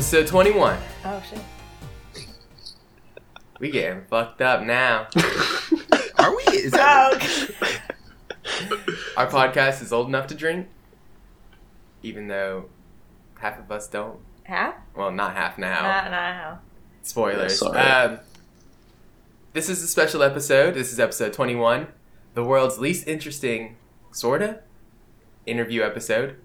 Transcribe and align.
Episode 0.00 0.28
21. 0.28 0.78
Oh 1.04 1.22
shit. 1.28 2.24
We 3.58 3.70
getting 3.70 4.02
fucked 4.06 4.40
up 4.40 4.62
now. 4.62 5.08
Are 6.18 6.34
we? 6.34 6.42
Is 6.54 6.72
that 6.72 7.20
Oh, 7.20 8.78
Our 9.18 9.26
podcast 9.26 9.82
is 9.82 9.92
old 9.92 10.08
enough 10.08 10.26
to 10.28 10.34
drink, 10.34 10.68
even 12.02 12.28
though 12.28 12.70
half 13.40 13.58
of 13.58 13.70
us 13.70 13.88
don't. 13.88 14.20
half? 14.44 14.76
Well, 14.96 15.10
not 15.10 15.36
half 15.36 15.58
now. 15.58 15.82
Nah, 15.82 16.08
nah. 16.08 16.56
Spoilers. 17.02 17.58
Sorry. 17.58 17.78
um, 17.78 18.20
this 19.52 19.68
is 19.68 19.82
a 19.82 19.86
special 19.86 20.22
episode. 20.22 20.72
This 20.72 20.94
is 20.94 20.98
episode 20.98 21.34
21. 21.34 21.88
The 22.32 22.42
world's 22.42 22.78
least 22.78 23.06
interesting, 23.06 23.76
sorta, 24.12 24.60
interview 25.44 25.82
episode. 25.82 26.36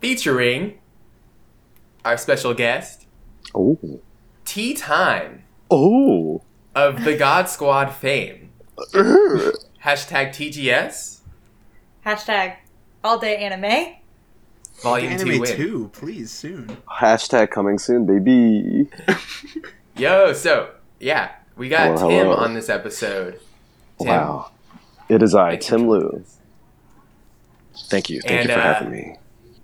Featuring 0.00 0.78
our 2.04 2.16
special 2.16 2.54
guest, 2.54 3.06
Oh. 3.54 3.78
Tea 4.44 4.74
Time 4.74 5.42
Oh. 5.70 6.42
of 6.74 7.04
the 7.04 7.16
God 7.16 7.48
Squad 7.48 7.92
fame. 7.94 8.50
Hashtag 9.84 10.30
TGS, 10.34 11.20
Hashtag 12.06 12.56
all 13.04 13.18
day 13.18 13.36
anime. 13.36 13.94
Volume 14.82 15.16
2 15.18 15.20
anime 15.28 15.40
win. 15.40 15.56
two? 15.56 15.90
Please 15.92 16.30
soon. 16.30 16.78
Hashtag 17.00 17.50
coming 17.50 17.78
soon, 17.78 18.06
baby. 18.06 18.88
Yo, 19.96 20.32
so, 20.32 20.70
yeah, 20.98 21.32
we 21.56 21.68
got 21.68 21.98
Hello, 21.98 22.08
Tim 22.08 22.26
hello. 22.26 22.36
on 22.36 22.54
this 22.54 22.68
episode. 22.70 23.38
Tim, 23.98 24.08
Wow. 24.08 24.50
It 25.10 25.22
is 25.22 25.34
I, 25.34 25.50
thank 25.50 25.62
Tim 25.62 25.80
for 25.80 25.86
Lu. 25.98 26.24
Thank 27.88 28.08
you. 28.08 28.20
Thank 28.22 28.32
And, 28.40 28.48
you 28.48 28.54
for 28.54 28.60
uh, 28.60 28.74
having 28.74 28.90
me. 28.92 29.16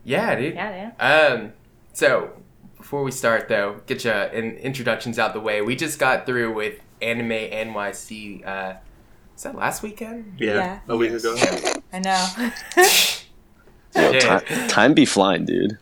Yeah, 0.05 0.35
dude. 0.35 0.55
Yeah, 0.55 0.93
yeah. 0.99 1.27
Um, 1.35 1.53
so 1.97 2.31
before 2.77 3.03
we 3.03 3.11
start 3.11 3.49
though, 3.49 3.81
get 3.87 4.05
your 4.05 4.15
in- 4.25 4.57
introductions 4.59 5.19
out 5.19 5.33
the 5.33 5.41
way. 5.41 5.63
We 5.63 5.75
just 5.77 5.99
got 5.99 6.27
through 6.27 6.53
with 6.53 6.79
Anime 7.01 7.31
NYC. 7.31 8.47
Uh, 8.47 8.75
was 9.33 9.43
that 9.45 9.55
last 9.55 9.83
weekend? 9.83 10.37
Yeah, 10.39 10.55
Yeah. 10.55 10.79
a 10.89 10.97
week 10.97 11.13
ago. 11.13 11.35
I 11.93 11.99
know. 12.01 12.51
Yo, 13.97 14.13
shit. 14.13 14.69
time 14.71 14.93
be 14.93 15.07
flying, 15.07 15.47
dude. 15.47 15.79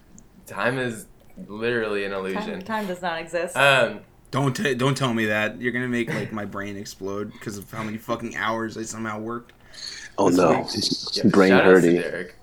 Time 0.46 0.78
is 0.78 1.06
literally 1.48 2.04
an 2.04 2.12
illusion. 2.12 2.62
time 2.62 2.86
does 2.86 3.02
not 3.02 3.18
exist. 3.20 3.56
Um, 3.56 4.00
Don't 4.30 4.54
t- 4.54 4.74
don't 4.74 4.96
tell 4.96 5.12
me 5.12 5.26
that. 5.26 5.60
You're 5.60 5.72
gonna 5.72 5.88
make 5.88 6.08
like 6.14 6.32
my 6.32 6.44
brain 6.44 6.76
explode 6.76 7.32
because 7.32 7.58
of 7.58 7.68
how 7.72 7.82
many 7.82 7.98
fucking 7.98 8.36
hours 8.36 8.76
I 8.78 8.82
somehow 8.82 9.18
worked. 9.18 9.52
Oh 10.16 10.30
That's 10.30 11.14
no. 11.16 11.22
yeah, 11.24 11.30
Brain 11.30 11.50
shout 11.50 11.64
outs 11.66 11.82
to 11.82 11.88
hurty. 11.88 12.00
Derek. 12.02 12.36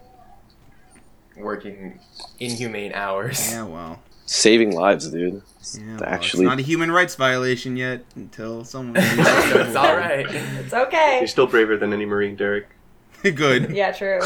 Working 1.42 2.00
inhumane 2.40 2.94
hours. 2.94 3.52
Yeah, 3.52 3.64
well. 3.64 4.02
Saving 4.26 4.74
lives, 4.74 5.10
dude. 5.10 5.42
Yeah, 5.74 5.98
well, 6.00 6.04
Actually- 6.06 6.46
it's 6.46 6.50
not 6.50 6.60
a 6.60 6.64
human 6.64 6.92
rights 6.92 7.16
violation 7.16 7.76
yet 7.76 8.06
until 8.16 8.64
someone. 8.64 8.96
so 9.02 9.12
it's 9.20 9.76
all 9.76 9.96
right. 9.98 10.26
it's 10.30 10.74
okay. 10.74 11.18
You're 11.20 11.28
still 11.28 11.48
braver 11.48 11.76
than 11.78 11.92
any 11.94 12.06
Marine, 12.06 12.36
Derek. 12.36 12.68
Good. 13.24 13.72
Yeah, 13.72 13.92
true. 13.92 14.22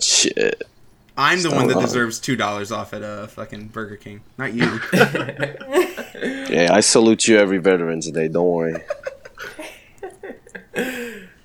Shit. 0.00 0.62
I'm 1.16 1.42
the 1.42 1.50
one 1.50 1.66
that 1.66 1.80
deserves 1.80 2.20
two 2.20 2.36
dollars 2.36 2.70
off 2.70 2.94
at 2.94 3.02
a 3.02 3.26
fucking 3.28 3.68
Burger 3.68 3.96
King, 3.96 4.20
not 4.38 4.54
you. 4.54 4.80
Yeah, 6.54 6.68
I 6.72 6.78
salute 6.80 7.26
you 7.26 7.38
every 7.38 7.58
Veterans 7.58 8.08
Day. 8.12 8.28
Don't 8.28 8.46
worry. 8.46 8.76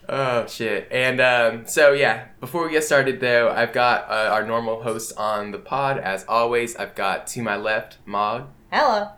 Oh 0.10 0.48
shit! 0.48 0.88
And 0.92 1.20
um, 1.22 1.66
so 1.68 1.94
yeah, 1.94 2.28
before 2.40 2.66
we 2.66 2.72
get 2.72 2.84
started 2.84 3.20
though, 3.20 3.50
I've 3.50 3.74
got 3.74 4.10
uh, 4.10 4.30
our 4.32 4.46
normal 4.46 4.84
hosts 4.84 5.12
on 5.14 5.52
the 5.52 5.60
pod 5.60 5.98
as 5.98 6.26
always. 6.28 6.76
I've 6.76 6.96
got 6.96 7.28
to 7.28 7.42
my 7.42 7.56
left 7.58 7.98
Mog. 8.06 8.48
Hello. 8.72 9.10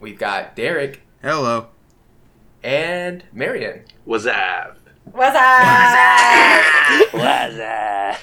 We've 0.00 0.18
got 0.18 0.54
Derek 0.56 1.02
Hello. 1.22 1.68
and 2.62 3.24
Marion. 3.32 3.84
What's 4.04 4.26
up? 4.26 4.78
What's 5.12 5.36
up? 5.36 7.12
What's 7.12 7.58
up? 7.58 8.20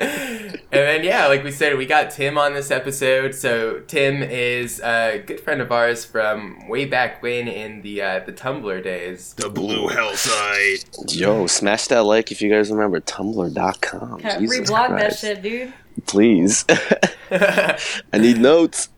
and 0.00 0.58
then 0.70 1.04
yeah, 1.04 1.26
like 1.28 1.44
we 1.44 1.52
said, 1.52 1.78
we 1.78 1.86
got 1.86 2.10
Tim 2.10 2.36
on 2.36 2.54
this 2.54 2.70
episode. 2.72 3.34
So 3.34 3.80
Tim 3.86 4.22
is 4.22 4.80
a 4.80 5.22
good 5.24 5.40
friend 5.40 5.60
of 5.60 5.70
ours 5.70 6.04
from 6.04 6.68
way 6.68 6.86
back 6.86 7.22
when 7.22 7.46
in 7.46 7.82
the 7.82 8.02
uh, 8.02 8.20
the 8.20 8.32
Tumblr 8.32 8.82
days. 8.82 9.34
The 9.34 9.48
blue 9.48 9.86
hell 9.88 10.14
site. 10.16 10.84
Yo, 11.08 11.46
smash 11.46 11.86
that 11.86 12.02
like 12.02 12.32
if 12.32 12.42
you 12.42 12.50
guys 12.50 12.70
remember 12.70 13.00
Tumblr.com. 13.00 14.20
Jesus 14.20 14.70
Reblog 14.70 14.98
that 14.98 15.16
shit, 15.16 15.40
dude. 15.40 15.72
Please. 16.06 16.64
I 17.30 17.78
need 18.18 18.38
notes. 18.38 18.88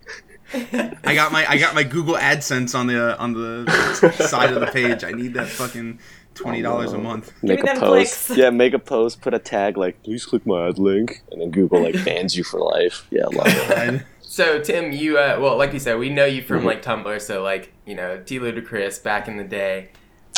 I 0.54 1.14
got 1.14 1.32
my 1.32 1.48
I 1.48 1.58
got 1.58 1.74
my 1.74 1.82
Google 1.82 2.14
AdSense 2.14 2.74
on 2.76 2.86
the 2.86 3.18
on 3.18 3.34
the 3.34 4.10
side 4.26 4.53
of 4.53 4.60
the 4.60 4.68
page. 4.68 5.04
I 5.04 5.12
need 5.12 5.34
that 5.34 5.48
fucking 5.48 5.98
twenty 6.36 6.62
dollars 6.62 6.92
a 6.92 6.98
month. 6.98 7.32
Make 7.42 7.62
me 7.64 7.70
a 7.70 7.74
them 7.74 7.80
post. 7.80 8.26
clicks. 8.26 8.38
Yeah, 8.38 8.50
make 8.50 8.72
a 8.74 8.78
post, 8.78 9.20
put 9.20 9.34
a 9.34 9.38
tag 9.41 9.76
like, 9.76 10.00
please 10.04 10.24
click 10.24 10.47
my 10.47 10.69
ad 10.69 10.78
link. 10.78 11.22
And 11.32 11.41
then 11.41 11.50
Google 11.50 11.82
like 11.82 12.04
bans 12.04 12.36
you 12.36 12.44
for 12.44 12.60
life. 12.60 13.06
Yeah, 13.10 13.24
love 13.26 13.47
it. 13.48 14.02
So 14.20 14.60
Tim, 14.60 14.92
you 14.92 15.16
uh, 15.19 15.38
well, 15.41 15.56
like 15.56 15.72
you 15.72 15.78
said, 15.78 15.98
we 15.98 16.10
know 16.10 16.26
you 16.26 16.42
from 16.42 16.60
Mhm. 16.60 16.64
like 16.66 16.82
Tumblr. 16.82 17.20
So 17.22 17.42
like 17.42 17.72
you 17.86 17.94
know 17.94 18.20
T 18.22 18.38
Ludacris 18.38 19.02
back 19.02 19.28
in 19.28 19.38
the 19.38 19.44
day. 19.44 19.88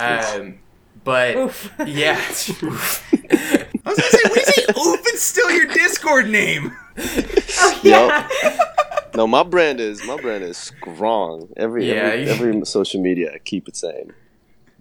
Um, 0.01 0.61
but 1.03 1.35
Oof. 1.37 1.73
yeah. 1.85 2.15
I 2.23 3.91
was 3.91 3.97
gonna 3.97 4.03
say, 4.03 4.19
what 4.23 4.35
do 4.35 4.41
you 4.41 4.45
say? 4.45 4.65
Oof, 4.79 5.01
it's 5.07 5.23
still 5.23 5.51
your 5.51 5.67
Discord 5.67 6.29
name. 6.29 6.77
Oh, 6.99 7.81
yeah. 7.83 8.29
No, 9.17 9.27
my 9.27 9.43
brand 9.43 9.81
is 9.81 10.05
my 10.07 10.21
brand 10.21 10.45
is 10.45 10.57
strong. 10.59 11.49
Every 11.57 11.89
Yeah, 11.89 11.95
every, 11.95 12.23
you- 12.25 12.29
every 12.53 12.67
social 12.67 13.03
media, 13.03 13.33
I 13.35 13.39
keep 13.39 13.67
it 13.67 13.77
same. 13.77 14.13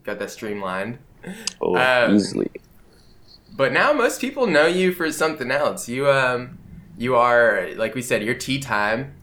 got 0.03 0.19
that 0.19 0.29
streamlined. 0.29 0.99
Oh, 1.62 1.76
Um, 1.76 2.16
easily. 2.16 2.50
But 3.56 3.74
now 3.74 3.92
most 3.94 4.22
people 4.22 4.46
know 4.48 4.68
you 4.68 4.92
for 4.92 5.12
something 5.12 5.50
else. 5.52 5.90
You 5.90 6.10
um, 6.10 6.60
you 6.98 7.16
are 7.16 7.70
like 7.76 7.96
we 7.96 8.02
said, 8.02 8.24
you're 8.24 8.36
tea 8.36 8.60
time. 8.60 9.14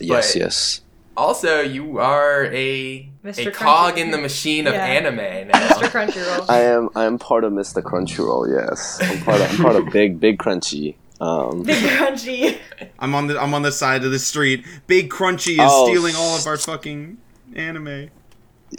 Yes, 0.00 0.34
yes. 0.36 0.80
Also, 1.16 1.60
you 1.60 1.98
are 1.98 2.46
a 2.46 3.08
Mr. 3.24 3.48
a 3.48 3.50
cog 3.50 3.94
Crunchy. 3.94 3.98
in 3.98 4.10
the 4.12 4.18
machine 4.18 4.66
of 4.66 4.72
Yeah. 4.74 4.84
anime 4.84 5.18
Mr. 5.50 5.90
Crunchyroll. 5.90 6.46
I 6.48 6.60
am 6.60 6.88
I 6.94 7.04
am 7.04 7.18
part 7.18 7.44
of 7.44 7.52
Mr. 7.52 7.82
Crunchyroll. 7.82 8.48
Yes, 8.50 8.98
I'm 9.02 9.20
part 9.22 9.40
of 9.40 9.50
I'm 9.50 9.56
part 9.58 9.76
of 9.76 9.86
Big 9.92 10.20
Big 10.20 10.38
Crunchy. 10.38 10.94
Um, 11.20 11.64
Big 11.64 11.76
Crunchy. 11.76 12.56
I'm 13.00 13.14
on 13.14 13.26
the 13.26 13.38
I'm 13.38 13.52
on 13.52 13.62
the 13.62 13.72
side 13.72 14.04
of 14.04 14.12
the 14.12 14.18
street. 14.18 14.64
Big 14.86 15.10
Crunchy 15.10 15.54
is 15.54 15.58
Oh. 15.60 15.86
stealing 15.88 16.14
all 16.16 16.36
of 16.38 16.46
our 16.46 16.56
fucking 16.56 17.18
anime. 17.54 18.10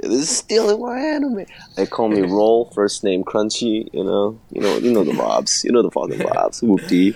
This 0.02 0.12
is 0.12 0.29
stealing 0.38 0.81
my 0.81 0.97
anime. 1.00 1.46
They 1.75 1.85
call 1.85 2.07
me 2.09 2.22
Roll, 2.22 2.72
first 2.74 3.03
name 3.03 3.24
Crunchy. 3.24 3.90
You 3.94 4.03
know, 4.03 4.40
you 4.52 4.62
know, 4.62 4.78
you 4.78 4.91
know 4.91 5.03
the 5.03 5.12
vibes. 5.12 5.63
You 5.63 5.72
know 5.72 5.81
the 5.81 5.91
fucking 5.91 6.19
vibes. 6.28 6.62
Whoopty. 6.63 7.16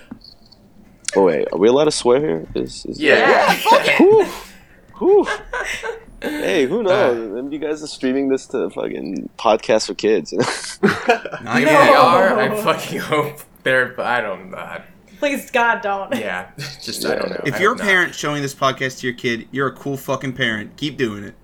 Oh 1.16 1.24
wait, 1.26 1.48
are 1.52 1.58
we 1.58 1.68
allowed 1.70 1.86
to 1.86 1.92
swear 1.92 2.20
here? 2.20 2.48
Is, 2.56 2.86
is 2.86 3.00
Yeah. 3.00 3.54
Whew. 3.98 4.26
Whew. 5.00 5.28
Hey, 6.22 6.66
who 6.66 6.80
Uh, 6.80 6.84
knows? 6.84 7.44
Maybe 7.44 7.58
you 7.58 7.62
guys 7.62 7.84
are 7.84 7.88
streaming 7.88 8.30
this 8.30 8.48
to 8.48 8.70
fucking 8.72 9.30
podcast 9.38 9.86
for 9.86 9.94
kids. 9.94 10.32
You 10.32 10.40
know? 10.40 10.46
Not 11.44 11.62
If 11.62 11.68
yet. 11.68 11.86
they 11.88 11.94
are, 11.94 12.40
I 12.40 12.56
fucking 12.64 13.00
hope 13.00 13.42
they're. 13.62 13.88
but 13.90 14.08
I 14.08 14.22
don't 14.22 14.50
know. 14.50 14.82
Please, 15.20 15.52
God, 15.52 15.82
don't. 15.84 16.16
Yeah, 16.16 16.50
just 16.82 17.06
I 17.06 17.16
don't 17.16 17.30
know. 17.30 17.42
If 17.46 17.56
I 17.56 17.60
you're 17.60 17.74
a 17.74 17.76
hope 17.76 17.80
not. 17.80 17.88
parent 17.88 18.16
showing 18.16 18.42
this 18.42 18.56
podcast 18.56 19.02
to 19.02 19.08
your 19.08 19.16
kid, 19.16 19.48
you're 19.52 19.68
a 19.68 19.72
cool 19.74 19.98
fucking 19.98 20.34
parent. 20.34 20.78
Keep 20.78 20.98
doing 20.98 21.24
it. 21.26 21.36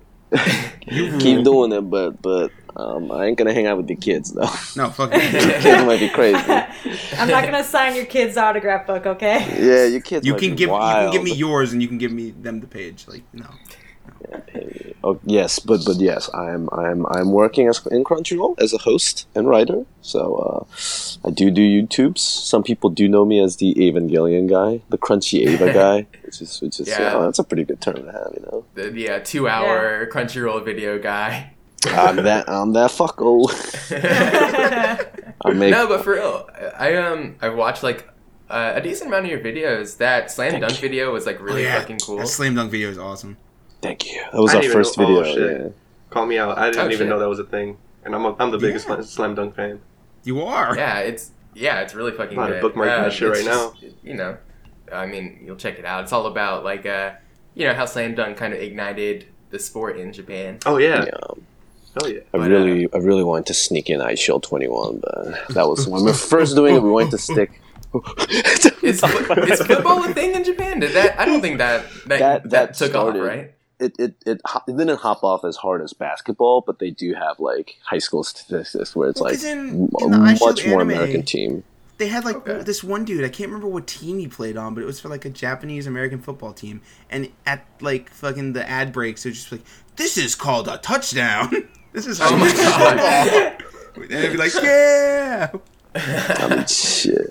You 0.88 1.18
Keep 1.20 1.44
doing 1.44 1.72
it, 1.74 1.82
but 1.82 2.22
but 2.22 2.52
um, 2.76 3.12
I 3.12 3.26
ain't 3.26 3.38
gonna 3.38 3.54
hang 3.54 3.68
out 3.68 3.78
with 3.78 3.88
the 3.88 3.96
kids 3.96 4.32
though. 4.32 4.50
No, 4.76 4.90
fuck 4.90 5.12
it. 5.14 5.22
kids 5.62 5.86
might 5.86 6.00
be 6.00 6.10
crazy. 6.10 6.38
I'm 7.18 7.30
not 7.30 7.44
gonna 7.44 7.64
sign 7.64 7.96
your 7.96 8.06
kid's 8.06 8.38
autograph 8.38 8.88
book, 8.88 9.06
okay? 9.06 9.40
Yeah, 9.60 9.86
your 9.86 10.02
kids. 10.02 10.26
You 10.26 10.34
might 10.34 10.40
can 10.40 10.50
be 10.52 10.56
give 10.56 10.70
you 10.70 10.78
can 10.78 11.12
give 11.12 11.24
me 11.24 11.34
yours 11.34 11.74
and 11.74 11.82
you 11.82 11.88
can 11.88 11.98
give 11.98 12.12
me 12.12 12.32
them 12.32 12.62
the 12.62 12.68
page. 12.68 13.08
Like 13.08 13.24
no. 13.34 13.46
Oh 15.04 15.20
yes, 15.26 15.60
but 15.60 15.84
but 15.86 15.98
yes, 15.98 16.30
I'm 16.34 16.70
I'm 16.72 17.06
I'm 17.08 17.32
working 17.32 17.68
as 17.68 17.86
in 17.88 18.04
Crunchyroll 18.04 18.60
as 18.62 18.72
a 18.72 18.78
host 18.78 19.28
and 19.34 19.48
writer. 19.48 19.86
So 20.02 20.36
uh, 20.36 21.28
I 21.28 21.32
do 21.32 21.50
do 21.50 21.62
YouTubes. 21.62 22.20
Some 22.20 22.62
people 22.62 22.90
do 22.92 23.10
know 23.10 23.26
me 23.26 23.40
as 23.40 23.58
the 23.58 23.74
Evangelion 23.74 24.48
guy, 24.48 24.82
the 24.90 24.98
Crunchy 25.00 25.48
Ava 25.48 25.74
guy, 25.82 26.08
which 26.24 26.42
is 26.42 26.62
which 26.62 26.80
is 26.80 26.88
Yeah. 26.88 27.14
yeah. 27.14 27.20
that's 27.20 27.40
a 27.40 27.44
pretty 27.44 27.64
good 27.64 27.82
term 27.82 27.96
to 27.96 28.12
have, 28.12 28.32
you 28.36 28.44
know. 28.44 28.66
the, 28.76 28.90
the 28.90 29.10
uh, 29.10 29.20
two-hour 29.20 30.08
Crunchyroll 30.12 30.64
video 30.64 31.00
guy. 31.00 31.54
I'm 31.86 32.18
that 32.18 32.48
I'm 32.48 32.74
that 32.74 32.92
fucko. 32.92 33.50
I 35.44 35.54
make 35.54 35.72
no, 35.72 35.88
but 35.88 36.04
for 36.04 36.14
real, 36.14 36.48
I 36.78 36.96
um 36.96 37.38
I 37.42 37.50
watched 37.50 37.82
like 37.82 38.08
uh, 38.52 38.74
a 38.76 38.82
decent 38.82 39.08
amount 39.08 39.26
of 39.26 39.32
your 39.32 39.40
videos. 39.40 39.98
That 39.98 40.30
slam 40.30 40.52
Thank 40.52 40.62
dunk 40.62 40.76
you. 40.76 40.82
video 40.82 41.12
was 41.12 41.26
like 41.26 41.42
really 41.42 41.66
oh, 41.66 41.70
yeah. 41.70 41.80
fucking 41.80 42.00
cool. 42.00 42.18
That 42.18 42.28
slam 42.28 42.54
dunk 42.54 42.70
video 42.70 42.90
is 42.90 43.00
awesome. 43.00 43.38
Thank 43.82 44.12
you. 44.12 44.22
That 44.32 44.42
was 44.42 44.52
I 44.54 44.58
our 44.58 44.62
didn't 44.62 44.72
even 44.72 44.84
first 44.84 44.98
know- 44.98 45.06
oh, 45.06 45.24
video. 45.24 45.34
shit. 45.34 45.62
yeah. 45.62 45.68
Call 46.10 46.26
me 46.26 46.38
out. 46.38 46.58
I 46.58 46.70
didn't 46.70 46.82
Oh, 46.82 46.86
even 46.88 46.98
shit. 46.98 47.08
know 47.08 47.20
that 47.20 47.30
was 47.30 47.40
a 47.40 47.44
thing, 47.46 47.78
and 48.04 48.14
I'm 48.14 48.26
a, 48.26 48.36
I'm 48.40 48.52
the 48.52 48.58
biggest 48.58 48.88
Yeah. 48.88 48.96
slam, 48.96 49.04
slam 49.04 49.36
dunk 49.36 49.56
fan. 49.56 49.80
You 50.24 50.42
are. 50.44 50.76
Yeah, 50.78 51.00
it's 51.00 51.32
yeah, 51.54 51.80
it's 51.82 51.94
really 51.96 52.12
fucking 52.12 52.38
I'm 52.38 52.44
about 52.46 52.48
to 52.48 52.54
good. 52.56 52.62
bookmark 52.62 52.90
that 52.90 53.06
Um, 53.06 53.12
shit 53.12 53.30
right 53.30 53.44
just, 53.46 53.96
You 54.04 54.14
know, 54.16 54.38
I 54.92 55.06
mean, 55.06 55.40
you'll 55.44 55.56
check 55.56 55.80
it 55.80 55.86
out. 55.86 56.04
It's 56.04 56.14
all 56.14 56.26
about 56.28 56.64
like 56.64 56.86
uh, 56.86 57.12
you 57.56 57.66
know 57.68 57.74
how 57.74 57.86
slam 57.86 58.14
dunk 58.16 58.38
kind 58.38 58.54
of 58.54 58.60
ignited 58.60 59.26
the 59.52 59.60
sport 59.60 59.98
in 59.98 60.12
Japan. 60.14 60.60
Oh 60.66 60.78
yeah. 60.78 61.06
Yeah. 61.06 61.18
Oh 62.02 62.08
yeah. 62.08 62.20
I 62.34 62.38
But, 62.38 62.50
really, 62.50 62.88
I 62.94 62.98
really 62.98 63.24
wanted 63.24 63.48
to 63.48 63.54
sneak 63.54 63.90
in 63.90 64.00
Eyeshield 64.00 64.44
21, 64.44 65.00
but 65.02 65.48
that 65.56 65.68
was 65.68 65.88
when 65.88 66.02
we 66.02 66.08
were 66.12 66.14
first 66.14 66.56
doing 66.56 66.76
it. 66.76 66.84
We 66.84 66.90
wanted 66.92 67.12
to 67.12 67.18
stick. 67.18 67.62
Is, 68.82 69.02
is 69.02 69.62
football 69.62 70.04
a 70.06 70.14
thing 70.14 70.34
in 70.34 70.44
Japan? 70.46 70.80
Did 70.80 70.94
that? 70.96 71.20
I 71.20 71.26
don't 71.26 71.42
think 71.42 71.58
that 71.58 71.84
that 72.08 72.08
that, 72.08 72.20
That- 72.44 72.50
that 72.52 72.74
took 72.74 72.92
started- 72.92 73.20
off, 73.22 73.28
right? 73.28 73.54
It, 73.82 73.96
it, 74.00 74.16
it, 74.26 74.42
it 74.68 74.78
didn't 74.78 75.00
hop 75.00 75.24
off 75.24 75.44
as 75.44 75.56
hard 75.58 75.82
as 75.82 75.92
basketball, 75.92 76.62
but 76.62 76.80
they 76.80 76.92
do 76.92 77.14
have 77.16 77.40
like 77.40 77.78
high 77.84 77.98
school 77.98 78.24
statistics 78.24 78.96
where 78.96 79.10
it's 79.10 79.20
Well, 79.20 79.32
like 79.32 79.40
'cause 79.40 79.44
in- 79.44 79.90
in 80.00 80.12
the 80.12 80.18
a 80.18 80.20
Eyeshield 80.20 80.40
much 80.40 80.66
more 80.68 80.82
anime- 80.82 80.92
American 80.92 81.24
team. 81.24 81.64
They 81.98 82.08
had 82.08 82.24
like 82.26 82.38
Okay. 82.48 82.64
this 82.64 82.84
one 82.84 83.06
dude. 83.06 83.24
I 83.24 83.30
can't 83.30 83.50
remember 83.50 83.68
what 83.68 83.86
team 83.88 84.18
he 84.20 84.28
played 84.28 84.58
on, 84.58 84.74
but 84.74 84.82
it 84.82 84.88
was 84.88 85.00
for 85.00 85.10
like 85.10 85.26
a 85.26 85.30
Japanese 85.30 85.86
American 85.88 86.20
football 86.20 86.52
team. 86.54 86.82
And 87.12 87.30
at 87.46 87.66
like 87.80 88.10
fucking 88.12 88.54
the 88.54 88.68
ad 88.68 88.92
breaks, 88.94 89.24
they're 89.24 89.32
just 89.32 89.52
like, 89.52 89.62
"This 89.98 90.18
is 90.18 90.34
called 90.34 90.68
a 90.68 90.78
touchdown. 90.78 91.52
this 91.94 92.08
is 92.08 92.18
how 92.20 92.30
Oh 92.30 92.34
you 92.34 92.38
my 92.38 92.50
play 92.52 92.64
God. 92.64 93.30
football." 93.94 94.04
And 94.04 94.12
it'd 94.14 94.32
be 94.32 94.38
like, 94.38 94.54
"Yeah." 94.64 95.52
I 95.94 96.48
mean, 96.56 96.66
shit. 96.68 97.28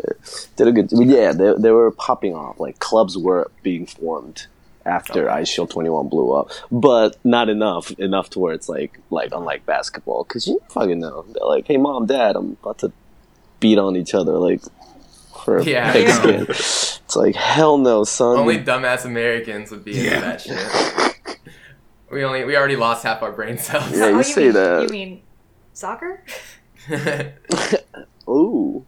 Did 0.56 0.68
a 0.68 0.72
good. 0.72 0.92
I 0.92 0.96
mean, 0.98 1.10
yeah, 1.10 1.32
they, 1.32 1.52
they 1.58 1.70
were 1.70 1.90
popping 1.90 2.34
off. 2.34 2.60
Like 2.60 2.78
clubs 2.78 3.16
were 3.16 3.50
being 3.62 3.86
formed 3.86 4.46
after 4.86 5.28
Okay. 5.30 5.40
Eyeshield 5.42 5.70
21 5.70 6.08
blew 6.08 6.32
up, 6.32 6.50
but 6.70 7.16
not 7.24 7.48
enough. 7.48 7.90
Enough 7.98 8.30
to 8.30 8.38
where 8.38 8.54
it's 8.54 8.68
like, 8.68 8.98
like 9.10 9.30
unlike 9.32 9.66
basketball, 9.66 10.24
because 10.24 10.46
you 10.46 10.60
fucking 10.70 10.98
know 11.00 11.24
they're 11.34 11.46
like, 11.46 11.66
"Hey, 11.66 11.76
mom, 11.76 12.06
dad, 12.06 12.36
I'm 12.36 12.56
about 12.62 12.78
to 12.78 12.92
beat 13.60 13.78
on 13.78 13.96
each 13.96 14.14
other." 14.14 14.32
Like 14.38 14.62
for 15.44 15.60
Yeah. 15.62 15.92
pigskin. 15.94 16.46
It's 16.48 17.16
like 17.16 17.34
hell 17.34 17.78
no, 17.78 18.04
son. 18.04 18.38
Only 18.38 18.58
dumbass 18.58 19.04
Americans 19.04 19.70
would 19.70 19.84
be 19.84 19.92
into 19.98 20.10
Yeah. 20.10 20.20
that 20.20 20.40
shit. 20.40 21.38
We 22.10 22.24
only 22.24 22.44
we 22.44 22.56
already 22.56 22.76
lost 22.76 23.04
half 23.04 23.22
our 23.22 23.32
brain 23.32 23.56
cells. 23.58 23.92
Yeah, 23.92 24.08
you 24.08 24.18
oh, 24.18 24.22
say 24.22 24.44
mean, 24.44 24.52
that. 24.54 24.82
You 24.82 24.88
mean 24.88 25.22
soccer? 25.72 26.24
Ooh. 28.28 28.84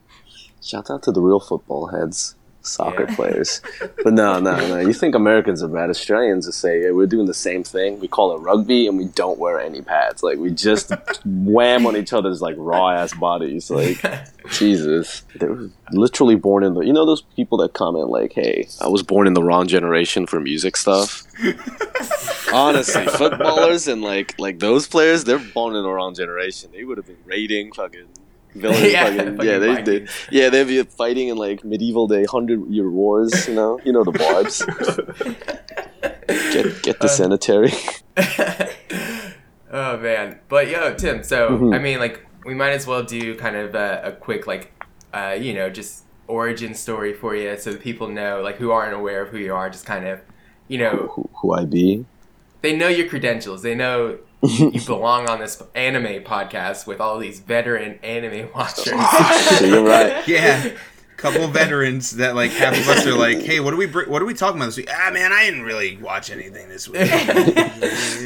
Shout 0.61 0.91
out 0.91 1.03
to 1.05 1.12
the 1.12 1.21
real 1.21 1.41
football 1.41 1.89
heads, 1.89 2.37
soccer 2.62 3.06
Yeah. 3.09 3.17
players. 3.17 3.61
But 4.05 4.12
no, 4.14 4.38
no, 4.41 4.56
no. 4.56 4.79
You 4.81 4.93
think 4.93 5.14
Americans 5.14 5.62
are 5.62 5.69
bad? 5.69 5.91
Australians 5.91 6.47
to 6.47 6.53
say, 6.53 6.82
yeah, 6.85 6.91
we're 6.93 7.06
doing 7.06 7.26
the 7.26 7.35
same 7.35 7.62
thing. 7.64 8.00
We 8.00 8.09
call 8.09 8.35
it 8.35 8.41
rugby 8.41 8.87
and 8.87 8.97
we 8.99 9.06
don't 9.06 9.38
wear 9.38 9.61
any 9.61 9.82
pads. 9.82 10.23
Like, 10.23 10.38
we 10.38 10.50
just 10.50 10.93
wham 11.25 11.87
on 11.87 11.97
each 11.97 12.12
other's, 12.12 12.41
like, 12.41 12.55
raw 12.59 12.91
ass 12.91 13.12
bodies. 13.14 13.70
Like, 13.70 14.03
Jesus. 14.50 15.23
They 15.37 15.47
were 15.47 15.70
literally 15.93 16.37
born 16.37 16.64
in 16.64 16.75
the. 16.75 16.81
You 16.81 16.93
know 16.93 17.06
those 17.06 17.23
people 17.23 17.59
that 17.59 17.73
comment, 17.75 18.09
like, 18.09 18.32
hey, 18.32 18.69
I 18.81 18.88
was 18.88 19.03
born 19.03 19.26
in 19.26 19.35
the 19.35 19.43
wrong 19.43 19.67
generation 19.69 20.26
for 20.26 20.41
music 20.41 20.76
stuff? 20.76 21.23
Honestly, 22.53 23.06
footballers 23.06 23.88
and 23.88 24.03
like 24.03 24.38
like 24.38 24.58
those 24.58 24.87
players, 24.87 25.25
they're 25.25 25.38
born 25.38 25.75
in 25.75 25.82
the 25.82 25.91
wrong 25.91 26.15
generation. 26.15 26.70
They 26.73 26.85
would 26.85 26.99
have 26.99 27.06
been 27.06 27.17
raiding 27.25 27.73
fucking 27.73 28.06
villains. 28.54 28.81
Yeah, 28.93 29.04
fucking, 29.04 29.37
fucking 29.37 29.50
yeah, 29.50 29.58
they, 29.58 29.82
they 29.82 30.06
yeah 30.31 30.49
they'd 30.50 30.66
be 30.66 30.82
fighting 30.82 31.28
in 31.28 31.37
like 31.37 31.64
medieval 31.64 32.06
day 32.08 32.25
hundred 32.25 32.66
year 32.69 32.90
wars. 32.90 33.49
You 33.49 33.54
know, 33.54 33.81
you 33.84 33.93
know 33.93 34.04
the 34.04 34.12
vibes. 34.12 34.58
Get 36.52 36.82
get 36.82 37.00
the 37.00 37.04
Uh, 37.04 37.08
sanitary. 37.08 37.72
oh 39.72 39.96
man, 39.99 40.38
but 40.49 40.69
yo, 40.69 40.94
Tim. 40.94 41.22
So 41.22 41.50
Mhm. 41.50 41.75
I 41.75 41.78
mean, 41.78 41.99
like, 41.99 42.26
we 42.44 42.54
might 42.54 42.70
as 42.72 42.87
well 42.87 43.02
do 43.02 43.34
kind 43.37 43.56
of 43.56 43.75
a, 43.75 44.00
a 44.04 44.12
quick, 44.12 44.46
like, 44.46 44.72
uh, 45.14 45.37
you 45.38 45.55
know, 45.55 45.70
just 45.70 46.05
origin 46.28 46.75
story 46.75 47.12
for 47.14 47.34
you, 47.37 47.56
so 47.58 47.72
that 47.72 47.81
people 47.81 48.08
know, 48.08 48.40
like, 48.43 48.56
who 48.56 48.70
aren't 48.70 48.94
aware 48.94 49.22
of 49.22 49.28
who 49.31 49.38
you 49.38 49.55
are, 49.55 49.69
just 49.70 49.87
kind 49.87 50.06
of, 50.06 50.20
you 50.69 50.78
know, 50.78 51.10
who, 51.14 51.28
who 51.34 51.52
I 51.52 51.64
be? 51.64 52.05
they 52.62 52.76
know 52.76 52.88
your 52.88 53.08
credentials. 53.08 53.62
They 53.62 53.75
know 53.75 54.19
you 54.43 54.81
belong 54.87 55.29
on 55.29 55.39
this 55.39 55.62
anime 55.75 56.23
podcast 56.25 56.87
with 56.87 57.00
all 57.00 57.19
these 57.19 57.41
veteran 57.41 57.99
anime 58.03 58.50
watchers. 58.55 58.87
so 59.59 59.65
you're 59.65 59.85
right. 59.85 60.27
Yeah. 60.27 60.71
Couple 61.17 61.47
veterans 61.47 62.12
that 62.17 62.35
like 62.35 62.50
half 62.50 62.77
of 62.77 62.89
us 62.89 63.06
are 63.06 63.15
like, 63.17 63.43
hey, 63.43 63.61
what 63.61 63.73
are 63.73 63.77
we 63.77 63.87
br- 63.87 64.09
what 64.11 64.21
are 64.21 64.25
we 64.25 64.35
talking 64.35 64.56
about 64.56 64.67
this 64.67 64.77
week? 64.77 64.89
Ah, 64.91 65.11
man, 65.12 65.33
I 65.33 65.44
didn't 65.44 65.62
really 65.62 65.97
watch 65.99 66.31
anything 66.33 66.69
this 66.69 66.89
week. 66.89 67.03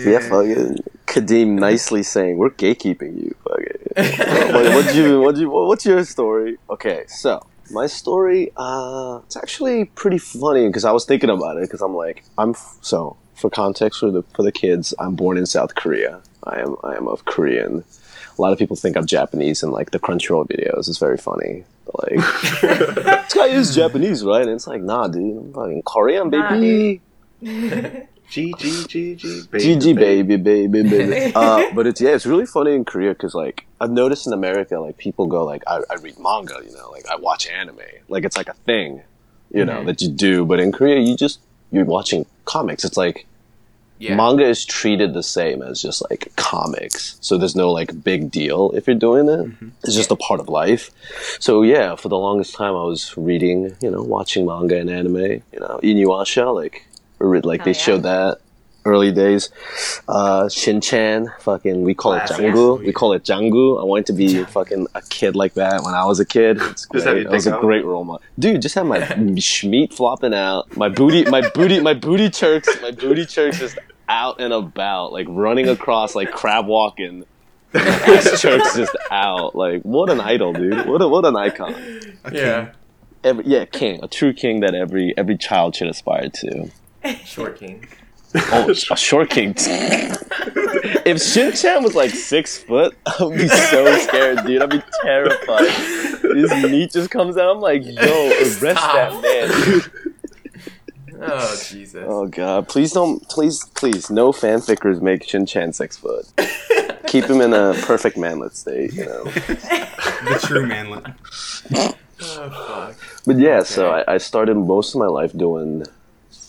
Yeah, 0.07 0.21
fucking 0.21 0.79
Kadeem 1.07 1.59
nicely 1.59 2.03
saying 2.03 2.39
we're 2.39 2.51
gatekeeping 2.51 3.23
you. 3.23 3.35
Fucking. 3.45 4.55
what, 4.55 4.85
what 4.85 4.95
you 4.95 5.21
what 5.21 5.37
you 5.37 5.51
what's 5.51 5.85
your 5.85 6.03
story? 6.05 6.57
Okay, 6.71 7.05
so 7.09 7.41
my 7.71 7.87
story, 7.87 8.53
uh, 8.57 9.21
it's 9.27 9.37
actually 9.37 9.87
pretty 9.87 10.19
funny 10.19 10.67
because 10.69 10.85
I 10.87 10.93
was 10.93 11.05
thinking 11.05 11.29
about 11.29 11.57
it 11.59 11.63
because 11.63 11.83
I'm 11.83 11.95
like 11.95 12.25
I'm 12.39 12.51
f- 12.51 12.79
so 12.81 13.17
for 13.37 13.51
context 13.51 14.01
for 14.01 14.11
the 14.11 14.23
for 14.35 14.43
the 14.43 14.53
kids, 14.53 14.95
I'm 14.99 15.15
born 15.15 15.37
in 15.39 15.47
South 15.47 15.75
Korea. 15.75 16.21
I 16.45 16.61
am 16.61 16.77
I 16.83 16.95
am 16.97 17.07
of 17.09 17.25
Korean. 17.25 17.85
A 18.39 18.43
lot 18.43 18.53
of 18.53 18.59
people 18.59 18.77
think 18.77 18.97
I'm 18.97 19.07
Japanese 19.07 19.63
in 19.63 19.71
like 19.71 19.91
the 19.93 19.99
Crunchyroll 19.99 20.47
videos. 20.49 20.89
It's 20.89 20.99
very 20.99 21.17
funny. 21.17 21.65
Like 22.01 22.17
this 22.61 23.33
guy 23.35 23.47
is 23.47 23.75
Japanese, 23.75 24.25
right? 24.25 24.43
And 24.43 24.51
it's 24.51 24.67
like, 24.67 24.83
nah, 24.83 25.09
dude, 25.09 25.37
I'm 25.39 25.53
fucking 25.55 25.83
Korean, 25.83 26.31
baby. 26.31 27.01
G 28.29 28.53
G 28.59 28.85
G 28.89 29.15
G 29.15 29.43
GG 29.53 29.95
baby, 29.95 30.37
baby, 30.37 30.83
baby. 30.83 31.33
uh, 31.35 31.63
but 31.75 31.87
it's 31.87 32.01
yeah, 32.01 32.11
it's 32.11 32.27
really 32.27 32.45
funny 32.47 32.75
in 32.75 32.85
Korea 32.85 33.11
because 33.13 33.35
like 33.35 33.65
I've 33.81 33.91
noticed 33.93 34.27
in 34.27 34.33
America, 34.33 34.81
like 34.81 34.99
people 34.99 35.27
go 35.27 35.45
like 35.45 35.63
I, 35.69 35.77
I 35.89 35.95
read 36.03 36.19
manga, 36.19 36.61
you 36.67 36.73
know, 36.77 36.91
like 36.91 37.07
I 37.09 37.15
watch 37.17 37.47
anime, 37.47 37.79
like 38.09 38.25
it's 38.25 38.37
like 38.37 38.49
a 38.49 38.55
thing, 38.55 39.03
you 39.53 39.65
know, 39.65 39.81
Mhm. 39.83 39.87
that 39.87 40.03
you 40.03 40.09
do. 40.09 40.45
But 40.45 40.59
in 40.59 40.73
Korea, 40.73 40.99
you 40.99 41.17
just 41.17 41.39
you're 41.71 41.85
watching 41.85 42.27
comics. 42.47 42.85
It's 42.85 42.97
like 42.97 43.27
yeah. 43.99 44.15
manga 44.15 44.45
is 44.45 44.65
treated 44.65 45.15
the 45.15 45.23
same 45.23 45.63
as 45.63 45.81
just 45.81 46.03
like 46.11 46.33
comics, 46.37 47.17
so 47.21 47.39
there's 47.39 47.57
no 47.57 47.71
like 47.73 48.03
big 48.03 48.31
deal 48.31 48.71
if 48.73 48.87
you're 48.87 48.97
doing 48.97 49.29
it. 49.29 49.73
It's 49.85 49.95
just 49.95 50.11
a 50.11 50.17
part 50.17 50.41
of 50.41 50.49
life. 50.49 50.91
So 51.41 51.63
yeah, 51.63 51.97
for 51.97 52.09
the 52.09 52.19
longest 52.19 52.55
time, 52.55 52.75
I 52.75 52.85
was 52.85 53.17
reading, 53.17 53.77
you 53.81 53.91
know, 53.91 54.03
watching 54.03 54.47
manga 54.47 54.79
and 54.79 54.91
anime. 54.91 55.17
You 55.17 55.61
know, 55.61 55.81
Inuyasha, 55.83 56.55
like 56.55 56.87
like 57.19 57.61
Oh, 57.61 57.65
they 57.65 57.71
yeah. 57.71 57.73
showed 57.73 58.03
that 58.03 58.39
early 58.87 59.13
days. 59.13 59.51
Uh, 60.09 60.49
Shin-chan, 60.49 61.33
fucking, 61.41 61.83
we 61.83 61.93
call 61.95 62.15
it 62.15 62.25
Classic. 62.27 62.47
Jangu. 62.47 62.79
We 62.79 62.93
call 62.93 63.13
it 63.13 63.25
Jangu. 63.25 63.81
I 63.81 63.85
wanted 63.85 64.07
to 64.07 64.13
be 64.13 64.45
fucking 64.45 64.87
a 64.95 65.03
kid 65.03 65.37
like 65.37 65.55
that 65.55 65.83
when 65.83 65.95
I 65.95 66.05
was 66.07 66.21
a 66.21 66.25
kid. 66.25 66.59
It's 66.63 66.87
great. 66.87 67.25
you 67.25 67.29
was 67.29 67.47
a 67.47 67.59
great 67.59 67.85
role 67.85 68.05
model, 68.05 68.23
dude. 68.39 68.63
Just 68.63 68.77
have 68.77 68.87
my 68.87 69.01
schmeat 69.01 69.93
flopping 69.93 70.33
out, 70.33 70.75
my 70.77 70.89
booty, 70.89 71.25
my 71.25 71.49
booty, 71.51 71.81
my 71.81 71.95
booty 71.95 72.31
chirks, 72.31 72.69
my 72.81 72.93
booty 72.93 73.27
chirks 73.27 73.59
just 73.59 73.79
out 74.09 74.41
and 74.41 74.53
about, 74.53 75.13
like 75.13 75.27
running 75.29 75.69
across, 75.69 76.15
like 76.15 76.31
crab 76.31 76.67
walking. 76.67 77.25
My 77.73 77.81
ass 77.83 78.41
chirks 78.41 78.77
just 78.77 78.97
out. 79.11 79.55
Like 79.55 79.83
what 79.83 80.11
an 80.11 80.21
idol, 80.21 80.53
dude. 80.53 80.87
What 80.87 81.03
a, 81.03 81.09
what 81.09 81.25
an 81.25 81.37
icon. 81.37 81.75
yeah. 82.33 82.73
Every, 83.25 83.45
yeah, 83.47 83.65
king, 83.65 83.99
a 84.03 84.09
true 84.09 84.33
king 84.33 84.61
that 84.61 84.75
every 84.75 85.13
every 85.17 85.37
child 85.37 85.75
should 85.75 85.89
aspire 85.89 86.29
to. 86.29 86.71
Short 87.25 87.59
king. 87.59 87.87
Oh, 88.35 88.71
a 88.71 88.97
short 88.97 89.31
king. 89.31 89.55
if 91.07 91.23
Shin 91.23 91.53
Chan 91.53 91.83
was 91.83 91.95
like 91.95 92.11
six 92.11 92.59
foot, 92.59 92.97
I 93.07 93.25
would 93.25 93.39
be 93.39 93.49
so 93.49 93.99
scared, 93.99 94.45
dude. 94.45 94.63
I'd 94.63 94.71
be 94.71 94.83
terrified. 95.03 95.71
His 96.35 96.53
meat 96.65 96.93
just 96.93 97.11
comes 97.11 97.37
out. 97.37 97.55
I'm 97.57 97.61
like, 97.61 97.85
yo, 97.85 98.29
arrest 98.29 98.61
Stop. 98.61 99.23
that 99.23 99.23
man, 99.23 99.65
dude. 99.65 100.15
Oh 101.21 101.63
Jesus. 101.69 102.05
Oh 102.07 102.27
god, 102.27 102.69
please 102.69 102.93
don't, 102.93 103.27
please, 103.29 103.65
please, 103.75 104.11
no 104.11 104.33
fanfickers 104.33 105.01
make 105.01 105.25
Shin 105.25 105.47
Chan 105.47 105.73
six 105.73 105.97
foot. 105.97 106.27
Keep 107.07 107.25
him 107.25 107.41
in 107.41 107.53
a 107.53 107.75
perfect 107.83 108.17
manlet 108.17 108.57
state, 108.57 108.93
you 108.93 109.05
know. 109.07 109.25
the 109.25 110.41
true 110.45 110.67
manlet. 110.67 111.05
Oh 111.73 112.51
fuck. 112.51 112.97
But 113.27 113.39
yeah, 113.39 113.63
so 113.63 113.91
I, 113.91 114.15
I 114.15 114.19
started 114.19 114.57
most 114.57 114.95
of 114.95 114.99
my 114.99 115.07
life 115.07 115.33
doing 115.37 115.85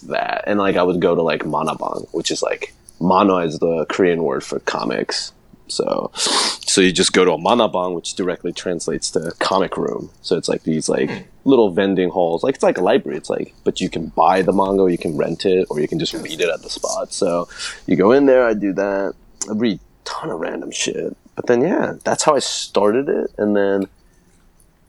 that, 0.08 0.44
and 0.48 0.60
like 0.60 0.76
I 0.76 0.84
would 0.84 1.00
go 1.02 1.16
to 1.16 1.22
like 1.22 1.44
Manhwabang, 1.44 2.08
which 2.14 2.32
is 2.32 2.42
like 2.42 2.74
Manhwa 3.00 3.46
is 3.46 3.60
the 3.60 3.86
Korean 3.90 4.24
word 4.24 4.44
for 4.44 4.60
comics. 4.60 5.34
So, 5.68 6.12
so 6.78 6.82
you 6.82 6.92
just 6.92 7.12
go 7.12 7.26
to 7.26 7.32
a 7.32 7.40
Manhwabang, 7.40 7.96
which 7.96 8.14
directly 8.14 8.54
translates 8.54 9.10
to 9.10 9.34
comic 9.40 9.78
room. 9.78 10.12
So 10.22 10.38
it's 10.38 10.48
like 10.48 10.62
these 10.62 10.88
like 10.88 11.10
little 11.44 11.72
vending 11.72 12.10
halls, 12.10 12.44
like 12.44 12.54
it's 12.54 12.64
like 12.64 12.78
a 12.78 12.84
library. 12.84 13.18
It's 13.18 13.32
like, 13.32 13.52
but 13.64 13.82
you 13.82 13.90
can 13.90 14.10
buy 14.10 14.44
the 14.44 14.54
manga, 14.54 14.86
you 14.92 15.00
can 15.00 15.18
rent 15.18 15.44
it, 15.44 15.66
or 15.72 15.80
you 15.80 15.88
can 15.88 15.98
just 15.98 16.14
read 16.14 16.40
it 16.40 16.50
at 16.50 16.62
the 16.62 16.70
spot. 16.70 17.12
So 17.12 17.50
you 17.88 17.96
go 17.96 18.12
in 18.12 18.28
there, 18.28 18.46
I 18.46 18.54
do 18.54 18.74
that, 18.74 19.16
I 19.50 19.54
read 19.54 19.80
a 19.80 20.08
ton 20.08 20.30
of 20.30 20.40
random 20.40 20.70
shit. 20.70 21.18
But 21.36 21.48
then 21.48 21.62
yeah, 21.62 21.94
that's 22.04 22.22
how 22.22 22.36
I 22.36 22.40
started 22.40 23.10
it, 23.10 23.32
and 23.40 23.58
then 23.58 23.88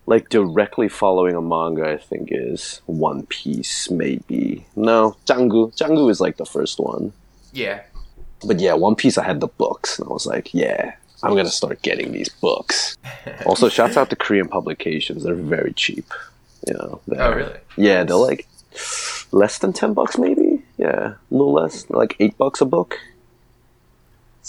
like 0.04 0.28
directly 0.28 0.90
following 0.90 1.36
a 1.36 1.40
manga, 1.40 1.88
I 1.88 1.96
think 1.96 2.28
is 2.30 2.82
One 2.84 3.24
Piece, 3.24 3.90
maybe. 3.90 4.66
No, 4.76 5.16
Jangu. 5.24 5.74
Jangu 5.74 6.10
is 6.10 6.20
like 6.20 6.36
the 6.36 6.44
first 6.44 6.78
one. 6.78 7.14
Yeah. 7.54 7.80
But 8.46 8.60
yeah, 8.60 8.74
One 8.74 8.94
Piece, 8.94 9.16
I 9.16 9.24
had 9.24 9.40
the 9.40 9.48
books, 9.48 9.98
and 9.98 10.06
I 10.06 10.12
was 10.12 10.26
like, 10.26 10.52
yeah, 10.52 10.92
I'm 11.22 11.34
gonna 11.34 11.50
start 11.50 11.82
getting 11.82 12.12
these 12.12 12.28
books. 12.28 12.96
also, 13.46 13.68
shouts 13.68 13.96
out 13.96 14.10
to 14.10 14.16
Korean 14.16 14.48
publications; 14.48 15.24
they're 15.24 15.34
very 15.34 15.72
cheap. 15.72 16.12
You 16.66 16.74
know. 16.74 17.00
Oh 17.16 17.32
really? 17.32 17.56
Yeah, 17.76 18.04
they're 18.04 18.16
like 18.16 18.46
less 19.32 19.58
than 19.58 19.72
ten 19.72 19.94
bucks, 19.94 20.18
maybe. 20.18 20.62
Yeah, 20.76 21.14
a 21.14 21.16
little 21.30 21.52
less, 21.52 21.88
like 21.90 22.16
eight 22.20 22.36
bucks 22.38 22.60
a 22.60 22.64
book. 22.64 22.98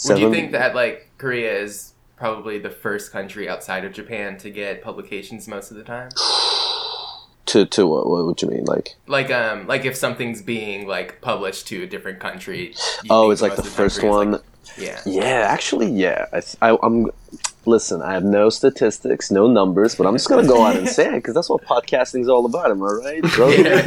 Would 0.08 0.18
you 0.18 0.30
think 0.32 0.52
that 0.52 0.74
like 0.74 1.10
Korea 1.18 1.58
is 1.58 1.92
probably 2.16 2.58
the 2.58 2.70
first 2.70 3.12
country 3.12 3.48
outside 3.48 3.84
of 3.84 3.92
Japan 3.92 4.38
to 4.38 4.50
get 4.50 4.82
publications 4.82 5.48
most 5.48 5.70
of 5.70 5.76
the 5.76 5.84
time? 5.84 6.10
to 7.46 7.66
to 7.66 7.86
what? 7.86 8.08
What 8.08 8.24
would 8.26 8.40
you 8.42 8.48
mean? 8.48 8.64
Like 8.64 8.96
Like 9.06 9.30
um 9.30 9.66
like 9.66 9.84
if 9.84 9.96
something's 9.96 10.40
being 10.40 10.86
like 10.86 11.20
published 11.20 11.66
to 11.68 11.82
a 11.82 11.86
different 11.86 12.20
country. 12.20 12.74
oh, 13.10 13.30
it's 13.30 13.42
like 13.42 13.56
the 13.56 13.62
first 13.62 14.02
one. 14.02 14.32
like- 14.32 14.42
yeah. 14.78 15.00
Yeah, 15.06 15.46
actually, 15.48 15.90
yeah. 15.90 16.26
I, 16.32 16.42
I, 16.72 16.78
I'm. 16.82 17.10
Listen, 17.66 18.00
I 18.00 18.14
have 18.14 18.24
no 18.24 18.48
statistics, 18.48 19.30
no 19.30 19.46
numbers, 19.46 19.94
but 19.94 20.06
I'm 20.06 20.14
just 20.14 20.28
gonna 20.30 20.48
go 20.48 20.64
out 20.64 20.76
and 20.76 20.88
say 20.88 21.08
it 21.08 21.16
because 21.16 21.34
that's 21.34 21.50
what 21.50 21.62
podcasting's 21.62 22.26
all 22.28 22.46
about. 22.46 22.70
Am 22.70 22.82
I 22.82 22.86
right, 22.86 23.22
bro? 23.22 23.48
Yeah. 23.50 23.82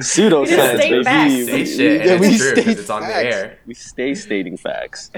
Pseudoscience, 0.00 0.78
baby. 0.78 1.04
facts. 1.04 1.32
Say 1.46 1.64
shit, 1.64 2.06
and 2.06 2.22
it's 2.24 2.36
true 2.38 2.52
'cause 2.54 2.62
state 2.64 2.78
it's 2.78 2.90
on 2.90 3.00
the 3.00 3.06
facts. 3.08 3.34
air. 3.34 3.58
We 3.66 3.72
stay 3.74 4.14
stating 4.14 4.58
facts. 4.58 5.10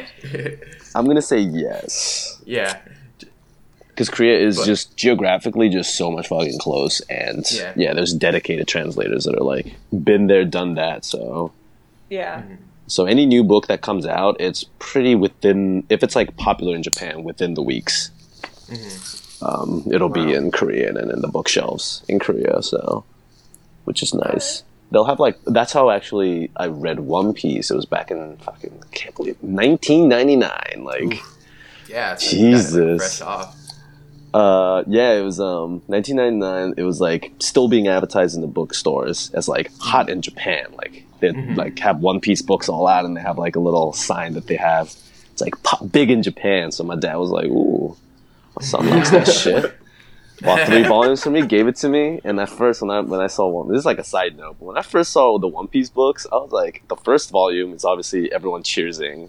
I'm 0.95 1.05
gonna 1.07 1.21
say 1.21 1.39
yes 1.41 2.41
yeah. 2.47 2.79
because 3.89 4.09
Korea 4.09 4.39
is 4.39 4.57
But- 4.59 4.67
just 4.67 4.97
geographically 4.97 5.69
just 5.69 5.97
so 5.97 6.13
much 6.13 6.29
fucking 6.29 6.59
close, 6.61 7.01
and 7.11 7.45
Yeah. 7.51 7.73
yeah. 7.77 7.93
there's 7.93 8.15
dedicated 8.15 8.69
translators 8.69 9.25
that 9.25 9.35
are 9.35 9.45
like 9.45 9.75
been 10.05 10.29
there, 10.29 10.45
done 10.45 10.75
that. 10.75 11.05
So, 11.05 11.51
Yeah. 12.09 12.43
So 12.91 13.07
any 13.07 13.25
new 13.25 13.43
book 13.45 13.67
that 13.69 13.81
comes 13.83 14.05
out, 14.05 14.37
it's 14.41 14.65
pretty 14.79 15.15
within. 15.15 15.85
If 15.89 16.03
it's 16.03 16.17
like 16.17 16.37
popular 16.37 16.75
in 16.77 16.83
Japan, 16.83 17.23
within 17.25 17.55
the 17.55 17.63
weeks. 17.63 18.11
Um, 19.43 19.85
it'll 19.91 20.11
be 20.11 20.35
in 20.35 20.51
Korean 20.51 20.97
and 20.97 21.11
in 21.11 21.23
the 21.23 21.29
bookshelves 21.29 22.03
in 22.09 22.19
Korea, 22.19 22.63
so 22.63 23.05
which 23.85 24.03
is 24.03 24.13
nice. 24.13 24.63
They'll 24.93 25.05
have 25.07 25.19
like 25.21 25.39
that's 25.47 25.73
how 25.73 25.91
actually 25.91 26.51
I 26.57 26.67
read 26.67 27.01
One 27.01 27.33
Piece. 27.33 27.71
It 27.71 27.77
was 27.77 27.87
back 27.87 28.11
in 28.11 28.37
fucking 28.39 28.79
I 28.83 28.95
can't 28.95 29.15
believe 29.17 29.37
1999. 29.41 30.85
Like 30.85 31.21
Yeah. 31.89 32.13
it's 32.15 32.31
Jesus. 32.31 33.23
uh 34.35 34.85
yeah, 34.87 35.13
it 35.15 35.23
was 35.23 35.41
um 35.41 35.81
1999. 35.87 36.75
It 36.77 36.85
was 36.85 37.01
like 37.01 37.33
still 37.39 37.69
being 37.69 37.89
advertised 37.89 38.35
in 38.37 38.43
the 38.43 38.47
bookstores 38.47 39.31
as 39.33 39.49
like 39.49 39.71
hot 39.79 40.11
in 40.11 40.21
Japan. 40.23 40.67
Like 40.77 41.07
they 41.21 41.33
like 41.33 41.79
have 41.79 42.01
One 42.01 42.21
Piece 42.21 42.43
books 42.43 42.69
all 42.69 42.87
out 42.87 43.05
and 43.05 43.17
they 43.17 43.21
have 43.21 43.39
like 43.39 43.57
a 43.57 43.61
little 43.61 43.93
sign 43.93 44.35
that 44.35 44.47
they 44.47 44.57
have. 44.57 44.95
It's 45.33 45.41
like 45.41 45.63
pop, 45.63 45.91
big 45.91 46.11
in 46.11 46.23
Japan. 46.23 46.73
So 46.73 46.85
my 46.85 46.97
dad 46.97 47.17
was 47.17 47.31
like, 47.31 47.47
"Ooh, 47.47 47.97
my 48.59 48.65
son 48.65 48.89
likes 48.91 49.11
that 49.11 49.29
shit." 49.43 49.77
Bought 50.43 50.67
three 50.67 50.85
volumes 50.85 51.23
for 51.23 51.29
me, 51.29 51.47
gave 51.47 51.67
it 51.67 51.77
to 51.77 51.89
me, 51.91 52.19
and 52.25 52.41
at 52.41 52.49
first 52.49 52.81
when 52.81 52.91
I 52.91 53.01
when 53.01 53.21
I 53.21 53.27
saw 53.27 53.47
one, 53.47 53.69
this 53.69 53.81
is 53.81 53.85
like 53.85 53.99
a 53.99 54.05
side 54.05 54.39
note, 54.39 54.57
but 54.59 54.65
when 54.65 54.79
I 54.79 54.83
first 54.83 55.13
saw 55.13 55.39
the 55.39 55.47
One 55.47 55.69
Piece 55.69 55.91
books, 55.91 56.27
I 56.33 56.37
was 56.37 56.51
like, 56.51 56.83
the 56.89 56.97
first 56.97 57.31
volume 57.31 57.75
is 57.75 57.85
obviously 57.85 58.33
everyone 58.33 58.63
cheersing, 58.63 59.29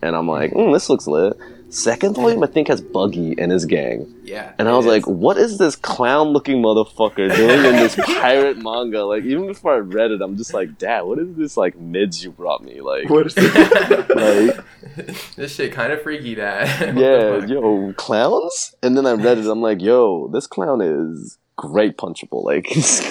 and 0.00 0.16
I'm 0.16 0.26
like, 0.26 0.52
mm, 0.52 0.72
this 0.72 0.88
looks 0.88 1.06
lit. 1.06 1.36
Second 1.70 2.16
volume, 2.16 2.42
I 2.42 2.46
think 2.48 2.66
has 2.68 2.80
Buggy 2.80 3.34
and 3.38 3.52
his 3.52 3.64
gang, 3.64 4.12
Yeah. 4.24 4.52
and 4.58 4.68
I 4.68 4.76
was 4.76 4.86
is. 4.86 4.90
like, 4.90 5.06
what 5.06 5.36
is 5.36 5.56
this 5.58 5.76
clown-looking 5.76 6.60
motherfucker 6.60 7.34
doing 7.34 7.64
in 7.64 7.76
this 7.76 7.94
pirate 8.04 8.58
manga? 8.58 9.04
Like, 9.04 9.22
even 9.24 9.46
before 9.46 9.74
I 9.74 9.78
read 9.78 10.10
it, 10.10 10.20
I'm 10.20 10.36
just 10.36 10.52
like, 10.52 10.78
Dad, 10.78 11.02
what 11.02 11.18
is 11.20 11.36
this 11.36 11.56
like 11.56 11.78
mids 11.78 12.24
you 12.24 12.32
brought 12.32 12.64
me? 12.64 12.80
Like, 12.80 13.08
What 13.08 13.26
is 13.28 13.36
like 13.38 14.58
this 15.36 15.54
shit 15.54 15.72
kind 15.72 15.92
of 15.92 16.02
freaky, 16.02 16.34
Dad. 16.34 16.96
Yeah, 16.98 17.40
fuck? 17.40 17.48
yo, 17.48 17.92
clowns? 17.96 18.74
And 18.82 18.96
then 18.96 19.06
I 19.06 19.12
read 19.12 19.38
it, 19.38 19.46
I'm 19.46 19.62
like, 19.62 19.80
yo, 19.80 20.28
this 20.28 20.46
clown 20.46 20.80
is 20.80 21.38
great 21.56 21.96
punchable. 21.96 22.42
Like, 22.44 22.66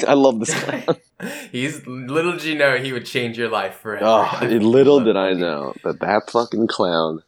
I 0.08 0.14
love 0.14 0.40
this 0.40 0.54
clown. 0.64 0.98
He's 1.52 1.86
little 1.88 2.34
did 2.34 2.44
you 2.44 2.56
know 2.56 2.78
he 2.78 2.92
would 2.94 3.06
change 3.06 3.38
your 3.38 3.50
life 3.50 3.76
forever. 3.76 4.06
Oh, 4.06 4.40
little 4.42 5.04
did 5.04 5.16
I 5.18 5.34
know 5.34 5.74
that 5.84 6.00
that 6.00 6.30
fucking 6.32 6.68
clown, 6.68 7.22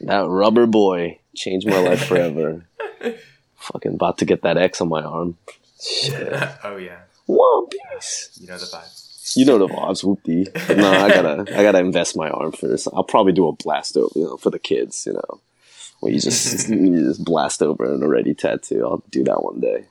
that 0.00 0.26
rubber 0.28 0.66
boy, 0.66 1.18
changed 1.34 1.66
my 1.68 1.78
life 1.78 2.04
forever. 2.08 2.64
fucking 3.56 3.94
about 3.94 4.18
to 4.18 4.24
get 4.24 4.42
that 4.42 4.56
X 4.56 4.80
on 4.80 4.88
my 4.88 5.02
arm. 5.02 5.36
Shit. 5.80 6.32
oh 6.64 6.76
yeah, 6.76 7.00
One 7.26 7.66
Piece. 7.68 8.38
you 8.40 8.46
know 8.46 8.58
the 8.58 8.66
vibe. 8.66 9.36
You 9.36 9.44
know 9.44 9.58
the 9.58 9.68
vibes, 9.68 10.02
whoopty. 10.04 10.52
But 10.66 10.76
no, 10.76 10.90
I 10.90 11.08
gotta, 11.08 11.40
I 11.58 11.62
gotta 11.62 11.78
invest 11.78 12.16
my 12.16 12.28
arm 12.30 12.52
first. 12.52 12.88
I'll 12.92 13.04
probably 13.04 13.32
do 13.32 13.46
a 13.48 13.52
blast 13.52 13.96
over, 13.96 14.10
you 14.16 14.24
know, 14.24 14.36
for 14.36 14.50
the 14.50 14.58
kids, 14.58 15.06
you 15.06 15.12
know, 15.12 15.40
where 16.00 16.12
you 16.12 16.20
just, 16.20 16.68
you 16.68 17.04
just 17.04 17.24
blast 17.24 17.62
over 17.62 17.84
an 17.84 18.02
already 18.02 18.34
tattoo. 18.34 18.84
I'll 18.84 19.02
do 19.10 19.22
that 19.24 19.42
one 19.42 19.60
day. 19.60 19.84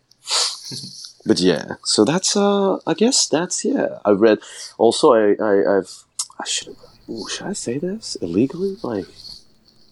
But 1.26 1.40
yeah, 1.40 1.74
so 1.84 2.06
that's, 2.06 2.36
uh, 2.36 2.78
I 2.86 2.94
guess 2.96 3.28
that's 3.28 3.64
yeah. 3.66 4.00
I've 4.06 4.22
read. 4.22 4.40
Also, 4.78 5.14
I, 5.14 5.36
I, 5.42 5.78
I've, 5.78 6.04
I 6.40 6.46
should, 6.46 6.76
ooh, 7.10 7.28
should 7.30 7.48
I 7.48 7.54
say 7.54 7.78
this 7.78 8.16
illegally? 8.22 8.78
Like, 8.84 9.06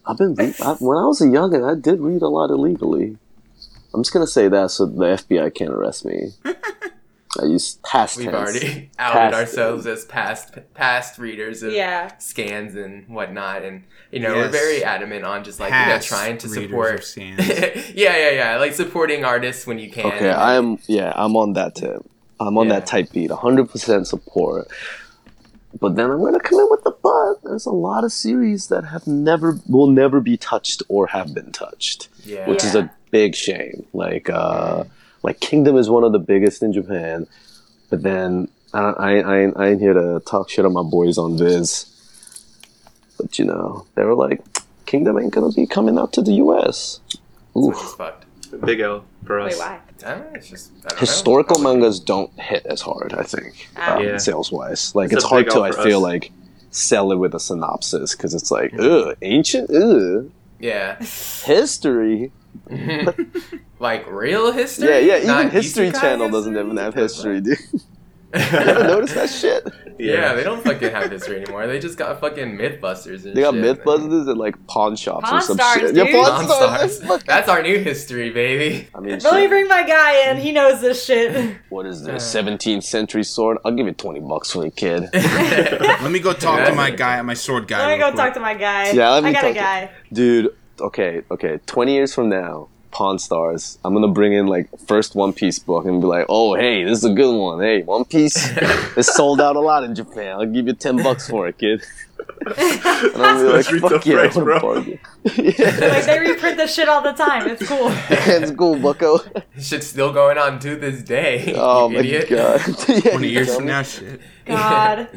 I've 0.08 0.16
been 0.16 0.34
re- 0.34 0.54
I, 0.64 0.72
when 0.80 0.96
I 0.98 1.04
was 1.06 1.20
a 1.20 1.26
youngin, 1.26 1.68
I 1.70 1.78
did 1.78 2.00
read 2.00 2.22
a 2.22 2.28
lot 2.28 2.50
illegally. 2.50 3.18
I'm 3.94 4.02
just 4.02 4.12
gonna 4.12 4.26
say 4.26 4.48
that 4.48 4.70
so 4.70 4.86
the 4.86 5.04
FBI 5.04 5.54
can't 5.54 5.70
arrest 5.70 6.04
me. 6.04 6.32
I 7.40 7.44
use 7.44 7.78
past 7.84 8.16
We've 8.16 8.30
tense. 8.30 8.36
already 8.36 8.90
outed 8.98 9.14
Past- 9.18 9.34
ourselves 9.34 9.86
as 9.86 10.04
past 10.06 10.54
past 10.74 11.18
readers 11.18 11.62
of 11.62 11.72
Yeah. 11.72 12.16
scans 12.18 12.74
and 12.74 13.06
whatnot, 13.08 13.62
and 13.64 13.84
you 14.10 14.20
know 14.20 14.34
we're 14.34 14.48
very 14.48 14.82
adamant 14.82 15.24
on 15.24 15.44
just 15.44 15.60
like 15.60 15.70
Past 15.70 16.10
you 16.10 16.16
know 16.16 16.20
trying 16.22 16.38
to 16.38 16.48
support. 16.48 16.94
of 17.00 17.04
scans. 17.04 17.46
yeah, 17.94 18.16
yeah, 18.16 18.30
yeah, 18.30 18.56
like 18.58 18.72
supporting 18.72 19.24
artists 19.24 19.66
when 19.66 19.78
you 19.78 19.90
can. 19.90 20.06
Okay, 20.06 20.30
I 20.30 20.54
am. 20.54 20.78
Yeah, 20.86 21.12
I'm 21.14 21.36
on 21.36 21.52
that 21.52 21.74
tip. 21.74 22.02
I'm 22.40 22.56
on 22.56 22.68
Yeah. 22.68 22.74
that 22.80 22.86
type 22.86 23.12
beat. 23.12 23.30
100% 23.30 24.06
support. 24.06 24.68
But 25.80 25.96
then 25.96 26.10
I'm 26.10 26.20
gonna 26.22 26.40
come 26.40 26.60
in 26.60 26.66
with 26.70 26.82
the 26.82 26.92
but. 27.02 27.07
There's 27.48 27.64
a 27.66 27.70
lot 27.70 28.04
of 28.04 28.12
series 28.12 28.66
that 28.68 28.84
have 28.84 29.06
never, 29.06 29.58
will 29.66 29.86
never 29.86 30.20
be 30.20 30.36
touched 30.36 30.82
or 30.88 31.06
have 31.08 31.32
been 31.32 31.50
touched, 31.50 32.08
Yeah. 32.24 32.46
which 32.48 32.62
is 32.62 32.74
a 32.74 32.90
big 33.10 33.34
shame. 33.34 33.86
Like, 33.94 34.28
uh, 34.28 34.84
like 35.22 35.40
Kingdom 35.40 35.76
is 35.76 35.88
one 35.88 36.04
of 36.04 36.12
the 36.12 36.18
biggest 36.18 36.62
in 36.62 36.72
Japan. 36.74 37.26
But 37.88 38.02
then 38.02 38.48
I, 38.74 38.80
I, 38.80 39.10
I, 39.20 39.38
ain't- 39.40 39.56
I 39.56 39.68
ain't 39.68 39.80
here 39.80 39.94
to 39.94 40.20
talk 40.26 40.50
shit 40.50 40.66
on 40.66 40.74
my 40.74 40.82
boys 40.82 41.16
on 41.16 41.38
Viz. 41.38 41.86
But 43.16 43.38
you 43.38 43.46
know, 43.46 43.86
they 43.94 44.04
were 44.04 44.14
like, 44.14 44.42
Kingdom 44.86 45.18
ain't 45.18 45.32
gonna 45.32 45.50
be 45.52 45.66
coming 45.66 45.98
out 45.98 46.12
to 46.14 46.22
the 46.22 46.32
U.S. 46.34 47.00
which 47.54 47.76
Oof. 47.76 47.94
fucked. 47.96 48.26
Big 48.64 48.80
L 48.80 49.04
for 49.24 49.40
us. 49.40 49.52
Wait, 49.52 49.58
why? 49.58 49.80
I 50.06 50.14
know, 50.14 50.26
it's 50.34 50.48
just 50.48 50.70
historical 50.98 51.58
know. 51.58 51.74
mangas 51.74 51.98
don't 52.00 52.30
hit 52.40 52.64
as 52.66 52.80
hard. 52.80 53.12
I 53.12 53.22
think 53.22 53.68
Ah. 53.76 53.96
um, 53.96 54.04
Yeah. 54.04 54.16
sales 54.18 54.50
wise. 54.52 54.94
Like 54.94 55.06
It's 55.12 55.16
it's, 55.16 55.24
hard 55.24 55.50
to 55.50 55.60
I 55.62 55.72
for 55.72 55.82
feel 55.82 55.98
us. 55.98 56.02
like 56.02 56.32
sell 56.78 57.12
it 57.12 57.16
with 57.16 57.34
a 57.34 57.40
synopsis 57.40 58.14
because 58.14 58.34
it's 58.34 58.50
like 58.50 58.72
ugh 58.78 59.16
ancient 59.22 59.68
ugh 59.70 60.30
Yeah. 60.60 60.96
history. 61.44 62.32
like 63.80 64.06
real 64.10 64.52
history. 64.52 64.88
Yeah, 64.88 64.98
yeah. 64.98 65.16
Even 65.16 65.26
Not 65.28 65.52
History 65.52 65.90
isekai 65.90 66.00
Channel 66.00 66.28
doesn't 66.30 66.56
even 66.56 66.76
have 66.76 66.94
history, 66.94 67.40
dude. 67.40 67.58
You 68.34 68.40
ever 68.40 68.84
notice 68.84 69.14
that 69.14 69.30
shit? 69.30 69.66
Yeah. 69.98 70.34
they 70.34 70.44
don't 70.44 70.62
fucking 70.62 70.90
have 70.90 71.10
history 71.10 71.40
anymore. 71.42 71.66
They 71.66 71.78
just 71.78 71.96
got 71.98 72.20
fucking 72.20 72.58
MythBusters 72.58 73.24
and 73.24 73.34
They 73.34 73.40
got 73.40 73.54
shit. 73.54 73.82
MythBusters 73.82 74.30
at 74.30 74.36
like 74.36 74.54
pawn 74.66 74.96
shops 74.96 75.24
or 75.28 75.30
Pawn 75.30 75.42
some 75.42 75.56
Stars, 75.56 75.80
shit. 75.80 75.94
dude. 75.94 76.08
Yeah, 76.08 76.12
Pawn 76.12 76.30
Pawn 76.30 76.44
Stars. 76.44 76.58
Stars. 76.58 76.80
that's 76.98 77.08
fucking- 77.08 77.24
That's 77.26 77.48
our 77.48 77.62
new 77.62 77.78
history, 77.78 78.30
baby. 78.30 78.86
I 78.94 79.00
mean, 79.00 79.18
Let 79.18 79.34
me 79.34 79.46
bring 79.46 79.66
my 79.66 79.82
guy 79.82 80.30
in. 80.30 80.36
He 80.36 80.52
knows 80.52 80.80
this 80.80 81.04
shit. 81.04 81.56
what 81.70 81.86
is 81.86 82.06
Uh. 82.06 82.12
this? 82.12 82.34
17th 82.34 82.84
century 82.84 83.24
sword? 83.24 83.58
I'll 83.64 83.72
give 83.72 83.86
you 83.86 83.92
20 83.94 84.20
bucks 84.20 84.52
for 84.52 84.64
a 84.66 84.70
kid. 84.70 85.08
Let 85.14 86.10
me 86.10 86.18
go 86.20 86.32
talk 86.32 86.58
Yeah. 86.60 86.70
to 86.70 86.74
my 86.74 86.90
guy, 86.90 87.20
my 87.22 87.34
sword 87.34 87.66
guy. 87.66 87.78
Let 87.78 87.86
me 87.88 87.94
real 87.94 88.08
go 88.10 88.12
quick. 88.12 88.24
talk 88.26 88.34
to 88.34 88.40
my 88.40 88.54
guy. 88.54 88.90
Yeah, 88.92 89.10
let 89.10 89.24
me 89.24 89.30
I 89.30 89.32
got 89.32 89.44
a 89.44 89.46
talk 89.48 89.54
to- 89.54 89.60
guy. 89.60 89.90
Dude, 90.12 90.54
okay, 90.80 91.22
okay. 91.30 91.58
20 91.66 91.92
years 91.94 92.14
from 92.14 92.28
now, 92.28 92.68
Pawn 92.90 93.18
Stars, 93.18 93.78
I'm 93.84 93.94
gonna 93.94 94.08
bring 94.08 94.32
in 94.32 94.46
like 94.46 94.68
first 94.86 95.14
One 95.14 95.32
Piece 95.32 95.58
book 95.58 95.84
and 95.84 96.00
be 96.00 96.06
like, 96.06 96.26
oh, 96.28 96.54
hey, 96.54 96.84
this 96.84 96.98
is 96.98 97.04
a 97.04 97.12
good 97.12 97.34
one. 97.36 97.60
Hey, 97.60 97.82
One 97.82 98.04
Piece 98.04 98.36
is 98.96 99.06
sold 99.06 99.40
out 99.40 99.56
a 99.56 99.60
lot 99.60 99.84
in 99.84 99.94
Japan. 99.94 100.32
I'll 100.38 100.46
give 100.46 100.66
you 100.66 100.72
10 100.72 101.02
bucks 101.02 101.28
for 101.28 101.48
it, 101.48 101.58
kid. 101.58 101.82
And 102.46 103.22
I'll 103.22 103.42
be 103.42 103.48
like, 103.52 103.64
fuck 103.80 104.04
yeah, 104.06 104.14
price, 104.16 104.34
what 104.34 104.42
a 104.42 104.44
bro. 104.44 104.60
bargain. 104.60 104.98
Like 105.24 105.36
they 106.06 106.18
reprint 106.20 106.56
this 106.56 106.74
shit 106.74 106.88
all 106.88 107.02
the 107.02 107.12
time. 107.12 107.48
It's 107.48 107.66
cool. 107.66 107.88
It's 108.10 108.50
cool, 108.52 108.78
bucko. 108.78 109.18
Shit's 109.58 109.86
still 109.86 110.12
going 110.12 110.36
on 110.38 110.58
to 110.60 110.76
this 110.76 111.02
day. 111.02 111.54
Oh 111.56 111.88
my 111.88 112.00
idiot. 112.00 112.28
god. 112.28 112.60
yeah, 112.88 113.00
20 113.12 113.28
years 113.28 113.54
from 113.54 113.66
now, 113.66 113.82
shit. 113.82 114.20
God. 114.46 115.08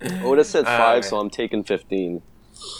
I 0.00 0.24
would 0.24 0.38
have 0.38 0.46
said 0.46 0.64
five, 0.64 1.02
man. 1.02 1.10
so 1.10 1.18
I'm 1.18 1.30
taking 1.30 1.64
15. 1.64 2.22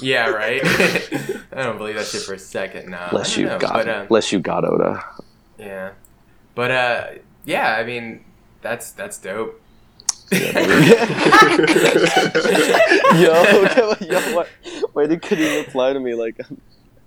Yeah, 0.01 0.29
right. 0.31 0.61
I 1.53 1.63
don't 1.63 1.79
believe 1.79 1.97
that 1.97 2.07
shit 2.07 2.23
for 2.23 2.35
a 2.35 2.39
second. 2.39 2.91
No, 2.91 3.09
Bless 3.11 3.37
you, 3.37 3.47
know, 3.47 3.59
God. 3.59 3.73
But, 3.73 3.89
um, 3.89 4.07
Bless 4.07 4.33
you, 4.33 4.41
God 4.41 4.65
Oda. 4.65 5.05
yeah, 5.59 5.93
but 6.55 6.71
uh, 6.71 7.07
yeah. 7.45 7.77
I 7.77 7.85
mean, 7.85 8.25
that's 8.63 8.93
that's 8.93 9.19
dope. 9.19 9.61
yo, 10.33 10.41
yo, 14.01 14.21
why, 14.35 14.47
why 14.93 15.07
did 15.07 15.23
could 15.23 15.39
he 15.39 15.59
reply 15.59 15.93
to 15.93 16.01
me 16.01 16.15
like 16.15 16.37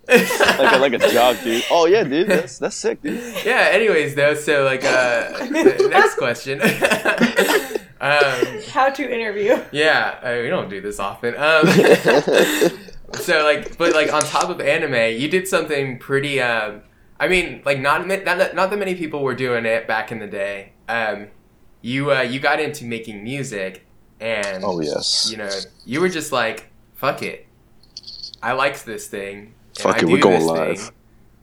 like 0.08 0.74
a, 0.74 0.78
like 0.78 0.94
a 0.94 1.12
job, 1.12 1.36
dude? 1.44 1.64
Oh 1.70 1.86
yeah, 1.86 2.04
dude, 2.04 2.28
that's 2.28 2.58
that's 2.60 2.76
sick, 2.76 3.02
dude. 3.02 3.22
yeah. 3.46 3.70
Anyways, 3.72 4.16
though, 4.16 4.36
so 4.36 4.64
like 4.64 4.86
uh, 4.86 5.46
next 5.52 6.16
question. 6.16 6.60
Um, 8.02 8.62
How 8.70 8.90
to 8.90 9.14
interview. 9.14 9.62
yeah, 9.72 10.20
uh, 10.24 10.40
we 10.42 10.48
don't 10.50 10.70
do 10.70 10.80
this 10.80 11.00
often. 11.00 11.36
Um, 11.36 11.68
so 13.14 13.44
like, 13.44 13.78
but 13.78 13.94
like 13.94 14.14
on 14.14 14.22
top 14.22 14.50
of 14.50 14.62
anime, 14.62 15.20
you 15.20 15.28
did 15.28 15.48
something 15.48 16.00
pretty. 16.00 16.42
Um, 16.42 16.82
I 17.20 17.28
mean, 17.28 17.62
like 17.66 17.80
not 17.80 18.08
ma- 18.08 18.16
not 18.18 18.56
not 18.56 18.70
that 18.70 18.80
many 18.80 18.96
people 18.96 19.22
were 19.22 19.36
doing 19.36 19.66
it 19.66 19.88
back 19.88 20.12
in 20.12 20.20
the 20.20 20.28
day. 20.28 20.74
Um, 20.88 21.28
you 21.82 22.12
uh, 22.14 22.22
you 22.22 22.40
got 22.40 22.60
into 22.60 22.86
making 22.86 23.24
music, 23.24 23.86
and 24.20 24.64
oh 24.64 24.80
yes. 24.80 25.30
you 25.30 25.38
know 25.38 25.50
you 25.86 26.00
were 26.00 26.10
just 26.10 26.32
like, 26.32 26.72
fuck 26.96 27.22
it, 27.22 27.48
I 28.42 28.54
like 28.54 28.84
this 28.84 29.08
thing. 29.08 29.54
Fuck 29.78 29.98
I 29.98 30.00
it, 30.00 30.06
we're 30.06 30.20
going 30.20 30.46
live. 30.46 30.80
thing, 30.80 30.92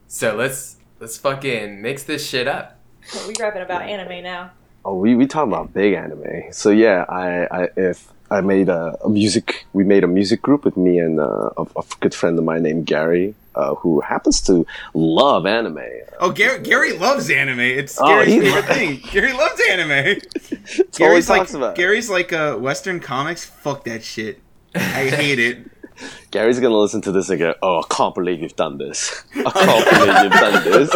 So 0.09 0.35
let's 0.35 0.77
let's 1.01 1.19
fucking 1.19 1.83
mix 1.83 2.05
this 2.05 2.27
shit 2.27 2.49
up. 2.49 2.81
We're 3.27 3.35
rapping 3.39 3.63
about 3.63 3.83
anime 3.83 4.23
now. 4.25 4.53
Oh, 4.89 4.95
we 4.95 5.17
we 5.17 5.27
talking 5.27 5.53
about 5.53 5.73
big 5.75 5.95
anime. 5.95 6.53
So 6.53 6.71
yeah, 6.71 7.05
I, 7.09 7.49
I 7.51 7.69
if 7.77 8.07
I 8.31 8.41
made 8.41 8.69
a, 8.69 8.97
a 9.05 9.09
music, 9.09 9.67
we 9.73 9.83
made 9.83 10.05
a 10.05 10.07
music 10.07 10.41
group 10.43 10.65
with 10.65 10.77
me 10.77 11.01
and 11.01 11.19
uh, 11.19 11.51
a, 11.59 11.63
a 11.63 11.83
good 11.99 12.15
friend 12.15 12.39
of 12.39 12.45
mine 12.45 12.63
named 12.63 12.87
Gary, 12.87 13.35
uh, 13.57 13.75
who 13.75 13.99
happens 14.01 14.41
to 14.43 14.65
love 14.95 15.45
anime. 15.45 15.81
Oh, 16.21 16.31
Gary, 16.31 16.61
Gary 16.63 16.93
loves 16.97 17.29
anime. 17.31 17.59
It's 17.59 17.99
Oh, 18.01 18.07
Gary's 18.07 18.41
favorite 18.43 18.65
thing. 18.67 19.01
Gary 19.11 19.33
loves 19.33 19.61
anime. 19.69 20.21
He 20.69 20.85
Gary's 20.93 21.29
like 21.29 21.41
talks 21.41 21.55
about. 21.55 21.75
Gary's 21.75 22.09
like 22.09 22.33
uh, 22.33 22.55
Western 22.57 23.01
comics. 23.01 23.45
Fuck 23.45 23.83
that 23.87 24.05
shit. 24.05 24.39
I 24.77 25.11
hate 25.11 25.41
it. 25.41 25.69
Gary's 26.31 26.61
gonna 26.61 26.79
listen 26.79 27.01
to 27.03 27.11
this 27.11 27.29
and 27.31 27.41
go, 27.41 27.55
"Oh, 27.61 27.81
I 27.81 27.85
can't 27.93 28.15
believe 28.15 28.41
you've 28.41 28.55
done 28.55 28.79
this. 28.79 29.25
I 29.35 29.51
can't 29.51 29.85
believe 29.91 30.23
you've 30.23 30.41
done 30.45 30.63
this." 30.71 30.91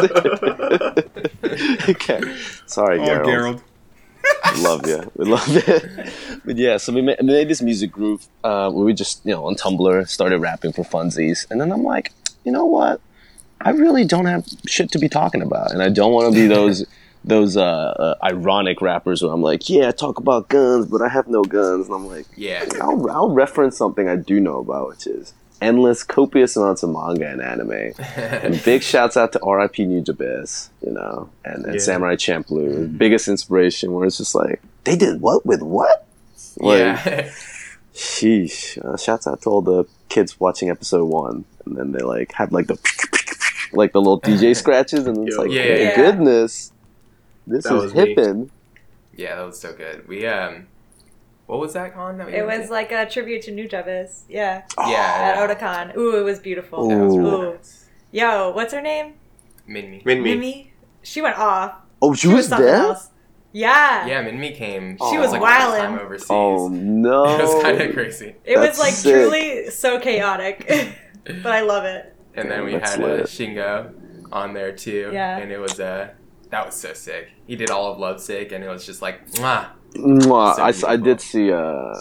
okay, 1.88 2.20
sorry, 2.66 3.00
Oh, 3.00 3.04
Gerald. 3.06 3.26
Gerald. 3.26 3.62
We 4.54 4.62
love 4.62 4.86
you. 4.86 5.10
We 5.16 5.24
love 5.26 5.44
it. 5.48 6.12
But 6.44 6.56
yeah, 6.56 6.76
so 6.78 6.92
we 6.92 7.02
made, 7.02 7.18
we 7.20 7.26
made 7.26 7.48
this 7.48 7.62
music 7.62 7.92
group 7.92 8.22
uh, 8.42 8.70
where 8.70 8.84
we 8.84 8.92
just, 8.94 9.24
you 9.24 9.32
know, 9.32 9.46
on 9.46 9.54
Tumblr 9.54 10.08
started 10.08 10.38
rapping 10.40 10.72
for 10.72 10.84
funsies. 10.84 11.46
And 11.50 11.60
then 11.60 11.70
I'm 11.72 11.84
like, 11.84 12.12
you 12.44 12.52
know 12.52 12.64
what? 12.66 13.00
I 13.60 13.70
really 13.70 14.04
don't 14.04 14.26
have 14.26 14.46
shit 14.66 14.90
to 14.92 14.98
be 14.98 15.08
talking 15.08 15.42
about. 15.42 15.72
And 15.72 15.82
I 15.82 15.88
don't 15.90 16.12
want 16.12 16.32
to 16.34 16.40
be 16.40 16.46
those 16.46 16.84
those 17.24 17.54
uh, 17.56 17.62
uh, 17.62 18.14
ironic 18.24 18.80
rappers 18.80 19.22
where 19.22 19.30
I'm 19.30 19.42
like, 19.42 19.68
yeah, 19.68 19.88
I 19.88 19.90
talk 19.90 20.18
about 20.18 20.48
guns, 20.48 20.86
but 20.86 21.02
I 21.02 21.08
have 21.08 21.28
no 21.28 21.42
guns. 21.44 21.86
And 21.86 21.94
I'm 21.94 22.06
like, 22.06 22.26
Yeah. 22.34 22.64
I'll, 22.80 23.10
I'll 23.10 23.30
reference 23.30 23.76
something 23.76 24.08
I 24.08 24.16
do 24.16 24.40
know 24.40 24.58
about, 24.60 24.88
which 24.88 25.06
is 25.06 25.34
endless, 25.60 26.02
copious 26.02 26.56
amounts 26.56 26.82
of 26.82 26.90
manga 26.90 27.28
and 27.28 27.40
anime. 27.42 27.92
And 28.16 28.62
big 28.64 28.82
shouts 28.82 29.16
out 29.16 29.32
to 29.32 29.40
R.I.P. 29.42 29.84
Nujabes, 29.86 30.68
you 30.84 30.92
know, 30.92 31.28
and, 31.44 31.64
and 31.64 31.74
Yeah. 31.74 31.80
Samurai 31.80 32.16
Champloo. 32.16 32.96
Biggest 32.96 33.28
inspiration 33.28 33.92
where 33.92 34.06
it's 34.06 34.18
just 34.18 34.34
like, 34.34 34.60
they 34.84 34.96
did 34.96 35.20
what 35.20 35.44
with 35.44 35.62
what? 35.62 36.06
Like, 36.56 36.78
yeah. 36.78 37.30
sheesh. 37.94 38.78
Uh, 38.84 38.96
shouts 38.96 39.26
out 39.26 39.42
to 39.42 39.50
all 39.50 39.62
the 39.62 39.84
kids 40.08 40.38
watching 40.40 40.70
episode 40.70 41.04
one. 41.06 41.44
And 41.66 41.76
then 41.76 41.92
they 41.92 42.00
like 42.00 42.32
have 42.32 42.52
like 42.52 42.66
the 42.66 42.78
like 43.72 43.92
the 43.92 44.00
little 44.00 44.20
DJ 44.20 44.56
scratches, 44.62 45.06
and 45.06 45.26
it's 45.28 45.36
Yo. 45.36 45.42
like, 45.42 45.52
Yeah. 45.52 45.62
oh, 45.62 45.74
Yeah. 45.76 45.96
goodness, 45.96 46.72
this 47.46 47.64
That 47.64 47.76
is 47.76 47.82
was 47.82 47.94
me. 47.94 48.50
yeah, 49.16 49.36
that 49.36 49.42
was 49.46 49.60
so 49.60 49.72
good. 49.72 50.08
We 50.08 50.26
um, 50.26 50.66
what 51.50 51.58
was 51.58 51.72
that 51.72 51.94
con? 51.94 52.16
That 52.18 52.28
we 52.28 52.34
It 52.34 52.46
was 52.46 52.68
to? 52.68 52.72
like 52.72 52.92
a 52.92 53.10
tribute 53.10 53.42
to 53.42 53.50
New 53.50 53.68
Nujabes. 53.68 54.22
Yeah. 54.28 54.62
yeah, 54.78 55.34
At 55.36 55.58
Otakon. 55.58 55.96
Ooh, 55.96 56.16
it 56.16 56.22
was 56.22 56.38
beautiful. 56.38 56.88
That 56.88 56.98
was 56.98 57.18
really 57.18 57.46
Ooh. 57.46 57.52
nice. 57.54 57.86
Yo, 58.12 58.50
what's 58.52 58.72
her 58.72 58.80
name? 58.80 59.14
Minmi. 59.68 60.04
Min 60.04 60.22
me. 60.22 60.34
Mimi. 60.36 60.72
She 61.02 61.20
went 61.20 61.38
off. 61.38 61.74
Oh, 62.00 62.14
she, 62.14 62.28
was, 62.28 62.46
something 62.46 62.66
there. 62.66 62.76
else. 62.76 63.10
Yeah. 63.50 64.06
Yeah, 64.06 64.24
Minmi 64.24 64.54
came. 64.54 64.96
She 64.96 65.16
it 65.16 65.18
was 65.18 65.32
like 65.32 65.40
the 65.40 65.46
first 65.46 65.60
wildin'. 65.60 65.78
time 65.80 65.98
overseas. 65.98 66.30
Oh 66.30 66.68
no! 66.68 67.24
it 67.40 67.42
was 67.42 67.62
kind 67.64 67.80
of 67.80 67.94
crazy. 67.94 68.36
It 68.44 68.56
was 68.56 68.78
like 68.78 68.92
sick. 68.92 69.12
truly 69.12 69.70
so 69.70 69.98
chaotic, 69.98 70.64
but 71.24 71.46
I 71.46 71.62
love 71.62 71.84
it. 71.84 72.14
And 72.34 72.48
then 72.48 72.64
we 72.64 72.74
had 72.74 72.84
uh. 72.84 73.24
Shingo 73.24 73.92
on 74.30 74.54
there 74.54 74.70
too. 74.70 75.10
Yeah. 75.12 75.38
And 75.38 75.50
it 75.50 75.58
was 75.58 75.80
uh, 75.80 76.10
that 76.50 76.64
was 76.64 76.76
so 76.76 76.92
sick. 76.92 77.30
He 77.48 77.56
did 77.56 77.70
all 77.70 77.92
of 77.92 77.98
Lovesick, 77.98 78.52
and 78.52 78.62
it 78.62 78.68
was 78.68 78.86
just 78.86 79.02
like, 79.02 79.28
mwah. 79.32 79.70
Mwah. 79.94 80.56
So 80.56 80.62
I, 80.62 80.68
s- 80.70 80.84
I 80.84 80.96
beautiful. 80.96 81.04
did 81.04 81.20
see 81.20 81.52
uh 81.52 81.94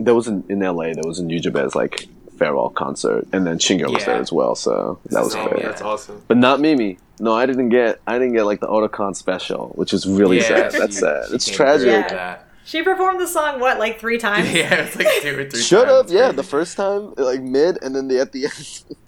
there 0.00 0.14
was 0.14 0.26
an, 0.26 0.44
in 0.48 0.60
LA 0.60 0.92
there 0.92 1.04
was 1.04 1.18
a 1.20 1.22
Nujabes 1.22 1.74
like 1.74 2.08
farewell 2.38 2.70
concert 2.70 3.26
and 3.32 3.46
then 3.46 3.58
Shingo 3.58 3.84
was 3.92 4.00
Yeah. 4.02 4.06
there 4.14 4.20
as 4.20 4.32
well 4.32 4.54
so 4.56 4.98
that 5.10 5.22
was 5.22 5.34
Oh, 5.36 5.48
great 5.48 5.60
yeah. 5.62 5.68
That's 5.68 5.82
awesome. 5.82 6.20
but 6.26 6.36
not 6.36 6.60
Mimi 6.60 6.98
no 7.20 7.32
I 7.32 7.46
didn't 7.46 7.68
get 7.68 8.00
I 8.06 8.14
didn't 8.18 8.32
get 8.34 8.44
like 8.44 8.60
the 8.60 8.66
Otakon 8.66 9.14
special 9.14 9.68
which 9.76 9.92
is 9.94 10.06
really 10.06 10.40
sad 10.40 10.72
she- 10.72 10.78
that's 10.78 10.98
sad 10.98 11.28
she 11.28 11.34
it's 11.36 11.46
tragic 11.48 11.82
through 11.82 11.90
Yeah. 11.92 12.02
with 12.02 12.08
that. 12.10 12.40
She 12.66 12.82
performed 12.82 13.20
the 13.20 13.26
song 13.28 13.60
what, 13.60 13.78
like 13.78 14.00
three 14.00 14.16
times? 14.16 14.50
yeah, 14.60 14.72
it's 14.74 14.96
like 14.96 15.06
two 15.20 15.38
or 15.38 15.44
three. 15.50 15.60
shut 15.60 15.86
times. 15.86 16.10
up 16.10 16.16
yeah 16.16 16.32
the 16.32 16.42
first 16.42 16.76
time 16.78 17.12
like 17.18 17.42
mid 17.42 17.78
and 17.82 17.94
then 17.94 18.08
the 18.08 18.18
at 18.18 18.32
the 18.32 18.46
end 18.46 18.96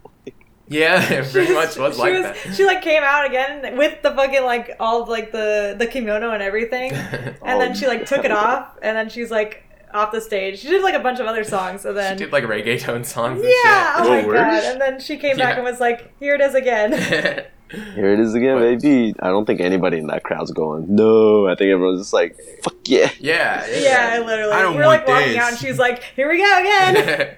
Yeah, 0.68 1.02
it 1.12 1.30
pretty 1.32 1.54
much 1.54 1.76
was 1.76 1.94
she 1.96 2.00
like 2.02 2.12
was, 2.14 2.22
that. 2.22 2.54
She 2.54 2.64
like 2.64 2.82
came 2.82 3.02
out 3.04 3.24
again 3.26 3.76
with 3.76 4.02
the 4.02 4.10
fucking 4.10 4.42
like 4.42 4.72
all 4.80 5.06
like 5.06 5.30
the 5.32 5.74
the 5.78 5.86
kimono 5.86 6.30
and 6.32 6.42
everything, 6.42 6.92
and 6.92 7.36
Oh, 7.42 7.58
then 7.58 7.74
she 7.74 7.86
like 7.86 8.06
took 8.06 8.24
it 8.24 8.32
off, 8.32 8.76
and 8.82 8.96
then 8.96 9.08
she's 9.08 9.30
like 9.30 9.62
off 9.94 10.10
the 10.12 10.20
stage. 10.20 10.58
She 10.58 10.68
did 10.68 10.82
like 10.82 10.94
a 10.94 10.98
bunch 11.00 11.20
of 11.20 11.26
other 11.26 11.44
songs, 11.44 11.84
and 11.84 11.94
she 11.94 12.00
then 12.00 12.16
did 12.16 12.32
like 12.32 12.44
reggaeton 12.44 13.06
songs. 13.06 13.40
And 13.40 13.48
yeah, 13.48 13.94
oh 13.98 14.08
my 14.08 14.26
word? 14.26 14.34
god, 14.34 14.64
and 14.64 14.80
then 14.80 14.98
she 15.00 15.16
came 15.16 15.36
back 15.36 15.54
and 15.56 15.64
was 15.64 15.78
like, 15.80 16.12
"Here 16.18 16.34
it 16.34 16.40
is 16.40 16.54
again." 16.54 16.92
here 17.94 18.12
it 18.12 18.20
is 18.20 18.32
again 18.34 18.54
But- 18.58 18.80
baby 18.80 19.12
I 19.18 19.26
don't 19.26 19.44
think 19.44 19.60
anybody 19.60 19.98
in 19.98 20.06
that 20.06 20.22
crowd's 20.22 20.52
going 20.52 20.86
no 20.94 21.48
I 21.48 21.56
think 21.56 21.72
everyone's 21.72 22.00
just 22.00 22.12
like 22.12 22.36
fuck 22.62 22.76
yeah 22.84 23.10
yeah, 23.18 23.66
yeah, 23.76 24.22
literally. 24.24 24.52
I 24.52 24.62
don't 24.62 24.74
we 24.74 24.78
were 24.78 24.86
like 24.86 25.04
want 25.04 25.18
walking 25.18 25.32
this. 25.34 25.42
out, 25.42 25.48
and 25.50 25.58
she's 25.58 25.76
like, 25.78 26.02
"Here 26.14 26.28
we 26.30 26.38
go 26.38 26.58
again." 26.60 27.36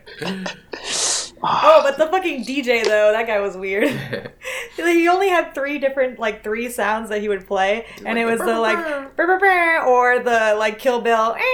Oh, 1.43 1.81
but 1.83 1.99
the 1.99 2.07
fucking 2.07 2.45
DJ 2.45 2.85
though, 2.85 3.13
that 3.13 3.27
guy 3.27 3.41
was 3.41 3.57
weird. 3.57 3.89
he 4.77 5.09
only 5.09 5.29
had 5.29 5.55
three 5.55 5.79
different 5.79 6.19
like 6.19 6.43
three 6.45 6.69
sounds 6.71 7.09
that 7.11 7.21
he 7.21 7.29
would 7.29 7.47
play, 7.47 7.87
and 8.05 8.19
it 8.19 8.25
was 8.25 8.39
the 8.41 8.59
like 8.59 9.15
"brr, 9.17 9.27
brr, 9.27 9.39
brr," 9.39 9.85
or 9.87 10.19
the 10.21 10.55
like 10.59 10.79
Kill 10.79 11.01
Bill. 11.01 11.37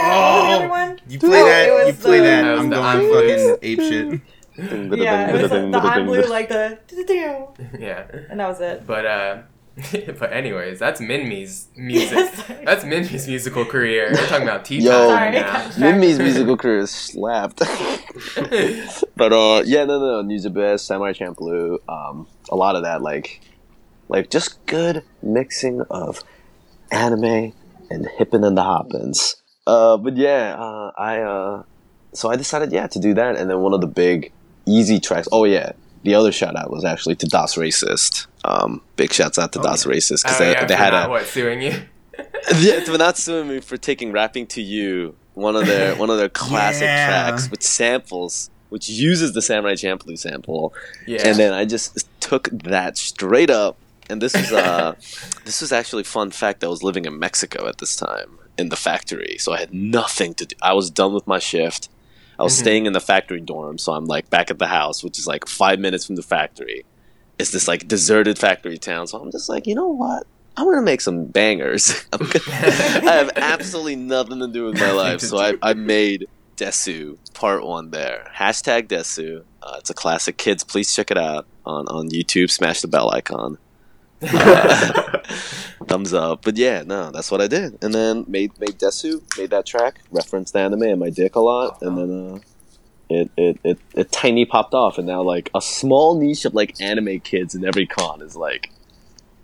oh, 0.00 0.46
the 0.50 0.54
other 0.54 0.68
one. 0.68 0.98
Oh, 1.00 1.04
you 1.08 1.18
play 1.18 1.40
Oh, 1.40 1.44
that. 1.44 1.86
You 1.88 1.92
play 1.94 2.18
the- 2.18 2.24
that. 2.24 2.42
That 2.42 2.58
I'm 2.58 2.68
the 2.70 2.76
going 2.76 2.86
I'm 2.86 3.12
fucking 3.12 3.56
ape 3.62 3.80
shit. 3.80 4.20
Yeah, 4.98 5.30
it 5.36 5.42
was 5.42 5.50
like 5.52 5.70
the 5.70 5.78
I'm 5.78 6.06
blue, 6.06 6.22
like 6.22 6.48
the, 6.48 6.78
yeah, 7.78 8.06
and 8.28 8.40
that 8.40 8.48
was 8.48 8.60
it. 8.60 8.84
but 8.86 9.06
uh, 9.06 9.42
but 10.18 10.32
anyways, 10.32 10.78
that's 10.78 11.00
Minmi's 11.00 11.68
music. 11.76 12.18
Yes. 12.18 12.52
That's 12.64 12.84
Minmi's 12.84 13.28
musical 13.28 13.64
career. 13.64 14.08
We're 14.12 14.26
talking 14.26 14.42
about 14.42 14.64
tea 14.64 14.80
Yo. 14.80 14.90
time 14.90 15.34
Sorry. 15.72 15.92
right 15.92 15.98
musical 15.98 16.56
career 16.56 16.78
is 16.78 16.90
slapped. 16.90 17.58
but 19.16 19.32
uh, 19.32 19.62
yeah, 19.64 19.84
no, 19.84 20.00
no, 20.00 20.22
Nujabes, 20.22 20.80
Samurai 20.80 21.12
Champloo, 21.12 21.78
um, 21.88 22.26
a 22.50 22.56
lot 22.56 22.74
of 22.74 22.82
that, 22.82 23.02
like, 23.02 23.40
like 24.08 24.30
just 24.30 24.64
good 24.66 25.04
mixing 25.22 25.82
of 25.90 26.24
anime 26.90 27.52
and 27.90 28.08
hippin' 28.18 28.44
and 28.44 28.56
the 28.56 28.62
hoppins. 28.62 29.36
Uh, 29.66 29.96
but 29.96 30.16
yeah, 30.16 30.56
uh, 30.58 30.92
I 30.96 31.20
uh, 31.20 31.62
so 32.14 32.30
I 32.30 32.36
decided, 32.36 32.72
yeah, 32.72 32.86
to 32.88 32.98
do 32.98 33.14
that, 33.14 33.36
and 33.36 33.48
then 33.48 33.60
one 33.60 33.74
of 33.74 33.80
the 33.80 33.86
big 33.86 34.32
easy 34.66 34.98
tracks. 34.98 35.28
Oh 35.30 35.44
yeah, 35.44 35.72
the 36.02 36.14
other 36.14 36.32
shout 36.32 36.56
out 36.56 36.70
was 36.70 36.84
actually 36.84 37.16
to 37.16 37.26
Das 37.26 37.56
Racist. 37.56 38.26
Um, 38.44 38.80
big 38.96 39.12
shouts 39.12 39.38
out 39.38 39.52
to 39.52 39.60
Oh, 39.60 39.62
Das 39.62 39.84
yeah. 39.84 39.92
Racist 39.92 40.22
because 40.22 40.40
Oh, 40.40 40.44
they, 40.44 40.52
yeah, 40.52 40.64
they 40.64 40.76
had 40.76 40.92
not, 40.92 41.06
a 41.06 41.10
what 41.10 41.26
suing 41.26 41.60
you. 41.62 41.82
yeah, 42.58 42.80
for 42.84 42.98
not 42.98 43.16
suing 43.18 43.48
me 43.48 43.60
for 43.60 43.76
taking 43.76 44.12
rapping 44.12 44.46
to 44.48 44.62
you, 44.62 45.14
one 45.34 45.54
of 45.56 45.66
their 45.66 45.94
one 45.96 46.10
of 46.10 46.18
their 46.18 46.28
classic 46.28 46.82
Yeah. 46.82 47.06
tracks 47.28 47.50
with 47.50 47.62
samples, 47.62 48.50
which 48.70 48.88
uses 48.88 49.32
the 49.34 49.42
Samurai 49.42 49.74
Champloo 49.74 50.18
sample, 50.18 50.72
Yeah, 51.06 51.26
and 51.28 51.38
then 51.38 51.52
I 51.52 51.64
just 51.64 52.08
took 52.20 52.48
that 52.64 52.96
straight 52.98 53.50
up. 53.50 53.76
And 54.10 54.22
this 54.22 54.34
was 54.34 54.50
uh, 54.52 54.94
this 55.44 55.60
was 55.60 55.70
actually 55.72 56.02
fun 56.04 56.30
fact. 56.30 56.64
I 56.64 56.68
was 56.68 56.82
living 56.82 57.04
in 57.04 57.18
Mexico 57.18 57.68
at 57.68 57.78
this 57.78 57.94
time 57.94 58.38
in 58.56 58.70
the 58.70 58.76
factory, 58.76 59.36
so 59.38 59.52
I 59.52 59.58
had 59.60 59.72
nothing 59.74 60.34
to 60.34 60.46
do. 60.46 60.56
I 60.62 60.72
was 60.72 60.90
done 60.90 61.12
with 61.14 61.26
my 61.26 61.38
shift. 61.38 61.88
I 62.38 62.42
was 62.44 62.54
Mhm. 62.54 62.58
staying 62.60 62.86
in 62.86 62.92
the 62.92 63.00
factory 63.00 63.40
dorm, 63.40 63.78
so 63.78 63.92
I'm 63.92 64.04
like 64.06 64.30
back 64.30 64.50
at 64.50 64.58
the 64.58 64.66
house, 64.68 65.02
which 65.02 65.18
is 65.18 65.26
like 65.26 65.46
five 65.48 65.78
minutes 65.80 66.04
from 66.06 66.16
the 66.16 66.22
factory. 66.22 66.84
It's 67.38 67.50
this 67.50 67.66
like 67.68 67.88
deserted 67.88 68.38
factory 68.38 68.78
town, 68.78 69.06
so 69.06 69.18
I'm 69.18 69.30
just 69.32 69.48
like, 69.48 69.66
you 69.66 69.74
know 69.74 69.88
what? 69.88 70.26
I'm 70.56 70.66
gonna 70.66 70.82
make 70.82 71.00
some 71.00 71.24
bangers. 71.26 71.92
Gonna, 72.10 72.30
I 72.48 73.12
have 73.14 73.30
absolutely 73.36 73.94
nothing 73.96 74.40
to 74.40 74.48
do 74.48 74.64
with 74.66 74.80
my 74.80 74.90
life, 74.90 75.20
so 75.20 75.38
I, 75.38 75.54
I 75.62 75.74
made 75.74 76.26
Desu 76.56 77.16
Part 77.34 77.64
One 77.64 77.90
there. 77.90 78.28
Hashtag 78.34 78.88
Desu. 78.88 79.42
Uh, 79.62 79.76
it's 79.78 79.90
a 79.90 79.94
classic. 79.94 80.36
Kids, 80.36 80.64
please 80.64 80.92
check 80.92 81.10
it 81.12 81.18
out 81.18 81.46
on 81.64 81.86
on 81.86 82.08
YouTube. 82.10 82.50
Smash 82.50 82.80
the 82.80 82.88
bell 82.88 83.08
icon. 83.10 83.58
Thumbs 85.86 86.12
up. 86.12 86.42
But 86.44 86.56
yeah, 86.56 86.82
no, 86.84 87.10
that's 87.10 87.30
what 87.30 87.40
I 87.40 87.46
did, 87.46 87.82
and 87.82 87.94
then 87.94 88.24
made 88.28 88.58
made 88.58 88.78
Desu, 88.78 89.22
made 89.38 89.50
that 89.50 89.66
track, 89.66 90.00
referenced 90.10 90.56
anime 90.56 90.82
and 90.82 91.00
my 91.00 91.10
dick 91.10 91.34
a 91.36 91.40
lot, 91.40 91.80
and 91.82 91.96
then 91.98 92.34
uh, 92.34 92.38
it, 93.10 93.30
it 93.36 93.60
it 93.64 93.78
it 93.94 94.12
tiny 94.12 94.44
popped 94.44 94.74
off, 94.74 94.98
and 94.98 95.06
now 95.06 95.22
like 95.22 95.50
a 95.54 95.62
small 95.62 96.18
niche 96.18 96.44
of 96.44 96.54
like 96.54 96.80
anime 96.80 97.20
kids 97.20 97.54
in 97.54 97.64
every 97.64 97.86
con 97.86 98.20
is 98.22 98.36
like 98.36 98.70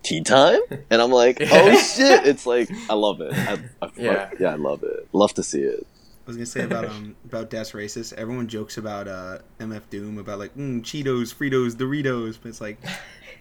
tea 0.03 0.21
time, 0.23 0.61
and 0.91 1.01
I'm 1.01 1.11
like, 1.11 1.39
oh 1.51 1.79
shit! 1.79 2.27
It's 2.27 2.45
like 2.47 2.69
I 2.91 2.95
love 2.95 3.21
it. 3.21 3.33
I, 3.33 3.59
I, 3.81 3.91
Yeah. 3.97 4.31
yeah, 4.39 4.51
I 4.51 4.57
love 4.57 4.83
it. 4.83 5.09
Love 5.13 5.35
to 5.35 5.43
see 5.43 5.63
it. 5.63 5.87
I 6.27 6.27
was 6.27 6.37
gonna 6.37 6.47
say 6.47 6.65
about 6.65 6.87
um 6.87 7.17
about 7.27 7.51
Das 7.51 7.73
Racist. 7.73 8.15
Everyone 8.15 8.49
jokes 8.49 8.77
about 8.79 9.09
uh 9.09 9.39
MF 9.61 9.83
Doom 9.91 10.19
about 10.19 10.39
like 10.39 10.55
mm, 10.57 10.81
Cheetos, 10.83 11.35
Fritos, 11.35 11.75
Doritos, 11.75 12.39
but 12.43 12.49
it's 12.49 12.61
like 12.63 12.79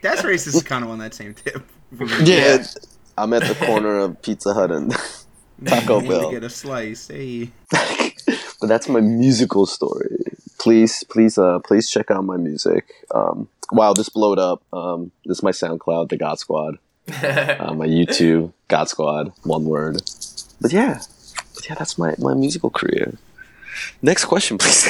Das 0.04 0.22
Racist 0.22 0.54
is 0.56 0.64
kind 0.64 0.84
of 0.84 0.92
on 0.92 1.00
that 1.00 1.14
same 1.14 1.34
tip. 1.34 1.64
Yeah, 2.24 2.64
I'm 3.18 3.34
at 3.34 3.44
the 3.44 3.56
corner 3.66 4.00
of 4.00 4.22
Pizza 4.22 4.54
Hut 4.54 4.70
and 4.72 4.92
Taco 5.66 5.98
You 5.98 6.02
need 6.02 6.10
to 6.10 6.20
Bell. 6.20 6.32
get 6.32 6.44
a 6.44 6.50
slice. 6.50 7.08
Hey, 7.08 7.52
but 7.72 8.68
that's 8.68 8.90
my 8.90 9.00
musical 9.00 9.66
story. 9.66 10.18
Please, 10.60 11.04
please, 11.06 11.38
uh, 11.38 11.60
please 11.60 11.90
check 11.90 12.12
out 12.12 12.26
my 12.26 12.36
music. 12.38 12.94
Um, 13.14 13.48
wow, 13.72 13.94
this 13.94 14.10
blowed 14.10 14.40
up. 14.40 14.62
Um, 14.74 15.12
this 15.26 15.38
is 15.38 15.44
my 15.44 15.52
SoundCloud, 15.52 16.10
the 16.10 16.18
God 16.18 16.40
Squad. 16.40 16.80
Uh, 17.08 17.74
my 17.74 17.88
YouTube, 17.88 18.52
God 18.68 18.90
Squad, 18.90 19.32
one 19.44 19.66
word. 19.66 20.02
But 20.60 20.74
yeah, 20.74 21.00
but 21.56 21.70
yeah, 21.70 21.76
that's 21.76 21.98
my 21.98 22.16
my 22.18 22.34
musical 22.34 22.70
career. 22.72 23.14
Next 24.02 24.26
question, 24.26 24.58
please. 24.58 24.90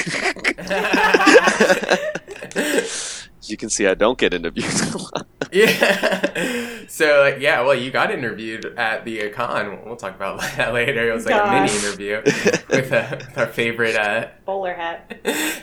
As 3.43 3.49
you 3.49 3.57
can 3.57 3.69
see, 3.69 3.87
I 3.87 3.93
don't 3.93 4.17
get 4.17 4.33
interviews 4.33 4.93
a 4.93 4.97
lot. 4.97 5.27
yeah. 5.51 6.69
So 6.87 7.21
like, 7.21 7.39
yeah, 7.39 7.61
well, 7.61 7.73
you 7.73 7.89
got 7.91 8.11
interviewed 8.11 8.65
at 8.77 9.03
the 9.05 9.29
con. 9.31 9.79
We'll 9.85 9.95
talk 9.95 10.15
about 10.15 10.39
that 10.57 10.73
later. 10.73 11.09
It 11.09 11.13
was 11.13 11.25
like 11.25 11.33
a 11.43 11.49
mini 11.49 11.71
interview 11.73 12.21
with, 12.69 12.91
uh, 12.91 13.07
with 13.17 13.37
our 13.37 13.47
favorite. 13.47 13.95
Uh... 13.95 14.27
Bowler 14.45 14.73
hat. 14.73 15.17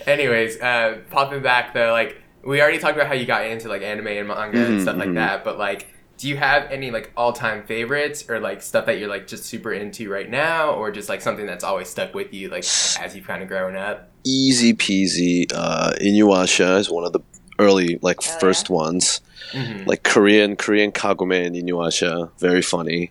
Anyways, 0.06 0.60
uh, 0.60 0.98
popping 1.10 1.42
back 1.42 1.72
though, 1.72 1.92
like 1.92 2.20
we 2.44 2.60
already 2.60 2.78
talked 2.78 2.96
about 2.96 3.06
how 3.06 3.12
you 3.14 3.26
got 3.26 3.46
into 3.46 3.68
like 3.68 3.82
anime 3.82 4.08
and 4.08 4.28
manga 4.28 4.64
and 4.64 4.78
Mhm, 4.78 4.82
stuff 4.82 4.96
like 4.96 5.10
mhm. 5.10 5.14
that. 5.14 5.44
But 5.44 5.58
like, 5.58 5.86
do 6.16 6.28
you 6.28 6.36
have 6.36 6.70
any 6.70 6.90
like 6.90 7.12
all-time 7.16 7.62
favorites 7.64 8.24
or 8.28 8.40
like 8.40 8.60
stuff 8.62 8.86
that 8.86 8.98
you're 8.98 9.08
like 9.08 9.26
just 9.26 9.44
super 9.44 9.72
into 9.72 10.10
right 10.10 10.28
now, 10.28 10.72
or 10.72 10.90
just 10.90 11.08
like 11.08 11.20
something 11.20 11.46
that's 11.46 11.64
always 11.64 11.88
stuck 11.88 12.12
with 12.14 12.32
you 12.34 12.48
like 12.48 12.64
as 12.98 13.14
you've 13.14 13.26
kind 13.26 13.42
of 13.42 13.48
grown 13.48 13.76
up? 13.76 14.10
Easy 14.24 14.74
peasy. 14.74 15.46
Uh, 15.54 15.92
Inuyasha 16.00 16.78
is 16.78 16.90
one 16.90 17.04
of 17.04 17.12
the 17.12 17.20
early, 17.64 17.98
like, 18.02 18.18
Oh, 18.26 18.38
first 18.40 18.70
ones. 18.70 19.20
Mhm. 19.52 19.86
like 19.86 20.02
Korean 20.04 20.54
Korean 20.56 20.92
Kagome 20.92 21.44
and 21.46 21.56
Inuyasha, 21.56 22.30
very 22.38 22.62
funny. 22.62 23.10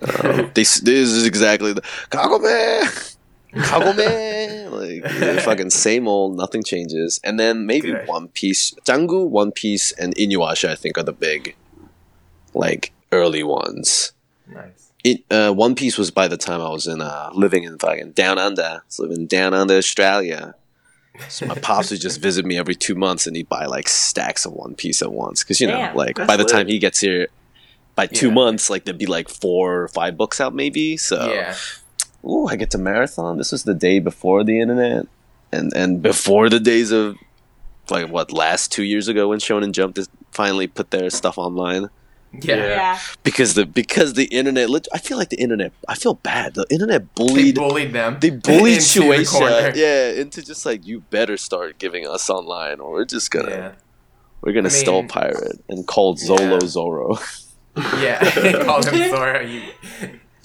Um, 0.00 0.50
they, 0.54 0.62
s- 0.62 0.80
this 0.80 1.08
is 1.10 1.26
exactly 1.26 1.72
the 1.72 1.82
Kagome, 2.10 3.16
Kagome, 3.70 4.70
like 4.70 5.02
the 5.18 5.40
fucking 5.44 5.70
same 5.70 6.06
old, 6.06 6.36
nothing 6.36 6.62
changes. 6.62 7.18
And 7.24 7.40
then 7.40 7.66
maybe 7.66 7.90
Good. 7.92 8.06
One 8.06 8.28
Piece, 8.28 8.74
Jangu, 8.86 9.28
One 9.28 9.50
Piece, 9.52 9.92
and 9.92 10.14
Inuyasha. 10.16 10.68
I 10.68 10.74
think 10.76 10.98
are 10.98 11.02
the 11.02 11.12
big, 11.12 11.56
like 12.54 12.92
early 13.12 13.42
ones. 13.42 14.12
Nice. 14.46 14.92
It, 15.04 15.24
uh, 15.30 15.52
One 15.52 15.74
Piece 15.74 15.96
was 15.98 16.10
by 16.10 16.28
the 16.28 16.36
time 16.36 16.60
I 16.60 16.68
was 16.70 16.86
in 16.86 17.00
uh, 17.00 17.30
living 17.32 17.64
in 17.64 17.78
fucking 17.78 18.12
down 18.12 18.38
under. 18.38 18.62
I 18.62 18.80
was 18.86 18.98
living 18.98 19.26
down 19.26 19.54
under 19.54 19.74
Australia. 19.76 20.54
So 21.28 21.46
my 21.46 21.54
pops 21.54 21.90
would 21.90 22.00
just 22.00 22.20
visit 22.20 22.44
me 22.44 22.56
every 22.58 22.74
two 22.74 22.94
months, 22.94 23.26
and 23.26 23.36
he'd 23.36 23.48
buy 23.48 23.66
like 23.66 23.88
stacks 23.88 24.44
of 24.46 24.52
One 24.52 24.74
Piece 24.74 25.02
at 25.02 25.12
once. 25.12 25.42
Because 25.42 25.60
you 25.60 25.66
know, 25.66 25.76
Damn. 25.78 25.96
like 25.96 26.16
by 26.16 26.36
the 26.36 26.44
lit. 26.44 26.48
time 26.52 26.66
he 26.68 26.78
gets 26.78 27.00
here, 27.00 27.28
by 27.94 28.06
two 28.06 28.28
Yeah. 28.28 28.34
months, 28.34 28.70
like 28.70 28.84
there'd 28.84 28.98
be 28.98 29.06
like 29.06 29.28
four 29.28 29.82
or 29.82 29.88
five 29.88 30.16
books 30.16 30.40
out, 30.40 30.54
maybe. 30.54 30.96
So, 30.96 31.32
Yeah. 31.32 31.56
ooh, 32.24 32.46
I 32.46 32.56
get 32.56 32.70
to 32.72 32.78
marathon. 32.78 33.38
This 33.38 33.52
was 33.52 33.64
the 33.64 33.74
day 33.74 33.98
before 33.98 34.44
the 34.44 34.60
internet, 34.60 35.06
and 35.52 35.72
and 35.74 36.02
before 36.02 36.48
the 36.48 36.60
days 36.60 36.90
of 36.92 37.16
like 37.90 38.08
what 38.08 38.32
last 38.32 38.72
two 38.72 38.82
years 38.82 39.06
ago 39.08 39.28
when 39.28 39.38
Shonen 39.38 39.72
Jump 39.72 39.94
just 39.96 40.10
finally 40.32 40.66
put 40.66 40.90
their 40.90 41.08
stuff 41.10 41.38
online 41.38 41.88
Yeah. 42.42 42.56
Yeah. 42.56 42.66
Yeah. 42.68 42.98
because 43.22 43.54
the 43.54 43.64
because 43.66 44.14
the 44.14 44.24
internet. 44.26 44.68
I 44.92 44.98
feel 44.98 45.16
like 45.18 45.30
the 45.30 45.40
internet. 45.40 45.72
I 45.88 45.94
feel 45.94 46.14
bad. 46.14 46.54
The 46.54 46.66
internet 46.70 47.02
They 47.16 47.24
bullied. 47.24 47.54
bullied 47.54 47.92
them. 47.92 48.18
They 48.20 48.30
bullied 48.48 48.78
into 48.78 49.00
the 49.00 49.72
yeah, 49.74 50.20
into 50.20 50.42
just 50.42 50.64
like 50.66 50.86
you 50.86 51.00
better 51.10 51.36
start 51.36 51.78
giving 51.78 52.06
us 52.06 52.28
online, 52.30 52.80
or 52.80 52.92
we're 52.92 53.04
just 53.04 53.30
gonna 53.30 53.50
Yeah. 53.50 53.72
we're 54.42 54.52
gonna 54.52 54.68
I 54.68 54.72
mean- 54.72 54.80
still 54.80 55.04
pirate 55.04 55.60
and 55.68 55.86
called 55.86 56.18
Zolo 56.18 56.60
Yeah. 56.60 56.66
Zoro. 56.68 57.18
Yeah. 58.00 58.62
Call 58.64 58.82
them 58.82 59.10
Sora. 59.10 59.46
You, 59.46 59.62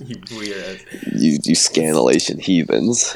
you 0.06 0.16
weirdos. 0.18 0.82
you 1.22 1.32
you 1.44 1.56
scanlation 1.56 2.40
heathens. 2.42 3.16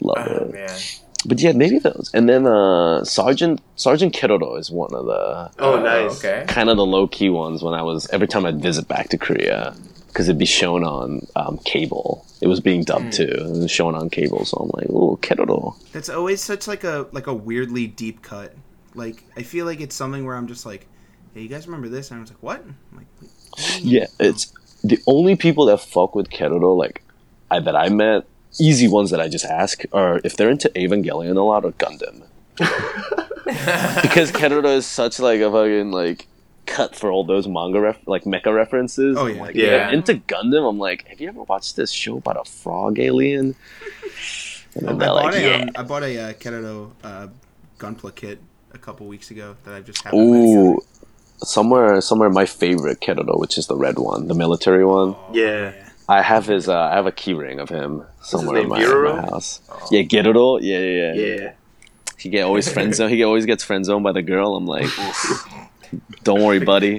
Love 0.00 0.28
Oh 0.28 0.44
it. 0.48 0.52
man. 0.52 0.78
But 1.26 1.40
yeah, 1.40 1.52
maybe 1.52 1.78
those. 1.78 2.10
And 2.14 2.28
then 2.28 2.46
uh 2.46 3.04
Sergeant 3.04 3.60
Sergeant 3.76 4.12
Keroro 4.14 4.58
is 4.58 4.70
one 4.70 4.92
of 4.94 5.06
the 5.06 5.50
Oh, 5.58 5.80
nice. 5.80 6.18
Okay. 6.24 6.44
kind 6.48 6.68
of 6.68 6.76
the 6.76 6.84
low 6.86 7.06
key 7.06 7.30
ones 7.30 7.62
when 7.62 7.74
I 7.74 7.82
was 7.82 8.06
every 8.10 8.28
time 8.28 8.44
I'd 8.46 8.60
visit 8.60 8.88
back 8.88 9.08
to 9.10 9.18
Korea 9.18 9.74
because 10.08 10.28
it'd 10.28 10.38
be 10.38 10.44
shown 10.46 10.84
on 10.84 11.26
um, 11.34 11.58
cable. 11.64 12.24
It 12.40 12.46
was 12.46 12.60
being 12.60 12.84
dubbed 12.84 13.04
Hmm. 13.04 13.10
too. 13.10 13.22
It 13.24 13.50
was 13.62 13.70
shown 13.70 13.94
on 13.94 14.10
cable, 14.10 14.44
so 14.44 14.58
I'm 14.58 14.70
like, 14.80 14.86
oh, 14.90 15.18
Keroro. 15.22 15.74
that's 15.92 16.08
always 16.08 16.40
such 16.42 16.68
like 16.68 16.84
a 16.84 17.06
like 17.12 17.26
a 17.26 17.34
weirdly 17.34 17.86
deep 17.86 18.22
cut. 18.22 18.52
Like 18.94 19.24
I 19.36 19.42
feel 19.42 19.66
like 19.66 19.80
it's 19.80 19.94
something 19.96 20.24
where 20.26 20.36
I'm 20.36 20.46
just 20.46 20.66
like, 20.66 20.86
hey, 21.34 21.40
you 21.40 21.48
guys 21.48 21.66
remember 21.66 21.88
this? 21.88 22.10
And 22.10 22.18
I 22.18 22.20
was 22.20 22.30
like, 22.30 22.42
what? 22.42 22.60
I'm 22.60 22.76
like, 22.96 23.06
what 23.20 23.30
do 23.66 23.78
you 23.78 23.84
mean? 23.84 23.92
Yeah, 23.94 24.06
it's 24.20 24.52
the 24.84 24.98
only 25.06 25.36
people 25.36 25.64
that 25.66 25.78
fuck 25.78 26.14
with 26.14 26.28
Keroro 26.28 26.76
like 26.76 27.02
I, 27.50 27.58
that 27.60 27.74
I 27.74 27.88
met. 27.88 28.24
Easy 28.60 28.88
ones 28.88 29.10
that 29.10 29.20
I 29.20 29.28
just 29.28 29.44
ask 29.44 29.82
are 29.92 30.20
if 30.24 30.36
they're 30.36 30.50
into 30.50 30.68
Evangelion 30.70 31.36
a 31.36 31.40
lot 31.42 31.64
or 31.64 31.72
Gundam. 31.72 32.22
because 34.02 34.30
Keroro 34.32 34.76
is 34.76 34.86
such 34.86 35.18
like 35.18 35.40
a 35.40 35.50
fucking 35.50 35.90
like 35.90 36.26
cut 36.66 36.96
for 36.96 37.10
all 37.10 37.24
those 37.24 37.46
manga 37.46 37.80
ref- 37.80 38.06
like 38.06 38.24
mecha 38.24 38.54
references. 38.54 39.16
Oh, 39.18 39.26
yeah. 39.26 39.40
like, 39.40 39.54
Yeah. 39.54 39.90
Into 39.90 40.14
Gundam, 40.14 40.68
I'm 40.68 40.78
like, 40.78 41.06
have 41.08 41.20
you 41.20 41.28
ever 41.28 41.42
watched 41.42 41.76
this 41.76 41.90
show 41.90 42.16
about 42.18 42.36
a 42.40 42.44
frog 42.50 42.98
alien? 42.98 43.54
And 44.76 44.88
I 44.88 44.90
then 44.90 44.98
they're 44.98 45.08
bought 45.08 45.24
like, 45.26 45.34
a 45.36 45.40
yeah. 45.40 45.56
um, 45.62 45.70
I 45.76 45.82
bought 45.84 46.02
a 46.02 46.18
uh, 46.18 46.32
Keroro 46.32 46.90
uh, 47.04 47.28
Gunpla 47.78 48.12
kit 48.16 48.40
a 48.72 48.78
couple 48.78 49.06
weeks 49.06 49.30
ago 49.30 49.56
that 49.62 49.72
I 49.72 49.80
just 49.80 50.02
haven't. 50.02 50.18
put 50.18 50.26
Ooh, 50.26 50.80
somewhere, 51.44 52.00
somewhere, 52.00 52.28
my 52.28 52.44
favorite 52.44 53.00
Kiroro, 53.00 53.38
which 53.38 53.56
is 53.56 53.68
the 53.68 53.76
red 53.76 54.00
one, 54.00 54.26
the 54.26 54.34
military 54.34 54.84
one. 54.84 55.10
Oh, 55.16 55.30
Yeah. 55.32 55.83
I 56.08 56.22
have 56.22 56.46
his, 56.46 56.68
uh, 56.68 56.78
I 56.78 56.94
have 56.94 57.06
a 57.06 57.12
key 57.12 57.34
ring 57.34 57.60
of 57.60 57.68
him 57.68 58.04
somewhere 58.22 58.58
in 58.58 58.68
my, 58.68 58.80
in 58.80 58.86
Giroro? 58.86 59.16
my 59.16 59.22
house. 59.22 59.60
Oh. 59.70 59.88
Yeah, 59.90 60.02
Kiroro. 60.02 60.60
Yeah, 60.60 60.78
yeah, 60.78 61.12
yeah. 61.14 61.42
Yeah. 61.42 61.52
He 62.18 62.28
get 62.28 62.42
always 62.44 62.70
friend 62.70 62.94
zone. 62.96 63.10
He 63.10 63.22
always 63.22 63.46
gets 63.46 63.64
friend 63.64 63.84
zoned 63.84 64.04
by 64.04 64.12
the 64.12 64.22
girl. 64.22 64.56
I'm 64.56 64.66
like, 64.66 64.88
don't 66.24 66.42
worry, 66.42 66.60
buddy. 66.60 66.98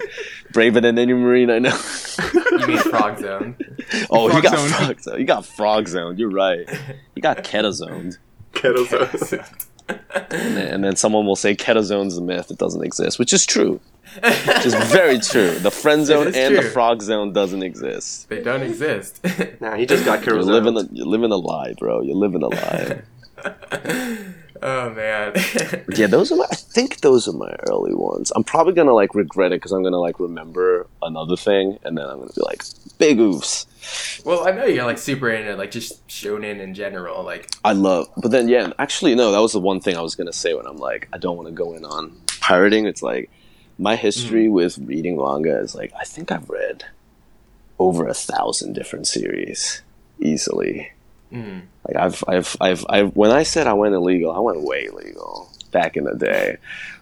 Braver 0.53 0.81
than 0.81 0.97
any 0.97 1.13
marine 1.13 1.49
I 1.49 1.59
know. 1.59 1.77
You 2.59 2.67
mean 2.67 2.77
Frog 2.77 3.19
Zone? 3.19 3.55
oh, 4.09 4.29
he 4.29 4.41
got 4.41 4.57
zone. 4.57 4.69
frog 4.69 5.01
zoned. 5.01 5.19
He 5.19 5.25
got 5.25 5.45
frog 5.45 5.87
zoned. 5.87 6.17
You're 6.19 6.29
right. 6.31 6.67
He 7.13 7.21
got 7.21 7.43
keta 7.43 7.73
zoned. 7.73 8.17
Kettle 8.53 8.85
Zone. 8.85 9.43
And 9.87 10.57
then, 10.57 10.73
and 10.73 10.83
then 10.83 10.95
someone 10.95 11.25
will 11.25 11.35
say 11.35 11.55
keta 11.55 11.83
zone's 11.83 12.17
a 12.17 12.21
myth. 12.21 12.51
It 12.51 12.57
doesn't 12.57 12.83
exist, 12.83 13.19
which 13.19 13.33
is 13.33 13.45
true. 13.45 13.79
Which 14.21 14.65
is 14.65 14.75
very 14.85 15.19
true. 15.19 15.51
The 15.59 15.71
friend 15.71 16.05
zone 16.05 16.27
is 16.27 16.35
and 16.35 16.55
the 16.57 16.61
frog 16.61 17.01
zone 17.01 17.33
doesn't 17.33 17.63
exist. 17.63 18.29
they 18.29 18.41
don't 18.41 18.63
exist. 18.63 19.19
Nah, 19.59 19.75
he 19.75 19.85
just 19.85 20.05
got 20.05 20.25
You're 20.25 20.41
living 20.41 20.77
a 20.77 20.83
you're 20.91 21.05
living 21.05 21.31
a 21.31 21.37
lie, 21.37 21.73
bro. 21.77 22.01
You're 22.01 22.15
living 22.15 22.43
a 22.43 22.47
lie. 22.47 23.01
oh 24.65 24.89
man. 24.89 25.33
yeah, 25.95 26.07
those 26.07 26.31
are 26.31 26.35
my. 26.35 26.45
I 26.51 26.55
think 26.55 27.01
those 27.01 27.27
are 27.27 27.33
my 27.33 27.55
early 27.69 27.93
ones. 27.93 28.31
I'm 28.35 28.43
probably 28.43 28.73
gonna 28.73 28.93
like 28.93 29.15
regret 29.15 29.51
it 29.51 29.57
because 29.57 29.71
I'm 29.71 29.83
gonna 29.83 29.99
like 29.99 30.19
remember 30.19 30.87
another 31.01 31.37
thing, 31.37 31.77
and 31.83 31.97
then 31.97 32.05
I'm 32.05 32.19
gonna 32.19 32.33
be 32.35 32.41
like, 32.41 32.63
big 32.97 33.17
oofs. 33.19 33.65
well, 34.25 34.47
I 34.47 34.51
know 34.51 34.65
you're 34.65 34.85
like 34.85 34.97
super 34.97 35.29
into 35.29 35.55
like 35.55 35.71
just 35.71 36.05
shonen 36.07 36.59
in 36.59 36.73
general. 36.73 37.23
Like, 37.23 37.49
I 37.63 37.73
love, 37.73 38.09
but 38.17 38.31
then 38.31 38.47
yeah, 38.47 38.73
actually 38.79 39.15
no, 39.15 39.31
that 39.31 39.41
was 39.41 39.53
the 39.53 39.59
one 39.59 39.79
thing 39.79 39.95
I 39.95 40.01
was 40.01 40.15
gonna 40.15 40.33
say 40.33 40.53
when 40.53 40.65
I'm 40.65 40.77
like, 40.77 41.07
I 41.13 41.17
don't 41.17 41.37
want 41.37 41.47
to 41.47 41.53
go 41.53 41.73
in 41.73 41.85
on 41.85 42.15
pirating. 42.41 42.85
It's 42.87 43.03
like 43.03 43.29
my 43.77 43.95
history 43.95 44.45
mm-hmm. 44.45 44.53
with 44.53 44.77
reading 44.79 45.17
manga 45.17 45.59
is 45.59 45.75
like 45.75 45.93
I 45.99 46.03
think 46.03 46.31
I've 46.31 46.49
read 46.49 46.85
over 47.79 48.07
a 48.07 48.13
thousand 48.13 48.73
different 48.73 49.07
series 49.07 49.81
easily. 50.19 50.91
Mm, 51.31 51.61
Like 51.87 51.97
I've, 51.97 52.23
I've, 52.27 52.57
I've, 52.61 52.85
I've, 52.89 53.15
when 53.15 53.31
I 53.31 53.43
said 53.43 53.67
I 53.67 53.73
went 53.73 53.95
illegal, 53.95 54.31
I 54.31 54.39
went 54.39 54.61
way 54.61 54.85
illegal 54.85 55.49
back 55.71 55.97
in 55.97 56.05
the 56.05 56.15
day. 56.15 56.57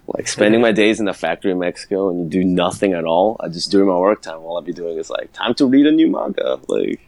Like 0.08 0.28
spending 0.28 0.60
my 0.60 0.72
days 0.74 1.00
in 1.00 1.06
the 1.06 1.14
factory 1.14 1.52
in 1.52 1.60
Mexico 1.60 2.10
and 2.10 2.20
you 2.20 2.42
do 2.42 2.44
nothing 2.44 2.94
at 2.94 3.06
all. 3.06 3.38
I 3.40 3.48
just 3.48 3.72
during 3.72 3.88
my 3.88 3.98
work 3.98 4.22
time, 4.22 4.40
all 4.40 4.58
I'd 4.58 4.66
be 4.66 4.74
doing 4.74 4.98
is 4.98 5.10
like 5.10 5.32
time 5.32 5.54
to 5.56 5.66
read 5.66 5.86
a 5.86 5.92
new 5.92 6.10
manga, 6.12 6.60
like 6.68 7.00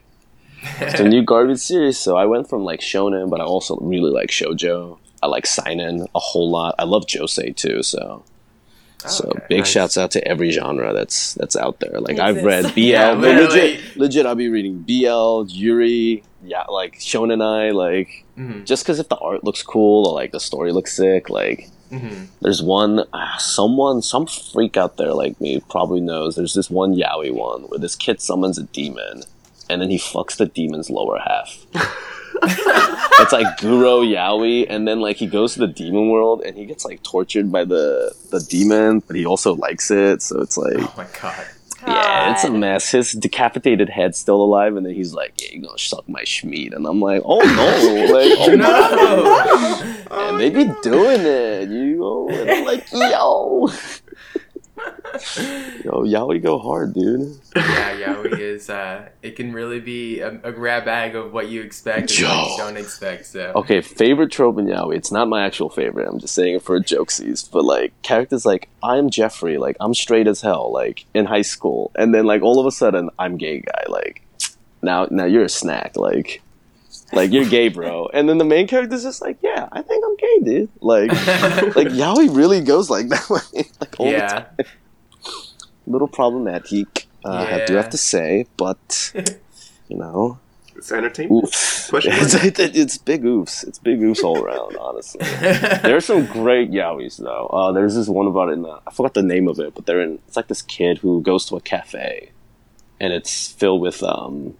it's 0.80 1.00
a 1.00 1.08
new 1.14 1.24
garbage 1.24 1.60
series. 1.60 1.98
So 1.98 2.16
I 2.16 2.26
went 2.26 2.50
from 2.50 2.64
like 2.64 2.80
shonen, 2.80 3.30
but 3.30 3.42
I 3.42 3.44
also 3.44 3.78
really 3.78 4.12
like 4.12 4.30
shojo. 4.30 4.98
I 5.22 5.28
like 5.28 5.46
seinen 5.46 6.08
a 6.16 6.20
whole 6.20 6.50
lot. 6.50 6.76
I 6.80 6.84
love 6.84 7.06
josei 7.06 7.56
too. 7.56 7.84
So. 7.84 8.24
So 9.08 9.26
okay, 9.30 9.46
big 9.50 9.58
nice. 9.60 9.68
shouts 9.70 9.98
out 9.98 10.12
to 10.12 10.28
every 10.28 10.52
genre 10.52 10.94
that's 10.94 11.34
that's 11.36 11.56
out 11.56 11.80
there. 11.80 12.00
Like 12.00 12.20
I've 12.20 12.44
read 12.44 12.74
BL, 12.76 12.80
Yeah, 12.82 13.14
no, 13.14 13.20
legit, 13.32 13.98
legit. 13.98 14.26
I'll 14.26 14.36
be 14.36 14.50
reading 14.50 14.80
BL, 14.80 15.46
Yuri, 15.48 16.24
yeah, 16.44 16.64
like 16.70 17.00
Shonen 17.00 17.42
I, 17.44 17.72
like 17.72 18.24
Mhm. 18.38 18.66
just 18.66 18.84
because 18.84 19.00
if 19.00 19.08
the 19.10 19.18
art 19.18 19.44
looks 19.44 19.64
cool 19.64 20.08
or 20.08 20.14
like 20.14 20.32
the 20.32 20.40
story 20.40 20.72
looks 20.72 20.96
sick, 20.96 21.30
like 21.30 21.70
Mhm. 21.92 22.28
There's 22.42 22.64
one, 22.64 23.04
ah, 23.14 23.36
someone, 23.38 24.02
some 24.02 24.26
freak 24.26 24.76
out 24.76 24.98
there 24.98 25.14
like 25.14 25.40
me 25.40 25.62
probably 25.70 26.02
knows. 26.02 26.36
There's 26.36 26.56
this 26.56 26.70
one 26.70 26.96
yaoi 26.96 27.32
one 27.32 27.62
where 27.70 27.80
this 27.80 27.96
kid 27.96 28.20
summons 28.20 28.58
a 28.58 28.64
demon, 28.64 29.22
and 29.70 29.82
then 29.82 29.92
he 29.92 29.98
fucks 30.00 30.36
the 30.36 30.48
demon's 30.48 30.90
lower 30.90 31.20
half. 31.20 31.66
it's 33.22 33.32
like 33.32 33.48
Guro 33.58 34.06
Yaoi, 34.06 34.66
and 34.70 34.88
then 34.88 35.00
like 35.00 35.18
he 35.18 35.28
goes 35.28 35.54
to 35.54 35.60
the 35.60 35.68
demon 35.68 36.10
world 36.10 36.42
and 36.46 36.58
he 36.58 36.66
gets 36.66 36.86
like 36.86 37.02
tortured 37.04 37.52
by 37.52 37.66
the 37.66 38.14
the 38.32 38.40
demon, 38.40 39.00
but 39.08 39.16
he 39.16 39.26
also 39.26 39.56
likes 39.56 39.92
it. 39.92 40.22
So 40.22 40.42
it's 40.42 40.58
like, 40.58 40.76
Oh 40.78 40.94
my 40.98 41.08
god. 41.22 41.46
yeah, 41.88 42.32
it's 42.32 42.44
a 42.44 42.52
mess. 42.52 42.90
His 42.92 43.12
decapitated 43.12 43.90
head's 43.90 44.18
still 44.18 44.42
alive, 44.42 44.76
and 44.76 44.86
then 44.86 44.94
he's 44.94 45.14
like, 45.14 45.34
"Yeah, 45.42 45.50
you're 45.52 45.64
gonna 45.66 45.78
suck 45.78 46.08
my 46.10 46.24
schmeat," 46.24 46.76
and 46.76 46.86
I'm 46.88 47.00
like, 47.00 47.22
"Oh 47.26 47.40
no!" 47.40 48.14
like, 48.14 48.34
oh 48.40 48.56
no. 48.56 48.66
No. 48.96 50.02
And 50.16 50.40
they 50.40 50.50
be 50.50 50.66
oh, 50.70 50.82
doing 50.82 51.22
it, 51.22 51.70
you 51.70 51.98
know, 51.98 52.30
and 52.30 52.50
I'm 52.50 52.66
like, 52.66 52.92
yo, 52.92 53.68
yo, 55.84 56.04
yaoi 56.04 56.42
go 56.42 56.60
hard, 56.60 56.94
dude. 56.94 57.40
yeah, 57.56 57.96
yaoi 57.96 58.38
is. 58.40 58.70
Uh, 58.70 59.08
it 59.22 59.36
can 59.36 59.54
really 59.54 59.80
be 59.80 60.20
a, 60.20 60.30
a 60.44 60.52
grab 60.52 60.86
bag 60.86 61.16
of 61.16 61.32
what 61.34 61.48
you 61.48 61.62
expect 61.62 62.12
and 62.18 62.28
what 62.28 62.36
Yo. 62.36 62.52
you 62.52 62.58
don't 62.58 62.78
expect. 62.78 63.26
So. 63.26 63.54
Okay, 63.56 63.82
favorite 63.82 64.32
trope 64.32 64.58
in 64.60 64.66
yaoi. 64.66 64.96
It's 64.96 65.12
not 65.12 65.28
my 65.28 65.46
actual 65.46 65.70
favorite. 65.70 66.08
I'm 66.08 66.20
just 66.20 66.34
saying 66.34 66.56
it 66.56 66.62
for 66.62 66.80
jokesies. 66.80 67.50
But 67.50 67.64
like 67.64 67.94
characters 68.02 68.46
like 68.46 68.70
I'm 68.84 69.10
Jeffrey, 69.10 69.58
like 69.58 69.78
I'm 69.80 69.94
straight 69.94 70.28
as 70.28 70.42
hell, 70.42 70.72
like 70.72 71.06
in 71.14 71.26
high 71.26 71.44
school, 71.44 71.92
and 71.96 72.14
then 72.14 72.26
like 72.26 72.42
all 72.42 72.60
of 72.60 72.66
a 72.66 72.72
sudden 72.72 73.10
I'm 73.18 73.38
gay 73.38 73.62
guy, 73.62 73.84
like 73.88 74.22
now 74.82 75.08
now 75.10 75.26
you're 75.26 75.46
a 75.46 75.50
snack, 75.50 75.96
like. 75.96 76.42
Like 77.14 77.32
you're 77.32 77.46
gay, 77.46 77.70
bro, 77.70 78.10
and 78.14 78.28
then 78.28 78.38
the 78.40 78.46
main 78.46 78.68
character's 78.68 79.04
just 79.04 79.22
like, 79.22 79.38
"Yeah, 79.42 79.70
I 79.72 79.82
think 79.84 80.04
I'm 80.06 80.16
gay, 80.18 80.40
dude." 80.44 80.70
Like, 80.82 81.12
like 81.76 81.90
yaoi 81.90 82.36
really 82.36 82.62
goes 82.62 82.90
like 82.90 83.10
that 83.10 83.30
way, 83.54 83.66
like 83.80 83.96
all 84.00 84.08
the 84.12 84.18
time. 84.18 84.46
little 85.86 86.08
problematic, 86.08 87.06
uh, 87.24 87.30
I 87.62 87.66
do 87.66 87.76
have 87.76 87.90
to 87.92 87.98
say, 87.98 88.48
but 88.58 89.14
you 89.88 89.98
know, 89.98 90.40
It's 90.76 90.92
entertainment. 90.92 91.44
oof. 91.46 91.88
Question? 91.90 92.14
It's, 92.16 92.34
it's, 92.34 92.60
it's 92.60 92.98
big 92.98 93.22
oofs. 93.24 93.64
It's 93.68 93.78
big 93.78 94.00
oofs 94.00 94.24
all 94.24 94.40
around, 94.42 94.76
honestly. 94.78 95.24
There 95.84 95.96
are 95.96 96.02
some 96.02 96.26
great 96.26 96.72
yaois 96.72 97.18
though. 97.18 97.48
Uh, 97.48 97.72
there's 97.72 97.94
this 97.96 98.08
one 98.10 98.26
about 98.28 98.50
in 98.52 98.66
uh, 98.66 98.80
I 98.88 98.92
forgot 98.92 99.14
the 99.14 99.22
name 99.24 99.48
of 99.48 99.60
it, 99.60 99.76
but 99.76 99.86
they're 99.86 100.02
in. 100.02 100.20
It's 100.28 100.36
like 100.36 100.48
this 100.48 100.64
kid 100.64 100.98
who 101.00 101.22
goes 101.22 101.46
to 101.46 101.56
a 101.56 101.62
cafe, 101.62 102.32
and 103.00 103.14
it's 103.14 103.52
filled 103.52 103.82
with 103.82 104.02
um, 104.02 104.56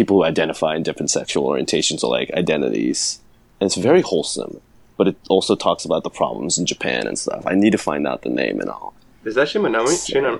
people 0.00 0.16
who 0.18 0.24
identify 0.34 0.72
in 0.76 0.82
different 0.88 1.10
sexual 1.18 1.42
orientations 1.50 2.00
or 2.04 2.10
like 2.18 2.28
identities, 2.42 3.00
and 3.58 3.64
it's 3.68 3.76
very 3.90 4.02
wholesome. 4.10 4.54
But 4.98 5.04
it 5.10 5.16
also 5.34 5.54
talks 5.66 5.82
about 5.88 6.02
the 6.08 6.10
problems 6.20 6.52
in 6.58 6.64
Japan 6.72 7.02
and 7.08 7.16
stuff. 7.24 7.42
I 7.52 7.54
need 7.62 7.72
to 7.78 7.82
find 7.90 8.02
out 8.10 8.18
the 8.26 8.32
name 8.42 8.56
and 8.62 8.68
all. 8.74 8.92
Is 9.24 9.34
that 9.38 9.48
Shimanami? 9.48 9.94
Shina, 10.10 10.32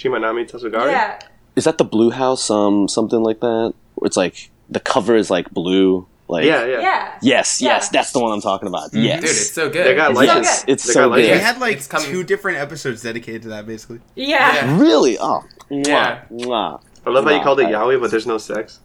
Shimanami 0.00 0.42
Tasogare? 0.50 0.90
Yeah. 0.90 1.18
is 1.56 1.64
that 1.64 1.78
the 1.78 1.88
blue 1.96 2.10
house 2.22 2.44
um 2.50 2.86
something 2.96 3.22
like 3.28 3.40
that 3.40 3.72
it's 4.06 4.16
like 4.24 4.36
the 4.76 4.80
cover 4.92 5.14
is 5.22 5.28
like 5.36 5.46
blue 5.60 6.06
like 6.34 6.44
Yeah, 6.44 6.62
yeah. 6.72 6.80
Yeah. 6.88 7.18
yes 7.32 7.48
Yeah. 7.62 7.68
yes 7.76 7.88
that's 7.96 8.12
the 8.12 8.20
one 8.24 8.30
i'm 8.34 8.42
talking 8.50 8.68
about 8.72 8.92
yes 8.92 9.20
Dude, 9.20 9.30
it's 9.30 9.50
so 9.60 9.64
good. 9.70 9.86
They 9.86 9.94
got 10.02 10.10
It's 10.10 10.18
like 10.20 10.28
so 10.28 10.40
good. 10.42 10.72
it's 10.72 10.84
They 10.86 10.92
so 10.92 11.08
good 11.08 11.16
We 11.16 11.28
had 11.48 11.58
like 11.66 11.78
coming- 11.88 12.10
two 12.14 12.22
different 12.32 12.58
episodes 12.66 12.98
dedicated 13.08 13.42
to 13.46 13.48
that, 13.54 13.64
basically. 13.72 14.00
Yeah. 14.14 14.54
Yeah. 14.56 14.80
really 14.86 15.14
oh 15.18 15.40
Yeah. 15.70 16.22
mwah. 16.30 16.80
I 17.06 17.10
love 17.14 17.24
how 17.24 17.30
you 17.36 17.42
called 17.46 17.60
it 17.60 17.66
I- 17.66 17.72
yaoi, 17.72 17.96
but 18.02 18.10
there's 18.12 18.26
no 18.34 18.38
sex. 18.38 18.80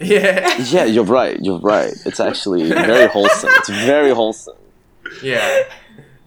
Yeah. 0.00 0.56
yeah 0.58 0.84
you're 0.84 1.04
right 1.04 1.38
you're 1.40 1.58
right 1.58 1.92
it's 2.06 2.20
actually 2.20 2.68
very 2.68 3.08
wholesome 3.08 3.50
it's 3.54 3.68
very 3.68 4.10
wholesome 4.10 4.56
Yeah. 5.22 5.64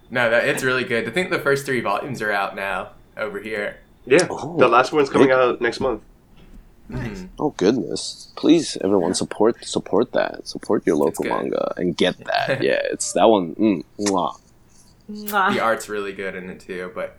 No, 0.09 0.29
that 0.29 0.43
it's 0.45 0.61
really 0.61 0.83
good. 0.83 1.07
I 1.07 1.11
think 1.11 1.29
the 1.29 1.39
first 1.39 1.65
three 1.65 1.79
volumes 1.79 2.21
are 2.21 2.31
out 2.33 2.53
now 2.53 2.89
over 3.15 3.39
here. 3.39 3.77
Yeah. 4.05 4.27
Oh, 4.29 4.57
the 4.57 4.67
last 4.67 4.91
one's 4.91 5.09
coming 5.09 5.27
big- 5.29 5.35
out 5.37 5.61
next 5.61 5.79
month. 5.79 6.01
Mhm. 6.89 7.29
oh 7.39 7.51
goodness 7.55 8.33
please 8.35 8.75
everyone 8.83 9.13
support 9.13 9.63
support 9.63 10.11
that 10.11 10.45
support 10.45 10.85
your 10.85 10.97
local 10.97 11.23
manga 11.23 11.73
and 11.77 11.95
get 11.95 12.17
that 12.25 12.61
yeah 12.69 12.81
it's 12.91 13.13
that 13.13 13.29
one 13.29 13.55
mm, 13.55 13.83
mwah. 13.97 14.37
Mwah. 15.09 15.53
The 15.53 15.61
art's 15.61 15.87
really 15.87 16.11
good 16.11 16.35
in 16.35 16.49
it 16.49 16.59
too, 16.59 16.91
but. 16.93 17.15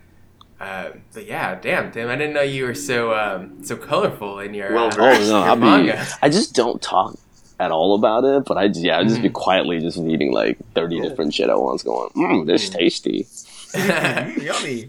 Uh, 0.62 0.92
but 1.12 1.26
yeah, 1.26 1.58
damn, 1.60 1.90
Tim! 1.90 2.08
I 2.08 2.14
didn't 2.14 2.34
know 2.34 2.42
you 2.42 2.64
were 2.66 2.74
so 2.74 3.12
um, 3.14 3.64
so 3.64 3.76
colorful 3.76 4.38
in 4.38 4.54
your 4.54 4.72
Well 4.72 4.90
uh, 4.92 4.96
Oh 4.96 5.26
no, 5.28 5.40
I 5.42 5.54
be, 5.56 5.60
manga. 5.60 6.06
I 6.22 6.28
just 6.28 6.54
don't 6.54 6.80
talk 6.80 7.18
at 7.58 7.72
all 7.72 7.96
about 7.96 8.22
it, 8.22 8.44
but 8.44 8.56
I 8.58 8.68
just, 8.68 8.80
yeah, 8.80 8.98
I 8.98 9.02
just 9.02 9.20
be 9.22 9.28
Mhm. 9.28 9.32
quietly 9.32 9.80
just 9.80 9.98
reading 9.98 10.32
like 10.32 10.58
thirty 10.76 11.00
different 11.00 11.34
shit 11.34 11.48
at 11.50 11.60
once, 11.60 11.82
going, 11.82 12.10
mm, 12.10 12.46
this 12.46 12.70
Mm. 12.70 12.74
tasty. 12.74 13.26
Mm, 13.74 14.42
yummy. 14.44 14.86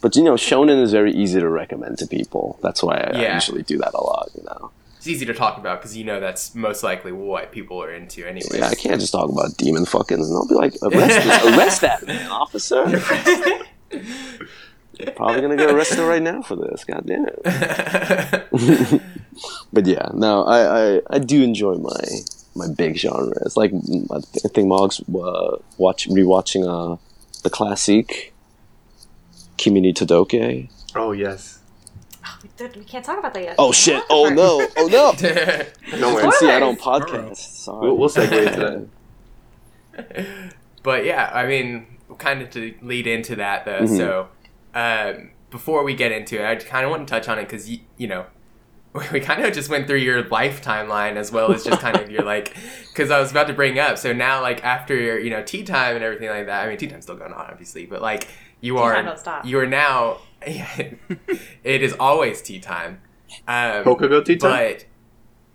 But 0.00 0.14
you 0.14 0.22
know, 0.22 0.34
shonen 0.34 0.80
is 0.80 0.92
very 0.92 1.12
easy 1.12 1.40
to 1.40 1.48
recommend 1.48 1.98
to 1.98 2.06
people. 2.06 2.56
That's 2.62 2.80
why 2.80 2.96
I, 2.98 3.10
I 3.24 3.34
usually 3.34 3.62
do 3.64 3.78
that 3.78 3.90
a 3.92 4.00
lot. 4.00 4.30
You 4.36 4.44
know, 4.44 4.70
It's 4.98 5.08
easy 5.08 5.26
to 5.26 5.34
talk 5.34 5.58
about 5.58 5.80
because 5.80 5.96
you 5.96 6.04
know 6.04 6.20
that's 6.20 6.54
most 6.54 6.84
likely 6.84 7.10
what 7.10 7.50
people 7.50 7.82
are 7.82 7.90
into, 7.92 8.24
anyway. 8.24 8.58
yeah, 8.58 8.68
I 8.68 8.76
can't 8.76 9.00
just 9.00 9.10
talk 9.12 9.28
about 9.30 9.56
demon 9.56 9.84
fuckings, 9.84 10.26
and 10.28 10.36
I'll 10.36 10.46
be 10.46 10.54
like, 10.54 10.74
arrest, 10.82 11.26
arrest 11.44 11.80
that 11.80 12.06
man, 12.06 12.30
officer. 12.30 12.84
Probably 15.16 15.40
gonna 15.40 15.56
get 15.56 15.70
arrested 15.70 16.00
right 16.00 16.22
now 16.22 16.42
for 16.42 16.56
this. 16.56 16.84
God 16.84 17.04
damn 17.06 17.26
it. 17.28 17.42
but 19.72 19.86
yeah, 19.86 20.08
no, 20.14 20.44
I, 20.44 20.96
I, 20.96 21.02
I 21.10 21.18
do 21.18 21.42
enjoy 21.42 21.74
my 21.74 22.00
my 22.54 22.66
big 22.68 22.96
genres. 22.96 23.56
Like 23.56 23.72
I 23.74 24.48
think 24.48 24.68
Mog's 24.68 25.00
uh, 25.00 25.56
watch 25.76 26.08
rewatching 26.08 26.64
uh 26.66 26.96
the 27.42 27.50
classic 27.50 28.32
Kimi 29.56 29.80
ni 29.80 29.92
Todoke. 29.92 30.68
Oh 30.94 31.12
yes. 31.12 31.60
Dude, 32.56 32.76
we 32.76 32.84
can't 32.84 33.04
talk 33.04 33.18
about 33.18 33.34
that 33.34 33.42
yet. 33.42 33.54
Oh 33.58 33.72
shit! 33.72 34.02
Oh 34.10 34.28
no! 34.28 34.66
Oh 34.76 34.86
no! 34.90 35.12
Don't 35.98 36.14
worry. 36.14 36.30
See, 36.32 36.48
I 36.50 36.58
don't 36.58 36.80
podcast. 36.80 37.36
Sorry. 37.36 37.80
We'll, 37.86 37.98
we'll 37.98 38.08
segue 38.08 38.46
into 38.46 38.88
that. 39.96 40.52
but 40.82 41.04
yeah, 41.04 41.30
I 41.34 41.46
mean, 41.46 41.86
kind 42.18 42.40
of 42.42 42.50
to 42.50 42.74
lead 42.82 43.06
into 43.06 43.36
that 43.36 43.64
though. 43.64 43.82
Mhm. 43.82 43.96
So 43.96 44.28
um, 44.76 45.30
before 45.50 45.82
we 45.82 45.94
get 45.94 46.12
into 46.12 46.38
it, 46.40 46.44
I 46.44 46.54
kind 46.56 46.84
of 46.84 46.90
want 46.90 47.08
to 47.08 47.10
touch 47.10 47.28
on 47.28 47.38
it 47.38 47.44
because 47.44 47.68
you, 47.68 47.80
you 47.96 48.06
know. 48.06 48.26
We 49.12 49.20
kind 49.20 49.44
of 49.44 49.52
just 49.52 49.68
went 49.68 49.86
through 49.86 49.98
your 49.98 50.26
life 50.30 50.62
timeline 50.62 51.16
as 51.16 51.30
well 51.30 51.52
as 51.52 51.64
just 51.64 51.82
kind 51.82 51.98
of 51.98 52.10
your 52.10 52.22
like, 52.34 52.56
because 52.88 53.10
I 53.10 53.20
was 53.20 53.30
about 53.30 53.46
to 53.48 53.52
bring 53.52 53.78
up. 53.78 53.98
So 53.98 54.14
now, 54.14 54.40
like 54.40 54.64
after 54.64 54.96
your, 54.96 55.18
you 55.18 55.28
know, 55.28 55.42
tea 55.42 55.64
time 55.64 55.96
and 55.96 56.02
everything 56.02 56.30
like 56.30 56.46
that. 56.46 56.64
I 56.64 56.68
mean, 56.68 56.78
tea 56.78 56.86
time's 56.86 57.04
still 57.04 57.16
going 57.16 57.34
on, 57.34 57.46
obviously, 57.50 57.84
but 57.84 58.00
like 58.00 58.26
you 58.62 58.74
Tea 58.76 58.80
are, 58.80 59.16
stop. 59.18 59.44
you 59.44 59.58
are 59.58 59.66
now. 59.66 60.20
it 60.42 60.96
is 61.64 61.92
always 62.00 62.40
tea 62.40 62.58
time. 62.58 63.00
Um, 63.46 63.84
Hokugo 63.84 64.24
tea 64.24 64.36
time? 64.36 64.50
but 64.50 64.84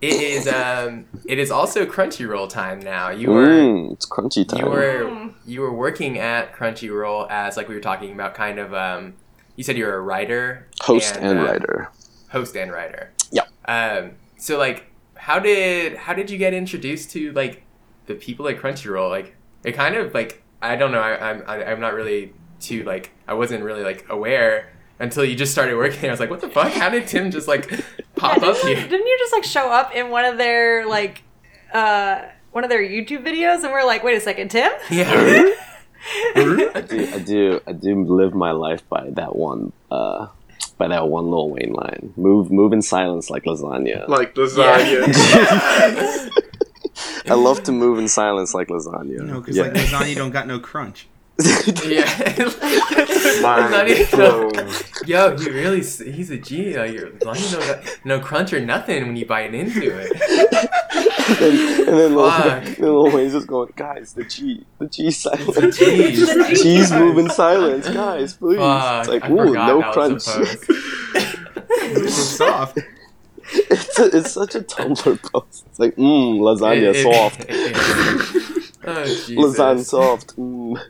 it 0.02 0.20
is 0.20 0.46
um 0.48 1.06
it 1.26 1.38
is 1.38 1.50
also 1.50 1.86
Crunchyroll 1.86 2.48
time 2.48 2.80
now. 2.80 3.08
You 3.10 3.30
were 3.30 3.46
Mm, 3.46 3.92
it's 3.92 4.06
crunchy 4.06 4.46
time. 4.46 4.58
you 4.60 4.66
were 4.66 5.04
Mm. 5.10 5.34
you 5.46 5.60
were 5.62 5.72
working 5.72 6.18
at 6.18 6.54
Crunchyroll 6.54 7.28
as 7.30 7.56
like 7.56 7.68
we 7.68 7.74
were 7.74 7.80
talking 7.80 8.12
about 8.12 8.34
kind 8.34 8.58
of 8.58 8.74
um 8.74 9.14
you 9.56 9.64
said 9.64 9.76
you're 9.76 9.94
a 9.94 10.00
writer 10.00 10.66
host 10.82 11.16
and, 11.16 11.38
uh, 11.38 11.42
writer. 11.44 11.88
host 12.30 12.56
and 12.56 12.72
writer. 12.72 13.10
Yeah. 13.30 13.44
Um 13.66 14.12
so 14.36 14.58
like 14.58 14.86
how 15.14 15.38
did 15.38 15.96
how 15.96 16.12
did 16.14 16.30
you 16.30 16.36
get 16.38 16.52
introduced 16.52 17.12
to 17.12 17.32
like 17.32 17.62
the 18.06 18.14
people 18.16 18.48
at 18.48 18.58
Crunchyroll? 18.58 19.08
Like 19.08 19.36
it 19.64 19.72
kind 19.72 19.94
of 19.94 20.12
like 20.14 20.42
I 20.60 20.74
don't 20.76 20.90
know 20.92 21.00
I, 21.00 21.30
I'm 21.30 21.44
I, 21.46 21.64
I'm 21.64 21.80
not 21.80 21.94
really 21.94 22.32
too 22.60 22.82
like 22.82 23.10
I 23.28 23.34
wasn't 23.34 23.62
really 23.62 23.82
like 23.84 24.04
aware 24.08 24.68
until 24.98 25.24
you 25.24 25.34
just 25.36 25.52
started 25.52 25.76
working. 25.76 26.04
I 26.08 26.12
was 26.12 26.20
like, 26.20 26.30
what 26.30 26.40
the 26.40 26.48
fuck? 26.48 26.72
How 26.72 26.88
did 26.88 27.06
Tim 27.06 27.30
just 27.30 27.46
like 27.48 27.70
pop 28.22 28.40
Yeah, 28.40 28.48
up 28.48 28.54
didn't, 28.56 28.70
you, 28.70 28.76
here? 28.76 28.88
didn't 28.88 29.06
you 29.06 29.16
just 29.18 29.32
like 29.32 29.44
show 29.44 29.70
up 29.70 29.94
in 29.94 30.10
one 30.10 30.24
of 30.24 30.38
their 30.38 30.86
like 30.86 31.22
uh 31.72 32.22
one 32.52 32.64
of 32.64 32.70
their 32.70 32.82
YouTube 32.82 33.24
videos 33.24 33.62
and 33.64 33.72
we're 33.72 33.84
like, 33.84 34.02
wait 34.04 34.16
a 34.16 34.20
second, 34.20 34.50
Tim? 34.50 34.70
Yeah. 34.90 35.10
I 36.34 36.84
do, 36.88 37.08
I 37.14 37.18
do, 37.20 37.60
I 37.66 37.72
do 37.72 38.04
live 38.04 38.34
my 38.34 38.50
life 38.50 38.86
by 38.88 39.08
that 39.10 39.36
one, 39.36 39.72
uh, 39.90 40.26
by 40.76 40.88
that 40.88 41.08
one 41.08 41.30
Lil 41.30 41.50
Wayne 41.50 41.72
line. 41.72 42.12
Move, 42.16 42.50
move 42.50 42.72
in 42.72 42.82
silence 42.82 43.30
like 43.30 43.44
lasagna. 43.44 44.08
Like 44.08 44.34
lasagna. 44.34 45.06
I 47.30 47.34
love 47.34 47.62
to 47.64 47.72
move 47.72 47.98
in 48.00 48.08
silence 48.08 48.52
like 48.52 48.66
lasagna. 48.68 49.20
No, 49.24 49.40
because 49.40 49.56
Yeah. 49.56 49.62
like 49.64 49.74
lasagna 49.74 50.16
don't 50.16 50.32
got 50.32 50.46
no 50.48 50.58
crunch. 50.58 51.06
Yeah. 51.84 52.04
Mind 53.42 53.70
Not 53.70 53.88
even- 53.88 54.06
blown. 54.16 54.52
Yo, 55.06 55.36
he 55.36 55.50
really 55.50 55.78
he's 55.80 56.30
a 56.30 56.36
G. 56.36 56.76
Like, 56.76 56.92
you're, 56.92 57.08
as 57.16 57.22
long 57.22 57.36
as 57.36 57.52
you 57.52 57.58
know 57.58 57.64
that- 57.66 58.00
no 58.04 58.20
crunch 58.20 58.52
or 58.52 58.60
nothing 58.60 59.06
when 59.06 59.16
you 59.16 59.26
bite 59.26 59.54
into 59.54 59.80
it. 59.82 60.12
and, 61.40 61.88
and 61.88 61.98
then 61.98 62.14
Lil, 62.14 62.30
Fuck. 62.30 62.44
then 62.64 62.74
Lil 62.78 63.10
Wayne's 63.12 63.32
just 63.32 63.46
going, 63.46 63.72
guys, 63.76 64.12
the 64.12 64.24
G, 64.24 64.64
the 64.78 64.86
G 64.86 65.10
silence. 65.10 65.56
The 65.56 65.70
G's. 65.72 66.26
The 66.34 66.44
G. 66.54 66.54
G's 66.62 66.92
move 66.92 67.18
in 67.18 67.30
silence, 67.30 67.88
guys, 67.88 68.34
please. 68.34 68.58
Fuck, 68.58 69.00
it's 69.00 69.08
like, 69.08 69.30
ooh, 69.30 69.52
no 69.54 69.82
crunch. 69.92 70.14
was 70.14 70.36
a 70.36 70.42
It's 71.94 72.14
so 72.14 72.46
soft. 72.46 72.78
it's, 73.54 73.98
a, 73.98 74.16
it's 74.16 74.30
such 74.32 74.54
a 74.54 74.60
Tumblr 74.60 75.32
post. 75.32 75.64
It's 75.70 75.78
like, 75.78 75.96
mmm, 75.96 76.38
lasagna 76.40 76.90
It- 76.90 76.96
it- 76.96 77.02
soft. 77.02 77.40
it- 77.40 77.50
it- 77.50 78.72
oh, 78.84 79.04
Jesus. 79.04 79.30
Lasagna 79.58 79.84
soft. 79.84 80.36
Mm. 80.36 80.80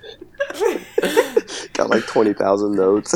Got 1.72 1.90
like 1.90 2.06
twenty 2.06 2.32
thousand 2.32 2.76
notes. 2.76 3.14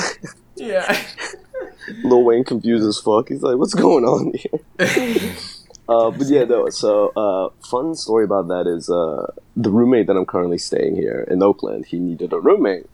Yeah. 0.56 1.04
Lil 2.04 2.24
Wayne 2.24 2.44
confused 2.44 2.86
as 2.86 2.98
fuck. 2.98 3.28
He's 3.28 3.42
like, 3.42 3.56
"What's 3.56 3.74
going 3.74 4.04
on 4.04 4.32
here?" 4.34 5.36
Uh, 5.88 6.10
but 6.10 6.26
yeah, 6.26 6.42
no. 6.42 6.68
So, 6.68 7.12
uh, 7.16 7.50
fun 7.64 7.94
story 7.94 8.24
about 8.24 8.48
that 8.48 8.66
is 8.66 8.90
uh, 8.90 9.32
the 9.56 9.70
roommate 9.70 10.08
that 10.08 10.16
I'm 10.16 10.26
currently 10.26 10.58
staying 10.58 10.96
here 10.96 11.24
in 11.30 11.42
Oakland. 11.44 11.86
He 11.86 12.00
needed 12.00 12.32
a 12.32 12.40
roommate. 12.40 12.86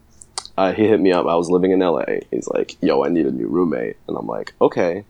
Uh, 0.58 0.72
he 0.74 0.86
hit 0.86 1.00
me 1.00 1.10
up. 1.10 1.26
I 1.26 1.34
was 1.34 1.48
living 1.48 1.70
in 1.70 1.80
LA. 1.80 2.04
He's 2.30 2.46
like, 2.48 2.76
"Yo, 2.82 3.02
I 3.02 3.08
need 3.08 3.24
a 3.24 3.30
new 3.30 3.48
roommate," 3.48 3.96
and 4.06 4.16
I'm 4.18 4.26
like, 4.26 4.52
"Okay." 4.60 5.04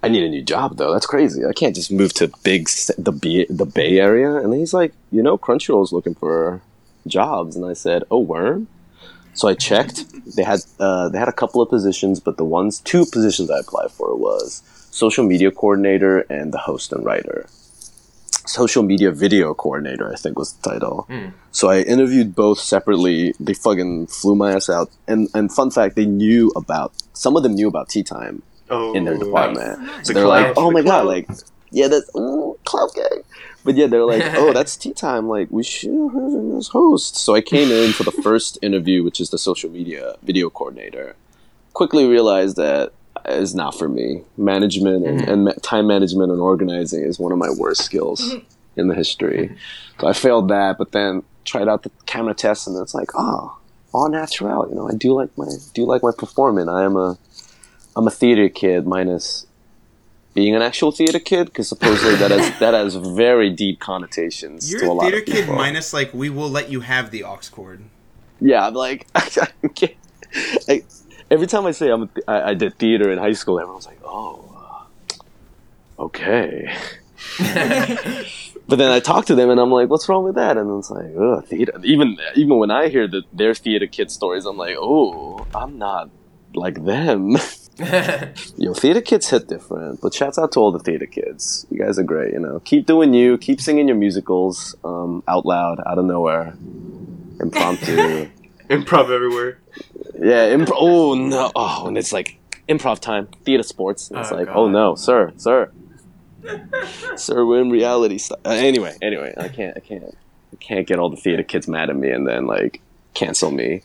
I 0.00 0.08
need 0.08 0.22
a 0.22 0.28
new 0.28 0.42
job 0.42 0.76
though. 0.76 0.92
That's 0.92 1.06
crazy. 1.06 1.44
I 1.44 1.52
can't 1.52 1.74
just 1.74 1.90
move 1.90 2.12
to 2.14 2.30
big 2.44 2.68
the 2.96 3.10
B, 3.10 3.46
the 3.50 3.66
Bay 3.66 3.98
Area. 3.98 4.36
And 4.36 4.54
he's 4.54 4.72
like, 4.72 4.94
"You 5.10 5.22
know, 5.22 5.36
Crunchyroll's 5.36 5.92
looking 5.92 6.14
for 6.14 6.62
jobs," 7.08 7.56
and 7.56 7.66
I 7.66 7.72
said, 7.72 8.04
"Oh, 8.12 8.20
worm." 8.20 8.68
So 9.34 9.48
I 9.48 9.54
checked. 9.54 10.04
They 10.36 10.42
had 10.44 10.60
uh, 10.78 11.08
they 11.10 11.18
had 11.18 11.28
a 11.28 11.32
couple 11.32 11.60
of 11.60 11.68
positions, 11.68 12.20
but 12.20 12.36
the 12.36 12.44
ones 12.44 12.80
two 12.80 13.04
positions 13.06 13.50
I 13.50 13.58
applied 13.60 13.90
for 13.90 14.14
was 14.16 14.62
social 14.90 15.24
media 15.24 15.50
coordinator 15.50 16.20
and 16.30 16.52
the 16.52 16.58
host 16.58 16.92
and 16.92 17.04
writer. 17.04 17.46
Social 18.46 18.82
media 18.82 19.10
video 19.10 19.54
coordinator, 19.54 20.12
I 20.12 20.16
think 20.16 20.38
was 20.38 20.52
the 20.52 20.70
title. 20.70 21.08
So 21.50 21.70
I 21.70 21.80
interviewed 21.80 22.34
both 22.34 22.58
separately. 22.60 23.32
They 23.40 23.54
fucking 23.54 24.08
flew 24.08 24.34
my 24.34 24.52
ass 24.52 24.68
out. 24.68 24.90
And 25.08 25.28
and 25.34 25.50
fun 25.50 25.70
fact, 25.70 25.96
they 25.96 26.04
knew 26.06 26.52
about 26.54 26.92
some 27.14 27.36
of 27.36 27.42
them 27.42 27.54
knew 27.54 27.68
about 27.68 27.88
tea 27.88 28.02
time 28.02 28.42
Oh, 28.70 28.94
in 28.94 29.04
their 29.04 29.16
department. 29.18 29.78
The 29.98 30.04
So 30.04 30.12
they're 30.12 30.26
like, 30.26 30.54
clout. 30.54 30.64
oh 30.64 30.70
my 30.70 30.82
The 30.82 30.88
god, 30.88 31.06
like, 31.06 31.28
yeah, 31.70 31.88
that's 31.88 32.08
ooh, 32.16 32.56
cloud 32.64 32.90
gang. 32.94 33.22
But 33.64 33.76
yeah, 33.76 33.86
they're 33.86 34.04
like, 34.04 34.22
oh, 34.36 34.52
that's 34.54 34.76
tea 34.76 34.92
time. 34.92 35.28
Like, 35.28 35.48
we 35.50 35.62
should 35.62 35.90
have 35.90 36.66
host. 36.66 37.16
So 37.16 37.34
I 37.34 37.40
came 37.40 37.70
in 37.70 37.92
for 37.92 38.04
the 38.04 38.12
first 38.12 38.58
interview, 38.62 39.02
which 39.02 39.20
is 39.20 39.30
the 39.30 39.38
social 39.38 39.70
media 39.70 40.16
video 40.22 40.50
coordinator. 40.50 41.16
Quickly 41.72 42.06
realized 42.06 42.56
that 42.56 42.92
is 43.26 43.54
not 43.54 43.76
for 43.76 43.88
me. 43.88 44.22
Management 44.36 45.06
and, 45.06 45.20
mm-hmm. 45.20 45.48
and 45.48 45.62
time 45.62 45.86
management 45.86 46.30
and 46.30 46.40
organizing 46.40 47.02
is 47.02 47.18
one 47.18 47.32
of 47.32 47.38
my 47.38 47.50
worst 47.50 47.82
skills 47.82 48.20
mm-hmm. 48.20 48.80
in 48.80 48.88
the 48.88 48.94
history. 48.94 49.56
So 50.00 50.08
I 50.08 50.12
failed 50.12 50.48
that, 50.48 50.76
but 50.78 50.92
then 50.92 51.22
tried 51.44 51.68
out 51.68 51.82
the 51.82 51.90
camera 52.06 52.34
test, 52.34 52.66
and 52.66 52.76
it's 52.80 52.94
like, 52.94 53.10
oh, 53.14 53.56
all 53.92 54.10
natural. 54.10 54.68
You 54.68 54.74
know, 54.74 54.88
I 54.88 54.94
do 54.94 55.14
like 55.14 55.36
my 55.38 55.48
do 55.72 55.86
like 55.86 56.02
my 56.02 56.10
performing. 56.16 56.68
I 56.68 56.84
am 56.84 56.96
a 56.96 57.16
I'm 57.96 58.06
a 58.06 58.10
theater 58.10 58.48
kid 58.48 58.86
minus 58.86 59.46
being 60.34 60.54
an 60.54 60.62
actual 60.62 60.90
theater 60.90 61.20
kid 61.20 61.46
because 61.46 61.68
supposedly 61.68 62.16
that 62.16 62.30
has 62.30 62.58
that 62.58 62.74
has 62.74 62.96
very 62.96 63.50
deep 63.50 63.80
connotations 63.80 64.70
You're 64.70 64.80
to 64.80 64.86
a 64.86 64.90
a 64.90 64.92
lot 64.92 65.10
theater 65.10 65.20
kid 65.20 65.48
minus 65.48 65.92
like 65.92 66.12
we 66.12 66.28
will 66.28 66.50
let 66.50 66.70
you 66.70 66.80
have 66.80 67.10
the 67.10 67.22
aux 67.24 67.40
cord. 67.50 67.84
yeah, 68.40 68.66
I'm 68.66 68.74
like 68.74 69.06
I 69.14 69.20
can't, 69.74 69.94
I, 70.68 70.82
every 71.30 71.46
time 71.46 71.66
I 71.66 71.70
say 71.70 71.90
I'm 71.90 72.02
a 72.02 72.06
th- 72.06 72.24
I, 72.28 72.50
I 72.50 72.54
did 72.54 72.78
theater 72.78 73.10
in 73.10 73.18
high 73.18 73.32
school, 73.32 73.60
everyone's 73.60 73.86
like, 73.86 74.00
oh, 74.04 74.86
uh, 75.98 76.02
okay. 76.04 76.74
but 77.38 78.76
then 78.76 78.90
I 78.90 79.00
talk 79.00 79.26
to 79.26 79.34
them 79.34 79.50
and 79.50 79.60
I'm 79.60 79.70
like, 79.70 79.88
what's 79.88 80.08
wrong 80.08 80.24
with 80.24 80.34
that? 80.34 80.56
And 80.56 80.78
it's 80.78 80.90
like, 80.90 81.12
ugh, 81.18 81.44
theater. 81.46 81.72
Even 81.82 82.18
even 82.34 82.58
when 82.58 82.70
I 82.70 82.88
hear 82.88 83.06
the, 83.08 83.22
their 83.32 83.54
theater 83.54 83.86
kid 83.86 84.10
stories, 84.10 84.44
I'm 84.46 84.56
like, 84.56 84.76
oh, 84.78 85.46
I'm 85.54 85.78
not 85.78 86.10
like 86.54 86.84
them. 86.84 87.36
Yo, 88.56 88.72
theater 88.74 89.00
kids 89.00 89.28
hit 89.30 89.48
different, 89.48 90.00
but 90.00 90.14
shouts 90.14 90.38
out 90.38 90.52
to 90.52 90.60
all 90.60 90.70
the 90.70 90.78
theater 90.78 91.06
kids. 91.06 91.66
You 91.70 91.78
guys 91.78 91.98
are 91.98 92.04
great, 92.04 92.32
you 92.32 92.38
know. 92.38 92.60
Keep 92.60 92.86
doing 92.86 93.14
you, 93.14 93.36
keep 93.38 93.60
singing 93.60 93.88
your 93.88 93.96
musicals 93.96 94.76
um, 94.84 95.22
out 95.26 95.44
loud, 95.44 95.80
out 95.86 95.98
of 95.98 96.04
nowhere, 96.04 96.54
impromptu. 97.40 98.28
Improv 98.70 99.10
everywhere. 99.10 99.58
yeah, 100.18 100.48
improv. 100.54 100.72
Oh 100.76 101.14
no! 101.14 101.52
Oh, 101.54 101.86
and 101.86 101.98
it's 101.98 102.14
like 102.14 102.38
improv 102.66 102.98
time, 102.98 103.26
theater 103.44 103.62
sports. 103.62 104.10
It's 104.14 104.32
Oh, 104.32 104.36
like, 104.36 104.46
God. 104.46 104.56
oh 104.56 104.68
no, 104.68 104.94
sir, 104.94 105.32
sir, 105.36 105.70
sir, 107.16 107.44
we're 107.44 107.60
in 107.60 107.68
reality. 107.70 108.16
St- 108.16 108.40
uh, 108.46 108.50
anyway, 108.50 108.96
anyway, 109.02 109.34
I 109.36 109.48
can't, 109.48 109.76
I 109.76 109.80
can't, 109.80 110.04
I 110.52 110.56
can't 110.60 110.86
get 110.86 110.98
all 110.98 111.10
the 111.10 111.16
theater 111.18 111.42
kids 111.42 111.68
mad 111.68 111.90
at 111.90 111.96
me 111.96 112.08
and 112.10 112.26
then 112.26 112.46
like 112.46 112.80
cancel 113.14 113.50
me. 113.50 113.82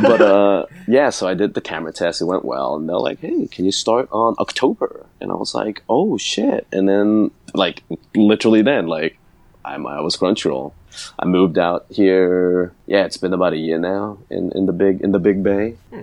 but 0.00 0.20
uh, 0.20 0.66
yeah, 0.86 1.10
so 1.10 1.26
I 1.26 1.34
did 1.34 1.54
the 1.54 1.60
camera 1.60 1.92
test. 1.92 2.20
It 2.20 2.26
went 2.26 2.44
well, 2.44 2.76
and 2.76 2.88
they're 2.88 2.96
like, 2.96 3.20
"Hey, 3.20 3.46
can 3.46 3.64
you 3.64 3.72
start 3.72 4.08
on 4.12 4.34
October?" 4.38 5.06
And 5.20 5.30
I 5.30 5.34
was 5.34 5.54
like, 5.54 5.82
"Oh 5.88 6.18
shit!" 6.18 6.66
And 6.72 6.88
then 6.88 7.30
like 7.54 7.82
literally 8.14 8.62
then 8.62 8.86
like 8.86 9.18
I'm 9.64 9.86
I 9.86 10.00
was 10.00 10.16
Crunchyroll. 10.16 10.72
I 11.18 11.26
moved 11.26 11.58
out 11.58 11.86
here. 11.90 12.72
Yeah, 12.86 13.04
it's 13.04 13.16
been 13.16 13.32
about 13.32 13.52
a 13.52 13.58
year 13.58 13.78
now 13.78 14.18
in, 14.30 14.52
in 14.52 14.66
the 14.66 14.72
big 14.72 15.00
in 15.00 15.12
the 15.12 15.18
Big 15.18 15.42
Bay. 15.42 15.76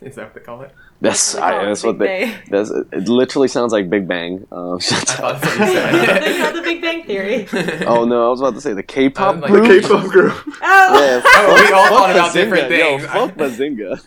Is 0.00 0.16
that 0.16 0.24
what 0.24 0.34
they 0.34 0.40
call 0.40 0.62
it? 0.62 0.74
That's 1.00 1.34
I, 1.34 1.64
that's 1.66 1.82
what 1.82 1.98
they. 1.98 2.06
Bay. 2.06 2.36
That's 2.48 2.70
it. 2.70 3.08
Literally 3.08 3.48
sounds 3.48 3.72
like 3.72 3.90
Big 3.90 4.08
Bang. 4.08 4.46
Um, 4.50 4.76
I 4.78 4.78
thought 4.80 5.40
that's 5.42 5.58
what 5.58 5.68
you 5.68 6.32
they 6.34 6.38
call 6.40 6.52
the 6.54 6.62
Big 6.62 6.80
Bang 6.80 7.02
Theory. 7.04 7.46
oh 7.86 8.04
no, 8.06 8.26
I 8.26 8.30
was 8.30 8.40
about 8.40 8.54
to 8.54 8.60
say 8.62 8.72
the 8.72 8.82
K-pop 8.82 9.36
I 9.36 9.40
was 9.40 9.42
like, 9.42 9.50
group. 9.50 9.82
K-pop 9.82 10.10
group. 10.10 10.32
Oh, 10.62 11.00
Yeah, 11.04 11.22
Oh, 11.24 11.54
we 11.66 11.72
all 11.72 11.88
thought 11.88 12.10
about 12.10 12.30
Bazinga. 12.30 12.32
different 12.34 12.68
things. 12.68 13.02
Yo, 13.02 13.08
fuck 13.08 13.34
Bazinga. 13.36 14.04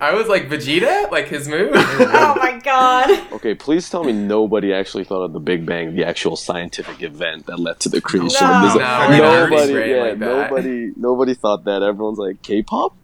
I 0.00 0.12
was 0.14 0.26
like 0.26 0.48
Vegeta, 0.48 1.10
like 1.12 1.28
his 1.28 1.46
move. 1.48 1.70
oh 1.74 2.34
my 2.38 2.58
god. 2.64 3.10
Okay, 3.32 3.54
please 3.54 3.88
tell 3.88 4.02
me 4.04 4.12
nobody 4.12 4.72
actually 4.74 5.04
thought 5.04 5.22
of 5.22 5.32
the 5.32 5.38
Big 5.40 5.64
Bang, 5.64 5.94
the 5.94 6.04
actual 6.04 6.34
scientific 6.36 7.00
event 7.02 7.46
that 7.46 7.58
led 7.60 7.78
to 7.80 7.88
the 7.88 8.00
creation 8.00 8.46
No. 8.46 8.52
of 8.54 8.62
this. 8.62 8.74
No, 8.74 9.06
we're 9.08 9.18
not 9.18 9.50
nobody, 9.50 9.90
yeah, 9.90 10.02
like 10.02 10.18
nobody, 10.18 10.92
nobody 10.96 11.34
thought 11.34 11.64
that. 11.64 11.82
Everyone's 11.82 12.18
like 12.18 12.42
K-pop, 12.42 12.96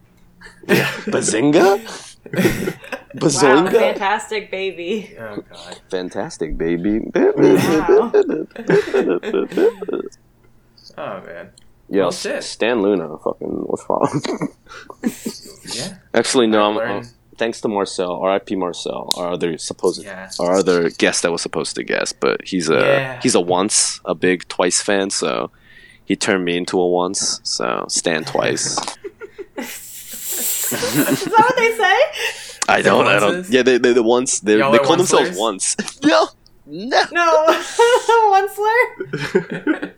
Bazinga, 0.67 1.81
Wow, 3.15 3.67
fantastic 3.71 4.51
baby. 4.51 5.17
oh 5.19 5.37
god. 5.51 5.81
Fantastic, 5.91 6.57
baby. 6.57 7.01
Wow. 7.15 8.13
Oh 10.99 11.21
man. 11.25 11.51
Yeah, 11.89 12.03
Well. 12.03 12.13
Stan 12.13 12.83
LOONA, 12.83 13.19
fucking, 13.19 13.49
what's 13.49 13.85
wrong? 13.89 14.23
Yeah. 15.75 15.97
Actually, 16.15 16.47
no. 16.47 16.63
I 16.63 16.85
I'm, 16.89 16.99
uh, 17.01 17.05
thanks 17.37 17.61
to 17.63 17.69
Marcel, 17.69 18.13
R.I.P. 18.23 18.55
Marcel, 18.55 19.13
our 19.17 19.33
other 19.33 19.59
supposed, 19.59 20.05
Yeah. 20.05 20.31
our 20.39 20.53
other 20.57 20.91
guest 20.91 21.23
that 21.23 21.33
was 21.33 21.43
supposed 21.43 21.75
to 21.77 21.83
guest, 21.83 22.21
but 22.21 22.45
he's 22.47 22.69
a 22.69 22.75
Yeah. 22.79 23.21
he's 23.23 23.35
a 23.35 23.41
once 23.41 24.01
a 24.05 24.15
big 24.15 24.47
twice 24.49 24.81
fan, 24.83 25.11
so 25.11 25.51
he 26.05 26.15
turned 26.17 26.45
me 26.45 26.57
into 26.57 26.79
a 26.79 26.89
once. 26.89 27.41
So 27.43 27.87
Stan 27.89 28.25
twice. 28.25 28.79
Is 29.61 31.25
that 31.25 31.33
what 31.39 31.57
they 31.57 31.73
say? 31.77 31.99
I 32.71 32.83
don't. 32.83 33.07
I 33.07 33.19
don't. 33.19 33.49
Yeah, 33.49 33.63
they 33.63 33.79
they 33.79 33.93
the 33.93 34.03
once 34.03 34.41
they 34.41 34.59
Y'all 34.59 34.73
they 34.73 34.79
are 34.79 34.85
call 34.85 34.97
themselves 34.97 35.31
oncelers? 35.31 35.39
once. 35.39 35.77
no, 36.03 36.29
no. 36.67 37.03
No. 37.13 37.47
Onceler? 38.31 39.93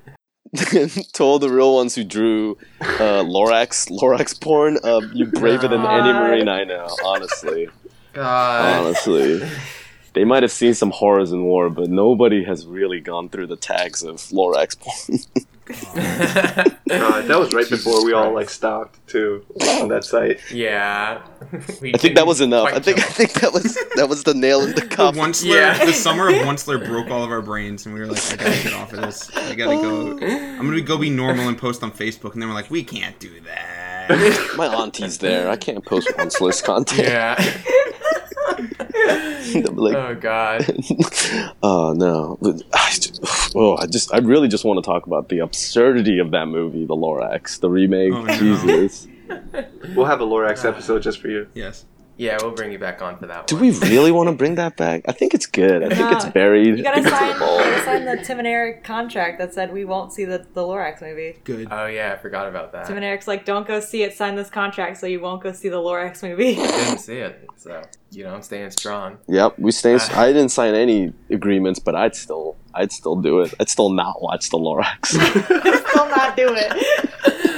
to 1.12 1.22
all 1.22 1.38
the 1.38 1.48
real 1.48 1.74
ones 1.74 1.94
who 1.94 2.04
drew 2.04 2.58
uh, 2.80 3.22
Lorax 3.24 3.90
Lorax 3.90 4.38
porn, 4.40 4.78
uh, 4.84 5.00
you 5.12 5.26
braver 5.26 5.68
than 5.68 5.84
any 5.84 6.12
marine 6.12 6.48
I 6.48 6.64
know. 6.64 6.88
Honestly. 7.04 7.68
God. 8.12 8.84
honestly. 8.86 9.42
They 10.14 10.24
might 10.24 10.42
have 10.42 10.52
seen 10.52 10.74
some 10.74 10.90
horrors 10.90 11.32
in 11.32 11.44
war, 11.44 11.70
but 11.70 11.88
nobody 11.88 12.44
has 12.44 12.66
really 12.66 13.00
gone 13.00 13.30
through 13.30 13.46
the 13.46 13.56
tags 13.56 14.02
of 14.02 14.16
Lorax 14.16 14.78
porn. 14.78 15.20
God, 15.72 17.22
that 17.26 17.38
was 17.38 17.52
right 17.52 17.68
before 17.68 18.04
we 18.04 18.12
all 18.12 18.32
like 18.34 18.50
stopped 18.50 19.04
too 19.06 19.44
on 19.80 19.88
that 19.88 20.04
site. 20.04 20.40
yeah. 20.52 21.22
I 21.52 21.58
think 21.98 22.14
that 22.16 22.26
was 22.26 22.40
enough. 22.40 22.68
I 22.68 22.78
think 22.80 22.98
I 22.98 23.02
think 23.02 23.32
that 23.34 23.52
was 23.52 23.76
that 23.96 24.08
was 24.08 24.22
the 24.24 24.34
nail 24.34 24.60
in 24.62 24.74
the 24.74 24.80
The 24.82 24.86
coffin. 24.88 25.20
Onceler, 25.22 25.54
Yeah. 25.54 25.84
the 25.84 25.92
summer 25.92 26.28
of 26.28 26.34
Onceler 26.46 26.84
broke 26.84 27.10
all 27.10 27.24
of 27.24 27.30
our 27.30 27.42
brains, 27.42 27.86
and 27.86 27.94
we 27.94 28.00
were 28.00 28.06
like, 28.06 28.32
I 28.32 28.36
gotta 28.36 28.62
get 28.62 28.72
off 28.74 28.92
of 28.92 29.00
this. 29.02 29.34
I 29.36 29.54
gotta 29.54 29.76
go. 29.76 30.18
I'm 30.18 30.58
gonna 30.66 30.80
go 30.80 30.98
be 30.98 31.10
normal 31.10 31.48
and 31.48 31.56
post 31.58 31.82
on 31.82 31.92
Facebook, 31.92 32.32
and 32.34 32.42
then 32.42 32.48
we're 32.48 32.54
like, 32.54 32.70
we 32.70 32.82
can't 32.84 33.18
do 33.18 33.40
that. 33.40 34.52
My 34.56 34.66
auntie's 34.66 35.18
there. 35.18 35.48
I 35.48 35.56
can't 35.56 35.84
post 35.84 36.10
onceless 36.18 36.60
content. 36.64 37.08
Yeah. 37.08 37.36
They'll 39.52 39.72
be 39.72 39.80
like, 39.80 39.94
Oh 39.96 40.14
god. 40.14 40.66
oh 41.62 41.92
no. 41.96 42.38
But 42.40 42.62
I 42.72 42.90
just, 42.92 43.52
oh, 43.56 43.76
I 43.76 43.86
just, 43.86 44.12
I 44.14 44.18
really 44.18 44.48
just 44.48 44.64
want 44.64 44.82
to 44.82 44.86
talk 44.88 45.06
about 45.06 45.28
the 45.28 45.40
absurdity 45.40 46.18
of 46.18 46.30
that 46.32 46.46
movie, 46.46 46.84
the 46.86 46.94
Lorax, 46.96 47.60
the 47.60 47.70
remake. 47.70 48.12
Oh, 48.12 48.22
no. 48.22 48.34
Jesus. 48.34 49.08
We'll 49.96 50.04
have 50.04 50.20
a 50.20 50.26
Lorax 50.26 50.62
episode 50.66 51.00
just 51.02 51.18
for 51.20 51.28
you. 51.28 51.46
yes. 51.54 51.86
Yeah, 52.18 52.36
we'll 52.42 52.50
bring 52.52 52.70
you 52.70 52.78
back 52.78 53.00
on 53.00 53.16
for 53.18 53.26
that 53.26 53.36
one. 53.38 53.46
Do 53.46 53.54
one. 53.56 53.62
we 53.64 53.78
really 53.88 54.12
want 54.12 54.28
to 54.28 54.34
bring 54.34 54.56
that 54.56 54.76
back? 54.76 55.02
I 55.08 55.12
think 55.12 55.32
it's 55.32 55.46
good. 55.46 55.82
I 55.82 55.88
think 55.88 56.10
No. 56.10 56.16
it's 56.16 56.26
buried. 56.26 56.76
You 56.76 56.82
gotta 56.84 56.98
I 56.98 57.02
think 57.02 57.06
it's 57.06 57.18
sign, 57.18 57.28
you 57.30 57.36
evolved. 57.36 57.64
gotta 57.64 57.84
sign 57.84 58.04
the 58.04 58.22
Tim 58.22 58.38
and 58.38 58.46
Eric 58.46 58.84
contract 58.84 59.38
that 59.38 59.54
said 59.54 59.72
we 59.72 59.86
won't 59.86 60.12
see 60.12 60.26
the, 60.26 60.46
the 60.52 60.60
Lorax 60.60 61.00
movie. 61.00 61.38
Good. 61.44 61.68
Oh 61.70 61.86
yeah, 61.86 62.12
I 62.12 62.20
forgot 62.20 62.46
about 62.48 62.72
that. 62.72 62.86
Tim 62.86 62.96
and 62.96 63.04
Eric's 63.04 63.26
like, 63.26 63.46
don't 63.46 63.66
go 63.66 63.80
see 63.80 64.02
it, 64.02 64.14
sign 64.14 64.36
this 64.36 64.50
contract 64.50 64.98
so 64.98 65.06
you 65.06 65.20
won't 65.20 65.42
go 65.42 65.52
see 65.52 65.70
the 65.70 65.78
Lorax 65.78 66.22
movie. 66.22 66.60
I 66.60 66.66
didn't 66.66 66.98
see 66.98 67.16
it, 67.16 67.48
so 67.56 67.82
you 68.12 68.24
know 68.24 68.34
I'm 68.34 68.42
staying 68.42 68.70
strong. 68.70 69.18
Yep, 69.28 69.58
we 69.58 69.72
stay. 69.72 69.96
Ah. 69.98 70.20
I 70.20 70.32
didn't 70.32 70.50
sign 70.50 70.74
any 70.74 71.12
agreements, 71.30 71.80
but 71.80 71.94
I'd 71.96 72.14
still, 72.14 72.56
I'd 72.74 72.92
still 72.92 73.16
do 73.16 73.40
it. 73.40 73.52
I'd 73.58 73.68
still 73.68 73.90
not 73.90 74.22
watch 74.22 74.50
the 74.50 74.58
Lorax. 74.58 75.06
Still 75.92 76.08
not 76.08 76.36
do 76.36 76.48
it. 76.54 76.72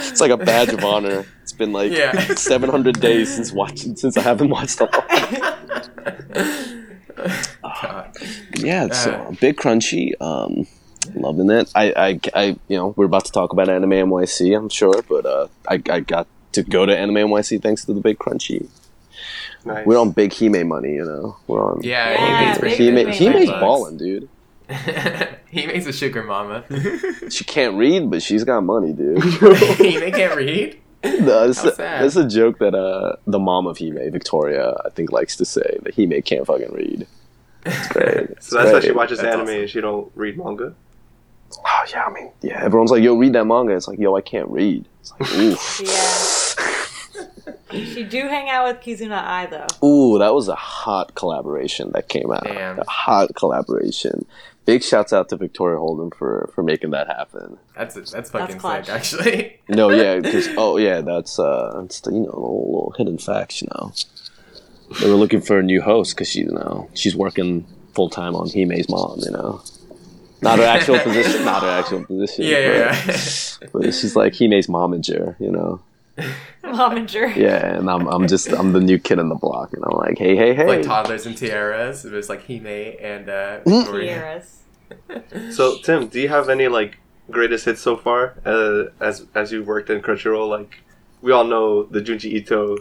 it's 0.08 0.20
like 0.20 0.30
a 0.30 0.36
badge 0.36 0.70
of 0.72 0.84
honor. 0.84 1.24
It's 1.42 1.52
been 1.52 1.72
like 1.72 1.92
Yeah. 1.92 2.12
700 2.34 3.00
days 3.00 3.34
since 3.34 3.52
watching 3.52 3.96
since 3.96 4.16
I 4.16 4.22
haven't 4.22 4.48
watched 4.48 4.78
the 4.78 4.86
God. 7.62 8.16
Yeah, 8.58 8.88
so 8.92 9.12
Uh. 9.12 9.30
big 9.40 9.56
crunchy. 9.56 10.12
Um, 10.20 10.66
loving 11.14 11.50
it. 11.50 11.70
I, 11.74 11.92
I, 11.96 12.20
I, 12.34 12.44
you 12.68 12.76
know, 12.76 12.94
we're 12.96 13.04
about 13.06 13.24
to 13.26 13.32
talk 13.32 13.52
about 13.52 13.68
Anime 13.68 13.90
NYC, 13.90 14.56
I'm 14.56 14.68
sure, 14.68 15.02
but 15.08 15.26
uh, 15.26 15.48
I, 15.68 15.82
I 15.90 16.00
got 16.00 16.26
to 16.52 16.62
go 16.62 16.86
to 16.86 16.96
Anime 16.96 17.16
NYC 17.28 17.62
thanks 17.62 17.84
to 17.86 17.92
the 17.94 18.00
big 18.00 18.18
crunchy. 18.18 18.68
Nice. 19.64 19.86
We're 19.86 19.98
on 19.98 20.10
big 20.10 20.32
Hime 20.34 20.68
money, 20.68 20.94
you 20.94 21.04
know. 21.04 21.36
We're 21.46 21.64
on. 21.64 21.82
Yeah, 21.82 22.10
Yeah, 22.12 22.18
he 22.40 22.46
makes 22.46 22.58
big 22.58 22.76
pretty 22.76 23.16
Hime, 23.16 23.32
Hime 23.32 23.32
Hime's 23.48 23.60
balling, 23.60 23.96
dude. 23.96 24.28
he 25.50 25.66
makes 25.66 25.86
a 25.86 25.92
sugar 25.92 26.22
mama. 26.22 26.64
She 27.30 27.44
can't 27.44 27.76
read, 27.76 28.10
but 28.10 28.22
she's 28.22 28.44
got 28.44 28.60
money, 28.62 28.92
dude. 28.92 29.18
Hime 29.22 30.12
can't 30.12 30.36
read. 30.36 30.78
no, 31.04 31.46
that's, 31.46 31.62
a, 31.64 31.70
that's 31.76 32.16
a 32.16 32.26
joke 32.28 32.58
that 32.58 32.74
uh, 32.74 33.16
the 33.26 33.38
mom 33.38 33.66
of 33.66 33.78
Hime, 33.78 34.10
Victoria, 34.10 34.74
I 34.84 34.90
think 34.90 35.12
likes 35.12 35.36
to 35.36 35.44
say 35.44 35.78
that 35.82 35.94
Hime 35.94 36.20
can't 36.22 36.46
fucking 36.46 36.72
read. 36.72 37.06
It's 37.66 37.88
great. 37.88 38.08
It's 38.30 38.48
So 38.48 38.56
that's 38.58 38.72
why 38.72 38.80
she 38.80 38.92
watches 38.92 39.18
That's 39.20 39.34
anime 39.34 39.48
awesome. 39.48 39.60
and 39.60 39.70
she 39.70 39.80
don't 39.80 40.12
read 40.14 40.36
manga. 40.38 40.74
Oh 41.56 41.84
yeah, 41.90 42.04
I 42.04 42.12
mean, 42.12 42.30
yeah. 42.42 42.62
Everyone's 42.64 42.90
like, 42.90 43.02
"Yo, 43.02 43.14
read 43.14 43.32
that 43.34 43.44
manga." 43.44 43.74
It's 43.76 43.86
like, 43.86 43.98
"Yo, 43.98 44.16
I 44.16 44.20
can't 44.20 44.48
read." 44.48 44.86
It's 45.00 45.12
like, 45.12 45.32
oof. 45.34 45.80
Yeah. 45.84 45.90
She 47.70 48.04
do 48.04 48.28
hang 48.28 48.48
out 48.48 48.66
with 48.66 48.82
Kizuna 48.84 49.20
Ai 49.20 49.46
though. 49.46 49.86
Ooh, 49.86 50.18
that 50.18 50.34
was 50.34 50.48
a 50.48 50.54
hot 50.54 51.14
collaboration 51.14 51.90
that 51.94 52.08
came 52.08 52.30
out. 52.30 52.44
Damn. 52.44 52.78
A 52.78 52.84
hot 52.88 53.34
collaboration. 53.34 54.26
Big 54.64 54.82
shouts 54.82 55.12
out 55.12 55.28
to 55.28 55.36
Victoria 55.36 55.78
Holden 55.78 56.10
for 56.10 56.50
for 56.54 56.62
making 56.62 56.90
that 56.90 57.06
happen. 57.08 57.58
That's 57.76 57.94
that's 58.10 58.30
fucking 58.30 58.58
clutch. 58.58 58.86
sick, 58.86 58.94
actually. 58.94 59.60
No, 59.68 59.90
yeah, 59.90 60.20
because 60.20 60.48
oh 60.56 60.76
yeah, 60.76 61.00
that's 61.00 61.38
uh, 61.38 61.80
that's 61.80 62.00
the, 62.00 62.12
you 62.12 62.20
know, 62.20 62.26
little, 62.26 62.66
little 62.66 62.94
hidden 62.96 63.18
facts. 63.18 63.60
You 63.60 63.68
know, 63.74 63.92
they 65.00 65.08
were 65.08 65.16
looking 65.16 65.40
for 65.40 65.58
a 65.58 65.62
new 65.62 65.82
host 65.82 66.14
because 66.14 66.28
she, 66.28 66.40
you 66.40 66.52
know, 66.52 66.88
she's 66.94 67.16
working 67.16 67.66
full 67.94 68.08
time 68.08 68.34
on 68.36 68.48
Hime's 68.48 68.88
mom. 68.88 69.20
You 69.20 69.32
know, 69.32 69.62
not 70.40 70.58
her 70.58 70.64
actual 70.64 70.98
position, 71.00 71.44
not 71.44 71.62
her 71.62 71.68
actual 71.68 72.04
position. 72.04 72.44
Yeah, 72.44 72.58
yeah, 72.58 73.02
but, 73.06 73.58
yeah. 73.62 73.68
but 73.72 73.94
she's 73.94 74.16
like 74.16 74.34
Hime's 74.34 74.66
momager. 74.66 75.38
You 75.40 75.50
know. 75.50 75.80
Momager. 76.62 77.34
Yeah, 77.36 77.76
and 77.76 77.90
I'm 77.90 78.06
I'm 78.08 78.26
just 78.28 78.48
I'm 78.52 78.72
the 78.72 78.80
new 78.80 78.98
kid 78.98 79.18
in 79.18 79.28
the 79.28 79.34
block, 79.34 79.72
and 79.72 79.84
I'm 79.84 79.96
like, 79.98 80.18
hey, 80.18 80.36
hey, 80.36 80.54
hey. 80.54 80.66
like 80.66 80.82
toddlers 80.82 81.26
and 81.26 81.36
tiaras. 81.36 82.04
It 82.04 82.12
was 82.12 82.28
like 82.28 82.46
Hime 82.46 82.66
and 83.00 83.28
uh, 83.28 83.60
Mm. 83.64 83.86
Tiaras. 83.86 84.58
So 85.54 85.78
Tim, 85.82 86.08
do 86.08 86.20
you 86.20 86.28
have 86.28 86.48
any 86.48 86.68
like 86.68 86.98
greatest 87.30 87.64
hits 87.64 87.80
so 87.80 87.96
far? 87.96 88.34
Uh, 88.44 88.84
as 89.00 89.26
as 89.34 89.50
you 89.52 89.62
worked 89.64 89.90
in 89.90 90.00
Crunchyroll, 90.02 90.48
like 90.48 90.80
we 91.22 91.32
all 91.32 91.44
know 91.44 91.84
the 91.84 92.00
Junji 92.00 92.32
Ito 92.34 92.78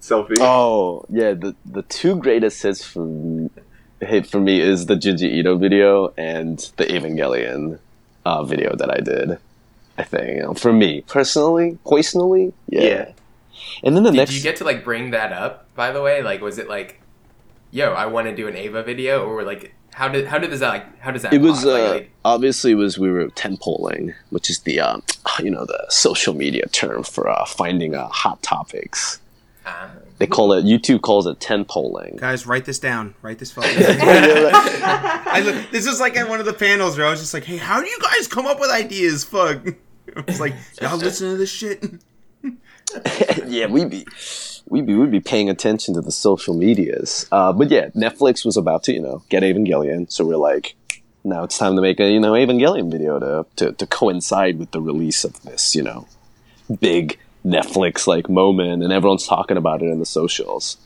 selfie. 0.00 0.38
Oh 0.40 1.04
yeah, 1.08 1.32
the 1.34 1.54
the 1.64 1.82
two 1.82 2.16
greatest 2.16 2.62
hits 2.62 2.84
for 2.84 3.48
hit 4.00 4.26
for 4.26 4.40
me 4.40 4.60
is 4.60 4.86
the 4.86 4.96
Junji 4.96 5.30
Ito 5.38 5.56
video 5.58 6.12
and 6.16 6.58
the 6.76 6.84
Evangelion 6.84 7.78
uh, 8.24 8.42
video 8.44 8.74
that 8.76 8.90
I 8.90 8.98
did. 9.00 9.38
I 9.98 10.04
think 10.04 10.28
you 10.28 10.42
know, 10.42 10.54
for 10.54 10.72
me 10.72 11.02
personally, 11.02 11.78
personally, 11.88 12.52
yeah. 12.68 12.82
Yeah. 12.82 13.12
And 13.84 13.96
then 13.96 14.02
the 14.02 14.10
next 14.12 14.30
Did 14.30 14.34
next, 14.34 14.34
you 14.36 14.42
get 14.42 14.56
to 14.56 14.64
like 14.64 14.84
bring 14.84 15.10
that 15.10 15.32
up? 15.32 15.74
By 15.74 15.92
the 15.92 16.02
way, 16.02 16.22
like, 16.22 16.40
was 16.40 16.58
it 16.58 16.68
like, 16.68 17.00
yo, 17.70 17.92
I 17.92 18.06
want 18.06 18.28
to 18.28 18.34
do 18.34 18.48
an 18.48 18.56
Eva 18.56 18.82
video, 18.82 19.24
or 19.24 19.42
like, 19.42 19.74
how 19.92 20.08
did 20.08 20.26
how 20.26 20.38
did 20.38 20.50
this 20.50 20.60
that 20.60 20.68
like 20.68 21.00
how 21.00 21.10
does 21.10 21.22
that? 21.22 21.32
it 21.32 21.40
was? 21.40 21.64
Like, 21.64 21.82
uh, 21.82 21.90
like, 21.90 22.10
obviously 22.24 22.72
it 22.72 22.76
was 22.76 22.98
we 22.98 23.10
were 23.10 23.28
tent 23.30 23.60
polling, 23.60 24.14
which 24.30 24.48
is 24.50 24.60
the 24.60 24.80
um, 24.80 25.02
you 25.40 25.50
know 25.50 25.64
the 25.64 25.84
social 25.88 26.34
media 26.34 26.66
term 26.68 27.02
for 27.02 27.28
uh, 27.28 27.44
finding 27.44 27.94
uh, 27.94 28.08
hot 28.08 28.42
topics. 28.42 29.20
ah. 29.66 29.90
They 30.22 30.28
call 30.28 30.52
it 30.52 30.64
YouTube 30.64 31.02
calls 31.02 31.26
it 31.26 31.40
tent 31.40 31.66
polling. 31.66 32.14
Guys, 32.16 32.46
write 32.46 32.64
this 32.64 32.78
down. 32.78 33.16
Write 33.22 33.40
this 33.40 33.50
fucking. 33.50 33.72
I 33.76 35.42
look, 35.44 35.72
this 35.72 35.84
is 35.84 35.98
like 35.98 36.16
at 36.16 36.28
one 36.28 36.38
of 36.38 36.46
the 36.46 36.52
panels 36.52 36.96
where 36.96 37.08
I 37.08 37.10
was 37.10 37.18
just 37.18 37.34
like, 37.34 37.42
"Hey, 37.42 37.56
how 37.56 37.80
do 37.80 37.88
you 37.88 37.98
guys 38.00 38.28
come 38.28 38.46
up 38.46 38.60
with 38.60 38.70
ideas?" 38.70 39.24
Fuck. 39.24 39.66
I 40.16 40.20
was 40.24 40.38
like, 40.38 40.54
"Y'all 40.80 40.96
listen 40.96 41.32
to 41.32 41.36
this 41.36 41.50
shit." 41.50 41.84
yeah, 43.48 43.66
we 43.66 43.84
be 43.84 44.06
we 44.68 44.80
be 44.80 44.94
we'd 44.94 45.10
be 45.10 45.18
paying 45.18 45.50
attention 45.50 45.92
to 45.94 46.00
the 46.00 46.12
social 46.12 46.54
medias. 46.54 47.26
Uh, 47.32 47.52
but 47.52 47.68
yeah, 47.68 47.88
Netflix 47.88 48.44
was 48.44 48.56
about 48.56 48.84
to 48.84 48.92
you 48.92 49.00
know 49.00 49.24
get 49.28 49.42
Evangelion, 49.42 50.08
so 50.08 50.24
we're 50.24 50.36
like, 50.36 50.76
now 51.24 51.42
it's 51.42 51.58
time 51.58 51.74
to 51.74 51.82
make 51.82 51.98
a 51.98 52.08
you 52.08 52.20
know 52.20 52.34
Evangelion 52.34 52.92
video 52.92 53.18
to 53.18 53.44
to, 53.56 53.72
to 53.72 53.86
coincide 53.88 54.60
with 54.60 54.70
the 54.70 54.80
release 54.80 55.24
of 55.24 55.42
this 55.42 55.74
you 55.74 55.82
know 55.82 56.06
big 56.78 57.18
Netflix 57.44 58.06
like 58.06 58.28
moment, 58.28 58.82
and 58.82 58.92
everyone's 58.92 59.26
talking 59.26 59.56
about 59.56 59.82
it 59.82 59.86
in 59.86 59.98
the 59.98 60.06
socials. 60.06 60.76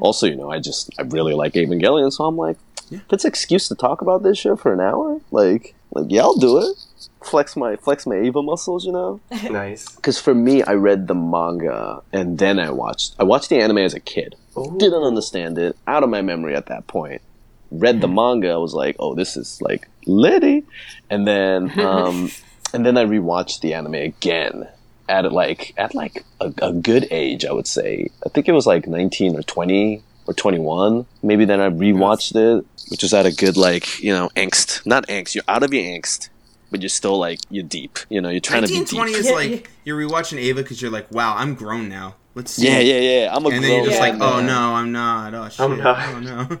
Also, 0.00 0.26
you 0.26 0.36
know, 0.36 0.50
I 0.50 0.58
just 0.58 0.90
I 0.98 1.02
really 1.02 1.34
like 1.34 1.54
Evangelion, 1.54 2.12
so 2.12 2.24
I'm 2.24 2.36
like, 2.36 2.56
if 2.90 3.12
it's 3.12 3.24
an 3.24 3.28
excuse 3.28 3.68
to 3.68 3.74
talk 3.74 4.00
about 4.02 4.22
this 4.22 4.38
shit 4.38 4.58
for 4.58 4.72
an 4.72 4.80
hour, 4.80 5.20
like 5.30 5.74
like 5.92 6.06
yeah, 6.08 6.22
I'll 6.22 6.36
do 6.36 6.58
it. 6.58 6.76
Flex 7.24 7.54
my 7.56 7.76
flex 7.76 8.06
my 8.06 8.18
Eva 8.20 8.42
muscles, 8.42 8.84
you 8.86 8.92
know 8.92 9.20
Nice. 9.50 9.94
because 9.96 10.18
for 10.18 10.34
me, 10.34 10.62
I 10.62 10.72
read 10.72 11.06
the 11.06 11.14
manga 11.14 12.02
and 12.12 12.38
then 12.38 12.58
I 12.58 12.70
watched. 12.70 13.14
I 13.18 13.24
watched 13.24 13.50
the 13.50 13.60
anime 13.60 13.78
as 13.78 13.94
a 13.94 14.00
kid. 14.00 14.36
Didn't 14.78 15.02
understand 15.02 15.58
it. 15.58 15.76
Out 15.86 16.02
of 16.02 16.10
my 16.10 16.22
memory 16.22 16.54
at 16.54 16.66
that 16.66 16.86
point. 16.86 17.22
Read 17.70 18.00
the 18.00 18.08
manga. 18.08 18.50
I 18.50 18.56
was 18.56 18.74
like, 18.74 18.96
"Oh, 18.98 19.14
this 19.14 19.36
is 19.36 19.60
like 19.62 19.88
litty," 20.06 20.64
and 21.08 21.26
then 21.26 21.78
um, 21.86 22.30
and 22.74 22.84
then 22.84 22.96
I 22.96 23.04
rewatched 23.04 23.60
the 23.60 23.74
anime 23.74 23.94
again 23.94 24.66
at 25.10 25.30
like 25.32 25.74
at 25.76 25.94
like 25.94 26.24
a, 26.40 26.52
a 26.62 26.72
good 26.72 27.06
age. 27.10 27.44
I 27.44 27.52
would 27.52 27.66
say. 27.66 28.08
I 28.24 28.28
think 28.30 28.48
it 28.48 28.52
was 28.52 28.66
like 28.66 28.86
nineteen 28.86 29.36
or 29.36 29.42
twenty 29.42 30.02
or 30.26 30.34
twenty 30.34 30.58
one. 30.58 31.06
Maybe 31.22 31.44
then 31.44 31.60
I 31.60 31.68
rewatched 31.68 32.34
it, 32.36 32.64
which 32.90 33.02
was 33.02 33.12
at 33.12 33.26
a 33.26 33.32
good 33.32 33.56
like 33.56 34.00
you 34.02 34.12
know 34.12 34.30
angst. 34.36 34.86
Not 34.86 35.06
angst. 35.08 35.34
You're 35.34 35.44
out 35.48 35.62
of 35.62 35.74
your 35.74 35.84
angst. 35.84 36.30
But 36.72 36.82
you're 36.82 36.88
still 36.88 37.18
like 37.18 37.40
you're 37.50 37.64
deep, 37.64 37.98
you 38.08 38.20
know. 38.20 38.28
You're 38.28 38.40
trying 38.40 38.62
to 38.62 38.68
be 38.68 38.74
Nineteen 38.74 38.86
deep. 38.86 38.96
twenty 38.96 39.12
is 39.12 39.28
like 39.28 39.68
you're 39.84 39.98
rewatching 39.98 40.38
Eva 40.38 40.62
because 40.62 40.80
you're 40.80 40.92
like, 40.92 41.10
"Wow, 41.10 41.34
I'm 41.36 41.54
grown 41.56 41.88
now." 41.88 42.14
Let's 42.36 42.52
see. 42.52 42.66
Yeah, 42.68 42.78
yeah, 42.78 43.00
yeah. 43.00 43.34
I'm 43.34 43.44
a 43.44 43.48
And 43.48 43.64
then 43.64 43.72
you're 43.72 43.86
just 43.86 43.96
Yeah. 43.96 44.02
like, 44.08 44.16
man. 44.18 44.32
"Oh 44.34 44.40
no, 44.40 44.74
I'm 44.74 44.92
not. 44.92 45.34
Oh 45.34 45.48
shit. 45.48 45.60
I'm 45.60 45.76
not. 45.78 45.98
Oh 46.14 46.20
no, 46.20 46.58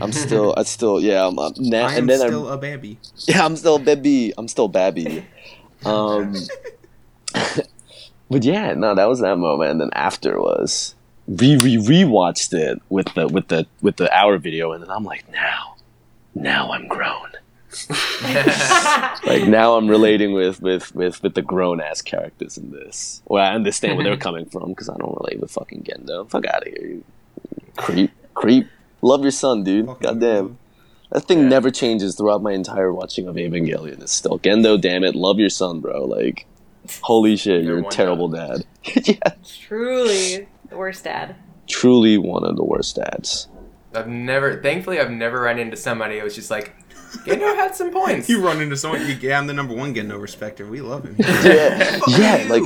I'm 0.00 0.12
still, 0.12 0.54
I 0.56 0.62
still, 0.62 0.98
yeah. 0.98 1.26
I'm, 1.26 1.38
I'm 1.38 1.52
now, 1.58 1.88
I 1.88 1.92
am 1.92 1.98
and 1.98 2.08
then 2.08 2.18
still 2.20 2.48
I'm, 2.48 2.54
a 2.54 2.56
baby." 2.56 2.98
yeah, 3.26 3.44
I'm 3.44 3.54
still 3.56 3.76
a 3.76 3.78
baby. 3.80 4.32
I'm 4.38 4.48
still 4.48 4.68
babby. 4.68 5.26
Um, 5.84 6.34
but 8.30 8.44
yeah, 8.44 8.74
no, 8.74 8.94
that 8.94 9.08
was 9.08 9.20
that 9.20 9.36
moment. 9.36 9.72
And 9.72 9.80
then 9.80 9.90
after 9.92 10.40
was 10.40 10.94
re 11.26 11.56
re 11.56 11.76
rewatched 11.76 12.52
it 12.52 12.80
with 12.88 13.12
the 13.14 13.28
with 13.28 13.48
the 13.48 13.66
with 13.80 13.96
the 13.96 14.12
hour 14.16 14.38
video, 14.38 14.72
and 14.72 14.82
then 14.82 14.90
I'm 14.90 15.04
like, 15.04 15.30
now, 15.30 15.76
now 16.34 16.72
I'm 16.72 16.88
grown. 16.88 17.28
Like 19.24 19.46
now 19.46 19.76
I'm 19.76 19.88
relating 19.88 20.32
with 20.32 20.60
with 20.60 20.94
with 20.94 21.22
with 21.22 21.34
the 21.34 21.42
grown 21.42 21.80
ass 21.80 22.02
characters 22.02 22.58
in 22.58 22.70
this. 22.70 23.22
Well, 23.26 23.42
I 23.42 23.54
understand 23.54 23.96
where 23.96 24.04
they're 24.04 24.16
coming 24.28 24.46
from 24.46 24.70
because 24.70 24.88
I 24.88 24.96
don't 24.96 25.16
relate 25.20 25.40
with 25.40 25.50
fucking 25.50 25.84
Gendo. 25.84 26.28
Fuck 26.28 26.46
out 26.46 26.66
of 26.66 26.72
here, 26.72 26.86
you 26.86 27.04
creep, 27.76 28.10
creep. 28.34 28.68
Love 29.00 29.22
your 29.22 29.30
son, 29.30 29.64
dude. 29.64 29.86
Fucking 29.86 30.02
Goddamn. 30.02 30.58
That 31.10 31.24
thing 31.24 31.48
never 31.48 31.70
changes 31.70 32.14
throughout 32.14 32.42
my 32.42 32.52
entire 32.52 32.92
watching 32.92 33.26
of 33.28 33.36
Evangelion. 33.36 34.00
It's 34.02 34.12
still 34.12 34.38
Gendo, 34.38 34.80
damn 34.80 35.04
it, 35.04 35.14
love 35.14 35.38
your 35.38 35.50
son, 35.50 35.80
bro. 35.80 36.04
Like, 36.04 36.46
holy 37.02 37.36
shit, 37.36 37.64
You're 37.64 37.78
you're, 37.78 37.88
a 37.88 37.90
terrible 37.90 38.28
dad. 38.28 38.64
yeah, 39.04 39.16
Truly 39.60 40.46
the 40.68 40.76
worst 40.76 41.04
dad. 41.04 41.36
truly 41.68 42.18
one 42.18 42.44
of 42.44 42.56
the 42.56 42.64
worst 42.64 42.96
dads. 42.96 43.48
I've 43.94 44.08
never, 44.08 44.60
thankfully, 44.62 44.98
I've 45.00 45.10
never 45.10 45.40
run 45.42 45.58
into 45.58 45.76
somebody 45.76 46.18
who 46.18 46.24
was 46.24 46.34
just 46.34 46.50
like, 46.50 46.74
Gendo 47.26 47.54
had 47.54 47.74
some 47.76 47.90
points. 47.90 48.26
You 48.30 48.42
run 48.42 48.60
into 48.62 48.76
someone, 48.76 49.02
you, 49.06 49.14
yeah, 49.20 49.38
I'm 49.38 49.46
the 49.46 49.52
number 49.52 49.74
one, 49.74 49.92
get 49.92 50.06
no 50.06 50.16
respecter. 50.16 50.66
We 50.66 50.80
love 50.80 51.04
him. 51.04 51.16
Yeah, 51.18 51.98
yeah, 52.08 52.46
like 52.48 52.62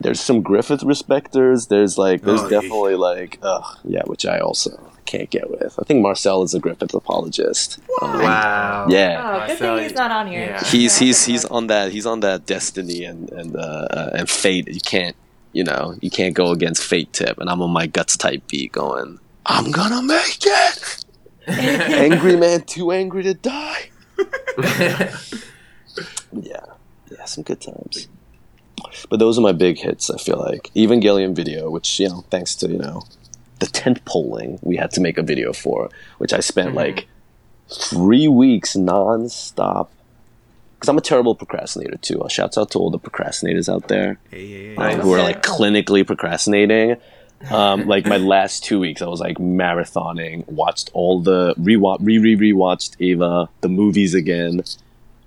there's 0.00 0.20
some 0.20 0.40
Griffith 0.42 0.80
respecters. 0.80 1.68
There's 1.68 1.98
like, 1.98 2.22
there's 2.22 2.40
Oh, 2.40 2.44
yeah. 2.48 2.60
definitely 2.60 2.96
like, 2.96 3.38
ugh, 3.42 3.78
yeah, 3.84 4.02
which 4.06 4.24
I 4.26 4.38
also 4.38 4.90
can't 5.16 5.30
get 5.30 5.50
with. 5.50 5.78
I 5.78 5.84
think 5.84 6.02
Marcel 6.02 6.42
is 6.42 6.54
a 6.54 6.60
Griffith 6.60 6.94
apologist. 6.94 7.78
Um, 8.02 8.20
Wow. 8.22 8.86
Yeah. 8.88 9.20
Oh, 9.20 9.32
good 9.32 9.48
Marcel, 9.48 9.76
thing 9.76 9.82
he's 9.84 9.94
not 9.94 10.10
on 10.10 10.26
here. 10.26 10.40
yeah. 10.40 10.64
he's 10.64 10.98
he's 10.98 11.24
he's 11.30 11.44
on 11.44 11.66
that 11.68 11.92
he's 11.92 12.06
on 12.06 12.20
that 12.20 12.46
destiny 12.46 13.04
and 13.04 13.30
and 13.32 13.56
uh, 13.56 13.86
uh, 13.90 14.10
and 14.14 14.28
fate. 14.28 14.68
You 14.68 14.80
can't 14.80 15.16
you 15.52 15.64
know 15.64 15.94
you 16.00 16.10
can't 16.10 16.34
go 16.34 16.50
against 16.52 16.82
fate 16.82 17.12
tip. 17.12 17.38
And 17.38 17.48
I'm 17.50 17.62
on 17.62 17.70
my 17.70 17.86
guts 17.86 18.16
type 18.16 18.42
beat 18.48 18.72
going. 18.72 19.18
I'm 19.46 19.70
gonna 19.70 20.02
make 20.02 20.38
it. 20.42 21.04
angry 21.46 22.36
man, 22.36 22.62
too 22.62 22.90
angry 22.90 23.22
to 23.24 23.34
die. 23.34 23.90
Yeah, 26.32 26.64
yeah, 27.10 27.24
some 27.26 27.44
good 27.44 27.60
times. 27.60 28.08
But 29.08 29.18
those 29.20 29.38
are 29.38 29.42
my 29.42 29.52
big 29.52 29.78
hits. 29.78 30.10
I 30.10 30.18
feel 30.18 30.38
like 30.38 30.70
Evangelion 30.74 31.34
video, 31.34 31.70
which 31.70 32.00
you 32.00 32.08
know, 32.08 32.24
thanks 32.30 32.54
to 32.56 32.68
you 32.68 32.78
know 32.78 33.04
the 33.64 33.70
tent 33.70 34.04
polling, 34.04 34.58
we 34.62 34.76
had 34.76 34.90
to 34.92 35.00
make 35.00 35.16
a 35.18 35.22
video 35.22 35.52
for, 35.52 35.88
which 36.18 36.32
I 36.32 36.40
spent 36.40 36.70
Mhm. 36.72 36.74
like 36.84 37.06
three 37.70 38.28
weeks 38.28 38.76
non-stop 38.76 39.90
because 40.74 40.88
I'm 40.90 40.98
a 40.98 41.00
terrible 41.12 41.34
procrastinator 41.34 41.96
too. 41.96 42.20
Uh, 42.20 42.28
shouts 42.28 42.58
out 42.58 42.70
to 42.72 42.78
all 42.78 42.90
the 42.90 42.98
procrastinators 42.98 43.72
out 43.72 43.88
there 43.88 44.18
Hey, 44.30 44.46
hey, 44.46 44.66
hey. 44.68 44.74
Nice. 44.76 45.02
who 45.02 45.12
are 45.14 45.22
like 45.22 45.42
clinically 45.42 46.06
procrastinating. 46.06 46.96
Um, 47.50 47.86
like 47.94 48.04
my 48.06 48.18
last 48.18 48.64
two 48.64 48.78
weeks, 48.78 49.00
I 49.02 49.06
was 49.06 49.20
like 49.20 49.38
marathoning, 49.38 50.46
watched 50.48 50.90
all 50.92 51.20
the 51.20 51.54
re 51.56 51.76
re 51.76 52.18
re 52.18 52.36
rewatched 52.52 52.96
Eva, 52.98 53.48
the 53.62 53.68
movies 53.68 54.14
again, 54.14 54.62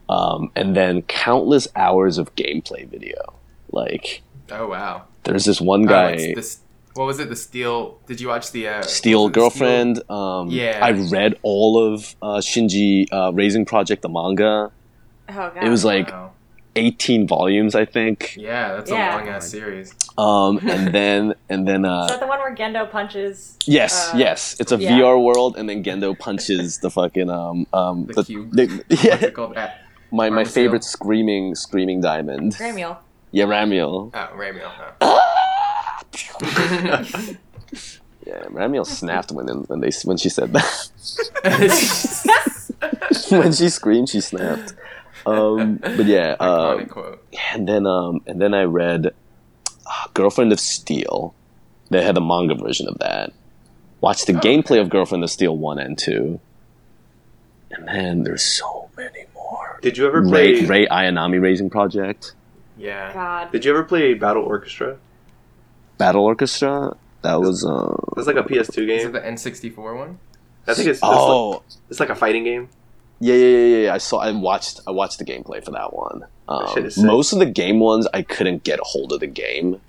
um, 0.09 0.51
and 0.55 0.75
then 0.75 1.01
countless 1.03 1.67
hours 1.75 2.17
of 2.19 2.33
gameplay 2.35 2.87
video. 2.87 3.33
Like 3.71 4.21
Oh 4.51 4.67
wow. 4.67 5.03
there's 5.23 5.45
this 5.45 5.59
one 5.59 5.85
guy, 5.87 6.11
it's 6.11 6.35
this, 6.35 6.59
what 6.97 7.05
was 7.07 7.19
it? 7.19 7.29
The 7.29 7.35
Steel. 7.35 7.99
Did 8.07 8.19
you 8.19 8.27
watch 8.27 8.51
the 8.51 8.67
uh, 8.67 8.81
Steel 8.81 9.23
was 9.23 9.29
it 9.29 9.33
the 9.33 9.39
Girlfriend. 9.39 10.09
Um, 10.09 10.49
Yeah. 10.49 10.79
I 10.81 10.91
read 10.91 11.35
all 11.43 11.77
of 11.93 12.15
uh, 12.21 12.37
Shinji 12.49 13.07
uh, 13.11 13.31
Raising 13.33 13.65
Project, 13.65 14.01
the 14.01 14.09
manga. 14.09 14.71
Oh 15.29 15.33
god. 15.33 15.63
It 15.63 15.69
was 15.69 15.85
like 15.85 16.09
Wow. 16.11 16.31
18 16.75 17.27
volumes, 17.27 17.73
I 17.73 17.85
think. 17.85 18.35
Yeah, 18.37 18.75
that's 18.75 18.91
Yeah. 18.91 19.15
a 19.15 19.17
long 19.17 19.27
ass 19.29 19.49
series. 19.49 19.93
Um, 20.17 20.59
and 20.69 20.93
then 20.97 21.33
and 21.49 21.67
then 21.67 21.85
Is 21.85 21.91
uh, 21.91 22.07
that 22.07 22.19
the 22.19 22.27
one 22.27 22.39
where 22.39 22.55
Gendo 22.55 22.89
punches? 22.89 23.57
Yes, 23.65 24.11
Uh, 24.13 24.17
yes. 24.17 24.55
It's 24.59 24.71
a 24.71 24.77
yeah. 24.77 24.91
VR 24.99 25.17
world, 25.23 25.57
and 25.57 25.67
then 25.69 25.83
Gendo 25.83 26.17
punches 26.17 26.77
the 26.79 26.89
fucking 26.91 27.29
um 27.29 27.65
um 27.73 28.05
The 28.07 28.23
cube. 28.23 28.51
the- 28.55 28.67
What's 28.87 29.03
yeah, 29.03 29.25
it 29.25 29.33
called? 29.33 29.53
Ah, 29.57 29.73
my 30.11 30.29
my 30.29 30.43
Armasil? 30.43 30.53
favorite 30.53 30.83
screaming 30.83 31.55
screaming 31.55 31.99
diamond. 32.01 32.53
Gramiel. 32.55 32.97
Yeah, 33.31 33.45
Ramiel. 33.45 34.11
Oh, 34.13 34.27
Ramiel. 34.37 34.71
Yeah, 38.25 38.43
Ramiel 38.49 38.85
snapped 38.85 39.31
when 39.31 39.47
when 39.47 39.79
they 39.79 39.89
when 40.03 40.17
she 40.17 40.27
said 40.27 40.51
that. 40.51 40.89
When 43.29 43.51
she 43.53 43.69
screamed, 43.69 44.09
she 44.09 44.19
snapped. 44.21 44.73
Um, 45.25 45.77
but 45.77 46.05
yeah, 46.05 46.35
Iconic 46.39 46.81
um, 46.81 46.85
quote. 46.89 47.23
and 47.53 47.67
then 47.67 47.85
um 47.87 48.21
and 48.27 48.41
then 48.41 48.53
I 48.53 48.63
read 48.63 49.07
uh, 49.85 50.07
Girlfriend 50.13 50.51
of 50.51 50.59
Steel. 50.59 51.33
They 51.89 52.03
had 52.03 52.17
a 52.17 52.21
manga 52.21 52.55
version 52.55 52.87
of 52.89 52.97
that. 52.99 53.31
Watched 54.01 54.27
the 54.27 54.33
Oh, 54.35 54.39
gameplay 54.39 54.79
of 54.81 54.89
Girlfriend 54.89 55.23
of 55.23 55.29
Steel 55.29 55.55
one 55.57 55.79
and 55.79 55.97
two. 55.97 56.39
And 57.71 57.87
then 57.87 58.23
there's 58.23 58.43
so 58.43 58.89
many 58.97 59.25
more. 59.33 59.79
Did 59.81 59.97
you 59.97 60.05
ever 60.05 60.21
play? 60.21 60.53
Rei 60.61 60.65
Rei 60.65 60.87
Ayanami 60.87 61.41
Raising 61.41 61.69
Project, 61.69 62.33
Yeah. 62.77 63.13
God. 63.13 63.51
Did 63.51 63.63
you 63.65 63.71
ever 63.71 63.83
play 63.83 64.13
Battle 64.13 64.43
Orchestra? 64.43 64.97
Battle 65.97 66.23
Orchestra. 66.23 66.95
That 67.21 67.39
was 67.41 67.65
uh 67.65 67.95
That's 68.15 68.27
like 68.27 68.37
a 68.37 68.43
PS2 68.43 68.87
game. 68.87 68.99
Is 68.99 69.05
it 69.05 69.13
the 69.13 69.19
N64 69.19 69.97
one? 69.97 70.19
I 70.67 70.73
think 70.73 70.87
it's 70.87 70.99
it's, 70.99 71.03
oh 71.03 71.49
like, 71.49 71.61
it's 71.89 71.99
like 71.99 72.09
a 72.09 72.15
fighting 72.15 72.43
game. 72.43 72.69
yeah 73.19 73.33
yeah 73.33 73.45
yeah 73.45 73.57
yeah. 73.57 73.85
yeah. 73.85 73.93
I 73.93 73.97
saw 73.97 74.19
I 74.19 74.31
watched 74.31 74.81
I 74.87 74.91
watched 74.91 75.19
the 75.19 75.25
gameplay 75.25 75.63
for 75.63 75.71
that 75.71 75.93
one. 75.93 76.25
Um, 76.47 76.67
shit 76.73 76.97
most 76.97 77.33
of 77.33 77.39
the 77.39 77.45
game 77.45 77.79
ones 77.79 78.07
I 78.13 78.21
couldn't 78.21 78.63
get 78.63 78.79
a 78.79 78.83
hold 78.83 79.11
of 79.11 79.19
the 79.19 79.27
game 79.27 79.81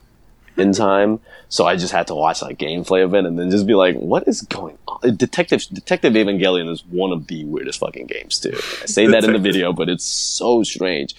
in 0.57 0.73
time, 0.73 1.21
so 1.49 1.67
I 1.67 1.77
just 1.77 1.93
had 1.93 2.09
to 2.09 2.15
watch 2.15 2.43
like 2.43 2.59
gameplay 2.59 3.05
of 3.05 3.15
it 3.15 3.25
and 3.25 3.39
then 3.39 3.51
just 3.51 3.67
be 3.67 3.75
like, 3.75 3.97
what 3.97 4.27
is 4.27 4.43
going 4.43 4.77
on? 4.89 5.17
Detective 5.17 5.63
Detective 5.73 6.15
Evangelion 6.15 6.69
is 6.71 6.85
one 6.87 7.13
of 7.13 7.27
the 7.29 7.45
weirdest 7.45 7.79
fucking 7.79 8.07
games 8.07 8.41
too. 8.41 8.55
I 8.83 8.87
say 8.87 9.07
that 9.07 9.25
in 9.25 9.33
the 9.33 9.39
video, 9.39 9.73
but 9.73 9.89
it's 9.89 10.05
so 10.05 10.63
strange. 10.63 11.15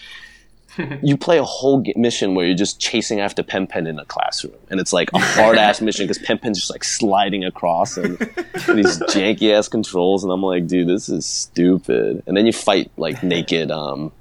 you 1.02 1.16
play 1.16 1.38
a 1.38 1.44
whole 1.44 1.80
g- 1.82 1.92
mission 1.96 2.34
where 2.34 2.46
you're 2.46 2.56
just 2.56 2.80
chasing 2.80 3.20
after 3.20 3.42
Pen 3.42 3.66
Pen 3.66 3.86
in 3.86 3.98
a 3.98 4.04
classroom, 4.04 4.54
and 4.70 4.80
it's 4.80 4.92
like 4.92 5.10
a 5.12 5.18
hard 5.18 5.58
ass 5.58 5.80
mission 5.82 6.04
because 6.06 6.18
Pen 6.18 6.38
Pen's 6.38 6.58
just 6.58 6.70
like 6.70 6.84
sliding 6.84 7.44
across 7.44 7.96
and 7.96 8.18
these 8.18 8.98
janky 9.10 9.52
ass 9.52 9.68
controls, 9.68 10.22
and 10.24 10.32
I'm 10.32 10.42
like, 10.42 10.66
dude, 10.66 10.88
this 10.88 11.08
is 11.08 11.26
stupid. 11.26 12.22
And 12.26 12.36
then 12.36 12.46
you 12.46 12.52
fight 12.52 12.90
like 12.96 13.22
naked 13.22 13.70
um, 13.70 14.12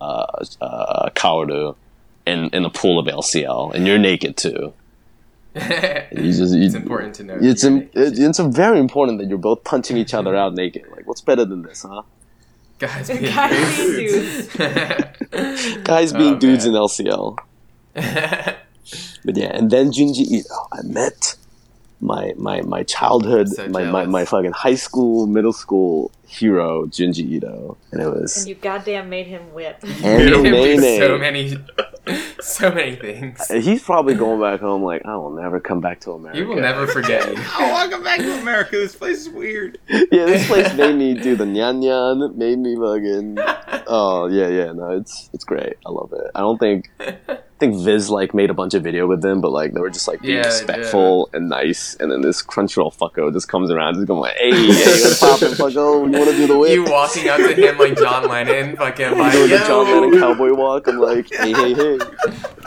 uh, 0.00 0.44
uh, 0.60 1.10
Kaoru 1.10 1.74
in 2.26 2.50
in 2.50 2.64
a 2.64 2.70
pool 2.70 2.98
of 2.98 3.06
LCL, 3.06 3.74
and 3.74 3.86
you're 3.86 3.98
naked 3.98 4.36
too. 4.36 4.72
You 5.54 5.62
just, 6.32 6.54
you, 6.54 6.62
it's 6.62 6.74
important 6.74 7.14
to 7.16 7.24
know. 7.24 7.38
It's 7.40 7.62
that 7.62 7.68
you're 7.70 7.78
im- 7.80 7.84
naked. 7.86 8.18
it, 8.18 8.28
it's 8.28 8.38
very 8.38 8.78
important 8.78 9.18
that 9.18 9.28
you're 9.28 9.38
both 9.38 9.64
punching 9.64 9.96
each 9.96 10.14
other 10.14 10.36
out 10.42 10.54
naked. 10.54 10.84
Like, 10.90 11.06
what's 11.08 11.20
better 11.22 11.44
than 11.44 11.62
this, 11.62 11.82
huh? 11.82 12.02
Guys 12.78 13.08
being 13.08 13.22
Guys 13.24 13.76
being 13.76 13.96
dudes. 13.96 14.46
Guys 15.84 16.12
being 16.12 16.34
Oh, 16.34 16.38
dudes 16.38 16.66
man. 16.66 16.74
in 16.76 16.80
LCL. 16.80 17.38
But 19.24 19.36
yeah, 19.36 19.50
and 19.52 19.70
then 19.70 19.90
Junji 19.90 20.20
Ito. 20.30 20.48
Oh, 20.50 20.66
I 20.72 20.82
met 20.82 21.36
my 22.00 22.32
my 22.38 22.62
my 22.62 22.84
childhood, 22.84 23.48
So 23.50 23.68
my, 23.68 23.84
my 23.84 24.06
my 24.06 24.24
fucking 24.24 24.52
high 24.52 24.76
school, 24.76 25.26
middle 25.26 25.52
school 25.52 26.10
hero, 26.28 26.84
Junji 26.86 27.24
Ito, 27.32 27.76
and 27.90 28.02
it 28.02 28.06
was 28.06 28.36
And 28.38 28.48
you 28.48 28.54
goddamn 28.54 29.08
made 29.08 29.26
him 29.26 29.52
whip. 29.54 29.82
Anime 30.04 30.42
Nene. 30.42 30.98
so 31.00 31.18
many, 31.18 31.56
so 32.40 32.70
many 32.70 32.96
things. 32.96 33.48
He's 33.48 33.82
probably 33.82 34.14
going 34.14 34.40
back 34.40 34.60
home 34.60 34.82
like 34.82 35.04
I 35.06 35.16
will 35.16 35.30
never 35.30 35.58
come 35.58 35.80
back 35.80 36.00
to 36.00 36.12
America. 36.12 36.38
You 36.38 36.46
will 36.48 36.60
never 36.60 36.86
forget. 36.86 37.26
Oh, 37.60 37.72
welcome 37.72 38.04
back 38.04 38.18
to 38.20 38.40
America. 38.40 38.76
This 38.76 38.94
place 38.94 39.18
is 39.26 39.30
weird. 39.30 39.78
yeah, 39.88 40.26
this 40.26 40.46
place 40.46 40.72
made 40.74 40.94
me 40.96 41.14
do 41.14 41.34
the 41.34 41.44
nyan 41.44 41.82
nyan. 41.82 42.34
Made 42.36 42.58
me 42.58 42.76
fucking. 42.76 43.38
Oh 43.88 44.26
yeah, 44.28 44.48
yeah. 44.48 44.72
No, 44.72 44.90
it's 44.90 45.30
it's 45.32 45.44
great. 45.44 45.74
I 45.86 45.90
love 45.90 46.12
it. 46.12 46.30
I 46.34 46.40
don't 46.40 46.58
think 46.58 46.90
I 47.00 47.38
think 47.58 47.82
Viz 47.82 48.10
like 48.10 48.34
made 48.34 48.50
a 48.50 48.54
bunch 48.54 48.74
of 48.74 48.84
video 48.84 49.06
with 49.08 49.22
them, 49.22 49.40
but 49.40 49.50
like 49.50 49.72
they 49.74 49.80
were 49.80 49.90
just 49.90 50.06
like 50.06 50.20
being 50.20 50.36
Yeah, 50.36 50.42
they 50.42 50.48
respectful 50.50 51.30
and 51.32 51.48
nice. 51.48 51.96
And 51.98 52.12
then 52.12 52.20
this 52.20 52.42
Crunchyroll 52.42 52.96
fucko 52.96 53.32
just 53.32 53.48
comes 53.48 53.70
around, 53.70 53.94
just 53.94 54.06
going 54.06 54.20
like, 54.20 54.36
"Hey, 54.36 54.52
hey, 54.52 54.66
what's 54.68 55.18
poppin', 55.20 55.48
fucko? 55.52 56.08
You 56.18 56.24
want 56.24 56.36
to 56.36 56.36
do 56.36 56.46
the 56.46 56.58
whip?" 56.58 56.72
You 56.72 56.84
walking 56.84 57.28
up 57.28 57.38
to 57.38 57.54
him 57.54 57.78
like 57.78 57.96
John 57.96 58.28
Lennon, 58.28 58.76
fucking 58.76 59.18
like, 59.18 59.32
doing 59.32 59.50
the. 59.50 59.58
John 59.58 59.86
Lennon 59.86 60.20
cowboy 60.20 60.54
walk. 60.54 60.88
I'm 60.88 60.98
like, 60.98 61.32
"Hey, 61.32 61.52
hey, 61.52 61.74
hey." 61.74 61.98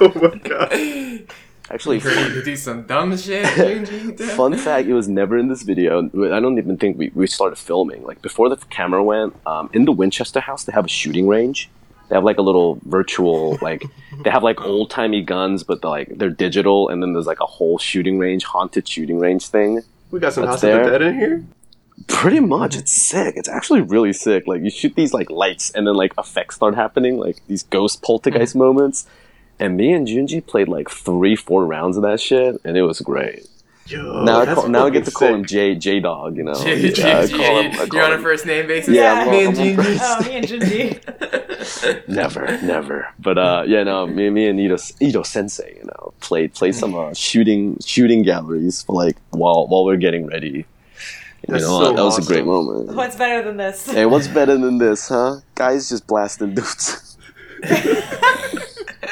Oh 0.03 0.11
my 0.15 0.35
god. 0.37 1.35
Actually, 1.69 1.99
You 1.99 2.09
ready 2.09 2.33
to 2.33 2.43
do 2.43 2.55
some 2.57 2.83
dumb 2.83 3.15
shit, 3.15 4.17
Fun 4.35 4.57
fact: 4.57 4.87
It 4.87 4.93
was 4.93 5.07
never 5.07 5.37
in 5.37 5.47
this 5.47 5.61
video. 5.61 5.99
I 5.99 6.39
don't 6.39 6.57
even 6.57 6.77
think 6.77 6.97
we, 6.97 7.11
we 7.15 7.27
started 7.27 7.55
filming. 7.57 8.03
Like 8.03 8.21
before 8.21 8.49
the 8.49 8.57
camera 8.57 9.01
went 9.01 9.35
um, 9.45 9.69
in 9.73 9.85
the 9.85 9.93
Winchester 9.93 10.41
house, 10.41 10.65
they 10.65 10.73
have 10.73 10.85
a 10.85 10.89
shooting 10.89 11.27
range. 11.27 11.69
They 12.09 12.15
have 12.15 12.25
like 12.25 12.39
a 12.39 12.41
little 12.41 12.79
virtual 12.83 13.57
like 13.61 13.83
they 14.23 14.29
have 14.29 14.43
like 14.43 14.59
old 14.61 14.89
timey 14.89 15.21
guns, 15.21 15.63
but 15.63 15.81
they're 15.81 15.91
like 15.91 16.09
they're 16.17 16.29
digital, 16.29 16.89
and 16.89 17.01
then 17.01 17.13
there's 17.13 17.27
like 17.27 17.39
a 17.39 17.45
whole 17.45 17.77
shooting 17.77 18.19
range, 18.19 18.43
haunted 18.43 18.85
shooting 18.85 19.17
range 19.19 19.47
thing. 19.47 19.81
We 20.09 20.19
got 20.19 20.33
some 20.33 20.43
That's 20.43 20.61
House 20.61 20.63
of 20.63 20.83
the. 20.83 20.91
Dead 20.91 21.01
in 21.01 21.15
here. 21.15 21.45
Pretty 22.07 22.39
much, 22.39 22.75
it's 22.77 22.91
sick. 22.91 23.35
It's 23.37 23.49
actually 23.49 23.81
really 23.81 24.13
sick. 24.13 24.47
Like 24.47 24.61
you 24.61 24.69
shoot 24.69 24.95
these 24.95 25.13
like 25.13 25.29
lights, 25.29 25.71
and 25.71 25.85
then 25.87 25.95
like 25.95 26.13
effects 26.17 26.55
start 26.55 26.75
happening, 26.75 27.17
like 27.17 27.37
these 27.47 27.63
ghost 27.63 28.01
poltergeist 28.01 28.55
moments. 28.55 29.05
And 29.59 29.77
me 29.77 29.93
and 29.93 30.07
Junji 30.07 30.45
played 30.45 30.67
like 30.67 30.89
three, 30.89 31.35
four 31.35 31.65
rounds 31.65 31.95
of 31.97 32.03
that 32.03 32.19
shit, 32.19 32.59
and 32.63 32.75
it 32.77 32.81
was 32.83 32.99
great. 33.01 33.47
Yo, 33.87 34.23
now 34.23 34.39
I 34.41 34.45
call, 34.53 34.67
now 34.69 34.85
I 34.85 34.89
get 34.89 34.99
fucking 34.99 35.05
to 35.05 35.11
call 35.11 35.33
him 35.35 35.41
sick. 35.43 35.49
J 35.49 35.75
J 35.75 35.99
Dog. 35.99 36.37
You 36.37 36.43
know, 36.43 36.53
J- 36.53 36.91
J- 36.91 37.01
Yeah, 37.09 37.19
I 37.19 37.25
J- 37.27 37.35
call 37.37 37.59
him- 37.61 37.71
You're 37.73 37.87
call 37.87 38.01
on 38.03 38.13
a 38.13 38.19
first 38.19 38.45
name 38.45 38.67
basis. 38.67 38.95
Yeah, 38.95 39.13
I'm 39.13 39.29
me 39.31 39.45
on- 39.45 39.55
and 39.57 39.59
I'm 39.59 39.79
on 39.79 39.85
Junji. 39.85 39.99
Oh, 40.01 40.23
me 40.29 40.35
and 40.37 40.47
Junji. 40.47 42.07
Never, 42.07 42.59
never. 42.61 43.07
But 43.19 43.37
uh, 43.37 43.63
yeah, 43.67 43.83
no, 43.83 44.07
me, 44.07 44.29
me 44.29 44.47
and 44.47 44.59
Ito, 44.59 44.77
Ito 44.99 45.23
Sensei, 45.23 45.75
you 45.77 45.85
know, 45.85 46.13
played 46.21 46.53
played 46.53 46.73
some 46.75 46.95
uh, 46.95 47.13
shooting 47.13 47.77
shooting 47.85 48.23
galleries 48.23 48.81
for 48.83 48.95
like 48.95 49.17
while 49.31 49.67
while 49.67 49.85
we 49.85 49.93
are 49.93 49.97
getting 49.97 50.25
ready. 50.25 50.65
You 51.47 51.53
That's 51.53 51.63
know, 51.63 51.83
so 51.85 51.93
that 51.93 52.03
was 52.03 52.19
a 52.19 52.27
great 52.27 52.45
moment. 52.45 52.95
What's 52.95 53.15
better 53.15 53.41
than 53.43 53.57
this? 53.57 53.89
Hey, 53.89 54.05
what's 54.05 54.27
better 54.27 54.57
than 54.57 54.77
this, 54.77 55.09
huh? 55.09 55.37
Guys 55.55 55.89
just 55.89 56.05
blasting 56.05 56.53
dudes. 56.53 57.17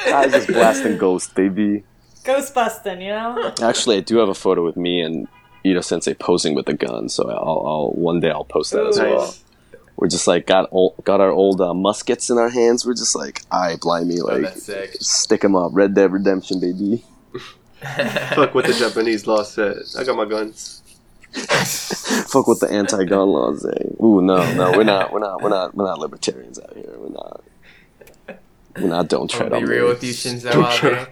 Guys 0.06 0.32
just 0.32 0.46
blasting 0.48 0.96
ghosts, 0.98 1.32
baby. 1.32 1.84
Ghost 2.24 2.54
busting, 2.54 3.00
you 3.00 3.08
know? 3.10 3.52
Actually, 3.62 3.96
I 3.96 4.00
do 4.00 4.18
have 4.18 4.28
a 4.28 4.34
photo 4.34 4.64
with 4.64 4.76
me 4.76 5.00
and 5.00 5.26
Ito 5.64 5.80
Sensei 5.80 6.14
posing 6.14 6.54
with 6.54 6.68
a 6.68 6.74
gun, 6.74 7.08
so 7.08 7.28
I'll, 7.28 7.66
I'll 7.66 7.90
one 7.92 8.20
day 8.20 8.30
I'll 8.30 8.44
post 8.44 8.72
that 8.72 8.86
as 8.86 8.98
Ooh. 8.98 9.04
well. 9.04 9.34
We're 9.96 10.08
just 10.08 10.26
like 10.26 10.46
got 10.46 10.68
old, 10.72 10.94
got 11.04 11.20
our 11.20 11.30
old 11.30 11.60
uh, 11.60 11.74
muskets 11.74 12.30
in 12.30 12.38
our 12.38 12.48
hands. 12.48 12.86
We're 12.86 12.94
just 12.94 13.14
like, 13.14 13.42
I 13.50 13.76
blimey, 13.76 14.20
Oh, 14.20 14.26
like 14.26 14.42
that's 14.42 14.62
sick. 14.62 14.94
stick 15.00 15.44
'em 15.44 15.54
up. 15.54 15.72
Red 15.74 15.94
Dead 15.94 16.10
Redemption, 16.12 16.58
baby. 16.60 17.04
Fuck 18.34 18.54
what 18.54 18.66
the 18.66 18.72
Japanese 18.78 19.26
law 19.26 19.42
said. 19.42 19.78
I 19.98 20.04
got 20.04 20.16
my 20.16 20.24
guns. 20.24 20.79
Fuck 21.32 22.46
with 22.46 22.60
the 22.60 22.68
anti-gun 22.70 23.28
laws 23.28 23.62
say. 23.62 23.94
Ooh, 24.02 24.20
no, 24.20 24.52
no, 24.54 24.72
we're 24.72 24.84
not, 24.84 25.12
we're 25.12 25.20
not, 25.20 25.42
we're 25.42 25.48
not, 25.48 25.74
we're 25.74 25.84
not 25.86 25.98
libertarians 25.98 26.58
out 26.58 26.72
here. 26.74 26.94
We're 26.96 27.10
not. 27.10 27.42
We're 28.76 28.88
not. 28.88 29.08
Don't 29.08 29.22
I'm 29.22 29.28
tread 29.28 29.50
gonna 29.50 29.62
on 29.62 29.68
be 29.68 29.74
real 29.74 29.88
with 29.88 30.02
you, 30.04 30.12
Shinzo. 30.12 30.46
Out 30.52 30.80
there. 30.82 31.08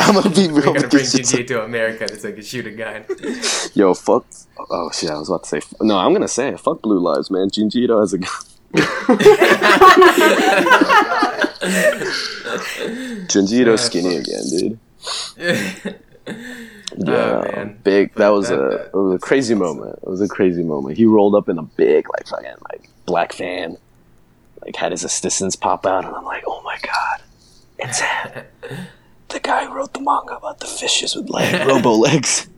I'm 0.00 0.14
gonna 0.14 0.30
be 0.30 0.48
We're 0.48 0.54
real 0.54 0.64
gonna 0.74 0.80
with 0.82 0.90
bring 0.90 1.04
you. 1.04 1.08
Junji 1.10 1.46
to 1.48 1.62
America 1.64 2.08
so 2.16 2.28
he 2.28 2.34
can 2.34 2.42
shoot 2.42 2.66
a 2.66 2.72
gun. 2.72 3.04
Yo, 3.74 3.94
fuck. 3.94 4.26
Oh 4.70 4.90
shit, 4.92 5.10
I 5.10 5.18
was 5.18 5.28
about 5.28 5.44
to 5.44 5.48
say. 5.48 5.60
No, 5.80 5.98
I'm 5.98 6.12
gonna 6.12 6.26
say 6.28 6.48
it. 6.48 6.60
Fuck 6.60 6.82
blue 6.82 6.98
lives, 6.98 7.30
man. 7.30 7.48
Junji 7.48 7.76
Ito 7.84 8.00
has 8.00 8.12
a 8.12 8.18
gun. 8.18 8.30
Junji 13.28 13.60
Ito's 13.60 13.84
skinny 13.84 14.16
again, 14.16 14.44
dude. 14.50 14.78
Oh, 16.92 17.12
Yeah, 17.12 17.40
man. 17.56 17.78
big. 17.82 18.14
That 18.14 18.28
was 18.28 18.48
That- 18.48 18.60
a 18.60 18.68
that- 18.70 18.86
it 18.86 18.94
was 18.94 19.14
a 19.14 19.18
crazy 19.18 19.54
moment. 19.54 19.98
It 20.02 20.08
was 20.08 20.20
a 20.20 20.28
crazy 20.28 20.62
moment. 20.62 20.96
He 20.96 21.04
rolled 21.04 21.34
up 21.34 21.48
in 21.48 21.58
a 21.58 21.62
big 21.62 22.08
like 22.10 22.26
fucking 22.28 22.54
like 22.70 22.88
black 23.06 23.32
van, 23.34 23.76
like 24.64 24.76
had 24.76 24.92
his 24.92 25.02
assistants 25.04 25.56
pop 25.56 25.84
out, 25.86 26.04
and 26.04 26.14
I'm 26.14 26.24
like, 26.24 26.44
oh 26.46 26.62
my 26.62 26.78
god, 26.82 27.22
it's 27.78 28.00
him, 28.00 28.44
the 29.28 29.40
guy 29.40 29.66
who 29.66 29.74
wrote 29.74 29.94
the 29.94 30.00
manga 30.00 30.36
about 30.36 30.60
the 30.60 30.66
fishes 30.66 31.16
with 31.16 31.28
leg 31.28 31.66
robo 31.66 31.90
legs. 31.92 32.46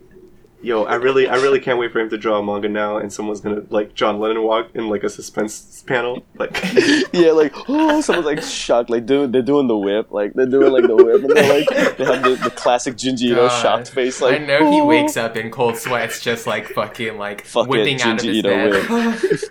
Yo, 0.60 0.82
I 0.84 0.96
really, 0.96 1.28
I 1.28 1.36
really 1.36 1.60
can't 1.60 1.78
wait 1.78 1.92
for 1.92 2.00
him 2.00 2.10
to 2.10 2.18
draw 2.18 2.38
a 2.38 2.42
manga 2.42 2.68
now, 2.68 2.96
and 2.96 3.12
someone's 3.12 3.40
gonna 3.40 3.62
like 3.70 3.94
John 3.94 4.18
Lennon 4.18 4.42
walk 4.42 4.70
in 4.74 4.88
like 4.88 5.04
a 5.04 5.08
suspense 5.08 5.84
panel, 5.86 6.24
like 6.36 6.50
yeah, 7.12 7.30
like 7.30 7.52
oh, 7.68 8.00
someone's 8.00 8.26
like 8.26 8.42
shocked, 8.42 8.90
like 8.90 9.06
doing 9.06 9.30
they're 9.30 9.40
doing 9.40 9.68
the 9.68 9.78
whip, 9.78 10.10
like 10.10 10.34
they're 10.34 10.46
doing 10.46 10.72
like 10.72 10.84
the 10.86 10.96
whip, 10.96 11.22
and 11.22 11.30
they're 11.30 11.60
like 11.60 11.96
they 11.96 12.04
have 12.04 12.24
the, 12.24 12.34
the 12.42 12.50
classic 12.50 12.96
Junji 12.96 13.34
shocked 13.62 13.90
face, 13.90 14.20
like 14.20 14.40
I 14.40 14.44
know 14.44 14.70
he 14.72 14.80
"Oh." 14.80 14.86
wakes 14.86 15.16
up 15.16 15.36
in 15.36 15.52
cold 15.52 15.76
sweats, 15.76 16.20
just 16.20 16.44
like 16.46 16.66
fucking 16.66 17.18
like 17.18 17.44
Fuck 17.44 17.66
it, 17.66 17.70
whipping 17.70 18.02
out 18.02 18.18
of 18.18 18.24
his 18.24 18.42
bed, 18.42 18.88
whip. 18.88 19.40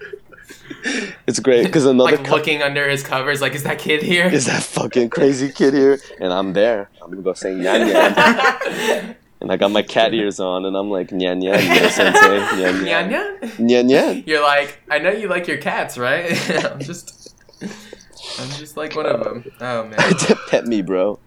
It's 1.25 1.39
great 1.39 1.65
because 1.65 1.85
another 1.85 2.11
like 2.17 2.25
co- 2.25 2.35
looking 2.35 2.61
under 2.61 2.87
his 2.89 3.03
covers, 3.03 3.41
like 3.41 3.55
is 3.55 3.63
that 3.63 3.79
kid 3.79 4.01
here? 4.01 4.27
is 4.27 4.45
that 4.45 4.63
fucking 4.63 5.09
crazy 5.09 5.51
kid 5.51 5.73
here, 5.73 5.99
and 6.19 6.31
I'm 6.31 6.53
there. 6.53 6.89
I'm 7.01 7.09
gonna 7.09 7.21
go 7.21 7.33
say 7.33 7.51
nyan 7.53 7.91
nyan, 7.91 9.15
and 9.41 9.51
I 9.51 9.57
got 9.57 9.71
my 9.71 9.81
cat 9.81 10.13
ears 10.19 10.39
on, 10.39 10.65
and 10.65 10.75
I'm 10.75 10.89
like 10.89 11.09
nyan 11.09 11.41
nyan, 11.41 11.57
nyan 11.59 11.89
sensei, 11.89 12.39
nyan 12.39 12.81
nyan, 12.83 13.09
Nyanya? 13.09 13.39
nyan 13.57 13.85
nyan. 13.89 14.27
You're 14.27 14.41
like, 14.43 14.79
I 14.89 14.99
know 14.99 15.11
you 15.11 15.27
like 15.27 15.47
your 15.47 15.57
cats, 15.57 15.97
right? 15.97 16.31
I'm 16.65 16.79
just, 16.79 17.33
I'm 17.61 18.49
just 18.57 18.77
like 18.77 18.95
one 18.95 19.05
of 19.05 19.23
them. 19.23 19.45
Oh 19.61 19.83
man. 19.85 19.97
Pet 20.49 20.65
me, 20.65 20.81
bro. 20.81 21.19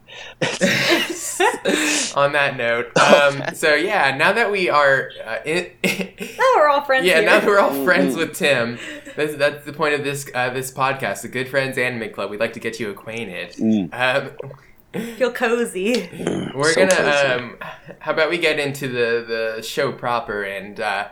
On 2.17 2.33
that 2.33 2.57
note, 2.57 2.97
um, 2.99 3.55
so 3.55 3.75
yeah, 3.75 4.17
now 4.17 4.33
that 4.33 4.51
we 4.51 4.69
are, 4.69 5.11
uh, 5.25 5.37
in, 5.47 5.71
now 5.85 6.45
we're 6.57 6.69
all 6.69 6.83
friends. 6.83 7.07
yeah, 7.07 7.21
here. 7.21 7.25
now 7.27 7.39
that 7.39 7.47
we're 7.47 7.61
all 7.61 7.71
Mm-hmm. 7.71 7.85
friends 7.85 8.17
with 8.17 8.35
Tim, 8.35 8.79
that's, 9.17 9.37
that's 9.37 9.65
the 9.65 9.73
point 9.73 9.95
of 9.95 10.03
this 10.03 10.29
uh, 10.35 10.51
this 10.51 10.73
podcast, 10.73 11.23
the 11.23 11.29
Good 11.29 11.49
Friends 11.49 11.79
Anime 11.79 12.11
Club. 12.13 12.29
We'd 12.31 12.41
like 12.41 12.53
to 12.55 12.61
get 12.61 12.81
you 12.81 12.91
acquainted. 12.91 13.53
Mm. 13.53 13.95
Um, 13.95 14.51
feel 14.93 15.33
cozy. 15.33 16.09
we're 16.55 16.73
So 16.73 16.87
gonna, 16.87 16.95
cozy. 16.95 17.27
um, 17.29 17.57
how 18.01 18.13
about 18.13 18.31
we 18.31 18.39
get 18.39 18.59
into 18.59 18.89
the 18.89 19.25
the 19.57 19.63
show 19.63 19.93
proper 19.93 20.43
and. 20.45 20.79
Uh, 20.81 21.09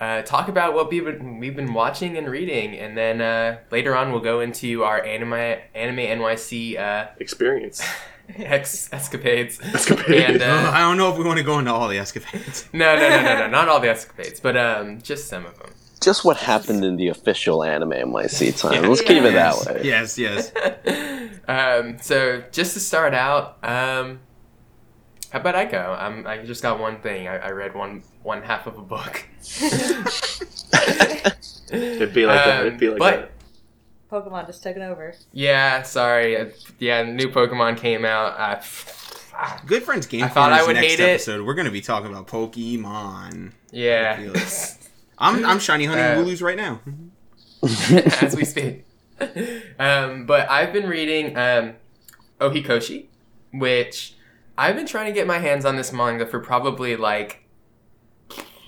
uh, 0.00 0.20
talk 0.22 0.48
about 0.48 0.74
what 0.74 0.90
we've 0.90 1.04
been, 1.04 1.38
we've 1.38 1.54
been 1.54 1.74
watching 1.74 2.16
and 2.16 2.28
reading, 2.28 2.74
and 2.76 2.96
then 2.96 3.20
uh, 3.20 3.58
later 3.70 3.94
on 3.94 4.10
we'll 4.10 4.20
go 4.22 4.40
into 4.40 4.82
our 4.82 5.00
anime 5.04 5.32
anime 5.34 5.98
NYC 5.98 6.76
uh, 6.76 7.06
experience. 7.20 7.80
ex- 8.36 8.92
escapades. 8.92 9.60
Escapades. 9.60 10.42
And, 10.42 10.42
uh, 10.42 10.70
I 10.74 10.80
don't 10.80 10.96
know 10.96 11.12
if 11.12 11.18
we 11.18 11.24
want 11.24 11.38
to 11.38 11.44
go 11.44 11.60
into 11.60 11.72
all 11.72 11.86
the 11.86 11.98
escapades. 11.98 12.68
no, 12.72 12.96
no, 12.96 13.08
no, 13.10 13.22
no, 13.22 13.38
no, 13.40 13.46
not 13.48 13.68
all 13.68 13.78
the 13.78 13.90
escapades, 13.90 14.40
but 14.40 14.56
um, 14.56 15.00
just 15.02 15.28
some 15.28 15.46
of 15.46 15.56
them. 15.58 15.61
Just 16.02 16.24
what 16.24 16.36
happened 16.36 16.84
in 16.84 16.96
the 16.96 17.08
official 17.08 17.62
anime 17.62 17.90
NYC 17.90 18.58
time. 18.58 18.82
Yeah. 18.82 18.88
Let's 18.88 19.00
keep 19.02 19.22
it 19.22 19.32
that 19.32 19.56
way. 19.66 19.80
yes, 19.84 20.18
yes. 20.18 20.52
um, 21.48 21.98
so 22.00 22.42
just 22.52 22.74
to 22.74 22.80
start 22.80 23.14
out, 23.14 23.58
um, 23.64 24.20
how 25.30 25.40
about 25.40 25.54
I 25.54 25.64
go? 25.64 25.96
Um, 25.98 26.26
I 26.26 26.38
just 26.44 26.62
got 26.62 26.78
one 26.78 27.00
thing. 27.00 27.28
I, 27.28 27.36
I 27.38 27.50
read 27.50 27.74
one 27.74 28.02
one 28.22 28.42
half 28.42 28.66
of 28.66 28.76
a 28.78 28.82
book. 28.82 29.24
It'd 31.72 32.12
be 32.14 32.26
like 32.26 32.44
that. 32.44 32.60
Um, 32.60 32.66
It'd 32.66 32.78
be 32.80 32.88
like 32.90 32.98
but- 32.98 33.20
that. 33.20 33.28
Pokemon 34.10 34.46
just 34.46 34.62
taking 34.62 34.82
over. 34.82 35.14
Yeah, 35.32 35.80
sorry. 35.84 36.36
Uh, 36.36 36.46
Yeah, 36.78 37.02
new 37.02 37.28
Pokemon 37.30 37.78
came 37.78 38.04
out. 38.04 38.38
Uh, 38.38 38.60
Good 39.64 39.82
friends 39.84 40.06
game. 40.06 40.22
I 40.24 40.28
thought 40.28 40.52
I 40.52 40.62
would 40.66 40.74
next 40.74 40.86
hate 40.86 41.00
it. 41.00 41.04
episode, 41.04 41.46
We're 41.46 41.54
gonna 41.54 41.70
be 41.70 41.80
talking 41.80 42.10
about 42.10 42.26
Pokemon. 42.28 43.52
yeah. 43.70 44.20
I 45.22 45.30
feel 45.30 45.38
it. 45.40 45.44
I'm 45.44 45.50
I'm 45.52 45.58
shiny 45.60 45.84
hunting 45.86 46.04
Uh, 46.04 46.16
Wooloos 46.16 46.42
right 46.42 46.56
now. 46.56 46.80
as 48.26 48.34
we 48.36 48.44
speak. 48.54 48.84
Um, 49.78 50.26
but 50.26 50.50
I've 50.50 50.72
been 50.72 50.88
reading 50.88 51.36
um, 51.36 51.74
Ohikkoshi, 52.40 53.06
which 53.52 54.14
I've 54.58 54.74
been 54.76 54.86
trying 54.86 55.06
to 55.06 55.12
get 55.12 55.26
my 55.26 55.38
hands 55.38 55.64
on 55.64 55.76
this 55.76 55.92
manga 55.92 56.26
for 56.26 56.40
probably 56.40 56.96
like 56.96 57.44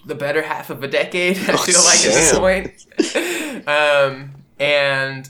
the 0.07 0.15
better 0.15 0.43
half 0.43 0.71
of 0.71 0.83
a 0.85 0.89
decade. 0.89 1.39
I 1.49 1.55
Oh, 1.55 1.57
feel 1.57 1.83
like 1.85 1.99
at 2.07 2.13
this 2.15 2.39
point. 2.39 3.67
um, 3.69 4.35
and 4.59 5.29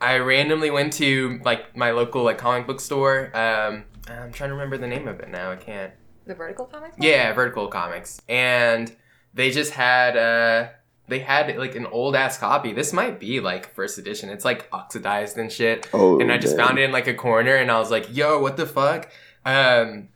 I 0.00 0.18
randomly 0.18 0.70
went 0.70 0.92
to 0.94 1.40
like 1.44 1.76
my 1.76 1.90
local 1.92 2.22
like 2.24 2.38
comic 2.38 2.66
book 2.66 2.80
store. 2.80 3.30
Um, 3.34 3.84
I'm 4.08 4.32
trying 4.32 4.48
to 4.50 4.54
remember 4.54 4.78
the 4.78 4.86
name 4.86 5.06
of 5.06 5.20
it 5.20 5.28
now. 5.28 5.52
I 5.52 5.56
can't. 5.56 5.92
The 6.26 6.34
vertical 6.34 6.66
comics. 6.66 6.96
Yeah, 6.98 7.32
Vertical 7.32 7.68
Comics, 7.68 8.20
and 8.28 8.94
they 9.34 9.50
just 9.50 9.72
had 9.72 10.16
uh 10.16 10.68
they 11.08 11.20
had 11.20 11.56
like 11.56 11.74
an 11.74 11.86
old 11.86 12.14
ass 12.14 12.38
copy. 12.38 12.72
This 12.72 12.92
might 12.92 13.18
be 13.18 13.40
like 13.40 13.72
first 13.74 13.96
edition. 13.98 14.28
It's 14.28 14.44
like 14.44 14.68
oxidized 14.72 15.38
and 15.38 15.50
shit. 15.50 15.88
Oh, 15.94 16.20
and 16.20 16.30
I 16.30 16.36
just 16.38 16.56
damn. 16.56 16.66
found 16.66 16.78
it 16.78 16.82
in 16.82 16.92
like 16.92 17.06
a 17.06 17.14
corner, 17.14 17.54
and 17.56 17.70
I 17.70 17.78
was 17.78 17.90
like, 17.90 18.14
"Yo, 18.14 18.38
what 18.40 18.56
the 18.56 18.66
fuck?" 18.66 19.10
Um, 19.44 20.08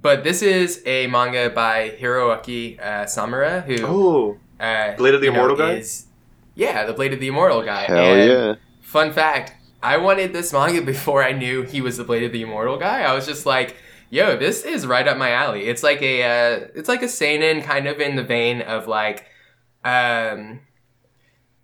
but 0.00 0.22
this 0.24 0.42
is 0.42 0.82
a 0.86 1.06
manga 1.08 1.50
by 1.50 1.90
Hiroaki 2.00 2.78
uh, 2.80 3.04
Samura, 3.06 3.64
who 3.64 3.76
Oh, 3.84 4.36
uh, 4.60 4.94
Blade 4.96 5.14
of 5.14 5.20
the 5.20 5.26
you 5.26 5.32
know, 5.32 5.38
Immortal 5.38 5.56
guy? 5.56 5.72
is- 5.74 6.06
yeah, 6.54 6.84
the 6.86 6.92
Blade 6.92 7.12
of 7.12 7.20
the 7.20 7.26
Immortal 7.28 7.62
guy. 7.62 7.82
Hell 7.84 7.98
And 7.98 8.30
yeah. 8.30 8.54
Fun 8.82 9.12
fact: 9.12 9.52
I 9.82 9.96
wanted 9.96 10.32
this 10.32 10.52
manga 10.52 10.80
before 10.94 11.24
I 11.24 11.32
knew 11.32 11.62
he 11.62 11.80
was 11.80 11.96
the 11.96 12.04
Blade 12.04 12.22
of 12.22 12.32
the 12.32 12.42
Immortal 12.42 12.78
guy. 12.78 13.02
I 13.02 13.14
was 13.14 13.26
just 13.26 13.46
like, 13.46 13.76
"Yo, 14.10 14.36
this 14.36 14.64
is 14.64 14.86
right 14.86 15.06
up 15.06 15.16
my 15.16 15.30
alley." 15.30 15.64
It's 15.64 15.82
like 15.82 16.02
a, 16.02 16.22
uh, 16.22 16.68
it's 16.74 16.88
like 16.88 17.02
a 17.02 17.08
seinen, 17.08 17.62
kind 17.62 17.86
of 17.86 18.00
in 18.00 18.16
the 18.16 18.22
vein 18.22 18.62
of 18.62 18.86
like, 18.86 19.26
um, 19.84 20.60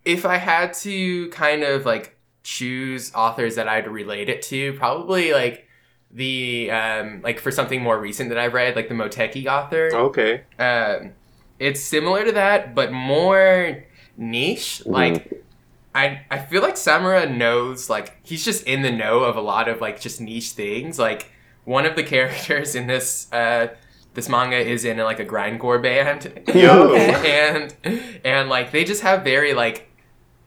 if 0.05 0.25
I 0.25 0.37
had 0.37 0.75
to 0.75 1.29
kind 1.31 1.63
of 1.63 1.87
like 1.87 2.17
choose 2.43 3.13
authors 3.15 3.55
that 3.57 3.69
I'd 3.69 3.89
relate 3.89 4.29
it 4.29 4.43
to, 4.43 4.73
probably 4.75 5.33
like 5.33 5.67
the 6.11 6.71
um, 6.71 7.23
like 7.23 7.39
for 7.39 7.51
something 7.51 7.83
more 7.83 7.99
recent 7.99 8.29
that 8.29 8.39
I've 8.39 8.55
read, 8.55 8.77
like 8.77 8.89
the 8.89 8.95
Moteki 8.95 9.47
author. 9.47 9.91
okay. 9.93 10.43
Um, 10.59 11.13
it's 11.59 11.81
similar 11.81 12.25
to 12.25 12.33
that, 12.33 12.75
but 12.75 12.93
more 12.93 13.85
niche. 14.17 14.85
Like, 14.85 15.45
I 15.95 16.23
I 16.31 16.39
feel 16.39 16.63
like 16.63 16.75
Samura 16.75 17.35
knows 17.35 17.89
like 17.89 18.17
he's 18.25 18.45
just 18.45 18.65
in 18.65 18.83
the 18.83 18.91
know 18.91 19.21
of 19.21 19.37
a 19.37 19.41
lot 19.41 19.69
of 19.69 19.81
like 19.81 20.01
just 20.01 20.21
niche 20.21 20.51
things. 20.51 20.99
Like 20.99 21.32
one 21.65 21.87
of 21.87 21.97
the 21.97 22.03
characters 22.15 22.75
in 22.75 22.87
this 22.87 23.33
uh 23.33 23.69
this 24.15 24.29
manga 24.29 24.57
is 24.59 24.85
in 24.85 24.99
like 24.99 25.21
a 25.21 25.25
grindcore 25.25 25.83
band. 25.83 26.43
Yo. 26.55 26.95
and 26.95 27.75
and 28.25 28.49
like 28.49 28.71
they 28.73 28.85
just 28.85 29.03
have 29.03 29.25
very 29.25 29.55
like 29.55 29.89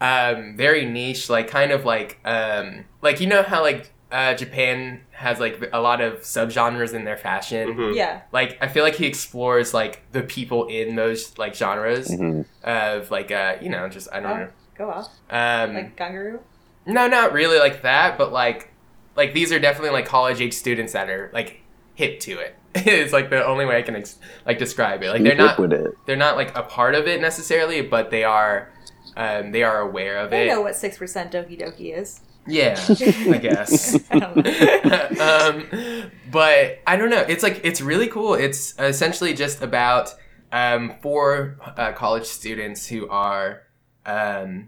um 0.02 0.56
very 0.58 0.86
niche 0.86 1.30
like 1.30 1.48
kind 1.48 1.72
of 1.72 1.86
like 1.86 2.20
um 2.26 2.86
like 3.02 3.20
you 3.22 3.28
know 3.28 3.42
how 3.44 3.62
like 3.62 3.92
uh 4.12 4.34
Japan 4.36 5.02
has 5.12 5.40
like 5.40 5.70
a 5.72 5.80
lot 5.80 6.02
of 6.02 6.20
subgenres 6.20 6.94
in 6.94 7.06
their 7.06 7.16
fashion 7.18 7.70
Mhm. 7.70 7.96
Yeah. 7.96 8.22
like 8.34 8.58
I 8.62 8.68
feel 8.68 8.84
like 8.84 8.96
he 8.96 9.06
explores 9.08 9.74
like 9.74 10.04
the 10.12 10.22
people 10.22 10.68
in 10.68 10.96
those 10.96 11.36
like 11.38 11.56
genres 11.56 12.10
Mhm. 12.12 12.46
of 12.64 13.10
like 13.10 13.32
uh 13.32 13.56
you 13.62 13.70
know 13.70 13.88
just 13.90 14.10
I 14.12 14.20
don't 14.20 14.40
Oh, 14.42 14.48
go 14.78 14.90
off. 14.92 15.08
um 15.30 15.74
Like 15.74 15.96
Ganguro. 15.96 16.40
no 16.86 17.08
not 17.08 17.32
really 17.34 17.58
like 17.58 17.82
that 17.84 18.18
but 18.18 18.32
like 18.34 18.70
like 19.16 19.34
these 19.34 19.52
are 19.52 19.60
definitely 19.60 19.92
like 19.92 20.06
college 20.06 20.42
age 20.42 20.54
students 20.54 20.94
that 20.94 21.10
are 21.10 21.30
like 21.34 21.62
hip 21.96 22.20
to 22.20 22.38
it 22.40 22.56
it's 22.76 23.14
like 23.14 23.30
the 23.30 23.46
only 23.46 23.66
way 23.66 23.78
I 23.78 23.82
can 23.82 23.96
ex- 23.96 24.20
like 24.46 24.58
describe 24.60 25.02
it 25.04 25.10
like 25.10 25.24
they're 25.24 25.36
not 25.36 25.58
with 25.60 25.74
it. 25.74 25.92
they're 26.06 26.16
not 26.16 26.36
like 26.36 26.56
a 26.58 26.64
part 26.64 26.94
of 26.96 27.08
it 27.08 27.22
necessarily 27.22 27.82
but 27.82 28.12
they 28.12 28.24
are 28.24 28.70
um 29.16 29.52
they 29.52 29.64
are 29.64 29.80
aware 29.80 30.18
of 30.18 30.30
They 30.32 30.48
it 30.50 30.54
know 30.54 30.62
what 30.62 30.76
six 30.76 30.98
percent 30.98 31.32
Doki 31.32 31.58
Doki 31.60 31.98
is. 31.98 32.20
yeah 32.48 32.78
I 32.90 33.38
guess 33.38 33.96
I 34.12 34.20
don't 34.20 34.36
know. 34.36 36.02
um, 36.04 36.12
but 36.32 36.80
I 36.86 36.98
don't 36.98 37.10
know. 37.10 37.22
It's 37.28 37.42
like 37.44 37.62
it's 37.64 37.80
really 37.82 38.08
cool. 38.08 38.34
It's 38.34 38.78
essentially 38.78 39.34
just 39.34 39.62
about 39.62 40.14
um, 40.52 40.94
four 41.02 41.58
uh, 41.78 41.94
college 41.94 42.26
students 42.26 42.88
who 42.88 43.08
are 43.10 43.64
um, 44.06 44.68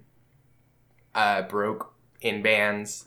uh, 1.14 1.41
broke 1.43 1.93
in 2.22 2.41
bands. 2.41 3.07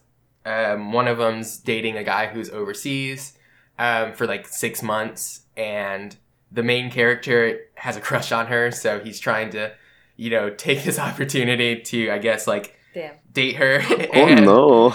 Um, 0.51 0.93
one 0.93 1.09
of 1.09 1.19
them's 1.19 1.59
dating 1.59 1.97
a 1.97 2.05
guy 2.05 2.27
who's 2.27 2.51
overseas 2.51 3.37
um, 3.79 4.13
for 4.13 4.27
like 4.27 4.49
six 4.49 4.83
months, 4.83 5.43
and 5.57 6.17
the 6.51 6.63
main 6.63 6.91
character 6.91 7.61
has 7.75 7.97
a 7.97 8.01
crush 8.01 8.33
on 8.33 8.47
her. 8.47 8.71
So 8.71 9.01
he's 9.01 9.21
trying 9.21 9.51
to, 9.51 9.73
you 10.17 10.31
know, 10.31 10.51
take 10.67 10.83
this 10.85 10.99
opportunity 10.99 11.81
to, 11.81 12.11
I 12.11 12.19
guess, 12.19 12.47
like 12.47 12.77
Damn. 12.95 13.15
date 13.33 13.57
her. 13.57 13.81
Oh 14.15 14.35
no. 14.35 14.95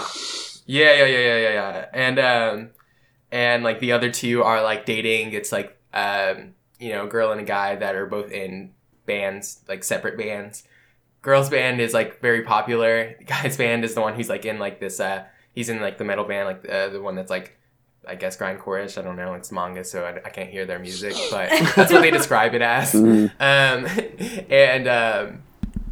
yeah, 0.66 0.92
yeah, 0.92 1.06
yeah, 1.06 1.18
yeah, 1.18 1.36
yeah, 1.36 1.52
yeah. 1.52 1.86
And 1.92 2.18
um 2.18 2.70
and 3.32 3.64
like 3.64 3.80
the 3.80 3.92
other 3.92 4.10
two 4.10 4.42
are 4.42 4.62
like 4.62 4.86
dating. 4.86 5.32
It's 5.32 5.52
like 5.52 5.76
um, 5.92 6.54
you 6.78 6.90
know, 6.90 7.04
a 7.06 7.08
girl 7.08 7.32
and 7.32 7.40
a 7.40 7.44
guy 7.44 7.76
that 7.76 7.96
are 7.96 8.06
both 8.06 8.30
in 8.30 8.72
bands, 9.06 9.62
like 9.68 9.82
separate 9.82 10.18
bands. 10.18 10.64
Girl's 11.22 11.48
band 11.48 11.80
is 11.80 11.94
like 11.94 12.20
very 12.20 12.42
popular. 12.42 13.16
Guy's 13.26 13.56
band 13.56 13.84
is 13.84 13.94
the 13.94 14.00
one 14.00 14.14
who's 14.14 14.28
like 14.28 14.44
in 14.44 14.58
like 14.58 14.78
this 14.78 15.00
uh 15.00 15.24
he's 15.56 15.68
in 15.68 15.80
like 15.80 15.98
the 15.98 16.04
metal 16.04 16.24
band, 16.24 16.46
like 16.46 16.68
uh, 16.70 16.90
the 16.90 17.02
one 17.02 17.16
that's 17.16 17.30
like 17.30 17.58
I 18.06 18.14
guess 18.14 18.36
grindcore-ish. 18.36 18.96
I 18.98 19.02
don't 19.02 19.16
know. 19.16 19.34
It's 19.34 19.50
manga, 19.50 19.82
so 19.82 20.04
I, 20.04 20.10
I 20.24 20.30
can't 20.30 20.48
hear 20.48 20.64
their 20.64 20.78
music, 20.78 21.14
but 21.32 21.48
that's 21.74 21.92
what 21.92 22.02
they 22.02 22.12
describe 22.12 22.54
it 22.54 22.62
as. 22.62 22.92
Mhm. 22.92 23.30
Um, 23.40 24.46
and 24.48 24.86
um, 24.86 25.42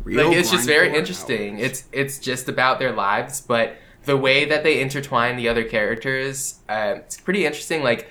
like 0.05 0.37
it's 0.37 0.53
just 0.53 0.67
very 0.67 0.97
interesting. 0.97 1.57
hours. 1.57 1.65
It's 1.65 1.85
it's 1.91 2.19
just 2.21 2.49
about 2.49 2.79
their 2.79 2.93
lives, 2.93 3.41
but 3.41 3.77
the 4.05 4.17
way 4.17 4.45
that 4.45 4.63
they 4.63 4.81
intertwine 4.81 5.37
the 5.37 5.49
other 5.49 5.65
characters, 5.65 6.61
uh, 6.69 6.95
it's 6.99 7.17
pretty 7.19 7.45
interesting. 7.45 7.83
Like 7.83 8.09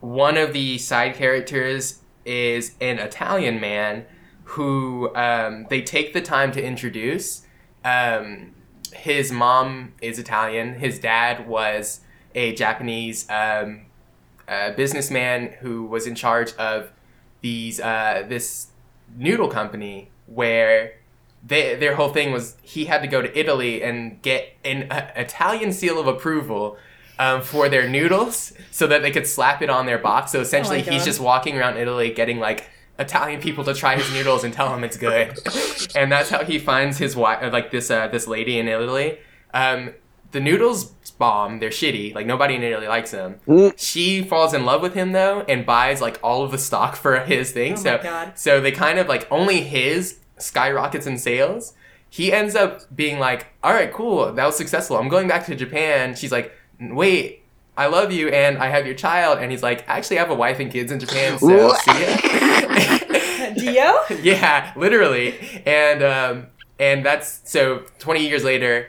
one 0.00 0.36
of 0.38 0.52
the 0.52 0.78
side 0.78 1.14
characters 1.16 1.98
is 2.24 2.74
an 2.80 2.98
Italian 3.00 3.60
man 3.60 4.06
who 4.44 5.14
um, 5.16 5.66
they 5.68 5.82
take 5.82 6.12
the 6.12 6.20
time 6.22 6.52
to 6.52 6.62
introduce. 6.62 7.42
Um, 7.84 8.54
his 8.92 9.32
mom 9.32 9.94
is 10.00 10.18
Italian. 10.18 10.74
His 10.74 10.98
dad 10.98 11.46
was 11.48 12.00
a 12.34 12.54
Japanese 12.54 13.28
um, 13.28 13.86
uh, 14.48 14.72
businessman 14.72 15.54
who 15.60 15.84
was 15.84 16.06
in 16.06 16.14
charge 16.14 16.54
of 16.54 16.92
these 17.40 17.80
uh, 17.80 18.24
this 18.28 18.68
noodle 19.16 19.48
company 19.48 20.10
where 20.26 20.94
they, 21.44 21.74
their 21.74 21.96
whole 21.96 22.10
thing 22.10 22.32
was 22.32 22.56
he 22.62 22.86
had 22.86 23.02
to 23.02 23.08
go 23.08 23.20
to 23.20 23.38
Italy 23.38 23.82
and 23.82 24.22
get 24.22 24.56
an 24.64 24.90
uh, 24.90 25.10
Italian 25.16 25.72
seal 25.72 25.98
of 25.98 26.06
approval 26.06 26.76
um, 27.18 27.42
for 27.42 27.68
their 27.68 27.88
noodles 27.88 28.52
so 28.70 28.86
that 28.86 29.02
they 29.02 29.10
could 29.10 29.26
slap 29.26 29.62
it 29.62 29.70
on 29.70 29.86
their 29.86 29.98
box. 29.98 30.32
So 30.32 30.40
essentially, 30.40 30.84
Oh 30.86 30.90
he's 30.90 31.04
just 31.04 31.20
walking 31.20 31.58
around 31.58 31.76
Italy 31.76 32.10
getting 32.10 32.38
like 32.38 32.70
Italian 32.98 33.40
people 33.40 33.64
to 33.64 33.74
try 33.74 33.96
his 33.96 34.12
noodles 34.12 34.44
and 34.44 34.52
tell 34.52 34.72
him 34.74 34.84
it's 34.84 34.96
good, 34.96 35.38
and 35.96 36.12
that's 36.12 36.30
how 36.30 36.44
he 36.44 36.58
finds 36.58 36.98
his 36.98 37.16
wife, 37.16 37.52
like 37.52 37.70
this 37.70 37.90
uh, 37.90 38.08
this 38.08 38.26
lady 38.26 38.58
in 38.58 38.68
Italy. 38.68 39.18
Um, 39.54 39.94
the 40.32 40.40
noodles 40.40 40.92
bomb. 41.18 41.60
They're 41.60 41.70
shitty. 41.70 42.14
Like 42.14 42.26
nobody 42.26 42.54
in 42.56 42.62
Italy 42.62 42.88
likes 42.88 43.12
them. 43.12 43.36
Mm. 43.46 43.74
She 43.76 44.22
falls 44.22 44.52
in 44.54 44.64
love 44.64 44.82
with 44.82 44.94
him 44.94 45.12
though 45.12 45.44
and 45.48 45.64
buys 45.64 46.00
like 46.00 46.18
all 46.22 46.42
of 46.42 46.50
the 46.50 46.58
stock 46.58 46.96
for 46.96 47.20
his 47.20 47.52
thing. 47.52 47.74
Oh 47.74 47.76
so 47.76 47.96
my 47.98 48.02
God. 48.02 48.38
so 48.38 48.60
they 48.60 48.72
kind 48.72 48.98
of 48.98 49.08
like 49.08 49.30
only 49.30 49.60
his 49.60 50.18
skyrockets 50.38 51.06
in 51.06 51.18
sales. 51.18 51.74
He 52.10 52.32
ends 52.32 52.54
up 52.54 52.94
being 52.94 53.18
like, 53.18 53.46
"All 53.62 53.72
right, 53.72 53.90
cool, 53.92 54.32
that 54.32 54.44
was 54.44 54.56
successful. 54.56 54.98
I'm 54.98 55.08
going 55.08 55.28
back 55.28 55.46
to 55.46 55.54
Japan." 55.54 56.14
She's 56.14 56.32
like, 56.32 56.52
"Wait, 56.80 57.41
I 57.76 57.86
love 57.86 58.12
you 58.12 58.28
and 58.28 58.58
I 58.58 58.68
have 58.68 58.84
your 58.86 58.94
child." 58.94 59.38
And 59.38 59.50
he's 59.50 59.62
like, 59.62 59.84
"Actually, 59.88 60.18
I 60.18 60.22
have 60.22 60.30
a 60.30 60.34
wife 60.34 60.60
and 60.60 60.70
kids 60.70 60.92
in 60.92 61.00
Japan, 61.00 61.38
so 61.38 61.68
What? 61.68 61.80
see 61.82 61.90
ya." 61.92 62.98
Dio? 63.54 63.98
yeah, 64.22 64.72
literally. 64.76 65.34
And 65.66 66.02
um, 66.02 66.46
and 66.78 67.04
that's 67.04 67.40
so 67.50 67.84
20 67.98 68.26
years 68.26 68.44
later. 68.44 68.88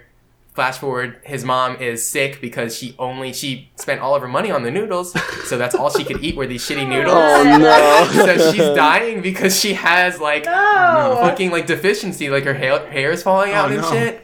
Flash 0.54 0.78
forward, 0.78 1.20
his 1.24 1.44
mom 1.44 1.78
is 1.78 2.06
sick 2.08 2.40
because 2.40 2.78
she 2.78 2.96
only 3.00 3.34
she 3.34 3.72
spent 3.76 4.02
all 4.02 4.14
of 4.14 4.22
her 4.22 4.28
money 4.28 4.52
on 4.52 4.62
the 4.62 4.70
noodles, 4.70 5.12
so 5.48 5.58
that's 5.58 5.74
all 5.74 5.90
she 5.90 6.04
could 6.04 6.24
eat 6.24 6.36
were 6.36 6.46
these 6.46 6.62
shitty 6.64 6.88
noodles. 6.88 7.16
Oh 7.18 7.44
no! 7.58 8.08
so 8.38 8.52
she's 8.52 8.62
dying 8.76 9.24
because 9.24 9.60
she 9.60 9.74
has 9.74 10.20
like 10.20 10.46
No. 10.46 11.18
fucking 11.22 11.50
like 11.50 11.66
deficiency, 11.66 12.30
like 12.30 12.44
her 12.44 12.54
hair, 12.54 12.86
hair 12.92 13.10
is 13.10 13.24
falling 13.24 13.52
out 13.52 13.72
Oh, 13.72 13.74
and 13.74 13.82
no. 13.82 13.92
shit. 13.92 14.24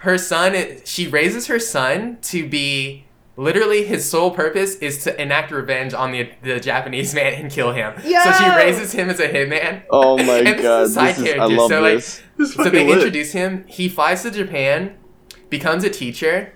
Her 0.00 0.18
son, 0.18 0.54
i- 0.54 0.80
she 0.84 1.08
raises 1.08 1.46
her 1.46 1.58
son 1.58 2.18
to 2.24 2.46
be 2.46 3.06
literally 3.40 3.84
his 3.84 4.08
sole 4.08 4.30
purpose 4.30 4.74
is 4.76 5.02
to 5.04 5.20
enact 5.20 5.50
revenge 5.50 5.94
on 5.94 6.12
the 6.12 6.30
the 6.42 6.60
Japanese 6.60 7.14
man 7.18 7.32
and 7.34 7.50
kill 7.50 7.72
him. 7.72 7.94
So 8.00 8.32
she 8.32 8.48
raises 8.56 8.92
him 8.92 9.08
as 9.08 9.18
a 9.18 9.28
hitman. 9.28 9.82
Oh 9.90 10.18
my 10.18 10.38
And 10.46 10.58
this 10.58 10.58
is 10.58 10.62
god! 10.62 10.82
a 10.82 10.88
side 10.88 11.16
This 11.16 11.26
is, 11.34 11.40
I 11.40 11.44
love 11.46 11.68
so, 11.70 11.80
like, 11.80 11.94
this. 11.96 12.22
This 12.36 12.54
So 12.54 12.64
they 12.64 12.86
lit. 12.86 12.98
introduce 12.98 13.32
him. 13.32 13.64
He 13.66 13.88
flies 13.88 14.22
to 14.22 14.30
Japan, 14.30 14.96
becomes 15.48 15.84
a 15.84 15.90
teacher, 15.90 16.54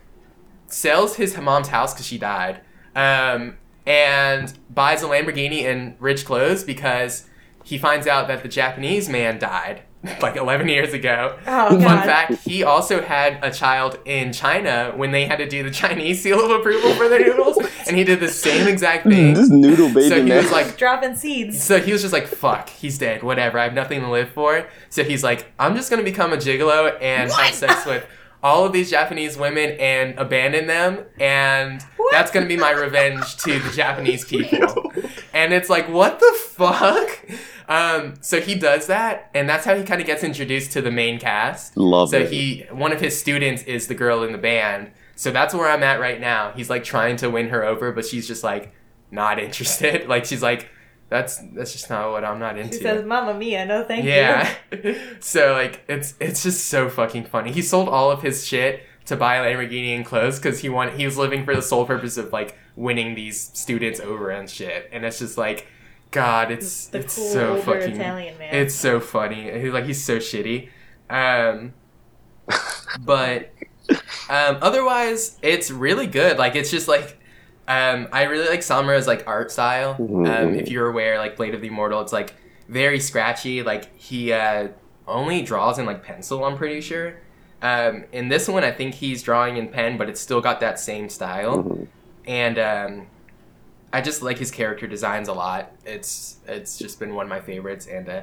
sells 0.67 1.17
his 1.17 1.37
mom's 1.39 1.69
house 1.69 1.95
because 1.95 2.07
she 2.07 2.19
died, 2.19 2.61
um, 2.95 3.57
and 3.87 4.53
buys 4.71 5.03
a 5.03 5.07
Lamborghini 5.07 5.65
and 5.65 5.97
rich 6.01 6.25
clothes 6.27 6.65
because 6.65 7.29
he 7.65 7.79
finds 7.79 8.07
out 8.07 8.29
that 8.29 8.43
the 8.43 8.49
Japanese 8.49 9.09
man 9.09 9.39
died 9.39 9.83
like 10.21 10.37
11 10.37 10.69
years 10.69 10.93
ago. 10.93 11.39
Oh, 11.47 11.69
Fun 11.71 11.81
God. 11.81 12.05
fact: 12.05 12.33
He 12.45 12.63
also 12.63 13.01
had 13.03 13.39
a 13.43 13.51
child 13.51 13.99
in 14.05 14.33
China 14.33 14.93
when 14.97 15.11
they 15.13 15.25
had 15.27 15.37
to 15.39 15.49
do 15.49 15.63
the 15.63 15.71
Chinese 15.71 16.23
seal 16.23 16.45
of 16.45 16.51
approval 16.51 16.95
for 16.95 17.09
their 17.09 17.21
noodles, 17.25 17.59
and 17.89 17.97
he 17.97 18.05
did 18.05 18.21
the 18.21 18.29
same 18.29 18.69
exact 18.69 19.05
thing. 19.07 19.35
This 19.35 19.49
noodle 19.51 19.89
baby 19.89 20.09
So 20.09 20.17
he 20.23 20.29
man. 20.29 20.43
was 20.43 20.53
like, 20.53 20.77
Dropping 20.77 21.17
seeds. 21.17 21.63
so 21.63 21.81
he 21.81 21.93
was 21.93 22.03
just 22.03 22.13
like, 22.13 22.27
fuck, 22.27 22.69
he's 22.69 22.99
dead, 22.99 23.23
whatever, 23.23 23.59
I 23.59 23.65
have 23.65 23.75
nothing 23.75 24.01
to 24.01 24.11
live 24.11 24.31
for. 24.31 24.67
So 24.91 25.03
he's 25.05 25.23
like, 25.25 25.47
I'm 25.59 25.75
just 25.75 25.91
gonna 25.91 26.03
become 26.03 26.33
a 26.33 26.37
gigolo 26.37 26.97
and 27.01 27.31
have 27.33 27.55
sex 27.55 27.87
with 27.87 28.07
all 28.45 28.67
of 28.67 28.73
these 28.73 28.91
Japanese 28.91 29.39
women 29.39 29.71
and 29.81 30.17
abandon 30.19 30.67
them, 30.67 31.07
and 31.19 31.85
that's 32.13 32.31
gonna 32.31 32.47
be 32.47 32.59
my 32.59 32.71
revenge 32.71 33.39
to 33.39 33.59
the 33.59 33.71
Japanese 33.71 34.25
people. 34.27 34.93
And 35.33 35.53
it's 35.55 35.71
like, 35.71 35.89
what 35.89 36.21
the 36.21 36.39
fuck? 36.41 37.25
Um, 37.69 38.17
so 38.21 38.43
he 38.43 38.55
does 38.55 38.87
that, 38.87 39.31
and 39.35 39.49
that's 39.49 39.65
how 39.65 39.75
he 39.75 39.83
kind 39.83 40.01
of 40.01 40.07
gets 40.07 40.23
introduced 40.23 40.73
to 40.73 40.83
the 40.83 40.91
main 40.91 41.19
cast. 41.19 41.75
Love 41.77 42.11
so 42.11 42.19
it. 42.19 42.31
he, 42.31 42.67
one 42.71 42.93
of 42.93 43.01
his 43.01 43.19
students 43.19 43.63
is 43.63 43.89
the 43.89 43.95
girl 43.95 44.23
in 44.23 44.33
the 44.33 44.39
band. 44.39 44.91
So 45.17 45.31
that's 45.31 45.55
where 45.55 45.71
I'm 45.71 45.83
at 45.83 45.99
right 45.99 46.21
now. 46.21 46.53
He's 46.53 46.69
like 46.69 46.85
trying 46.85 47.17
to 47.17 47.31
win 47.31 47.49
her 47.49 47.65
over, 47.65 47.93
but 47.93 48.05
she's 48.05 48.29
just 48.29 48.45
like 48.45 48.75
not 49.11 49.39
interested. 49.39 50.07
Like 50.09 50.27
she's 50.27 50.43
like, 50.43 50.69
that's 51.09 51.39
that's 51.55 51.73
just 51.73 51.91
not 51.91 52.11
what 52.11 52.25
I'm 52.25 52.39
not 52.39 52.59
into. 52.59 52.77
She 52.77 52.83
says, 52.83 53.05
Mamma 53.05 53.35
Mia, 53.35 53.65
no 53.67 53.85
thank 53.85 54.05
you. 54.05 54.11
yeah. 54.11 54.55
so 55.21 55.53
like 55.53 55.85
it's 55.89 56.15
it's 56.21 56.43
just 56.43 56.67
so 56.69 56.89
fucking 56.89 57.25
funny. 57.25 57.53
He 57.53 57.63
sold 57.63 57.89
all 57.89 58.11
of 58.11 58.23
his 58.23 58.47
shit 58.47 58.83
to 59.07 59.17
buy 59.17 59.37
a 59.37 59.45
Lamborghini 59.45 59.95
and 59.95 60.05
clothes 60.05 60.39
because 60.39 60.61
he 60.61 60.69
wanted 60.69 60.95
he 60.95 61.05
was 61.05 61.17
living 61.17 61.45
for 61.45 61.55
the 61.55 61.63
sole 61.63 61.85
purpose 61.85 62.17
of 62.17 62.33
like 62.33 62.57
winning 62.77 63.15
these 63.15 63.41
students 63.41 64.01
over 64.01 64.31
and 64.31 64.49
shit. 64.49 64.89
And 64.93 65.05
it's 65.05 65.19
just 65.19 65.39
like, 65.39 65.67
God, 66.11 66.51
it's 66.51 66.87
The 66.87 67.01
it's 67.01 67.17
cool 67.17 67.25
so 67.25 67.49
older 67.51 67.63
fucking 67.63 67.97
Italian 67.97 68.39
man. 68.39 68.55
it's 68.55 68.75
so 68.75 69.01
funny. 69.01 69.51
He's 69.61 69.73
like 69.73 69.85
he's 69.85 70.03
so 70.03 70.19
shitty. 70.19 70.71
Um, 71.11 71.75
but 73.01 73.53
um, 74.29 74.59
otherwise, 74.63 75.39
it's 75.43 75.71
really 75.71 76.07
good. 76.07 76.39
Like 76.39 76.57
it's 76.57 76.71
just 76.71 76.89
like 76.89 77.19
um, 77.69 78.09
I 78.13 78.25
really 78.25 78.49
like 78.49 78.61
Samura's 78.63 79.07
like 79.07 79.25
art 79.27 79.51
style. 79.51 79.97
Um, 79.99 80.07
Mhm. 80.25 80.61
if 80.61 80.69
you're 80.71 80.89
aware, 80.89 81.19
like 81.19 81.37
Blade 81.37 81.55
of 81.55 81.61
the 81.61 81.69
Immortal, 81.69 82.01
it's 82.01 82.13
like 82.13 82.35
very 82.69 83.01
scratchy. 83.01 83.63
Like 83.63 83.95
he 83.97 84.33
uh, 84.33 84.69
only 85.09 85.43
draws 85.43 85.79
in 85.79 85.87
like 85.87 86.03
pencil. 86.03 86.45
I'm 86.45 86.57
pretty 86.57 86.81
sure. 86.81 87.15
Um, 87.63 88.05
in 88.13 88.29
this 88.29 88.49
one, 88.49 88.65
I 88.65 88.71
think 88.73 88.95
he's 88.95 89.23
drawing 89.23 89.57
in 89.57 89.69
pen, 89.69 89.97
but 89.97 90.09
it's 90.11 90.21
still 90.21 90.41
got 90.43 90.61
that 90.61 90.79
same 90.79 91.09
style. 91.09 91.63
Mhm. 91.65 91.87
And 92.27 92.59
um, 92.59 93.07
I 93.93 94.01
just 94.03 94.23
like 94.23 94.39
his 94.39 94.51
character 94.51 94.87
designs 94.87 95.29
a 95.29 95.33
lot. 95.33 95.73
It's 95.87 96.37
it's 96.47 96.77
just 96.79 96.99
been 96.99 97.15
one 97.15 97.25
of 97.27 97.31
my 97.31 97.41
favorites. 97.41 97.87
And 97.87 98.09
uh, 98.09 98.21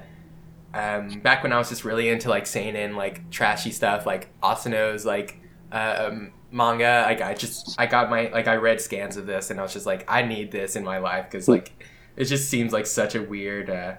um, 0.74 1.20
back 1.22 1.42
when 1.44 1.52
I 1.52 1.58
was 1.58 1.70
just 1.70 1.84
really 1.84 2.10
into 2.10 2.30
like 2.30 2.46
seinen, 2.46 2.96
like 2.96 3.30
trashy 3.32 3.72
stuff, 3.72 4.06
like 4.06 4.28
Asano's 4.44 5.06
like 5.06 5.38
um, 5.72 6.32
manga, 6.52 7.04
like 7.08 7.22
I 7.22 7.34
just 7.34 7.76
I 7.80 7.86
got 7.86 8.10
my 8.10 8.30
like 8.30 8.48
I 8.48 8.56
read 8.56 8.82
scans 8.82 9.18
of 9.18 9.26
this, 9.26 9.50
and 9.50 9.60
I 9.60 9.64
was 9.64 9.74
just 9.74 9.86
like, 9.86 10.06
I 10.08 10.22
need 10.22 10.52
this 10.52 10.76
in 10.76 10.84
my 10.84 10.98
life 10.98 11.26
because 11.26 11.48
like 11.48 11.72
it 12.16 12.26
just 12.26 12.50
seems 12.50 12.74
like 12.74 12.86
such 12.86 13.16
a 13.16 13.22
weird, 13.22 13.70
uh, 13.70 13.96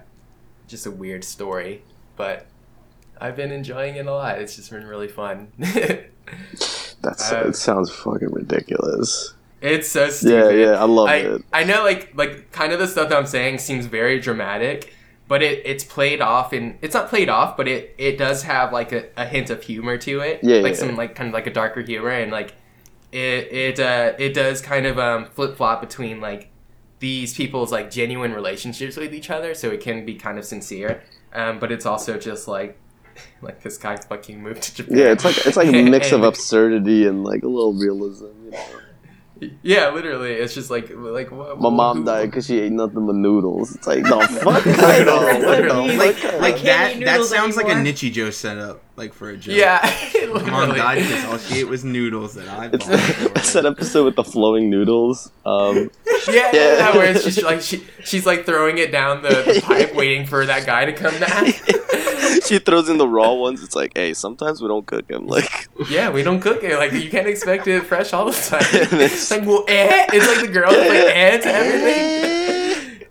just 0.67 0.85
a 0.85 0.91
weird 0.91 1.23
story, 1.23 1.83
but. 2.15 2.45
I've 3.21 3.37
been 3.37 3.51
enjoying 3.51 3.95
it 3.95 4.05
a 4.05 4.11
lot. 4.11 4.39
It's 4.39 4.55
just 4.55 4.69
been 4.69 4.85
really 4.85 5.07
fun. 5.07 5.47
That's 5.57 7.31
uh, 7.31 7.45
it. 7.47 7.55
Sounds 7.55 7.91
fucking 7.91 8.31
ridiculous. 8.31 9.35
it's 9.61 9.89
so 9.89 10.09
Yeah, 10.23 10.49
yeah, 10.49 10.81
I 10.81 10.85
love 10.85 11.09
I, 11.09 11.15
it. 11.17 11.41
I 11.53 11.63
know 11.63 11.83
like 11.83 12.11
like 12.15 12.51
kind 12.51 12.73
of 12.73 12.79
the 12.79 12.87
stuff 12.87 13.09
that 13.09 13.17
I'm 13.17 13.27
saying 13.27 13.59
seems 13.59 13.85
very 13.85 14.19
dramatic, 14.19 14.93
but 15.33 15.41
it, 15.41 15.63
it's 15.65 15.83
played 15.83 16.21
off 16.21 16.53
and 16.53 16.77
it's 16.83 16.93
not 16.93 17.09
played 17.09 17.27
off, 17.27 17.57
but 17.57 17.67
it, 17.67 17.95
it 17.97 18.19
does 18.19 18.43
have 18.43 18.71
like 18.71 18.91
a, 18.91 19.05
a 19.17 19.25
hint 19.25 19.49
of 19.49 19.63
humor 19.63 19.97
to 19.97 20.19
it. 20.19 20.39
Yeah, 20.43 20.57
Like 20.57 20.73
yeah. 20.73 20.79
some 20.79 20.95
like 20.95 21.15
kind 21.15 21.27
of 21.27 21.33
like 21.33 21.47
a 21.47 21.51
darker 21.51 21.81
humor 21.81 22.11
and 22.11 22.31
like 22.31 22.53
it 23.11 23.51
it 23.51 23.79
uh 23.79 24.13
it 24.19 24.35
does 24.35 24.61
kind 24.61 24.85
of 24.85 24.99
um 24.99 25.25
flip 25.25 25.57
flop 25.57 25.81
between 25.81 26.21
like 26.21 26.51
these 26.99 27.33
people's 27.33 27.71
like 27.71 27.89
genuine 27.89 28.31
relationships 28.31 28.95
with 28.95 29.11
each 29.11 29.31
other, 29.31 29.55
so 29.55 29.71
it 29.71 29.81
can 29.81 30.05
be 30.05 30.13
kind 30.13 30.37
of 30.37 30.45
sincere. 30.45 31.01
Um, 31.33 31.57
but 31.57 31.71
it's 31.71 31.87
also 31.87 32.19
just 32.19 32.47
like 32.47 32.79
like 33.41 33.63
this 33.63 33.79
guy 33.79 33.95
fucking 33.95 34.39
moved 34.39 34.61
to 34.61 34.75
Japan. 34.75 34.97
Yeah, 34.99 35.11
it's 35.13 35.25
like 35.25 35.47
it's 35.47 35.57
like 35.57 35.73
a 35.73 35.81
mix 35.89 36.11
of 36.11 36.21
absurdity 36.21 37.07
and 37.07 37.23
like 37.23 37.41
a 37.41 37.47
little 37.47 37.73
realism. 37.73 38.27
You 38.45 38.51
know? 38.51 38.65
Yeah, 39.63 39.89
literally, 39.89 40.31
it's 40.33 40.53
just 40.53 40.69
like 40.69 40.89
like 40.95 41.31
what, 41.31 41.59
My 41.59 41.69
mom 41.69 41.97
who- 41.99 42.05
died 42.05 42.25
because 42.31 42.45
she 42.47 42.59
ate 42.59 42.71
nothing 42.71 43.05
but 43.05 43.15
noodles. 43.15 43.75
It's 43.75 43.87
like 43.87 44.03
the 44.03 44.09
fuck. 44.43 44.65
I 44.67 45.03
know, 45.03 45.17
What 45.17 45.41
the 45.41 45.47
literally. 45.47 45.97
fuck? 45.97 46.23
Like, 46.33 46.41
like 46.41 46.61
that. 46.63 46.93
That 46.93 46.99
noodles 46.99 47.29
sounds 47.29 47.55
like 47.57 47.65
a 47.67 47.69
anymore. 47.71 47.83
Nichi 47.85 48.31
setup, 48.31 48.81
like 48.95 49.13
for 49.13 49.29
a 49.29 49.37
joke. 49.37 49.55
Yeah, 49.55 49.79
My 50.13 50.27
mom 50.43 50.43
literally. 50.69 50.77
died 50.79 50.97
because 50.99 51.25
all 51.25 51.37
she 51.39 51.59
ate 51.59 51.67
was 51.67 51.83
noodles 51.83 52.35
that 52.35 52.47
I 52.47 52.69
It's, 52.71 52.85
bought. 52.87 52.99
it's 53.37 53.53
that 53.53 53.65
episode 53.65 54.05
with 54.05 54.15
the 54.15 54.23
flowing 54.23 54.69
noodles. 54.69 55.31
Um, 55.45 55.89
Yeah, 56.27 56.33
yeah, 56.35 56.51
Yeah. 56.53 56.77
yeah, 56.77 56.95
where 56.97 57.11
it's 57.13 57.23
just 57.25 57.43
like 57.43 57.59
she, 57.61 57.83
she's 58.05 58.25
like 58.25 58.45
throwing 58.45 58.77
it 58.77 58.91
down 58.93 59.23
the, 59.23 59.29
the 59.29 59.61
pipe, 59.61 59.93
waiting 59.93 60.25
for 60.25 60.45
that 60.45 60.65
guy 60.65 60.85
to 60.85 60.93
come 60.93 61.19
back. 61.19 61.53
she 62.45 62.59
throws 62.59 62.87
in 62.87 62.97
the 62.97 63.07
raw 63.07 63.33
ones. 63.33 63.61
It's 63.61 63.75
like, 63.75 63.91
hey, 63.95 64.13
sometimes 64.13 64.61
we 64.61 64.67
don't 64.69 64.85
cook 64.85 65.07
them. 65.09 65.27
Like, 65.27 65.67
Yeah, 65.89 66.11
we 66.11 66.23
don't 66.23 66.39
cook 66.39 66.63
it. 66.63 66.77
Like 66.77 66.93
you 66.93 67.09
can't 67.09 67.27
expect 67.27 67.67
it 67.67 67.81
fresh 67.83 68.13
all 68.13 68.25
the 68.25 68.31
time. 68.31 68.61
It's 69.01 69.29
like 69.31 69.45
well, 69.45 69.65
eh. 69.67 70.05
It's 70.13 70.27
like 70.27 70.39
the 70.45 70.47
girl 70.53 70.71
that's 70.71 70.89
like 70.89 71.15
eh 71.15 71.37
to 71.39 71.47
everything. 71.49 72.62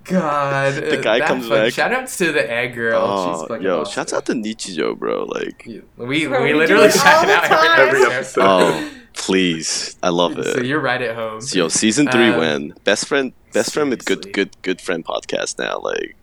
God, 0.05 0.75
The 0.75 0.97
guy 0.99 1.19
that 1.21 1.29
comes 1.29 1.47
fun- 1.49 1.65
back. 1.65 1.73
Shout 1.73 1.93
outs 1.93 2.17
to 2.19 2.33
the 2.33 2.51
egg 2.51 2.75
girl. 2.75 3.01
Oh, 3.05 3.39
She's 3.41 3.49
fucking 3.49 3.65
yo, 3.67 3.81
awesome. 3.83 3.93
shouts 3.93 4.13
out 4.13 4.27
to 4.27 4.33
Nichijou, 4.33 4.99
bro. 4.99 5.25
Like, 5.25 5.65
We 5.97 6.27
Bro, 6.27 6.43
we 6.43 6.53
we 6.53 6.55
literally 6.55 6.91
shout 6.91 7.29
out 7.29 7.45
time. 7.45 7.81
every 7.81 8.01
Every 8.01 8.13
episode. 8.15 8.41
episode. 8.43 8.45
oh, 8.45 8.91
please, 9.15 9.97
I 10.03 10.09
love 10.09 10.39
it. 10.39 10.47
So 10.55 10.61
you're 10.63 10.81
right 10.81 11.01
at 11.03 11.15
home. 11.15 11.41
So, 11.41 11.59
yo, 11.59 11.69
season 11.69 12.09
three 12.09 12.31
Um, 12.31 12.39
win. 12.41 12.75
Best 12.85 13.07
friend, 13.07 13.33
best 13.53 13.73
friend 13.73 13.91
with 13.91 14.05
good, 14.05 14.33
good, 14.33 14.51
good 14.63 14.81
friend 14.81 15.05
podcast 15.05 15.59
now. 15.59 15.79
Like, 15.81 16.17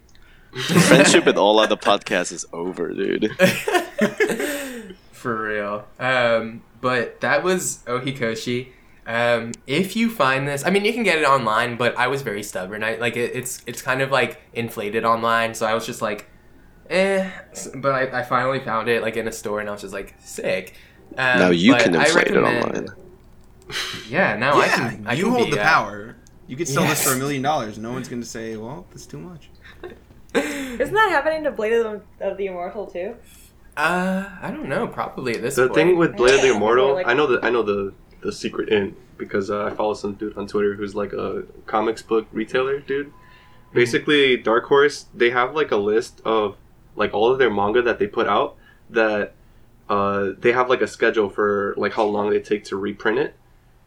friendship 0.87 1.25
with 1.25 1.37
all 1.37 1.59
other 1.59 1.75
podcasts 1.89 2.31
is 2.31 2.45
over, 2.51 2.91
dude. 2.93 3.31
For 5.11 5.41
real. 5.49 5.85
Um, 5.99 6.61
but 6.81 7.19
that 7.21 7.43
was 7.43 7.79
Ohikkoshi. 7.87 8.69
Um, 9.09 9.53
if 9.65 9.95
you 9.95 10.07
find 10.11 10.47
this, 10.47 10.63
I 10.63 10.69
mean, 10.69 10.85
you 10.85 10.93
can 10.93 11.01
get 11.01 11.17
it 11.17 11.25
online, 11.25 11.77
but 11.77 11.97
I 11.97 12.05
was 12.07 12.21
very 12.21 12.43
stubborn. 12.43 12.83
I 12.83 12.95
like 12.97 13.17
it, 13.17 13.31
it's 13.33 13.63
it's 13.65 13.81
kind 13.81 14.03
of 14.03 14.11
like 14.11 14.39
inflated 14.53 15.03
online, 15.03 15.55
so 15.55 15.65
I 15.65 15.73
was 15.73 15.83
just 15.87 15.99
like, 15.99 16.29
eh. 16.91 17.27
But 17.75 17.91
I, 18.13 18.19
I 18.19 18.23
finally 18.23 18.59
found 18.59 18.87
it 18.87 19.01
like 19.01 19.17
in 19.17 19.27
a 19.27 19.31
store, 19.31 19.61
and 19.61 19.67
I 19.67 19.71
was 19.71 19.81
just 19.81 19.93
like, 19.95 20.13
sick. 20.19 20.75
Um, 21.17 21.39
now 21.39 21.49
you 21.49 21.73
can 21.75 21.95
inflate 21.95 22.27
it 22.27 22.37
online. 22.37 22.87
Yeah, 24.09 24.35
now 24.35 24.59
I 24.59 24.67
can. 24.67 25.05
I 25.07 25.13
you 25.13 25.25
can 25.25 25.33
hold 25.33 25.45
be 25.45 25.49
the 25.51 25.57
that. 25.57 25.65
power. 25.67 26.15
You 26.47 26.55
could 26.55 26.67
sell 26.67 26.83
this 26.85 27.03
for 27.03 27.13
a 27.13 27.17
million 27.17 27.43
dollars. 27.43 27.77
No 27.77 27.91
one's 27.91 28.07
going 28.09 28.21
to 28.21 28.27
say, 28.27 28.57
"Well, 28.57 28.87
that's 28.89 29.05
too 29.05 29.19
much." 29.19 29.49
Isn't 30.33 30.93
that 30.95 31.09
happening 31.11 31.43
to 31.43 31.51
Blade 31.51 31.73
of 31.73 32.01
the, 32.19 32.25
of 32.31 32.37
the 32.37 32.47
Immortal 32.47 32.87
too? 32.87 33.15
Uh, 33.77 34.25
I 34.41 34.49
don't 34.49 34.69
know. 34.69 34.87
Probably 34.87 35.35
at 35.35 35.41
this 35.43 35.55
The 35.55 35.67
point. 35.67 35.75
thing 35.75 35.97
with 35.97 36.15
Blade 36.17 36.33
of 36.33 36.41
the 36.41 36.49
Immortal, 36.55 37.01
I 37.05 37.13
know 37.13 37.27
that 37.27 37.43
I 37.43 37.51
know 37.51 37.61
the 37.61 37.93
the 38.21 38.31
secret 38.31 38.69
in 38.69 38.95
because 39.17 39.49
uh, 39.49 39.65
I 39.65 39.71
follow 39.71 39.93
some 39.93 40.13
dude 40.13 40.37
on 40.37 40.47
Twitter 40.47 40.75
who's 40.75 40.95
like 40.95 41.13
a 41.13 41.43
comics 41.65 42.01
book 42.01 42.27
retailer 42.31 42.79
dude. 42.79 43.11
Basically, 43.73 44.37
Dark 44.37 44.65
Horse 44.65 45.05
they 45.13 45.29
have 45.29 45.53
like 45.55 45.71
a 45.71 45.77
list 45.77 46.21
of 46.25 46.55
like 46.95 47.13
all 47.13 47.31
of 47.31 47.39
their 47.39 47.49
manga 47.51 47.81
that 47.81 47.99
they 47.99 48.07
put 48.07 48.27
out 48.27 48.55
that 48.89 49.33
uh, 49.89 50.31
they 50.39 50.51
have 50.51 50.69
like 50.69 50.81
a 50.81 50.87
schedule 50.87 51.29
for 51.29 51.73
like 51.77 51.93
how 51.93 52.03
long 52.03 52.29
they 52.29 52.39
take 52.39 52.63
to 52.65 52.75
reprint 52.75 53.19
it, 53.19 53.35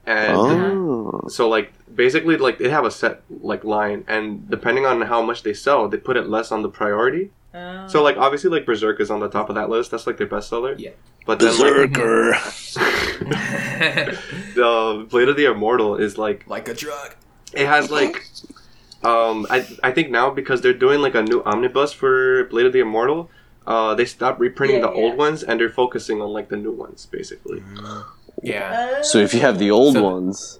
and 0.06 0.36
Oh, 0.36 1.22
so 1.28 1.48
like 1.48 1.72
basically 1.94 2.36
like 2.36 2.58
they 2.58 2.68
have 2.70 2.84
a 2.84 2.90
set 2.90 3.22
like 3.30 3.64
line, 3.64 4.04
and 4.08 4.48
depending 4.48 4.86
on 4.86 5.00
how 5.02 5.22
much 5.22 5.42
they 5.42 5.54
sell, 5.54 5.88
they 5.88 5.96
put 5.96 6.16
it 6.16 6.28
less 6.28 6.52
on 6.52 6.62
the 6.62 6.68
priority. 6.68 7.30
Oh. 7.54 7.86
So 7.88 8.02
like 8.02 8.16
obviously 8.16 8.50
like 8.50 8.64
Berserk 8.66 9.00
is 9.00 9.10
on 9.10 9.20
the 9.20 9.28
top 9.28 9.48
of 9.48 9.54
that 9.56 9.68
list. 9.68 9.90
That's 9.90 10.06
like 10.06 10.16
their 10.16 10.26
bestseller. 10.26 10.74
Yeah. 10.78 10.90
But 11.26 11.38
then 11.38 11.50
Berserker. 11.50 12.32
the 14.54 15.06
Blade 15.10 15.28
of 15.28 15.36
the 15.36 15.44
Immortal 15.46 15.96
is 15.96 16.18
like 16.18 16.46
like 16.48 16.68
a 16.68 16.74
drug. 16.74 17.14
it 17.52 17.66
has 17.66 17.90
like 17.90 18.24
um 19.04 19.46
I 19.50 19.66
I 19.82 19.90
think 19.92 20.10
now 20.10 20.30
because 20.30 20.60
they're 20.62 20.72
doing 20.72 21.00
like 21.00 21.14
a 21.14 21.22
new 21.22 21.42
omnibus 21.44 21.92
for 21.92 22.44
Blade 22.44 22.66
of 22.66 22.72
the 22.72 22.80
Immortal, 22.80 23.30
uh 23.66 23.94
they 23.94 24.04
stopped 24.04 24.40
reprinting 24.40 24.80
Yeah, 24.80 24.86
the 24.88 24.92
yeah. 24.94 25.02
old 25.02 25.16
ones 25.18 25.42
and 25.42 25.60
they're 25.60 25.68
focusing 25.70 26.20
on 26.22 26.30
like 26.32 26.48
the 26.48 26.56
new 26.56 26.72
ones 26.72 27.06
basically. 27.06 27.62
Yeah. 28.42 28.94
Oh. 28.98 29.02
so 29.02 29.18
if 29.18 29.34
you 29.34 29.40
have 29.40 29.58
the 29.58 29.70
old 29.70 29.94
So- 29.94 30.02
ones, 30.02 30.58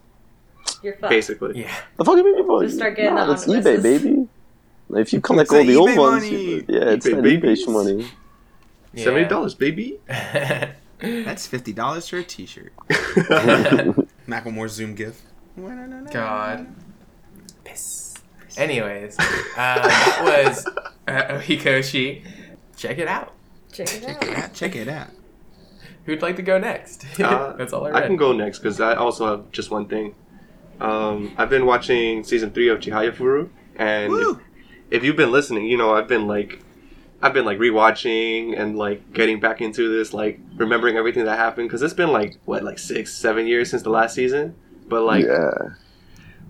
you're 0.82 0.94
fucked. 0.96 1.10
Basically. 1.10 1.60
Yeah. 1.60 1.74
the 1.96 2.04
fucking 2.04 2.24
people, 2.36 2.60
Just 2.60 2.76
start 2.76 2.96
getting 2.96 3.14
nah, 3.14 3.26
the 3.26 3.32
that's 3.32 3.46
eBay, 3.46 3.82
baby. 3.82 4.21
Like, 4.92 5.02
if 5.02 5.12
you 5.12 5.20
collect 5.20 5.50
that 5.50 5.56
all 5.58 5.64
the 5.64 5.76
old 5.76 5.90
eBay 5.90 5.98
ones, 5.98 6.30
you- 6.30 6.64
yeah, 6.68 6.90
it's 6.90 7.06
eBay 7.06 7.16
that 7.16 7.22
babies. 7.22 7.66
eBay 7.66 7.72
money. 7.72 8.06
Yeah. 8.94 9.04
Seventy 9.04 9.28
dollars, 9.28 9.54
baby. 9.54 9.98
That's 10.06 11.46
fifty 11.46 11.72
dollars 11.72 12.08
for 12.08 12.18
a 12.18 12.22
T-shirt. 12.22 12.72
Macklemore 14.28 14.68
Zoom 14.68 14.94
gift. 14.94 15.22
God. 16.12 16.66
Piss. 17.64 18.14
Anyways, 18.56 19.18
uh, 19.18 19.24
that 19.56 20.20
was 20.46 20.66
uh, 21.08 21.12
Ohikkoshi. 21.38 22.22
Check 22.76 22.98
it 22.98 23.08
out. 23.08 23.32
Check 23.72 23.94
it 23.94 24.02
Check 24.02 24.16
out. 24.16 24.22
it 24.28 24.36
out. 24.38 24.52
Check 24.54 24.76
it 24.76 24.88
out. 24.88 25.08
Who'd 26.04 26.20
like 26.20 26.36
to 26.36 26.42
go 26.42 26.58
next? 26.58 27.06
Uh, 27.18 27.52
That's 27.54 27.72
all 27.72 27.86
I 27.86 27.90
read. 27.90 28.02
I 28.02 28.06
can 28.06 28.16
go 28.16 28.32
next 28.32 28.58
because 28.58 28.80
I 28.80 28.94
also 28.94 29.26
have 29.26 29.50
just 29.52 29.70
one 29.70 29.86
thing. 29.88 30.14
Um, 30.80 31.32
I've 31.38 31.48
been 31.48 31.64
watching 31.64 32.24
season 32.24 32.50
three 32.50 32.68
of 32.68 32.80
Chihaya 32.80 33.12
Furu, 33.14 33.48
and 33.76 34.10
Woo! 34.12 34.40
If 34.92 35.02
you've 35.02 35.16
been 35.16 35.32
listening, 35.32 35.64
you 35.64 35.78
know 35.78 35.94
I've 35.94 36.06
been 36.06 36.26
like, 36.26 36.60
I've 37.22 37.32
been 37.32 37.46
like 37.46 37.58
rewatching 37.58 38.58
and 38.60 38.76
like 38.76 39.12
getting 39.14 39.40
back 39.40 39.62
into 39.62 39.88
this, 39.96 40.12
like 40.12 40.38
remembering 40.56 40.96
everything 40.96 41.24
that 41.24 41.38
happened 41.38 41.68
because 41.68 41.80
it's 41.80 41.94
been 41.94 42.12
like 42.12 42.38
what, 42.44 42.62
like 42.62 42.78
six, 42.78 43.14
seven 43.14 43.46
years 43.46 43.70
since 43.70 43.82
the 43.82 43.90
last 43.90 44.14
season. 44.14 44.54
But 44.86 45.02
like, 45.02 45.24
yeah. 45.24 45.50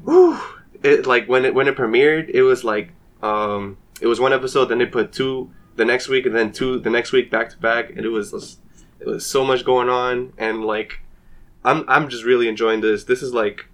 whew, 0.04 0.38
it 0.82 1.06
like 1.06 1.28
when 1.28 1.44
it 1.44 1.54
when 1.54 1.68
it 1.68 1.76
premiered, 1.76 2.30
it 2.30 2.42
was 2.42 2.64
like, 2.64 2.90
um, 3.22 3.78
it 4.00 4.08
was 4.08 4.18
one 4.18 4.32
episode, 4.32 4.66
then 4.66 4.78
they 4.78 4.86
put 4.86 5.12
two 5.12 5.50
the 5.76 5.84
next 5.84 6.08
week, 6.08 6.26
and 6.26 6.34
then 6.34 6.52
two 6.52 6.80
the 6.80 6.90
next 6.90 7.12
week 7.12 7.30
back 7.30 7.50
to 7.50 7.58
back, 7.58 7.90
and 7.90 8.00
it 8.00 8.08
was 8.08 8.58
it 8.98 9.06
was 9.06 9.24
so 9.24 9.44
much 9.44 9.64
going 9.64 9.88
on, 9.88 10.32
and 10.36 10.64
like, 10.64 10.98
I'm 11.64 11.84
I'm 11.86 12.08
just 12.08 12.24
really 12.24 12.48
enjoying 12.48 12.80
this. 12.80 13.04
This 13.04 13.22
is 13.22 13.32
like, 13.32 13.66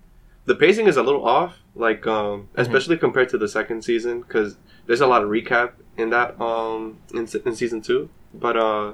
the 0.45 0.55
pacing 0.55 0.89
is 0.89 0.99
a 0.99 1.03
little 1.03 1.27
off, 1.27 1.59
like 1.79 2.07
um, 2.07 2.49
especially 2.57 2.97
compared 2.99 3.29
to 3.31 3.39
the 3.39 3.49
second 3.49 3.83
season, 3.83 4.21
because 4.21 4.57
there's 4.87 5.01
a 5.01 5.07
lot 5.07 5.23
of 5.23 5.29
recap 5.31 5.73
in 5.97 6.11
that 6.11 6.41
um 6.41 6.99
in, 7.15 7.27
in 7.47 7.55
season 7.55 7.81
two, 7.81 8.09
but 8.35 8.57
uh, 8.57 8.93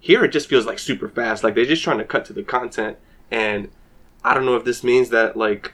here 0.00 0.24
it 0.24 0.28
just 0.28 0.48
feels 0.48 0.66
like 0.66 0.78
super 0.78 1.08
fast. 1.08 1.44
Like 1.44 1.54
they're 1.54 1.64
just 1.64 1.82
trying 1.84 1.98
to 1.98 2.04
cut 2.04 2.24
to 2.26 2.32
the 2.32 2.42
content, 2.42 2.98
and 3.30 3.68
I 4.24 4.34
don't 4.34 4.44
know 4.46 4.56
if 4.56 4.64
this 4.64 4.82
means 4.82 5.10
that 5.10 5.36
like 5.36 5.72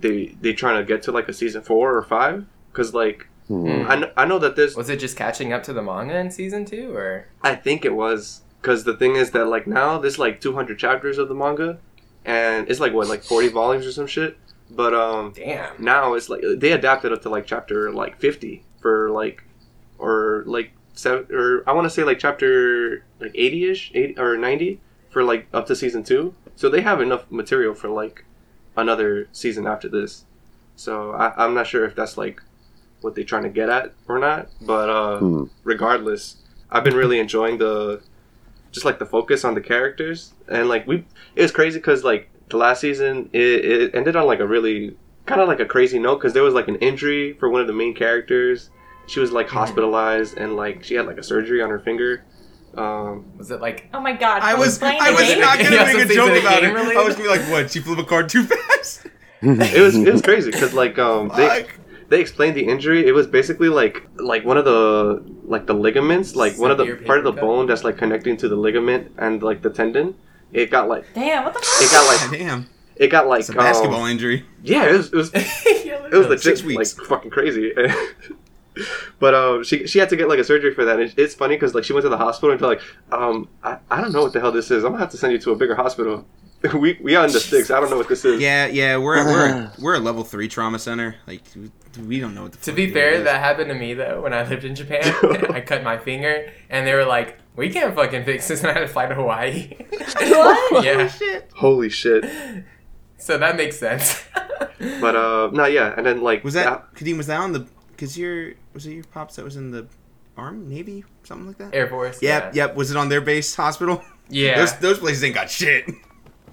they 0.00 0.36
they 0.40 0.52
trying 0.52 0.78
to 0.80 0.84
get 0.84 1.02
to 1.02 1.12
like 1.12 1.28
a 1.28 1.32
season 1.32 1.62
four 1.62 1.94
or 1.96 2.02
five, 2.02 2.46
because 2.72 2.94
like 2.94 3.26
Hmm. 3.48 3.86
I 3.88 3.96
kn- 3.96 4.10
I 4.14 4.26
know 4.26 4.38
that 4.40 4.56
this 4.56 4.76
Was 4.76 4.90
it 4.90 5.00
just 5.00 5.16
catching 5.16 5.54
up 5.54 5.62
to 5.62 5.72
the 5.72 5.80
manga 5.80 6.18
in 6.18 6.30
season 6.30 6.66
two, 6.66 6.94
or 6.94 7.28
I 7.42 7.54
think 7.54 7.86
it 7.86 7.94
was 7.94 8.42
because 8.60 8.84
the 8.84 8.94
thing 8.94 9.16
is 9.16 9.30
that 9.30 9.46
like 9.46 9.66
now 9.66 9.96
there's 9.96 10.18
like 10.18 10.38
200 10.42 10.78
chapters 10.78 11.16
of 11.16 11.28
the 11.28 11.34
manga, 11.34 11.78
and 12.26 12.68
it's 12.68 12.78
like 12.78 12.92
what 12.92 13.08
like 13.08 13.22
40 13.22 13.48
volumes 13.48 13.86
or 13.86 13.92
some 13.92 14.06
shit. 14.06 14.36
But 14.70 14.94
um, 14.94 15.32
damn? 15.34 15.82
now 15.82 16.14
it's 16.14 16.28
like 16.28 16.42
they 16.56 16.72
adapted 16.72 17.12
up 17.12 17.22
to 17.22 17.30
like 17.30 17.46
chapter 17.46 17.90
like 17.92 18.18
50 18.20 18.64
for 18.80 19.10
like 19.10 19.42
or 19.98 20.44
like 20.46 20.72
seven 20.94 21.26
or 21.34 21.64
I 21.68 21.72
want 21.72 21.86
to 21.86 21.90
say 21.90 22.04
like 22.04 22.18
chapter 22.18 23.04
like 23.20 23.32
80 23.34 23.70
ish, 23.70 23.90
80 23.94 24.18
or 24.18 24.36
90 24.36 24.80
for 25.10 25.22
like 25.24 25.48
up 25.54 25.66
to 25.66 25.76
season 25.76 26.02
two. 26.02 26.34
So 26.56 26.68
they 26.68 26.82
have 26.82 27.00
enough 27.00 27.30
material 27.30 27.74
for 27.74 27.88
like 27.88 28.24
another 28.76 29.28
season 29.32 29.66
after 29.66 29.88
this. 29.88 30.24
So 30.76 31.12
I, 31.12 31.32
I'm 31.44 31.54
not 31.54 31.66
sure 31.66 31.84
if 31.84 31.94
that's 31.94 32.16
like 32.18 32.42
what 33.00 33.14
they're 33.14 33.24
trying 33.24 33.44
to 33.44 33.48
get 33.48 33.68
at 33.68 33.94
or 34.06 34.18
not. 34.18 34.50
But 34.60 34.90
uh, 34.90 35.18
Hmm. 35.20 35.44
regardless, 35.64 36.36
I've 36.70 36.84
been 36.84 36.94
really 36.94 37.18
enjoying 37.18 37.58
the 37.58 38.02
just 38.70 38.84
like 38.84 38.98
the 38.98 39.06
focus 39.06 39.44
on 39.46 39.54
the 39.54 39.62
characters 39.62 40.34
and 40.46 40.68
like 40.68 40.86
we 40.86 41.06
it 41.34 41.40
was 41.40 41.50
crazy 41.50 41.78
because 41.78 42.04
like 42.04 42.28
the 42.50 42.56
last 42.56 42.80
season 42.80 43.28
it, 43.32 43.40
it 43.64 43.94
ended 43.94 44.16
on 44.16 44.26
like 44.26 44.40
a 44.40 44.46
really 44.46 44.96
kind 45.26 45.40
of 45.40 45.48
like 45.48 45.60
a 45.60 45.66
crazy 45.66 45.98
note 45.98 46.16
because 46.16 46.32
there 46.32 46.42
was 46.42 46.54
like 46.54 46.68
an 46.68 46.76
injury 46.76 47.34
for 47.34 47.48
one 47.50 47.60
of 47.60 47.66
the 47.66 47.72
main 47.72 47.94
characters 47.94 48.70
she 49.06 49.20
was 49.20 49.32
like 49.32 49.48
hospitalized 49.48 50.36
and 50.38 50.56
like 50.56 50.82
she 50.84 50.94
had 50.94 51.06
like 51.06 51.18
a 51.18 51.22
surgery 51.22 51.60
on 51.62 51.68
her 51.70 51.78
finger 51.78 52.24
um 52.76 53.24
Was 53.38 53.50
it 53.50 53.60
like? 53.60 53.88
Oh 53.94 54.00
my 54.00 54.12
god. 54.12 54.42
I 54.42 54.54
was 54.54 54.80
I 54.82 55.10
was 55.10 55.20
game? 55.28 55.40
not 55.40 55.58
gonna 55.58 55.84
make 55.86 56.10
a 56.10 56.14
joke 56.14 56.38
about 56.38 56.62
it. 56.62 56.72
related? 56.72 56.96
I 56.98 57.02
was 57.04 57.16
gonna 57.16 57.28
be 57.28 57.36
like, 57.38 57.50
what? 57.50 57.70
She 57.70 57.80
flew 57.80 57.98
a 57.98 58.04
card 58.04 58.28
too 58.28 58.44
fast. 58.52 59.06
it 59.40 59.80
was 59.80 59.96
it 59.96 60.12
was 60.12 60.20
crazy 60.22 60.50
because 60.50 60.74
like 60.74 60.98
um 60.98 61.30
they 61.34 61.48
Fuck. 61.48 61.74
they 62.10 62.20
explained 62.20 62.56
the 62.56 62.66
injury 62.66 63.06
it 63.06 63.12
was 63.12 63.26
basically 63.26 63.68
like 63.68 64.06
like 64.18 64.44
one 64.44 64.58
of 64.58 64.64
the 64.66 65.22
like 65.44 65.66
the 65.66 65.74
ligaments 65.74 66.36
like 66.36 66.58
one 66.58 66.70
of 66.70 66.76
the 66.78 66.96
part 67.06 67.18
of 67.18 67.24
the 67.24 67.32
cut? 67.32 67.40
bone 67.40 67.66
that's 67.66 67.84
like 67.84 67.96
connecting 67.96 68.36
to 68.36 68.48
the 68.48 68.56
ligament 68.56 69.12
and 69.16 69.42
like 69.42 69.62
the 69.62 69.70
tendon 69.70 70.14
it 70.52 70.70
got 70.70 70.88
like 70.88 71.04
Damn, 71.14 71.44
what 71.44 71.54
the 71.54 71.60
Fuck? 71.60 71.82
it 71.82 71.90
got 71.92 72.06
like 72.30 72.30
damn. 72.40 72.68
it 72.96 73.08
got 73.08 73.26
like 73.26 73.40
It's 73.40 73.48
a 73.48 73.52
basketball 73.54 74.02
um, 74.04 74.10
injury. 74.10 74.44
yeah 74.62 74.88
it 74.88 74.96
was, 74.96 75.06
it 75.12 75.16
was 75.16 75.30
it 75.34 75.86
it 76.12 76.16
was 76.16 76.26
legit 76.28 76.58
Six 76.58 76.64
like 76.98 77.06
fucking 77.08 77.30
crazy. 77.30 77.72
but 79.18 79.34
um, 79.34 79.64
she 79.64 79.86
she 79.86 79.98
had 79.98 80.08
to 80.08 80.16
get 80.16 80.28
like 80.28 80.38
a 80.38 80.44
surgery 80.44 80.72
for 80.74 80.84
that. 80.84 81.00
And 81.00 81.12
it's 81.16 81.34
funny 81.34 81.56
because 81.56 81.74
like 81.74 81.84
she 81.84 81.92
went 81.92 82.04
to 82.04 82.08
the 82.08 82.16
hospital 82.16 82.52
and 82.52 82.60
they're 82.60 82.68
like, 82.68 82.82
um, 83.12 83.48
I, 83.62 83.78
I 83.90 84.00
don't 84.00 84.12
know 84.12 84.22
what 84.22 84.32
the 84.32 84.40
hell 84.40 84.52
this 84.52 84.70
is. 84.70 84.84
I'm 84.84 84.92
gonna 84.92 85.02
have 85.02 85.10
to 85.10 85.16
send 85.18 85.32
you 85.32 85.38
to 85.40 85.50
a 85.52 85.56
bigger 85.56 85.74
hospital. 85.74 86.24
we 86.74 86.98
we 87.02 87.14
are 87.14 87.24
in 87.26 87.32
the 87.32 87.40
sticks. 87.40 87.70
I 87.70 87.80
don't 87.80 87.90
know 87.90 87.96
what 87.96 88.08
this 88.08 88.24
is. 88.24 88.40
Yeah, 88.40 88.66
yeah, 88.66 88.96
we're 88.96 89.24
we're 89.24 89.70
we're 89.80 89.94
a 89.96 90.00
level 90.00 90.24
three 90.24 90.48
trauma 90.48 90.78
center. 90.78 91.16
Like 91.26 91.42
we, 91.98 92.06
we 92.06 92.20
don't 92.20 92.34
know 92.34 92.42
what 92.44 92.52
the. 92.52 92.58
To 92.58 92.64
fuck 92.70 92.76
be 92.76 92.90
fair, 92.92 93.12
is. 93.12 93.24
that 93.24 93.40
happened 93.40 93.68
to 93.68 93.74
me 93.74 93.94
though 93.94 94.22
when 94.22 94.32
I 94.32 94.46
lived 94.48 94.64
in 94.64 94.74
Japan. 94.74 95.02
I 95.52 95.60
cut 95.60 95.82
my 95.82 95.98
finger, 95.98 96.52
and 96.70 96.86
they 96.86 96.94
were 96.94 97.04
like, 97.04 97.38
"We 97.56 97.70
can't 97.70 97.94
fucking 97.94 98.24
fix 98.24 98.48
this," 98.48 98.60
and 98.60 98.70
I 98.70 98.74
had 98.74 98.80
to 98.80 98.88
fly 98.88 99.06
to 99.06 99.14
Hawaii. 99.14 99.70
What? 100.20 100.84
yeah, 100.84 101.10
Holy 101.54 101.88
shit. 101.88 102.24
so 103.18 103.38
that 103.38 103.56
makes 103.56 103.78
sense. 103.78 104.24
But 105.00 105.16
uh, 105.16 105.50
no, 105.52 105.66
yeah. 105.66 105.92
And 105.96 106.06
then 106.06 106.20
like 106.22 106.44
was 106.44 106.54
that 106.54 106.94
Kadeem? 106.94 107.16
Was 107.16 107.26
that 107.26 107.40
on 107.40 107.52
the? 107.52 107.66
Because 107.90 108.16
your 108.16 108.52
was 108.74 108.86
it 108.86 108.92
your 108.92 109.04
pops 109.04 109.34
that 109.36 109.44
was 109.44 109.56
in 109.56 109.72
the 109.72 109.88
army, 110.36 110.66
navy, 110.66 111.04
something 111.24 111.48
like 111.48 111.58
that? 111.58 111.74
Air 111.74 111.88
Force? 111.88 112.22
Yep, 112.22 112.54
yep. 112.54 112.76
Was 112.76 112.92
it 112.92 112.96
on 112.96 113.08
their 113.08 113.20
base 113.20 113.54
hospital? 113.56 114.04
Yeah. 114.28 114.58
Those 114.58 114.74
those 114.78 114.98
places 115.00 115.24
ain't 115.24 115.34
got 115.34 115.50
shit. 115.50 115.88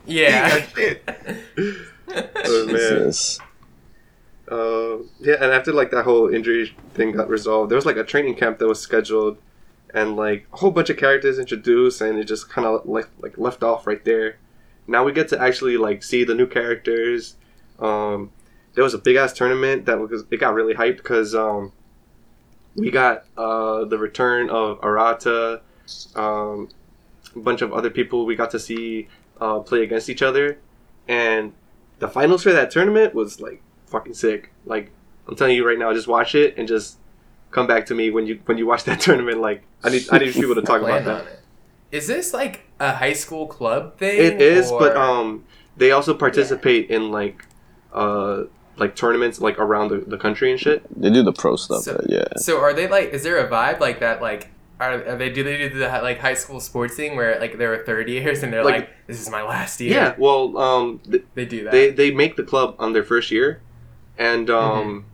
Yeah. 0.08 0.56
Ain't 0.56 0.76
got 0.76 0.76
shit. 0.76 1.88
Oh, 2.08 2.66
man. 2.68 2.76
Jesus. 2.76 3.40
Uh, 4.52 4.98
yeah, 5.20 5.36
and 5.36 5.52
after 5.52 5.74
like 5.74 5.92
that 5.92 6.04
whole 6.04 6.34
injury 6.34 6.76
thing 6.94 7.12
got 7.12 7.30
resolved, 7.30 7.72
there 7.72 7.76
was 7.76 7.86
like 7.86 7.98
a 7.98 8.04
training 8.04 8.36
camp 8.36 8.60
that 8.60 8.68
was 8.68 8.80
scheduled, 8.80 9.38
and 9.94 10.16
like 10.16 10.48
a 10.54 10.58
whole 10.58 10.72
bunch 10.72 10.90
of 10.90 10.98
characters 10.98 11.40
introduced, 11.40 12.02
and 12.02 12.20
it 12.20 12.26
just 12.26 12.50
kind 12.50 12.68
of 12.68 12.86
like 12.86 13.10
like 13.20 13.38
left 13.38 13.64
off 13.64 13.88
right 13.88 14.04
there. 14.06 14.38
Now 14.88 15.04
we 15.04 15.12
get 15.12 15.30
to 15.30 15.42
actually 15.42 15.78
like 15.78 16.04
see 16.04 16.24
the 16.24 16.36
new 16.36 16.46
characters. 16.46 17.36
Um, 17.80 18.32
there 18.76 18.84
was 18.84 18.94
a 18.94 19.00
big 19.00 19.16
ass 19.16 19.34
tournament 19.34 19.86
that 19.86 20.00
was 20.00 20.26
it 20.30 20.38
got 20.38 20.54
really 20.54 20.76
hyped 20.76 20.98
because 20.98 21.34
um, 21.34 21.72
we 22.76 22.92
got 22.92 23.26
uh, 23.38 23.86
the 23.86 23.98
return 23.98 24.50
of 24.50 24.80
Arata, 24.82 25.62
um, 26.16 26.70
a 27.36 27.40
bunch 27.40 27.62
of 27.62 27.74
other 27.74 27.90
people 27.90 28.26
we 28.26 28.36
got 28.36 28.52
to 28.52 28.60
see 28.60 29.08
uh, 29.42 29.60
play 29.60 29.82
against 29.82 30.10
each 30.10 30.22
other, 30.22 30.60
and 31.08 31.54
the 31.98 32.08
finals 32.08 32.44
for 32.44 32.52
that 32.52 32.70
tournament 32.70 33.16
was 33.16 33.42
like 33.42 33.62
fucking 33.96 34.14
sick. 34.14 34.52
Like 34.66 34.92
I'm 35.28 35.36
telling 35.36 35.56
you 35.56 35.66
right 35.68 35.80
now, 35.80 35.94
just 35.94 36.08
watch 36.08 36.36
it 36.36 36.58
and 36.58 36.68
just 36.68 36.98
come 37.52 37.68
back 37.68 37.86
to 37.88 37.96
me 37.96 38.12
when 38.12 38.28
you 38.28 38.40
when 38.46 38.58
you 38.58 38.66
watch 38.66 38.84
that 38.86 39.00
tournament. 39.06 39.40
Like 39.40 39.64
I 39.84 39.90
need 39.90 40.04
I 40.12 40.18
need 40.18 40.34
people 40.34 40.56
to 40.56 40.62
talk 40.62 40.82
about 40.82 41.04
Plan 41.04 41.08
on 41.20 41.26
that. 41.26 41.34
it. 41.34 41.40
Is 41.92 42.08
this 42.08 42.34
like 42.34 42.62
a 42.80 42.92
high 42.94 43.14
school 43.14 43.48
club 43.48 43.98
thing? 43.98 44.20
It 44.20 44.42
is, 44.42 44.70
but 44.72 44.98
um, 44.98 45.46
they 45.78 45.92
also 45.92 46.14
participate 46.14 46.90
in 46.90 47.12
like 47.12 47.46
uh 47.94 48.44
like 48.78 48.94
tournaments 48.96 49.40
like 49.40 49.58
around 49.58 49.88
the, 49.90 49.98
the 50.14 50.18
country 50.18 50.52
and 50.52 50.60
shit. 50.60 50.84
They 51.02 51.10
do 51.10 51.24
the 51.24 51.32
pro 51.32 51.56
stuff, 51.56 51.84
So- 51.84 51.96
but 51.96 52.10
yeah. 52.10 52.28
So 52.38 52.60
are 52.60 52.74
they 52.74 52.88
like? 52.90 53.10
Is 53.14 53.24
there 53.24 53.38
a 53.38 53.48
vibe 53.50 53.80
like 53.80 54.02
that? 54.02 54.22
Like, 54.22 54.50
are, 54.82 54.92
are 55.12 55.16
they? 55.16 55.30
Do 55.30 55.44
they 55.46 55.58
do 55.70 55.80
the 55.80 55.88
like 56.10 56.20
high 56.20 56.34
school 56.34 56.60
sports 56.60 56.96
thing 56.98 57.16
where 57.16 57.40
like 57.40 57.58
they 57.58 57.68
were 57.68 57.84
third 57.86 58.10
years 58.10 58.44
and 58.44 58.52
they're 58.52 58.66
like, 58.66 58.76
Like- 58.82 58.90
"This 59.08 59.22
is 59.22 59.30
my 59.30 59.44
last 59.44 59.80
year." 59.80 59.94
Yeah, 59.94 60.16
well, 60.18 60.58
um, 60.58 61.00
th- 61.10 61.24
they 61.36 61.46
do 61.46 61.64
that. 61.64 61.72
they 61.72 61.92
they 61.92 62.12
make 62.12 62.36
the 62.36 62.44
club 62.44 62.76
on 62.80 62.92
their 62.92 63.04
first 63.06 63.32
year, 63.32 63.62
and 64.18 64.50
um, 64.50 65.06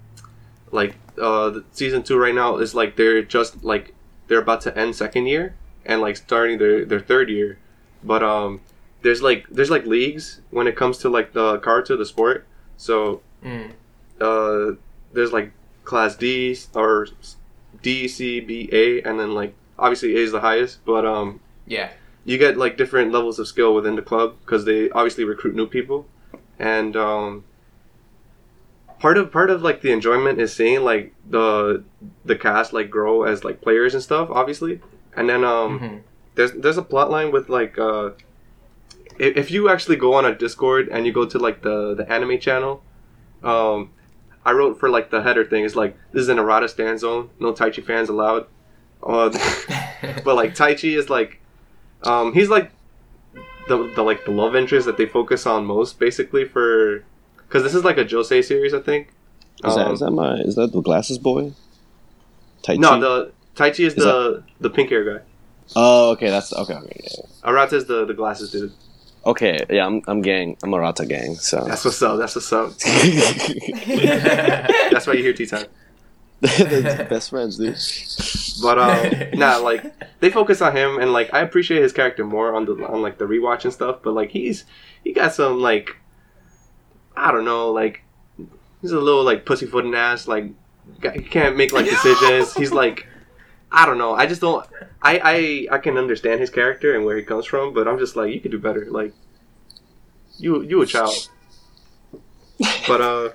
like 0.72 0.96
uh, 1.22 1.50
the 1.50 1.64
season 1.72 2.04
two 2.04 2.18
right 2.18 2.36
now 2.36 2.58
is 2.58 2.74
like 2.76 2.96
they're 2.96 3.22
just 3.22 3.64
like 3.64 3.94
they're 4.28 4.40
about 4.42 4.62
to 4.62 4.78
end 4.78 4.96
second 4.96 5.26
year 5.28 5.56
and 5.86 6.02
like 6.02 6.16
starting 6.18 6.58
their 6.60 6.86
their 6.86 7.00
third 7.00 7.30
year, 7.30 7.58
but 8.04 8.24
um, 8.24 8.62
there's 9.02 9.22
like 9.22 9.48
there's 9.50 9.70
like 9.70 9.86
leagues 9.86 10.42
when 10.52 10.68
it 10.68 10.76
comes 10.76 10.98
to 11.00 11.10
like 11.10 11.34
the 11.34 11.60
Karuta 11.60 11.98
the 11.98 12.06
sport, 12.06 12.46
so 12.78 13.22
Mm. 13.44 13.72
uh, 14.22 14.76
there's 15.14 15.34
like 15.34 15.52
class 15.84 16.16
D 16.16 16.56
or 16.76 17.08
D 17.82 18.08
C 18.08 18.40
B 18.40 18.70
A, 18.72 19.02
and 19.02 19.20
then 19.20 19.34
like 19.34 19.56
obviously 19.80 20.16
A 20.16 20.20
is 20.20 20.32
the 20.32 20.42
highest, 20.42 20.86
but 20.86 21.06
um, 21.06 21.40
Yeah. 21.66 21.90
you 22.24 22.38
get 22.38 22.56
like 22.56 22.78
different 22.78 23.12
levels 23.12 23.40
of 23.40 23.48
skill 23.48 23.74
within 23.74 23.96
the 23.96 24.04
club 24.04 24.36
because 24.42 24.66
they 24.66 24.92
obviously 24.92 25.24
recruit 25.24 25.56
new 25.56 25.66
people 25.66 26.06
and 26.60 26.96
um 26.96 27.44
part 29.02 29.18
of 29.18 29.32
part 29.32 29.50
of 29.50 29.62
like 29.64 29.82
the 29.82 29.92
enjoyment 29.92 30.40
is 30.40 30.54
seeing 30.54 30.84
like 30.84 31.14
the 31.30 31.84
the 32.24 32.36
cast 32.36 32.72
like 32.72 32.90
grow 32.90 33.24
as 33.24 33.44
like 33.44 33.60
players 33.62 33.94
and 33.96 34.04
stuff 34.04 34.30
obviously. 34.32 34.80
And 35.18 35.28
then 35.30 35.44
um 35.44 35.80
Mhm. 35.80 36.02
there's 36.36 36.52
there's 36.54 36.78
a 36.78 36.84
plot 36.92 37.10
line 37.16 37.32
with 37.32 37.50
like 37.50 37.78
uh 37.80 38.12
if, 39.18 39.36
if 39.44 39.52
you 39.52 39.70
actually 39.70 39.98
go 39.98 40.14
on 40.14 40.24
a 40.26 40.34
discord 40.36 40.88
and 40.90 41.06
you 41.08 41.12
go 41.12 41.26
to 41.26 41.38
like 41.48 41.62
the 41.64 41.96
the 41.96 42.06
anime 42.16 42.38
channel 42.40 42.84
um 43.44 43.90
i 44.46 44.52
wrote 44.52 44.80
for 44.80 44.90
like 44.90 45.10
the 45.12 45.22
header 45.24 45.46
thing. 45.46 45.66
It's 45.66 45.76
like 45.76 45.94
this 46.14 46.22
is 46.22 46.30
an 46.30 46.38
Arata 46.38 46.68
stand 46.70 47.00
zone. 47.00 47.30
No 47.40 47.54
taichi 47.54 47.84
fans 47.84 48.10
allowed. 48.10 48.46
Uh, 49.04 49.30
but 50.26 50.36
like 50.36 50.54
Taichi 50.56 50.96
is 50.96 51.10
like, 51.10 51.40
um, 52.04 52.34
he's 52.34 52.50
like 52.50 52.72
the, 53.68 53.78
the 53.96 54.04
like 54.04 54.26
the 54.26 54.32
love 54.32 54.56
interest 54.56 54.86
that 54.86 54.98
they 54.98 55.08
focus 55.08 55.48
on 55.48 55.66
most, 55.66 55.98
basically 56.00 56.46
for, 56.46 57.04
because 57.52 57.64
this 57.64 57.76
is 57.76 57.84
like 57.84 57.98
a 57.98 58.06
josei 58.06 58.42
series, 58.44 58.74
I 58.74 58.80
think. 58.80 59.10
Is 59.66 59.76
that 59.76 59.88
Um, 59.88 59.94
is 59.94 60.00
that 60.00 60.12
my 60.12 60.36
is 60.36 60.56
that 60.56 60.72
the 60.72 60.82
glasses 60.82 61.18
boy? 61.18 61.52
Tai 62.64 62.76
no, 62.76 62.90
Chi? 62.92 63.00
the 63.00 63.32
Taichi 63.56 63.86
is, 63.86 63.94
Is 63.96 64.04
the 64.06 64.44
the 64.62 64.70
pink 64.70 64.90
hair 64.90 65.04
guy. 65.04 65.20
Oh, 65.76 66.12
okay, 66.12 66.30
that's 66.30 66.54
okay. 66.54 66.76
Okay, 66.76 67.02
yeah. 67.04 67.26
Arata 67.50 67.74
is 67.74 67.86
the 67.86 68.06
the 68.06 68.14
glasses 68.14 68.52
dude. 68.52 68.72
okay, 69.26 69.60
yeah. 69.70 69.86
I'm 69.86 70.02
I'm 70.08 70.22
gang. 70.22 70.56
I'm 70.64 70.72
Arata 70.72 71.06
gang. 71.08 71.36
So 71.36 71.66
That's 71.66 71.84
what's 71.84 72.02
up. 72.02 72.18
That's 72.20 72.36
what's 72.36 72.54
up. 72.54 72.72
That's 74.92 75.06
why 75.08 75.14
you 75.14 75.24
hear 75.24 75.34
T 75.34 75.46
time. 75.46 75.66
best 76.42 77.30
friends, 77.30 77.58
dude. 77.58 77.78
But 78.64 78.80
um, 78.80 79.30
nah, 79.40 79.58
like 79.58 79.84
they 80.22 80.30
focus 80.32 80.62
on 80.62 80.76
him, 80.76 80.98
and 81.00 81.12
like 81.14 81.32
I 81.34 81.42
appreciate 81.42 81.82
his 81.84 81.92
character 81.94 82.24
more 82.26 82.56
on 82.56 82.66
the 82.66 82.74
on 82.88 83.02
like 83.02 83.18
the 83.18 83.26
rewatch 83.26 83.64
and 83.66 83.74
stuff. 83.74 83.98
But 84.02 84.14
like 84.14 84.32
he's 84.32 84.64
he 85.04 85.12
got 85.14 85.34
some 85.34 85.62
like 85.62 85.98
I 87.22 87.32
don't 87.32 87.46
know, 87.46 87.72
like 87.72 88.04
he's 88.82 88.92
a 88.92 89.00
little 89.00 89.24
like 89.24 89.46
pussyfooting 89.46 89.94
ass. 89.94 90.28
Like 90.28 90.46
he 91.02 91.22
can't 91.22 91.56
make 91.56 91.72
like 91.72 91.86
decisions. 91.86 92.54
He's 92.62 92.72
like 92.72 93.08
I 93.72 93.86
don't 93.86 93.98
know. 93.98 94.14
I 94.14 94.26
just 94.26 94.42
don't. 94.42 94.66
I 95.02 95.68
I 95.72 95.76
I 95.76 95.78
can 95.78 95.98
understand 95.98 96.42
his 96.42 96.50
character 96.50 96.94
and 96.96 97.06
where 97.06 97.16
he 97.16 97.24
comes 97.24 97.46
from, 97.46 97.74
but 97.74 97.88
I'm 97.88 97.98
just 98.00 98.16
like 98.16 98.34
you 98.34 98.42
could 98.42 98.52
do 98.52 98.60
better. 98.60 98.88
Like 98.90 99.14
you 100.38 100.62
you 100.64 100.82
a 100.82 100.86
child. 100.86 101.30
But 102.88 103.02
uh, 103.02 103.30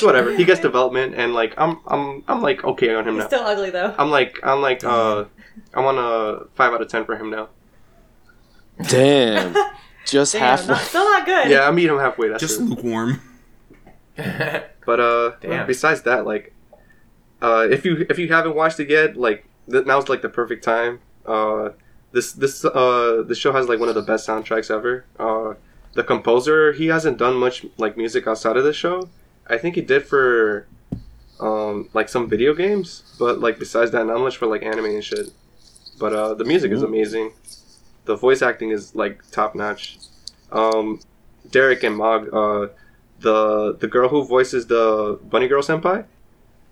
whatever. 0.00 0.34
He 0.34 0.44
gets 0.44 0.60
development, 0.60 1.14
and 1.16 1.34
like 1.34 1.54
I'm 1.58 1.80
I'm 1.86 2.24
I'm 2.28 2.40
like 2.40 2.64
okay 2.64 2.94
on 2.94 3.06
him 3.06 3.14
He's 3.14 3.22
now. 3.22 3.26
still 3.28 3.42
ugly 3.44 3.70
though. 3.70 3.94
I'm 3.98 4.10
like 4.10 4.38
I'm 4.42 4.60
like 4.62 4.84
uh 4.84 5.24
I'm 5.74 5.84
on 5.84 5.98
a 5.98 6.46
five 6.54 6.72
out 6.72 6.80
of 6.80 6.88
ten 6.88 7.04
for 7.04 7.16
him 7.16 7.30
now. 7.30 7.48
Damn, 8.88 9.54
just 10.06 10.32
Damn, 10.32 10.42
half. 10.42 10.68
not, 10.68 10.80
still 10.82 11.04
not 11.04 11.24
good. 11.26 11.50
Yeah, 11.50 11.66
I 11.68 11.70
meet 11.70 11.86
him 11.88 11.98
halfway. 11.98 12.28
That's 12.28 12.40
Just 12.40 12.60
it. 12.60 12.64
lukewarm. 12.64 13.20
But 14.86 15.00
uh, 15.00 15.32
Damn. 15.40 15.66
besides 15.66 16.02
that, 16.02 16.26
like, 16.26 16.52
uh, 17.40 17.66
if 17.70 17.84
you 17.86 18.06
if 18.10 18.18
you 18.18 18.28
haven't 18.28 18.54
watched 18.54 18.78
it 18.80 18.90
yet, 18.90 19.16
like 19.16 19.46
th- 19.70 19.86
now's 19.86 20.08
like 20.10 20.20
the 20.20 20.28
perfect 20.28 20.62
time. 20.62 21.00
Uh, 21.24 21.70
this 22.12 22.32
this 22.32 22.64
uh 22.66 23.24
the 23.26 23.34
show 23.34 23.50
has 23.52 23.66
like 23.66 23.80
one 23.80 23.88
of 23.88 23.94
the 23.94 24.02
best 24.02 24.28
soundtracks 24.28 24.70
ever. 24.70 25.06
Uh, 25.18 25.54
the 25.94 26.04
composer 26.04 26.72
he 26.74 26.86
hasn't 26.88 27.16
done 27.16 27.34
much 27.34 27.64
like 27.78 27.96
music 27.96 28.26
outside 28.26 28.56
of 28.58 28.64
the 28.64 28.74
show. 28.74 29.08
I 29.48 29.56
think 29.56 29.74
he 29.74 29.80
did 29.80 30.04
for 30.06 30.66
um 31.40 31.88
like 31.94 32.10
some 32.10 32.28
video 32.28 32.54
games, 32.54 33.16
but 33.18 33.40
like 33.40 33.58
besides 33.58 33.90
that, 33.92 34.04
not 34.06 34.20
much 34.20 34.36
for 34.36 34.46
like 34.46 34.62
anime 34.62 34.84
and 34.84 35.02
shit. 35.02 35.30
But 35.98 36.12
uh, 36.12 36.34
the 36.34 36.44
music 36.44 36.72
is 36.72 36.82
amazing. 36.82 37.32
The 38.04 38.16
voice 38.16 38.42
acting 38.42 38.70
is 38.70 38.94
like 38.94 39.22
top 39.30 39.54
notch. 39.54 39.98
Um, 40.52 41.00
Derek 41.50 41.82
and 41.82 41.96
Mog, 41.96 42.28
uh, 42.32 42.68
the 43.20 43.76
the 43.78 43.86
girl 43.88 44.08
who 44.08 44.24
voices 44.24 44.66
the 44.66 45.18
bunny 45.30 45.48
girl 45.48 45.62
senpai, 45.62 46.04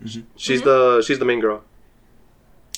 Mhm. 0.03 0.23
she's 0.35 0.61
the 0.61 1.01
she's 1.05 1.19
the 1.19 1.25
main 1.25 1.39
girl, 1.39 1.63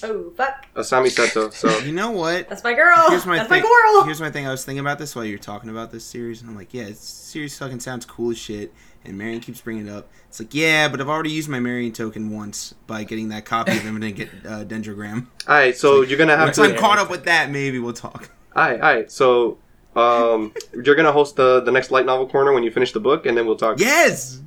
Oh 0.04 0.32
fuck, 0.36 0.66
Asami 0.76 1.08
Seto. 1.08 1.52
So 1.54 1.80
You 1.86 1.92
know 1.94 2.12
what? 2.12 2.50
that's 2.50 2.64
my 2.64 2.74
girl. 2.74 3.10
Here's 3.10 3.26
my 3.26 3.38
that's 3.38 3.50
thing. 3.50 3.64
my 3.64 3.68
girl. 3.94 4.04
Here's 4.04 4.20
my 4.22 4.30
thing. 4.30 4.46
I 4.46 4.52
was 4.52 4.64
thinking 4.66 4.80
about 4.82 5.00
this 5.00 5.16
while 5.16 5.26
you 5.26 5.34
were 5.34 5.38
talking 5.44 5.70
about 5.70 5.92
this 5.92 6.04
series, 6.06 6.42
and 6.42 6.50
I'm 6.50 6.56
like, 6.56 6.74
yeah, 6.74 6.86
this 6.86 7.00
series 7.00 7.58
fucking 7.58 7.80
sounds 7.80 8.06
cool 8.06 8.32
as 8.32 8.38
shit. 8.38 8.74
And 9.06 9.18
Marion 9.18 9.40
keeps 9.40 9.62
bringing 9.62 9.88
it 9.88 9.92
up. 9.94 10.10
It's 10.30 10.40
like, 10.40 10.54
yeah, 10.54 10.88
but 10.88 11.00
I've 11.00 11.08
already 11.10 11.30
used 11.30 11.48
my 11.48 11.60
Marion 11.60 11.92
token 11.94 12.32
once 12.32 12.74
by 12.88 13.04
getting 13.04 13.30
that 13.30 13.46
copy 13.46 13.72
of 13.74 13.84
him 13.84 14.02
and 14.02 14.16
get 14.16 14.30
uh, 14.46 14.66
Dendrogram. 14.66 15.28
all 15.48 15.56
right, 15.56 15.78
so 15.78 16.02
you're 16.02 16.18
gonna 16.18 16.36
have 16.36 16.48
Once 16.48 16.56
to. 16.58 16.64
I'm 16.64 16.76
caught 16.76 16.98
up 16.98 17.10
with 17.10 17.26
that, 17.26 17.50
maybe 17.52 17.80
we'll 17.80 17.94
talk. 17.94 18.30
All 18.56 18.64
right, 18.70 18.80
all 18.82 18.94
right. 18.96 19.12
So 19.12 19.58
um, 19.96 20.54
you're 20.84 20.96
gonna 20.96 21.12
host 21.12 21.36
the 21.36 21.62
the 21.62 21.72
next 21.72 21.92
light 21.92 22.06
novel 22.06 22.28
corner 22.28 22.54
when 22.54 22.64
you 22.64 22.72
finish 22.72 22.92
the 22.92 23.00
book, 23.00 23.26
and 23.26 23.38
then 23.38 23.46
we'll 23.46 23.58
talk. 23.58 23.80
Yes, 23.80 24.42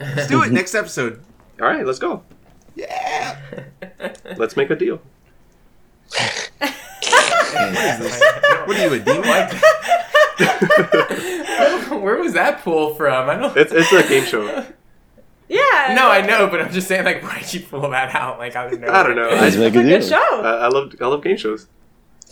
let's 0.00 0.28
do 0.28 0.42
it 0.42 0.52
next 0.60 0.74
episode. 0.74 1.22
All 1.60 1.66
right, 1.66 1.86
let's 1.86 1.98
go. 1.98 2.22
Yeah. 2.76 3.38
Let's 4.36 4.56
make 4.56 4.70
a 4.70 4.76
deal. 4.76 5.00
What 8.66 8.76
are 8.76 8.86
you 8.88 8.94
a 8.94 8.98
demon? 8.98 9.22
Where 12.02 12.16
was 12.16 12.32
that 12.32 12.62
pull 12.62 12.94
from? 12.94 13.30
I 13.30 13.36
don't. 13.36 13.56
It's 13.56 13.72
it's 13.72 13.92
a 13.92 14.02
game 14.08 14.24
show. 14.24 14.46
yeah. 15.48 15.94
no, 15.94 16.10
I 16.10 16.22
know, 16.26 16.48
but 16.48 16.60
I'm 16.60 16.72
just 16.72 16.88
saying, 16.88 17.04
like, 17.04 17.22
why'd 17.22 17.52
you 17.54 17.60
pull 17.60 17.90
that 17.90 18.14
out? 18.14 18.38
Like, 18.38 18.56
I 18.56 18.68
don't 18.68 18.80
know. 18.80 18.88
I 18.88 19.02
don't 19.04 19.14
know. 19.16 19.28
I, 19.28 19.40
Let's 19.40 19.56
make 19.56 19.74
It's 19.74 19.76
a 19.76 19.80
a 19.80 19.82
good 19.82 20.00
deal. 20.00 20.08
show. 20.08 20.40
I 20.42 20.50
I 20.64 20.68
love 20.68 20.94
I 21.00 21.06
love 21.06 21.22
game 21.22 21.36
shows. 21.36 21.68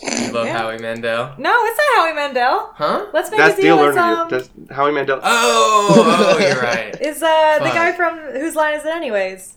You 0.01 0.31
love 0.33 0.45
Yeah. 0.47 0.57
Howie 0.57 0.79
Mandel, 0.79 1.33
no, 1.37 1.53
it's 1.65 1.77
not 1.77 1.95
Howie 2.05 2.13
Mandel. 2.15 2.71
huh? 2.75 3.05
Let's 3.13 3.31
make 3.31 3.37
That's 3.39 3.57
a 3.57 3.61
deal. 3.61 3.77
Deal 3.77 3.87
It's, 3.89 3.97
um, 3.97 4.27
That's 4.29 4.49
Howie 4.71 4.91
Mandel. 4.91 5.19
Oh, 5.23 6.35
oh, 6.35 6.39
you're 6.39 6.61
right. 6.61 6.99
is 7.01 7.21
uh 7.23 7.59
the 7.59 7.65
guy 7.69 7.91
from 7.93 8.17
whose 8.17 8.55
line 8.55 8.73
is 8.75 8.85
it 8.85 8.93
anyways? 8.93 9.55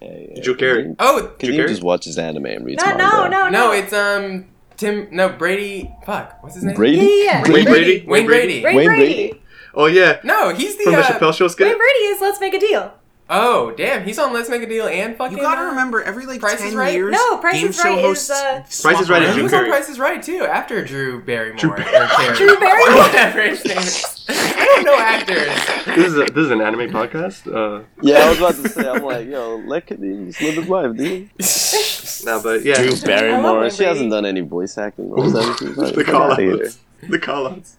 Yeah, 0.00 0.08
yeah. 0.36 0.42
Drew 0.42 0.54
Carey. 0.56 0.94
Oh, 0.98 1.32
Can 1.38 1.46
Drew 1.48 1.54
you 1.56 1.60
Carey? 1.62 1.68
just 1.70 1.82
watch 1.82 2.04
his 2.04 2.18
anime 2.18 2.46
and 2.46 2.64
read 2.64 2.78
No, 2.78 2.84
manga? 2.86 3.02
no, 3.02 3.28
no, 3.28 3.48
no, 3.48 3.72
it's 3.72 3.92
um 3.92 4.46
Tim. 4.76 5.08
No, 5.10 5.28
Brady. 5.30 5.90
Fuck, 6.06 6.42
what's 6.42 6.54
his 6.54 6.64
name? 6.64 6.76
Brady. 6.76 6.98
Yeah, 7.24 7.42
yeah. 7.46 7.52
Wayne 7.52 7.64
Brady. 7.64 8.04
Wayne 8.06 8.26
Brady. 8.26 8.64
Ray 8.64 8.74
Wayne 8.76 8.86
Brady. 8.86 9.14
Brady. 9.28 9.42
Oh 9.74 9.86
yeah, 9.86 10.18
No, 10.24 10.54
he's 10.54 10.76
the. 10.76 10.84
from 10.84 10.92
the 10.94 10.98
uh, 11.00 11.04
Chappelle 11.04 11.34
Show 11.34 11.44
Ray 11.44 11.48
skit. 11.50 11.76
Brady 11.78 11.98
is 12.06 12.20
Let's 12.20 12.40
Make 12.40 12.54
a 12.54 12.58
Deal. 12.60 12.92
Oh, 13.32 13.70
damn, 13.70 14.02
he's 14.04 14.18
on 14.18 14.32
Let's 14.32 14.48
Make 14.50 14.62
a 14.62 14.66
Deal 14.66 14.88
and 14.88 15.16
fucking. 15.16 15.36
You 15.36 15.42
gotta 15.44 15.60
uh, 15.62 15.66
remember, 15.66 16.02
every 16.02 16.26
like 16.26 16.40
Price 16.40 16.54
is 16.60 16.70
ten 16.70 16.76
Right? 16.76 16.94
years, 16.94 17.12
No, 17.12 17.36
Price 17.36 17.54
game 17.54 17.68
is 17.68 17.76
show 17.76 17.84
Right 17.84 17.98
is, 17.98 18.28
hosts. 18.28 18.30
uh, 18.30 18.64
Price 18.82 19.00
is 19.00 19.08
Right 19.08 19.22
is. 19.22 19.28
He 19.28 19.34
Drew 19.34 19.42
was 19.44 19.52
on 19.52 19.58
Carey. 19.60 19.70
Price 19.70 19.88
is 19.88 19.98
Right 20.00 20.20
too 20.20 20.44
after 20.44 20.84
Drew 20.84 21.22
Barrymore. 21.22 21.56
Drew- 21.56 21.70
or 21.70 21.76
Carey. 21.76 22.36
Drew 22.36 22.58
Barrymore? 22.58 22.96
Whatever 23.02 23.42
his 23.42 23.64
name 23.64 23.78
is. 23.78 24.24
I 24.28 24.64
don't 24.64 24.84
know 24.84 24.96
actors. 24.98 25.94
This 25.94 26.06
is 26.08 26.14
a, 26.18 26.24
this 26.24 26.44
is 26.46 26.50
an 26.50 26.60
anime 26.60 26.90
podcast. 26.90 27.46
Uh, 27.46 27.84
Yeah, 28.02 28.16
I 28.24 28.28
was 28.30 28.38
about 28.38 28.54
to 28.56 28.68
say. 28.68 28.88
I'm 28.88 29.02
like, 29.04 29.28
yo, 29.28 29.62
let 29.64 29.86
Kadeem 29.86 30.26
just 30.26 30.40
live 30.42 30.54
his 30.56 30.68
life, 30.68 30.96
dude. 30.96 31.30
no, 32.26 32.42
but 32.42 32.64
yeah, 32.64 32.82
Drew 32.82 32.96
Barrymore. 33.00 33.70
She 33.70 33.84
hasn't 33.84 34.10
done 34.10 34.26
any 34.26 34.40
voice 34.40 34.76
acting 34.76 35.08
roles. 35.08 35.34
ever. 35.36 35.70
Like, 35.80 35.94
the 35.94 36.02
fuck 36.04 36.12
call 36.12 36.32
outta 36.32 36.64
outs. 36.64 36.78
The 37.08 37.18
call 37.20 37.46
outs. 37.46 37.76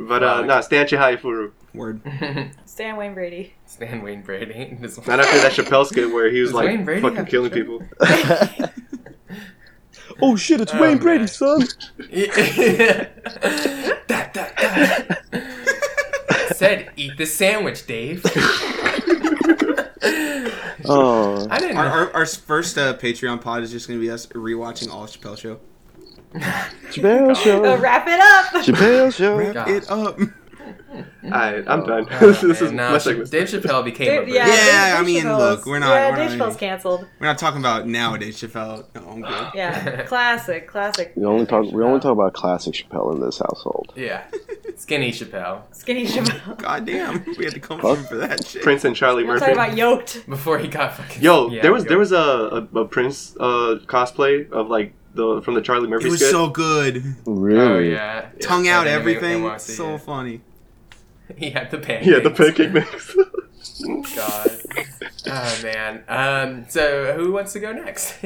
But 0.00 0.24
uh, 0.24 0.42
no, 0.42 0.60
Stan 0.62 0.86
Chihayafuru. 0.86 1.52
Word. 1.74 2.00
Stan 2.66 2.96
Wayne 2.96 3.14
Brady. 3.14 3.54
Stan 3.72 4.02
Wayne 4.02 4.20
Brady. 4.20 4.76
This 4.80 4.98
Not 5.06 5.20
after 5.20 5.38
that 5.38 5.52
Chappelle 5.56 5.86
skit 5.86 6.12
where 6.12 6.30
he 6.30 6.40
was 6.40 6.50
Does 6.50 6.54
like 6.56 6.66
Wayne 6.66 6.84
Brady 6.84 7.00
fucking 7.00 7.24
killing 7.24 7.50
show? 7.50 7.56
people. 7.56 7.82
oh 10.22 10.36
shit! 10.36 10.60
It's 10.60 10.74
Oh, 10.74 10.80
Wayne 10.80 10.96
man. 10.96 11.02
Brady, 11.02 11.26
son. 11.26 11.66
da, 14.06 14.28
da, 14.32 14.46
da. 14.58 15.14
Said, 16.54 16.90
eat 16.96 17.16
the 17.16 17.24
sandwich, 17.24 17.86
Dave. 17.86 18.22
Oh, 20.84 21.46
I 21.50 21.58
didn't 21.58 21.76
Our, 21.78 21.86
our, 21.86 22.12
our 22.12 22.26
first 22.26 22.76
uh, 22.76 22.94
Patreon 22.98 23.40
pod 23.40 23.62
is 23.62 23.70
just 23.70 23.88
going 23.88 23.98
to 23.98 24.04
be 24.04 24.10
us 24.10 24.26
rewatching 24.26 24.90
all 24.92 25.04
of 25.04 25.10
Chappelle 25.10 25.38
Show. 25.38 25.60
Chappelle 26.34 27.36
show. 27.36 27.76
wrap 27.78 28.06
it 28.06 28.20
up. 28.20 28.64
Chappelle 28.66 29.14
show. 29.14 29.36
Wrap 29.38 29.54
God. 29.54 29.68
it 29.70 29.88
up. 29.90 30.18
Alright, 31.24 31.64
I'm 31.68 31.84
done. 31.84 32.06
Oh, 32.10 32.32
this 32.32 32.42
is 32.42 32.72
man, 32.72 32.76
no, 32.76 32.90
my 32.92 32.98
segment. 32.98 33.30
Dave 33.30 33.48
Chappelle 33.48 33.84
became 33.84 34.06
Dave- 34.06 34.28
a 34.28 34.30
yeah, 34.30 34.44
bird. 34.46 34.54
Yeah, 34.54 34.90
Dave 34.90 35.00
I 35.00 35.02
mean, 35.06 35.22
Chappelle's- 35.24 35.38
look, 35.38 35.66
we're 35.66 35.78
not- 35.78 35.88
Yeah, 35.90 36.10
we're 36.10 36.16
Dave 36.28 36.38
not- 36.38 36.48
Chappelle's 36.48 36.56
canceled. 36.56 37.06
We're 37.20 37.26
not 37.26 37.38
talking 37.38 37.60
about 37.60 37.86
nowadays 37.88 38.40
Chappelle. 38.40 38.84
No, 38.94 39.08
I'm 39.10 39.22
good. 39.22 39.48
Yeah, 39.54 40.02
classic, 40.06 40.66
classic. 40.68 41.12
We 41.16 41.24
only 41.24 41.46
talk. 41.46 41.70
We 41.72 41.82
only 41.82 42.00
talk 42.00 42.12
about 42.12 42.32
classic 42.34 42.74
Chappelle 42.74 43.14
in 43.14 43.20
this 43.20 43.38
household. 43.38 43.92
Yeah. 43.96 44.24
Skinny 44.76 45.12
Chappelle. 45.12 45.62
Skinny 45.74 46.06
Chappelle. 46.06 46.58
God 46.62 46.84
damn, 46.86 47.24
we 47.38 47.44
had 47.44 47.54
to 47.54 47.60
come 47.60 47.80
for 47.80 47.96
for 47.96 48.16
that 48.16 48.44
shit. 48.44 48.62
Prince 48.62 48.84
and 48.84 48.96
Charlie 48.96 49.22
I'm 49.22 49.28
Murphy. 49.28 49.40
talking 49.40 49.54
about 49.54 49.76
yoked. 49.76 50.28
Before 50.28 50.58
he 50.58 50.66
got 50.68 50.94
fucking. 50.96 51.22
Yo, 51.22 51.50
yeah, 51.50 51.62
there 51.62 51.72
was 51.72 51.84
yo. 51.84 51.88
there 51.90 51.98
was 51.98 52.12
a, 52.12 52.16
a, 52.74 52.78
a 52.80 52.84
Prince 52.86 53.36
uh, 53.38 53.78
cosplay 53.86 54.50
of 54.50 54.68
like 54.68 54.94
the 55.14 55.40
from 55.42 55.54
the 55.54 55.60
Charlie 55.62 55.88
Murphy 55.88 56.08
It 56.08 56.10
was 56.10 56.20
skit. 56.20 56.30
so 56.32 56.48
good. 56.48 57.04
Really? 57.26 57.60
Oh, 57.60 57.78
yeah. 57.78 58.30
Tongue 58.40 58.64
Yeah, 58.64 58.78
out 58.80 58.86
I 58.86 58.92
didn't 58.96 59.08
even- 59.08 59.16
everything. 59.16 59.42
want 59.44 59.58
to 59.60 59.64
see 59.64 59.72
So 59.74 59.94
it. 59.94 59.98
funny. 60.00 60.40
He 61.36 61.50
had 61.50 61.70
the 61.70 61.78
pancakes. 61.78 62.06
yeah, 62.06 62.18
the 62.18 62.30
pancake 62.30 62.72
mix. 62.72 63.14
God. 64.16 64.50
Oh, 65.26 65.60
man. 65.62 66.04
Um, 66.08 66.66
so, 66.68 67.14
who 67.14 67.32
wants 67.32 67.52
to 67.54 67.60
go 67.60 67.72
next? 67.72 68.16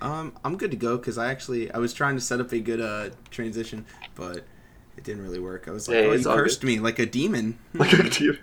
Um, 0.00 0.34
I'm 0.44 0.58
good 0.58 0.70
to 0.72 0.76
go 0.76 0.98
because 0.98 1.16
I 1.16 1.30
actually 1.30 1.70
I 1.72 1.78
was 1.78 1.94
trying 1.94 2.14
to 2.16 2.20
set 2.20 2.38
up 2.38 2.52
a 2.52 2.58
good 2.60 2.78
uh 2.80 3.08
transition, 3.30 3.86
but 4.14 4.44
it 4.98 5.04
didn't 5.04 5.22
really 5.22 5.38
work. 5.38 5.66
I 5.66 5.70
was 5.70 5.88
like, 5.88 5.96
Hey, 5.96 6.06
oh, 6.08 6.12
it's 6.12 6.24
you 6.24 6.30
all 6.30 6.36
cursed 6.36 6.62
me 6.62 6.78
like 6.78 6.98
a 6.98 7.06
demon, 7.06 7.58
like 7.72 7.94
a 7.94 8.02
demon. 8.10 8.38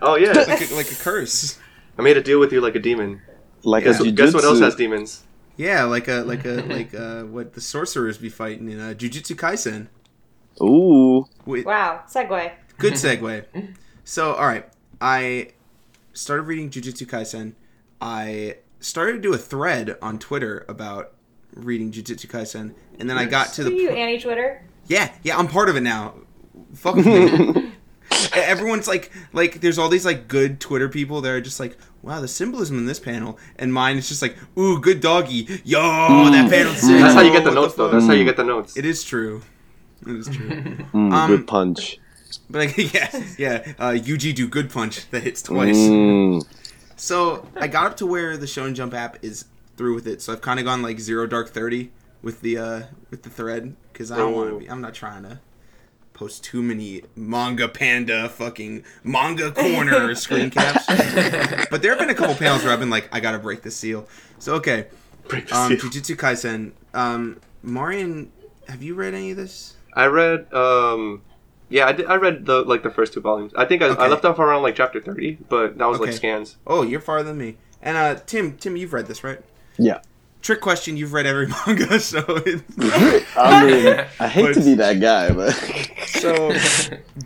Oh 0.00 0.16
yeah, 0.16 0.32
like 0.32 0.70
a, 0.70 0.74
like 0.74 0.90
a 0.90 0.94
curse. 0.94 1.58
I 1.98 2.02
made 2.02 2.16
a 2.16 2.22
deal 2.22 2.40
with 2.40 2.50
you 2.50 2.62
like 2.62 2.76
a 2.76 2.78
demon. 2.78 3.20
Like 3.62 3.84
Guess, 3.84 4.00
a 4.00 4.10
guess 4.10 4.32
what 4.32 4.44
else 4.44 4.60
has 4.60 4.74
demons? 4.74 5.24
Yeah, 5.58 5.82
like 5.84 6.08
a 6.08 6.22
like 6.22 6.46
a 6.46 6.62
like 6.62 6.94
uh 6.94 7.24
what 7.24 7.52
the 7.52 7.60
sorcerers 7.60 8.16
be 8.16 8.30
fighting 8.30 8.70
in 8.70 8.80
uh, 8.80 8.94
Jujutsu 8.94 9.36
Kaisen. 9.36 9.88
Ooh. 10.62 11.26
Wait, 11.44 11.66
Wow, 11.66 12.04
segue. 12.08 12.52
Good 12.78 12.94
segue. 12.94 13.44
So, 14.04 14.34
all 14.34 14.46
right, 14.46 14.68
I 15.00 15.52
started 16.12 16.42
reading 16.42 16.70
Jujutsu 16.70 17.06
Kaisen. 17.06 17.54
I 18.00 18.56
started 18.80 19.12
to 19.14 19.18
do 19.20 19.32
a 19.32 19.38
thread 19.38 19.96
on 20.02 20.18
Twitter 20.18 20.64
about 20.68 21.12
reading 21.54 21.90
Jujutsu 21.90 22.26
Kaisen, 22.26 22.74
and 22.98 23.08
then 23.08 23.16
I 23.18 23.24
got 23.24 23.52
to 23.54 23.62
Who 23.64 23.70
the 23.70 23.76
you, 23.76 23.88
po- 23.88 23.94
Annie 23.94 24.20
Twitter? 24.20 24.62
yeah, 24.86 25.12
yeah, 25.22 25.38
I'm 25.38 25.48
part 25.48 25.68
of 25.68 25.76
it 25.76 25.80
now. 25.80 26.14
Fuck 26.74 26.96
me. 26.96 27.72
Everyone's 28.34 28.86
like, 28.86 29.10
like, 29.32 29.60
there's 29.60 29.78
all 29.78 29.88
these 29.88 30.04
like 30.06 30.28
good 30.28 30.60
Twitter 30.60 30.88
people 30.88 31.20
that 31.22 31.30
are 31.30 31.40
just 31.40 31.58
like, 31.58 31.76
wow, 32.02 32.20
the 32.20 32.28
symbolism 32.28 32.78
in 32.78 32.86
this 32.86 33.00
panel, 33.00 33.38
and 33.58 33.72
mine 33.72 33.96
is 33.96 34.08
just 34.08 34.22
like, 34.22 34.36
ooh, 34.58 34.78
good 34.80 35.00
doggy, 35.00 35.60
yo, 35.64 35.80
that 36.30 36.50
panel's 36.50 36.78
sick. 36.78 37.00
That's 37.00 37.14
how 37.14 37.22
you 37.22 37.32
get 37.32 37.44
the 37.44 37.50
What 37.50 37.54
notes, 37.56 37.74
though. 37.74 37.88
That's 37.88 38.06
how 38.06 38.12
you 38.12 38.24
get 38.24 38.36
the 38.36 38.44
notes. 38.44 38.76
It 38.76 38.84
is 38.84 39.02
true. 39.02 39.42
It 40.06 40.14
is 40.14 40.28
true. 40.28 40.48
Mm, 40.48 41.12
Um, 41.12 41.30
good 41.30 41.46
punch. 41.46 41.98
But 42.48 42.58
like, 42.76 42.76
yeah, 42.94 43.24
yeah, 43.38 43.72
uh, 43.78 43.90
Yuji 43.90 44.34
do 44.34 44.46
good 44.48 44.70
punch 44.70 45.08
that 45.10 45.22
hits 45.24 45.42
twice. 45.42 45.76
Mm. 45.76 46.44
So 46.96 47.46
I 47.56 47.66
got 47.68 47.86
up 47.86 47.96
to 47.98 48.06
where 48.06 48.36
the 48.36 48.46
Shonen 48.46 48.74
Jump 48.74 48.94
app 48.94 49.18
is 49.22 49.46
through 49.76 49.94
with 49.94 50.06
it. 50.06 50.22
So 50.22 50.32
I've 50.32 50.40
kind 50.40 50.58
of 50.58 50.64
gone 50.64 50.80
like 50.82 50.98
zero 51.00 51.26
dark 51.26 51.50
thirty 51.50 51.90
with 52.22 52.40
the 52.40 52.58
uh 52.58 52.82
with 53.10 53.22
the 53.22 53.30
thread 53.30 53.74
because 53.92 54.10
I 54.10 54.16
don't 54.16 54.34
want 54.34 54.48
to 54.50 54.56
Oh. 54.56 54.58
be. 54.60 54.70
I'm 54.70 54.80
not 54.80 54.94
trying 54.94 55.24
to 55.24 55.40
post 56.14 56.42
too 56.44 56.62
many 56.62 57.02
manga 57.14 57.68
panda 57.68 58.26
fucking 58.30 58.82
manga 59.04 59.50
corner 59.52 60.14
screen 60.24 60.48
caps. 60.50 60.86
But 61.70 61.82
there 61.82 61.90
have 61.90 61.98
been 61.98 62.08
a 62.10 62.14
couple 62.14 62.34
panels 62.36 62.62
where 62.64 62.72
I've 62.72 62.80
been 62.80 62.88
like, 62.90 63.08
I 63.12 63.20
gotta 63.20 63.38
break 63.38 63.62
the 63.62 63.70
seal. 63.70 64.08
So 64.38 64.54
okay, 64.54 64.86
Break 65.28 65.48
the 65.48 65.56
um, 65.56 65.76
seal. 65.78 65.90
Jujutsu 65.90 66.16
Kaisen. 66.16 66.72
Um, 66.94 67.40
Marian, 67.62 68.30
have 68.68 68.82
you 68.82 68.94
read 68.94 69.12
any 69.12 69.32
of 69.32 69.36
this? 69.36 69.74
I 69.92 70.06
read, 70.06 70.50
um, 70.54 71.20
yeah, 71.68 71.86
I, 71.86 71.92
did, 71.92 72.06
I 72.06 72.16
read 72.16 72.46
the 72.46 72.62
like 72.62 72.82
the 72.82 72.90
first 72.90 73.12
two 73.12 73.20
volumes. 73.20 73.52
I 73.56 73.64
think 73.64 73.82
I, 73.82 73.88
I 73.88 74.08
left 74.08 74.24
off 74.24 74.38
around 74.38 74.62
like 74.62 74.76
chapter 74.76 75.00
thirty, 75.00 75.38
but 75.48 75.78
that 75.78 75.86
was 75.86 75.98
like 75.98 76.12
scans. 76.12 76.56
Oh, 76.66 76.82
you're 76.82 77.00
farther 77.00 77.28
than 77.28 77.38
me. 77.38 77.56
And 77.82 77.96
uh, 77.96 78.14
Tim, 78.26 78.56
Tim, 78.56 78.76
you've 78.76 78.92
read 78.92 79.06
this, 79.06 79.24
right? 79.24 79.40
Yeah. 79.78 80.00
Trick 80.42 80.60
question. 80.60 80.96
You've 80.96 81.12
read 81.12 81.26
every 81.26 81.48
manga, 81.66 81.98
so 81.98 82.24
it's, 82.28 82.62
I 83.36 83.66
mean, 83.66 84.04
I 84.20 84.28
hate 84.28 84.54
to 84.54 84.60
be 84.60 84.74
that 84.74 85.00
guy, 85.00 85.32
but 85.32 85.50
so 86.06 86.52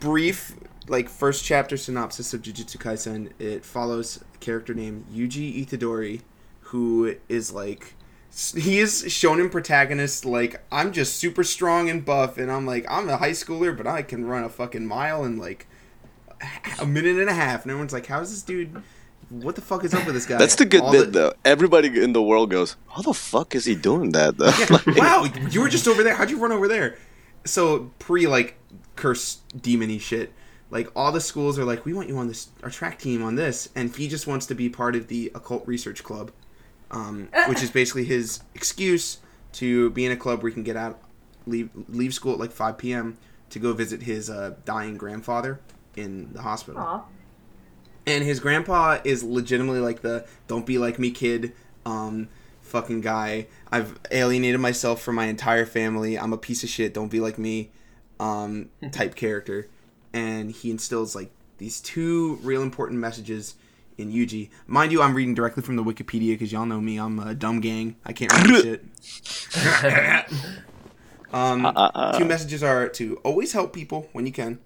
brief. 0.01 0.57
Like 0.88 1.09
first 1.09 1.45
chapter 1.45 1.76
synopsis 1.76 2.34
of 2.34 2.43
Jujutsu 2.43 2.76
Kaisen. 2.76 3.30
It 3.38 3.64
follows 3.64 4.24
a 4.34 4.38
character 4.38 4.74
named 4.74 5.07
Yuji 5.14 5.64
Itadori, 5.64 6.22
who 6.61 7.14
is 7.28 7.53
like 7.53 7.95
he 8.33 8.78
is 8.78 9.05
shonen 9.05 9.51
protagonist. 9.51 10.24
Like 10.24 10.62
I'm 10.70 10.93
just 10.93 11.16
super 11.16 11.45
strong 11.45 11.91
and 11.91 12.05
buff, 12.05 12.39
and 12.39 12.51
I'm 12.51 12.66
like 12.66 12.87
I'm 12.89 13.09
a 13.09 13.16
high 13.16 13.31
schooler, 13.31 13.76
but 13.76 13.86
I 13.86 14.02
can 14.02 14.24
run 14.24 14.44
a 14.44 14.48
fucking 14.48 14.86
mile 14.86 15.24
in 15.24 15.39
like 15.39 15.66
a 16.78 16.86
minute 16.86 17.19
and 17.19 17.28
a 17.28 17.35
half. 17.35 17.62
And 17.62 17.70
everyone's 17.70 17.93
like, 17.93 18.07
"How 18.07 18.20
is 18.20 18.31
this 18.31 18.43
dude? 18.43 18.82
What 19.28 19.55
the 19.55 19.61
fuck 19.61 19.85
is 19.85 19.94
up 19.94 20.07
with 20.07 20.15
this 20.15 20.27
guy?" 20.27 20.39
that's 20.39 20.55
the 20.55 20.65
good 20.65 20.82
All 20.82 20.93
bit, 20.93 21.12
though. 21.12 21.32
Everybody 21.44 22.02
in 22.02 22.12
the 22.12 22.23
world 22.23 22.51
goes, 22.51 22.77
"How 22.89 23.02
the 23.02 23.15
fuck 23.15 23.55
is 23.55 23.65
he 23.65 23.74
doing 23.74 24.12
that?" 24.12 24.39
Though. 24.39 24.52
Yeah, 24.59 24.94
wow, 24.97 25.27
you 25.51 25.61
were 25.61 25.69
just 25.69 25.89
over 25.89 26.02
there. 26.02 26.15
How'd 26.15 26.31
you 26.31 26.39
run 26.39 26.52
over 26.52 26.69
there? 26.69 26.98
So 27.44 27.90
pre 27.98 28.27
like 28.27 28.57
curse 28.97 29.39
demony 29.57 30.01
shit. 30.01 30.32
Like 30.70 30.89
all 30.94 31.11
the 31.11 31.20
schools 31.20 31.59
are 31.59 31.65
like, 31.65 31.85
we 31.85 31.93
want 31.93 32.09
you 32.09 32.16
on 32.19 32.28
this 32.28 32.48
our 32.62 32.70
track 32.70 32.98
team 33.01 33.24
on 33.24 33.35
this, 33.35 33.70
and 33.74 33.94
he 33.94 34.07
just 34.07 34.28
wants 34.28 34.47
to 34.47 34.55
be 34.55 34.69
part 34.69 34.94
of 34.94 35.09
the 35.09 35.32
occult 35.35 35.66
research 35.66 36.05
club, 36.05 36.31
um, 36.91 37.29
which 37.49 37.62
is 37.62 37.71
basically 37.71 38.05
his 38.05 38.41
excuse 38.55 39.19
to 39.53 39.91
be 39.91 40.05
in 40.05 40.12
a 40.12 40.17
club 40.17 40.43
where 40.43 40.51
he 40.51 40.55
can 40.55 40.62
get 40.62 40.77
out, 40.77 41.01
leave 41.47 41.71
leave 41.89 42.15
school 42.15 42.33
at 42.35 42.39
like 42.39 42.53
five 42.53 42.79
p.m. 42.79 43.17
to 43.51 43.59
go 43.59 43.73
visit 43.73 44.03
his 44.03 44.29
uh, 44.31 44.55
dying 44.65 44.97
grandfather 44.97 45.61
in 45.97 46.33
the 46.33 46.43
hospital. 46.43 46.81
Aw. 46.81 47.03
and 48.07 48.25
his 48.25 48.41
grandpa 48.41 48.99
is 49.05 49.23
legitimately 49.23 49.81
like 49.81 50.03
the 50.03 50.27
don't 50.47 50.67
be 50.67 50.79
like 50.79 50.99
me 50.99 51.11
kid 51.11 51.53
um 51.85 52.29
fucking 52.62 53.01
guy. 53.01 53.47
I've 53.73 53.99
alienated 54.12 54.61
myself 54.61 55.03
from 55.03 55.17
my 55.17 55.27
entire 55.27 55.67
family. 55.67 56.17
I'm 56.17 56.33
a 56.33 56.39
piece 56.39 56.62
of 56.62 56.69
shit. 56.69 56.95
Don't 56.95 57.11
be 57.11 57.21
like 57.21 57.39
me 57.39 57.71
um 58.21 58.71
type 58.93 59.15
character. 59.17 59.69
And 60.12 60.51
he 60.51 60.71
instills 60.71 61.15
like 61.15 61.31
these 61.59 61.81
two 61.81 62.39
real 62.43 62.62
important 62.62 63.01
messages 63.01 63.55
in 64.01 64.12
Yuji. 64.12 64.51
Mind 64.66 64.93
you, 64.93 65.02
I'm 65.02 65.14
reading 65.14 65.35
directly 65.35 65.62
from 65.62 65.77
the 65.77 65.85
Wikipedia 65.85 66.32
because 66.32 66.52
y'all 66.52 66.66
know 66.66 66.81
me. 66.81 66.98
I'm 66.98 67.18
a 67.18 67.35
dumb 67.35 67.60
gang. 67.60 67.97
I 68.05 68.12
can't 68.12 68.32
read 68.32 68.81
shit. 69.02 70.27
um, 71.32 71.66
Uh, 71.66 71.72
uh, 71.74 71.90
uh. 71.94 72.18
two 72.18 72.24
messages 72.24 72.62
are 72.62 72.89
to 72.89 73.16
always 73.18 73.52
help 73.52 73.72
people 73.72 74.09
when 74.12 74.27
you 74.27 74.32
can, 74.32 74.59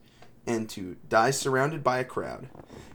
and 0.46 0.68
to 0.70 0.96
die 1.08 1.30
surrounded 1.30 1.82
by 1.82 1.98
a 1.98 2.04
crowd. 2.04 2.48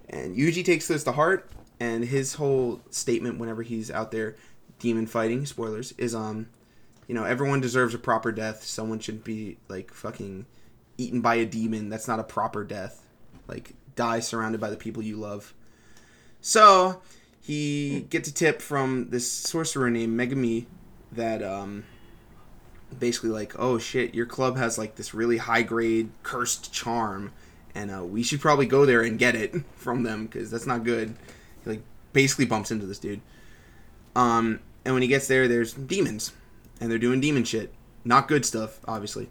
And 0.10 0.36
Yuji 0.36 0.66
takes 0.66 0.88
this 0.88 1.04
to 1.04 1.12
heart, 1.12 1.52
and 1.80 2.06
his 2.06 2.36
whole 2.36 2.82
statement 2.90 3.38
whenever 3.38 3.62
he's 3.64 3.92
out 3.92 4.12
there 4.12 4.36
demon 4.80 5.06
fighting, 5.06 5.46
spoilers, 5.46 5.92
is 5.98 6.16
um, 6.16 6.48
you 7.08 7.14
know, 7.14 7.26
everyone 7.26 7.60
deserves 7.62 7.94
a 7.94 8.00
proper 8.00 8.32
death. 8.32 8.64
Someone 8.64 9.00
should 9.00 9.24
be 9.24 9.58
like 9.68 9.94
fucking 9.94 10.46
eaten 10.98 11.22
by 11.22 11.36
a 11.36 11.46
demon. 11.46 11.90
That's 11.90 12.08
not 12.08 12.20
a 12.20 12.24
proper 12.24 12.64
death. 12.64 13.06
Like 13.48 13.74
die 13.96 14.20
surrounded 14.22 14.62
by 14.62 14.70
the 14.70 14.78
people 14.78 15.04
you 15.04 15.18
love. 15.18 15.54
So 16.42 17.02
he 17.42 18.02
gets 18.10 18.30
a 18.30 18.34
tip 18.34 18.62
from 18.62 19.10
this 19.10 19.30
sorcerer 19.30 19.90
named 19.90 20.20
Megumi 20.20 20.66
that 21.12 21.44
um 21.44 21.86
basically 22.98 23.30
like, 23.30 23.54
oh 23.60 23.78
shit, 23.78 24.16
your 24.16 24.26
club 24.26 24.58
has 24.58 24.78
like 24.78 24.96
this 24.96 25.14
really 25.14 25.38
high 25.38 25.62
grade 25.62 26.10
cursed 26.24 26.74
charm, 26.74 27.32
and 27.76 27.92
uh, 27.92 28.04
we 28.04 28.24
should 28.24 28.42
probably 28.42 28.66
go 28.66 28.86
there 28.86 29.02
and 29.02 29.20
get 29.20 29.36
it 29.36 29.54
from 29.76 30.04
them 30.04 30.26
because 30.26 30.50
that's 30.50 30.66
not 30.66 30.84
good. 30.84 31.16
He 31.64 31.70
like 31.70 31.84
basically 32.14 32.46
bumps 32.46 32.72
into 32.72 32.86
this 32.86 33.00
dude. 33.00 33.22
Um, 34.16 34.60
and 34.86 34.94
when 34.94 35.02
he 35.02 35.08
gets 35.08 35.28
there, 35.28 35.48
there's 35.48 35.74
demons, 35.74 36.34
and 36.82 36.90
they're 36.90 36.98
doing 36.98 37.22
demon 37.22 37.44
shit, 37.44 37.74
not 38.04 38.28
good 38.28 38.46
stuff, 38.46 38.80
obviously. 38.88 39.30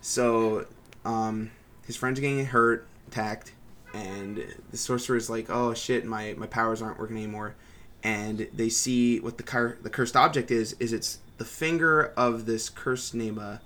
So, 0.00 0.66
um, 1.04 1.50
his 1.86 1.96
friends 1.96 2.20
getting 2.20 2.44
hurt, 2.44 2.86
attacked, 3.08 3.52
and 3.94 4.44
the 4.70 4.76
sorcerer 4.76 5.16
is 5.16 5.30
like, 5.30 5.46
"Oh 5.48 5.72
shit, 5.72 6.04
my 6.04 6.34
my 6.36 6.46
powers 6.46 6.82
aren't 6.82 6.98
working 6.98 7.16
anymore." 7.16 7.54
And 8.02 8.48
they 8.52 8.68
see 8.68 9.20
what 9.20 9.38
the 9.38 9.42
cur- 9.42 9.78
the 9.82 9.90
cursed 9.90 10.16
object 10.16 10.50
is. 10.50 10.74
Is 10.80 10.92
it's 10.92 11.18
the 11.38 11.44
finger 11.44 12.12
of 12.16 12.44
this 12.46 12.68
cursed 12.68 13.14
name, 13.14 13.38
uh, 13.38 13.58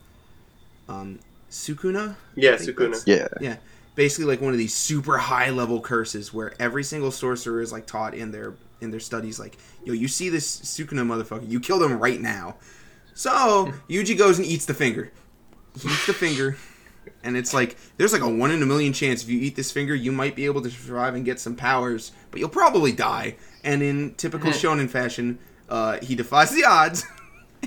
um, 0.89 1.19
Sukuna. 1.51 2.17
Yeah, 2.37 2.55
Sukuna. 2.55 3.03
Yeah. 3.07 3.29
yeah 3.41 3.57
basically 3.99 4.27
like 4.27 4.41
one 4.41 4.53
of 4.53 4.59
these 4.59 4.73
super 4.73 5.19
high 5.19 5.51
level 5.51 5.81
curses 5.81 6.33
where 6.33 6.55
every 6.63 6.85
single 6.85 7.11
sorcerer 7.11 7.61
is 7.61 7.73
like 7.73 7.85
taught 7.85 8.15
in 8.15 8.31
their 8.31 8.55
in 8.81 8.93
their 8.93 9.01
studies 9.01 9.41
like 9.41 9.59
yo 9.83 9.93
you 9.93 10.07
see 10.07 10.29
this 10.29 10.61
sukuna 10.61 11.05
motherfucker 11.05 11.51
you 11.51 11.59
kill 11.59 11.81
them 11.81 11.99
right 11.99 12.21
now 12.21 12.55
so 13.13 13.73
yuji 13.91 14.17
goes 14.17 14.39
and 14.39 14.47
eats 14.47 14.67
the 14.67 14.73
finger 14.73 15.11
he 15.81 15.89
eats 15.89 16.07
the 16.07 16.13
finger 16.13 16.57
and 17.29 17.37
it's 17.37 17.55
like 17.55 17.77
there's 17.97 18.13
like 18.13 18.23
a 18.23 18.29
one 18.29 18.51
in 18.51 18.63
a 18.63 18.67
million 18.67 18.93
chance 18.93 19.23
if 19.23 19.29
you 19.29 19.39
eat 19.39 19.55
this 19.55 19.71
finger 19.71 19.95
you 19.95 20.11
might 20.11 20.35
be 20.35 20.47
able 20.47 20.63
to 20.63 20.71
survive 20.71 21.15
and 21.15 21.25
get 21.25 21.39
some 21.39 21.55
powers 21.55 22.13
but 22.31 22.41
you'll 22.41 22.49
probably 22.49 22.91
die. 22.91 23.37
And 23.63 23.83
in 23.83 24.15
typical 24.15 24.51
shonen 24.53 24.89
fashion 24.89 25.39
uh, 25.69 25.99
he 26.01 26.15
defies 26.15 26.51
the 26.51 26.65
odds. 26.65 27.05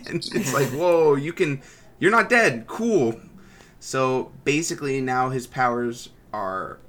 And 0.07 0.25
it's 0.33 0.53
like 0.53 0.69
whoa 0.69 1.15
you 1.15 1.33
can 1.33 1.61
you're 1.99 2.11
not 2.11 2.29
dead. 2.29 2.65
Cool. 2.65 3.19
So 3.79 4.31
basically, 4.43 4.99
now 5.01 5.29
his 5.29 5.47
powers 5.47 6.09
are 6.33 6.79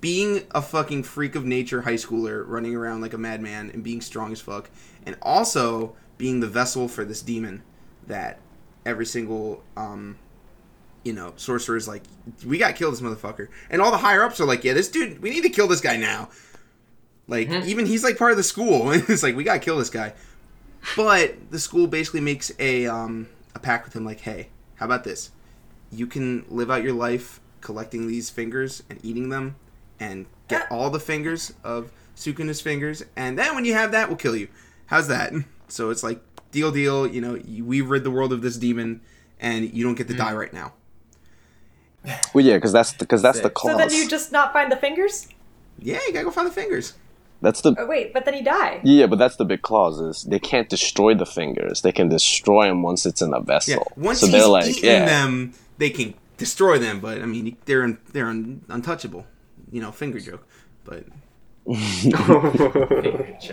being 0.00 0.42
a 0.50 0.60
fucking 0.60 1.04
freak 1.04 1.34
of 1.34 1.44
nature 1.44 1.82
high 1.82 1.94
schooler 1.94 2.44
running 2.46 2.74
around 2.74 3.00
like 3.00 3.12
a 3.12 3.18
madman 3.18 3.70
and 3.70 3.82
being 3.82 4.00
strong 4.00 4.32
as 4.32 4.40
fuck, 4.40 4.70
and 5.04 5.16
also 5.22 5.94
being 6.18 6.40
the 6.40 6.46
vessel 6.46 6.88
for 6.88 7.04
this 7.04 7.22
demon 7.22 7.62
that 8.06 8.38
every 8.84 9.06
single 9.06 9.62
um 9.76 10.18
you 11.06 11.12
know 11.12 11.32
sorcerer 11.36 11.76
is 11.76 11.86
like 11.86 12.02
we 12.44 12.58
got 12.58 12.68
to 12.68 12.72
kill 12.74 12.90
this 12.90 13.00
motherfucker. 13.00 13.46
And 13.70 13.80
all 13.80 13.92
the 13.92 13.98
higher 13.98 14.24
ups 14.24 14.40
are 14.40 14.44
like 14.44 14.64
yeah 14.64 14.72
this 14.72 14.88
dude 14.88 15.22
we 15.22 15.30
need 15.30 15.42
to 15.42 15.48
kill 15.48 15.68
this 15.68 15.80
guy 15.80 15.96
now. 15.96 16.30
Like 17.28 17.48
even 17.48 17.86
he's 17.86 18.02
like 18.02 18.18
part 18.18 18.32
of 18.32 18.36
the 18.36 18.42
school. 18.42 18.90
And 18.90 19.04
it's 19.08 19.22
like 19.22 19.36
we 19.36 19.44
got 19.44 19.54
to 19.54 19.60
kill 19.60 19.78
this 19.78 19.88
guy. 19.88 20.14
But 20.96 21.50
the 21.50 21.60
school 21.60 21.86
basically 21.86 22.20
makes 22.20 22.50
a 22.58 22.86
um 22.86 23.28
a 23.54 23.60
pact 23.60 23.84
with 23.84 23.94
him 23.94 24.04
like 24.04 24.20
hey 24.20 24.48
how 24.74 24.86
about 24.86 25.04
this? 25.04 25.30
You 25.92 26.08
can 26.08 26.44
live 26.48 26.72
out 26.72 26.82
your 26.82 26.92
life 26.92 27.40
collecting 27.60 28.08
these 28.08 28.28
fingers 28.28 28.82
and 28.90 28.98
eating 29.04 29.28
them 29.28 29.54
and 30.00 30.26
get 30.48 30.70
all 30.70 30.90
the 30.90 31.00
fingers 31.00 31.54
of 31.62 31.92
Sukuna's 32.16 32.60
fingers 32.60 33.04
and 33.14 33.38
then 33.38 33.54
when 33.54 33.64
you 33.64 33.74
have 33.74 33.92
that 33.92 34.08
we'll 34.08 34.18
kill 34.18 34.34
you. 34.34 34.48
How's 34.86 35.08
that? 35.08 35.32
So 35.68 35.90
it's 35.90 36.04
like 36.04 36.20
deal 36.52 36.70
deal 36.70 37.08
you 37.08 37.20
know 37.20 37.40
we've 37.64 37.90
rid 37.90 38.04
the 38.04 38.10
world 38.10 38.32
of 38.32 38.40
this 38.40 38.56
demon 38.56 39.00
and 39.40 39.74
you 39.74 39.82
don't 39.82 39.96
get 39.96 40.06
to 40.06 40.14
die 40.14 40.32
right 40.32 40.52
now 40.52 40.72
Well, 42.34 42.44
yeah, 42.44 42.56
because 42.56 42.72
that's 42.72 42.92
because 42.92 43.22
that's 43.22 43.38
the 43.40 43.44
Sick. 43.48 43.54
clause. 43.54 43.72
So 43.74 43.78
then 43.78 43.90
you 43.90 44.08
just 44.08 44.32
not 44.32 44.52
find 44.52 44.70
the 44.70 44.76
fingers? 44.76 45.28
yeah 45.78 45.98
you 46.06 46.12
gotta 46.14 46.24
go 46.24 46.30
find 46.30 46.48
the 46.48 46.52
fingers 46.52 46.94
that's 47.42 47.60
the 47.60 47.74
Oh, 47.78 47.84
wait, 47.86 48.14
but 48.14 48.24
then 48.24 48.32
he 48.32 48.40
died. 48.40 48.80
yeah, 48.82 49.04
but 49.06 49.18
that's 49.18 49.36
the 49.36 49.44
big 49.44 49.60
clause 49.60 50.00
is 50.00 50.22
they 50.22 50.38
can't 50.38 50.70
destroy 50.70 51.14
the 51.14 51.26
fingers. 51.26 51.82
They 51.82 51.92
can 51.92 52.08
destroy 52.08 52.66
them 52.68 52.82
once 52.82 53.04
it's 53.04 53.20
in 53.20 53.34
a 53.34 53.38
yeah 53.38 53.44
vessel. 53.44 53.92
once 53.94 54.20
so 54.20 54.26
he's 54.26 54.32
they're 54.32 54.46
like, 54.48 54.66
eaten 54.68 54.84
yeah, 54.84 55.04
them 55.04 55.52
they 55.76 55.90
can 55.90 56.14
destroy 56.38 56.78
them 56.78 56.98
but 57.00 57.20
I 57.20 57.26
mean 57.26 57.56
they're 57.66 57.82
un, 57.82 57.98
they're 58.12 58.28
un, 58.28 58.62
untouchable 58.70 59.26
you 59.70 59.82
know 59.82 59.92
finger 59.92 60.18
joke 60.18 60.46
but 60.84 61.04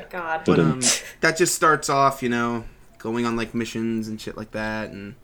God. 0.10 0.42
But 0.46 0.60
um, 0.60 0.82
that 1.22 1.36
just 1.38 1.56
starts 1.56 1.90
off, 1.90 2.22
you 2.22 2.30
know, 2.30 2.64
going 3.00 3.26
on 3.26 3.36
like 3.36 3.54
missions 3.56 4.08
and 4.08 4.22
shit 4.22 4.38
like 4.38 4.52
that, 4.52 4.92
and 4.92 5.16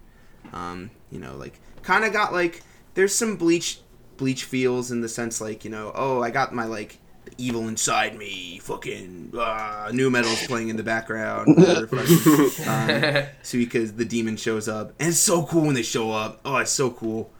um, 0.53 0.89
you 1.11 1.19
know, 1.19 1.35
like 1.35 1.59
kind 1.83 2.03
of 2.03 2.13
got 2.13 2.33
like 2.33 2.61
there's 2.99 3.15
some 3.15 3.37
bleach 3.37 3.79
bleach 4.17 4.43
feels 4.43 4.91
in 4.91 4.99
the 4.99 5.07
sense 5.07 5.39
like 5.39 5.63
you 5.63 5.71
know, 5.71 5.93
oh, 5.95 6.21
I 6.21 6.31
got 6.31 6.53
my 6.53 6.65
like 6.65 6.99
evil 7.37 7.69
inside 7.69 8.17
me, 8.17 8.59
fucking 8.59 9.31
uh, 9.39 9.89
new 9.93 10.09
metal's 10.09 10.45
playing 10.47 10.67
in 10.67 10.75
the 10.75 10.83
background, 10.83 11.47
um, 12.67 13.23
so 13.41 13.57
because 13.57 13.93
the 13.93 14.03
demon 14.03 14.35
shows 14.35 14.67
up, 14.67 14.91
and 14.99 15.07
it's 15.07 15.17
so 15.17 15.45
cool 15.45 15.61
when 15.61 15.75
they 15.75 15.81
show 15.81 16.11
up. 16.11 16.41
Oh, 16.43 16.57
it's 16.57 16.71
so 16.71 16.91
cool. 16.91 17.31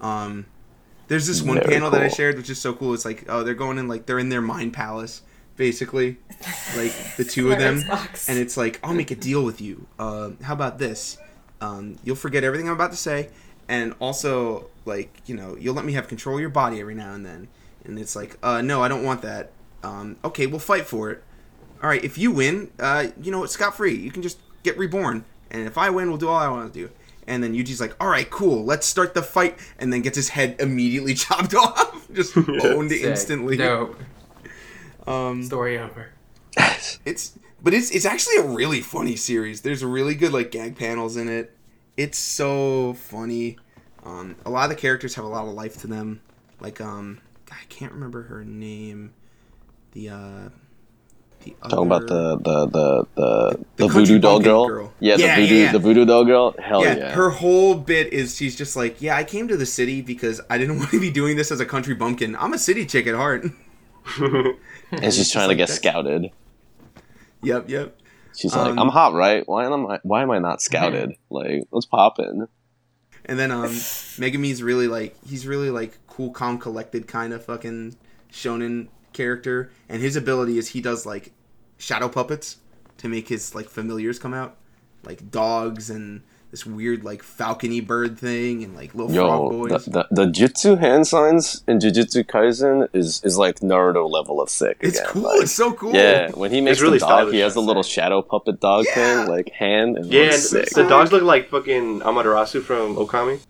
Um, 0.00 0.46
there's 1.08 1.26
this 1.26 1.42
one 1.42 1.58
Very 1.58 1.74
panel 1.74 1.90
that 1.90 2.00
I 2.00 2.08
shared, 2.08 2.38
which 2.38 2.48
is 2.48 2.58
so 2.58 2.72
cool. 2.72 2.94
It's 2.94 3.04
like, 3.04 3.26
oh, 3.28 3.42
they're 3.42 3.52
going 3.52 3.76
in 3.76 3.88
like 3.88 4.06
they're 4.06 4.18
in 4.18 4.30
their 4.30 4.40
mind 4.40 4.72
palace, 4.72 5.20
basically, 5.56 6.16
like 6.78 6.94
the 7.18 7.24
two 7.28 7.52
of 7.52 7.58
them, 7.58 7.82
Xbox. 7.82 8.30
and 8.30 8.38
it's 8.38 8.56
like, 8.56 8.80
I'll 8.82 8.94
make 8.94 9.10
a 9.10 9.16
deal 9.16 9.44
with 9.44 9.60
you. 9.60 9.86
Uh, 9.98 10.30
how 10.44 10.54
about 10.54 10.78
this? 10.78 11.18
Um, 11.60 11.98
you'll 12.04 12.16
forget 12.16 12.42
everything 12.42 12.68
I'm 12.68 12.74
about 12.74 12.92
to 12.92 12.96
say, 12.96 13.28
and 13.68 13.94
also 14.00 14.70
like 14.84 15.22
you 15.26 15.34
know 15.34 15.56
you'll 15.58 15.74
let 15.74 15.84
me 15.84 15.92
have 15.94 16.08
control 16.08 16.36
of 16.36 16.40
your 16.40 16.50
body 16.50 16.80
every 16.80 16.94
now 16.94 17.12
and 17.14 17.24
then. 17.24 17.48
And 17.84 17.98
it's 17.98 18.16
like, 18.16 18.38
uh, 18.42 18.62
no, 18.62 18.82
I 18.82 18.88
don't 18.88 19.04
want 19.04 19.20
that. 19.22 19.50
Um, 19.82 20.16
okay, 20.24 20.46
we'll 20.46 20.58
fight 20.58 20.86
for 20.86 21.10
it. 21.10 21.22
All 21.82 21.88
right, 21.90 22.02
if 22.02 22.16
you 22.16 22.30
win, 22.32 22.70
uh, 22.78 23.08
you 23.20 23.30
know, 23.30 23.44
it's 23.44 23.52
scot 23.52 23.76
free. 23.76 23.94
You 23.94 24.10
can 24.10 24.22
just 24.22 24.38
get 24.62 24.78
reborn. 24.78 25.26
And 25.50 25.66
if 25.66 25.76
I 25.76 25.90
win, 25.90 26.08
we'll 26.08 26.16
do 26.16 26.28
all 26.28 26.38
I 26.38 26.48
want 26.48 26.72
to 26.72 26.78
do. 26.86 26.90
And 27.26 27.42
then 27.42 27.54
Yuji's 27.54 27.82
like, 27.82 27.94
all 28.02 28.08
right, 28.08 28.28
cool, 28.30 28.64
let's 28.64 28.86
start 28.86 29.12
the 29.12 29.22
fight. 29.22 29.58
And 29.78 29.92
then 29.92 30.00
gets 30.00 30.16
his 30.16 30.30
head 30.30 30.56
immediately 30.60 31.12
chopped 31.24 31.54
off, 31.54 32.08
just 32.14 32.34
owned 32.64 32.90
Sick. 32.90 33.02
instantly. 33.02 33.58
Dope. 33.58 34.00
Um, 35.06 35.42
Story 35.42 35.78
over. 35.78 36.08
it's 37.04 37.38
but 37.62 37.74
it's 37.74 37.90
it's 37.90 38.06
actually 38.06 38.36
a 38.36 38.46
really 38.46 38.80
funny 38.80 39.16
series. 39.16 39.60
There's 39.60 39.84
really 39.84 40.14
good 40.14 40.32
like 40.32 40.50
gag 40.50 40.76
panels 40.76 41.16
in 41.18 41.28
it. 41.28 41.54
It's 41.98 42.16
so 42.18 42.94
funny. 42.94 43.58
Um, 44.04 44.36
a 44.44 44.50
lot 44.50 44.64
of 44.64 44.70
the 44.70 44.80
characters 44.80 45.14
have 45.14 45.24
a 45.24 45.28
lot 45.28 45.46
of 45.46 45.54
life 45.54 45.78
to 45.82 45.86
them. 45.86 46.20
Like 46.60 46.80
um, 46.80 47.20
I 47.50 47.64
can't 47.68 47.92
remember 47.92 48.22
her 48.24 48.44
name. 48.44 49.12
The 49.92 50.08
uh, 50.10 50.48
the 51.44 51.54
talking 51.62 51.86
about 51.86 52.04
other- 52.04 52.36
the 52.36 52.36
the 52.38 52.66
the 52.66 53.04
the, 53.16 53.64
the, 53.76 53.88
voodoo 53.88 54.18
doll 54.18 54.40
girl. 54.40 54.66
girl. 54.66 54.92
Yeah, 55.00 55.16
Yeah, 55.16 55.36
the 55.36 55.42
voodoo 55.42 55.54
yeah, 55.54 55.62
yeah. 55.64 55.72
the 55.72 55.78
voodoo 55.78 56.04
doll 56.04 56.24
girl. 56.24 56.54
Hell 56.58 56.82
yeah, 56.84 56.96
yeah. 56.96 57.10
her 57.12 57.30
whole 57.30 57.74
bit 57.74 58.12
is 58.12 58.34
she's 58.36 58.56
just 58.56 58.76
like, 58.76 59.00
yeah, 59.00 59.16
I 59.16 59.24
came 59.24 59.48
to 59.48 59.56
the 59.56 59.66
city 59.66 60.00
because 60.02 60.40
I 60.50 60.58
didn't 60.58 60.78
want 60.80 60.90
to 60.90 61.00
be 61.00 61.10
doing 61.10 61.36
this 61.36 61.50
as 61.50 61.60
a 61.60 61.66
country 61.66 61.94
bumpkin. 61.94 62.36
I'm 62.36 62.52
a 62.52 62.58
city 62.58 62.86
chick 62.86 63.06
at 63.06 63.14
heart. 63.14 63.44
and 64.18 65.12
she's 65.14 65.30
trying 65.30 65.48
to 65.48 65.54
get 65.54 65.68
that. 65.68 65.74
scouted. 65.74 66.30
yep, 67.42 67.68
yep. 67.70 67.98
She's 68.36 68.54
like, 68.54 68.70
Um, 68.70 68.78
I'm 68.78 68.88
hot, 68.88 69.14
right? 69.14 69.46
Why 69.46 69.64
am 69.64 69.86
I 69.86 70.00
why 70.02 70.22
am 70.22 70.30
I 70.30 70.38
not 70.40 70.60
scouted? 70.60 71.14
Like, 71.30 71.62
let's 71.72 71.86
pop 71.86 72.18
in. 72.18 72.48
And 73.24 73.38
then 73.38 73.50
um 73.50 73.64
Megumi's 73.70 74.62
really 74.62 74.88
like 74.88 75.16
he's 75.26 75.46
really 75.46 75.70
like 75.70 75.98
cool, 76.06 76.30
calm, 76.30 76.58
collected 76.58 77.06
kind 77.06 77.32
of 77.32 77.44
fucking 77.44 77.96
shonen 78.32 78.88
character. 79.12 79.70
And 79.88 80.02
his 80.02 80.16
ability 80.16 80.58
is 80.58 80.68
he 80.68 80.80
does 80.80 81.06
like 81.06 81.32
shadow 81.78 82.08
puppets 82.08 82.58
to 82.98 83.08
make 83.08 83.28
his 83.28 83.54
like 83.54 83.68
familiars 83.68 84.18
come 84.18 84.34
out. 84.34 84.56
Like 85.04 85.30
dogs 85.30 85.90
and 85.90 86.22
this 86.54 86.64
weird 86.64 87.02
like 87.02 87.20
falcony 87.20 87.84
bird 87.84 88.16
thing 88.16 88.62
and 88.62 88.76
like 88.76 88.94
little 88.94 89.12
frog 89.12 89.52
Yo, 89.52 89.66
the, 89.66 89.68
boys. 89.74 89.84
the, 89.86 90.06
the 90.12 90.26
jutsu 90.26 90.78
hand 90.78 91.04
signs 91.04 91.64
in 91.66 91.80
Jujutsu 91.80 92.22
Kaisen 92.24 92.88
is, 92.92 93.20
is 93.24 93.36
like 93.36 93.58
Naruto 93.58 94.08
level 94.08 94.40
of 94.40 94.48
sick. 94.48 94.76
it's 94.80 95.00
again. 95.00 95.10
cool, 95.10 95.22
Like, 95.22 95.42
it's 95.42 95.50
so 95.50 95.72
cool. 95.72 95.92
Yeah, 95.92 96.30
when 96.30 96.52
he 96.52 96.60
makes 96.60 96.80
really 96.80 96.98
the 96.98 97.06
dog, 97.06 97.32
he 97.32 97.40
has 97.40 97.56
a 97.56 97.58
I'd 97.58 97.64
little 97.66 97.82
shadow 97.82 98.22
puppet 98.22 98.60
dog 98.60 98.84
Yeah. 98.86 98.94
thing, 98.94 99.26
like 99.28 99.50
hand, 99.50 99.96
and 99.96 100.06
yeah, 100.12 100.26
and 100.26 100.34
sick. 100.34 100.70
the 100.70 100.84
dogs 100.86 101.10
look 101.10 101.24
like 101.24 101.48
fucking 101.50 102.02
Amaterasu 102.02 102.62
from 102.62 102.94
Okami. 102.94 103.40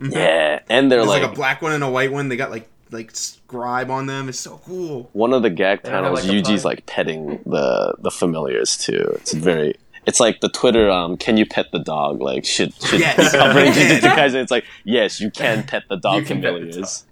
Mm-hmm. 0.00 0.12
Yeah, 0.14 0.58
and 0.68 0.90
they're 0.90 1.04
like, 1.04 1.22
like, 1.22 1.30
a 1.30 1.34
black 1.36 1.62
one 1.62 1.70
and 1.70 1.84
a 1.84 1.90
white 1.90 2.10
one. 2.10 2.28
They 2.28 2.36
got 2.36 2.50
like 2.50 2.68
like 2.90 3.14
scribe 3.14 3.88
on 3.88 4.06
them. 4.06 4.28
It's 4.28 4.40
so 4.40 4.60
cool. 4.64 5.10
one 5.12 5.32
of 5.32 5.42
the 5.42 5.50
gag 5.50 5.82
They 5.82 5.90
have, 5.90 6.02
panels. 6.02 6.24
like, 6.26 6.34
Yuji's 6.36 6.64
like 6.64 6.86
petting 6.86 7.40
the 7.46 7.94
the 8.00 8.10
familiars 8.10 8.76
too. 8.76 9.12
It's 9.20 9.32
very. 9.32 9.76
It's 10.06 10.20
like 10.20 10.40
the 10.40 10.48
Twitter. 10.48 10.90
Um, 10.90 11.16
can 11.16 11.36
you 11.36 11.46
pet 11.46 11.66
the 11.72 11.78
dog? 11.78 12.20
Like 12.20 12.44
should 12.44 12.72
should 12.82 13.00
Yes. 13.00 13.32
be 13.32 13.38
covering 13.38 13.72
Jujutsu 13.72 14.14
Kaisen. 14.14 14.42
It's 14.42 14.50
like 14.50 14.64
yes, 14.84 15.20
you 15.20 15.30
can 15.30 15.64
pet 15.64 15.84
the 15.88 15.96
dog 15.96 16.20
You 16.20 16.24
can 16.24 16.40
pet 16.42 16.54
the. 16.54 17.02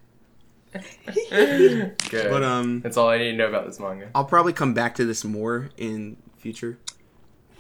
Good. 2.10 2.30
But 2.30 2.42
um, 2.42 2.80
That's 2.80 2.96
all 2.96 3.08
I 3.08 3.18
need 3.18 3.32
to 3.32 3.36
know 3.36 3.48
about 3.48 3.66
this 3.66 3.80
manga. 3.80 4.08
I'll 4.14 4.24
probably 4.24 4.52
come 4.52 4.74
back 4.74 4.94
to 4.96 5.04
this 5.04 5.24
more 5.24 5.70
in 5.78 6.16
future 6.36 6.78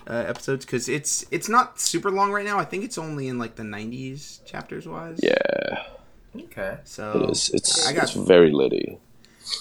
uh, 0.08 0.24
episodes 0.26 0.64
because 0.64 0.88
it's 0.88 1.24
it's 1.30 1.48
not 1.48 1.80
super 1.80 2.10
long 2.10 2.30
right 2.32 2.44
now. 2.44 2.58
I 2.58 2.64
think 2.64 2.84
it's 2.84 2.98
only 2.98 3.28
in 3.28 3.38
like 3.38 3.56
the 3.56 3.62
90s 3.62 4.44
chapters 4.44 4.86
wise. 4.86 5.18
Yeah, 5.22 5.82
Okay. 6.36 6.78
So 6.84 7.22
it 7.24 7.30
is. 7.30 7.50
It's 7.54 7.86
I 7.88 7.92
got 7.92 8.04
it's 8.04 8.12
very 8.12 8.50
litty. 8.52 8.98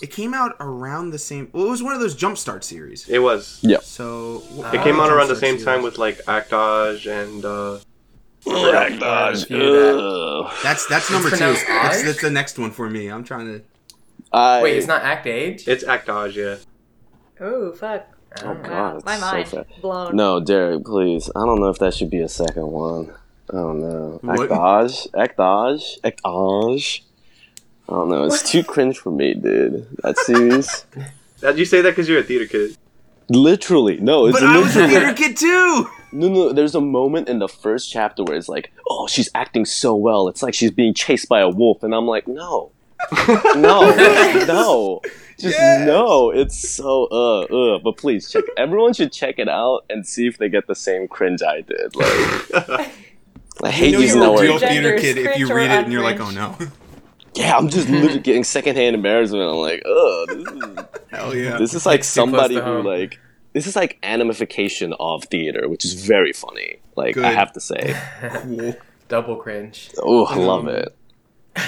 It 0.02 0.12
came 0.12 0.34
out 0.34 0.56
around 0.60 1.12
the 1.12 1.20
same. 1.20 1.50
Well, 1.54 1.66
it 1.66 1.70
was 1.70 1.84
one 1.84 1.94
of 1.94 2.00
those 2.00 2.16
jumpstart 2.16 2.64
series. 2.64 3.08
It 3.10 3.20
was. 3.20 3.60
Yeah. 3.62 3.80
So 3.82 4.40
wh- 4.58 4.74
It 4.74 4.82
came 4.84 5.00
out 5.00 5.12
around 5.12 5.28
the 5.28 5.34
Jumpstart 5.36 5.40
same 5.40 5.58
time 5.64 5.82
with 5.84 5.98
like 5.98 6.18
Actage 6.28 7.06
and 7.08 7.44
uh, 7.46 7.80
Rakdaj, 8.46 9.50
Yeah, 9.50 9.58
that. 9.58 9.98
ugh. 10.00 10.54
That's 10.64 10.86
that's 10.88 11.10
number 11.12 11.30
two. 11.30 11.38
That's, 11.38 12.04
that's 12.04 12.22
the 12.22 12.30
next 12.32 12.58
one 12.60 12.72
for 12.72 12.90
me. 12.90 13.08
I'm 13.08 13.24
trying 13.24 13.46
to. 13.48 13.62
I, 14.32 14.62
Wait, 14.64 14.78
it's 14.78 14.88
not 14.88 15.02
Act 15.04 15.28
Age? 15.28 15.68
it's 15.68 15.84
Actage, 15.84 16.36
yeah. 16.36 16.58
Oh 17.40 17.72
fuck! 17.72 18.06
Oh 18.44 18.50
Oh, 18.50 18.54
god, 18.56 19.06
My 19.06 19.14
it's 19.14 19.22
so 19.24 19.32
mind 19.32 19.48
fat. 19.48 19.68
blown. 19.82 20.16
No, 20.16 20.40
Derek, 20.42 20.84
please. 20.84 21.30
I 21.36 21.46
don't 21.46 21.60
know 21.62 21.70
if 21.70 21.78
that 21.80 21.94
should 21.94 22.10
be 22.10 22.20
a 22.20 22.28
second 22.30 22.68
one. 22.68 23.14
I 23.50 23.54
don't 23.54 23.80
know. 23.80 24.20
What? 24.22 24.50
Actage, 24.50 25.08
Actage, 25.14 26.00
Actage. 26.04 27.05
I 27.88 27.94
don't 27.94 28.10
know. 28.10 28.24
It's 28.26 28.50
too 28.50 28.64
cringe 28.64 28.98
for 28.98 29.12
me, 29.12 29.34
dude. 29.36 29.86
That 30.04 30.18
series. 30.18 30.86
Did 31.42 31.58
you 31.60 31.66
say 31.66 31.82
that 31.82 31.92
because 31.92 32.10
you're 32.10 32.20
a 32.20 32.24
theater 32.24 32.48
kid? 32.48 32.78
Literally, 33.30 33.98
no. 34.00 34.26
It's 34.28 34.40
But 34.40 34.48
I 34.50 34.58
was 34.60 34.76
a 34.76 34.88
theater 34.88 35.14
kid 35.14 35.38
too. 35.38 35.90
No, 36.12 36.30
no. 36.30 36.54
There's 36.54 36.76
a 36.76 36.80
moment 36.82 37.28
in 37.28 37.40
the 37.40 37.50
first 37.50 37.92
chapter 37.92 38.24
where 38.24 38.38
it's 38.38 38.48
like, 38.48 38.72
oh, 38.90 39.06
she's 39.06 39.30
acting 39.36 39.66
so 39.66 39.94
well. 39.96 40.30
It's 40.30 40.42
like 40.42 40.54
she's 40.54 40.72
being 40.72 40.94
chased 40.94 41.28
by 41.28 41.42
a 41.42 41.50
wolf, 41.50 41.84
and 41.84 41.94
I'm 41.94 42.06
like, 42.08 42.26
no, 42.26 42.72
no, 43.28 43.54
no, 44.48 45.02
just 45.38 45.58
Yes. 45.58 45.86
no. 45.86 46.30
It's 46.32 46.58
so 46.70 47.08
uh 47.12 47.42
uh. 47.42 47.80
But 47.80 47.98
please 47.98 48.32
check. 48.32 48.46
Everyone 48.56 48.94
should 48.94 49.12
check 49.12 49.40
it 49.40 49.50
out 49.50 49.84
and 49.90 50.08
see 50.08 50.26
if 50.26 50.38
they 50.38 50.48
get 50.48 50.68
the 50.68 50.76
same 50.76 51.10
cringe 51.10 51.42
I 51.44 51.62
did. 51.62 51.94
Like, 51.98 52.92
I 53.62 53.72
hate 53.72 53.88
You 53.88 53.98
know 53.98 54.00
using 54.00 54.22
you're 54.22 54.26
that 54.26 54.30
a 54.30 54.34
word. 54.34 54.42
real 54.42 54.60
theater 54.60 54.98
kid 54.98 55.18
if 55.18 55.38
you 55.38 55.54
read 55.54 55.70
it 55.72 55.84
and 55.84 55.92
you're 55.92 56.04
like, 56.04 56.22
oh 56.22 56.30
no. 56.30 56.56
Yeah, 57.36 57.58
I'm 57.58 57.70
just 57.70 57.90
literally 57.90 58.20
getting 58.20 58.44
secondhand 58.44 58.96
embarrassment. 58.96 59.44
I'm 59.44 59.56
like, 59.58 59.82
oh, 59.86 60.26
this 60.30 60.38
is 60.48 60.86
Hell 61.12 61.36
yeah. 61.36 61.58
this 61.58 61.74
is 61.74 61.86
like 61.86 62.00
It's 62.02 62.14
too 62.14 62.22
close 62.22 62.32
somebody 62.32 62.56
who 62.56 62.62
home. 62.62 62.86
like 62.86 63.20
this 63.54 63.68
is 63.68 63.76
like 63.76 64.00
animification 64.02 64.96
of 65.00 65.24
theater, 65.26 65.68
which 65.70 65.86
is 65.86 65.94
very 65.94 66.34
funny. 66.34 66.78
Like 66.96 67.18
I 67.18 67.32
have 67.32 67.52
to 67.54 67.60
say, 67.60 67.96
cool. 68.42 68.76
Double 69.08 69.36
cringe. 69.36 69.92
oh, 70.02 70.26
I 70.26 70.36
love 70.38 70.68
Um, 70.68 70.70
it. 70.76 70.96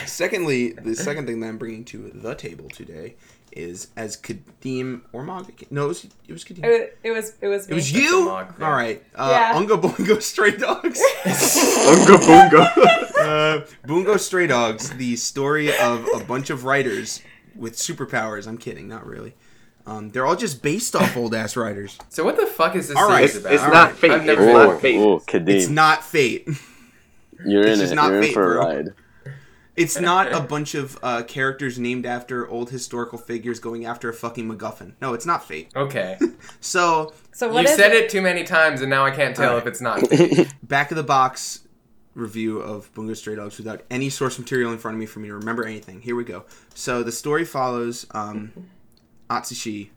Secondly, 0.06 0.72
the 0.74 0.96
second 0.96 1.28
thing 1.28 1.40
that 1.40 1.48
I'm 1.48 1.58
bringing 1.58 1.86
to 1.86 2.10
the 2.14 2.36
table 2.36 2.68
today 2.70 3.16
is 3.54 3.88
as 3.96 4.18
Kadeem 4.18 5.02
or 5.14 5.24
Mog. 5.24 5.50
No, 5.72 5.86
it 5.86 5.88
was 5.88 6.04
it 6.28 6.34
was 6.34 6.44
Kadeem. 6.44 6.66
It, 6.66 6.98
it 7.04 7.12
was 7.12 7.34
it 7.42 7.48
was 7.48 7.68
It 7.70 7.74
was 7.74 7.92
you. 7.92 8.30
All 8.30 8.44
right. 8.60 9.02
Uh, 9.16 9.30
Yeah. 9.32 9.58
Unga 9.58 9.78
Bungo 9.78 10.20
Stray 10.20 10.52
Dogs. 10.58 11.02
Unga 11.26 12.18
Boonga. 12.18 13.07
Uh, 13.20 13.62
Bungo 13.86 14.18
Stray 14.18 14.48
Dogs, 14.48 14.90
the 14.92 15.16
story 15.16 15.76
of 15.78 16.08
a 16.16 16.20
bunch 16.24 16.50
of 16.50 16.64
writers 16.66 17.22
with 17.56 17.76
superpowers. 17.76 18.48
I'm 18.48 18.58
kidding, 18.58 18.88
not 18.88 19.06
really. 19.06 19.36
Um, 19.86 20.10
they're 20.10 20.26
all 20.26 20.36
just 20.36 20.62
based 20.62 20.96
off 20.96 21.16
old 21.16 21.34
ass 21.34 21.56
writers. 21.56 21.98
So 22.10 22.24
what 22.26 22.36
the 22.36 22.46
fuck 22.46 22.76
is 22.76 22.90
this 22.90 22.98
All 22.98 23.08
right, 23.08 23.30
series 23.30 23.36
it's 23.38 23.40
about? 23.46 23.54
it's 23.54 23.64
All 23.64 23.70
not 23.72 23.88
right. 23.92 23.96
fate. 23.96 24.12
I've 24.12 24.18
It's 24.22 24.28
never- 24.28 24.46
not 24.54 24.68
Oh, 24.68 24.78
fate. 24.80 25.00
oh, 25.00 25.20
Kadeem, 25.20 25.50
It's 25.50 25.70
not 25.70 26.04
fate. 26.04 26.48
you're 27.46 27.66
in 27.66 27.80
it. 27.80 27.96
not 27.96 28.12
You're 28.12 28.22
in 28.24 28.34
for 28.34 28.58
a 28.58 28.62
bro. 28.62 28.66
ride. 28.76 28.88
It's 29.78 30.00
not 30.00 30.34
a 30.34 30.40
bunch 30.42 30.74
of 30.74 30.98
uh, 31.04 31.22
characters 31.24 31.78
named 31.78 32.08
after 32.08 32.50
old 32.50 32.72
historical 32.72 33.20
figures 33.20 33.60
going 33.60 33.86
after 33.86 34.10
a 34.10 34.14
fucking 34.14 34.52
MacGuffin. 34.52 34.94
No, 35.00 35.14
it's 35.14 35.26
not 35.28 35.48
fate. 35.48 35.70
Okay. 35.76 36.18
So 36.60 37.14
So 37.32 37.48
what 37.52 37.64
you 37.64 37.70
is 37.70 37.76
said 37.76 37.92
it? 37.94 38.06
it 38.06 38.10
too 38.10 38.22
many 38.22 38.44
times, 38.44 38.82
and 38.82 38.90
now 38.90 39.06
I 39.06 39.12
can't 39.12 39.36
tell 39.36 39.52
All 39.54 39.58
if 39.60 39.68
it's 39.68 39.80
not. 39.82 40.02
back 40.64 40.90
of 40.92 40.98
the 40.98 41.04
box 41.04 41.60
review 42.18 42.60
of 42.60 42.94
Bungo 42.94 43.14
Stray 43.14 43.36
Dogs 43.36 43.58
without 43.58 43.84
any 43.90 44.10
source 44.10 44.38
material 44.40 44.72
in 44.72 44.78
front 44.78 44.96
of 44.96 45.00
me 45.00 45.06
for 45.06 45.20
me 45.20 45.28
to 45.28 45.36
remember 45.36 45.66
anything. 45.66 46.02
Here 46.02 46.16
we 46.16 46.24
go. 46.24 46.46
So 46.74 47.04
the 47.04 47.12
story 47.12 47.46
follows 47.46 48.06
um, 48.12 48.52
Atsushi, 49.30 49.90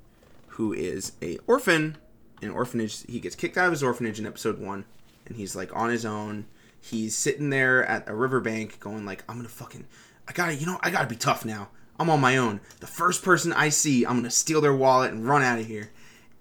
who 0.49 0.73
is 0.73 1.13
a 1.23 1.39
orphan 1.47 1.97
in 2.43 2.49
an 2.49 2.55
orphanage. 2.55 3.05
He 3.07 3.21
gets 3.21 3.35
kicked 3.35 3.57
out 3.57 3.67
of 3.67 3.73
his 3.73 3.83
orphanage 3.83 4.19
in 4.19 4.27
episode 4.27 4.59
one, 4.59 4.85
and 5.27 5.37
he's 5.37 5.57
like 5.57 5.75
on 5.75 5.91
his 5.91 6.05
own. 6.05 6.47
He's 6.81 7.17
sitting 7.17 7.51
there 7.51 7.85
at 7.85 8.09
a 8.09 8.15
riverbank, 8.15 8.81
going 8.81 9.05
like, 9.05 9.25
"I'm 9.29 9.37
gonna 9.37 9.49
fucking, 9.49 9.87
I 10.29 10.33
gotta, 10.33 10.55
you 10.55 10.67
know, 10.67 10.79
I 10.83 10.91
gotta 10.91 11.09
be 11.09 11.17
tough 11.17 11.45
now. 11.45 11.69
I'm 11.99 12.09
on 12.09 12.21
my 12.21 12.37
own. 12.37 12.61
The 12.81 12.87
first 12.87 13.23
person 13.23 13.53
I 13.53 13.69
see, 13.69 14.07
I'm 14.07 14.17
gonna 14.17 14.31
steal 14.31 14.61
their 14.61 14.75
wallet 14.75 15.13
and 15.13 15.27
run 15.27 15.43
out 15.43 15.59
of 15.59 15.67
here." 15.67 15.91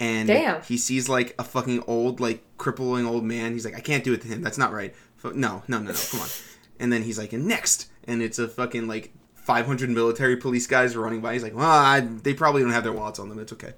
And 0.02 0.28
Damn. 0.28 0.62
he 0.62 0.78
sees 0.78 1.10
like 1.10 1.36
a 1.38 1.44
fucking 1.44 1.84
old, 1.86 2.22
like 2.22 2.42
crippling 2.58 3.06
old 3.06 3.26
man. 3.26 3.52
He's 3.52 3.66
like, 3.66 3.76
I 3.76 3.82
can't 3.82 4.04
do 4.04 4.14
it 4.14 4.22
to 4.22 4.30
him. 4.30 4.42
That's 4.42 4.58
not 4.58 4.72
right. 4.72 4.96
Fu- 5.20 5.34
No, 5.34 5.64
no, 5.68 5.80
no, 5.80 5.92
no. 5.92 5.98
Come 6.12 6.22
on. 6.22 6.28
And 6.80 6.92
then 6.92 7.04
he's 7.04 7.18
like, 7.18 7.34
and 7.34 7.46
next, 7.46 7.90
and 8.06 8.22
it's 8.22 8.40
a 8.40 8.48
fucking 8.48 8.88
like 8.88 9.12
500 9.36 9.90
military 9.90 10.38
police 10.38 10.66
guys 10.68 10.96
running 10.96 11.22
by. 11.22 11.34
He's 11.34 11.44
like, 11.44 11.56
well, 11.56 11.70
I, 11.70 12.00
they 12.02 12.34
probably 12.34 12.62
don't 12.62 12.72
have 12.72 12.84
their 12.84 12.94
wallets 12.94 13.20
on 13.20 13.30
them. 13.30 13.40
It's 13.40 13.54
okay. 13.54 13.74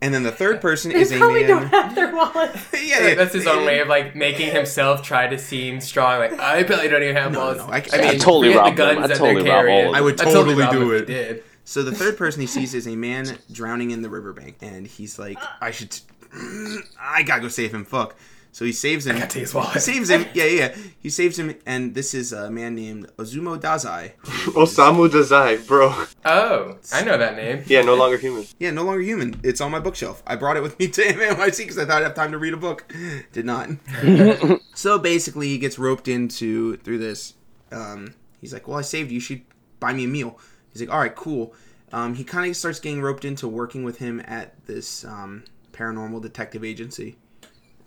And 0.00 0.12
then 0.12 0.22
the 0.24 0.32
third 0.32 0.60
person 0.62 0.92
They 0.92 1.00
is 1.00 1.12
a 1.12 1.18
probably 1.18 1.40
man. 1.44 1.48
don't 1.48 1.66
have 1.68 1.94
their 1.94 2.14
wallets. 2.14 2.66
yeah, 2.72 3.08
yeah, 3.08 3.14
That's 3.14 3.34
his 3.34 3.46
own 3.46 3.64
way 3.66 3.78
of 3.80 3.88
like 3.88 4.16
making 4.16 4.50
himself 4.52 5.02
try 5.02 5.28
to 5.28 5.38
seem 5.38 5.80
strong. 5.80 6.18
Like 6.18 6.38
I 6.40 6.62
probably 6.64 6.88
don't 6.88 7.02
even 7.02 7.16
have 7.16 7.32
No, 7.32 7.40
balls. 7.40 7.56
no, 7.58 7.64
I- 7.66 7.84
I, 7.92 7.98
I 7.98 8.10
mean, 8.10 8.18
totally 8.18 8.48
forget 8.54 8.64
rob 8.64 8.76
the 8.76 8.84
them. 8.84 8.98
I 9.04 9.06
totally 9.14 9.42
they're 9.44 9.64
rob 9.64 9.68
all 9.68 9.88
of 9.90 9.94
I 9.94 10.00
would 10.00 10.20
I'd 10.20 10.24
totally 10.24 10.54
totally 10.64 10.78
do 10.86 10.92
it. 10.92 11.06
Did. 11.06 11.44
So 11.64 11.82
the 11.84 11.92
third 11.92 12.16
person 12.16 12.40
he 12.40 12.46
sees 12.48 12.74
is 12.74 12.88
a 12.88 12.96
man 12.96 13.38
drowning 13.52 13.92
in 13.92 14.02
the 14.02 14.08
riverbank, 14.08 14.56
and 14.62 14.84
he's 14.84 15.16
like, 15.16 15.38
I 15.60 15.70
should, 15.70 15.96
I 17.00 17.22
gotta 17.22 17.40
go 17.42 17.46
save 17.48 17.72
him. 17.72 17.84
Fuck. 17.84 18.16
So 18.54 18.66
he 18.66 18.72
saves 18.72 19.06
him. 19.06 19.16
gotta 19.16 19.28
take 19.28 19.40
his 19.40 19.52
He 19.52 19.56
wallet. 19.58 19.80
saves 19.80 20.10
him. 20.10 20.26
Yeah, 20.34 20.44
yeah. 20.44 20.50
yeah. 20.66 20.76
He 21.00 21.08
saves 21.08 21.38
him, 21.38 21.54
and 21.64 21.94
this 21.94 22.12
is 22.12 22.34
a 22.34 22.50
man 22.50 22.74
named 22.74 23.08
Ozumo 23.16 23.58
Dazai. 23.58 24.12
Osamu 24.52 25.08
Dazai, 25.08 25.66
bro. 25.66 25.88
Oh, 26.26 26.76
I 26.92 27.02
know 27.02 27.16
that 27.16 27.34
name. 27.36 27.64
Yeah, 27.66 27.80
no 27.80 27.94
longer 27.94 28.18
human. 28.18 28.44
Yeah, 28.58 28.70
no 28.70 28.84
longer 28.84 29.00
human. 29.00 29.40
It's 29.42 29.62
on 29.62 29.70
my 29.70 29.80
bookshelf. 29.80 30.22
I 30.26 30.36
brought 30.36 30.58
it 30.58 30.62
with 30.62 30.78
me 30.78 30.88
to 30.88 31.02
NYC 31.02 31.58
because 31.58 31.78
I 31.78 31.86
thought 31.86 32.02
I'd 32.02 32.04
have 32.04 32.14
time 32.14 32.32
to 32.32 32.38
read 32.38 32.52
a 32.52 32.58
book. 32.58 32.84
Did 33.32 33.46
not. 33.46 33.70
so 34.74 34.98
basically, 34.98 35.48
he 35.48 35.56
gets 35.58 35.78
roped 35.78 36.06
into 36.06 36.76
through 36.78 36.98
this. 36.98 37.34
Um, 37.70 38.14
he's 38.40 38.52
like, 38.52 38.68
"Well, 38.68 38.76
I 38.78 38.82
saved 38.82 39.10
you. 39.10 39.14
You 39.14 39.20
should 39.20 39.42
buy 39.80 39.94
me 39.94 40.04
a 40.04 40.08
meal." 40.08 40.38
He's 40.74 40.82
like, 40.82 40.90
"All 40.92 41.00
right, 41.00 41.16
cool." 41.16 41.54
Um, 41.90 42.14
he 42.14 42.22
kind 42.24 42.50
of 42.50 42.56
starts 42.56 42.80
getting 42.80 43.00
roped 43.00 43.24
into 43.24 43.48
working 43.48 43.82
with 43.82 43.96
him 43.98 44.22
at 44.26 44.66
this 44.66 45.04
um, 45.06 45.44
paranormal 45.72 46.20
detective 46.20 46.64
agency. 46.64 47.16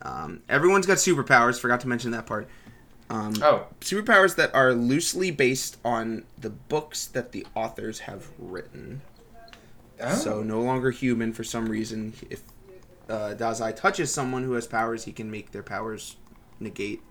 Um, 0.01 0.41
everyone's 0.49 0.85
got 0.85 0.97
superpowers. 0.97 1.59
Forgot 1.59 1.81
to 1.81 1.87
mention 1.87 2.11
that 2.11 2.25
part. 2.25 2.47
Um, 3.09 3.33
Oh, 3.41 3.67
superpowers 3.81 4.35
that 4.35 4.53
are 4.55 4.73
loosely 4.73 5.31
based 5.31 5.77
on 5.85 6.23
the 6.39 6.49
books 6.49 7.05
that 7.07 7.31
the 7.31 7.45
authors 7.55 7.99
have 7.99 8.27
written. 8.39 9.01
oh. 10.01 10.13
So 10.15 10.41
no 10.43 10.61
longer 10.61 10.91
human 10.91 11.33
for 11.33 11.43
some 11.43 11.67
reason. 11.67 12.13
If 12.29 12.41
uh, 13.07 13.35
Dazai 13.37 13.75
touches 13.75 14.11
someone 14.11 14.43
who 14.43 14.53
has 14.53 14.65
powers, 14.67 15.03
he 15.05 15.11
can 15.11 15.29
make 15.29 15.51
their 15.51 15.63
powers 15.63 16.15
negate. 16.59 17.01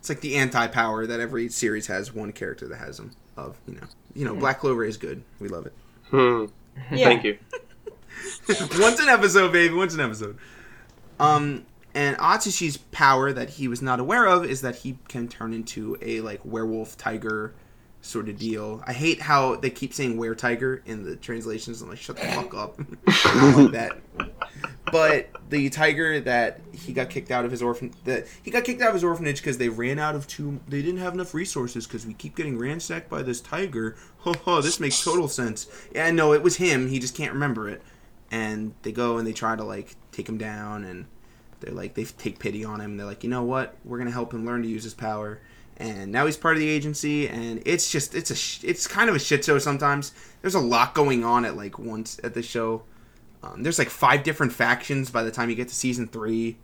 It's 0.00 0.08
like 0.08 0.20
the 0.20 0.36
anti-power 0.36 1.06
that 1.06 1.20
every 1.20 1.48
series 1.48 1.86
has 1.86 2.12
one 2.12 2.32
character 2.32 2.68
that 2.68 2.76
has 2.76 2.96
them. 2.98 3.12
Of 3.36 3.58
you 3.66 3.74
know, 3.74 3.86
you 4.14 4.24
know, 4.24 4.34
Black 4.36 4.60
Clover 4.60 4.84
is 4.84 4.96
good. 4.96 5.22
We 5.40 5.48
love 5.48 5.66
it. 5.66 5.72
Hmm. 6.10 6.44
Yeah. 6.92 7.06
Thank 7.06 7.24
you. 7.24 7.38
once 8.78 9.00
an 9.00 9.08
episode, 9.08 9.52
baby. 9.52 9.74
Once 9.74 9.94
an 9.94 10.00
episode. 10.00 10.38
Um, 11.18 11.64
and 11.94 12.16
Atsushi's 12.18 12.76
power 12.76 13.32
that 13.32 13.50
he 13.50 13.68
was 13.68 13.80
not 13.80 14.00
aware 14.00 14.26
of 14.26 14.44
is 14.44 14.62
that 14.62 14.76
he 14.76 14.98
can 15.08 15.28
turn 15.28 15.52
into 15.52 15.96
a 16.02 16.20
like 16.20 16.40
werewolf 16.44 16.96
tiger 16.96 17.54
sort 18.04 18.28
of 18.28 18.38
deal. 18.38 18.82
I 18.86 18.92
hate 18.92 19.20
how 19.20 19.56
they 19.56 19.70
keep 19.70 19.94
saying 19.94 20.16
were 20.16 20.34
tiger 20.34 20.82
in 20.84 21.04
the 21.04 21.16
translations. 21.16 21.80
I'm 21.80 21.88
like, 21.88 21.98
shut 21.98 22.16
the 22.16 22.26
fuck 22.26 22.54
up. 22.54 22.78
Like 23.34 23.72
that. 23.72 23.98
But 24.92 25.28
the 25.48 25.70
tiger 25.70 26.20
that 26.20 26.60
he 26.72 26.92
got 26.92 27.10
kicked 27.10 27.30
out 27.30 27.44
of 27.44 27.50
his 27.50 27.62
orphan 27.62 27.92
that 28.04 28.26
he 28.42 28.50
got 28.50 28.64
kicked 28.64 28.82
out 28.82 28.88
of 28.88 28.94
his 28.94 29.04
orphanage 29.04 29.38
because 29.38 29.58
they 29.58 29.68
ran 29.68 29.98
out 29.98 30.14
of 30.14 30.26
two 30.26 30.60
they 30.68 30.82
didn't 30.82 31.00
have 31.00 31.14
enough 31.14 31.34
resources 31.34 31.86
because 31.86 32.06
we 32.06 32.14
keep 32.14 32.36
getting 32.36 32.58
ransacked 32.58 33.08
by 33.08 33.22
this 33.22 33.40
tiger. 33.40 33.96
Oh, 34.46 34.60
this 34.60 34.80
makes 34.80 35.02
total 35.02 35.28
sense. 35.28 35.66
Yeah, 35.94 36.10
no, 36.10 36.32
it 36.32 36.42
was 36.42 36.56
him. 36.56 36.88
He 36.88 36.98
just 36.98 37.14
can't 37.14 37.32
remember 37.32 37.68
it. 37.68 37.82
And 38.30 38.74
they 38.82 38.92
go 38.92 39.18
and 39.18 39.26
they 39.26 39.32
try 39.32 39.56
to 39.56 39.64
like 39.64 39.96
take 40.12 40.28
him 40.28 40.38
down 40.38 40.84
and 40.84 41.06
they're 41.64 41.74
like 41.74 41.94
they 41.94 42.04
take 42.04 42.38
pity 42.38 42.64
on 42.64 42.80
him. 42.80 42.96
They're 42.96 43.06
like, 43.06 43.24
you 43.24 43.30
know 43.30 43.42
what? 43.42 43.76
We're 43.84 43.98
gonna 43.98 44.10
help 44.10 44.32
him 44.32 44.44
learn 44.44 44.62
to 44.62 44.68
use 44.68 44.84
his 44.84 44.94
power. 44.94 45.40
And 45.76 46.12
now 46.12 46.26
he's 46.26 46.36
part 46.36 46.54
of 46.54 46.60
the 46.60 46.68
agency, 46.68 47.28
and 47.28 47.60
it's 47.66 47.90
just 47.90 48.14
it's 48.14 48.30
a 48.30 48.36
sh- 48.36 48.62
it's 48.62 48.86
kind 48.86 49.08
of 49.08 49.16
a 49.16 49.18
shit 49.18 49.44
show 49.44 49.58
sometimes. 49.58 50.12
There's 50.40 50.54
a 50.54 50.60
lot 50.60 50.94
going 50.94 51.24
on 51.24 51.44
at 51.44 51.56
like 51.56 51.78
once 51.78 52.20
at 52.22 52.34
the 52.34 52.42
show. 52.42 52.82
Um, 53.42 53.62
there's 53.62 53.78
like 53.78 53.90
five 53.90 54.22
different 54.22 54.52
factions 54.52 55.10
by 55.10 55.22
the 55.22 55.30
time 55.30 55.50
you 55.50 55.56
get 55.56 55.68
to 55.68 55.74
season 55.74 56.06
three. 56.06 56.56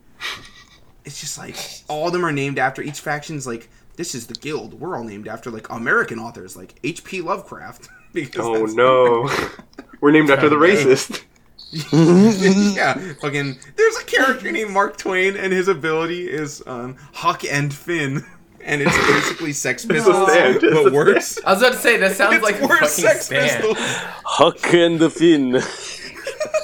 It's 1.03 1.19
just 1.19 1.37
like 1.37 1.57
all 1.87 2.07
of 2.07 2.13
them 2.13 2.25
are 2.25 2.31
named 2.31 2.57
after 2.57 2.81
each 2.81 2.99
faction's 2.99 3.45
like 3.45 3.69
this 3.97 4.15
is 4.15 4.27
the 4.27 4.35
guild. 4.35 4.79
We're 4.79 4.95
all 4.95 5.03
named 5.03 5.27
after 5.27 5.51
like 5.51 5.69
American 5.69 6.19
authors 6.19 6.55
like 6.55 6.75
H.P. 6.83 7.21
Lovecraft. 7.21 7.89
because 8.13 8.45
Oh 8.45 8.65
no. 8.65 9.29
We're 10.01 10.11
named 10.11 10.31
after 10.31 10.49
the 10.49 10.55
racist. 10.55 11.23
yeah, 11.93 13.13
fucking. 13.21 13.57
There's 13.75 13.97
a 13.97 14.03
character 14.05 14.51
named 14.51 14.71
Mark 14.71 14.97
Twain, 14.97 15.37
and 15.37 15.53
his 15.53 15.67
ability 15.67 16.29
is 16.29 16.61
um, 16.67 16.97
Huck 17.13 17.43
and 17.45 17.73
Finn, 17.73 18.25
and 18.63 18.81
it's 18.81 18.97
basically 19.07 19.53
Sex 19.53 19.85
Pistols, 19.85 20.29
stand, 20.29 20.55
it's 20.57 20.63
but 20.65 20.87
a 20.87 20.91
worse. 20.93 21.39
I 21.45 21.53
was 21.53 21.61
about 21.61 21.73
to 21.73 21.77
say 21.79 21.97
that 21.97 22.15
sounds 22.17 22.35
It's 22.35 22.43
like 22.43 22.61
a 22.61 22.67
worse 22.67 22.79
fucking 22.99 23.05
Sex 23.05 23.25
stand. 23.27 23.63
Pistols. 23.63 23.77
Huck 23.79 24.73
and 24.73 24.99
the 24.99 25.09
Finn. 25.09 25.61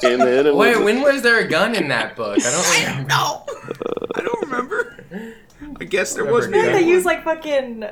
In 0.03 0.19
the 0.19 0.53
Wait, 0.55 0.84
when 0.84 1.01
was 1.01 1.21
there 1.21 1.39
a 1.39 1.47
gun 1.47 1.73
in 1.73 1.88
that 1.88 2.15
book? 2.15 2.38
I 2.39 2.51
don't 2.51 2.79
remember. 2.85 3.09
No, 3.09 3.45
I 4.15 4.21
don't 4.21 4.41
remember. 4.41 5.03
I 5.79 5.84
guess 5.85 6.13
there 6.13 6.23
Whatever, 6.25 6.38
was. 6.38 6.47
I 6.47 6.49
maybe 6.49 6.84
they 6.84 6.88
use 6.89 7.05
like 7.05 7.23
fucking 7.23 7.85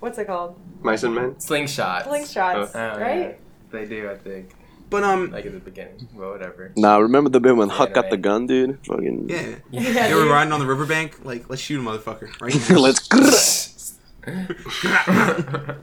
what's 0.00 0.18
it 0.18 0.26
called? 0.26 0.56
Mice 0.82 1.02
and 1.02 1.14
men. 1.14 1.34
Slingshots. 1.34 2.04
Slingshots, 2.04 2.70
Oh, 2.74 3.00
right? 3.00 3.20
yeah. 3.20 3.32
They 3.72 3.86
do, 3.86 4.08
I 4.10 4.16
think. 4.16 4.54
But 4.90 5.02
um, 5.04 5.30
Like 5.30 5.46
at 5.46 5.52
the 5.52 5.58
beginning. 5.58 6.08
Well, 6.14 6.30
whatever. 6.30 6.72
Nah, 6.76 6.98
remember 6.98 7.30
the 7.30 7.40
bit 7.40 7.56
when 7.56 7.68
Huck 7.68 7.94
got 7.94 8.10
the 8.10 8.16
gun, 8.16 8.46
dude? 8.46 8.78
Fucking. 8.86 9.28
yeah, 9.28 9.56
Yeah, 9.70 10.08
they 10.08 10.14
were 10.14 10.22
dude. 10.22 10.30
riding 10.30 10.52
on 10.52 10.60
the 10.60 10.66
riverbank. 10.66 11.24
Like, 11.24 11.50
let's 11.50 11.60
shoot 11.60 11.80
a 11.80 11.82
motherfucker 11.82 12.40
right. 12.40 12.70
Let's. 12.70 13.98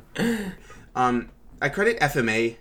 um, 0.95 1.29
I 1.61 1.69
credit 1.69 1.99
FMA 1.99 2.55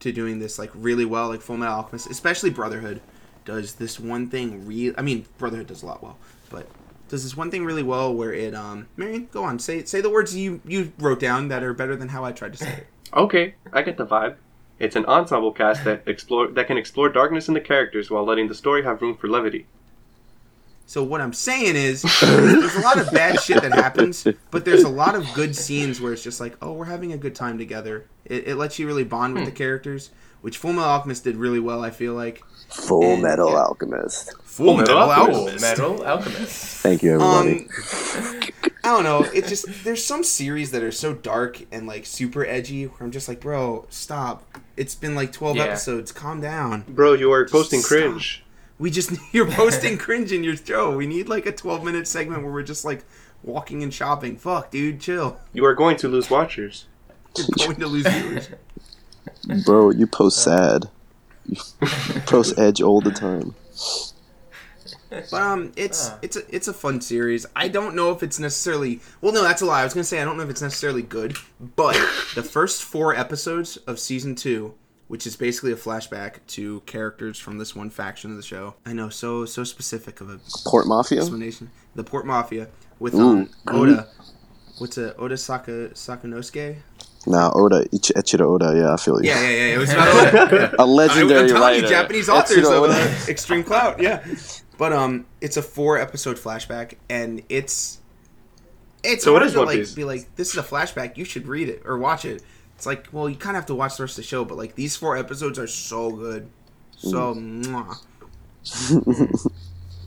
to 0.00 0.12
doing 0.12 0.38
this 0.38 0.58
like 0.58 0.70
really 0.74 1.04
well, 1.04 1.28
like 1.28 1.40
Full 1.40 1.56
Metal 1.56 1.74
Alchemist, 1.76 2.10
especially 2.10 2.50
Brotherhood 2.50 3.00
does 3.44 3.74
this 3.74 3.98
one 4.00 4.28
thing 4.28 4.66
real. 4.66 4.94
I 4.98 5.02
mean, 5.02 5.26
Brotherhood 5.38 5.66
does 5.66 5.82
a 5.82 5.86
lot 5.86 6.02
well, 6.02 6.18
but 6.50 6.66
does 7.08 7.22
this 7.22 7.36
one 7.36 7.50
thing 7.50 7.64
really 7.64 7.82
well 7.82 8.14
where 8.14 8.32
it 8.32 8.54
um 8.54 8.86
Marion, 8.96 9.28
go 9.30 9.44
on, 9.44 9.58
say 9.58 9.84
say 9.84 10.00
the 10.00 10.10
words 10.10 10.34
you 10.36 10.60
you 10.66 10.92
wrote 10.98 11.20
down 11.20 11.48
that 11.48 11.62
are 11.62 11.74
better 11.74 11.96
than 11.96 12.08
how 12.08 12.24
I 12.24 12.32
tried 12.32 12.52
to 12.52 12.58
say 12.58 12.72
it. 12.72 12.86
Okay, 13.14 13.54
I 13.72 13.82
get 13.82 13.96
the 13.96 14.06
vibe. 14.06 14.36
It's 14.78 14.96
an 14.96 15.06
ensemble 15.06 15.52
cast 15.52 15.84
that 15.84 16.02
explore 16.06 16.48
that 16.48 16.66
can 16.66 16.76
explore 16.76 17.08
darkness 17.08 17.48
in 17.48 17.54
the 17.54 17.60
characters 17.60 18.10
while 18.10 18.24
letting 18.24 18.48
the 18.48 18.54
story 18.54 18.82
have 18.82 19.00
room 19.02 19.16
for 19.16 19.28
levity. 19.28 19.66
So 20.86 21.02
what 21.02 21.22
I'm 21.22 21.32
saying 21.32 21.76
is, 21.76 22.02
there's 22.20 22.76
a 22.76 22.80
lot 22.80 22.98
of 22.98 23.10
bad 23.10 23.40
shit 23.40 23.62
that 23.62 23.72
happens, 23.72 24.26
but 24.50 24.66
there's 24.66 24.82
a 24.82 24.88
lot 24.88 25.14
of 25.14 25.26
good 25.32 25.56
scenes 25.56 25.98
where 26.00 26.12
it's 26.12 26.22
just 26.22 26.40
like, 26.40 26.56
oh, 26.60 26.72
we're 26.72 26.84
having 26.84 27.12
a 27.12 27.16
good 27.16 27.34
time 27.34 27.56
together. 27.56 28.04
It, 28.26 28.48
it 28.48 28.56
lets 28.56 28.78
you 28.78 28.86
really 28.86 29.04
bond 29.04 29.34
with 29.34 29.46
the 29.46 29.50
characters, 29.50 30.10
which 30.42 30.58
Full 30.58 30.74
Metal 30.74 30.90
Alchemist 30.90 31.24
did 31.24 31.36
really 31.36 31.60
well. 31.60 31.82
I 31.82 31.90
feel 31.90 32.12
like 32.12 32.42
Full 32.68 33.14
And- 33.14 33.22
Metal 33.22 33.50
yeah. 33.50 33.62
Alchemist. 33.62 34.34
Full 34.42 34.76
Metal 34.76 35.06
Metal 35.08 35.36
Alchemist. 35.36 35.60
Metal 35.62 36.04
Alchemist. 36.04 36.82
Thank 36.82 37.02
you, 37.02 37.14
everybody. 37.14 37.66
Um, 37.66 38.70
I 38.84 38.88
don't 38.88 39.04
know. 39.04 39.22
It 39.32 39.46
just 39.46 39.66
there's 39.84 40.04
some 40.04 40.22
series 40.22 40.70
that 40.72 40.82
are 40.82 40.92
so 40.92 41.14
dark 41.14 41.62
and 41.72 41.86
like 41.86 42.04
super 42.04 42.44
edgy 42.44 42.84
where 42.84 42.98
I'm 43.00 43.10
just 43.10 43.26
like, 43.26 43.40
bro, 43.40 43.86
stop. 43.88 44.44
It's 44.76 44.94
been 44.94 45.14
like 45.14 45.32
12 45.32 45.56
Yeah. 45.56 45.64
episodes. 45.64 46.12
Calm 46.12 46.40
down. 46.40 46.84
Bro, 46.88 47.14
you 47.14 47.30
are 47.32 47.46
posting 47.46 47.80
Stop. 47.80 47.88
cringe. 47.98 48.42
We 48.78 48.90
just 48.90 49.12
you're 49.32 49.50
posting 49.50 49.98
cringe 49.98 50.32
in 50.32 50.42
your 50.44 50.56
show. 50.56 50.96
We 50.96 51.06
need 51.06 51.28
like 51.28 51.46
a 51.46 51.52
12 51.52 51.84
minute 51.84 52.06
segment 52.08 52.42
where 52.42 52.52
we're 52.52 52.62
just 52.62 52.84
like 52.84 53.04
walking 53.42 53.82
and 53.82 53.92
shopping. 53.94 54.36
Fuck, 54.36 54.70
dude, 54.70 55.00
chill. 55.00 55.38
You 55.52 55.64
are 55.64 55.74
going 55.74 55.96
to 55.98 56.08
lose 56.08 56.28
watchers. 56.30 56.86
You're 57.36 57.68
going 57.68 57.80
to 57.80 57.86
lose 57.86 58.06
viewers. 58.06 58.48
Bro, 59.64 59.90
you 59.92 60.06
post 60.06 60.42
sad. 60.42 60.88
You 61.46 61.56
post 62.26 62.58
edge 62.58 62.80
all 62.80 63.00
the 63.00 63.10
time. 63.10 63.54
But 65.30 65.42
um, 65.42 65.72
it's 65.76 66.10
Ah. 66.10 66.18
it's 66.22 66.36
a 66.36 66.42
it's 66.54 66.68
a 66.68 66.72
fun 66.72 67.00
series. 67.00 67.46
I 67.56 67.68
don't 67.68 67.94
know 67.94 68.10
if 68.12 68.22
it's 68.22 68.38
necessarily 68.38 69.00
well. 69.20 69.32
No, 69.32 69.42
that's 69.42 69.62
a 69.62 69.66
lie. 69.66 69.80
I 69.80 69.84
was 69.84 69.94
gonna 69.94 70.04
say 70.04 70.20
I 70.20 70.24
don't 70.24 70.36
know 70.36 70.42
if 70.44 70.50
it's 70.50 70.62
necessarily 70.62 71.02
good, 71.02 71.36
but 71.76 71.94
the 72.34 72.42
first 72.42 72.82
four 72.82 73.14
episodes 73.14 73.76
of 73.86 73.98
season 73.98 74.34
two, 74.34 74.74
which 75.08 75.26
is 75.26 75.36
basically 75.36 75.72
a 75.72 75.76
flashback 75.76 76.36
to 76.48 76.80
characters 76.86 77.38
from 77.38 77.58
this 77.58 77.74
one 77.76 77.90
faction 77.90 78.30
of 78.30 78.36
the 78.36 78.42
show. 78.42 78.74
I 78.86 78.92
know, 78.92 79.08
so 79.08 79.44
so 79.44 79.64
specific 79.64 80.20
of 80.20 80.30
a 80.30 80.40
Port 80.66 80.86
Mafia? 80.86 81.20
explanation. 81.20 81.70
The 81.94 82.04
Port 82.04 82.26
Mafia 82.26 82.68
with 82.98 83.14
Ooh, 83.14 83.28
um 83.28 83.50
Oda. 83.68 84.08
What's 84.78 84.98
a 84.98 85.14
Oda 85.16 85.36
Saka 85.36 85.90
Sakanosuke? 85.94 86.76
Nah, 87.26 87.50
Oda, 87.54 87.86
Ich- 87.90 88.12
Ichiro 88.16 88.40
Oda, 88.46 88.74
yeah, 88.76 88.92
I 88.92 88.96
feel 88.98 89.22
you. 89.22 89.30
Yeah, 89.30 89.40
yeah, 89.40 89.48
yeah. 89.48 89.74
It 89.74 89.78
was 89.78 89.90
about 89.94 90.08
Oda. 90.44 90.56
Yeah. 90.56 90.74
A 90.78 90.82
I, 90.82 90.84
legendary 90.84 91.40
am 91.42 91.46
telling 91.48 91.62
writer. 91.62 91.80
you, 91.80 91.88
Japanese 91.88 92.28
authors 92.28 92.58
Ichiro 92.58 92.76
of 92.84 92.90
Oda. 92.90 92.92
uh, 93.00 93.14
Extreme 93.28 93.64
Clout. 93.64 93.98
Yeah, 94.02 94.22
but 94.78 94.92
um, 94.92 95.26
it's 95.40 95.56
a 95.56 95.62
four 95.62 95.98
episode 95.98 96.36
flashback, 96.36 96.94
and 97.08 97.42
it's 97.48 98.00
it's 99.02 99.24
So 99.24 99.32
hard 99.32 99.44
is 99.44 99.52
to 99.52 99.58
One 99.58 99.66
like 99.66 99.76
Piece? 99.78 99.94
be 99.94 100.04
like 100.04 100.34
this 100.36 100.50
is 100.50 100.56
a 100.56 100.62
flashback. 100.62 101.16
You 101.16 101.24
should 101.24 101.46
read 101.46 101.68
it 101.68 101.82
or 101.84 101.98
watch 101.98 102.24
it. 102.24 102.42
It's 102.76 102.86
like 102.86 103.08
well, 103.12 103.28
you 103.28 103.36
kind 103.36 103.56
of 103.56 103.62
have 103.62 103.66
to 103.66 103.74
watch 103.74 103.96
the 103.96 104.02
rest 104.02 104.12
of 104.18 104.24
the 104.24 104.28
show, 104.28 104.44
but 104.44 104.56
like 104.56 104.74
these 104.74 104.96
four 104.96 105.16
episodes 105.16 105.58
are 105.58 105.66
so 105.66 106.10
good, 106.10 106.48
so 106.96 107.34
mwah. 107.34 107.96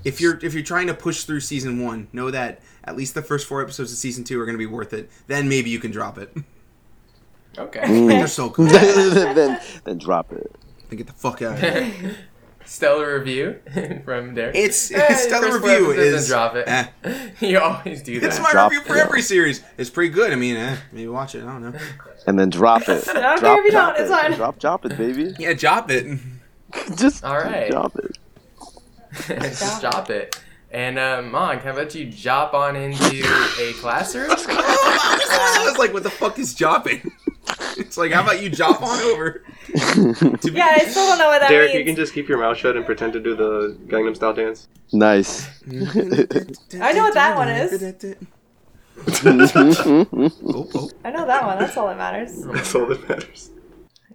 if 0.04 0.20
you're 0.20 0.40
if 0.44 0.54
you're 0.54 0.64
trying 0.64 0.88
to 0.88 0.94
push 0.94 1.24
through 1.24 1.40
season 1.42 1.84
one, 1.84 2.08
know 2.12 2.32
that 2.32 2.62
at 2.84 2.96
least 2.96 3.14
the 3.14 3.22
first 3.22 3.48
four 3.48 3.62
episodes 3.62 3.92
of 3.92 3.98
season 3.98 4.24
two 4.24 4.40
are 4.40 4.46
going 4.46 4.56
to 4.56 4.60
be 4.60 4.66
worth 4.66 4.94
it. 4.94 5.10
Then 5.28 5.48
maybe 5.48 5.70
you 5.70 5.80
can 5.80 5.92
drop 5.92 6.18
it. 6.18 6.36
Okay. 7.58 8.08
They're 8.08 8.28
so 8.28 8.50
good. 8.50 8.70
then, 9.36 9.60
then 9.84 9.98
drop 9.98 10.32
it. 10.32 10.56
Then 10.90 10.98
get 10.98 11.08
the 11.08 11.14
fuck 11.14 11.42
out 11.42 11.54
of 11.56 11.60
here. 11.60 12.16
Stellar 12.68 13.18
review 13.20 13.60
from 14.06 14.36
Derek. 14.36 14.56
It's 14.56 14.92
Eh, 14.92 15.14
stellar 15.16 15.48
first 15.52 15.62
four 15.62 15.70
review 15.70 15.92
is 15.92 16.28
drop 16.28 16.56
it. 16.56 16.68
eh. 16.68 16.88
you 17.40 17.60
always 17.60 18.04
do 18.04 18.20
that. 18.20 18.28
It's 18.28 18.38
that. 18.38 18.44
my 18.44 18.52
Drop 18.52 18.72
review 18.72 18.86
for 18.86 18.96
it. 18.98 19.00
every 19.00 19.22
series. 19.22 19.64
It's 19.78 19.90
pretty 19.90 20.14
good. 20.14 20.32
I 20.32 20.36
mean, 20.36 20.58
eh, 20.58 20.76
maybe 20.92 21.08
watch 21.08 21.34
it. 21.36 21.44
I 21.44 21.48
don't 21.48 21.62
know. 21.64 21.80
And 22.28 22.38
then 22.38 22.50
drop 22.50 22.82
it. 22.90 23.08
I 23.10 23.14
don't 23.14 23.40
drop, 23.40 23.42
care 23.42 23.60
if 23.60 23.66
you 23.66 23.72
drop 23.72 23.96
don't, 23.96 24.04
it's 24.04 24.12
it. 24.12 24.16
fine. 24.22 24.32
Drop, 24.34 24.60
drop 24.60 24.86
it, 24.86 24.98
baby. 24.98 25.34
Yeah, 25.40 25.54
drop 25.54 25.90
it. 25.90 26.20
Just 26.98 27.24
All 27.24 27.38
right. 27.38 27.72
drop 27.72 27.96
it. 27.96 28.18
Just 29.28 29.82
drop 29.82 30.10
it. 30.10 30.38
And 30.70 31.00
uh, 31.00 31.22
Monk, 31.22 31.62
how 31.64 31.72
about 31.72 31.96
you 31.96 32.08
jop 32.08 32.54
on 32.54 32.76
into 32.76 33.24
a 33.62 33.72
classroom? 33.80 34.30
I 34.32 35.64
was 35.66 35.78
like, 35.78 35.94
what 35.94 36.04
the 36.04 36.10
fuck 36.10 36.38
is 36.38 36.54
jopping? 36.54 37.10
It's 37.78 37.96
like, 37.96 38.12
how 38.12 38.24
about 38.24 38.42
you 38.42 38.50
jop 38.50 38.82
on 38.82 39.00
over? 39.04 39.44
To 39.68 40.38
be- 40.44 40.52
Yeah, 40.58 40.74
I 40.78 40.80
still 40.86 41.06
don't 41.06 41.20
know 41.20 41.28
what 41.28 41.42
that 41.42 41.50
Derek, 41.50 41.74
you 41.76 41.86
can 41.86 41.96
just 41.96 42.12
keep 42.12 42.28
your 42.28 42.40
mouth 42.40 42.58
shut 42.58 42.76
and 42.76 42.84
pretend 42.86 43.14
to 43.14 43.20
do 43.20 43.36
the 43.36 43.78
Gangnam 43.86 44.16
Style 44.16 44.34
dance. 44.34 44.68
Nice. 44.92 45.48
I 45.68 46.94
know 46.94 47.04
what 47.04 47.14
that 47.14 47.38
one 47.38 47.50
is. 47.50 47.94
Oh, 49.26 50.68
oh. 50.74 50.90
I 51.06 51.12
know 51.12 51.26
that 51.28 51.46
one. 51.46 51.60
That's 51.60 51.78
all 51.78 51.88
that 51.88 51.98
matters. 51.98 52.42
That's 52.46 52.74
all 52.74 52.88
that 52.88 53.08
matters. 53.08 53.52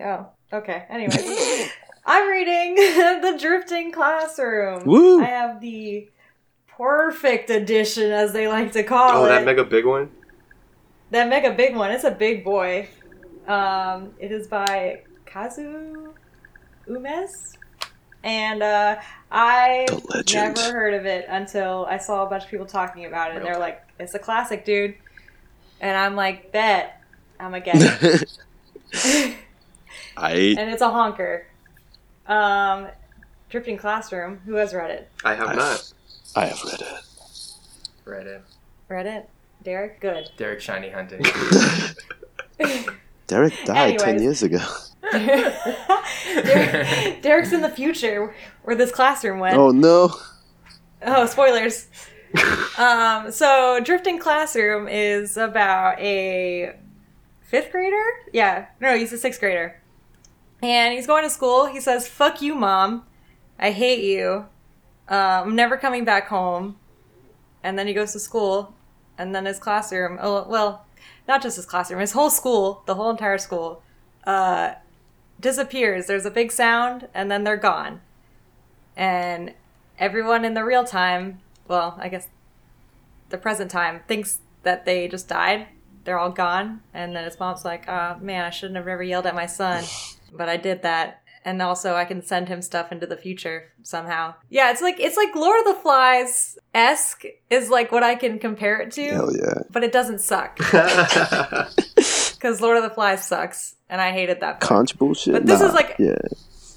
Oh, 0.00 0.26
okay. 0.52 0.84
Anyways, 0.90 1.70
I'm 2.04 2.28
reading 2.28 2.74
The 2.74 3.36
Drifting 3.40 3.92
Classroom. 3.92 4.84
Woo! 4.84 5.22
I 5.22 5.26
have 5.26 5.60
the 5.60 6.08
perfect 6.68 7.48
edition, 7.50 8.10
as 8.10 8.32
they 8.32 8.48
like 8.48 8.72
to 8.72 8.82
call 8.82 9.10
Oh, 9.10 9.24
it. 9.24 9.26
Oh, 9.26 9.28
that 9.28 9.44
mega 9.44 9.64
big 9.64 9.86
one? 9.86 10.10
that 11.10 11.28
mega 11.28 11.52
big 11.52 11.76
one. 11.76 11.90
It's 11.92 12.04
a 12.04 12.10
big 12.10 12.42
boy. 12.42 12.88
Um, 13.46 14.12
it 14.18 14.32
is 14.32 14.46
by 14.46 15.02
Kazuo 15.26 16.12
Umezu. 16.88 17.56
And 18.24 18.62
uh, 18.62 19.00
I 19.32 19.86
never 20.32 20.60
heard 20.72 20.94
of 20.94 21.06
it 21.06 21.26
until 21.28 21.86
I 21.88 21.98
saw 21.98 22.24
a 22.24 22.30
bunch 22.30 22.44
of 22.44 22.50
people 22.50 22.66
talking 22.66 23.04
about 23.04 23.32
it. 23.32 23.38
And 23.38 23.44
they're 23.44 23.58
like, 23.58 23.82
it's 23.98 24.14
a 24.14 24.18
classic, 24.20 24.64
dude. 24.64 24.94
And 25.80 25.96
I'm 25.96 26.14
like, 26.14 26.52
bet. 26.52 27.02
I'm 27.40 27.50
going 27.50 27.62
to 27.64 27.72
get 27.72 28.24
it. 28.94 29.36
I 30.16 30.32
and 30.56 30.70
it's 30.70 30.82
a 30.82 30.90
honker. 30.90 31.46
Um, 32.28 32.86
Drifting 33.50 33.76
Classroom. 33.76 34.38
Who 34.46 34.54
has 34.54 34.72
read 34.72 34.90
it? 34.90 35.10
I 35.24 35.34
have 35.34 35.48
I- 35.48 35.54
not. 35.54 35.92
I 36.36 36.46
have 36.46 36.62
read 36.64 36.80
it. 36.80 37.04
Read 38.04 38.26
it. 38.26 38.42
Read 38.88 39.06
it? 39.06 39.28
Derek? 39.64 40.00
Good. 40.00 40.30
Derek 40.36 40.60
Shiny 40.60 40.90
Hunting. 40.90 41.24
Derek 43.32 43.64
died 43.64 43.98
ten 43.98 44.22
years 44.22 44.42
ago. 44.42 44.58
Derek, 45.12 47.22
Derek's 47.22 47.52
in 47.52 47.62
the 47.62 47.72
future 47.74 48.34
where 48.62 48.76
this 48.76 48.92
classroom 48.92 49.38
went. 49.38 49.56
Oh 49.56 49.70
no. 49.70 50.14
Oh, 51.00 51.26
spoilers. 51.26 51.88
um, 52.78 53.32
so 53.32 53.80
Drifting 53.82 54.18
Classroom 54.18 54.86
is 54.86 55.36
about 55.36 55.98
a 55.98 56.76
fifth 57.40 57.72
grader? 57.72 58.04
Yeah, 58.32 58.66
no, 58.80 58.96
he's 58.96 59.12
a 59.12 59.18
sixth 59.18 59.40
grader. 59.40 59.80
And 60.62 60.94
he's 60.94 61.06
going 61.06 61.24
to 61.24 61.30
school. 61.30 61.66
He 61.66 61.80
says, 61.80 62.06
Fuck 62.06 62.42
you, 62.42 62.54
mom. 62.54 63.04
I 63.58 63.70
hate 63.70 64.04
you. 64.04 64.46
Uh, 65.10 65.42
I'm 65.44 65.56
never 65.56 65.76
coming 65.76 66.04
back 66.04 66.28
home. 66.28 66.76
And 67.62 67.78
then 67.78 67.86
he 67.86 67.94
goes 67.94 68.12
to 68.12 68.20
school. 68.20 68.74
And 69.18 69.34
then 69.34 69.46
his 69.46 69.58
classroom, 69.58 70.18
oh, 70.20 70.46
well, 70.48 70.86
not 71.32 71.40
just 71.40 71.56
his 71.56 71.64
classroom, 71.64 72.00
his 72.00 72.12
whole 72.12 72.28
school, 72.28 72.82
the 72.84 72.94
whole 72.94 73.08
entire 73.08 73.38
school, 73.38 73.82
uh, 74.24 74.74
disappears. 75.40 76.06
There's 76.06 76.26
a 76.26 76.30
big 76.30 76.52
sound, 76.52 77.08
and 77.14 77.30
then 77.30 77.42
they're 77.42 77.56
gone. 77.56 78.02
And 78.94 79.54
everyone 79.98 80.44
in 80.44 80.52
the 80.52 80.62
real 80.62 80.84
time, 80.84 81.40
well, 81.66 81.98
I 81.98 82.10
guess 82.10 82.28
the 83.30 83.38
present 83.38 83.70
time, 83.70 84.02
thinks 84.06 84.40
that 84.62 84.84
they 84.84 85.08
just 85.08 85.26
died. 85.26 85.68
They're 86.04 86.18
all 86.18 86.32
gone. 86.32 86.82
And 86.92 87.16
then 87.16 87.24
his 87.24 87.40
mom's 87.40 87.64
like, 87.64 87.88
oh, 87.88 88.18
man, 88.20 88.44
I 88.44 88.50
shouldn't 88.50 88.76
have 88.76 88.86
ever 88.86 89.02
yelled 89.02 89.26
at 89.26 89.34
my 89.34 89.46
son. 89.46 89.84
But 90.34 90.48
I 90.48 90.56
did 90.56 90.80
that. 90.80 91.20
And 91.44 91.60
also 91.60 91.94
I 91.94 92.04
can 92.04 92.22
send 92.22 92.48
him 92.48 92.62
stuff 92.62 92.92
into 92.92 93.06
the 93.06 93.16
future 93.16 93.72
somehow. 93.82 94.34
Yeah, 94.48 94.70
it's 94.70 94.80
like 94.82 95.00
it's 95.00 95.16
like 95.16 95.34
Lord 95.34 95.58
of 95.66 95.74
the 95.74 95.80
Flies 95.80 96.56
esque 96.74 97.24
is 97.50 97.68
like 97.70 97.90
what 97.90 98.02
I 98.04 98.14
can 98.14 98.38
compare 98.38 98.80
it 98.80 98.92
to. 98.92 99.10
Hell 99.10 99.34
yeah. 99.36 99.62
But 99.70 99.82
it 99.84 99.92
doesn't 99.92 100.20
suck. 100.20 100.58
Because 102.42 102.60
Lord 102.60 102.76
of 102.76 102.82
the 102.82 102.90
Flies 102.90 103.26
sucks. 103.26 103.76
And 103.88 104.00
I 104.00 104.10
hated 104.10 104.40
that. 104.40 104.58
book. 104.58 104.68
Conch 104.68 104.98
bullshit. 104.98 105.32
But 105.34 105.46
this 105.46 105.60
Nah, 105.60 105.66
is 105.68 105.74
like- 105.74 105.94
yeah. 105.98 106.16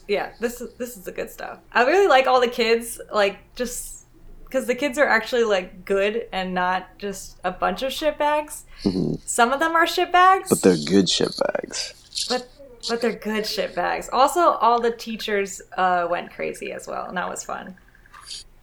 yeah 0.07 0.29
this 0.39 0.61
is 0.61 0.71
this 0.75 0.95
is 0.97 1.03
the 1.05 1.11
good 1.11 1.31
stuff 1.31 1.57
i 1.73 1.83
really 1.83 2.07
like 2.07 2.27
all 2.27 2.39
the 2.39 2.47
kids 2.47 3.01
like 3.11 3.37
just 3.55 4.05
because 4.43 4.67
the 4.67 4.75
kids 4.75 4.99
are 4.99 5.07
actually 5.07 5.43
like 5.43 5.83
good 5.83 6.27
and 6.31 6.53
not 6.53 6.95
just 6.99 7.37
a 7.43 7.49
bunch 7.49 7.81
of 7.81 7.91
shit 7.91 8.15
bags 8.19 8.65
Mhm. 8.83 9.19
some 9.25 9.51
of 9.51 9.59
them 9.59 9.75
are 9.75 9.87
shit 9.87 10.11
bags 10.11 10.49
But 10.49 10.61
they're 10.61 10.77
good 10.85 11.09
shit 11.09 11.33
bags. 11.43 12.27
but 12.29 12.47
but 12.89 13.01
they're 13.01 13.13
good 13.13 13.45
shit 13.45 13.73
bags 13.75 14.09
also 14.11 14.39
all 14.39 14.79
the 14.79 14.91
teachers 14.91 15.61
uh 15.77 16.07
went 16.09 16.31
crazy 16.31 16.71
as 16.71 16.87
well 16.87 17.07
and 17.07 17.17
that 17.17 17.29
was 17.29 17.43
fun 17.43 17.75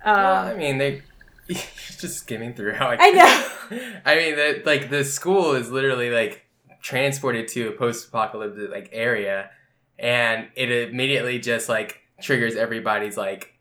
well, 0.04 0.46
I 0.46 0.52
um, 0.52 0.58
mean, 0.58 0.78
they. 0.78 1.02
Just 1.48 2.18
skimming 2.18 2.54
through 2.54 2.74
how 2.74 2.88
I. 2.88 2.96
I 2.98 3.10
know. 3.10 3.80
I 4.04 4.16
mean, 4.16 4.36
the, 4.36 4.62
like 4.64 4.90
the 4.90 5.04
school 5.04 5.54
is 5.54 5.70
literally 5.70 6.10
like 6.10 6.44
transported 6.80 7.48
to 7.48 7.68
a 7.68 7.72
post-apocalyptic 7.72 8.70
like 8.70 8.90
area, 8.92 9.50
and 9.98 10.48
it 10.56 10.70
immediately 10.70 11.38
just 11.38 11.68
like 11.68 12.00
triggers 12.20 12.56
everybody's 12.56 13.16
like 13.16 13.54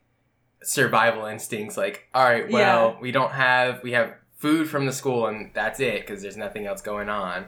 survival 0.64 1.26
instincts. 1.26 1.78
Like, 1.78 2.08
all 2.14 2.24
right, 2.24 2.50
well, 2.50 2.98
we 3.02 3.12
don't 3.12 3.32
have 3.32 3.84
we 3.84 3.92
have 3.92 4.14
food 4.38 4.70
from 4.70 4.86
the 4.86 4.94
school, 4.94 5.28
and 5.28 5.52
that's 5.54 5.80
it 5.80 6.02
because 6.02 6.22
there's 6.22 6.38
nothing 6.38 6.66
else 6.66 6.82
going 6.82 7.10
on 7.10 7.46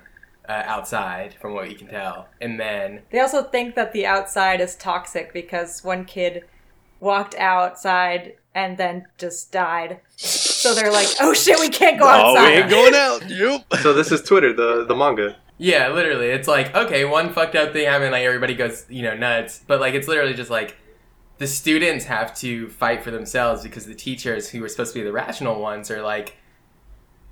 uh, 0.47 0.63
outside, 0.65 1.35
from 1.39 1.53
what 1.53 1.69
you 1.69 1.75
can 1.75 1.87
tell. 1.87 2.27
And 2.41 2.59
then 2.59 3.01
They 3.11 3.19
also 3.19 3.43
think 3.43 3.75
that 3.75 3.93
the 3.93 4.05
outside 4.05 4.61
is 4.61 4.75
toxic 4.75 5.33
because 5.33 5.83
one 5.83 6.05
kid 6.05 6.43
walked 6.99 7.35
outside 7.35 8.35
and 8.55 8.77
then 8.77 9.05
just 9.17 9.51
died. 9.51 9.99
So 10.15 10.73
they're 10.73 10.91
like, 10.91 11.07
"Oh 11.19 11.33
shit, 11.33 11.59
we 11.59 11.69
can't 11.69 11.99
go 11.99 12.07
outside." 12.07 12.23
Oh, 12.25 12.33
we 12.33 12.37
outside." 12.39 12.61
ain't 12.61 12.69
going 12.69 12.93
out. 12.93 13.29
Yep. 13.29 13.65
So 13.81 13.93
this 13.93 14.11
is 14.11 14.21
Twitter, 14.21 14.53
the 14.53 14.85
the 14.85 14.95
manga. 14.95 15.35
Yeah, 15.57 15.89
literally. 15.89 16.27
It's 16.27 16.47
like, 16.47 16.75
okay, 16.75 17.05
one 17.05 17.31
fucked 17.31 17.55
up 17.55 17.73
thing 17.73 17.85
happened, 17.85 18.11
like 18.11 18.23
everybody 18.23 18.55
goes, 18.55 18.85
you 18.89 19.03
know, 19.03 19.15
nuts. 19.15 19.61
But 19.65 19.79
like 19.79 19.93
it's 19.93 20.07
literally 20.07 20.33
just 20.33 20.49
like 20.49 20.77
the 21.37 21.47
students 21.47 22.05
have 22.05 22.35
to 22.37 22.69
fight 22.69 23.03
for 23.03 23.11
themselves 23.11 23.63
because 23.63 23.85
the 23.85 23.95
teachers 23.95 24.49
who 24.49 24.63
are 24.63 24.69
supposed 24.69 24.93
to 24.93 24.99
be 24.99 25.03
the 25.03 25.11
rational 25.11 25.59
ones 25.61 25.89
are 25.91 26.01
like 26.01 26.37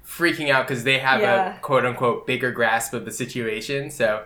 freaking 0.06 0.50
out 0.50 0.68
because 0.68 0.84
they 0.84 1.00
have 1.00 1.22
Yeah. 1.22 1.56
a 1.56 1.60
quote 1.60 1.86
unquote 1.86 2.26
bigger 2.28 2.52
grasp 2.52 2.94
of 2.94 3.06
the 3.06 3.12
situation. 3.12 3.90
So 3.90 4.24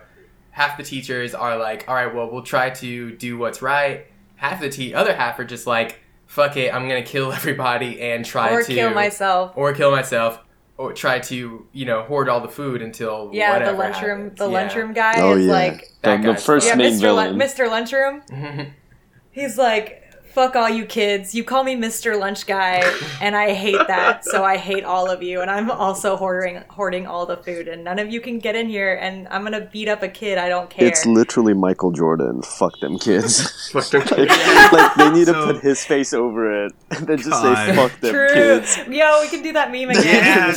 half 0.50 0.76
the 0.76 0.82
teachers 0.82 1.34
are 1.34 1.56
like, 1.58 1.84
all 1.88 1.94
right, 1.94 2.12
well, 2.14 2.30
we'll 2.30 2.42
try 2.42 2.70
to 2.70 3.12
do 3.12 3.38
what's 3.38 3.62
right. 3.62 4.06
Half 4.36 4.60
the 4.60 4.68
te- 4.68 4.94
other 4.94 5.14
half 5.14 5.38
are 5.38 5.44
just 5.44 5.66
like, 5.66 6.00
fuck 6.26 6.56
it, 6.56 6.74
I'm 6.74 6.88
gonna 6.88 7.02
kill 7.02 7.32
everybody 7.40 8.00
and 8.00 8.24
try 8.24 8.50
or 8.52 8.62
to 8.62 8.74
kill 8.74 8.90
myself. 8.92 9.52
or 9.54 9.72
kill 9.72 9.90
myself 9.90 10.40
or 10.78 10.92
try 10.92 11.18
to 11.18 11.66
you 11.72 11.84
know 11.86 12.02
hoard 12.02 12.28
all 12.28 12.40
the 12.40 12.48
food 12.48 12.82
until 12.82 13.30
Yeah, 13.32 13.64
the 13.64 13.72
lunchroom, 13.72 14.20
happens. 14.24 14.38
the 14.38 14.46
Yeah. 14.48 14.52
lunchroom 14.52 14.92
guy 14.92 15.14
Oh 15.20 15.36
is 15.36 15.46
yeah. 15.46 15.52
like, 15.52 15.88
the, 16.02 16.16
the 16.18 16.34
first 16.36 16.66
yeah, 16.66 16.74
main 16.74 16.92
Mr. 16.94 17.00
villain. 17.00 17.38
Lun- 17.38 17.48
Mr. 17.48 17.70
Lunchroom. 17.70 18.22
He's 19.30 19.56
like, 19.58 20.02
fuck 20.36 20.54
all 20.54 20.68
you 20.68 20.84
kids. 20.84 21.34
You 21.34 21.42
call 21.42 21.64
me 21.64 21.74
Mr. 21.76 22.20
Lunch 22.20 22.46
Guy, 22.46 22.82
and 23.22 23.34
I 23.34 23.54
hate 23.54 23.86
that. 23.88 24.22
So 24.22 24.44
I 24.44 24.58
hate 24.58 24.84
all 24.84 25.10
of 25.10 25.22
you, 25.22 25.40
and 25.40 25.50
I'm 25.50 25.70
also 25.70 26.14
hoarding 26.14 26.62
hoarding 26.68 27.06
all 27.06 27.24
the 27.24 27.38
food, 27.38 27.68
and 27.68 27.82
none 27.82 27.98
of 27.98 28.10
you 28.10 28.20
can 28.20 28.38
get 28.38 28.54
in 28.54 28.68
here, 28.68 28.98
and 29.00 29.26
I'm 29.28 29.44
gonna 29.44 29.66
beat 29.72 29.88
up 29.88 30.02
a 30.02 30.08
kid. 30.08 30.36
I 30.36 30.50
don't 30.50 30.68
care. 30.68 30.86
It's 30.86 31.06
literally 31.06 31.54
Michael 31.54 31.90
Jordan. 31.90 32.42
Fuck 32.42 32.78
them 32.80 32.98
kids. 32.98 33.70
Fuck 33.72 33.88
them. 33.88 34.02
like, 34.02 34.72
like, 34.72 34.94
they 34.96 35.10
need 35.10 35.24
to 35.24 35.32
put 35.32 35.62
his 35.62 35.82
face 35.86 36.12
over 36.12 36.66
it 36.66 36.72
and 36.90 37.06
then 37.06 37.16
just 37.16 37.30
God. 37.30 37.56
say 37.56 37.74
fuck 37.74 37.98
them 38.00 38.12
True. 38.12 38.28
kids. 38.34 38.76
Yo, 38.88 39.20
we 39.22 39.28
can 39.28 39.42
do 39.42 39.54
that 39.54 39.70
meme 39.72 39.88
again. 39.88 40.04
Yeah, 40.04 40.54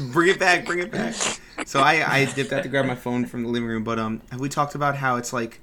bring 0.12 0.28
it 0.28 0.38
back, 0.38 0.66
bring 0.66 0.80
it 0.80 0.92
back. 0.92 1.14
So 1.64 1.80
I, 1.80 2.04
I 2.06 2.24
dipped 2.26 2.52
out 2.52 2.64
to 2.64 2.68
grab 2.68 2.84
my 2.84 2.96
phone 2.96 3.24
from 3.24 3.44
the 3.44 3.48
living 3.48 3.68
room, 3.68 3.82
but 3.82 3.98
um, 3.98 4.20
have 4.30 4.40
we 4.40 4.50
talked 4.50 4.74
about 4.74 4.96
how 4.96 5.16
it's 5.16 5.32
like 5.32 5.60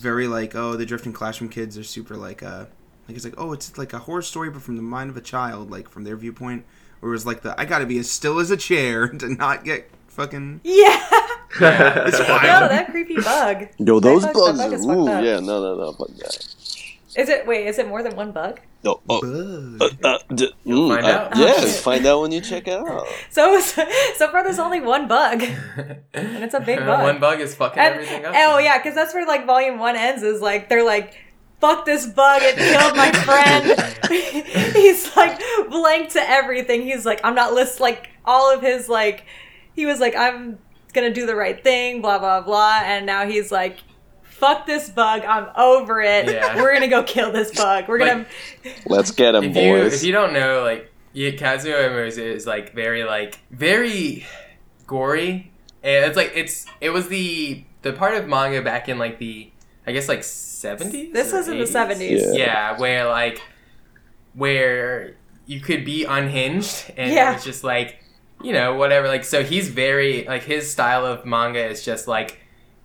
very 0.00 0.26
like 0.26 0.54
oh 0.54 0.76
the 0.76 0.86
drifting 0.86 1.12
classroom 1.12 1.50
kids 1.50 1.76
are 1.76 1.84
super 1.84 2.16
like 2.16 2.42
uh 2.42 2.64
like 3.08 3.16
it's 3.16 3.24
like 3.24 3.34
oh 3.38 3.52
it's 3.52 3.76
like 3.78 3.92
a 3.92 3.98
horror 3.98 4.22
story 4.22 4.50
but 4.50 4.62
from 4.62 4.76
the 4.76 4.82
mind 4.82 5.10
of 5.10 5.16
a 5.16 5.20
child 5.20 5.70
like 5.70 5.88
from 5.88 6.04
their 6.04 6.16
viewpoint, 6.16 6.64
or 7.02 7.10
it 7.10 7.12
was 7.12 7.26
like 7.26 7.42
the 7.42 7.58
I 7.60 7.64
gotta 7.64 7.86
be 7.86 7.98
as 7.98 8.10
still 8.10 8.38
as 8.38 8.50
a 8.50 8.56
chair 8.56 9.08
to 9.20 9.28
not 9.28 9.64
get 9.64 9.90
fucking 10.08 10.60
Yeah. 10.64 11.00
it's 11.60 12.18
Yo, 12.18 12.24
wild. 12.28 12.70
that 12.70 12.88
creepy 12.90 13.16
bug. 13.16 13.68
Yo, 13.78 14.00
those 14.00 14.24
bug- 14.24 14.34
bugs 14.34 14.58
bug 14.58 14.72
is 14.72 14.86
ooh, 14.86 15.08
up. 15.08 15.24
yeah, 15.24 15.40
no, 15.40 15.60
no, 15.62 15.76
no, 15.76 15.92
but 15.98 16.10
yeah. 16.14 16.26
Is 17.16 17.28
it? 17.28 17.46
Wait, 17.46 17.68
is 17.68 17.78
it 17.78 17.86
more 17.86 18.02
than 18.02 18.16
one 18.16 18.32
bug? 18.32 18.58
No, 18.82 19.00
oh, 19.08 19.20
Bug. 19.78 19.92
uh, 20.04 20.18
d- 20.34 20.52
mm, 20.66 20.88
find 20.94 21.06
uh, 21.06 21.08
out. 21.08 21.36
Yeah, 21.36 21.54
Oh, 21.58 21.68
find 21.68 22.04
out 22.06 22.20
when 22.22 22.32
you 22.32 22.40
check 22.40 22.66
it 22.66 22.74
out. 22.76 23.06
So 23.30 23.60
so 23.60 24.28
far, 24.32 24.42
there's 24.42 24.58
only 24.58 24.80
one 24.80 25.06
bug. 25.06 25.42
And 26.12 26.42
it's 26.44 26.54
a 26.54 26.60
big 26.60 26.80
bug. 26.80 27.02
One 27.04 27.20
bug 27.20 27.40
is 27.40 27.54
fucking 27.54 27.78
And, 27.80 27.94
everything 27.94 28.24
up. 28.26 28.34
oh 28.36 28.58
yeah, 28.58 28.78
because 28.78 28.96
that's 28.96 29.14
where 29.14 29.24
like 29.28 29.46
volume 29.46 29.78
one 29.78 29.94
ends. 29.94 30.24
Is 30.24 30.42
like 30.42 30.68
they're 30.68 30.84
like, 30.84 31.14
"Fuck 31.60 31.84
this 31.84 32.06
bug! 32.06 32.42
It 32.42 32.56
killed 32.56 32.96
my 32.96 33.12
friend." 33.12 33.96
He's 34.74 35.14
like 35.16 35.40
blank 35.70 36.10
to 36.10 36.20
everything. 36.20 36.82
He's 36.82 37.06
like, 37.06 37.20
"I'm 37.24 37.34
not 37.34 37.54
list 37.54 37.80
like 37.80 38.10
all 38.24 38.52
of 38.54 38.60
his 38.62 38.88
like." 38.88 39.24
He 39.74 39.86
was 39.86 40.00
like, 40.00 40.14
"I'm 40.14 40.58
gonna 40.92 41.12
do 41.12 41.26
the 41.26 41.36
right 41.36 41.62
thing," 41.62 42.00
blah 42.00 42.18
blah 42.18 42.40
blah, 42.40 42.80
and 42.84 43.06
now 43.06 43.26
he's 43.26 43.50
like. 43.52 43.78
Fuck 44.22 44.66
this 44.66 44.90
bug! 44.90 45.22
I'm 45.22 45.46
over 45.56 46.02
it. 46.02 46.26
Yeah. 46.26 46.56
We're 46.60 46.74
gonna 46.74 46.88
go 46.88 47.04
kill 47.04 47.30
this 47.30 47.56
bug. 47.56 47.88
We're 47.88 47.98
gonna. 47.98 48.26
Let's 48.84 49.12
get 49.12 49.36
him, 49.36 49.44
if 49.44 49.56
you 49.56 49.72
boys. 49.72 49.94
if 49.94 50.02
you 50.02 50.12
don't 50.12 50.32
know, 50.32 50.62
like 50.62 50.92
yeah, 51.14 51.30
Kazuo 51.30 51.88
Umezu 51.88 52.18
is 52.18 52.44
like 52.46 52.74
very 52.74 53.04
like 53.04 53.38
very 53.50 54.26
gory, 54.86 55.52
and 55.82 56.04
it's 56.04 56.16
like 56.16 56.32
it's 56.34 56.66
it 56.80 56.90
was 56.90 57.08
the 57.08 57.64
the 57.82 57.92
part 57.92 58.14
of 58.14 58.28
manga 58.28 58.60
back 58.60 58.88
in 58.88 58.98
like 58.98 59.18
the 59.18 59.50
I 59.86 59.92
guess 59.92 60.08
like 60.08 60.24
seventies. 60.68 61.12
This 61.18 61.32
was 61.36 61.46
in 61.48 61.56
the 61.58 61.64
70s. 61.78 62.20
Yeah. 62.36 62.44
Yeah, 62.44 62.78
where 62.82 63.06
like 63.20 63.38
where 64.34 65.16
you 65.46 65.60
could 65.60 65.84
be 65.84 66.04
unhinged 66.04 66.90
and 66.96 67.12
Yeah. 67.12 67.34
it's 67.34 67.44
just 67.44 67.64
like 67.64 67.98
you 68.42 68.52
know 68.52 68.74
whatever 68.74 69.06
like 69.08 69.24
so 69.24 69.42
he's 69.42 69.68
very 69.68 70.24
like 70.32 70.42
his 70.54 70.70
style 70.70 71.04
of 71.06 71.24
manga 71.24 71.64
is 71.74 71.84
just 71.84 72.08
like 72.08 72.30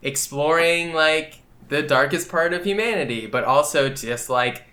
exploring 0.02 0.94
like 0.94 1.40
the 1.70 1.82
darkest 1.82 2.30
part 2.30 2.54
of 2.54 2.64
humanity 2.64 3.28
but 3.28 3.44
also 3.44 3.90
just 3.90 4.30
like 4.30 4.64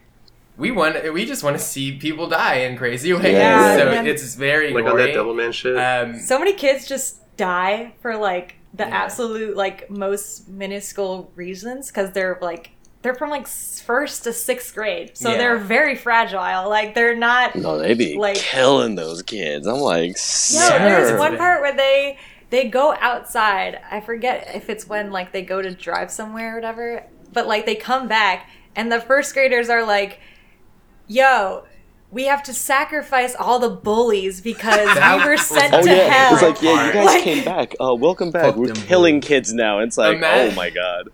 we 0.57 0.71
want 0.71 0.95
we 1.13 1.25
just 1.27 1.43
want 1.43 1.57
to 1.59 1.63
see 1.63 1.97
people 2.07 2.27
die 2.29 2.57
in 2.67 2.77
crazy 2.77 3.13
ways 3.13 3.25
Yeah, 3.25 3.77
so 3.79 3.85
yeah. 3.93 4.03
it's 4.03 4.35
very 4.35 4.73
like 4.73 4.85
on 4.85 4.91
gory. 4.93 5.07
that 5.13 5.17
Devilman 5.17 5.53
shit. 5.53 5.77
um 5.79 6.19
So 6.19 6.39
many 6.39 6.53
kids 6.55 6.87
just 6.87 7.09
die 7.37 7.95
for 8.01 8.17
like 8.17 8.55
the 8.75 8.85
Yeah. 8.85 9.03
absolute 9.05 9.57
like 9.57 9.91
most 9.91 10.49
minuscule 10.49 11.31
reasons 11.35 11.89
because 11.89 12.13
they're 12.13 12.39
like 12.41 12.71
they're 13.07 13.15
from 13.15 13.31
like 13.31 13.47
first 13.47 14.25
to 14.25 14.33
sixth 14.33 14.75
grade, 14.75 15.13
so 15.17 15.31
Yeah. 15.31 15.39
they're 15.39 15.59
very 15.59 15.95
fragile. 15.95 16.69
Like 16.69 16.97
they're 16.97 17.15
not. 17.15 17.55
no, 17.55 17.79
they 17.79 17.95
be 17.95 18.17
like- 18.19 18.37
killing 18.37 18.97
those 18.97 19.23
kids. 19.23 19.65
I'm 19.69 19.79
like, 19.79 20.09
No, 20.11 20.15
sir. 20.17 20.79
there's 20.81 21.19
one 21.19 21.37
part 21.37 21.61
where 21.61 21.73
they 21.77 22.19
they 22.51 22.69
go 22.69 22.95
outside. 23.01 23.79
I 23.91 24.01
forget 24.01 24.51
if 24.57 24.69
it's 24.69 24.89
when 24.89 25.13
like 25.13 25.31
they 25.31 25.43
go 25.43 25.63
to 25.63 25.71
drive 25.73 26.11
somewhere 26.11 26.53
or 26.53 26.55
whatever, 26.57 27.05
but 27.33 27.47
like 27.47 27.65
they 27.65 27.77
come 27.77 28.09
back 28.09 28.49
and 28.75 28.91
the 28.91 29.01
first 29.01 29.33
graders 29.35 29.69
are 29.71 29.87
like, 29.87 30.19
"Yo." 31.07 31.65
We 32.09 32.27
have 32.27 32.45
to 32.45 32.55
sacrifice 32.55 33.35
all 33.35 33.59
the 33.59 33.69
bullies 33.69 34.41
because 34.41 34.87
That 34.95 35.19
we 35.19 35.25
were 35.25 35.31
was- 35.33 35.41
sent 35.43 35.75
Oh 35.75 35.83
to 35.83 35.89
yeah, 35.91 36.09
hell. 36.09 36.35
it's 36.35 36.43
like 36.43 36.63
yeah, 36.63 36.87
you 36.87 36.93
guys 36.93 37.05
Like- 37.07 37.25
came 37.25 37.45
back. 37.45 37.75
Uh, 37.81 37.95
welcome 37.97 38.31
back. 38.31 38.55
We're 38.55 38.73
killing 38.75 39.17
bullies. 39.19 39.29
kids 39.29 39.53
now. 39.53 39.81
It's 39.81 39.99
like, 39.99 40.19
Imagine- 40.19 40.53
oh 40.53 40.55
my 40.55 40.71
god. 40.71 41.09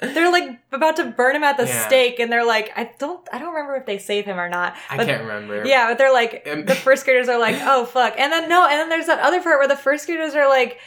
They're 0.00 0.30
like 0.30 0.60
about 0.72 0.96
to 0.96 1.04
burn 1.06 1.34
him 1.34 1.42
at 1.44 1.56
the 1.56 1.66
Yeah. 1.66 1.86
stake 1.86 2.20
and 2.20 2.30
they're 2.30 2.46
like 2.46 2.70
i 2.76 2.90
don't 2.98 3.26
i 3.32 3.38
don't 3.38 3.52
remember 3.52 3.74
if 3.76 3.84
they 3.86 3.98
save 3.98 4.24
him 4.26 4.38
or 4.38 4.48
not 4.48 4.76
I 4.90 5.04
can't 5.04 5.22
remember. 5.22 5.64
Yeah 5.66 5.88
but 5.88 5.98
they're 5.98 6.12
like 6.12 6.46
Um, 6.50 6.64
the 6.66 6.74
first 6.76 7.04
graders 7.04 7.28
are 7.28 7.38
like 7.38 7.56
oh 7.62 7.84
fuck. 7.84 8.14
And 8.18 8.32
then 8.32 8.48
no 8.48 8.64
and 8.64 8.78
then 8.78 8.88
there's 8.88 9.06
that 9.06 9.18
other 9.18 9.42
part 9.42 9.58
where 9.58 9.66
the 9.68 9.76
first 9.76 10.06
graders 10.06 10.34
are 10.34 10.48
like 10.48 10.78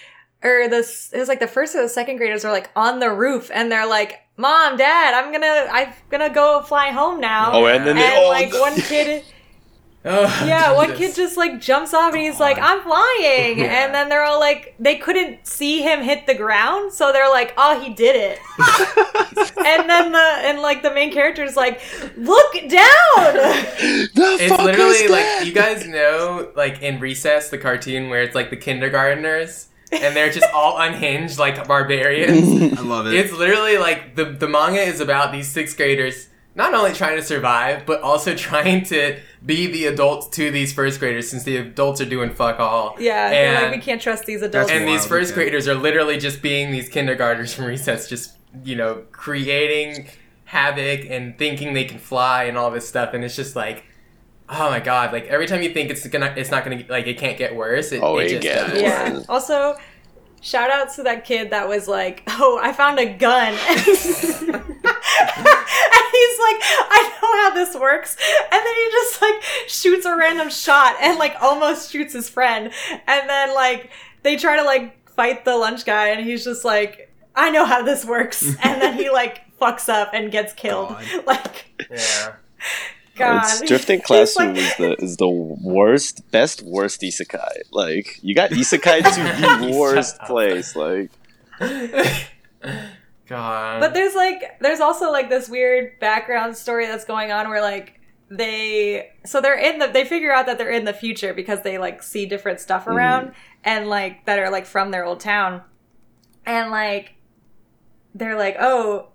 or 0.44 0.68
this 0.70 1.12
it 1.14 1.20
was 1.20 1.28
like 1.28 1.40
the 1.42 1.48
first 1.48 1.76
or 1.76 1.82
the 1.82 1.90
second 1.90 2.18
graders 2.18 2.46
are 2.46 2.52
like 2.52 2.70
on 2.76 3.00
the 3.00 3.12
roof 3.12 3.52
and 3.54 3.72
they're 3.72 3.86
like 3.88 4.22
mom 4.38 4.78
dad 4.78 5.14
i'm 5.14 5.32
gonna 5.32 5.68
i'm 5.72 5.94
gonna 6.10 6.30
go 6.34 6.62
fly 6.62 6.88
home 6.90 7.20
now. 7.20 7.52
Oh, 7.54 7.66
and 7.68 7.86
then 7.86 7.98
they 7.98 8.04
and 8.04 8.14
all 8.16 8.30
like 8.30 8.54
one 8.54 8.76
kid 8.92 9.24
Oh, 10.04 10.24
yeah 10.48 10.74
one 10.74 10.96
kid 10.96 11.14
just 11.16 11.38
like 11.38 11.62
jumps 11.62 11.94
off 11.94 12.12
and 12.14 12.24
he's 12.24 12.40
like 12.40 12.58
i'm 12.60 12.82
flying 12.82 13.60
Yeah. 13.60 13.86
and 13.86 13.94
then 13.94 14.10
they're 14.10 14.24
all 14.24 14.40
like 14.40 14.74
they 14.80 14.96
couldn't 14.96 15.46
see 15.46 15.84
him 15.84 16.02
hit 16.02 16.26
the 16.26 16.34
ground 16.34 16.92
so 16.92 17.12
they're 17.14 17.30
like 17.30 17.54
oh 17.56 17.80
he 17.80 17.94
did 17.94 18.16
it 18.16 18.40
and 19.64 19.88
then 19.88 20.12
the 20.12 20.18
and 20.18 20.60
like 20.60 20.82
the 20.82 20.92
main 20.92 21.12
character 21.14 21.44
is 21.44 21.56
like 21.56 21.82
look 22.18 22.52
down 22.54 22.68
The 22.72 24.38
It's 24.40 24.48
fuck 24.56 24.66
literally 24.66 24.92
is 24.96 25.12
like 25.12 25.24
that? 25.24 25.46
you 25.46 25.54
guys 25.54 25.86
know, 25.88 26.52
like 26.56 26.82
in 26.82 27.00
Recess, 27.00 27.50
the 27.50 27.58
cartoon 27.58 28.10
where 28.10 28.22
it's 28.24 28.34
like 28.36 28.50
the 28.50 28.58
kindergartners 28.58 29.68
and 29.92 30.16
they're 30.16 30.32
just 30.32 30.48
all 30.54 30.78
unhinged 30.80 31.38
like 31.38 31.68
barbarians. 31.68 32.78
I 32.80 32.82
love 32.82 33.08
it. 33.08 33.14
it's 33.14 33.34
literally 33.34 33.78
like 33.78 34.16
the 34.16 34.26
the 34.26 34.48
manga 34.48 34.82
is 34.82 35.00
about 35.00 35.32
these 35.32 35.48
sixth 35.48 35.78
graders 35.78 36.28
not 36.56 36.74
only 36.74 36.94
trying 36.94 37.16
to 37.16 37.24
survive 37.24 37.86
but 37.86 38.02
also 38.02 38.36
trying 38.50 38.84
to 38.84 39.20
be 39.46 39.68
the 39.68 39.86
adults 39.86 40.28
to 40.28 40.52
these 40.52 40.74
first 40.74 41.00
graders 41.00 41.30
since 41.30 41.44
the 41.44 41.58
adults 41.58 42.02
are 42.02 42.06
doing 42.06 42.30
fuck 42.30 42.60
all. 42.60 42.96
yeah 43.00 43.30
they're 43.30 43.62
like 43.64 43.76
we 43.76 43.82
can't 43.82 44.02
trust 44.02 44.26
these 44.26 44.42
adults 44.42 44.70
and 44.72 44.88
these 44.88 45.06
first 45.06 45.32
okay. 45.32 45.44
graders 45.44 45.68
are 45.68 45.76
literally 45.76 46.18
just 46.18 46.42
being 46.42 46.72
these 46.72 46.90
kindergartners 46.90 47.54
from 47.54 47.66
recess 47.66 48.08
just 48.10 48.38
you 48.64 48.76
know 48.76 49.04
creating 49.12 50.08
havoc 50.46 51.06
and 51.10 51.38
thinking 51.38 51.74
they 51.74 51.86
can 51.86 51.98
fly 51.98 52.44
and 52.44 52.58
all 52.58 52.70
this 52.70 52.88
stuff 52.88 53.14
and 53.14 53.24
it's 53.24 53.36
just 53.36 53.56
like 53.56 53.86
oh 54.50 54.70
my 54.70 54.82
god 54.82 55.14
like 55.14 55.26
every 55.28 55.48
time 55.48 55.62
you 55.62 55.72
think 55.74 55.90
it's 55.90 56.06
gonna 56.08 56.34
it's 56.36 56.52
not 56.52 56.66
gonna 56.66 56.84
like 56.90 57.08
it 57.08 57.18
can't 57.18 57.38
get 57.38 57.56
worse 57.56 57.94
it, 57.94 58.04
Oh, 58.04 58.18
it 58.18 58.26
it 58.26 58.30
just 58.30 58.42
gets 58.44 58.72
does. 58.74 58.82
yeah 58.82 59.22
also 59.30 59.78
shout 60.42 60.70
out 60.70 60.94
to 60.94 61.04
that 61.04 61.24
kid 61.24 61.52
that 61.52 61.68
was 61.70 61.88
like 61.88 62.24
oh 62.28 62.60
i 62.62 62.74
found 62.74 63.00
a 63.00 63.06
gun 63.06 63.54
and 63.54 63.58
he's 63.78 63.88
like 64.50 64.58
i 66.90 67.18
know 67.22 67.42
how 67.42 67.52
this 67.54 67.76
works 67.76 68.18
and 68.52 68.66
then 68.66 68.76
he 68.76 68.92
just 68.92 69.22
like 69.22 69.42
shoots 69.68 70.06
a 70.06 70.16
random 70.16 70.50
shot 70.50 70.96
and 71.00 71.18
like 71.20 71.36
almost 71.42 71.92
shoots 71.92 72.14
his 72.14 72.28
friend 72.28 72.72
and 73.08 73.30
then 73.30 73.54
like 73.54 73.92
they 74.24 74.36
try 74.36 74.56
to 74.58 74.64
like 74.64 74.98
fight 75.16 75.46
the 75.46 75.56
lunch 75.56 75.86
guy, 75.86 76.08
and 76.10 76.26
he's 76.26 76.44
just 76.44 76.64
like, 76.66 77.14
"I 77.36 77.52
know 77.52 77.66
how 77.66 77.84
this 77.84 78.06
works," 78.06 78.44
and 78.64 78.82
then 78.82 78.98
he 78.98 79.10
like 79.10 79.42
fucks 79.60 79.90
up 79.90 80.12
and 80.14 80.32
gets 80.32 80.54
killed. 80.54 80.90
God. 80.90 81.06
Like, 81.26 81.66
Yeah. 81.90 82.34
God, 83.16 83.44
It's 83.44 83.62
Drifting 83.62 84.02
Classroom 84.02 84.56
like- 84.56 84.58
is 84.58 84.76
the 84.78 84.96
is 85.04 85.18
the 85.18 85.30
worst, 85.30 86.30
best, 86.32 86.62
worst 86.62 87.02
isekai. 87.02 87.64
Like 87.72 88.20
you 88.24 88.34
got 88.34 88.52
isekai 88.52 89.04
to 89.04 89.66
the 89.72 89.78
worst 89.78 90.20
place. 90.22 90.76
Like 90.76 91.12
God. 93.28 93.80
But 93.80 93.94
there's 93.94 94.16
like 94.16 94.60
there's 94.60 94.80
also 94.80 95.12
like 95.12 95.30
this 95.30 95.50
weird 95.50 96.00
background 96.00 96.56
story 96.56 96.88
that's 96.88 97.06
going 97.06 97.32
on 97.32 97.50
where 97.50 97.62
like 97.62 98.00
they 98.30 99.12
so 99.26 99.42
they're 99.42 99.60
in 99.60 99.80
the 99.80 99.88
they 99.88 100.06
figure 100.06 100.34
out 100.34 100.46
that 100.46 100.58
they're 100.58 100.72
in 100.72 100.86
the 100.86 100.94
future 100.94 101.34
because 101.34 101.62
they 101.64 101.78
like 101.78 102.02
see 102.02 102.26
different 102.26 102.60
stuff 102.60 102.84
mm-hmm. 102.84 102.94
around 102.94 103.34
and 103.64 103.90
like 103.90 104.26
that 104.26 104.40
are 104.40 104.50
like 104.50 104.66
from 104.66 104.92
their 104.92 105.06
old 105.06 105.20
town. 105.20 105.62
And 106.46 106.72
like 106.72 107.16
they're 108.16 108.38
like, 108.38 108.56
"Oh, 108.60 109.10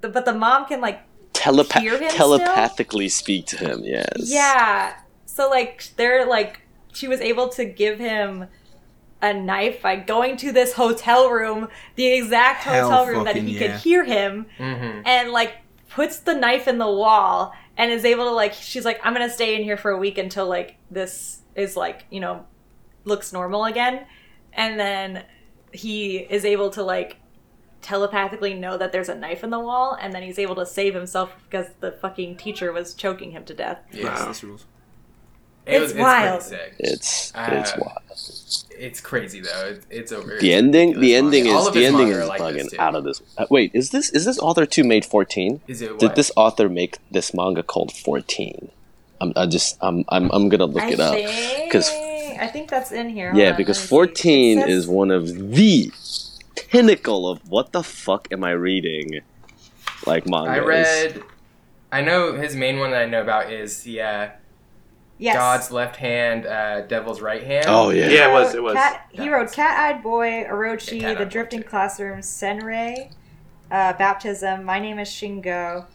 the, 0.00 0.08
but 0.08 0.24
the 0.24 0.32
mom 0.32 0.66
can 0.66 0.80
like 0.80 1.02
telepa- 1.34 1.80
Hear 1.80 1.98
him 1.98 2.10
telepathically 2.10 3.08
speak 3.08 3.46
to 3.46 3.58
him. 3.58 3.80
Yes. 3.84 4.06
Yeah. 4.22 4.96
So 5.26 5.50
like 5.50 5.90
they're 5.96 6.26
like 6.26 6.60
she 6.92 7.08
was 7.08 7.20
able 7.20 7.48
to 7.50 7.64
give 7.64 7.98
him 7.98 8.46
a 9.20 9.34
knife 9.34 9.82
by 9.82 9.96
going 9.96 10.36
to 10.38 10.52
this 10.52 10.72
hotel 10.74 11.30
room, 11.30 11.68
the 11.96 12.06
exact 12.12 12.62
Hell 12.62 12.90
hotel 12.90 13.06
room 13.06 13.24
that 13.24 13.36
he 13.36 13.52
yeah. 13.52 13.58
could 13.58 13.80
hear 13.80 14.04
him 14.04 14.46
hmm 14.58 15.00
and 15.04 15.30
like 15.30 15.56
puts 15.90 16.18
the 16.20 16.34
knife 16.34 16.66
in 16.66 16.78
the 16.78 16.90
wall 16.90 17.52
and 17.76 17.90
is 17.92 18.04
able 18.04 18.24
to 18.24 18.32
like 18.32 18.52
she's 18.52 18.84
like 18.84 19.00
I'm 19.04 19.14
going 19.14 19.28
to 19.28 19.34
stay 19.34 19.54
in 19.54 19.62
here 19.62 19.76
for 19.76 19.90
a 19.90 19.98
week 19.98 20.18
until 20.18 20.46
like 20.46 20.76
this 20.90 21.40
is 21.54 21.76
like, 21.76 22.06
you 22.10 22.20
know, 22.20 22.46
looks 23.04 23.32
normal 23.32 23.64
again. 23.64 24.06
And 24.52 24.78
then 24.78 25.24
he 25.72 26.18
is 26.18 26.44
able 26.44 26.70
to 26.70 26.82
like 26.82 27.18
telepathically 27.84 28.54
know 28.54 28.76
that 28.78 28.90
there's 28.92 29.08
a 29.08 29.14
knife 29.14 29.44
in 29.44 29.50
the 29.50 29.60
wall 29.60 29.96
and 30.00 30.12
then 30.12 30.22
he's 30.22 30.38
able 30.38 30.54
to 30.56 30.66
save 30.66 30.94
himself 30.94 31.30
because 31.44 31.66
the 31.80 31.92
fucking 31.92 32.36
teacher 32.36 32.72
was 32.72 32.94
choking 32.94 33.30
him 33.30 33.44
to 33.44 33.54
death. 33.54 33.78
Yeah. 33.92 34.04
Wow. 34.14 34.28
This 34.28 34.42
rules. 34.42 34.64
It 35.66 35.82
It's 35.82 35.92
was, 35.94 36.00
wild. 36.00 36.36
It's 36.38 36.46
sick. 36.48 36.74
It's 36.78 37.32
Uh, 37.34 37.48
it's 37.52 37.76
wild. 37.76 37.98
It's 38.86 39.00
crazy 39.00 39.40
though. 39.40 39.66
It's, 39.76 39.86
it's 39.90 40.12
over. 40.12 40.38
The 40.38 40.52
ending, 40.52 40.98
the 41.00 41.14
ridiculous 41.14 41.18
ending 41.24 41.46
is 41.46 41.70
the 41.72 41.84
ending 41.86 42.08
is 42.08 42.16
are 42.18 42.26
like 42.26 42.40
this, 42.54 42.74
bugging 42.74 42.78
out 42.78 42.94
of 42.94 43.04
this. 43.04 43.22
Uh, 43.38 43.46
wait, 43.50 43.70
is 43.72 43.90
this 43.90 44.10
is 44.10 44.24
this 44.24 44.38
author 44.40 44.66
two 44.66 44.84
made 44.84 45.04
fourteen? 45.04 45.60
Is 45.68 45.80
it 45.80 45.90
what? 45.92 46.00
Did 46.00 46.14
this 46.16 46.30
author 46.36 46.68
make 46.68 46.98
this 47.10 47.32
manga 47.32 47.62
called 47.62 47.92
fourteen? 47.92 48.70
I'm 49.20 49.32
I 49.36 49.46
just 49.46 49.78
I'm 49.80 50.04
I'm 50.08 50.30
I'm 50.32 50.48
gonna 50.50 50.66
look 50.66 50.82
I 50.82 50.90
it 50.90 51.00
up. 51.00 51.14
because 51.64 51.88
I 52.38 52.48
think 52.52 52.68
that's 52.68 52.90
in 52.92 53.08
here. 53.08 53.30
Hold 53.30 53.40
Yeah, 53.42 53.52
on, 53.52 53.56
because 53.56 53.78
let 53.78 53.82
me 53.84 53.86
see. 53.86 53.88
14 53.88 54.60
says- 54.60 54.68
is 54.70 54.88
one 54.88 55.10
of 55.12 55.28
the 55.54 55.90
pinnacle 56.68 57.28
of 57.28 57.48
what 57.48 57.72
the 57.72 57.82
fuck 57.82 58.28
am 58.32 58.44
I 58.44 58.50
reading? 58.50 59.20
Like 60.06 60.26
manga. 60.28 60.50
I 60.50 60.58
read. 60.58 61.22
I 61.92 62.00
know 62.00 62.32
his 62.34 62.56
main 62.56 62.78
one 62.78 62.90
that 62.90 63.02
I 63.02 63.06
know 63.06 63.22
about 63.22 63.52
is 63.52 63.82
the 63.82 64.00
uh, 64.00 64.28
yes. 65.18 65.36
God's 65.36 65.70
left 65.70 65.96
hand, 65.96 66.46
uh, 66.46 66.82
Devil's 66.82 67.20
right 67.20 67.42
hand. 67.42 67.66
Oh 67.68 67.90
yeah. 67.90 68.08
Yeah, 68.08 68.28
it 68.28 68.32
was. 68.32 68.54
It 68.54 68.62
was. 68.62 68.74
Cat, 68.74 69.06
he 69.10 69.28
wrote 69.30 69.52
Cat-Eyed 69.52 70.02
Boy, 70.02 70.26
Yeah, 70.26 70.50
Orochi, 70.50 71.00
Cat-Eyed 71.00 71.18
The 71.18 71.30
Drifting 71.30 71.62
too. 71.62 71.68
Classroom, 71.68 72.18
Senrei, 72.18 73.10
uh, 73.70 73.92
Baptism, 73.92 74.64
My 74.64 74.78
Name 74.80 74.98
is 74.98 75.08
Shingo, 75.08 75.86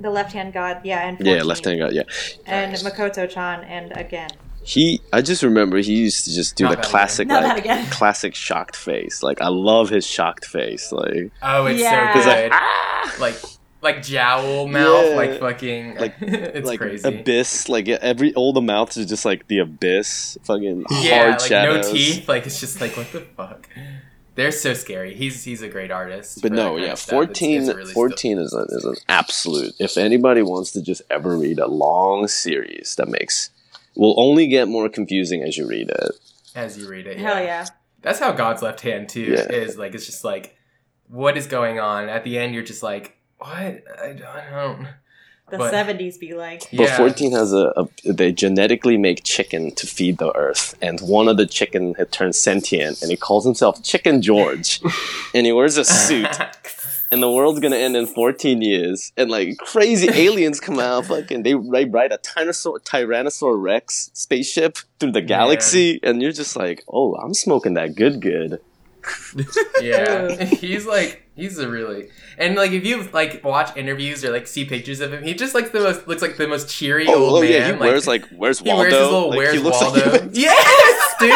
The 0.00 0.10
Left 0.10 0.32
Hand 0.32 0.52
God, 0.52 0.80
yeah, 0.84 1.06
and 1.08 1.16
14, 1.18 1.34
Yeah, 1.36 1.42
left 1.42 1.64
hand 1.64 1.78
God, 1.78 1.92
Yeah, 1.92 2.02
and 2.46 2.74
Makoto-chan, 2.74 3.64
and 3.64 3.96
again. 3.96 4.30
He. 4.68 5.00
I 5.12 5.22
just 5.22 5.42
remember 5.42 5.78
he 5.78 5.94
used 5.94 6.24
to 6.26 6.34
just 6.34 6.56
do 6.56 6.64
Not 6.64 6.70
the 6.70 6.76
that 6.76 6.80
again. 6.84 6.90
classic, 6.90 7.28
Not 7.28 7.42
like 7.42 7.58
again. 7.58 7.86
classic 7.90 8.34
shocked 8.34 8.76
face. 8.76 9.22
Like 9.22 9.40
I 9.40 9.48
love 9.48 9.88
his 9.88 10.06
shocked 10.06 10.44
face. 10.44 10.92
Like 10.92 11.30
Oh, 11.42 11.66
it's 11.66 11.80
Yeah. 11.80 12.12
so 12.12 12.18
He's 12.18 12.24
good. 12.26 12.50
like, 12.50 13.20
like, 13.20 13.42
like 13.80 14.02
jowl 14.02 14.66
mouth, 14.68 15.10
Yeah. 15.10 15.16
like 15.16 15.40
fucking. 15.40 15.96
Like- 15.96 16.14
it's 16.20 16.66
like 16.68 16.80
crazy. 16.80 17.08
abyss. 17.08 17.68
Like 17.68 17.88
every 17.88 18.34
all 18.34 18.52
the 18.52 18.60
mouths 18.60 18.96
is 18.96 19.06
just 19.06 19.24
like 19.24 19.46
the 19.48 19.58
abyss. 19.60 20.36
Fucking 20.44 20.84
yeah, 20.90 21.18
hard 21.28 21.40
like 21.40 21.48
shadows. 21.48 21.86
no 21.86 21.92
teeth. 21.92 22.28
Like 22.28 22.46
it's 22.46 22.60
just 22.60 22.80
like 22.80 22.96
what 22.96 23.10
the 23.12 23.20
fuck. 23.20 23.68
They're 24.34 24.52
so 24.52 24.72
scary. 24.74 25.14
He's 25.14 25.42
he's 25.44 25.62
a 25.62 25.68
great 25.68 25.90
artist. 25.90 26.42
But 26.42 26.50
for 26.50 26.56
that 26.56 26.62
no, 26.62 26.70
kind 26.74 26.84
yeah, 26.84 26.92
of 26.92 26.98
stuff. 26.98 27.22
It's- 27.24 27.38
14, 27.38 27.60
it's 27.62 27.74
really 27.74 27.92
14 27.92 28.38
is, 28.38 28.52
a, 28.54 28.60
is 28.68 28.84
an 28.84 28.94
absolute. 29.08 29.72
If 29.80 29.96
anybody 29.96 30.42
wants 30.42 30.70
to 30.72 30.82
just 30.82 31.02
ever 31.10 31.36
read 31.36 31.58
a 31.58 31.66
long 31.66 32.28
series 32.28 32.94
that 32.96 33.08
makes, 33.08 33.50
will 33.98 34.14
only 34.18 34.46
get 34.46 34.68
more 34.68 34.88
confusing 34.88 35.42
as 35.42 35.56
you 35.58 35.66
read 35.68 35.90
it. 35.90 36.10
as 36.54 36.78
you 36.78 36.88
read 36.88 37.06
it. 37.06 37.18
Hell 37.18 37.42
yeah. 37.42 37.66
That's 38.00 38.18
how 38.20 38.32
God's 38.32 38.62
left 38.62 38.80
hand 38.80 39.08
too 39.08 39.20
Yeah. 39.22 39.46
is. 39.52 39.76
Like 39.76 39.94
it's 39.94 40.06
just 40.06 40.24
like, 40.24 40.56
what 41.08 41.36
is 41.36 41.46
going 41.46 41.78
on? 41.80 42.08
At 42.08 42.24
the 42.24 42.38
end, 42.38 42.54
you're 42.54 42.62
just 42.62 42.82
like, 42.82 43.16
what? 43.38 43.48
I 43.50 43.82
don't. 44.16 44.22
I 44.24 44.50
don't. 44.50 44.88
The 45.50 45.56
But- 45.56 45.72
70s 45.72 46.18
be 46.20 46.34
like. 46.34 46.60
But 46.70 46.88
Yeah. 46.88 46.96
14 46.98 47.32
has 47.32 47.52
a, 47.54 47.72
a, 47.76 47.88
they 48.12 48.32
genetically 48.32 48.98
make 48.98 49.24
chicken 49.24 49.74
to 49.76 49.86
feed 49.86 50.18
the 50.18 50.34
earth, 50.36 50.74
and 50.82 51.00
one 51.00 51.26
of 51.26 51.38
the 51.38 51.46
chicken 51.46 51.94
had 51.94 52.12
turned 52.12 52.34
sentient, 52.34 53.00
and 53.00 53.10
he 53.10 53.16
calls 53.16 53.46
himself 53.46 53.82
Chicken 53.82 54.20
George, 54.20 54.80
and 55.34 55.46
he 55.46 55.52
wears 55.52 55.78
a 55.78 55.84
suit, 55.86 56.26
and 57.10 57.22
the 57.22 57.30
world's 57.30 57.60
gonna 57.60 57.76
end 57.76 57.96
in 57.96 58.06
14 58.06 58.62
years, 58.62 59.12
and 59.16 59.30
like 59.30 59.56
crazy 59.58 60.08
aliens 60.12 60.60
come 60.60 60.78
out, 60.78 61.06
fucking, 61.06 61.42
they, 61.42 61.54
they 61.54 61.84
ride 61.84 62.12
a 62.12 62.18
Tyrannosaur, 62.18 62.80
Tyrannosaur 62.84 63.60
Rex 63.60 64.10
spaceship 64.14 64.78
through 65.00 65.12
the 65.12 65.22
galaxy, 65.22 66.00
and 66.02 66.20
you're 66.22 66.32
just 66.32 66.56
like, 66.56 66.84
oh, 66.88 67.14
I'm 67.14 67.34
smoking 67.34 67.74
that 67.74 67.94
good 67.94 68.20
good. 68.20 68.60
yeah, 69.82 70.44
he's 70.44 70.86
like 70.86 71.22
he's 71.36 71.58
a 71.58 71.68
really 71.68 72.08
and 72.36 72.56
like 72.56 72.72
if 72.72 72.84
you 72.84 73.02
like 73.12 73.42
watch 73.44 73.76
interviews 73.76 74.24
or 74.24 74.30
like 74.32 74.46
see 74.46 74.64
pictures 74.64 75.00
of 75.00 75.12
him, 75.12 75.22
he 75.22 75.34
just 75.34 75.54
like 75.54 75.72
the 75.72 75.80
most 75.80 76.06
looks 76.08 76.22
like 76.22 76.36
the 76.36 76.46
most 76.48 76.68
cheery 76.70 77.06
Oh, 77.08 77.14
old 77.24 77.38
oh 77.38 77.40
man. 77.42 77.50
yeah, 77.52 77.66
he 77.72 77.78
wears 77.78 78.06
like, 78.06 78.24
where's 78.30 78.58
he 78.60 78.68
Waldo? 78.68 78.80
wears 78.82 78.92
his 78.94 79.02
little 79.02 79.28
like, 79.30 79.36
where's 79.38 79.52
he 79.54 79.58
looks 79.60 79.80
Waldo. 79.80 80.10
like 80.10 80.22
yes, 80.32 81.14
dude. 81.20 81.30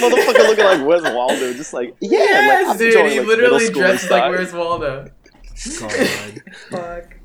motherfucker 0.00 0.48
looking 0.48 0.64
like 0.64 0.86
where's 0.86 1.02
Waldo? 1.02 1.52
Just 1.54 1.72
like 1.72 1.94
yeah, 2.00 2.18
yes, 2.18 2.68
like, 2.68 2.78
dude. 2.78 2.86
enjoying, 2.88 3.10
He 3.12 3.18
like, 3.18 3.28
literally 3.28 3.52
middle 3.52 3.60
school 3.70 3.82
dresses 3.82 4.10
like 4.10 4.30
where's 4.30 4.52
Waldo. 4.52 5.10
God. 5.80 6.42
Fuck. 6.70 7.16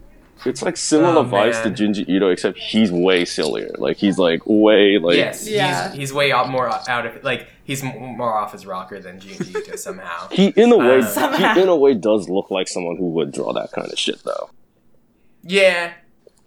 It's 0.46 0.62
like 0.62 0.78
similar 0.78 1.22
Oh, 1.22 1.26
vibes 1.26 1.62
to 1.64 1.70
man. 1.70 1.76
Junji 1.78 2.08
Ito, 2.08 2.30
except 2.30 2.58
he's 2.58 2.92
way 2.92 3.26
sillier. 3.26 3.72
Like 3.78 3.98
he's 3.98 4.18
like 4.18 4.42
way 4.46 4.98
like 5.00 5.18
yes, 5.18 5.48
Yeah. 5.48 5.90
he's 5.90 5.98
he's 5.98 6.14
way 6.14 6.32
out 6.32 6.50
more 6.50 6.70
out 6.90 7.06
of 7.06 7.24
like 7.24 7.48
he's 7.64 7.84
more 7.84 8.34
off 8.38 8.52
his 8.52 8.66
rocker 8.66 9.00
than 9.00 9.20
Junji 9.20 9.56
Ito 9.56 9.76
somehow. 9.88 10.28
he 10.32 10.48
in 10.56 10.72
a 10.72 10.78
way 10.78 11.00
Uh, 11.00 11.06
Somehow. 11.06 11.54
he 11.56 11.62
in 11.62 11.68
a 11.70 11.76
way 11.76 11.94
does 11.96 12.30
look 12.30 12.52
like 12.52 12.68
someone 12.68 12.96
who 12.98 13.10
would 13.12 13.32
draw 13.32 13.54
that 13.54 13.72
kind 13.72 13.92
of 13.92 13.98
shit 13.98 14.24
though. 14.24 14.50
Yeah, 15.44 15.94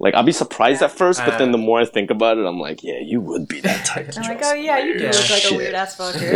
Like 0.00 0.14
I'd 0.14 0.26
be 0.26 0.32
surprised 0.32 0.82
at 0.82 0.90
first, 0.92 1.20
but 1.24 1.38
then 1.38 1.48
Uh, 1.50 1.52
the 1.52 1.58
more 1.58 1.80
I 1.80 1.84
think 1.84 2.10
about 2.10 2.38
it, 2.38 2.44
I'm 2.46 2.58
like, 2.60 2.82
yeah, 2.84 2.98
you 3.00 3.20
would 3.20 3.46
be 3.48 3.60
that 3.60 3.84
type. 3.90 4.10
to 4.12 4.20
I'm 4.20 4.28
like, 4.28 4.40
oh 4.44 4.54
yeah, 4.54 4.78
you 4.78 4.98
do 4.98 5.04
Yeah. 5.04 5.10
look 5.12 5.30
like 5.30 5.50
a 5.52 5.56
weird 5.56 5.74
ass 5.74 5.96
fucker. 5.96 6.32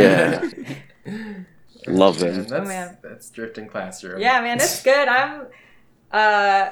Yeah. 1.06 1.12
Love 1.88 2.20
Man, 2.22 2.32
him. 2.34 2.40
that's 2.44 2.52
Oh, 2.52 2.64
man. 2.64 2.98
that's 3.02 3.30
drifting 3.30 3.66
classroom. 3.66 4.20
Yeah, 4.20 4.40
man, 4.40 4.58
it's 4.58 4.82
good. 4.82 5.08
I'm 5.08 5.46
uh 6.12 6.70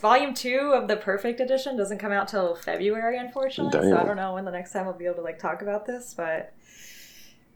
volume 0.00 0.34
two 0.34 0.72
of 0.74 0.88
the 0.88 0.96
perfect 0.96 1.40
edition 1.40 1.76
doesn't 1.76 1.98
come 1.98 2.12
out 2.12 2.28
till 2.28 2.54
February, 2.54 3.18
unfortunately. 3.18 3.90
So 3.90 3.96
I 3.96 4.04
don't 4.04 4.16
know 4.16 4.34
when 4.34 4.44
the 4.44 4.50
next 4.50 4.72
time 4.72 4.86
I'll 4.86 4.92
be 4.92 5.06
able 5.06 5.16
to 5.16 5.22
like 5.22 5.38
talk 5.38 5.62
about 5.62 5.86
this, 5.86 6.14
but 6.14 6.52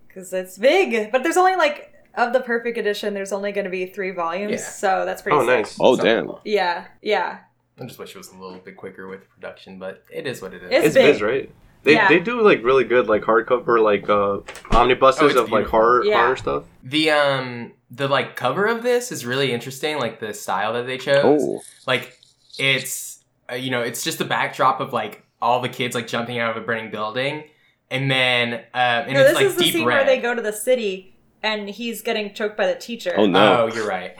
because 0.08 0.32
it's 0.32 0.58
big. 0.58 1.12
But 1.12 1.22
there's 1.22 1.36
only 1.36 1.56
like 1.56 1.94
of 2.14 2.32
the 2.32 2.40
perfect 2.40 2.76
edition, 2.78 3.14
there's 3.14 3.32
only 3.32 3.52
going 3.52 3.64
to 3.64 3.70
be 3.70 3.86
three 3.86 4.10
volumes, 4.10 4.52
Yeah. 4.52 4.58
so 4.58 5.04
that's 5.06 5.22
pretty. 5.22 5.36
Oh, 5.38 5.40
sick. 5.42 5.48
nice. 5.48 5.76
Oh 5.80 5.96
So- 5.96 6.02
damn. 6.02 6.32
Yeah, 6.44 6.86
yeah. 7.02 7.38
I 7.80 7.86
just 7.86 7.98
wish 7.98 8.10
it 8.14 8.18
was 8.18 8.28
a 8.30 8.36
little 8.36 8.58
bit 8.58 8.76
quicker 8.76 9.08
with 9.08 9.28
production, 9.30 9.78
but 9.78 10.04
it 10.12 10.26
is 10.26 10.42
what 10.42 10.52
it 10.52 10.62
is. 10.62 10.70
It's 10.70 10.86
It's 10.86 10.94
big. 10.94 11.12
Viz, 11.14 11.22
right? 11.22 11.50
They, 11.82 11.94
Yeah. 11.94 12.08
they 12.08 12.18
do 12.18 12.42
like 12.42 12.62
really 12.62 12.84
good 12.84 13.06
like 13.08 13.22
hardcover 13.22 13.82
like 13.82 14.06
uh 14.10 14.40
omnibuses 14.76 15.22
Oh, 15.22 15.26
it's 15.28 15.36
of 15.36 15.44
like 15.44 15.60
beautiful. 15.62 15.70
horror 15.78 16.04
Yeah. 16.04 16.22
horror 16.24 16.36
stuff. 16.36 16.64
the 16.82 17.10
um 17.10 17.72
the 17.90 18.08
like 18.08 18.36
cover 18.36 18.66
of 18.66 18.82
this 18.82 19.10
is 19.12 19.26
really 19.26 19.52
interesting, 19.52 19.98
like 19.98 20.20
the 20.20 20.32
style 20.34 20.72
that 20.74 20.86
they 20.86 20.98
chose. 20.98 21.40
Oh. 21.42 21.62
Like 21.86 22.18
it's 22.58 23.24
uh, 23.50 23.54
you 23.54 23.70
know 23.70 23.80
it's 23.82 24.04
just 24.04 24.18
the 24.18 24.24
backdrop 24.24 24.80
of 24.80 24.92
like 24.92 25.24
all 25.42 25.60
the 25.60 25.68
kids 25.68 25.94
like 25.94 26.06
jumping 26.06 26.38
out 26.38 26.56
of 26.56 26.62
a 26.62 26.64
burning 26.66 26.90
building, 26.90 27.44
and 27.90 28.10
then 28.10 28.54
uh, 28.74 28.76
and 29.06 29.14
no, 29.14 29.20
it's 29.20 29.28
this 29.30 29.34
like 29.36 29.44
is 29.46 29.56
the 29.56 29.70
scene 29.72 29.84
red. 29.86 29.94
where 29.94 30.04
they 30.06 30.20
go 30.20 30.34
to 30.34 30.42
the 30.42 30.52
city 30.52 31.16
and 31.42 31.68
he's 31.70 32.02
getting 32.02 32.34
choked 32.34 32.56
by 32.56 32.66
the 32.66 32.74
teacher, 32.78 33.14
Oh 33.16 33.26
no. 33.26 33.62
Oh, 33.70 33.74
you're 33.74 33.88
right. 33.88 34.14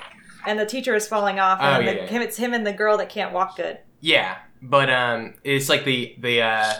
and 0.46 0.58
the 0.58 0.64
teacher 0.64 0.94
is 0.94 1.06
falling 1.06 1.38
off, 1.38 1.58
Oh, 1.60 1.64
and 1.64 1.84
yeah, 1.84 1.92
the, 1.92 1.98
yeah, 2.00 2.06
him, 2.06 2.22
it's 2.22 2.36
him 2.38 2.54
and 2.54 2.66
the 2.66 2.72
girl 2.72 2.96
that 2.96 3.10
can't 3.10 3.32
walk 3.34 3.56
good. 3.56 3.78
Yeah, 4.00 4.38
but 4.62 4.88
um, 4.88 5.34
it's 5.44 5.68
like 5.68 5.84
the 5.84 6.16
the 6.18 6.40
uh 6.42 6.72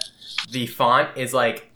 the 0.51 0.67
font 0.67 1.11
is 1.17 1.35
like 1.35 1.71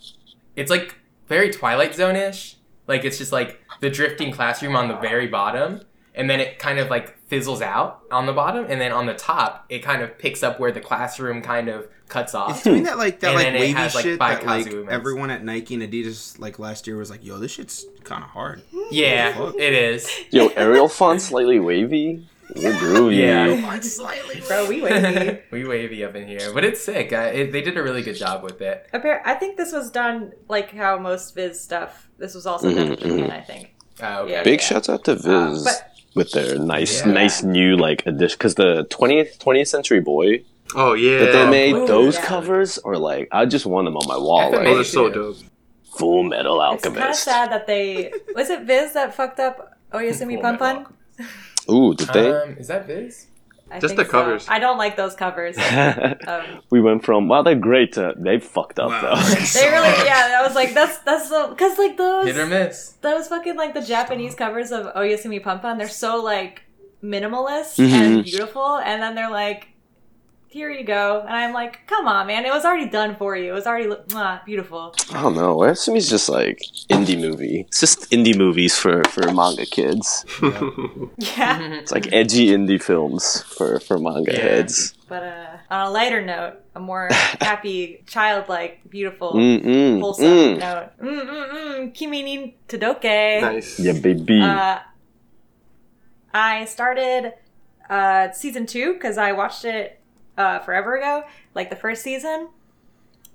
it's 0.57 0.70
like 0.70 0.97
very 1.28 1.51
Twilight 1.53 1.95
Zone 1.95 2.16
ish. 2.16 2.57
Like 2.86 3.05
it's 3.05 3.19
just 3.19 3.32
like 3.32 3.61
the 3.85 3.90
drifting 3.90 4.32
classroom 4.32 4.74
on 4.74 4.89
the 4.89 4.97
very 4.97 5.27
bottom, 5.27 5.82
and 6.15 6.31
then 6.31 6.40
it 6.40 6.59
kind 6.59 6.78
of 6.78 6.89
like 6.89 7.19
fizzles 7.28 7.61
out 7.61 8.01
on 8.11 8.24
the 8.24 8.32
bottom, 8.32 8.65
and 8.69 8.81
then 8.81 8.93
on 8.93 9.05
the 9.05 9.12
top 9.15 9.66
it 9.69 9.81
kind 9.81 10.01
of 10.02 10.16
picks 10.19 10.43
up 10.43 10.59
where 10.59 10.73
the 10.73 10.81
classroom 10.81 11.43
kind 11.43 11.69
of 11.69 11.86
cuts 12.09 12.35
off 12.35 12.51
It's 12.51 12.62
doing 12.62 12.85
that 12.85 12.97
like 12.98 13.20
that 13.20 13.28
And 13.35 13.36
like 13.36 13.52
wavy 13.55 13.73
has, 13.73 13.94
like, 13.94 14.05
shit 14.05 14.19
by 14.19 14.35
that 14.36 14.47
like 14.47 14.65
Kazu 14.66 14.86
everyone 14.89 15.31
at 15.31 15.43
Nike 15.44 15.74
and 15.74 15.82
Adidas 15.82 16.39
like 16.39 16.59
last 16.59 16.86
year 16.86 16.97
was 16.97 17.11
like, 17.11 17.24
yo, 17.24 17.39
this 17.39 17.52
shit's 17.52 17.85
kind 18.05 18.23
of 18.24 18.31
hard. 18.31 18.62
Yeah, 18.90 19.52
it 19.59 19.73
is. 19.74 20.11
Yo, 20.31 20.48
Arial 20.48 20.89
font 20.89 21.20
slightly 21.20 21.59
wavy. 21.61 22.27
Ooh, 22.56 22.61
groovy. 22.61 23.16
Yeah. 23.16 23.81
Slightly, 23.81 24.43
bro, 24.47 24.69
we 24.69 24.82
wavy. 24.82 25.40
we 25.51 25.65
wavy 25.66 26.05
up 26.05 26.15
in 26.15 26.28
here, 26.28 26.52
but 26.52 26.62
it's 26.65 26.81
sick. 26.82 27.12
Uh, 27.12 27.31
it, 27.32 27.52
they 27.52 27.62
did 27.62 27.77
a 27.78 27.82
really 27.82 28.02
good 28.02 28.15
job 28.16 28.43
with 28.44 28.61
it. 28.61 28.86
Appar- 28.93 29.23
I 29.24 29.35
think 29.35 29.56
this 29.56 29.73
was 29.73 29.90
done 29.90 30.32
like 30.48 30.70
how 30.73 30.98
most 30.98 31.35
Viz 31.35 31.61
stuff. 31.61 32.09
This 32.19 32.35
was 32.35 32.47
also 32.47 32.73
done 32.73 32.89
in 32.93 32.97
Mhm, 32.97 32.98
Japan, 33.01 33.31
I 33.31 33.40
think. 33.40 33.73
Uh, 34.02 34.20
okay. 34.22 34.32
Yeah. 34.32 34.42
Big 34.42 34.60
shouts 34.60 34.88
out 34.88 35.04
to 35.04 35.14
Viz 35.14 35.26
Uh, 35.26 35.60
but- 35.64 35.90
with 36.14 36.30
their 36.32 36.58
nice, 36.58 37.00
Yeah. 37.04 37.12
nice 37.12 37.42
new 37.42 37.76
like 37.76 38.02
addition. 38.06 38.36
Because 38.38 38.54
the 38.54 38.86
20th 38.90 39.38
20th 39.38 39.68
Century 39.68 40.00
Boy 40.00 40.44
Oh 40.76 40.94
yeah. 40.94 41.18
that 41.18 41.32
they 41.32 41.50
made, 41.50 41.74
Ooh, 41.74 41.86
those 41.86 42.14
yeah. 42.16 42.24
covers 42.24 42.78
are 42.78 42.96
like 42.96 43.28
I 43.32 43.46
just 43.46 43.66
want 43.66 43.86
them 43.86 43.96
on 43.96 44.06
my 44.08 44.16
wall. 44.16 44.50
FMA 44.52 44.54
Oh, 44.54 44.58
Like 44.58 44.74
they're 44.74 44.84
so 44.84 45.10
dope. 45.10 45.36
Full 45.98 46.22
Metal 46.24 46.60
Alchemist. 46.60 46.86
It's 46.86 46.98
kind 46.98 47.10
of 47.10 47.16
sad 47.16 47.50
that 47.52 47.66
they 47.66 48.12
was 48.34 48.50
it 48.50 48.62
Viz 48.62 48.92
that 48.94 49.14
fucked 49.14 49.38
up 49.40 49.78
Oyasumi 49.92 50.34
Full 50.34 50.42
Pun 50.42 50.58
Metal 50.58 50.86
Pun. 51.68 51.74
Ooh, 51.74 51.94
did 51.94 52.08
they? 52.08 52.30
Um, 52.32 52.56
is 52.58 52.68
that 52.68 52.86
Viz? 52.86 53.26
I 53.74 53.80
Just 53.80 53.96
think 53.96 54.06
the 54.06 54.10
covers. 54.10 54.44
So. 54.44 54.52
I 54.52 54.59
don't 54.59 54.78
like 54.78 54.96
those 54.96 55.14
covers. 55.14 55.56
Um, 56.26 56.42
we 56.70 56.80
went 56.80 57.05
from 57.05 57.28
wow, 57.28 57.42
they're 57.42 57.55
great 57.55 57.92
to 57.94 58.14
they 58.16 58.38
fucked 58.38 58.78
up 58.78 58.90
Wow. 58.90 59.01
though. 59.02 59.20
they 59.60 59.68
really, 59.70 59.88
yeah. 60.06 60.38
I 60.40 60.42
was 60.46 60.55
like, 60.55 60.74
that's 60.74 60.98
that's 60.98 61.28
so 61.28 61.48
because 61.51 61.76
like 61.78 61.96
those 61.96 62.26
Hit 62.26 62.38
or 62.38 62.46
miss? 62.46 62.92
those 63.02 63.28
fucking 63.28 63.56
like 63.56 63.74
the 63.74 63.82
Japanese 63.82 64.34
covers 64.34 64.70
of 64.72 64.86
Oyasumi 64.94 65.42
Pun 65.42 65.59
Pun, 65.60 65.78
they're 65.78 65.88
so 65.88 66.22
like 66.22 66.62
minimalist 67.02 67.76
Mhm. 67.78 67.92
and 67.92 68.24
beautiful, 68.24 68.76
and 68.78 69.02
then 69.02 69.14
they're 69.14 69.30
like, 69.30 69.68
here 70.55 70.70
you 70.70 70.85
go, 70.85 71.20
and 71.26 71.35
I'm 71.35 71.52
like, 71.52 71.81
come 71.89 72.06
on, 72.06 72.28
man, 72.28 72.47
it 72.47 72.52
was 72.52 72.64
already 72.64 72.89
done 72.89 73.16
for 73.16 73.36
you. 73.36 73.51
It 73.51 73.56
was 73.60 73.66
already 73.66 73.89
mwah, 73.89 74.44
beautiful. 74.44 74.94
I 75.12 75.20
don't 75.22 75.35
know. 75.35 75.56
Oyasumi's 75.59 76.09
just 76.09 76.28
like 76.28 76.59
indie 76.89 77.18
movie. 77.20 77.64
It's 77.66 77.81
just 77.81 77.98
indie 78.12 78.39
movies 78.39 78.78
for 78.78 79.02
for 79.14 79.24
manga 79.32 79.66
kids. 79.66 80.24
Yeah. 81.36 81.59
It's 81.82 81.90
like 81.90 82.06
edgy 82.12 82.44
indie 82.56 82.81
films 82.81 83.43
for 83.56 83.81
for 83.86 83.98
manga 83.98 84.31
Yeah. 84.32 84.47
heads. 84.48 84.94
But 85.09 85.22
uh, 85.35 85.74
on 85.74 85.81
a 85.89 85.90
lighter 85.90 86.22
note, 86.22 86.55
a 86.74 86.81
more 86.81 87.09
happy, 87.51 88.05
childlike, 88.06 88.74
beautiful, 88.89 89.35
Mm-mm. 89.35 89.98
wholesome 90.01 90.39
Mm. 90.39 90.59
note. 90.66 90.89
Mm 91.02 91.20
mm 91.35 91.44
mm. 91.55 91.94
Kimi 91.98 92.22
ni 92.22 92.36
Todoke. 92.70 93.18
nice. 93.43 93.70
Yeah, 93.82 93.98
baby. 94.06 94.39
Uh, 94.40 94.78
I 96.32 96.64
started 96.66 97.32
uh, 97.90 98.31
season 98.32 98.66
two 98.66 98.94
because 98.94 99.18
I 99.18 99.32
watched 99.32 99.64
it 99.64 100.01
uh, 100.36 100.59
forever 100.61 100.97
ago, 100.97 101.24
like 101.55 101.70
the 101.70 101.77
first 101.77 102.02
season, 102.02 102.48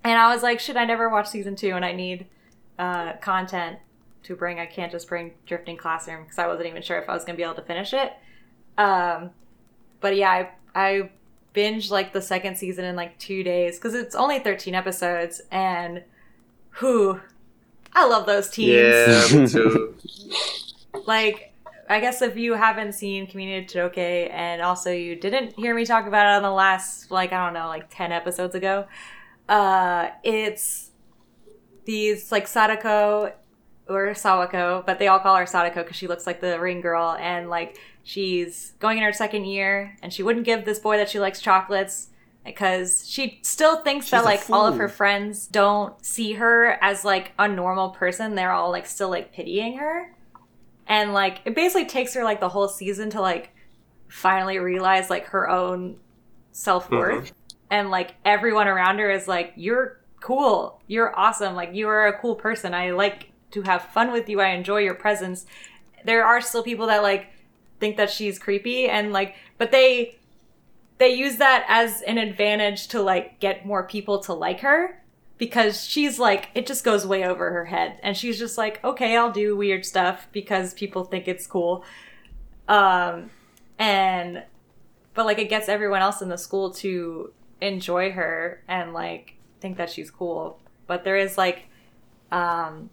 and 0.03 0.17
I 0.19 0.33
was 0.33 0.43
like, 0.43 0.59
"Should 0.59 0.77
I 0.77 0.85
never 0.85 1.09
watch 1.09 1.27
season 1.27 1.55
two?" 1.55 1.75
And 1.75 1.83
I 1.85 1.91
need 1.93 2.25
uh, 2.77 3.13
content 3.17 3.79
to 4.23 4.35
bring. 4.35 4.59
I 4.59 4.65
can't 4.65 4.91
just 4.91 5.07
bring 5.07 5.33
Drifting 5.45 5.77
Classroom 5.77 6.23
because 6.23 6.37
I 6.39 6.47
wasn't 6.47 6.67
even 6.67 6.81
sure 6.81 6.97
if 6.99 7.09
I 7.09 7.13
was 7.13 7.23
gonna 7.25 7.37
be 7.37 7.43
able 7.43 7.55
to 7.55 7.61
finish 7.61 7.93
it. 7.93 8.13
Um, 8.77 9.31
but 10.01 10.15
yeah, 10.15 10.29
I 10.31 10.49
I 10.75 11.09
binged 11.55 11.89
like 11.91 12.13
the 12.13 12.21
second 12.21 12.57
season 12.57 12.85
in 12.85 12.95
like 12.95 13.17
two 13.17 13.43
days 13.43 13.77
because 13.77 13.93
it's 13.95 14.15
only 14.15 14.39
thirteen 14.39 14.75
episodes, 14.75 15.41
and 15.51 16.03
who 16.71 17.19
I 17.93 18.05
love 18.05 18.25
those 18.25 18.49
teams 18.49 18.69
Yeah, 18.77 19.39
me 19.39 19.47
too. 19.51 19.95
like 21.05 21.53
I 21.89 21.99
guess 21.99 22.21
if 22.21 22.37
you 22.37 22.53
haven't 22.53 22.93
seen 22.93 23.25
Kimi 23.25 23.47
ni 23.47 23.65
Todoke 23.65 24.29
and 24.31 24.61
also 24.61 24.91
you 24.91 25.15
didn't 25.15 25.53
hear 25.55 25.73
me 25.73 25.85
talk 25.85 26.05
about 26.05 26.27
it 26.27 26.37
on 26.37 26.43
the 26.43 26.51
last 26.51 27.09
like 27.09 27.33
I 27.33 27.43
don't 27.43 27.55
know 27.55 27.67
like 27.67 27.87
10 27.89 28.11
episodes 28.11 28.53
ago 28.53 28.85
uh 29.49 30.09
it's 30.23 30.91
these 31.85 32.31
like 32.31 32.47
Sadako 32.47 33.33
or 33.87 34.07
Sawako 34.09 34.85
but 34.85 34.99
they 34.99 35.07
all 35.07 35.19
call 35.19 35.35
her 35.35 35.47
Sadako 35.47 35.83
cuz 35.83 35.95
she 35.95 36.07
looks 36.07 36.27
like 36.27 36.41
the 36.41 36.59
ring 36.59 36.79
girl 36.79 37.17
and 37.19 37.49
like 37.49 37.79
she's 38.03 38.73
going 38.79 38.99
in 38.99 39.03
her 39.03 39.11
second 39.11 39.45
year 39.45 39.97
and 40.03 40.13
she 40.13 40.21
wouldn't 40.21 40.45
give 40.45 40.65
this 40.65 40.77
boy 40.77 40.97
that 40.97 41.09
she 41.09 41.19
likes 41.19 41.41
chocolates 41.41 42.09
because 42.45 43.09
she 43.09 43.39
still 43.41 43.77
thinks 43.77 44.09
that 44.11 44.17
She's 44.17 44.23
a 44.23 44.25
like 44.25 44.49
all 44.49 44.67
of 44.67 44.77
her 44.77 44.89
friends 44.89 45.47
don't 45.47 46.03
see 46.05 46.33
her 46.33 46.77
as 46.81 47.03
like 47.03 47.31
a 47.37 47.47
normal 47.47 47.89
person. 47.89 48.35
They're 48.35 48.51
all 48.51 48.71
like 48.71 48.85
still 48.85 49.09
like 49.09 49.33
pitying 49.33 49.77
her 49.77 50.15
and 50.89 51.13
like 51.13 51.41
it 51.45 51.55
basically 51.55 51.85
takes 51.85 52.15
her 52.15 52.23
like 52.23 52.39
the 52.39 52.49
whole 52.49 52.67
season 52.67 53.11
to 53.11 53.21
like 53.21 53.51
finally 54.09 54.57
realize 54.57 55.09
like 55.09 55.27
her 55.27 55.47
own 55.47 55.97
self-worth. 56.51 57.25
Mm-hmm. 57.25 57.35
And 57.71 57.91
like 57.91 58.15
everyone 58.25 58.67
around 58.67 58.97
her 58.97 59.11
is 59.11 59.27
like 59.27 59.53
you're 59.55 60.01
cool. 60.19 60.81
You're 60.87 61.17
awesome. 61.17 61.55
Like 61.55 61.73
you 61.73 61.87
are 61.87 62.07
a 62.07 62.19
cool 62.19 62.35
person. 62.35 62.73
I 62.73 62.89
like 62.91 63.31
to 63.51 63.61
have 63.61 63.83
fun 63.83 64.11
with 64.11 64.27
you. 64.27 64.41
I 64.41 64.49
enjoy 64.49 64.79
your 64.79 64.95
presence. 64.95 65.45
There 66.03 66.25
are 66.25 66.41
still 66.41 66.63
people 66.63 66.87
that 66.87 67.03
like 67.03 67.27
think 67.79 67.95
that 67.97 68.09
she's 68.09 68.39
creepy 68.39 68.87
and 68.89 69.13
like 69.13 69.35
but 69.57 69.71
they 69.71 70.17
they 70.97 71.13
use 71.13 71.37
that 71.37 71.65
as 71.69 72.01
an 72.01 72.17
advantage 72.17 72.87
to 72.89 73.01
like 73.01 73.39
get 73.39 73.65
more 73.65 73.87
people 73.87 74.19
to 74.19 74.33
like 74.33 74.59
her 74.61 75.01
because 75.39 75.83
she's 75.83 76.19
like 76.19 76.49
it 76.53 76.67
just 76.67 76.83
goes 76.83 77.07
way 77.07 77.23
over 77.23 77.49
her 77.51 77.65
head. 77.65 77.97
And 78.03 78.15
she's 78.15 78.37
just 78.37 78.59
like 78.59 78.83
okay 78.83 79.17
i'll 79.17 79.31
do 79.31 79.55
weird 79.55 79.83
stuff 79.83 80.27
because 80.31 80.75
people 80.75 81.03
think 81.03 81.27
it's 81.27 81.47
cool. 81.47 81.83
Um 82.67 83.31
and 83.79 84.43
but 85.15 85.25
like 85.25 85.39
it 85.39 85.49
gets 85.49 85.67
everyone 85.67 86.01
else 86.01 86.21
in 86.21 86.29
the 86.29 86.37
school 86.37 86.71
to 86.75 87.33
enjoy 87.61 88.11
her 88.11 88.63
and 88.67 88.93
like 88.93 89.35
think 89.59 89.77
that 89.77 89.89
she's 89.89 90.11
cool. 90.11 90.59
But 90.85 91.03
there 91.03 91.17
is 91.17 91.37
like 91.37 91.65
um 92.31 92.91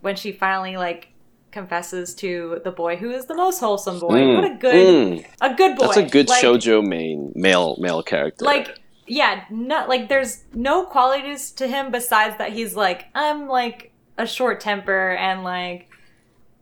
when 0.00 0.16
she 0.16 0.32
finally 0.32 0.78
like 0.78 1.08
confesses 1.50 2.14
to 2.14 2.60
the 2.62 2.70
boy 2.70 2.96
who 2.96 3.10
is 3.10 3.26
the 3.26 3.34
most 3.34 3.58
wholesome 3.58 3.98
boy. 3.98 4.20
Mm, 4.20 4.34
what 4.36 4.44
a 4.44 4.54
good 4.54 4.74
mm. 4.74 5.26
a 5.40 5.54
good 5.54 5.76
boy 5.76 5.86
That's 5.86 5.96
a 5.96 6.06
good 6.06 6.28
Like, 6.28 6.42
shojo 6.42 6.86
main 6.86 7.32
male 7.34 7.76
male 7.80 8.02
character. 8.04 8.44
like 8.44 8.79
yeah 9.10 9.44
not 9.50 9.88
like 9.88 10.08
there's 10.08 10.44
no 10.54 10.84
qualities 10.84 11.50
to 11.50 11.66
him 11.66 11.90
besides 11.90 12.38
that 12.38 12.52
he's 12.52 12.76
like 12.76 13.06
i'm 13.14 13.48
like 13.48 13.92
a 14.16 14.26
short 14.26 14.60
temper 14.60 15.10
and 15.10 15.42
like 15.42 15.88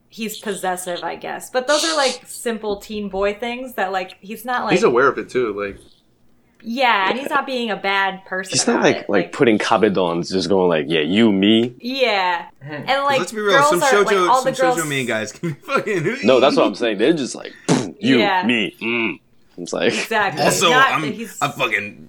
he's 0.08 0.38
possessive 0.38 1.04
i 1.04 1.14
guess 1.14 1.50
but 1.50 1.66
those 1.66 1.84
are 1.84 1.94
like 1.96 2.22
simple 2.26 2.76
teen 2.76 3.10
boy 3.10 3.34
things 3.34 3.74
that 3.74 3.92
like 3.92 4.16
he's 4.20 4.44
not 4.46 4.64
like 4.64 4.72
He's 4.72 4.82
aware 4.82 5.08
of 5.08 5.18
it 5.18 5.28
too. 5.28 5.52
Like 5.52 5.78
yeah 6.62 7.10
and 7.10 7.18
he's 7.18 7.30
not 7.30 7.46
being 7.46 7.70
a 7.70 7.76
bad 7.76 8.24
person 8.24 8.50
he's 8.52 8.66
not 8.66 8.76
about 8.76 8.82
like 8.84 8.96
it. 8.96 9.08
like 9.10 9.30
putting 9.32 9.58
kabedons 9.58 10.28
just 10.32 10.48
going 10.48 10.68
like 10.68 10.86
yeah 10.88 11.00
you 11.00 11.30
me. 11.30 11.76
yeah 11.80 12.48
and 12.62 13.04
like 13.04 13.18
Let's 13.20 13.32
be 13.32 13.40
real. 13.40 13.62
Some 13.62 13.82
are, 13.82 13.86
shoujo, 13.92 14.04
like, 14.06 14.16
all 14.16 14.42
some 14.42 14.52
the 14.52 14.60
girls 14.60 14.78
shoujo 14.78 14.88
main 14.88 15.06
guys 15.06 15.32
can 15.32 15.52
be 15.52 15.54
fucking. 15.62 16.16
No, 16.24 16.40
that's 16.40 16.56
what 16.56 16.66
I'm 16.66 16.74
saying. 16.74 16.96
They're 16.98 17.12
just 17.12 17.34
like 17.34 17.52
you 18.00 18.18
Yeah. 18.18 18.44
me. 18.46 18.74
Mm. 18.80 19.20
It's 19.58 19.72
like 19.72 19.92
exactly 19.92 20.42
Also, 20.42 20.70
Not 20.70 20.92
I'm 20.92 21.12
he's 21.12 21.36
I'm 21.42 21.52
fucking 21.52 22.08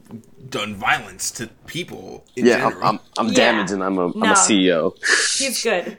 done 0.49 0.75
violence 0.75 1.31
to 1.31 1.47
people 1.67 2.25
in 2.35 2.45
yeah, 2.45 2.55
I'm 2.65 2.71
general. 2.71 2.87
I'm, 2.87 2.99
I'm 3.17 3.27
Yeah. 3.27 3.33
damaged 3.33 3.71
and 3.73 3.83
I'm 3.83 3.97
a 3.97 4.05
am 4.07 4.23
a 4.23 4.33
CEO. 4.35 4.93
he's 5.37 5.63
good 5.63 5.97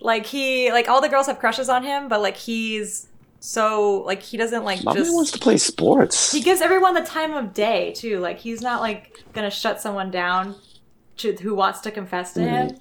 like 0.00 0.26
he 0.26 0.70
like 0.72 0.88
all 0.88 1.00
the 1.00 1.08
girls 1.08 1.26
have 1.26 1.38
crushes 1.38 1.68
on 1.68 1.82
him 1.84 2.08
but 2.08 2.20
like 2.20 2.36
he's 2.36 3.08
so 3.40 4.02
like 4.06 4.22
he 4.22 4.36
doesn't 4.36 4.64
like 4.64 4.82
My 4.84 4.92
just 4.94 5.12
wants 5.14 5.30
to 5.32 5.38
play 5.38 5.56
sports. 5.58 6.32
he 6.32 6.40
gives 6.40 6.60
everyone 6.60 6.94
the 6.94 7.02
time 7.04 7.34
of 7.34 7.52
day 7.54 7.92
too 7.92 8.18
like 8.20 8.38
he's 8.38 8.62
not 8.62 8.80
like 8.80 9.24
gonna 9.32 9.50
shut 9.50 9.80
someone 9.80 10.10
down 10.10 10.54
to, 11.18 11.32
who 11.34 11.54
wants 11.54 11.80
to 11.80 11.90
confess 11.90 12.32
to 12.34 12.40
Mm-hmm. 12.40 12.68
him 12.68 12.78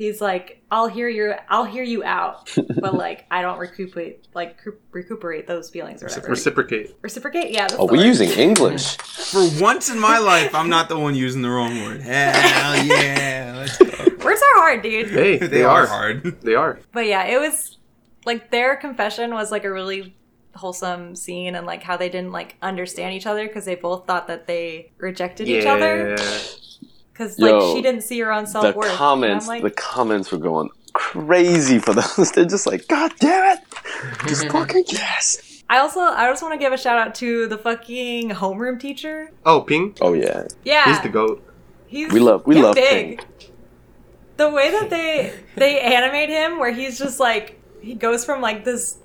he's 0.00 0.20
like 0.20 0.62
i'll 0.70 0.86
hear 0.88 1.08
you 1.08 1.34
i'll 1.50 1.64
hear 1.66 1.82
you 1.84 2.02
out 2.02 2.50
but 2.80 2.94
like 2.94 3.26
i 3.30 3.42
don't 3.42 3.58
recuperate 3.58 4.26
like 4.34 4.58
recuperate 4.92 5.46
those 5.46 5.68
feelings 5.68 6.02
or 6.02 6.06
whatever 6.06 6.28
reciprocate. 6.28 6.96
reciprocate 7.02 7.50
yeah 7.52 7.62
that's 7.68 7.74
Oh, 7.78 7.84
we're 7.84 7.98
word. 7.98 8.06
using 8.06 8.30
English. 8.30 8.96
For 9.32 9.46
once 9.60 9.90
in 9.90 9.98
my 10.00 10.18
life, 10.18 10.54
I'm 10.54 10.68
not 10.70 10.88
the 10.88 10.98
one 10.98 11.14
using 11.14 11.42
the 11.42 11.50
wrong 11.50 11.74
word. 11.84 12.00
Hell 12.00 12.84
yeah, 12.84 13.54
let's 13.58 13.76
go. 13.78 14.04
words 14.24 14.40
are 14.42 14.58
hard 14.62 14.82
dude 14.82 15.10
Hey, 15.10 15.36
They, 15.38 15.46
they, 15.46 15.62
are 15.62 15.82
are. 15.82 15.86
hard. 15.86 16.40
They 16.40 16.54
are. 16.54 16.80
but 16.92 17.06
yeah 17.06 17.24
it 17.26 17.38
was 17.38 17.76
like 18.24 18.50
their 18.50 18.76
confession 18.76 19.32
was 19.34 19.50
like 19.52 19.64
a 19.64 19.70
really 19.72 20.16
wholesome 20.56 21.14
scene 21.14 21.54
and 21.54 21.66
like 21.66 21.82
how 21.82 21.96
they 21.96 22.08
didn't 22.08 22.32
like 22.32 22.56
understand 22.62 23.14
each 23.14 23.26
other 23.26 23.46
because 23.46 23.64
they 23.66 23.74
both 23.76 24.06
thought 24.06 24.26
that 24.28 24.46
they 24.46 24.90
rejected 24.98 25.46
each 25.48 25.66
other 25.66 26.16
Yeah. 26.18 26.46
Because 27.20 27.38
like 27.38 27.50
Yo, 27.50 27.74
she 27.74 27.82
didn't 27.82 28.00
see 28.00 28.18
her 28.20 28.32
own 28.32 28.44
The 28.44 28.50
self-worth 28.50 28.92
comments, 28.92 29.46
and 29.46 29.56
I'm 29.58 29.62
the 29.62 29.70
comments 29.70 30.32
were 30.32 30.38
going 30.38 30.70
crazy 30.94 31.78
for 31.78 31.92
those. 31.92 32.32
They're 32.34 32.46
just 32.46 32.66
like, 32.66 32.88
God 32.88 33.12
damn 33.20 33.58
it! 33.58 33.64
Just 34.26 34.48
fucking 34.50 34.84
yes. 34.88 35.62
I 35.68 35.80
also 35.80 36.00
I 36.00 36.30
just 36.30 36.42
want 36.42 36.54
to 36.54 36.58
give 36.58 36.72
a 36.72 36.78
shout 36.78 36.96
out 36.96 37.14
to 37.16 37.46
the 37.46 37.58
fucking 37.58 38.30
homeroom 38.30 38.80
teacher. 38.80 39.32
Oh, 39.44 39.60
Pin. 39.60 39.94
Oh 40.00 40.14
yeah, 40.14 40.48
Yeah, 40.64 40.86
He's 40.86 41.02
the 41.02 41.10
goat. 41.10 41.46
he's 41.88 42.10
we 42.10 42.20
love 42.20 42.46
we 42.46 42.54
love 42.54 42.74
big. 42.74 43.18
Pin. 43.18 43.50
The 44.38 44.48
way 44.48 44.70
that 44.70 44.88
they 44.88 45.34
they 45.56 45.78
animate 45.78 46.30
him, 46.30 46.58
where 46.58 46.72
he's 46.72 46.98
just 46.98 47.20
like 47.20 47.60
he 47.82 47.94
goes 47.94 48.24
from 48.24 48.40
like 48.40 48.64
this 48.64 48.96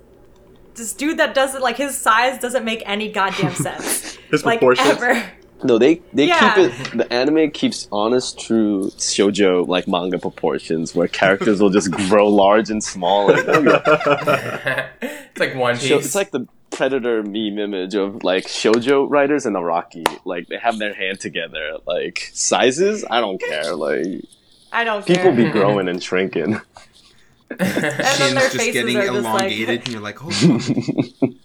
this 0.76 0.94
dude 0.94 1.20
that 1.20 1.34
doesn't 1.36 1.62
like 1.62 1.76
his 1.76 1.98
size 1.98 2.40
doesn't 2.40 2.64
make 2.64 2.82
any 2.86 3.12
goddamn 3.12 3.56
sense. 3.56 4.16
His 4.32 4.46
like 4.46 4.60
proportions. 4.60 4.88
ever. 4.88 5.32
No, 5.66 5.78
they 5.78 6.02
they 6.14 6.28
Yeah. 6.28 6.54
keep 6.56 6.66
it. 6.94 6.98
The 6.98 7.12
anime 7.14 7.52
keeps 7.52 7.88
honest, 7.92 8.40
true 8.40 8.92
shoujo 8.98 9.68
like 9.68 9.88
manga 9.88 10.20
proportions, 10.20 10.94
where 10.96 11.08
characters 11.08 11.60
will 11.62 11.72
just 11.72 11.92
grow 11.92 12.28
large 12.28 12.70
and 12.70 12.84
small. 12.84 13.32
Oh, 13.32 13.34
and, 13.34 13.68
it's 15.02 15.40
like 15.40 15.56
One 15.56 15.76
Piece. 15.78 15.90
So 15.90 15.98
it's 15.98 16.16
like 16.16 16.32
the 16.32 16.48
predator 16.72 17.24
meme 17.24 17.58
image 17.58 17.96
of 17.96 18.24
like 18.24 18.46
shoujo 18.46 19.10
writers 19.10 19.46
and 19.46 19.56
Araki. 19.56 20.06
Like 20.26 20.48
they 20.48 20.58
have 20.58 20.78
their 20.78 20.94
hand 20.94 21.20
together. 21.20 21.78
Like 21.88 22.30
sizes, 22.34 23.04
I 23.10 23.20
don't 23.22 23.40
care. 23.42 23.76
Like 23.76 24.24
I 24.72 24.84
don't 24.84 25.06
people 25.06 25.24
care. 25.24 25.36
be 25.36 25.50
growing 25.58 25.88
and 25.88 26.04
shrinking. 26.04 26.60
and 27.50 27.60
then 27.60 28.34
their 28.36 28.44
just 28.44 28.58
faces 28.58 28.74
getting 28.74 28.98
are 28.98 29.06
just 29.06 29.18
elongated, 29.20 29.68
like 29.70 29.86
and 29.86 29.94
you're 29.94 30.02
like, 30.02 30.18
oh, 30.22 30.30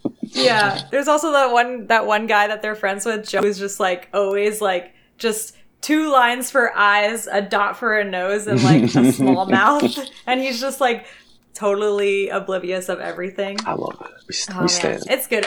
Yeah. 0.33 0.81
There's 0.91 1.07
also 1.07 1.31
that 1.31 1.51
one 1.51 1.87
that 1.87 2.05
one 2.05 2.27
guy 2.27 2.47
that 2.47 2.61
they're 2.61 2.75
friends 2.75 3.05
with, 3.05 3.27
Joe, 3.27 3.41
who's 3.41 3.59
just 3.59 3.79
like 3.79 4.09
always 4.13 4.61
like 4.61 4.93
just 5.17 5.55
two 5.81 6.11
lines 6.11 6.49
for 6.51 6.75
eyes, 6.75 7.27
a 7.27 7.41
dot 7.41 7.77
for 7.77 7.99
a 7.99 8.03
nose, 8.03 8.47
and 8.47 8.63
like 8.63 8.83
a 8.95 9.11
small 9.13 9.45
mouth. 9.45 9.97
And 10.25 10.39
he's 10.39 10.59
just 10.61 10.79
like 10.81 11.05
totally 11.53 12.29
oblivious 12.29 12.89
of 12.89 12.99
everything. 12.99 13.57
I 13.65 13.73
love 13.73 13.97
it. 14.01 14.11
We, 14.27 14.33
st- 14.33 14.57
Oh, 14.57 14.61
we 14.63 14.67
stand. 14.67 15.03
It's 15.09 15.27
good. 15.27 15.45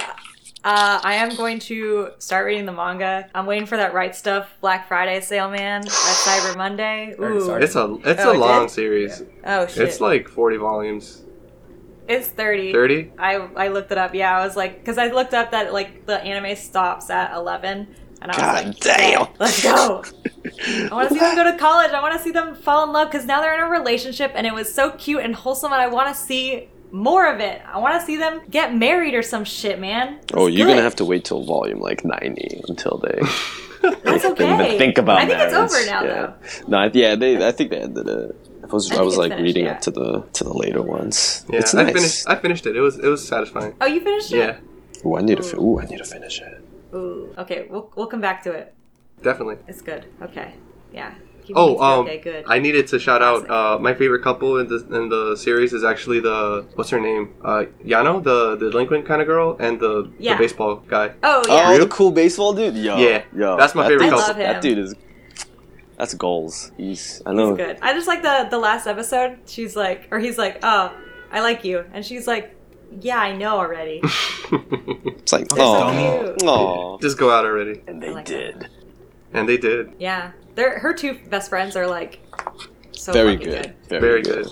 Uh, 0.66 0.98
I 1.05 1.16
am 1.16 1.36
going 1.36 1.59
to 1.61 2.11
start 2.19 2.47
reading 2.47 2.65
the 2.65 2.73
manga. 2.73 3.28
I'm 3.35 3.44
waiting 3.44 3.66
for 3.66 3.77
that 3.77 3.93
Right 3.93 4.12
Stuf 4.12 4.47
Black 4.62 4.89
Friday 4.89 5.20
sale, 5.20 5.51
man. 5.51 5.82
That 5.82 5.90
Cyber 5.90 6.56
Monday. 6.56 7.15
Already 7.19 7.35
Ooh. 7.36 7.55
It's 7.56 7.77
a 7.77 7.98
it's 8.05 8.23
Oh, 8.23 8.31
a 8.31 8.35
it 8.35 8.39
long 8.39 8.62
did? 8.66 8.70
series. 8.70 9.23
Oh 9.44 9.66
shit. 9.66 9.89
It's 9.89 10.01
like 10.01 10.27
forty 10.28 10.56
volumes. 10.56 11.20
It's 12.06 12.28
30. 12.28 12.72
Thirty. 12.72 13.12
I 13.18 13.36
I 13.56 13.68
looked 13.68 13.90
it 13.93 13.98
up. 13.98 14.14
Yeah, 14.14 14.36
I 14.39 14.44
was 14.44 14.56
like, 14.56 14.78
because 14.78 14.98
I 14.98 15.09
looked 15.09 15.32
up 15.35 15.51
that 15.52 15.72
like 15.72 16.06
the 16.06 16.20
anime 16.22 16.55
stops 16.56 17.09
at 17.10 17.35
eleven, 17.35 17.94
and 18.20 18.31
I 18.31 18.35
was 18.35 18.36
God 18.36 18.64
like, 18.66 18.78
damn. 18.81 19.10
"Yeah, 19.10 19.26
let's 19.39 19.62
go. 19.62 20.05
I 20.68 20.89
want 20.93 21.09
to 21.09 21.14
see 21.14 21.20
them 21.20 21.35
go 21.36 21.51
to 21.51 21.56
college. 21.56 21.93
I 21.93 22.02
want 22.02 22.14
to 22.16 22.22
see 22.22 22.31
them 22.31 22.55
fall 22.56 22.85
in 22.85 22.93
love 22.93 23.10
because 23.10 23.26
now 23.26 23.40
they're 23.40 23.55
in 23.55 23.60
a 23.60 23.68
relationship, 23.70 24.32
and 24.35 24.47
it 24.47 24.52
was 24.52 24.72
so 24.72 24.90
cute 24.93 25.22
and 25.22 25.35
wholesome, 25.35 25.72
and 25.72 25.81
I 25.81 25.86
want 25.89 26.14
to 26.14 26.20
see 26.20 26.68
more 26.93 27.26
of 27.32 27.40
it. 27.40 27.62
I 27.66 27.78
want 27.78 27.98
to 27.98 28.05
see 28.06 28.16
them 28.18 28.43
get 28.51 28.74
married 28.74 29.14
or 29.14 29.22
some 29.22 29.44
shit, 29.44 29.81
man. 29.81 30.20
Oh, 30.35 30.47
you're 30.47 30.66
gonna 30.68 30.82
have 30.82 30.97
to 30.97 31.05
wait 31.06 31.24
till 31.24 31.43
volume 31.44 31.81
like 31.81 32.05
ninety 32.05 32.60
until 32.68 32.98
they 32.98 33.18
That's 34.05 34.24
okay. 34.26 34.55
even 34.55 34.78
think 34.78 34.98
about 34.98 35.18
I 35.18 35.26
think 35.26 35.40
it's 35.40 35.55
over 35.55 35.86
now, 35.86 36.02
yeah. 36.05 36.14
though. 36.14 36.35
No, 36.68 36.78
I- 36.78 36.90
yeah, 36.93 37.14
they. 37.16 37.44
I 37.47 37.51
think 37.52 37.70
they 37.70 37.78
ended 37.81 38.06
it. 38.09 38.36
I 38.70 38.73
was, 38.74 38.91
I 38.93 38.97
I, 38.97 39.03
was 39.03 39.16
like 39.16 39.31
finished, 39.32 39.45
reading 39.45 39.65
yeah. 39.66 39.73
up 39.73 39.81
to 39.82 39.91
the 39.91 40.20
to 40.32 40.45
the 40.45 40.53
later 40.53 40.82
ones. 40.82 41.45
Yeah, 41.51 41.59
it's 41.61 41.74
I 41.74 41.82
nice. 41.85 41.93
finished. 41.95 42.28
I 42.28 42.35
finished 42.36 42.66
it. 42.66 42.77
It 42.77 42.81
was 42.81 42.99
it 42.99 43.09
was 43.09 43.27
satisfying. 43.27 43.74
Oh, 43.81 43.86
you 43.86 44.01
finished 44.01 44.32
it? 44.32 44.36
Yeah, 44.39 45.07
Ooh, 45.07 45.16
I 45.16 45.20
need 45.23 45.43
to. 45.43 45.57
Ooh, 45.61 45.81
I 45.81 45.85
need 45.86 45.99
to 45.99 46.05
finish 46.05 46.41
it. 46.41 46.61
Ooh. 46.95 47.35
Okay, 47.39 47.66
we'll 47.70 47.91
we'll 47.97 48.07
come 48.07 48.20
back 48.20 48.43
to 48.45 48.53
it. 48.53 48.74
definitely. 49.23 49.57
It's 49.69 49.82
good. 49.82 50.07
Okay. 50.23 50.55
Yeah. 50.93 51.15
Keep 51.45 51.57
Oh, 51.59 51.78
um, 51.78 52.07
okay, 52.07 52.19
good. 52.20 52.45
I 52.49 52.59
needed 52.59 52.86
to 52.86 52.99
shout 52.99 53.20
out 53.20 53.51
uh, 53.51 53.78
my 53.78 53.93
favorite 53.93 54.23
couple 54.23 54.57
in 54.61 54.66
the 54.66 54.78
in 54.99 55.11
the 55.11 55.36
series 55.36 55.74
is 55.74 55.85
actually 55.85 56.20
the 56.20 56.65
what's 56.77 56.89
her 56.89 56.99
name 57.01 57.35
uh, 57.45 57.65
Yano 57.85 58.23
the, 58.23 58.57
the 58.57 58.70
delinquent 58.70 59.05
kind 59.05 59.20
of 59.20 59.27
girl 59.27 59.55
and 59.61 59.78
the, 59.78 60.11
Yeah. 60.19 60.35
the 60.35 60.39
baseball 60.45 60.77
guy. 60.77 61.12
oh 61.23 61.43
yeah. 61.47 61.65
Oh, 61.69 61.78
the 61.78 61.86
cool 61.89 62.12
baseball 62.12 62.55
dude. 62.55 62.77
Yo, 62.77 62.97
Yeah, 62.97 63.24
yo, 63.36 63.59
that's 63.59 63.74
my 63.74 63.82
that 63.82 63.89
favorite 63.91 64.09
dude's- 64.09 64.23
couple. 64.24 64.43
I 64.43 64.47
love 64.47 64.55
That 64.55 64.62
dude 64.62 64.78
is. 64.78 64.95
That's 65.97 66.15
goals. 66.15 66.73
He's. 66.77 67.23
I 67.27 67.33
know. 67.33 67.49
He's 67.55 67.57
good. 67.66 67.79
I 67.83 67.93
just 67.93 68.07
like 68.09 68.23
the 68.23 68.49
the 68.51 68.59
last 68.59 68.87
episode. 68.87 69.39
She's 69.47 69.77
like, 69.77 70.09
or 70.11 70.19
he's 70.19 70.39
like, 70.39 70.59
"Oh, 70.62 70.93
I 71.31 71.41
like 71.41 71.65
you," 71.65 71.85
and 71.93 72.05
she's 72.05 72.27
like, 72.27 72.55
"Yeah, 73.01 73.19
I 73.19 73.37
know 73.37 73.59
already." 73.59 74.01
It's 74.51 75.33
like, 75.33 75.49
They're 75.49 75.59
so 75.59 75.65
oh, 75.65 76.37
oh. 76.43 76.99
Just 77.01 77.16
go 77.16 77.31
out 77.31 77.47
already, 77.47 77.83
And 77.87 78.03
they 78.03 78.11
like 78.11 78.27
did. 78.27 78.69
and 79.33 79.49
they 79.49 79.57
did. 79.57 79.93
Yeah, 79.99 80.33
they're 80.55 80.79
her 80.81 80.93
two 80.93 81.19
best 81.31 81.49
friends 81.49 81.77
are 81.77 81.87
like 81.87 82.21
so 82.93 83.12
Very 83.12 83.37
good. 83.37 83.75
good. 83.89 84.01
Very 84.03 84.21
good. 84.23 84.47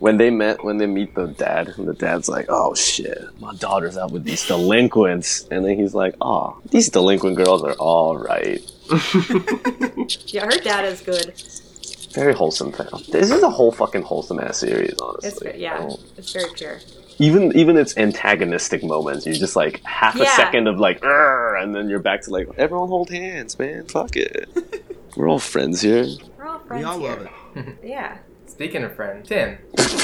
When 0.00 0.18
they 0.18 0.28
met, 0.30 0.62
when 0.62 0.76
they 0.76 0.86
meet 0.86 1.14
the 1.14 1.28
dad, 1.28 1.68
and 1.78 1.88
the 1.88 1.94
dad's 1.94 2.28
like, 2.28 2.46
"Oh 2.50 2.74
shit, 2.74 3.18
my 3.40 3.54
daughter's 3.54 3.96
out 3.96 4.12
with 4.12 4.24
these 4.24 4.46
delinquents," 4.46 5.48
and 5.50 5.64
then 5.64 5.78
he's 5.78 5.94
like, 5.94 6.14
"Oh, 6.20 6.58
these 6.70 6.90
delinquent 6.90 7.36
girls 7.36 7.62
are 7.62 7.72
all 7.74 8.16
right." 8.18 8.60
Yeah, 10.26 10.44
her 10.46 10.58
dad 10.62 10.84
is 10.84 11.00
good. 11.00 11.34
Very 12.12 12.32
wholesome 12.34 12.72
thing. 12.72 12.86
This 13.10 13.30
is 13.30 13.42
a 13.42 13.50
whole 13.50 13.70
fucking 13.72 14.02
wholesome 14.02 14.40
ass 14.40 14.58
series, 14.58 14.94
honestly. 15.00 15.28
It's 15.28 15.38
good. 15.40 15.56
Yeah, 15.56 15.78
don't- 15.78 16.00
it's 16.16 16.32
very 16.32 16.50
pure. 16.54 16.80
Even 17.20 17.54
even 17.56 17.76
its 17.76 17.96
antagonistic 17.98 18.84
moments, 18.84 19.26
you're 19.26 19.34
just 19.34 19.56
like 19.56 19.82
half 19.84 20.14
a 20.14 20.24
second 20.26 20.68
of 20.68 20.78
like, 20.78 21.00
and 21.02 21.74
then 21.74 21.88
you're 21.88 21.98
back 21.98 22.22
to 22.22 22.30
like, 22.30 22.48
everyone 22.56 22.88
hold 22.88 23.10
hands, 23.10 23.58
man. 23.58 23.84
Fuck 23.86 24.16
it. 24.16 24.48
We're 25.16 25.28
all 25.28 25.40
friends 25.40 25.80
here. 25.80 26.06
We're 26.38 26.46
all 26.46 26.60
friends 26.60 26.80
we 26.80 26.84
all 26.84 26.98
here. 27.00 27.08
love 27.10 27.28
it. 27.56 27.76
Yeah. 27.82 28.18
Speaking 28.46 28.82
of 28.84 28.94
friend, 28.94 29.24
Tim, 29.24 29.58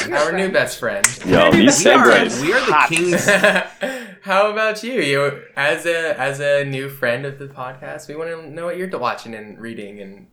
Your 0.09 0.17
our 0.19 0.33
new 0.33 0.51
best 0.51 0.79
friend. 0.79 1.05
Yo, 1.27 1.51
these 1.53 1.85
We 1.85 1.91
are, 1.91 2.07
we 2.07 2.53
are 2.53 2.67
the 2.67 2.85
kings. 2.89 3.27
How 4.25 4.51
about 4.51 4.83
you? 4.83 5.03
You 5.03 5.43
as 5.55 5.85
a 5.85 6.19
as 6.19 6.41
a 6.41 6.65
new 6.65 6.89
friend 6.89 7.27
of 7.27 7.39
the 7.39 7.47
podcast, 7.47 8.09
we 8.09 8.17
want 8.17 8.31
to 8.31 8.49
know 8.51 8.65
what 8.65 8.79
you're 8.79 8.89
watching 8.99 9.35
and 9.35 9.59
reading 9.59 10.01
and 10.01 10.29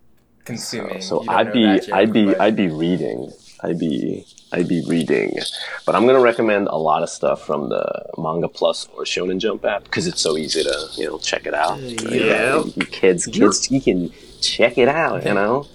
consuming. 0.45 1.01
So 1.01 1.19
don't 1.25 1.29
I'd 1.29 1.51
be 1.51 1.77
joke, 1.77 1.89
I'd 1.91 2.13
be 2.13 2.25
but- 2.27 2.39
I'd 2.39 2.55
be 2.55 2.69
reading. 2.69 3.33
I'd 3.61 3.77
be 3.77 4.25
I'd 4.53 4.69
be 4.69 4.81
reading. 4.87 5.37
But 5.85 5.95
I'm 5.95 6.05
gonna 6.05 6.21
recommend 6.21 6.69
a 6.69 6.77
lot 6.77 7.03
of 7.03 7.09
stuff 7.09 7.45
from 7.45 7.67
the 7.67 8.05
Manga 8.17 8.47
Plus 8.47 8.87
or 8.95 9.03
Shonen 9.03 9.39
Jump 9.39 9.65
app 9.65 9.83
because 9.83 10.07
it's 10.07 10.21
so 10.21 10.37
easy 10.37 10.63
to 10.63 10.87
you 10.95 11.07
know 11.07 11.17
check 11.17 11.45
it 11.45 11.53
out. 11.53 11.77
Yeah. 11.81 12.63
You 12.63 12.85
kids, 12.85 13.25
kids, 13.25 13.69
you 13.69 13.81
can 13.81 14.09
check 14.39 14.77
it 14.77 14.87
out. 14.87 15.25
You 15.25 15.33
know. 15.33 15.67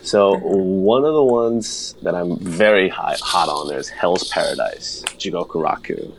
So 0.00 0.38
one 0.38 1.04
of 1.04 1.12
the 1.12 1.22
ones 1.22 1.94
that 2.04 2.14
I'm 2.14 2.38
very 2.38 2.88
high, 2.88 3.16
hot 3.20 3.50
on 3.50 3.74
is 3.74 3.90
Hell's 3.90 4.30
Paradise, 4.30 5.02
Jigoku 5.18 5.62
Raku. 5.62 6.10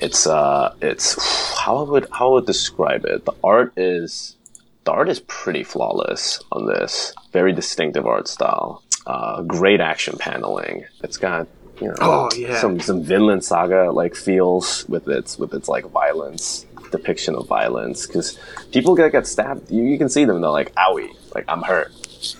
It's 0.00 0.26
uh, 0.26 0.74
it's 0.80 1.58
how 1.58 1.78
I 1.78 1.82
would 1.90 2.06
how 2.12 2.30
I 2.30 2.32
would 2.34 2.46
describe 2.46 3.04
it. 3.04 3.24
The 3.24 3.34
art 3.42 3.72
is 3.76 4.36
the 4.84 4.92
art 4.92 5.08
is 5.08 5.20
pretty 5.20 5.64
flawless 5.64 6.40
on 6.52 6.66
this. 6.66 7.12
Very 7.32 7.52
distinctive 7.52 8.06
art 8.06 8.28
style. 8.28 8.82
Uh, 9.06 9.42
great 9.42 9.80
action 9.80 10.16
paneling. 10.18 10.84
It's 11.02 11.16
got 11.16 11.46
you 11.80 11.88
know 11.88 11.94
Oh, 12.00 12.28
yeah. 12.36 12.60
some 12.60 12.80
some 12.80 13.02
Vinland 13.02 13.44
Saga 13.44 13.90
like 13.90 14.14
feels 14.14 14.88
with 14.88 15.08
its 15.08 15.38
with 15.38 15.52
its 15.54 15.68
like 15.68 15.84
violence 15.90 16.64
depiction 16.90 17.34
of 17.34 17.46
violence 17.46 18.06
because 18.06 18.38
people 18.72 18.94
get 18.94 19.12
get 19.12 19.26
stabbed. 19.26 19.70
You, 19.70 19.82
you 19.82 19.98
can 19.98 20.08
see 20.08 20.24
them. 20.24 20.40
They're 20.40 20.50
like, 20.50 20.74
"Owie!" 20.74 21.10
Like 21.34 21.44
I'm 21.48 21.62
hurt. 21.62 21.92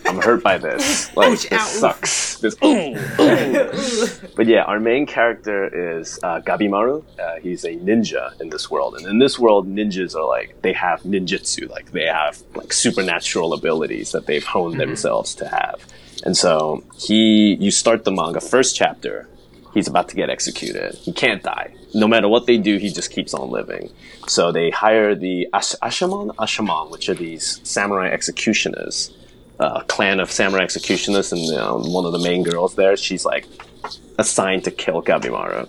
I'm 0.07 0.21
hurt 0.21 0.43
by 0.43 0.59
this. 0.59 1.09
Like 1.17 1.33
Ouch, 1.33 1.49
this 1.49 1.61
ow. 1.61 1.67
sucks. 1.67 2.37
This. 2.39 2.57
Ooh, 2.65 2.97
ooh. 3.21 4.09
But 4.37 4.47
yeah, 4.47 4.63
our 4.65 4.79
main 4.79 5.07
character 5.07 5.99
is 5.99 6.19
uh, 6.23 6.41
Gabimaru. 6.41 7.03
Uh, 7.19 7.41
he's 7.41 7.65
a 7.65 7.75
ninja 7.77 8.41
in 8.41 8.51
this 8.51 8.71
world, 8.71 8.95
and 8.97 9.07
in 9.07 9.19
this 9.19 9.39
world, 9.39 9.67
ninjas 9.69 10.15
are 10.15 10.27
like 10.27 10.63
they 10.63 10.73
have 10.73 11.03
ninjutsu, 11.03 11.69
like 11.69 11.91
they 11.93 12.07
have 12.07 12.41
like 12.55 12.73
supernatural 12.73 13.53
abilities 13.53 14.13
that 14.13 14.27
they've 14.27 14.45
honed 14.45 14.79
themselves 14.81 15.35
to 15.37 15.49
have. 15.49 15.85
And 16.25 16.37
so 16.37 16.85
he, 16.97 17.55
you 17.55 17.71
start 17.71 18.05
the 18.05 18.13
manga 18.13 18.41
first 18.41 18.77
chapter. 18.77 19.29
He's 19.75 19.89
about 19.89 20.09
to 20.11 20.17
get 20.17 20.31
executed. 20.31 20.95
He 20.95 21.13
can't 21.13 21.43
die. 21.43 21.75
No 21.95 22.07
matter 22.09 22.29
what 22.29 22.47
they 22.47 22.59
do, 22.59 22.77
he 22.79 22.91
just 22.91 23.11
keeps 23.11 23.35
on 23.35 23.51
living. 23.51 23.91
So 24.27 24.51
they 24.53 24.71
hire 24.71 25.15
the 25.15 25.49
Ash- 25.53 25.75
Asaemon, 25.83 26.35
Asaemon, 26.37 26.91
which 26.91 27.09
are 27.09 27.15
these 27.15 27.61
samurai 27.69 28.09
executioners 28.09 29.13
uh, 29.61 29.81
clan 29.83 30.21
of 30.21 30.31
samurai 30.31 30.63
executioners, 30.63 31.33
and 31.33 31.59
um, 31.59 31.93
one 31.93 32.05
of 32.05 32.13
the 32.13 32.19
main 32.19 32.43
girls 32.43 32.75
there, 32.77 32.97
she's 32.97 33.25
like 33.25 33.47
assigned 34.19 34.65
to 34.65 34.71
kill 34.71 35.03
Gabimaru. 35.03 35.69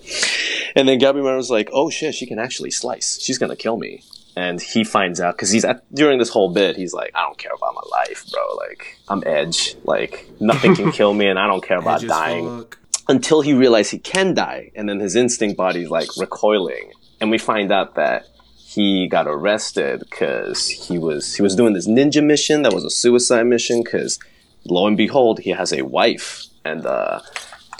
And 0.75 0.87
then 0.87 0.99
Gabimaru's 0.99 1.49
like, 1.49 1.69
"Oh 1.73 1.89
shit, 1.89 2.15
she 2.15 2.25
can 2.25 2.39
actually 2.39 2.71
slice. 2.71 3.19
She's 3.21 3.37
gonna 3.37 3.55
kill 3.55 3.77
me." 3.77 4.03
And 4.35 4.61
he 4.61 4.83
finds 4.83 5.19
out 5.19 5.35
because 5.35 5.49
he's 5.51 5.65
at, 5.65 5.83
during 5.93 6.17
this 6.19 6.29
whole 6.29 6.53
bit, 6.53 6.75
he's 6.75 6.93
like, 6.93 7.11
"I 7.15 7.23
don't 7.23 7.37
care 7.37 7.51
about 7.55 7.73
my 7.75 7.97
life, 7.99 8.25
bro. 8.31 8.41
Like, 8.55 8.97
I'm 9.07 9.23
Edge. 9.25 9.75
Like, 9.83 10.29
nothing 10.39 10.75
can 10.75 10.91
kill 10.99 11.13
me, 11.13 11.27
and 11.27 11.37
I 11.39 11.47
don't 11.47 11.63
care 11.63 11.79
about 11.79 12.01
dying." 12.01 12.59
fuck. 12.59 12.77
until 13.09 13.41
he 13.41 13.53
realized 13.53 13.91
he 13.91 13.99
can 13.99 14.33
die, 14.33 14.71
and 14.75 14.87
then 14.87 14.99
his 14.99 15.15
instinct 15.15 15.57
body's 15.57 15.89
like 15.89 16.09
recoiling, 16.17 16.91
and 17.19 17.31
we 17.31 17.37
find 17.37 17.71
out 17.71 17.95
that 17.95 18.25
he 18.69 19.07
got 19.07 19.25
arrested 19.27 19.99
because 20.01 20.69
he 20.69 20.99
was 20.99 21.33
he 21.33 21.41
was 21.41 21.55
doing 21.55 21.73
this 21.73 21.87
ninja 21.87 22.23
mission 22.23 22.61
that 22.61 22.71
was 22.71 22.85
a 22.85 22.89
suicide 22.91 23.47
mission 23.47 23.81
because 23.83 24.19
lo 24.65 24.85
and 24.85 24.95
behold 24.95 25.39
he 25.39 25.49
has 25.49 25.73
a 25.73 25.81
wife. 25.81 26.45
And 26.63 26.85
uh, 26.85 27.21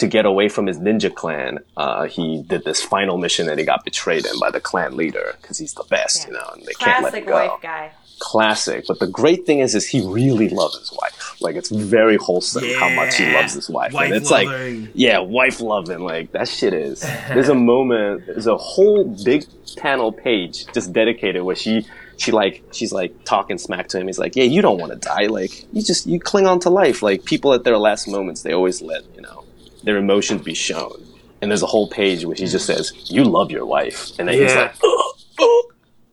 to 0.00 0.08
get 0.08 0.26
away 0.26 0.48
from 0.48 0.66
his 0.66 0.78
ninja 0.78 1.14
clan 1.14 1.60
uh, 1.76 2.06
he 2.06 2.42
did 2.42 2.64
this 2.64 2.82
final 2.82 3.18
mission 3.18 3.48
and 3.48 3.60
he 3.60 3.64
got 3.64 3.84
betrayed 3.84 4.26
in 4.26 4.36
by 4.40 4.50
the 4.50 4.60
clan 4.60 4.96
leader 4.96 5.36
because 5.40 5.58
he's 5.58 5.74
the 5.74 5.84
best 5.84 6.26
you 6.26 6.32
know 6.32 6.50
and 6.54 6.66
they 6.66 6.72
can't 6.72 7.04
let 7.04 7.12
Classic 7.12 7.26
go. 7.26 7.34
wife 7.34 7.62
guy. 7.62 7.92
Classic. 8.20 8.84
But 8.86 9.00
the 9.00 9.08
great 9.08 9.44
thing 9.46 9.58
is, 9.58 9.74
is 9.74 9.86
he 9.86 10.06
really 10.06 10.48
loves 10.48 10.78
his 10.78 10.92
wife. 10.92 11.40
Like 11.40 11.56
it's 11.56 11.70
very 11.70 12.16
wholesome 12.16 12.64
how 12.78 12.90
much 12.90 13.16
he 13.16 13.32
loves 13.32 13.54
his 13.54 13.68
wife, 13.68 13.92
Wife 13.94 14.06
and 14.06 14.14
it's 14.14 14.30
like 14.30 14.48
yeah, 14.94 15.18
wife 15.18 15.60
loving. 15.60 16.00
Like 16.00 16.32
that 16.32 16.48
shit 16.48 16.74
is. 16.74 17.00
There's 17.28 17.48
a 17.48 17.54
moment. 17.54 18.26
There's 18.26 18.46
a 18.46 18.56
whole 18.56 19.04
big 19.24 19.46
panel 19.76 20.12
page 20.12 20.66
just 20.72 20.92
dedicated 20.92 21.42
where 21.42 21.56
she 21.56 21.86
she 22.18 22.30
like 22.30 22.62
she's 22.72 22.92
like 22.92 23.24
talking 23.24 23.58
smack 23.58 23.88
to 23.88 23.98
him. 23.98 24.06
He's 24.06 24.18
like, 24.18 24.36
yeah, 24.36 24.44
you 24.44 24.60
don't 24.60 24.78
want 24.78 24.92
to 24.92 24.98
die. 24.98 25.26
Like 25.26 25.64
you 25.72 25.82
just 25.82 26.06
you 26.06 26.20
cling 26.20 26.46
on 26.46 26.60
to 26.60 26.70
life. 26.70 27.02
Like 27.02 27.24
people 27.24 27.54
at 27.54 27.64
their 27.64 27.78
last 27.78 28.06
moments, 28.06 28.42
they 28.42 28.52
always 28.52 28.82
let 28.82 29.02
you 29.16 29.22
know 29.22 29.44
their 29.82 29.96
emotions 29.96 30.42
be 30.42 30.54
shown. 30.54 31.06
And 31.40 31.50
there's 31.50 31.62
a 31.62 31.66
whole 31.66 31.88
page 31.88 32.26
where 32.26 32.36
he 32.36 32.46
just 32.46 32.66
says, 32.66 32.92
"You 33.10 33.24
love 33.24 33.50
your 33.50 33.64
wife," 33.64 34.10
and 34.18 34.28
then 34.28 34.38
he's 34.38 34.54
like, 34.54 34.74
"Ugh, 34.84 35.14
ugh, 35.40 35.69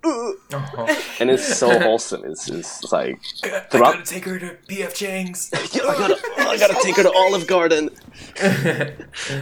ugh." 0.07 0.35
Oh. 0.77 1.03
and 1.19 1.29
it's 1.29 1.57
so 1.57 1.79
wholesome. 1.87 2.23
It's, 2.25 2.49
it's 2.49 2.91
like 2.91 3.19
I 3.43 3.65
gotta 3.71 4.03
take 4.03 4.25
her 4.25 4.39
to 4.39 4.57
PF 4.67 4.93
Chang's. 4.93 5.49
I 5.53 5.67
gotta, 5.67 6.17
I 6.37 6.57
gotta 6.57 6.77
take 6.81 6.95
her 6.97 7.03
to 7.03 7.11
Olive 7.11 7.47
Garden. 7.47 7.89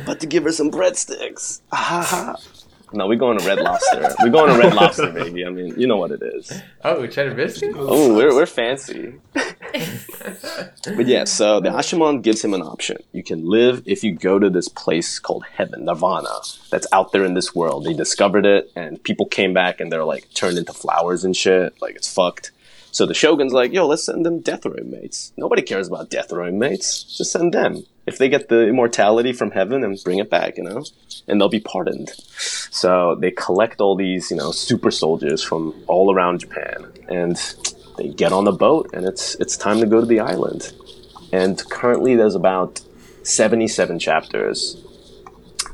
About 0.03 0.19
to 0.19 0.27
give 0.27 0.43
her 0.43 0.51
some 0.51 0.71
breadsticks. 0.71 1.61
Ha, 2.85 2.91
ha. 2.91 2.97
No, 2.97 3.07
we're 3.07 3.15
going 3.17 3.37
to 3.37 3.45
Red 3.45 3.59
Lobster. 3.59 4.15
We're 4.21 4.29
going 4.29 4.53
to 4.53 4.59
Red 4.59 4.73
Lobster, 4.73 5.11
baby. 5.11 5.45
I 5.45 5.49
mean, 5.49 5.79
you 5.79 5.87
know 5.87 5.97
what 5.97 6.11
it 6.11 6.21
is. 6.21 6.51
oh, 6.83 7.05
cheddar 7.07 7.33
biscuit. 7.33 7.73
Oh, 7.75 8.15
we're, 8.15 8.33
we're 8.33 8.45
fancy. 8.45 9.15
But 9.33 11.07
yeah, 11.07 11.23
so 11.25 11.59
the 11.59 11.69
Asaemon 11.69 12.21
gives 12.21 12.43
him 12.43 12.53
an 12.53 12.61
option. 12.61 12.97
You 13.11 13.23
can 13.23 13.45
live 13.45 13.83
if 13.85 14.03
you 14.03 14.13
go 14.15 14.39
to 14.39 14.49
this 14.49 14.67
place 14.67 15.19
called 15.19 15.43
Heaven, 15.45 15.85
Nirvana, 15.85 16.29
that's 16.69 16.87
out 16.91 17.11
there 17.11 17.25
in 17.25 17.33
this 17.33 17.55
world. 17.55 17.85
They 17.85 17.93
discovered 17.93 18.45
it, 18.45 18.71
and 18.75 19.01
people 19.03 19.25
came 19.25 19.53
back 19.53 19.79
and 19.79 19.91
they're 19.91 20.05
like 20.05 20.31
turned 20.33 20.57
into 20.57 20.73
flowers 20.73 21.23
and 21.25 21.35
shit. 21.35 21.81
Like 21.81 21.95
it's 21.95 22.11
fucked. 22.11 22.51
So 22.91 23.05
the 23.05 23.13
Shogun's 23.13 23.51
like, 23.51 23.73
yo, 23.73 23.87
let's 23.87 24.05
send 24.05 24.25
them 24.25 24.39
death 24.39 24.65
row 24.65 24.75
inmates. 24.77 25.33
Nobody 25.35 25.61
cares 25.61 25.87
about 25.87 26.09
death 26.09 26.31
row 26.31 26.47
inmates. 26.47 27.03
Just 27.17 27.31
send 27.31 27.53
them. 27.53 27.83
If 28.07 28.17
they 28.17 28.29
get 28.29 28.49
the 28.49 28.67
immortality 28.67 29.33
from 29.33 29.51
heaven 29.51 29.83
and 29.83 29.97
bring 30.03 30.19
it 30.19 30.29
back, 30.29 30.57
you 30.57 30.63
know, 30.63 30.83
and 31.27 31.41
they'll 31.41 31.49
be 31.49 31.59
pardoned. 31.59 32.09
So 32.69 33.15
they 33.15 33.31
collect 33.31 33.81
all 33.81 33.95
these, 33.95 34.29
you 34.29 34.37
know, 34.37 34.51
super 34.51 34.91
soldiers 34.91 35.41
from 35.43 35.73
all 35.87 36.13
around 36.13 36.41
Japan, 36.41 36.85
and 37.09 37.35
they 37.97 38.09
get 38.09 38.31
on 38.31 38.43
the 38.43 38.51
boat, 38.51 38.91
and 38.93 39.05
it's 39.05 39.35
it's 39.35 39.57
time 39.57 39.79
to 39.79 39.87
go 39.87 39.99
to 40.01 40.05
the 40.05 40.19
island. 40.19 40.71
And 41.31 41.61
currently, 41.69 42.15
there's 42.15 42.35
about 42.35 42.81
seventy-seven 43.23 43.97
chapters, 43.99 44.77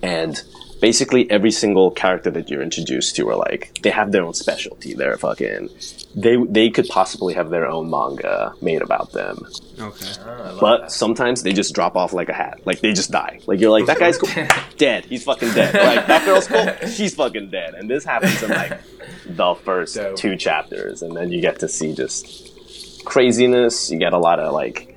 and 0.02 0.41
basically 0.80 1.30
every 1.30 1.52
single 1.52 1.91
character 1.91 2.32
that 2.32 2.49
you're 2.49 2.62
introduced 2.62 3.16
to 3.16 3.30
are 3.30 3.36
like 3.36 3.78
they 3.84 3.91
have 3.91 4.12
their 4.12 4.24
own 4.24 4.34
specialty. 4.34 4.94
They're 4.94 5.18
fucking 5.18 5.70
they 6.16 6.36
they 6.38 6.70
could 6.70 6.88
possibly 6.88 7.34
have 7.34 7.50
their 7.50 7.68
own 7.68 7.90
manga 7.90 8.54
made 8.62 8.82
about 8.82 9.12
them. 9.14 9.46
Okay. 9.80 10.06
Oh, 10.26 10.58
But 10.60 10.82
that. 10.82 10.92
sometimes 10.92 11.44
they 11.44 11.54
just 11.54 11.74
drop 11.74 11.96
off 11.96 12.14
like 12.14 12.30
a 12.30 12.34
hat. 12.34 12.60
Like 12.66 12.82
they 12.82 12.94
just 12.94 13.12
die. 13.12 13.40
Like 13.48 13.60
you're 13.60 13.72
like, 13.72 13.86
that 13.86 13.98
guy's 14.00 14.18
cool. 14.18 14.30
dead. 14.78 15.06
He's 15.06 15.24
fucking 15.24 15.52
dead. 15.54 15.74
Like 15.74 16.08
that 16.08 16.26
girl's 16.26 16.48
cool. 16.48 16.68
She's 16.90 17.16
fucking 17.16 17.50
dead. 17.50 17.74
And 17.76 17.90
this 17.90 18.04
happens 18.04 18.42
in 18.44 18.50
like 18.50 18.80
the 19.26 19.56
first 19.56 19.96
Dope. 19.96 20.18
two 20.18 20.36
chapters, 20.36 21.02
and 21.02 21.16
then 21.16 21.32
you 21.32 21.40
get 21.42 21.60
to 21.60 21.68
see 21.68 21.94
just 21.94 23.04
craziness. 23.06 23.90
You 23.92 23.98
get 23.98 24.14
a 24.14 24.20
lot 24.20 24.40
of 24.40 24.54
like. 24.54 24.88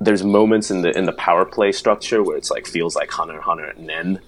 There's 0.00 0.24
moments 0.24 0.70
in 0.72 0.82
the 0.82 0.90
in 0.98 1.06
the 1.06 1.12
power 1.12 1.44
play 1.44 1.70
structure 1.70 2.22
where 2.24 2.36
it's 2.36 2.50
like 2.50 2.66
feels 2.66 2.96
like 2.96 3.10
Hunter 3.10 3.36
x 3.36 3.44
Hunter 3.44 3.66
and 3.76 3.88
then 3.88 4.20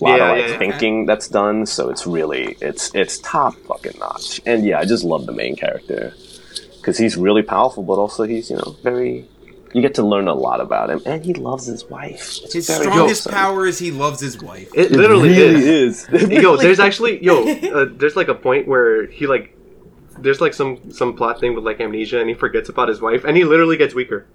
a 0.00 0.04
lot 0.04 0.20
Yeah, 0.20 0.24
of 0.24 0.28
like 0.28 0.46
yeah, 0.48 0.52
yeah. 0.52 0.58
thinking 0.58 1.06
that's 1.06 1.28
done. 1.28 1.66
So 1.66 1.90
it's 1.90 2.06
really 2.06 2.56
it's 2.60 2.90
it's 2.94 3.18
top 3.18 3.54
fucking 3.68 3.98
notch. 3.98 4.40
And 4.46 4.64
yeah, 4.64 4.78
I 4.80 4.84
just 4.84 5.04
love 5.04 5.26
the 5.26 5.32
main 5.32 5.56
character 5.56 6.14
because 6.76 6.98
he's 6.98 7.16
really 7.16 7.42
powerful, 7.42 7.82
but 7.82 7.94
also 7.94 8.24
he's 8.24 8.50
you 8.50 8.56
know 8.56 8.76
very. 8.82 9.28
You 9.74 9.82
get 9.82 9.94
to 9.96 10.02
learn 10.02 10.26
a 10.26 10.34
lot 10.34 10.60
about 10.62 10.88
him, 10.88 11.02
and 11.04 11.22
he 11.24 11.34
loves 11.34 11.66
his 11.66 11.84
wife. 11.90 12.38
It's 12.44 12.54
His 12.54 12.66
strongest 12.66 13.24
wholesome. 13.24 13.32
power 13.32 13.66
is 13.66 13.78
he 13.78 13.90
loves 13.90 14.20
his 14.20 14.40
wife. 14.40 14.70
It 14.74 14.90
It 14.92 14.92
literally 14.92 15.28
really 15.30 15.62
is. 15.64 16.08
is. 16.08 16.08
Yo, 16.30 16.56
there's 16.56 16.80
actually 16.80 17.22
yo, 17.22 17.42
uh, 17.74 17.86
there's 17.90 18.16
like 18.16 18.28
a 18.28 18.34
point 18.34 18.66
where 18.66 19.06
he 19.08 19.26
like, 19.26 19.54
there's 20.18 20.40
like 20.40 20.54
some 20.54 20.90
some 20.90 21.14
plot 21.14 21.40
thing 21.40 21.54
with 21.54 21.64
like 21.64 21.80
amnesia, 21.80 22.20
and 22.20 22.28
he 22.28 22.34
forgets 22.34 22.68
about 22.70 22.88
his 22.88 23.00
wife, 23.02 23.24
and 23.24 23.36
he 23.36 23.44
literally 23.44 23.76
gets 23.76 23.94
weaker. 23.94 24.26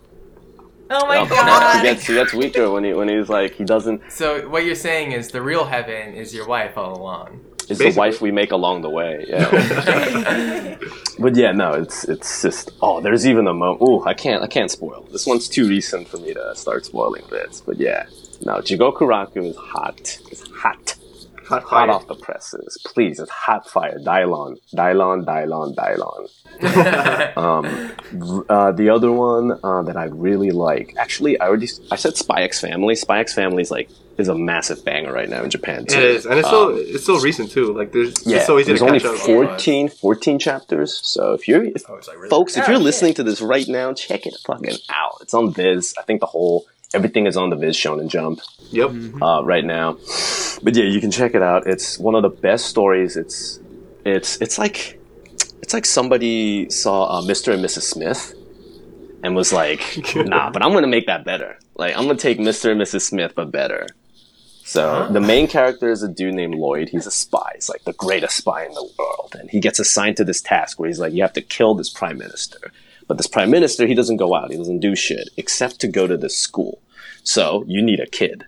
Oh 0.93 1.05
my 1.07 1.19
Yep. 1.19 1.27
he 1.30 1.35
god. 1.35 1.84
gets 1.84 2.05
he 2.07 2.13
gets 2.13 2.34
weaker 2.34 2.69
when 2.72 2.84
he 2.84 2.93
when 2.93 3.07
he's 3.07 3.30
like 3.30 3.53
he 3.55 3.63
doesn't. 3.63 4.01
So 4.11 4.47
what 4.49 4.65
you're 4.65 4.76
saying 4.76 5.13
is 5.13 5.30
the 5.30 5.41
real 5.41 5.65
heaven 5.65 6.13
is 6.13 6.34
your 6.34 6.47
wife 6.47 6.77
all 6.77 6.93
along. 7.01 7.39
It's 7.69 7.80
Basically. 7.80 7.91
the 7.91 7.97
wife 7.99 8.22
we 8.22 8.31
make 8.31 8.51
along 8.51 8.81
the 8.81 8.89
way. 8.89 9.23
Yeah. 9.30 10.77
but 11.19 11.35
yeah, 11.35 11.51
no, 11.53 11.73
it's 11.73 12.03
it's 12.05 12.41
just 12.41 12.72
oh, 12.81 12.99
there's 12.99 13.26
even 13.26 13.47
a 13.47 13.53
moment. 13.53 13.81
Ooh, 13.88 14.03
I 14.05 14.13
can't 14.13 14.43
I 14.43 14.47
can't 14.47 14.69
spoil. 14.69 15.07
This 15.11 15.26
one's 15.26 15.47
too 15.47 15.68
recent 15.69 16.07
for 16.09 16.18
me 16.18 16.34
to 16.34 16.53
start 16.55 16.85
spoiling 16.85 17.23
bits. 17.30 17.61
But 17.61 17.77
yeah, 17.77 18.07
no, 18.45 18.55
Jigoku 18.57 19.01
Raku 19.01 19.45
is 19.51 19.55
hot. 19.55 20.18
It's 20.31 20.43
hot. 20.49 20.95
Hot 21.47 21.63
Hot 21.63 21.89
off 21.89 22.07
the 22.07 22.15
presses. 22.15 22.77
Please, 22.85 23.19
it's 23.19 23.30
hot 23.31 23.68
fire. 23.69 23.97
Dylon. 23.99 24.57
Dylon, 24.76 25.26
Dylon, 25.26 25.76
Dylon. 25.76 26.30
Um, 27.38 27.65
r- 28.22 28.45
uh, 28.49 28.72
the 28.73 28.89
other 28.89 29.11
one 29.11 29.57
uh, 29.63 29.81
that 29.84 29.95
I 29.97 30.05
really 30.05 30.51
like, 30.51 30.93
actually, 30.97 31.39
I 31.39 31.47
already 31.47 31.68
I 31.91 31.95
said 31.95 32.18
Spy 32.18 32.41
X 32.43 32.59
Family. 32.59 32.95
Spy 32.95 33.19
X 33.19 33.34
Family 33.34 33.61
is 33.63 33.72
like 33.72 33.89
is 34.18 34.27
a 34.27 34.35
massive 34.35 34.84
banger 34.85 35.11
right 35.13 35.30
now 35.30 35.43
in 35.43 35.49
Japan 35.49 35.85
too. 35.85 35.97
It 35.97 36.03
is, 36.03 36.26
and 36.26 36.38
it's 36.38 36.49
so 36.49 36.72
Um, 36.73 36.76
it's 36.80 37.05
so 37.05 37.19
recent 37.19 37.51
too. 37.51 37.73
Like 37.73 37.91
there's 37.93 38.26
yeah, 38.27 38.38
it's 38.38 38.45
so 38.47 38.59
easy 38.59 38.68
there's 38.68 38.81
to 38.81 38.85
only 38.88 38.99
catch 38.99 39.18
14, 39.19 39.89
14 39.89 40.39
chapters. 40.39 40.99
So 41.03 41.34
if 41.34 41.47
you're 41.47 41.63
if, 41.63 41.84
Oh, 41.89 41.93
like 41.95 42.07
really- 42.18 42.30
folks, 42.30 42.57
if 42.57 42.68
Oh, 42.68 42.72
you're 42.72 42.80
listening 42.80 43.13
to 43.15 43.23
this 43.23 43.41
right 43.41 43.68
now, 43.68 43.93
check 43.93 44.26
it 44.27 44.35
fucking 44.45 44.77
out. 44.89 45.18
It's 45.22 45.34
on 45.34 45.53
Viz. 45.53 45.95
I 45.97 46.03
think 46.03 46.19
the 46.19 46.26
whole 46.27 46.65
everything 46.93 47.26
is 47.27 47.38
on 47.38 47.49
the 47.49 47.55
Viz 47.55 47.76
Shonen 47.76 48.07
Jump 48.09 48.41
Yep. 48.72 48.91
uh, 49.22 49.43
right 49.43 49.63
now. 49.65 49.97
But 50.63 50.76
yeah, 50.76 50.84
you 50.85 50.99
can 51.01 51.11
check 51.11 51.34
it 51.35 51.41
out. 51.41 51.68
It's 51.68 51.97
one 51.99 52.15
of 52.15 52.22
the 52.22 52.30
best 52.30 52.65
stories. 52.68 53.18
It's 53.18 53.59
it's 54.05 54.39
it's 54.41 54.57
like 54.57 54.99
it's 55.61 55.73
like 55.73 55.85
somebody 55.85 56.69
saw 56.69 57.05
uh, 57.05 57.22
Mr. 57.22 57.53
and 57.53 57.63
Mrs. 57.63 57.84
Smith 57.84 58.34
and 59.23 59.35
was 59.35 59.51
like, 59.53 59.81
"Nah, 60.15 60.49
but 60.51 60.63
I'm 60.63 60.72
gonna 60.73 60.88
make 60.88 61.07
that 61.07 61.23
better. 61.26 61.57
Like 61.76 61.95
I'm 61.97 62.05
gonna 62.05 62.18
take 62.18 62.38
Mr. 62.39 62.72
and 62.72 62.81
Mrs. 62.81 63.01
Smith, 63.01 63.34
but 63.35 63.51
better." 63.51 63.88
So 64.63 65.07
the 65.11 65.19
main 65.19 65.47
character 65.47 65.89
is 65.91 66.01
a 66.03 66.07
dude 66.07 66.35
named 66.35 66.53
Loid. 66.55 66.89
He's 66.89 67.05
a 67.07 67.11
spy. 67.11 67.51
He's 67.55 67.68
like 67.68 67.84
the 67.84 67.93
greatest 67.93 68.38
spy 68.38 68.63
in 68.65 68.72
the 68.73 68.88
world, 68.97 69.35
and 69.38 69.49
he 69.49 69.59
gets 69.59 69.80
assigned 69.80 70.18
to 70.18 70.23
this 70.23 70.41
task 70.41 70.80
where 70.80 70.88
he's 70.88 70.99
like, 70.99 71.13
"You 71.13 71.23
have 71.23 71.34
to 71.34 71.41
kill 71.41 71.73
this 71.76 71.89
prime 71.89 72.18
minister." 72.18 72.72
But 73.11 73.17
this 73.17 73.27
prime 73.27 73.51
minister, 73.51 73.88
he 73.88 73.93
doesn't 73.93 74.15
go 74.15 74.33
out. 74.33 74.51
He 74.51 74.57
doesn't 74.57 74.79
do 74.79 74.95
shit 74.95 75.31
except 75.35 75.81
to 75.81 75.89
go 75.89 76.07
to 76.07 76.15
this 76.15 76.38
school. 76.38 76.81
So 77.25 77.65
you 77.67 77.81
need 77.81 77.99
a 77.99 78.05
kid. 78.05 78.45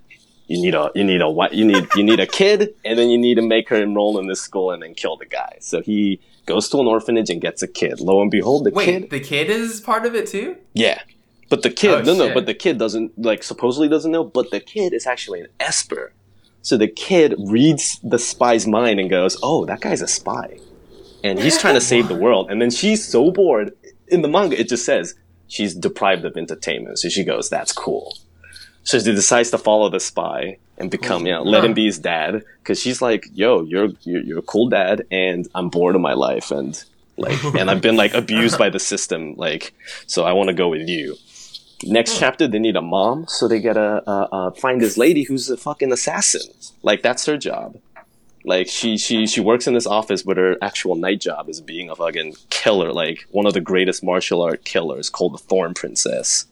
You 0.47 0.61
need 0.61 0.73
a 0.73 0.89
you 0.95 1.03
need 1.03 1.21
a 1.21 1.49
you 1.51 1.65
need 1.65 1.85
you 1.97 2.01
need 2.01 2.21
a 2.21 2.25
kid, 2.25 2.73
and 2.85 2.97
then 2.97 3.09
you 3.09 3.17
need 3.17 3.35
to 3.35 3.41
make 3.41 3.67
her 3.67 3.75
enroll 3.75 4.17
in 4.19 4.27
this 4.27 4.39
school 4.39 4.71
and 4.71 4.81
then 4.81 4.93
kill 4.93 5.17
the 5.17 5.25
guy. 5.25 5.57
So 5.59 5.81
he 5.81 6.21
goes 6.45 6.69
to 6.69 6.77
an 6.79 6.87
orphanage 6.87 7.29
and 7.29 7.41
gets 7.41 7.61
a 7.61 7.67
kid. 7.67 7.99
Lo 7.99 8.21
and 8.21 8.31
behold, 8.31 8.63
the 8.63 8.71
kid. 8.71 8.77
Wait, 8.77 8.85
kid, 8.85 9.09
the 9.09 9.19
kid 9.19 9.49
is 9.49 9.81
part 9.81 10.05
of 10.05 10.15
it 10.15 10.27
too? 10.27 10.55
yeah. 10.73 11.01
But 11.49 11.61
the 11.63 11.69
kid, 11.69 11.91
Oh, 11.91 12.01
no, 12.03 12.13
no, 12.15 12.33
but 12.33 12.45
the 12.45 12.53
kid 12.53 12.77
doesn't 12.77 13.21
like 13.21 13.43
supposedly 13.43 13.89
doesn't 13.89 14.11
know. 14.13 14.23
But 14.23 14.49
the 14.51 14.61
kid 14.61 14.93
is 14.93 15.05
actually 15.05 15.41
an 15.41 15.47
esper. 15.59 16.13
So 16.61 16.77
the 16.77 16.87
kid 16.87 17.35
reads 17.37 17.99
the 18.01 18.17
spy's 18.17 18.65
mind 18.65 19.01
and 19.01 19.09
goes, 19.09 19.35
"Oh, 19.43 19.65
that 19.65 19.81
guy's 19.81 20.01
a 20.01 20.07
spy," 20.07 20.57
and 21.21 21.37
he's 21.37 21.57
trying 21.59 21.73
to 21.75 21.81
save 21.81 22.07
the 22.07 22.15
world. 22.25 22.49
And 22.49 22.61
then 22.61 22.71
she's 22.71 23.05
so 23.05 23.29
bored. 23.29 23.73
In 24.13 24.21
the 24.21 24.27
manga, 24.27 24.59
it 24.59 24.69
just 24.69 24.85
says 24.85 25.15
she's 25.47 25.73
deprived 25.73 26.25
of 26.25 26.37
entertainment. 26.37 26.99
So 26.99 27.09
she 27.09 27.23
goes, 27.23 27.49
"That's 27.49 27.71
cool." 27.71 28.17
So 28.83 28.99
she 28.99 29.13
decides 29.13 29.49
to 29.51 29.57
follow 29.57 29.89
the 29.89 29.99
spy 29.99 30.57
and 30.77 30.91
become, 30.91 31.25
you 31.25 31.31
know, 31.31 31.43
let 31.43 31.63
him 31.63 31.73
be 31.73 31.85
his 31.85 31.99
dad. 31.99 32.43
Because 32.59 32.79
she's 32.79 33.01
like, 33.01 33.27
"Yo, 33.33 33.63
you're, 33.63 33.89
you're 34.01 34.21
you're 34.21 34.39
a 34.39 34.43
cool 34.43 34.69
dad, 34.69 35.05
and 35.11 35.47
I'm 35.55 35.69
bored 35.69 35.95
of 35.95 36.01
my 36.01 36.13
life, 36.13 36.51
and 36.51 36.81
like, 37.17 37.43
and 37.59 37.69
I've 37.71 37.81
been 37.81 37.95
like 37.95 38.13
abused 38.13 38.57
by 38.57 38.69
the 38.69 38.79
system, 38.79 39.35
like, 39.35 39.73
so 40.07 40.23
I 40.25 40.33
want 40.33 40.49
to 40.49 40.53
go 40.53 40.69
with 40.69 40.87
you." 40.87 41.15
Next 41.85 42.17
chapter, 42.17 42.47
they 42.47 42.59
need 42.59 42.77
a 42.77 42.81
mom, 42.81 43.25
so 43.27 43.47
they 43.47 43.59
gotta 43.59 44.03
uh, 44.07 44.27
uh, 44.31 44.51
find 44.51 44.79
this 44.79 44.97
lady 44.97 45.23
who's 45.23 45.49
a 45.49 45.57
fucking 45.57 45.91
assassin. 45.91 46.53
Like 46.81 47.01
that's 47.01 47.25
her 47.25 47.37
job. 47.37 47.77
Like 48.45 48.67
she 48.67 48.97
she 48.97 49.25
she 49.27 49.39
works 49.41 49.67
in 49.67 49.73
this 49.73 49.87
office, 49.87 50.21
but 50.23 50.37
her 50.37 50.57
actual 50.61 50.95
night 50.95 51.21
job 51.21 51.47
is 51.49 51.61
being 51.61 51.89
a 51.89 51.95
fucking 51.95 52.35
killer, 52.49 52.91
like 52.91 53.25
one 53.31 53.45
of 53.45 53.53
the 53.53 53.61
greatest 53.61 54.03
martial 54.03 54.41
art 54.41 54.65
killers, 54.65 55.09
called 55.09 55.33
the 55.33 55.37
Thorn 55.37 55.73
Princess. 55.73 56.45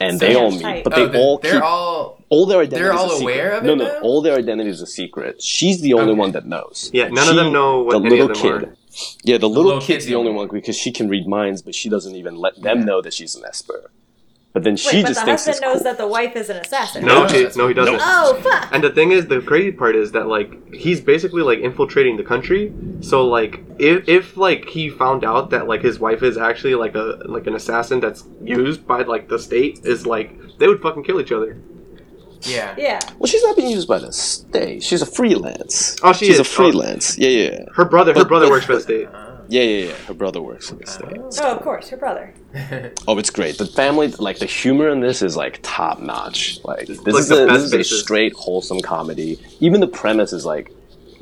And 0.00 0.18
they 0.18 0.32
So 0.34 0.40
all 0.40 0.50
tight. 0.58 0.74
meet, 0.76 0.84
but 0.84 0.94
Oh, 0.98 1.06
they 1.06 1.18
all 1.18 1.34
oh, 1.34 1.38
they're 1.42 1.52
keep 1.52 1.62
all 1.62 2.18
all 2.28 2.46
their 2.46 2.60
identities. 2.62 2.78
they're 2.80 2.92
all 2.92 3.06
a 3.06 3.16
secret. 3.18 3.22
aware 3.22 3.52
of 3.52 3.64
it 3.64 3.66
No, 3.68 3.74
now? 3.76 3.98
all 4.00 4.20
their 4.20 4.34
identities 4.36 4.80
a 4.80 4.86
secret. 4.86 5.40
She's 5.40 5.80
the 5.80 5.94
only 5.94 6.12
Okay. 6.12 6.18
one 6.18 6.32
that 6.32 6.44
knows. 6.46 6.90
Yeah, 6.92 7.08
none 7.08 7.28
of 7.28 7.36
them 7.36 7.52
know 7.52 7.82
what 7.82 7.92
the 8.00 8.06
any 8.06 8.18
of 8.18 8.28
little 8.30 8.42
them 8.50 8.60
kid. 8.60 8.68
are. 8.70 8.76
Yeah, 9.22 9.38
the 9.38 9.48
little 9.48 9.64
little 9.64 9.80
kid's 9.80 9.86
kid's 9.86 10.06
the 10.06 10.16
only 10.16 10.32
one 10.32 10.48
because 10.48 10.76
she 10.76 10.90
can 10.90 11.08
read 11.08 11.28
minds, 11.28 11.62
but 11.62 11.74
she 11.76 11.88
doesn't 11.88 12.16
even 12.16 12.34
let 12.36 12.60
them 12.60 12.84
know 12.84 13.00
that 13.00 13.14
she's 13.14 13.36
an 13.36 13.44
esper. 13.46 13.90
But 14.52 14.64
then 14.64 14.76
she 14.76 14.96
Wait, 14.98 15.02
but 15.02 15.08
just 15.08 15.20
the 15.20 15.26
thinks 15.26 15.46
husband 15.46 15.54
it's 15.54 15.60
knows 15.62 15.74
cool. 15.76 15.84
that 15.84 15.98
the 15.98 16.06
wife 16.06 16.36
is 16.36 16.50
an 16.50 16.56
assassin. 16.58 17.04
No, 17.06 17.22
No. 17.24 17.28
he, 17.28 17.46
no, 17.56 17.68
he 17.68 17.74
doesn't. 17.74 17.98
Oh 18.00 18.38
fuck! 18.42 18.68
And 18.72 18.84
the 18.84 18.90
thing 18.90 19.12
is, 19.12 19.26
the 19.26 19.40
crazy 19.40 19.72
part 19.72 19.96
is 19.96 20.12
that 20.12 20.26
like 20.26 20.72
he's 20.74 21.00
basically 21.00 21.42
like 21.42 21.60
infiltrating 21.60 22.16
the 22.16 22.24
country. 22.24 22.72
So 23.00 23.26
like, 23.26 23.60
if 23.78 24.08
if 24.08 24.36
like 24.36 24.66
he 24.66 24.90
found 24.90 25.24
out 25.24 25.50
that 25.50 25.66
like 25.68 25.82
his 25.82 25.98
wife 25.98 26.22
is 26.22 26.36
actually 26.36 26.74
like 26.74 26.94
a 26.94 27.18
like 27.26 27.46
an 27.46 27.54
assassin 27.54 28.00
that's 28.00 28.24
used 28.42 28.86
by 28.86 29.02
like 29.02 29.28
the 29.28 29.38
state, 29.38 29.80
is 29.84 30.06
like 30.06 30.58
they 30.58 30.68
would 30.68 30.82
fucking 30.82 31.04
kill 31.04 31.20
each 31.20 31.32
other. 31.32 31.56
Yeah. 32.42 32.74
Yeah. 32.76 32.98
Well, 33.18 33.28
she's 33.28 33.42
not 33.44 33.56
being 33.56 33.70
used 33.70 33.86
by 33.86 33.98
the 34.00 34.12
state. 34.12 34.82
She's 34.82 35.00
a 35.00 35.06
freelance. 35.06 35.96
Oh, 36.02 36.12
she 36.12 36.26
she's 36.26 36.34
is. 36.34 36.40
a 36.40 36.44
freelance. 36.44 37.16
Yeah, 37.16 37.28
yeah, 37.28 37.50
yeah. 37.52 37.64
Her 37.76 37.84
brother, 37.84 38.12
her 38.12 38.20
But- 38.20 38.28
brother 38.28 38.46
but- 38.46 38.50
works 38.50 38.66
for 38.66 38.74
the 38.74 38.80
state. 38.80 39.08
Yeah, 39.48 39.62
yeah, 39.62 39.86
yeah. 39.88 39.94
Her 40.06 40.14
brother 40.14 40.40
works 40.40 40.68
for 40.70 40.76
the 40.76 40.84
oh. 40.86 41.30
state. 41.30 41.44
Oh, 41.44 41.56
of 41.56 41.62
course, 41.62 41.88
her 41.90 41.96
brother. 41.96 42.34
Oh, 43.08 43.18
it's 43.18 43.30
great. 43.30 43.58
The 43.58 43.66
family, 43.66 44.08
like 44.08 44.38
the 44.38 44.46
humor 44.46 44.88
in 44.88 45.00
this 45.00 45.22
is 45.22 45.36
like 45.36 45.58
top 45.62 46.00
notch. 46.00 46.58
Like 46.64 46.86
this 46.86 46.98
like 47.06 47.14
is 47.20 47.28
the 47.28 47.44
a, 47.44 47.46
best 47.46 47.70
this 47.70 47.90
is 47.90 47.98
a 48.00 48.02
straight 48.02 48.32
wholesome 48.34 48.80
comedy. 48.80 49.38
Even 49.60 49.80
the 49.80 49.86
premise 49.88 50.32
is 50.32 50.44
like 50.44 50.70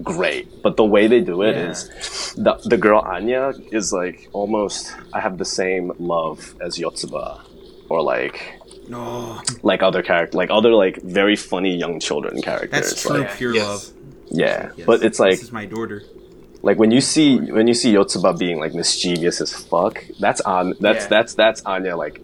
great, 0.02 0.48
but 0.62 0.76
the 0.76 0.84
way 0.84 1.06
they 1.06 1.20
do 1.20 1.42
it 1.42 1.56
Yeah. 1.56 1.70
is 1.70 2.34
the 2.36 2.54
the 2.64 2.76
girl 2.76 3.00
Anya 3.00 3.52
is 3.72 3.92
like 3.92 4.28
almost. 4.32 4.92
I 5.12 5.20
have 5.20 5.38
the 5.38 5.44
same 5.44 5.92
love 5.98 6.54
as 6.60 6.78
Yotsuba, 6.78 7.40
or 7.88 8.02
like 8.02 8.60
No, 8.88 9.40
like 9.62 9.82
other 9.82 10.02
character, 10.02 10.36
like 10.36 10.50
other 10.50 10.72
like 10.74 11.00
very 11.02 11.36
funny 11.36 11.76
young 11.76 12.00
children 12.00 12.42
characters. 12.42 12.70
that's 12.90 13.02
true 13.02 13.18
Like, 13.20 13.36
pure 13.36 13.54
Yes. 13.54 13.66
love. 13.66 13.84
yeah, 14.30 14.70
Yes, 14.76 14.86
but 14.86 15.02
it's 15.04 15.18
like 15.20 15.32
this 15.32 15.42
is 15.44 15.52
my 15.52 15.66
daughter. 15.66 16.02
Like 16.62 16.78
when 16.78 16.90
you 16.90 17.00
see 17.00 17.38
when 17.38 17.66
you 17.66 17.74
see 17.74 17.92
Yotsuba 17.94 18.38
being 18.38 18.58
like 18.58 18.74
mischievous 18.74 19.40
as 19.40 19.52
fuck, 19.54 20.04
that's 20.18 20.40
on 20.42 20.74
that's 20.80 21.04
Yeah. 21.04 21.08
that's 21.08 21.34
that's 21.34 21.62
Anya 21.62 21.96
like 21.96 22.20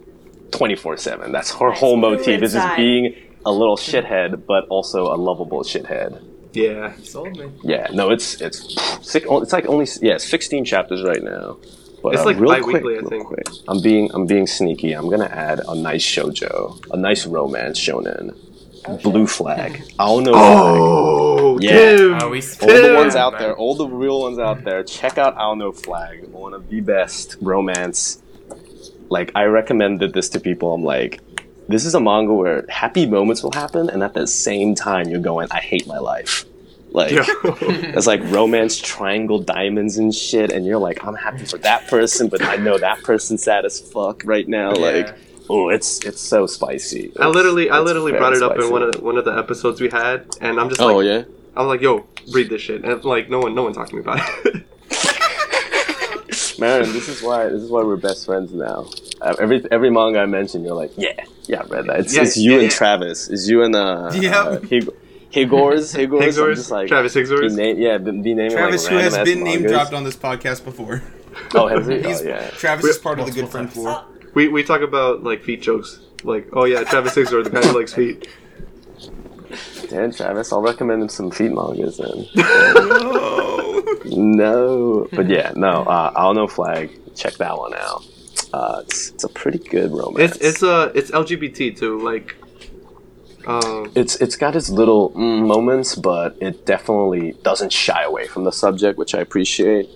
twenty 0.50 0.76
four 0.76 0.96
seven. 0.96 1.32
That's 1.32 1.50
her 1.58 1.70
Nice. 1.70 1.80
whole 1.80 1.94
Who 1.96 2.00
motif 2.02 2.42
is 2.42 2.52
just 2.52 2.76
being 2.76 3.14
a 3.44 3.52
little 3.52 3.76
shithead, 3.76 4.46
but 4.46 4.66
also 4.68 5.06
a 5.12 5.16
lovable 5.16 5.62
shithead. 5.62 6.22
Yeah. 6.52 6.94
Sold 7.02 7.36
me. 7.38 7.50
Yeah, 7.62 7.86
no, 7.92 8.10
it's 8.10 8.40
it's 8.40 8.58
six, 9.06 9.26
it's 9.28 9.52
like 9.52 9.66
only 9.66 9.86
yeah, 10.00 10.16
sixteen 10.18 10.64
chapters 10.64 11.02
right 11.02 11.22
now. 11.22 11.58
But 12.02 12.14
It's 12.14 12.22
uh, 12.22 12.26
like 12.26 12.38
real 12.38 12.62
quick, 12.62 12.82
I 12.84 12.86
real 12.86 13.08
think. 13.08 13.26
quick. 13.26 13.46
I'm 13.68 13.80
being 13.82 14.10
I'm 14.14 14.26
being 14.26 14.46
sneaky. 14.46 14.92
I'm 14.92 15.08
gonna 15.08 15.24
add 15.48 15.60
a 15.66 15.74
nice 15.74 16.04
shojo, 16.04 16.78
a 16.92 16.96
nice 16.96 17.26
romance 17.26 17.78
shonen, 17.80 18.34
Blue 19.02 19.26
Flag. 19.26 19.82
I 19.98 20.06
don't 20.06 20.24
know. 20.24 20.32
Oh, 20.34 21.58
Yeah. 21.60 21.96
Tim. 21.96 22.18
Oh, 22.20 22.28
we 22.30 22.40
All 22.40 22.68
the 22.68 22.94
ones 22.96 23.14
out 23.16 23.34
man. 23.34 23.42
there, 23.42 23.56
all 23.56 23.74
the 23.74 23.86
real 23.88 24.20
ones 24.22 24.38
out 24.38 24.64
there, 24.64 24.82
check 24.82 25.18
out 25.18 25.36
Ao 25.36 25.54
no 25.54 25.72
Flag, 25.72 26.28
one 26.28 26.54
of 26.54 26.68
the 26.68 26.80
best 26.80 27.36
romance. 27.40 28.22
Like, 29.08 29.30
I 29.34 29.44
recommended 29.44 30.12
this 30.12 30.28
to 30.30 30.40
people. 30.40 30.72
I'm 30.74 30.82
like, 30.84 31.20
this 31.68 31.84
is 31.84 31.94
a 31.94 32.00
manga 32.00 32.32
where 32.32 32.64
happy 32.68 33.06
moments 33.06 33.42
will 33.42 33.52
happen, 33.52 33.88
and 33.90 34.02
at 34.02 34.14
the 34.14 34.26
same 34.26 34.74
time, 34.74 35.08
you're 35.08 35.20
going, 35.20 35.48
I 35.50 35.60
hate 35.60 35.86
my 35.86 35.98
life. 35.98 36.44
Like, 36.90 37.12
it's 37.16 38.06
like 38.06 38.22
romance 38.24 38.78
triangle 38.78 39.40
diamonds 39.40 39.98
and 39.98 40.14
shit, 40.14 40.52
and 40.52 40.64
you're 40.64 40.78
like, 40.78 41.04
I'm 41.04 41.14
happy 41.14 41.44
for 41.44 41.58
that 41.58 41.88
person, 41.88 42.28
but 42.28 42.42
I 42.42 42.56
know 42.56 42.78
that 42.78 43.02
person's 43.02 43.42
sad 43.42 43.64
as 43.64 43.80
fuck 43.80 44.22
right 44.24 44.48
now. 44.48 44.72
Yeah. 44.74 44.80
Like, 44.80 45.14
oh, 45.48 45.68
it's 45.68 46.04
it's 46.04 46.20
so 46.20 46.46
spicy. 46.46 47.12
I 47.18 47.28
literally, 47.28 47.70
I 47.70 47.80
literally 47.80 48.12
brought 48.12 48.34
it 48.34 48.42
up 48.42 48.58
in 48.58 48.70
one 48.70 48.82
of 48.82 48.92
the, 48.92 49.00
one 49.00 49.16
of 49.18 49.24
the 49.24 49.32
episodes 49.36 49.80
we 49.80 49.88
had, 49.88 50.26
and 50.40 50.58
I'm 50.60 50.68
just 50.68 50.80
like, 50.80 50.90
Oh 50.94 50.96
like, 50.98 51.06
yeah. 51.06 51.22
I'm 51.56 51.66
like, 51.66 51.80
yo, 51.80 52.06
read 52.32 52.50
this 52.50 52.60
shit, 52.62 52.84
and 52.84 53.04
like, 53.04 53.30
no 53.30 53.38
one, 53.40 53.54
no 53.54 53.62
one 53.62 53.72
talked 53.72 53.90
to 53.90 53.96
me 53.96 54.00
about 54.02 54.20
it. 54.44 54.64
Man, 56.58 56.82
this 56.92 57.08
is 57.08 57.22
why 57.22 57.44
this 57.48 57.62
is 57.62 57.70
why 57.70 57.82
we're 57.82 57.96
best 57.96 58.24
friends 58.24 58.52
now. 58.52 58.88
Uh, 59.20 59.34
Every 59.38 59.62
every 59.70 59.90
manga 59.90 60.20
I 60.20 60.26
mention, 60.26 60.64
you're 60.64 60.74
like, 60.74 60.90
yeah, 60.96 61.12
yeah, 61.44 61.60
I 61.60 61.64
read 61.66 61.86
that. 61.86 62.00
It's, 62.00 62.14
Yeah, 62.16 62.22
it's 62.22 62.36
you 62.36 62.52
yeah, 62.52 62.58
and 62.60 62.64
yeah. 62.64 62.76
Travis. 62.76 63.28
It's 63.28 63.46
you 63.48 63.62
and 63.62 63.76
uh, 63.76 64.10
Yep. 64.14 64.34
uh 64.34 64.60
Hig- 64.60 64.88
Higors, 65.32 65.94
Higors. 65.94 66.22
Higors, 66.22 66.54
just 66.56 66.70
like 66.70 66.88
Travis 66.88 67.14
Higors. 67.14 67.54
name, 67.54 67.78
yeah, 67.78 67.98
be, 67.98 68.10
be 68.22 68.34
naming 68.34 68.52
Travis, 68.52 68.84
like 68.84 68.92
who 68.92 68.98
has 68.98 69.18
been 69.18 69.44
name 69.44 69.62
dropped 69.64 69.92
on 69.92 70.04
this 70.04 70.16
podcast 70.16 70.64
before. 70.64 71.02
Oh, 71.54 71.68
has 71.68 71.86
he? 71.86 72.02
He's, 72.08 72.22
Oh, 72.22 72.24
yeah. 72.24 72.48
Travis 72.50 72.84
We- 72.84 72.90
is 72.90 72.98
part 72.98 73.18
of 73.20 73.26
the 73.26 73.32
good 73.32 73.42
multiple 73.42 73.50
friend 73.50 73.72
floor. 73.72 74.04
We 74.36 74.48
we 74.48 74.62
talk 74.62 74.82
about 74.82 75.22
like 75.22 75.42
feet 75.42 75.62
jokes, 75.62 75.98
like, 76.22 76.46
oh 76.52 76.64
yeah, 76.64 76.84
Travis 76.84 77.14
Higgs 77.14 77.30
the 77.30 77.48
guy 77.50 77.66
who 77.66 77.78
likes 77.78 77.94
feet. 77.94 78.28
Damn, 79.88 80.12
Travis, 80.12 80.52
I'll 80.52 80.60
recommend 80.60 81.00
him 81.00 81.08
some 81.08 81.30
feet 81.30 81.52
mangas 81.52 81.96
then. 81.96 82.26
No. 84.04 85.06
no, 85.06 85.08
but 85.12 85.28
yeah, 85.28 85.52
no. 85.56 85.82
Uh, 85.84 86.12
Ao 86.14 86.32
no 86.34 86.46
Flag. 86.46 86.90
Check 87.14 87.32
that 87.34 87.56
one 87.56 87.72
out. 87.74 88.04
Uh, 88.52 88.82
it's 88.84 89.10
it's 89.12 89.24
a 89.24 89.28
pretty 89.30 89.58
good 89.58 89.90
romance. 89.90 90.36
It's 90.36 90.44
it's 90.44 90.62
uh 90.62 90.92
it's 90.94 91.10
LGBT 91.10 91.78
too, 91.78 91.98
like, 92.00 92.36
um, 93.46 93.90
it's 93.94 94.16
it's 94.16 94.36
got 94.36 94.54
its 94.54 94.68
little 94.68 95.12
mm, 95.12 95.46
moments, 95.46 95.94
but 95.94 96.36
it 96.42 96.66
definitely 96.66 97.32
doesn't 97.42 97.72
shy 97.72 98.02
away 98.02 98.26
from 98.26 98.44
the 98.44 98.52
subject, 98.52 98.98
which 98.98 99.14
I 99.14 99.20
appreciate. 99.20 99.88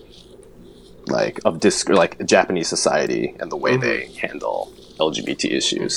Like 1.11 1.39
of 1.45 1.59
disc, 1.59 1.89
like 1.89 2.23
Japanese 2.25 2.67
society 2.69 3.35
and 3.39 3.51
the 3.51 3.57
way 3.57 3.73
Mhm. 3.77 3.81
they 3.81 4.05
handle 4.27 4.71
LGBT 4.99 5.51
issues. 5.51 5.95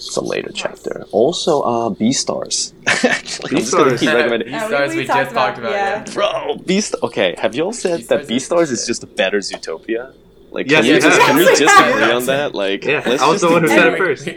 Some 0.00 0.26
later 0.26 0.50
chapter. 0.54 1.04
Also, 1.12 1.60
uh, 1.62 1.90
Beastars. 1.90 2.72
Actually, 2.86 3.50
I'm 3.56 3.62
just 3.64 3.72
gonna 3.74 3.98
keep 3.98 4.08
recommending. 4.12 4.48
Beastars 4.48 4.66
Stars 4.68 4.94
we 4.94 5.04
just 5.06 5.34
talked 5.34 5.58
about, 5.58 5.72
yeah. 5.72 6.04
Bro, 6.14 6.56
Beast. 6.66 6.94
Okay, 7.02 7.34
have 7.38 7.54
y'all 7.54 7.72
said 7.72 8.00
Beastars 8.00 8.06
that 8.08 8.20
is 8.22 8.28
Beastars 8.30 8.70
is 8.70 8.86
just 8.86 9.02
a 9.02 9.06
better 9.06 9.38
Zootopia? 9.38 10.12
Like, 10.50 10.70
Yes, 10.70 10.84
can, 10.84 10.88
we 10.88 10.94
we 10.94 11.00
just, 11.00 11.18
have. 11.18 11.26
can 11.28 11.36
we 11.36 11.44
just 11.44 11.60
we 11.60 11.66
have. 11.66 11.90
agree 11.94 12.12
on 12.12 12.26
that? 12.26 12.54
Like, 12.54 12.84
Yeah, 12.84 13.02
let's 13.04 13.22
I 13.22 13.28
was 13.28 13.40
just 13.40 13.44
the 13.44 13.52
one 13.52 13.62
who 13.62 13.68
said 13.68 13.92
it 13.92 13.98
first. 13.98 14.28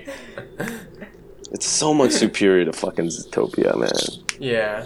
It's 1.53 1.65
so 1.67 1.93
much 1.93 2.11
superior 2.11 2.65
to 2.65 2.73
fucking 2.73 3.05
Zootopia, 3.07 3.77
man. 3.77 4.25
Yeah. 4.39 4.85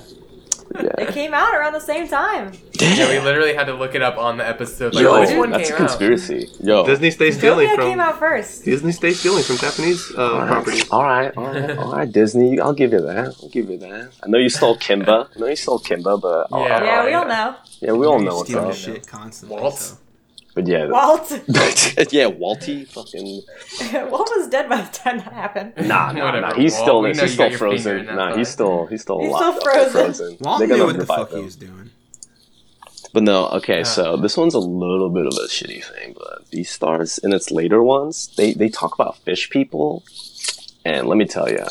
It 0.79 0.91
Yeah. 0.99 1.11
came 1.11 1.33
out 1.33 1.53
around 1.53 1.73
the 1.73 1.79
same 1.79 2.07
time. 2.07 2.51
Yeah, 2.79 3.09
we 3.09 3.19
literally 3.19 3.53
had 3.53 3.65
to 3.67 3.73
look 3.73 3.95
it 3.95 4.01
up 4.01 4.17
on 4.17 4.37
the 4.37 4.47
episode. 4.47 4.93
Like, 4.93 5.03
Yo, 5.03 5.19
which 5.19 5.35
one 5.37 5.49
that's 5.51 5.69
came 5.69 5.75
a 5.75 5.77
conspiracy. 5.79 6.49
Yo. 6.61 6.85
Disney 6.85 7.11
stays 7.11 7.37
stealing 7.37 7.67
Zootopia 7.69 7.75
from 7.75 7.89
came 7.89 7.99
out 7.99 8.19
first. 8.19 8.65
Disney 8.65 8.91
stays 8.91 9.19
stealing 9.19 9.43
from 9.43 9.57
Japanese 9.57 10.11
uh, 10.17 10.21
All 10.21 10.39
right. 10.39 10.47
properties. 10.51 10.89
All 10.91 11.03
right, 11.03 11.37
all 11.37 11.43
right, 11.53 11.77
all 11.77 11.91
right, 11.93 12.11
Disney. 12.11 12.59
I'll 12.59 12.73
give 12.73 12.91
you 12.93 13.01
that. 13.01 13.35
I'll 13.41 13.49
give 13.49 13.69
you 13.69 13.77
that. 13.79 14.11
I 14.23 14.27
know 14.27 14.37
you 14.37 14.49
stole 14.49 14.77
Kimba. 14.77 15.27
I 15.35 15.39
know 15.39 15.47
you 15.47 15.55
stole 15.55 15.79
Kimba, 15.79 16.19
but 16.21 16.47
Yeah. 16.51 16.83
Yeah, 16.83 17.05
we 17.05 17.13
all 17.13 17.25
know. 17.27 17.55
yeah, 17.81 17.91
we 17.93 18.05
all 18.05 18.13
You're 18.19 18.29
know 18.29 18.35
what's 18.37 18.49
stealing 18.49 18.69
up. 18.69 18.75
shit 18.75 19.07
constantly. 19.07 19.59
Walt? 19.61 19.77
so. 19.77 19.97
But 20.55 20.67
yeah, 20.67 20.87
Walt. 20.87 21.29
yeah, 22.11 22.29
Walty, 22.31 22.87
fucking 22.87 23.41
Walt 24.09 24.31
was 24.37 24.47
dead 24.47 24.69
by 24.69 24.81
the 24.81 24.91
time 24.91 25.17
that 25.17 25.33
happened. 25.33 25.73
nah, 25.77 26.11
nah, 26.13 26.25
Whatever, 26.25 26.47
nah. 26.47 26.53
He's 26.55 26.73
Walt. 26.73 26.83
still 26.83 27.01
We 27.01 27.09
he's 27.09 27.17
know 27.17 27.23
you 27.23 27.29
still 27.29 27.49
your 27.49 27.57
finger 27.59 27.71
frozen. 27.75 27.97
in 27.99 28.05
that 28.07 28.15
Nah, 28.15 28.31
pie. 28.31 28.37
he's 28.37 28.47
still 28.49 28.85
he's 28.87 29.01
still 29.01 29.19
He's 29.21 29.31
locked 29.31 29.61
still 29.61 29.69
up 29.81 29.91
frozen. 29.91 30.37
Walt 30.39 30.59
They're 30.59 30.67
knew 30.69 30.73
gonna 30.75 30.85
what 30.85 30.93
the 30.93 30.99
revive 31.01 31.17
fuck 31.19 31.29
he 31.31 31.37
him. 31.39 31.45
was 31.45 31.55
doing. 31.57 31.89
But 33.13 33.23
no, 33.23 33.47
okay, 33.49 33.81
Uh. 33.81 33.83
so 33.83 34.17
this 34.17 34.37
one's 34.37 34.53
a 34.53 34.59
little 34.59 35.09
bit 35.09 35.25
of 35.25 35.33
a 35.33 35.47
shitty 35.47 35.83
thing, 35.83 36.15
but 36.17 36.49
Beastars 36.51 37.21
in 37.23 37.33
its 37.33 37.51
later 37.51 37.83
ones, 37.83 38.33
they 38.37 38.53
they 38.53 38.69
talk 38.69 38.93
about 38.95 39.17
fish 39.19 39.49
people, 39.49 40.03
and 40.85 41.07
let 41.07 41.17
me 41.17 41.25
tell 41.25 41.49
you, 41.49 41.65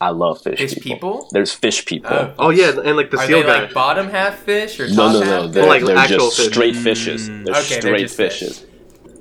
I 0.00 0.10
love 0.10 0.40
fish, 0.42 0.58
Fish 0.58 0.76
people? 0.80 1.28
There's 1.32 1.52
fish 1.52 1.84
people. 1.84 2.10
Oh. 2.12 2.34
Oh 2.38 2.50
yeah, 2.50 2.72
and 2.84 2.96
like 2.96 3.10
the 3.10 3.18
Are 3.18 3.26
seal 3.26 3.40
they 3.40 3.46
guy. 3.46 3.62
like 3.62 3.74
bottom 3.74 4.08
half 4.08 4.38
fish 4.38 4.78
or 4.78 4.86
top 4.88 4.96
No, 4.96 5.12
no, 5.12 5.20
no. 5.20 5.42
fish? 5.46 5.54
They're, 5.54 5.66
Like 5.66 5.84
they're 5.84 5.96
actual 5.96 6.18
just 6.26 6.36
fish. 6.36 6.46
straight 6.46 6.76
fishes. 6.76 7.28
Mm. 7.28 7.44
They're 7.44 7.54
Okay, 7.56 7.68
they're 7.68 7.80
straight 7.80 8.00
just 8.02 8.16
fish. 8.16 8.38
fishes. 8.40 8.66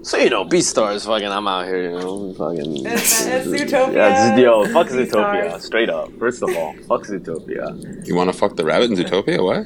So 0.03 0.17
you 0.17 0.29
know, 0.29 0.45
Beastars, 0.45 1.05
fucking, 1.05 1.27
I'm 1.27 1.47
out 1.47 1.65
here, 1.65 1.81
you 1.81 1.99
know, 1.99 2.33
fucking. 2.37 2.85
It's- 2.85 3.25
it's 3.25 3.47
Zootopia. 3.71 3.93
Yeah, 3.93 4.31
it's, 4.33 4.39
yo, 4.41 4.65
fuck 4.67 4.87
Beastars. 4.87 5.09
Zootopia, 5.09 5.59
straight 5.61 5.89
up. 5.89 6.11
First 6.19 6.43
of 6.43 6.55
all, 6.55 6.73
fuck 6.87 7.03
Zootopia. 7.07 8.07
You 8.07 8.15
want 8.15 8.31
to 8.31 8.37
fuck 8.37 8.55
the 8.55 8.63
rabbit 8.63 8.91
in 8.91 8.97
Zootopia? 8.97 9.43
What? 9.43 9.65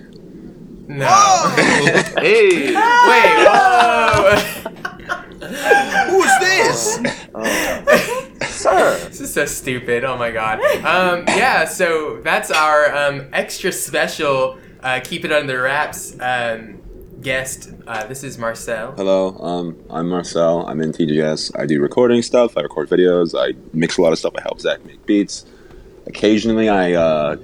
No. 0.88 1.06
hey, 2.22 2.74
Wait, 2.74 3.48
whoa! 3.48 4.91
Who's 5.02 6.40
this? 6.40 6.95
Sir, 8.49 8.99
This 9.07 9.22
is 9.22 9.34
so 9.34 9.45
stupid. 9.45 10.03
Oh 10.03 10.18
my 10.18 10.32
god. 10.32 10.60
Um, 10.86 11.23
yeah, 11.28 11.65
so 11.65 12.22
that's 12.23 12.52
our 12.52 12.95
um, 12.95 13.28
extra 13.34 13.72
special 13.72 14.60
uh, 14.84 14.99
keep 15.03 15.26
it 15.26 15.32
under 15.32 15.61
wraps 15.61 16.15
um, 16.19 16.82
guest. 17.22 17.72
Uh, 17.86 18.06
this 18.07 18.23
is 18.23 18.38
Marcel. 18.38 18.94
Hello, 18.94 19.38
um, 19.40 19.78
I'm 19.90 20.10
Marcel. 20.10 20.65
I'm 20.68 20.82
in 20.82 20.91
TGS. 20.91 21.52
I 21.60 21.65
do 21.65 21.80
recording 21.80 22.22
stuff. 22.22 22.57
I 22.57 22.61
record 22.61 22.90
videos. 22.90 23.38
I 23.38 23.56
mix 23.73 23.98
a 23.98 24.02
lot 24.02 24.11
of 24.11 24.19
stuff. 24.19 24.34
I 24.38 24.41
help 24.41 24.60
Zach 24.60 24.84
make 24.86 25.06
beats. 25.06 25.45
Occasionally, 26.07 26.68
I 26.68 26.94
uh, 26.94 27.36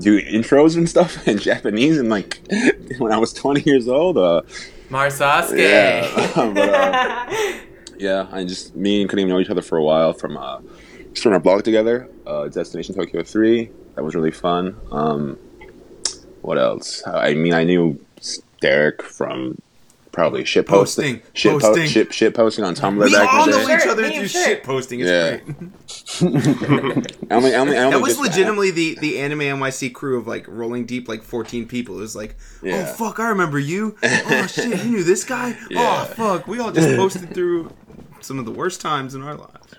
do 0.00 0.20
intros 0.20 0.76
and 0.76 0.88
stuff 0.88 1.26
in 1.28 1.38
Japanese. 1.38 1.98
And 1.98 2.08
like 2.08 2.40
when 2.98 3.12
I 3.12 3.18
was 3.18 3.32
20 3.32 3.62
years 3.62 3.88
old, 3.88 4.16
uh, 4.16 4.42
Marsasuke. 4.94 5.58
yeah, 5.58 6.32
but, 6.54 6.56
uh, 6.56 7.56
yeah, 7.98 8.28
I 8.30 8.44
just 8.44 8.76
me 8.76 9.00
and 9.00 9.10
couldn't 9.10 9.24
even 9.24 9.34
know 9.34 9.40
each 9.40 9.50
other 9.50 9.60
for 9.62 9.76
a 9.76 9.82
while 9.82 10.12
from 10.12 10.36
uh, 10.36 10.60
just 11.12 11.26
our 11.26 11.40
blog 11.40 11.64
together. 11.64 12.08
Uh, 12.24 12.46
Destination 12.46 12.94
Tokyo 12.94 13.24
Three. 13.24 13.70
That 13.96 14.04
was 14.04 14.14
really 14.14 14.30
fun. 14.30 14.76
Um, 14.92 15.36
what 16.42 16.58
else? 16.58 17.02
I 17.06 17.34
mean, 17.34 17.54
I 17.54 17.64
knew 17.64 17.98
Derek 18.60 19.02
from 19.02 19.60
probably 20.14 20.44
shit 20.44 20.66
posting, 20.66 21.16
Posting, 21.20 21.32
shit, 21.34 21.52
po- 21.52 21.58
posting. 21.60 21.86
shit, 21.88 22.14
shit 22.14 22.34
posting 22.34 22.64
on 22.64 22.74
Tumblr 22.74 23.04
We 23.04 23.12
back 23.12 23.32
all 23.34 23.44
in 23.44 23.50
the 23.50 23.58
know 23.58 23.66
day. 23.66 23.76
each 23.76 23.86
other 23.86 24.02
meme 24.02 24.12
through 24.12 24.28
shirt. 24.28 24.44
shit 24.46 24.62
posting. 24.64 25.00
It's 25.00 25.10
Yeah. 25.10 25.36
great. 25.38 27.16
I 27.30 27.34
only, 27.34 27.54
I 27.54 27.58
only, 27.58 27.76
I 27.76 27.82
only 27.84 27.90
That 27.96 28.00
was 28.00 28.12
just- 28.16 28.20
legitimately 28.20 28.70
the, 28.70 28.96
the 29.00 29.18
anime 29.18 29.40
NYC 29.40 29.92
crew 29.92 30.18
of 30.18 30.26
like 30.26 30.46
rolling 30.48 30.86
deep, 30.86 31.08
like 31.08 31.22
14 31.22 31.66
people. 31.68 31.96
It 31.98 32.00
was 32.02 32.16
like, 32.16 32.36
oh, 32.62 32.66
Yeah. 32.66 32.86
oh 32.88 32.92
fuck, 32.94 33.20
I 33.20 33.28
remember 33.28 33.58
you. 33.58 33.96
Oh 34.04 34.46
shit, 34.46 34.82
you 34.84 34.90
knew 34.90 35.04
this 35.04 35.24
guy. 35.24 35.56
Yeah. 35.70 36.02
Oh 36.02 36.04
fuck, 36.14 36.46
we 36.46 36.58
all 36.60 36.72
just 36.72 36.96
posted 36.96 37.34
through 37.34 37.70
some 38.20 38.38
of 38.38 38.44
the 38.46 38.52
worst 38.52 38.80
times 38.80 39.14
in 39.14 39.22
our 39.22 39.34
lives. 39.34 39.74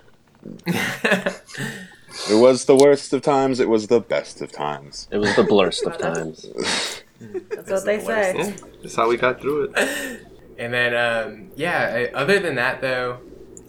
It 2.29 2.35
was 2.35 2.65
the 2.65 2.75
worst 2.75 3.11
of 3.13 3.21
times. 3.21 3.59
It 3.59 3.67
was 3.67 3.87
the 3.87 3.99
best 3.99 4.41
of 4.41 4.51
times. 4.51 5.07
It 5.11 5.17
was 5.17 5.35
the 5.35 5.43
blurst 5.43 5.83
of 5.85 5.97
times. 5.97 6.45
That's 7.19 7.69
what 7.69 7.85
they 7.85 7.97
the 7.97 8.05
say. 8.05 8.33
Yeah, 8.37 8.67
that's 8.81 8.95
how 8.95 9.09
we 9.09 9.17
got 9.17 9.41
through 9.41 9.73
it. 9.75 10.21
And 10.57 10.73
then, 10.73 10.95
um, 10.95 11.51
yeah. 11.57 12.07
uh, 12.13 12.17
Other 12.17 12.39
than 12.39 12.55
that, 12.55 12.79
though, 12.79 13.19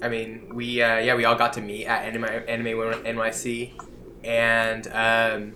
I 0.03 0.09
mean, 0.09 0.55
we 0.55 0.83
uh, 0.83 0.99
yeah 0.99 1.15
we 1.15 1.25
all 1.25 1.35
got 1.35 1.55
to 1.55 1.61
meet 1.61 1.87
at 1.87 2.05
Anime, 2.05 2.25
Anime 2.25 2.67
NYC, 3.05 3.73
and 4.25 4.87
um, 4.89 5.55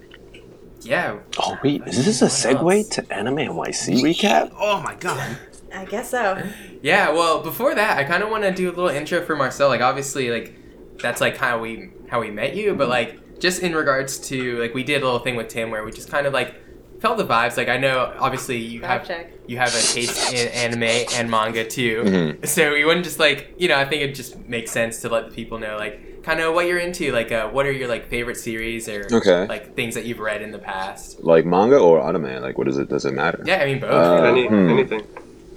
yeah. 0.80 1.18
Oh 1.38 1.58
wait, 1.62 1.82
is 1.86 2.04
this 2.04 2.22
a 2.22 2.26
segue 2.26 2.78
else? 2.78 2.88
to 2.90 3.12
Anime 3.12 3.36
NYC 3.36 4.00
recap? 4.02 4.52
Oh 4.58 4.80
my 4.82 4.94
god. 4.94 5.36
I 5.72 5.84
guess 5.84 6.10
so. 6.10 6.42
Yeah, 6.82 7.10
well, 7.12 7.42
before 7.42 7.74
that, 7.76 7.96
I 7.96 8.02
kind 8.04 8.24
of 8.24 8.30
want 8.30 8.42
to 8.42 8.50
do 8.50 8.68
a 8.68 8.72
little 8.72 8.88
intro 8.88 9.24
for 9.24 9.36
Marcel. 9.36 9.68
Like, 9.68 9.82
obviously, 9.82 10.30
like 10.30 10.56
that's 10.98 11.20
like 11.20 11.36
how 11.36 11.60
we 11.60 11.90
how 12.08 12.20
we 12.20 12.30
met 12.30 12.56
you, 12.56 12.74
but 12.74 12.88
like 12.88 13.38
just 13.40 13.62
in 13.62 13.74
regards 13.74 14.18
to 14.28 14.58
like 14.58 14.74
we 14.74 14.82
did 14.82 15.02
a 15.02 15.04
little 15.04 15.20
thing 15.20 15.36
with 15.36 15.48
Tim 15.48 15.70
where 15.70 15.84
we 15.84 15.92
just 15.92 16.10
kind 16.10 16.26
of 16.26 16.32
like 16.32 16.56
felt 17.00 17.18
the 17.18 17.24
vibes. 17.26 17.56
Like, 17.56 17.68
I 17.68 17.76
know 17.78 18.12
obviously 18.18 18.58
you 18.58 18.80
Vibe 18.80 18.86
have 18.86 19.06
check. 19.06 19.32
you 19.46 19.56
have 19.56 19.68
a 19.68 19.80
taste 19.94 20.32
in 20.32 20.48
anime 20.48 21.06
and 21.16 21.30
manga 21.30 21.64
too, 21.64 22.02
Mhm. 22.04 22.46
so 22.46 22.72
we 22.72 22.84
wouldn't 22.84 23.04
just 23.04 23.18
like 23.18 23.54
you 23.58 23.68
know 23.68 23.76
I 23.78 23.84
think 23.84 24.02
it 24.02 24.14
just 24.14 24.38
makes 24.48 24.70
sense 24.70 25.00
to 25.02 25.08
let 25.08 25.28
the 25.28 25.34
people 25.34 25.58
know 25.58 25.76
like 25.78 26.22
kind 26.22 26.38
of 26.40 26.52
what 26.54 26.66
you're 26.66 26.78
into. 26.78 27.10
Like, 27.12 27.32
uh, 27.32 27.48
what 27.48 27.64
are 27.66 27.72
your 27.72 27.88
like 27.88 28.08
favorite 28.08 28.36
series 28.36 28.88
or 28.88 29.06
Okay. 29.10 29.46
like 29.48 29.74
things 29.74 29.94
that 29.94 30.04
you've 30.04 30.20
read 30.20 30.42
in 30.42 30.50
the 30.52 30.58
past? 30.58 31.24
Like 31.24 31.44
manga 31.46 31.78
or 31.78 32.06
anime? 32.06 32.42
Like, 32.42 32.58
what 32.58 32.68
is 32.68 32.76
it? 32.78 32.88
Does 32.90 33.04
it 33.06 33.12
matter? 33.14 33.42
Yeah, 33.46 33.56
I 33.62 33.64
mean 33.66 33.80
both. 33.80 33.90
Uh, 33.92 34.24
Any, 34.24 34.46
hmm. 34.46 34.68
Anything. 34.70 35.02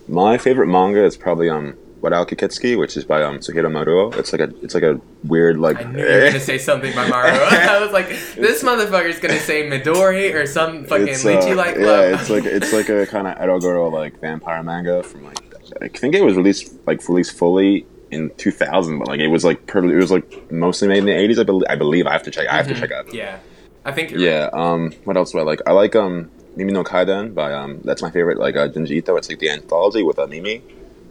My 0.08 0.38
favorite 0.38 0.68
manga 0.68 1.04
is 1.04 1.16
probably 1.18 1.50
um 1.50 1.76
Warau 2.04 2.28
Kyuuketsuki, 2.28 2.78
which 2.78 2.98
is 2.98 3.06
by 3.06 3.24
um 3.24 3.40
Suehiro 3.40 3.72
Maruo. 3.72 4.14
It's 4.18 4.34
like 4.34 4.42
a 4.42 4.54
it's 4.62 4.74
like 4.74 4.84
a 4.84 5.00
weird 5.24 5.58
like 5.58 5.78
I 5.78 5.84
knew 5.90 6.00
you 6.00 6.06
were 6.06 6.28
gonna 6.28 6.40
say 6.40 6.58
something 6.58 6.94
by 6.94 7.10
Maruo. 7.10 7.48
I 7.70 7.80
was 7.82 7.92
like, 7.94 8.10
this 8.36 8.62
motherfucker's 8.62 9.20
gonna 9.20 9.40
say 9.40 9.70
Midori 9.70 10.34
or 10.34 10.46
some 10.46 10.84
fucking 10.86 11.08
It's, 11.08 11.26
uh, 11.26 11.30
lychee 11.30 11.56
like 11.56 11.76
yeah, 11.78 12.14
it's 12.16 12.30
like 12.30 12.44
it's 12.44 12.74
like 12.74 12.90
a 12.90 13.06
kind 13.14 13.28
of 13.28 13.38
Edogoro 13.38 13.92
like 13.92 14.20
vampire 14.20 14.62
manga 14.62 15.02
from 15.02 15.24
like 15.24 15.40
I 15.82 15.88
think 15.88 16.14
it 16.14 16.24
was 16.24 16.36
released 16.36 16.74
like 16.86 17.08
released 17.08 17.38
fully 17.38 17.86
in 18.12 18.30
2000, 18.38 19.00
but 19.00 19.08
like 19.08 19.20
it 19.20 19.28
was 19.28 19.44
like 19.44 19.66
per, 19.66 19.80
it 19.84 19.96
was 19.96 20.12
like 20.12 20.52
mostly 20.52 20.88
made 20.88 21.00
in 21.00 21.06
the 21.06 21.12
80s. 21.14 21.40
I, 21.40 21.44
bel 21.44 21.64
I 21.70 21.76
believe. 21.76 22.06
I 22.06 22.12
have 22.12 22.24
to 22.24 22.32
check. 22.32 22.48
I 22.48 22.58
have 22.58 22.68
to 22.68 22.76
check 22.76 22.92
out. 22.92 23.14
yeah. 23.14 23.40
I 23.86 23.92
think 23.92 24.12
you're 24.12 24.20
Yeah. 24.20 24.50
Um. 24.54 24.92
What 25.04 25.18
else 25.18 25.32
do 25.32 25.40
I 25.40 25.44
like? 25.44 25.62
I 25.66 25.72
like 25.72 25.96
um 25.96 26.30
Mimi 26.56 26.74
no 26.74 26.84
Kaidan 26.84 27.34
by 27.34 27.54
um. 27.54 27.82
That's 27.84 28.02
my 28.02 28.12
favorite 28.12 28.40
like 28.40 28.56
uh, 28.56 28.68
Junji 28.68 28.92
Ito. 28.92 29.16
It's 29.18 29.30
like 29.30 29.40
the 29.40 29.50
anthology 29.50 30.04
with 30.04 30.20
uh, 30.20 30.28
Mimi. 30.28 30.62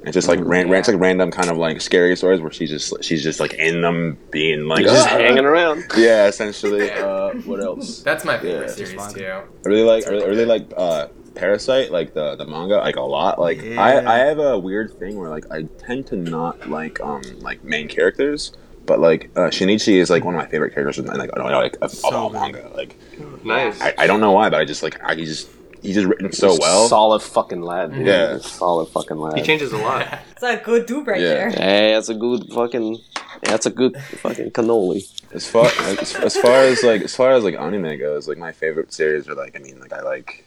And 0.03 0.09
It's 0.09 0.15
just 0.17 0.27
like 0.29 0.41
ran, 0.43 0.67
Yeah. 0.69 0.79
it's 0.79 0.89
like 0.89 0.99
random 0.99 1.31
kind 1.31 1.49
of 1.49 1.57
like 1.59 1.81
scary 1.81 2.17
stories 2.17 2.41
where 2.41 2.51
she's 2.51 2.71
just 2.71 2.93
she's 3.05 3.23
just 3.23 3.39
like 3.39 3.55
in 3.55 3.83
them 3.83 4.19
being 4.33 4.67
like 4.67 4.83
Just 4.85 5.07
"Ah." 5.09 5.11
hanging 5.19 5.45
around. 5.45 5.85
Yeah, 5.97 6.27
essentially. 6.27 6.91
Uh, 6.91 7.31
what 7.45 7.61
else? 7.61 8.01
That's 8.05 8.25
my 8.25 8.37
favorite 8.37 8.69
Yeah. 8.69 8.87
series 8.87 9.13
too. 9.13 9.25
I 9.27 9.43
really 9.69 9.85
like 9.85 10.05
I 10.09 10.11
really, 10.11 10.25
I 10.25 10.27
really 10.27 10.45
like 10.47 10.73
uh, 10.77 11.07
Parasyte, 11.35 11.91
like 11.91 12.15
the 12.15 12.35
the 12.35 12.45
manga, 12.47 12.79
like 12.79 12.97
a 12.97 13.01
lot. 13.03 13.39
Like 13.41 13.63
Yeah. 13.63 13.81
I 13.81 14.15
I 14.17 14.19
have 14.27 14.41
a 14.41 14.59
weird 14.59 14.99
thing 14.99 15.17
where 15.19 15.31
like 15.31 15.45
I 15.53 15.63
tend 15.79 16.09
to 16.09 16.17
not 16.17 16.69
like 16.69 17.01
um 17.01 17.23
like 17.39 17.63
main 17.63 17.87
characters, 17.87 18.53
but 18.87 18.99
like 18.99 19.31
uh, 19.37 19.51
Shinichi 19.51 19.95
is 20.01 20.11
like 20.11 20.25
one 20.25 20.35
of 20.35 20.41
my 20.41 20.49
favorite 20.49 20.75
characters 20.75 20.99
in 20.99 21.07
like, 21.07 21.31
like, 21.37 21.37
like 21.39 21.75
of, 21.77 21.83
of 21.83 21.91
So 21.93 22.11
all 22.11 22.31
manga. 22.31 22.69
Like 22.75 22.97
Nice. 23.45 23.81
I, 23.81 23.95
I 23.99 24.07
don't 24.09 24.21
know 24.21 24.33
why, 24.33 24.51
but 24.51 24.59
I 24.61 24.65
just 24.65 24.83
like 24.83 25.01
I 25.05 25.15
just 25.15 25.49
he's 25.83 25.95
just 25.97 26.07
written 26.09 26.33
so 26.33 26.57
well. 26.61 26.89
Solid 26.89 27.21
fucking 27.23 27.61
lad. 27.63 27.93
Dude. 27.93 28.07
Yeah. 28.07 28.39
Solid 28.39 28.87
fucking 28.89 29.17
lad. 29.19 29.37
he 29.37 29.43
changes 29.43 29.73
a 29.73 29.79
lot. 29.79 30.19
It's 30.33 30.43
a 30.43 30.57
good 30.65 30.87
dude 30.87 31.07
right 31.07 31.21
Yeah. 31.21 31.35
there. 31.35 31.51
Hey, 31.51 31.93
that's 31.95 32.09
a 32.09 32.15
good 32.15 32.47
fucking. 32.53 32.99
That's 33.43 33.67
a 33.67 33.71
good 33.71 33.97
fucking 34.23 34.51
cannoli. 34.53 35.03
As 35.33 35.47
far 35.49 35.67
as, 35.67 36.15
as 36.17 36.37
far 36.37 36.59
as 36.65 36.83
like 36.83 37.03
as 37.03 37.15
far 37.15 37.33
as 37.33 37.45
like 37.45 37.55
anime 37.55 37.97
goes, 37.99 38.27
like 38.29 38.39
my 38.39 38.53
favorite 38.53 38.93
series 38.93 39.29
are 39.29 39.35
like 39.35 39.55
I 39.57 39.61
mean 39.63 39.79
like 39.81 39.93
I 39.93 40.01
like 40.03 40.45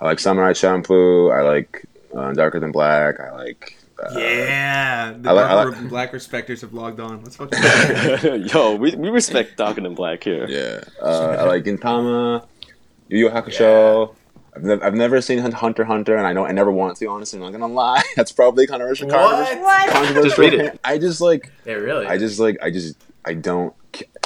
I 0.00 0.06
like 0.06 0.18
Samurai 0.20 0.52
Champloo. 0.52 1.32
I 1.38 1.42
like 1.42 1.84
uh, 2.14 2.32
Darker 2.32 2.60
Than 2.60 2.72
Black. 2.72 3.20
I 3.20 3.30
like 3.32 3.76
uh, 4.02 4.18
Yeah. 4.18 5.12
The 5.18 5.28
I 5.28 5.32
like- 5.32 5.50
I 5.50 5.64
like- 5.64 5.88
Black 5.88 6.12
respecters 6.12 6.60
have 6.62 6.72
logged 6.74 7.00
on. 7.00 7.22
Let's 7.22 7.36
fucking 7.36 7.58
Yo, 8.52 8.76
we, 8.76 8.94
we 8.96 9.08
respect 9.10 9.56
Darker 9.58 9.80
Than 9.82 9.94
Black 9.94 10.24
here. 10.24 10.46
Yeah, 10.48 10.80
uh, 11.02 11.36
I 11.40 11.44
like 11.44 11.64
Gintama, 11.64 12.44
Yu 13.08 13.18
Yu 13.18 13.28
Hakusho. 13.30 14.14
I've, 14.56 14.64
nev- 14.64 14.82
I've 14.82 14.94
never 14.94 15.20
seen 15.20 15.38
Hunter 15.38 15.84
Hunter, 15.84 16.16
and 16.16 16.26
I 16.26 16.32
know 16.32 16.46
I 16.46 16.52
never 16.52 16.70
want 16.70 16.96
to. 16.96 17.06
Honestly, 17.06 17.38
I'm 17.38 17.44
not 17.44 17.52
gonna 17.52 17.72
lie. 17.72 18.02
That's 18.16 18.32
probably 18.32 18.66
controversial. 18.66 19.08
What? 19.08 19.60
What? 19.60 19.90
Controversial. 19.90 20.24
Just 20.24 20.38
read 20.38 20.54
it. 20.54 20.80
I 20.82 20.96
just 20.96 21.20
like. 21.20 21.52
Yeah, 21.66 21.74
really. 21.74 22.06
I 22.06 22.16
just 22.16 22.40
like. 22.40 22.56
I 22.62 22.70
just. 22.70 22.96
I 23.24 23.34
don't. 23.34 23.74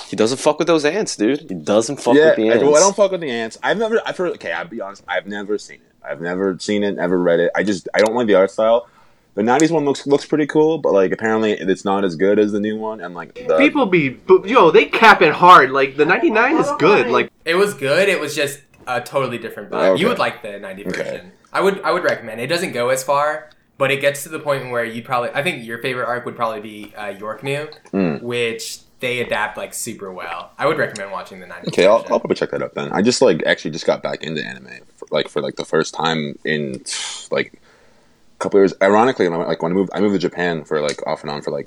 He 0.07 0.16
doesn't 0.16 0.39
fuck 0.39 0.59
with 0.59 0.69
those 0.69 0.85
ants, 0.85 1.16
dude. 1.16 1.40
He 1.48 1.55
doesn't 1.55 1.97
fuck 2.01 2.15
yeah, 2.15 2.27
with 2.27 2.36
the 2.36 2.51
I, 2.51 2.52
ants. 2.55 2.65
well, 2.65 2.77
I 2.77 2.81
don't 2.81 2.94
fuck 2.94 3.11
with 3.11 3.20
the 3.20 3.31
ants. 3.31 3.59
I've 3.62 3.78
never. 3.78 4.01
I've 4.07 4.16
heard. 4.16 4.32
Okay, 4.35 4.52
I'll 4.52 4.69
be 4.69 4.81
honest. 4.81 5.02
I've 5.09 5.27
never 5.27 5.59
seen 5.59 5.77
it. 5.77 5.93
I've 6.05 6.20
never 6.20 6.57
seen 6.61 6.85
it. 6.85 6.93
Never 6.93 7.20
read 7.20 7.40
it. 7.40 7.51
I 7.57 7.65
just. 7.65 7.89
I 7.93 7.98
don't 7.98 8.15
like 8.15 8.28
the 8.28 8.36
art 8.36 8.52
style. 8.52 8.89
The 9.35 9.43
'90s 9.43 9.73
one 9.73 9.85
looks 9.85 10.07
looks 10.07 10.27
pretty 10.27 10.47
cool, 10.47 10.78
but 10.78 10.93
like 10.93 11.11
apparently 11.11 11.52
it's 11.52 11.85
not 11.85 12.05
as 12.05 12.15
good 12.15 12.39
as 12.39 12.52
the 12.52 12.61
new 12.61 12.77
one. 12.77 13.01
And 13.01 13.15
like 13.15 13.35
the, 13.35 13.57
People 13.59 13.86
be, 13.86 14.11
but, 14.11 14.47
yo, 14.47 14.70
they 14.70 14.86
cap 14.86 15.23
it 15.23 15.32
hard. 15.32 15.70
Like 15.70 15.97
the 15.97 16.05
'99 16.05 16.57
is 16.57 16.70
good. 16.78 17.09
Like 17.09 17.32
it 17.44 17.55
was 17.55 17.74
good. 17.74 18.09
It 18.09 18.20
was 18.20 18.35
just 18.35 18.61
a 18.97 19.01
totally 19.01 19.39
different 19.39 19.71
vibe. 19.71 19.91
Okay. 19.91 20.01
You 20.03 20.09
would 20.09 20.19
like 20.19 20.43
the 20.43 20.59
90 20.59 20.87
Okay. 20.87 21.03
version. 21.03 21.33
I 21.53 21.61
would. 21.61 21.81
I 21.83 21.91
would 21.93 22.05
recommend. 22.05 22.41
It 22.41 22.47
doesn't 22.47 22.73
go 22.73 22.91
as 22.91 23.03
far, 23.03 23.51
but 23.79 23.91
it 23.91 24.01
gets 24.01 24.23
to 24.25 24.29
the 24.29 24.39
point 24.39 24.71
where 24.71 24.85
you 24.85 25.03
probably. 25.03 25.31
I 25.35 25.43
think 25.43 25.65
your 25.65 25.79
favorite 25.79 26.07
arc 26.07 26.25
would 26.25 26.37
probably 26.37 26.61
be 26.61 26.95
uh, 26.95 27.09
York 27.09 27.43
New, 27.43 27.69
Mm. 27.93 28.23
which 28.23 28.79
they 29.01 29.21
adapt 29.21 29.57
like 29.57 29.73
super 29.75 30.12
well. 30.12 30.51
I 30.59 30.67
would 30.67 30.79
recommend 30.79 31.11
watching 31.11 31.41
the 31.41 31.47
90 31.47 31.69
Okay, 31.69 31.87
I'll. 31.87 31.97
I'll 32.11 32.21
probably 32.21 32.37
check 32.37 32.51
that 32.51 32.62
out 32.62 32.75
then. 32.75 32.93
I 32.93 33.03
just 33.03 33.21
like 33.23 33.43
actually 33.47 33.73
just 33.73 33.87
got 33.87 34.03
back 34.03 34.23
into 34.23 34.45
anime, 34.45 34.69
for, 34.97 35.09
like 35.11 35.29
for 35.29 35.41
like 35.41 35.57
the 35.57 35.65
first 35.65 35.95
time 35.95 36.39
in 36.45 36.83
like 37.31 37.55
a 37.55 38.39
couple 38.39 38.61
years. 38.61 38.73
Ironically, 38.83 39.29
like 39.29 39.61
when 39.62 39.73
I 39.73 39.75
moved, 39.75 39.91
I 39.95 40.01
moved 40.01 40.15
to 40.15 40.19
Japan 40.21 40.65
for 40.65 40.81
like 40.81 41.05
off 41.07 41.23
and 41.23 41.31
on 41.31 41.43
for 41.43 41.51
like 41.51 41.67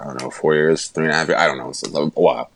I 0.00 0.04
don't 0.04 0.20
know 0.20 0.30
four 0.30 0.54
years, 0.54 0.88
three 0.88 1.04
and 1.04 1.12
a 1.12 1.16
half. 1.16 1.28
years. 1.28 1.38
I 1.40 1.46
don't 1.46 1.56
know, 1.58 1.70
it's 1.70 1.82
a 1.82 2.06
while. 2.08 2.50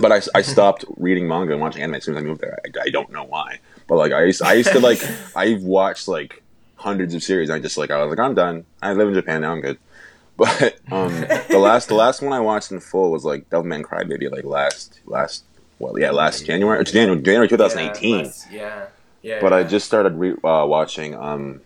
But 0.00 0.12
I, 0.12 0.20
I 0.38 0.42
stopped 0.42 0.84
reading 0.96 1.28
manga 1.28 1.52
and 1.52 1.60
watching 1.60 1.82
anime 1.82 1.96
as 1.96 2.04
soon 2.04 2.16
as 2.16 2.22
I 2.22 2.26
moved 2.26 2.40
there. 2.40 2.58
I, 2.64 2.82
I 2.86 2.90
don't 2.90 3.10
know 3.12 3.24
why, 3.24 3.58
but 3.86 3.96
like 3.96 4.12
I 4.12 4.24
used 4.24 4.42
I 4.42 4.54
used 4.54 4.72
to 4.72 4.80
like 4.80 5.00
I've 5.36 5.62
watched 5.62 6.08
like 6.08 6.42
hundreds 6.76 7.14
of 7.14 7.22
series. 7.22 7.48
And 7.50 7.56
I 7.56 7.60
just 7.60 7.76
like 7.76 7.90
I 7.90 8.02
was 8.04 8.10
like 8.16 8.24
I'm 8.24 8.34
done. 8.34 8.64
I 8.80 8.92
live 8.94 9.08
in 9.08 9.14
Japan 9.14 9.42
now. 9.42 9.52
I'm 9.52 9.60
good. 9.60 9.78
But 10.34 10.78
um, 10.90 11.12
the 11.50 11.58
last 11.60 11.88
the 11.88 11.94
last 11.94 12.22
one 12.22 12.32
I 12.32 12.40
watched 12.40 12.72
in 12.72 12.80
full 12.80 13.12
was 13.12 13.22
like 13.24 13.48
Devilman 13.50 13.82
Crybaby, 13.82 14.30
like 14.32 14.44
last 14.44 14.98
last 15.04 15.44
well 15.78 15.96
yeah 15.98 16.10
last 16.10 16.46
January 16.46 16.80
it's 16.80 16.90
January 16.90 17.20
January 17.22 17.48
2018. 17.48 18.10
Yeah, 18.18 18.22
less- 18.22 18.46
yeah. 18.50 18.86
Yeah. 19.20 19.40
but 19.42 19.52
I 19.52 19.62
just 19.62 19.86
started 19.86 20.14
re- 20.14 20.32
uh, 20.42 20.64
watching 20.66 21.14
um, 21.14 21.60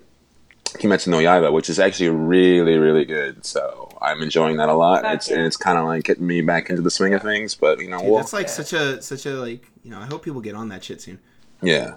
Kimetsu 0.65 1.07
no 1.09 1.19
Yaiba, 1.19 1.53
which 1.53 1.71
is 1.71 1.79
actually 1.79 2.11
really 2.11 2.77
really 2.77 3.05
good. 3.05 3.47
So 3.47 3.86
I'm 4.03 4.23
enjoying 4.23 4.57
that 4.59 4.69
a 4.69 4.75
lot. 4.75 5.03
Fuck 5.03 5.15
it's 5.17 5.29
yeah. 5.31 5.37
and 5.39 5.47
it's 5.47 5.57
kind 5.57 5.79
of 5.79 5.85
like 5.87 6.05
getting 6.05 6.27
me 6.27 6.41
back 6.43 6.71
into 6.71 6.83
the 6.83 6.91
swing 6.91 7.15
of 7.15 7.23
things. 7.23 7.55
But 7.55 7.81
you 7.81 7.89
know, 7.89 7.99
Dude, 8.01 8.09
well, 8.09 8.19
that's 8.19 8.33
like 8.33 8.47
Yeah. 8.47 8.53
such 8.53 8.73
a 8.73 9.03
such 9.03 9.27
a 9.27 9.31
like 9.31 9.71
you 9.85 9.91
know. 9.91 9.99
I 10.01 10.07
hope 10.07 10.23
people 10.25 10.41
get 10.41 10.55
on 10.55 10.69
that 10.71 10.85
shit 10.85 11.01
soon. 11.01 11.19
yeah. 11.63 11.97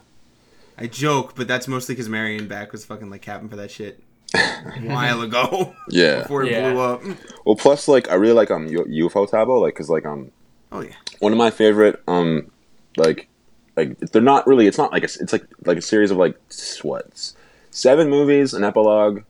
I 0.81 0.88
joke, 0.88 1.35
but 1.35 1.45
that's 1.45 1.67
mostly 1.67 1.93
because 1.93 2.07
Marion 2.07 2.47
back 2.47 2.71
was 2.71 2.85
fucking 2.85 3.09
like 3.09 3.21
capping 3.21 3.49
for 3.49 3.57
that 3.57 3.69
shit 3.69 4.01
a 4.34 4.80
while 4.84 5.21
ago 5.21 5.76
Yeah. 5.89 6.21
before 6.21 6.43
it 6.43 6.51
Yeah. 6.51 6.71
blew 6.71 6.80
up. 6.81 7.01
Well, 7.45 7.57
plus 7.57 7.89
like 7.89 8.09
I 8.09 8.13
really 8.15 8.34
like 8.34 8.49
um 8.49 8.67
U- 8.67 9.09
ufotable, 9.09 9.61
like 9.61 9.73
because 9.73 9.89
like 9.89 10.05
um 10.05 10.31
Oh 10.71 10.80
yeah, 10.81 10.93
one 11.19 11.34
of 11.34 11.38
my 11.38 11.51
favorite 11.51 12.01
um 12.07 12.49
like 12.95 13.27
like 13.76 13.97
they're 13.99 14.21
not 14.21 14.47
really 14.47 14.67
it's 14.67 14.77
not 14.77 14.93
like 14.93 15.03
a, 15.03 15.07
it's 15.19 15.34
like 15.34 15.45
like 15.65 15.77
a 15.77 15.81
series 15.81 16.11
of 16.11 16.17
like 16.17 16.38
s- 16.49 16.81
what 16.84 17.34
seven 17.71 18.09
movies 18.09 18.53
an 18.53 18.63
epilogue 18.63 19.23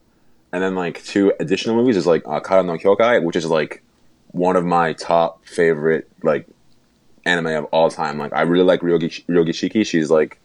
and 0.52 0.62
then 0.62 0.74
like 0.74 1.02
two 1.04 1.32
additional 1.40 1.76
movies 1.76 1.96
is 1.96 2.06
like 2.06 2.22
uh, 2.26 2.40
Kara 2.40 2.62
no 2.62 2.76
Kyokai 2.76 3.22
which 3.22 3.36
is 3.36 3.46
like 3.46 3.82
one 4.32 4.56
of 4.56 4.64
my 4.64 4.92
top 4.92 5.44
favorite 5.44 6.08
like 6.22 6.46
anime 7.26 7.46
of 7.46 7.64
all 7.66 7.90
time 7.90 8.18
like 8.18 8.32
I 8.32 8.42
really 8.42 8.64
like 8.64 8.80
Ryogi 8.80 9.24
Ryogi 9.26 9.50
Shiki 9.50 9.86
she's 9.86 10.10
like 10.10 10.40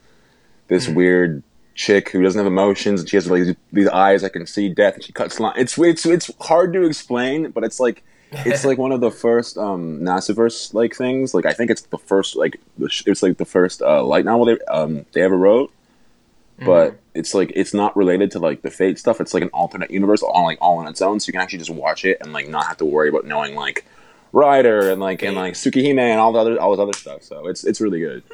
this 0.68 0.88
weird 0.88 1.44
chick 1.76 2.10
who 2.10 2.22
doesn't 2.22 2.40
have 2.40 2.48
emotions 2.48 3.02
and 3.02 3.10
she 3.10 3.18
has 3.18 3.30
like 3.30 3.58
these, 3.72 3.88
eyes 3.90 4.22
that 4.22 4.32
can 4.32 4.48
see 4.48 4.70
death 4.70 4.96
and 4.96 5.04
she 5.04 5.12
cuts 5.12 5.40
line 5.40 5.54
it's 5.58 5.78
it's 5.78 6.06
it's 6.06 6.32
hard 6.42 6.74
to 6.74 6.84
explain 6.84 7.52
but 7.52 7.64
it's 7.64 7.80
like 7.80 8.04
it's 8.32 8.66
like 8.66 8.78
one 8.78 8.92
of 8.92 9.02
the 9.02 9.12
first 9.12 9.58
um 9.58 10.00
Nasuverse 10.02 10.74
like 10.74 10.96
things. 10.96 11.34
Like 11.34 11.46
I 11.46 11.54
think 11.54 11.72
it's 11.72 11.84
the 11.84 11.98
first 11.98 12.36
like 12.36 12.60
it's 12.80 13.24
like 13.24 13.38
the 13.38 13.46
first 13.46 13.82
uh, 13.82 14.04
light 14.04 14.26
novel 14.26 14.46
they 14.46 14.60
um 14.66 15.06
they 15.14 15.22
ever 15.22 15.38
wrote. 15.38 15.72
But 16.60 17.00
it's 17.14 17.34
like 17.34 17.52
it's 17.56 17.74
not 17.74 17.96
related 17.98 18.32
to 18.32 18.40
like 18.40 18.62
the 18.62 18.72
Fate 18.72 18.98
stuff. 19.00 19.20
It's 19.20 19.34
like 19.34 19.44
an 19.44 19.50
alternate 19.50 19.92
universe, 19.92 20.22
all 20.22 20.46
like 20.46 20.58
all 20.62 20.78
on 20.78 20.88
its 20.88 21.02
own. 21.02 21.20
So 21.20 21.28
you 21.28 21.34
can 21.34 21.42
actually 21.42 21.60
just 21.60 21.72
watch 21.72 22.06
it 22.06 22.18
and 22.22 22.34
like 22.34 22.48
not 22.48 22.68
have 22.68 22.78
to 22.78 22.86
worry 22.86 23.10
about 23.10 23.26
knowing 23.26 23.56
like 23.56 23.86
Rider 24.32 24.90
and 24.90 25.02
like 25.02 25.22
and 25.22 25.36
like 25.36 25.54
Tsukihime 25.54 26.00
and 26.00 26.20
all 26.20 26.32
the 26.32 26.40
other 26.40 26.60
all 26.60 26.72
this 26.72 26.80
other 26.80 26.94
stuff. 26.94 27.24
So 27.24 27.48
it's 27.48 27.64
it's 27.64 27.82
really 27.82 28.00
good. 28.00 28.24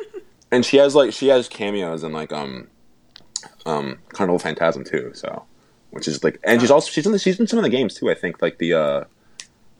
And 0.54 0.66
she 0.66 0.76
has 0.78 0.96
like 0.96 1.14
she 1.14 1.30
has 1.30 1.48
cameos 1.48 2.04
in 2.04 2.12
like 2.12 2.34
um 2.34 2.68
um 3.66 4.00
Carnival 4.10 4.38
Phantasm 4.38 4.84
too. 4.84 5.14
So 5.16 5.46
which 5.92 6.10
is 6.10 6.26
like 6.26 6.40
and 6.44 6.60
she's 6.60 6.70
also 6.70 6.92
she's 6.92 7.06
in 7.06 7.14
the, 7.14 7.20
she's 7.20 7.40
in 7.40 7.48
some 7.48 7.58
of 7.58 7.64
the 7.64 7.70
games 7.70 7.94
too. 7.94 8.12
I 8.12 8.16
think 8.16 8.42
like 8.42 8.58
the 8.58 8.74
uh 8.74 9.04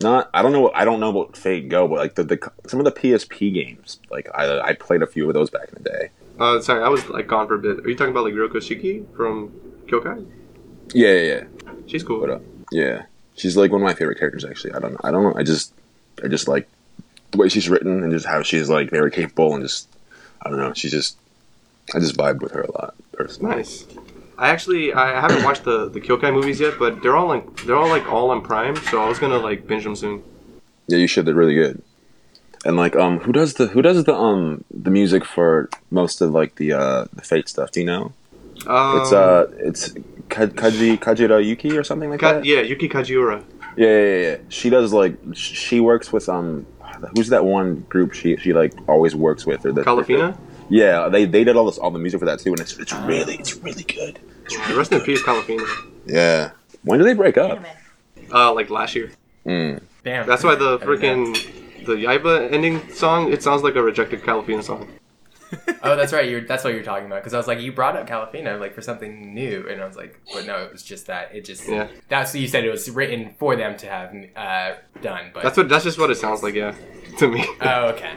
not 0.00 0.30
I 0.32 0.40
don't 0.40 0.52
know 0.52 0.72
I 0.74 0.86
don't 0.86 0.98
know 0.98 1.10
about 1.10 1.36
Fate 1.36 1.68
Go, 1.68 1.86
but 1.88 1.98
like 1.98 2.14
the, 2.14 2.24
the 2.24 2.52
some 2.66 2.80
of 2.80 2.84
the 2.84 2.92
PSP 2.92 3.52
games 3.52 4.00
like 4.10 4.28
I 4.34 4.60
I 4.60 4.72
played 4.72 5.02
a 5.02 5.06
few 5.06 5.28
of 5.28 5.34
those 5.34 5.50
back 5.50 5.68
in 5.68 5.82
the 5.82 5.90
day. 5.90 6.10
Uh, 6.38 6.60
sorry, 6.60 6.82
I 6.82 6.88
was 6.88 7.08
like 7.08 7.26
gone 7.26 7.46
for 7.46 7.54
a 7.54 7.58
bit. 7.58 7.84
Are 7.84 7.88
you 7.88 7.96
talking 7.96 8.10
about 8.12 8.24
like 8.24 8.34
Ryogi 8.34 8.56
Shiki 8.56 9.16
from 9.16 9.50
Kyokai? 9.86 10.26
Yeah, 10.94 11.12
yeah, 11.12 11.22
yeah. 11.22 11.72
She's 11.86 12.02
cool. 12.02 12.20
What 12.20 12.30
up? 12.30 12.42
Yeah, 12.70 13.02
she's 13.36 13.56
like 13.56 13.70
one 13.70 13.80
of 13.80 13.84
my 13.84 13.94
favorite 13.94 14.18
characters. 14.18 14.44
Actually, 14.44 14.74
I 14.74 14.78
don't, 14.78 14.96
I 15.04 15.10
don't 15.10 15.22
know. 15.22 15.34
I 15.36 15.42
just, 15.42 15.74
I 16.24 16.28
just 16.28 16.48
like 16.48 16.68
the 17.30 17.38
way 17.38 17.48
she's 17.48 17.68
written 17.68 18.02
and 18.02 18.12
just 18.12 18.26
how 18.26 18.42
she's 18.42 18.68
like 18.68 18.90
very 18.90 19.10
capable 19.10 19.54
and 19.54 19.62
just, 19.62 19.88
I 20.42 20.48
don't 20.48 20.58
know. 20.58 20.72
She's 20.74 20.90
just, 20.90 21.16
I 21.94 21.98
just 21.98 22.16
vibe 22.16 22.40
with 22.40 22.52
her 22.52 22.62
a 22.62 22.72
lot 22.72 22.94
personally. 23.12 23.56
Nice. 23.56 23.86
I 24.38 24.48
actually 24.48 24.92
I 24.92 25.20
haven't 25.20 25.44
watched 25.44 25.64
the 25.64 25.88
the 25.88 26.00
Kyokai 26.00 26.32
movies 26.32 26.60
yet, 26.60 26.78
but 26.78 27.02
they're 27.02 27.16
all 27.16 27.28
like 27.28 27.64
they're 27.64 27.76
all 27.76 27.88
like 27.88 28.10
all 28.10 28.30
on 28.30 28.42
Prime, 28.42 28.76
so 28.76 29.02
I 29.02 29.08
was 29.08 29.18
gonna 29.18 29.38
like 29.38 29.66
binge 29.66 29.84
them 29.84 29.96
soon. 29.96 30.22
Yeah, 30.88 30.98
you 30.98 31.06
should. 31.06 31.26
They're 31.26 31.34
really 31.34 31.54
good. 31.54 31.82
And 32.64 32.76
like, 32.76 32.94
um, 32.96 33.18
who 33.20 33.32
does 33.32 33.54
the 33.54 33.66
who 33.68 33.82
does 33.82 34.04
the 34.04 34.14
um 34.14 34.64
the 34.70 34.90
music 34.90 35.24
for 35.24 35.68
most 35.90 36.20
of 36.20 36.30
like 36.32 36.56
the 36.56 36.72
uh 36.72 37.06
the 37.12 37.22
Fate 37.22 37.48
stuff? 37.48 37.72
Do 37.72 37.80
you 37.80 37.86
know? 37.86 38.12
Um, 38.66 39.00
it's 39.00 39.12
uh, 39.12 39.50
it's 39.58 39.88
Kaji 40.28 40.98
Kajira 40.98 41.44
Yuki 41.44 41.76
or 41.76 41.82
something 41.82 42.10
like 42.10 42.20
Ka- 42.20 42.34
that. 42.34 42.44
yeah, 42.44 42.60
Yuki 42.60 42.88
Kajiura. 42.88 43.42
Yeah, 43.76 43.86
yeah, 43.88 43.96
yeah, 43.98 44.20
yeah. 44.30 44.36
She 44.48 44.70
does 44.70 44.92
like 44.92 45.16
sh- 45.34 45.56
she 45.58 45.80
works 45.80 46.12
with 46.12 46.28
um, 46.28 46.64
who's 47.16 47.28
that 47.30 47.44
one 47.44 47.80
group 47.88 48.12
she 48.12 48.36
she 48.36 48.52
like 48.52 48.72
always 48.88 49.16
works 49.16 49.44
with 49.46 49.66
or 49.66 49.72
the 49.72 49.82
Kalafina. 49.82 50.36
Yeah, 50.68 51.08
they 51.08 51.24
they 51.24 51.42
did 51.42 51.56
all 51.56 51.66
this 51.66 51.78
all 51.78 51.90
the 51.90 51.98
music 51.98 52.20
for 52.20 52.26
that 52.26 52.38
too, 52.38 52.50
and 52.50 52.60
it's 52.60 52.78
it's 52.78 52.92
really 52.92 53.34
it's 53.36 53.56
really 53.56 53.82
good. 53.84 54.20
Yeah, 54.50 54.76
rest 54.76 54.92
in 54.92 55.00
peace, 55.00 55.22
Kalafina. 55.22 55.66
Yeah. 56.06 56.50
When 56.84 56.98
did 56.98 57.06
they 57.06 57.14
break 57.14 57.36
up? 57.38 57.64
Uh, 58.32 58.52
like 58.52 58.70
last 58.70 58.94
year. 58.94 59.10
Mm. 59.46 59.80
Damn. 60.04 60.26
That's 60.26 60.42
why 60.44 60.54
the 60.54 60.78
I 60.80 60.84
didn't 60.86 61.00
know. 61.24 61.32
freaking 61.32 61.61
the 61.86 61.94
Yaiba 61.94 62.52
ending 62.52 62.88
song. 62.90 63.32
It 63.32 63.42
sounds 63.42 63.62
like 63.62 63.74
a 63.76 63.82
rejected 63.82 64.22
Kalafina 64.22 64.62
song. 64.62 64.88
Oh, 65.84 65.96
that's 65.96 66.12
right. 66.12 66.30
You're, 66.30 66.40
that's 66.42 66.64
what 66.64 66.72
you're 66.72 66.82
talking 66.82 67.06
about. 67.06 67.20
Because 67.20 67.34
I 67.34 67.36
was 67.36 67.46
like, 67.46 67.60
you 67.60 67.72
brought 67.72 67.96
up 67.96 68.08
Kalafina 68.08 68.58
like 68.58 68.72
for 68.74 68.80
something 68.80 69.34
new, 69.34 69.68
and 69.68 69.82
I 69.82 69.86
was 69.86 69.96
like, 69.96 70.18
but 70.32 70.46
no, 70.46 70.62
it 70.62 70.72
was 70.72 70.82
just 70.82 71.08
that. 71.08 71.34
It 71.34 71.44
just 71.44 71.68
Yeah. 71.68 71.88
That's 72.08 72.32
what 72.32 72.40
you 72.40 72.48
said. 72.48 72.64
It 72.64 72.70
was 72.70 72.88
written 72.88 73.34
for 73.38 73.54
them 73.56 73.76
to 73.78 73.86
have 73.86 74.14
uh, 74.34 74.74
done. 75.02 75.30
But 75.34 75.42
That's 75.42 75.56
what. 75.56 75.68
That's 75.68 75.84
just 75.84 75.98
what 75.98 76.10
it 76.10 76.14
sounds 76.14 76.42
like. 76.42 76.54
Yeah, 76.54 76.74
to 77.18 77.28
me. 77.28 77.44
Oh, 77.60 77.88
okay. 77.88 78.14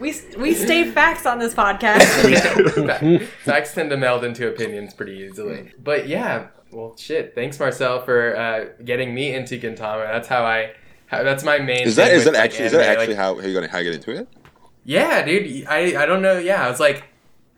We 0.00 0.14
we 0.38 0.54
state 0.54 0.92
facts 0.94 1.26
on 1.26 1.38
this 1.38 1.54
podcast. 1.54 3.22
Facts 3.44 3.74
tend 3.74 3.90
to 3.90 3.96
meld 3.96 4.24
into 4.24 4.48
opinions 4.48 4.94
pretty 4.94 5.12
easily. 5.12 5.72
But 5.78 6.08
yeah, 6.08 6.48
well, 6.72 6.96
shit. 6.96 7.34
Thanks, 7.34 7.58
Marcel, 7.60 8.02
for 8.02 8.36
uh, 8.36 8.82
getting 8.84 9.14
me 9.14 9.34
into 9.34 9.58
Gintama. 9.58 10.06
That's 10.06 10.28
how 10.28 10.44
I. 10.44 10.72
How, 11.10 11.22
that's 11.24 11.42
my 11.44 11.58
main. 11.58 11.82
Is 11.88 11.96
that 11.96 12.10
thing 12.10 12.24
that 12.24 12.34
like, 12.34 12.42
actually 12.44 12.66
is 12.66 12.72
that 12.72 12.80
anime, 12.82 12.90
actually 13.00 13.14
like- 13.14 13.16
how, 13.16 13.34
how 13.34 13.46
you 13.46 13.54
gonna 13.54 13.68
how 13.68 13.78
you 13.78 13.90
get 13.90 13.94
into 13.94 14.12
it? 14.20 14.28
Yeah, 14.84 15.24
dude. 15.24 15.66
I 15.66 16.02
I 16.02 16.06
don't 16.06 16.22
know. 16.22 16.38
Yeah, 16.38 16.64
I 16.64 16.70
was 16.70 16.80
like, 16.80 17.04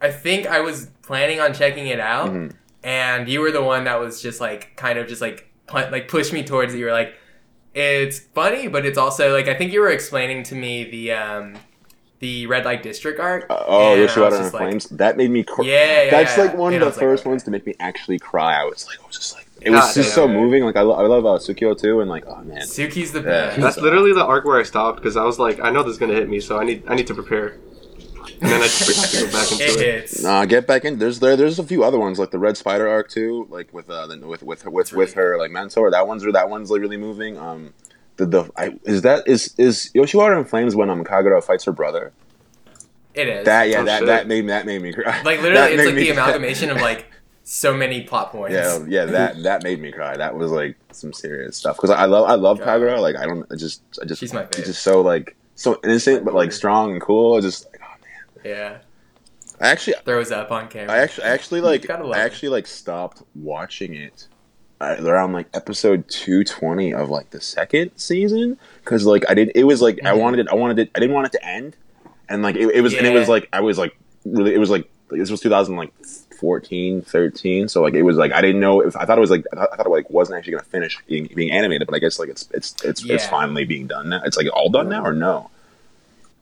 I 0.01 0.11
think 0.11 0.47
I 0.47 0.61
was 0.61 0.89
planning 1.03 1.41
on 1.41 1.53
checking 1.55 1.87
it 1.87 2.01
out, 2.01 2.31
Mhm. 2.31 2.55
and 2.83 3.29
you 3.29 3.41
were 3.41 3.51
the 3.53 3.63
one 3.63 3.85
that 3.85 4.01
was 4.01 4.23
just 4.23 4.41
like, 4.41 4.75
kind 4.77 4.99
of 4.99 5.07
just 5.07 5.21
like, 5.21 5.49
like 5.73 6.09
push 6.09 6.33
me 6.33 6.43
towards 6.43 6.75
it. 6.75 6.79
You 6.79 6.87
were 6.87 6.93
like, 6.93 7.15
it's 7.75 8.19
funny, 8.19 8.69
but 8.69 8.85
it's 8.87 8.99
also 8.99 9.33
like 9.33 9.49
I 9.49 9.55
think 9.55 9.73
you 9.73 9.81
were 9.81 9.91
explaining 9.91 10.43
to 10.45 10.55
me 10.55 10.85
the 10.91 11.13
um 11.13 11.57
the 12.21 12.47
red 12.47 12.65
light 12.65 12.83
district 12.83 13.19
arc. 13.21 13.47
Uh, 13.51 13.65
oh, 13.67 13.95
I 13.95 13.99
Yoshiwara 13.99 14.27
and 14.29 14.37
just 14.37 14.55
like- 14.55 14.63
Flames. 14.63 14.89
That 14.91 15.17
made 15.17 15.31
me 15.31 15.43
cry. 15.43 15.65
Yeah, 15.67 16.03
yeah, 16.05 16.11
That's 16.11 16.37
yeah. 16.37 16.45
like 16.45 16.55
one 16.57 16.73
of 16.73 16.81
the 16.81 16.87
was 16.87 16.97
like, 16.97 17.03
first 17.03 17.25
ones 17.27 17.43
to 17.45 17.51
make 17.51 17.67
me 17.67 17.75
actually 17.81 18.19
cry. 18.19 18.61
I 18.61 18.65
was 18.65 18.87
like, 18.87 18.99
I 19.03 19.07
was 19.07 19.17
just 19.17 19.35
like, 19.35 19.47
it 19.67 19.71
God, 19.71 19.77
was 19.77 19.95
just 19.95 20.09
yeah. 20.11 20.15
so 20.15 20.29
moving. 20.29 20.65
Like 20.65 20.77
I, 20.77 20.83
lo- 20.83 20.95
I 20.95 21.07
love 21.07 21.25
uh, 21.27 21.39
Tsukuyo 21.39 21.79
too, 21.81 22.01
and 22.01 22.09
like, 22.11 22.25
oh 22.27 22.43
man, 22.43 22.63
Suki's 22.63 23.13
the 23.13 23.21
Yeah. 23.21 23.25
best. 23.25 23.61
That's 23.61 23.77
literally 23.79 24.13
the 24.13 24.25
arc 24.25 24.45
where 24.45 24.59
I 24.59 24.63
stopped 24.63 24.99
because 24.99 25.17
I 25.17 25.25
was 25.25 25.39
like, 25.39 25.61
I 25.61 25.71
know 25.71 25.83
this 25.83 25.93
is 25.93 25.99
gonna 25.99 26.15
hit 26.15 26.29
me, 26.29 26.41
so 26.41 26.59
I 26.59 26.65
need 26.65 26.85
I 26.89 26.95
need 26.95 27.07
to 27.09 27.15
prepare. 27.15 27.59
And 28.41 28.51
then 28.51 28.61
I 28.61 28.65
just 28.65 28.85
forgot 28.85 29.09
to 29.11 29.27
go 29.27 29.33
back 29.33 29.53
into 29.53 29.65
it 29.65 29.87
it. 29.87 30.01
hits. 30.03 30.23
Nah, 30.23 30.45
get 30.47 30.67
back 30.67 30.85
in. 30.85 30.99
There's 30.99 31.21
there. 31.21 31.37
There's 31.37 31.59
a 31.61 31.65
few 31.65 31.85
other 31.85 31.99
ones 31.99 32.19
like 32.19 32.33
the 32.33 32.39
Red 32.41 32.57
Spider 32.57 32.89
arc 32.89 33.09
too, 33.09 33.47
like 33.51 33.73
with 33.73 33.89
uh 33.89 34.07
the, 34.09 34.19
with 34.27 34.43
with 34.43 34.63
her, 34.63 34.71
with 34.71 34.87
It's 34.87 34.93
really 34.93 35.05
with 35.07 35.15
her 35.15 35.39
like 35.39 35.51
mentor. 35.53 35.91
That 35.93 36.09
one's 36.09 36.25
that 36.25 36.49
one's 36.49 36.71
like 36.71 36.81
really 36.81 36.97
moving. 36.97 37.39
Um, 37.39 37.73
the 38.17 38.27
the 38.27 38.51
I, 38.57 38.77
is 38.85 39.03
that 39.03 39.29
is 39.29 39.55
is 39.59 39.91
Yoshiwara 39.95 40.39
in 40.39 40.45
Flames 40.45 40.75
when 40.75 40.91
um 40.91 41.05
Kagura 41.05 41.43
fights 41.43 41.65
her 41.67 41.73
brother. 41.73 42.13
It 43.15 43.29
is. 43.29 43.45
That 43.45 43.69
yeah 43.69 43.81
Oh, 43.81 43.85
that 43.85 43.99
shit. 44.01 44.07
that 44.07 44.27
made 44.27 44.49
that 44.49 44.67
made 44.67 44.83
me 44.83 44.93
cry. 44.93 45.23
like 45.23 45.41
That 45.43 45.43
literally, 45.43 45.73
it's 45.75 45.87
like 45.87 45.95
me 45.95 46.03
the 46.05 46.11
amalgamation 46.11 46.71
of 46.71 46.81
like 46.81 47.07
so 47.45 47.75
many 47.75 48.03
plot 48.03 48.31
points. 48.33 48.55
Yeah, 48.55 48.85
yeah, 48.89 49.05
that 49.07 49.43
that 49.43 49.63
made 49.63 49.81
me 49.81 49.93
cry. 49.93 50.17
That 50.17 50.35
was 50.37 50.51
like 50.51 50.77
some 50.93 51.13
serious 51.13 51.57
stuff 51.57 51.77
because 51.77 51.91
I 51.91 52.05
love 52.07 52.29
I 52.29 52.35
love 52.35 52.59
God. 52.59 52.69
Kagura. 52.81 53.01
Like 53.01 53.17
I 53.17 53.27
don't 53.27 53.47
I 53.53 53.57
just 53.57 53.83
I 54.01 54.05
just 54.05 54.21
She's 54.21 54.33
my 54.33 54.45
fave. 54.45 54.65
just 54.65 54.83
so 54.83 55.01
like 55.01 55.37
so 55.55 55.79
innocent 55.85 56.25
but 56.25 56.35
like 56.35 56.53
strong 56.53 56.93
and 56.93 57.01
cool. 57.01 57.37
I 57.37 57.41
just 57.41 57.67
like 57.67 57.81
oh 57.83 57.95
man. 58.01 58.53
Yeah. 58.53 58.79
I 59.61 59.69
actually 59.69 59.95
Throws 60.05 60.33
up 60.33 60.51
on 60.51 60.69
camera. 60.69 60.93
I 60.95 60.99
actually 60.99 61.25
I 61.25 61.31
actually 61.31 61.61
like 61.61 61.89
I 61.91 62.19
actually 62.19 62.49
like 62.49 62.67
stopped 62.67 63.23
watching 63.35 63.95
it 63.95 64.27
uh, 64.81 64.97
around 65.01 65.33
like 65.33 65.47
episode 65.55 66.09
220 66.09 66.93
of 66.95 67.09
like 67.11 67.31
the 67.31 67.41
second 67.41 67.93
season 67.97 68.59
because 68.83 69.07
like 69.07 69.25
I 69.31 69.35
didn't. 69.35 69.57
it 69.57 69.65
was 69.65 69.81
like 69.81 70.01
I 70.05 70.13
Mhm. 70.13 70.19
wanted 70.21 70.41
it 70.41 70.49
I 70.51 70.55
wanted 70.55 70.79
it 70.81 70.91
I 70.97 71.01
didn't 71.01 71.15
want 71.15 71.27
it 71.27 71.33
to 71.33 71.45
end 71.47 71.77
and 72.29 72.43
like 72.43 72.57
it, 72.57 72.69
it 72.75 72.81
was 72.81 72.95
and 72.95 73.07
it 73.07 73.15
was 73.15 73.29
like 73.29 73.49
I 73.53 73.61
was 73.61 73.79
like 73.79 73.97
really 74.25 74.55
it 74.55 74.59
was 74.59 74.71
like 74.71 74.91
this 75.11 75.31
was 75.31 75.41
2014 76.43 77.03
13 77.03 77.69
so 77.69 77.83
like 77.83 77.95
it 77.95 78.03
was 78.03 78.17
like 78.17 78.33
I 78.33 78.41
didn't 78.41 78.61
know 78.61 78.81
if 78.81 78.97
I 78.97 79.05
thought 79.05 79.17
it 79.17 79.21
was 79.21 79.31
like 79.31 79.45
I 79.53 79.57
thought, 79.57 79.69
I 79.73 79.77
thought 79.77 79.87
it 79.87 79.91
like 79.91 80.11
wasn't 80.11 80.39
actually 80.39 80.53
gonna 80.53 80.65
finish 80.65 80.99
being, 81.07 81.29
being 81.35 81.51
animated 81.53 81.87
but 81.87 81.95
I 81.95 82.01
guess 82.01 82.19
like 82.19 82.29
it's 82.29 82.49
it's 82.53 82.75
it's 82.85 83.05
it's 83.09 83.27
finally 83.27 83.65
being 83.65 83.87
done 83.87 84.09
now 84.09 84.21
it's 84.25 84.37
like 84.37 84.49
all 84.53 84.69
done 84.69 84.89
now 84.89 85.05
or 85.05 85.13
no 85.13 85.51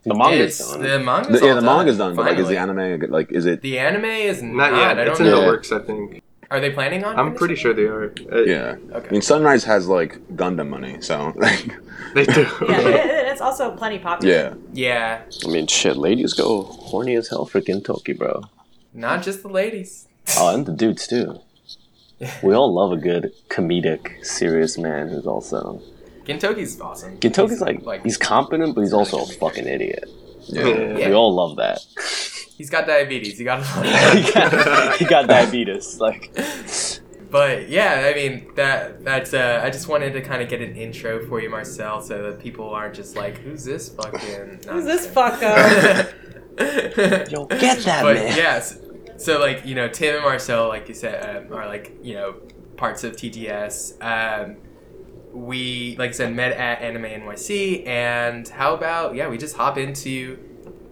The 0.04 0.14
manga's 0.14 0.58
It's- 0.60 0.72
done. 0.72 0.82
The 0.82 0.98
manga's 1.00 1.40
the, 1.40 1.46
yeah 1.46 1.52
all 1.54 1.60
the 1.60 1.66
manga's 1.66 1.98
done 1.98 2.16
but 2.16 2.24
like 2.26 2.38
is 2.38 2.48
the 2.48 2.56
anime 2.56 3.10
like 3.10 3.30
is 3.30 3.44
it 3.46 3.60
The 3.60 3.78
anime 3.78 4.06
is 4.06 4.42
Not 4.42 4.72
not. 4.72 4.78
yet. 4.78 4.98
I 4.98 5.04
don't 5.04 5.10
It's 5.12 5.20
in 5.20 5.26
know. 5.26 5.40
the 5.42 5.46
works, 5.46 5.70
I 5.72 5.80
think. 5.80 6.22
Are 6.50 6.58
they 6.58 6.70
planning 6.70 7.04
on? 7.04 7.16
I'm 7.16 7.34
pretty 7.36 7.54
sure 7.54 7.72
they 7.72 7.84
are. 7.84 8.12
Uh, 8.32 8.42
yeah 8.42 8.72
it? 8.72 9.06
I 9.08 9.10
mean 9.12 9.22
Sunrise 9.22 9.62
has 9.64 9.86
like 9.86 10.18
Gundam 10.34 10.68
money 10.68 11.00
so 11.02 11.32
like 11.36 11.76
They 12.14 12.24
do. 12.24 12.40
yeah, 12.68 12.78
it, 12.80 13.28
it's 13.32 13.40
also 13.42 13.70
plenty 13.76 13.98
popular. 13.98 14.34
yeah 14.34 14.54
Yeah, 14.72 15.20
I 15.44 15.48
mean, 15.48 15.66
shit, 15.68 15.96
ladies 15.96 16.32
go 16.32 16.62
horny 16.62 17.14
as 17.16 17.28
hell 17.28 17.44
for 17.44 17.60
Gintoki, 17.60 18.16
bro. 18.18 18.42
Not 18.92 19.22
just 19.22 19.42
the 19.42 19.48
ladies. 19.48 20.08
Oh, 20.36 20.54
and 20.54 20.66
the 20.66 20.72
dudes 20.72 21.06
too. 21.06 21.40
We 22.42 22.54
all 22.54 22.72
love 22.74 22.92
a 22.92 22.96
good 22.98 23.32
comedic, 23.48 24.24
serious 24.24 24.76
man 24.76 25.08
who's 25.08 25.26
also 25.26 25.80
Gintoki's 26.24 26.80
awesome. 26.80 27.18
Gintoki's 27.18 27.50
He's, 27.52 27.60
like, 27.62 28.04
he's 28.04 28.16
competent, 28.18 28.74
but 28.74 28.82
he's 28.82 28.92
also 28.92 29.22
a 29.22 29.26
fucking 29.26 29.66
idiot. 29.66 30.04
yeah. 30.46 30.66
Yeah. 30.66 31.08
We 31.08 31.14
all 31.14 31.34
love 31.34 31.56
that. 31.56 31.80
he's 32.56 32.70
got 32.70 32.86
diabetes. 32.86 33.38
You 33.38 33.46
gotta 33.46 33.64
he, 34.18 34.32
got, 34.32 34.96
he 34.98 35.04
got 35.06 35.26
diabetes. 35.28 35.98
Like, 35.98 36.30
But 37.30 37.68
yeah, 37.68 38.10
I 38.12 38.14
mean 38.14 38.50
that 38.56 39.04
that's 39.04 39.32
uh 39.32 39.60
I 39.62 39.70
just 39.70 39.88
wanted 39.88 40.12
to 40.12 40.20
kind 40.20 40.42
of 40.42 40.48
get 40.48 40.60
an 40.60 40.76
intro 40.76 41.24
for 41.26 41.40
you, 41.40 41.48
Marcel, 41.48 42.00
so 42.02 42.22
that 42.22 42.40
people 42.40 42.68
aren't 42.70 42.94
just 42.94 43.16
like, 43.16 43.38
who's 43.38 43.64
this 43.64 43.88
fucking 43.88 44.60
Who's 44.68 44.84
this 44.84 45.06
fucko? 45.06 46.12
yo, 47.30 47.46
get 47.46 47.78
that 47.80 48.02
but 48.02 48.16
man. 48.16 48.36
yes, 48.36 48.78
so 49.16 49.38
like 49.38 49.64
you 49.64 49.74
know 49.74 49.88
Tim 49.88 50.16
and 50.16 50.24
Marcel, 50.24 50.68
like 50.68 50.88
you 50.88 50.94
said, 50.94 51.46
um, 51.46 51.52
are 51.52 51.66
like 51.66 51.96
you 52.02 52.14
know 52.14 52.36
parts 52.76 53.04
of 53.04 53.16
TTS. 53.16 54.02
Um, 54.02 54.56
we 55.32 55.96
like 55.98 56.10
I 56.10 56.12
said 56.12 56.34
met 56.34 56.52
at 56.52 56.80
Anime 56.82 57.04
NYC, 57.04 57.86
and 57.86 58.48
how 58.48 58.74
about 58.74 59.14
yeah, 59.14 59.28
we 59.28 59.38
just 59.38 59.56
hop 59.56 59.78
into 59.78 60.38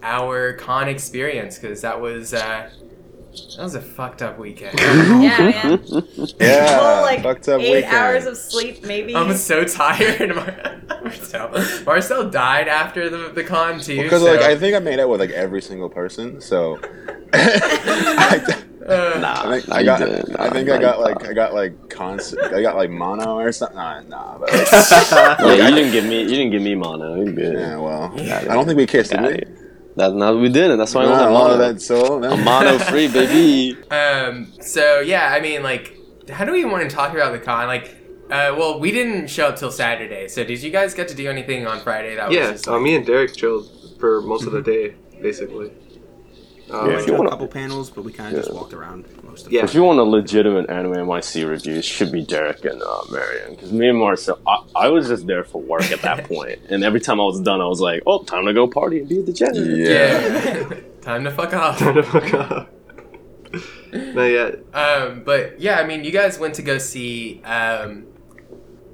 our 0.01 0.53
con 0.53 0.87
experience 0.87 1.57
because 1.59 1.81
that 1.81 1.99
was 1.99 2.33
uh, 2.33 2.69
that 3.31 3.63
was 3.63 3.75
a 3.75 3.81
fucked 3.81 4.21
up 4.21 4.37
weekend. 4.39 4.77
yeah, 4.79 5.37
man. 5.39 5.79
Yeah, 6.39 6.77
Well, 6.77 7.01
like 7.03 7.21
fucked 7.23 7.47
up 7.47 7.61
eight 7.61 7.75
weekend. 7.75 7.93
hours 7.95 8.25
of 8.25 8.37
sleep, 8.37 8.83
maybe. 8.83 9.15
I'm 9.15 9.33
so 9.35 9.63
tired. 9.65 10.35
Marcel, 11.03 11.83
Marcel 11.85 12.29
died 12.29 12.67
after 12.67 13.09
the, 13.09 13.29
the 13.29 13.43
con 13.43 13.79
too. 13.79 14.01
because 14.01 14.21
so, 14.21 14.31
like 14.31 14.41
I 14.41 14.57
think 14.57 14.75
I 14.75 14.79
made 14.79 14.99
out 14.99 15.09
with 15.09 15.19
like 15.19 15.29
every 15.31 15.61
single 15.61 15.89
person. 15.89 16.41
So 16.41 16.79
I, 17.33 18.41
uh, 18.87 19.19
Nah, 19.19 19.51
I 19.51 19.59
think 19.59 19.71
I 19.71 19.83
got 19.83 19.99
didn't. 19.99 20.35
I 20.39 20.49
think 20.49 20.67
nah, 20.67 20.75
I 20.75 20.77
got 20.79 20.97
you- 20.97 21.03
like 21.03 21.27
I 21.27 21.33
got 21.33 21.53
like 21.53 21.89
constant 21.89 22.53
I 22.53 22.61
got 22.61 22.75
like 22.75 22.89
mono 22.89 23.35
or 23.37 23.51
something. 23.51 23.77
Nah, 23.77 24.01
nah 24.01 24.37
but 24.39 24.51
like, 24.51 24.71
yeah, 25.57 25.67
you 25.69 25.75
didn't 25.75 25.91
give 25.91 26.05
me. 26.05 26.21
You 26.23 26.29
didn't 26.29 26.51
give 26.51 26.61
me 26.63 26.75
mono. 26.75 27.21
You 27.23 27.31
good? 27.31 27.53
yeah, 27.59 27.77
well, 27.77 28.09
Got. 28.09 28.49
I 28.49 28.53
don't 28.55 28.65
think 28.65 28.77
we 28.77 28.87
kissed, 28.87 29.11
did 29.11 29.19
Got 29.19 29.31
we? 29.31 29.43
It. 29.99 30.09
That 30.11 30.15
now 30.15 30.35
we 30.35 30.49
did, 30.49 30.71
and 30.71 30.79
that's 30.79 30.93
why 30.95 31.03
I 31.03 31.05
Nah, 31.05 31.11
went 31.11 31.21
a 31.23 31.33
lot 31.33 31.51
of 31.51 31.59
mono. 31.59 31.73
that 31.73 31.81
soul. 31.81 32.23
A 32.23 32.37
mono 32.37 32.77
free 32.79 33.07
baby. 33.11 33.77
Um. 33.91 34.53
So 34.61 34.99
yeah, 34.99 35.31
I 35.33 35.39
mean, 35.39 35.63
like, 35.63 35.93
how 36.29 36.45
do 36.45 36.51
we 36.51 36.65
want 36.65 36.89
to 36.89 36.95
talk 36.95 37.13
about 37.13 37.31
the 37.31 37.39
con? 37.39 37.67
Like, 37.67 37.95
uh, 38.29 38.53
well, 38.57 38.79
we 38.79 38.91
didn't 38.91 39.27
show 39.27 39.47
up 39.47 39.57
till 39.57 39.71
Saturday. 39.71 40.27
So 40.27 40.43
did 40.43 40.61
you 40.61 40.71
guys 40.71 40.93
get 40.93 41.07
to 41.09 41.15
do 41.15 41.29
anything 41.29 41.67
on 41.67 41.79
Friday? 41.81 42.15
That 42.15 42.31
Yeah, 42.31 42.51
was 42.51 42.61
just, 42.61 42.67
uh, 42.67 42.79
me 42.79 42.95
and 42.95 43.05
Derek 43.05 43.35
chilled 43.35 43.69
for 43.99 44.21
most 44.21 44.45
of 44.45 44.53
the 44.53 44.61
day, 44.61 44.95
basically. 45.21 45.71
Uh, 46.71 46.81
Yeah, 46.81 46.87
We 46.87 46.93
if 46.93 46.99
you 47.01 47.05
did 47.07 47.13
a 47.13 47.17
wanna- 47.17 47.29
couple 47.31 47.47
panels, 47.47 47.89
but 47.89 48.03
we 48.03 48.11
kind 48.13 48.35
of 48.35 48.43
just 48.43 48.53
walked 48.53 48.73
around 48.73 49.05
most 49.23 49.45
of 49.45 49.49
the 49.49 49.49
time. 49.49 49.51
Yeah. 49.51 49.63
If 49.63 49.73
you 49.73 49.83
want 49.83 49.99
a 49.99 50.03
legitimate 50.03 50.69
anime 50.69 50.93
NYC 50.93 51.43
review, 51.49 51.75
it 51.75 51.85
should 51.85 52.11
be 52.11 52.23
Derek 52.23 52.63
and 52.65 52.81
uh, 52.81 53.01
Marion. 53.11 53.51
Because 53.55 53.71
me 53.71 53.89
and 53.89 53.97
Marcel, 53.97 54.39
I, 54.47 54.63
I 54.75 54.87
was 54.89 55.07
just 55.07 55.25
there 55.27 55.43
for 55.43 55.61
work 55.61 55.91
at 55.91 56.01
that 56.01 56.17
point. 56.25 56.29
point, 56.29 56.59
and 56.69 56.83
every 56.83 56.99
time 56.99 57.19
I 57.19 57.23
was 57.23 57.41
done, 57.41 57.59
I 57.59 57.65
was 57.65 57.81
like, 57.81 58.03
"Oh, 58.05 58.21
time 58.23 58.45
to 58.45 58.53
go 58.53 58.67
party 58.67 58.99
and 58.99 59.09
be 59.09 59.19
a 59.19 59.23
degenerate." 59.23 59.77
yeah. 59.79 60.69
Time 61.01 61.23
to 61.23 61.31
fuck 61.31 61.53
off. 61.53 61.79
Time 61.79 61.95
to 61.95 62.03
fuck 62.03 62.33
up. 62.35 62.69
Not 63.93 64.25
yet. 64.25 64.59
Um. 64.73 65.23
But 65.23 65.59
yeah, 65.59 65.79
I 65.79 65.85
mean, 65.87 66.03
you 66.03 66.11
guys 66.11 66.37
went 66.37 66.53
to 66.55 66.61
go 66.61 66.77
see 66.77 67.41
um. 67.43 68.05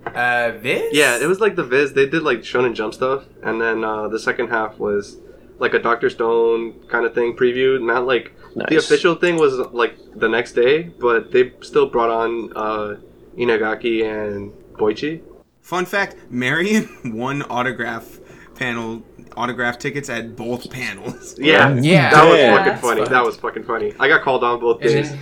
Uh, 0.06 0.52
Viz. 0.60 0.94
Yeah, 0.94 1.18
it 1.22 1.26
was 1.28 1.40
like 1.40 1.56
the 1.56 1.64
Viz. 1.64 1.94
They 1.94 2.08
did 2.08 2.22
like 2.24 2.40
Shonen 2.40 2.74
Jump 2.76 2.94
stuff, 2.94 3.26
and 3.44 3.60
then 3.60 3.84
uh, 3.84 4.08
the 4.08 4.20
second 4.20 4.50
half 4.50 4.78
was 4.78 5.18
like 5.60 5.74
a 5.74 5.80
Doctor 5.80 6.10
Stone 6.10 6.74
kind 6.88 7.06
of 7.06 7.14
thing 7.14 7.36
preview. 7.36 7.82
Not 7.82 8.06
like 8.06 8.34
Nice. 8.56 8.70
the 8.70 8.76
official 8.78 9.16
thing 9.16 9.36
was 9.38 9.58
like 9.74 9.96
the 10.16 10.30
next 10.30 10.54
day, 10.54 10.84
but 10.84 11.32
they 11.32 11.52
still 11.62 11.88
brought 11.88 12.10
on 12.10 12.52
uh, 12.56 12.96
Inagaki 13.38 14.04
and 14.04 14.52
Boichi. 14.74 15.22
Fun 15.62 15.86
fact: 15.86 16.16
Marion 16.30 16.88
won 17.16 17.42
autograph 17.44 18.20
panel 18.56 19.04
autograph 19.36 19.78
tickets 19.78 20.10
at 20.10 20.36
both 20.38 20.70
panels. 20.72 21.36
Yeah, 21.40 21.76
Yeah. 21.76 22.10
that 22.12 22.24
was 22.30 22.38
Yeah. 22.40 22.52
fucking 22.56 22.66
That's 22.72 22.82
funny. 22.82 23.02
fun. 23.02 23.12
That 23.12 23.26
was 23.26 23.36
fucking 23.36 23.64
funny. 23.64 23.94
I 24.00 24.08
got 24.08 24.22
called 24.22 24.44
on 24.46 24.60
both 24.62 24.80
days. 24.82 25.14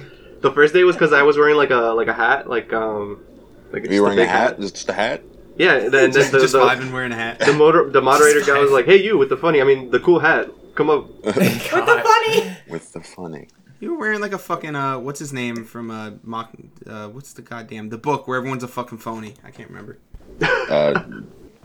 The 0.41 0.51
first 0.51 0.73
day 0.73 0.83
was 0.83 0.95
because 0.95 1.13
I 1.13 1.23
was 1.23 1.37
wearing 1.37 1.55
like 1.55 1.71
a 1.71 1.93
like 1.95 2.07
a 2.09 2.13
hat, 2.13 2.47
like 2.49 2.71
um, 2.73 3.23
like 3.71 3.81
Are 3.81 3.85
just 3.85 3.93
you 3.93 4.03
wearing 4.03 4.19
a 4.19 4.21
big 4.21 4.29
hat? 4.29 4.59
Just 4.59 4.87
a 4.89 4.93
hat? 4.93 5.23
Yeah, 5.55 5.75
and 5.75 5.83
then, 5.85 5.91
then 5.91 6.11
just 6.11 6.31
the, 6.31 6.39
just 6.39 6.53
the, 6.53 6.59
vibing 6.59 6.91
wearing 6.91 7.11
a 7.11 7.15
hat. 7.15 7.39
the 7.39 7.53
motor 7.53 7.89
the 7.89 8.01
moderator 8.01 8.41
guy 8.41 8.59
was 8.59 8.71
like, 8.71 8.85
"Hey, 8.85 9.03
you 9.03 9.17
with 9.17 9.29
the 9.29 9.37
funny, 9.37 9.61
I 9.61 9.63
mean 9.63 9.91
the 9.91 9.99
cool 9.99 10.19
hat, 10.19 10.49
come 10.75 10.89
up." 10.89 11.09
With 11.23 11.35
the 11.35 12.03
funny. 12.03 12.57
With 12.69 12.91
the 12.93 13.01
funny. 13.01 13.47
You 13.79 13.91
were 13.93 13.99
wearing 13.99 14.21
like 14.21 14.31
a 14.33 14.37
fucking 14.37 14.75
uh, 14.75 14.97
what's 14.99 15.19
his 15.19 15.33
name 15.33 15.65
from 15.65 15.91
uh, 15.91 16.11
mock, 16.23 16.51
uh, 16.87 17.09
what's 17.09 17.33
the 17.33 17.41
goddamn 17.41 17.89
the 17.89 17.97
book 17.97 18.27
where 18.27 18.37
everyone's 18.37 18.63
a 18.63 18.67
fucking 18.67 18.97
phony. 18.97 19.35
I 19.43 19.51
can't 19.51 19.69
remember. 19.69 19.99
Uh, 20.41 21.03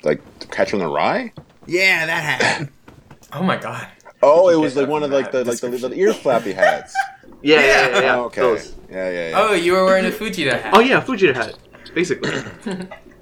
like 0.03 0.21
Catcher 0.51 0.77
in 0.77 0.81
the 0.81 0.89
Rye? 0.89 1.33
Yeah, 1.67 2.07
that 2.07 2.23
hat. 2.23 2.69
oh 3.33 3.43
my 3.43 3.57
god. 3.57 3.89
Oh, 4.23 4.49
it 4.49 4.57
was 4.57 4.77
like 4.77 4.89
one 4.89 5.03
of 5.03 5.11
like 5.11 5.31
the 5.31 5.45
that 5.45 5.63
like 5.63 5.81
the, 5.81 5.89
the 5.89 5.95
ear 5.95 6.13
flappy 6.13 6.53
hats. 6.55 6.95
Yeah, 7.41 7.61
yeah, 7.61 7.67
yeah. 7.67 8.01
yeah, 8.01 8.17
Oh, 8.17 8.25
okay. 8.25 8.41
those. 8.41 8.75
Yeah, 8.91 9.11
yeah, 9.11 9.29
yeah. 9.31 9.41
Oh, 9.41 9.55
you 9.55 9.73
were 9.73 9.85
wearing 9.85 10.07
a 10.07 10.11
Fujita 10.11 10.61
hat. 10.61 10.75
Oh 10.75 10.81
yeah, 10.81 11.01
Fujita 11.01 11.35
hat, 11.35 11.57
basically. 11.95 12.33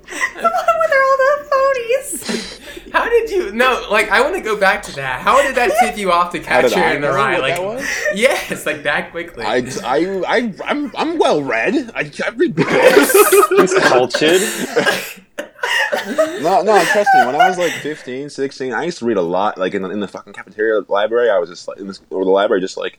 The 0.09 0.43
one 0.43 0.79
with 0.81 0.93
all 1.01 1.17
the 1.23 1.47
phonies. 1.51 2.93
How 2.93 3.09
did 3.09 3.31
you? 3.31 3.53
No, 3.53 3.87
like 3.91 4.09
I 4.11 4.21
want 4.23 4.35
to 4.37 4.41
go 4.41 4.57
back 4.59 4.83
to 4.85 4.95
that. 4.97 5.21
How 5.21 5.43
did 5.43 5.55
that 5.57 5.73
tip 5.81 5.99
you 5.99 6.13
off 6.13 6.33
to 6.33 6.43
How 6.43 6.63
did 6.63 6.73
Catcher 6.73 6.95
in 6.95 7.01
the 7.03 7.09
know 7.09 7.15
Rye? 7.15 7.39
Like, 7.39 7.57
that 7.57 7.65
was? 7.65 7.85
yes, 8.15 8.65
like 8.65 8.83
that 8.85 9.11
quickly. 9.11 9.45
I, 9.45 9.57
I, 9.85 10.23
I, 10.27 10.55
I'm, 10.65 10.93
I'm 10.97 11.19
well 11.19 11.43
read. 11.43 11.91
I, 11.95 12.11
I 12.25 12.29
read 12.31 12.55
books. 12.55 13.75
Cultured. 13.89 14.41
no, 16.43 16.63
no, 16.63 16.85
trust 16.85 17.11
me. 17.15 17.27
When 17.27 17.35
I 17.35 17.49
was 17.49 17.59
like 17.59 17.73
15, 17.73 18.31
16, 18.31 18.73
I 18.73 18.85
used 18.85 18.99
to 18.99 19.05
read 19.05 19.17
a 19.17 19.23
lot. 19.23 19.59
Like 19.59 19.75
in 19.75 19.83
the, 19.83 19.91
in 19.91 20.01
the 20.01 20.09
fucking 20.09 20.33
cafeteria 20.33 20.83
library, 20.89 21.31
I 21.31 21.39
was 21.39 21.51
just 21.51 21.69
like 21.69 21.79
in 21.79 21.87
this, 21.89 22.01
or 22.11 22.25
the 22.25 22.31
library, 22.31 22.61
just 22.61 22.77
like, 22.77 22.99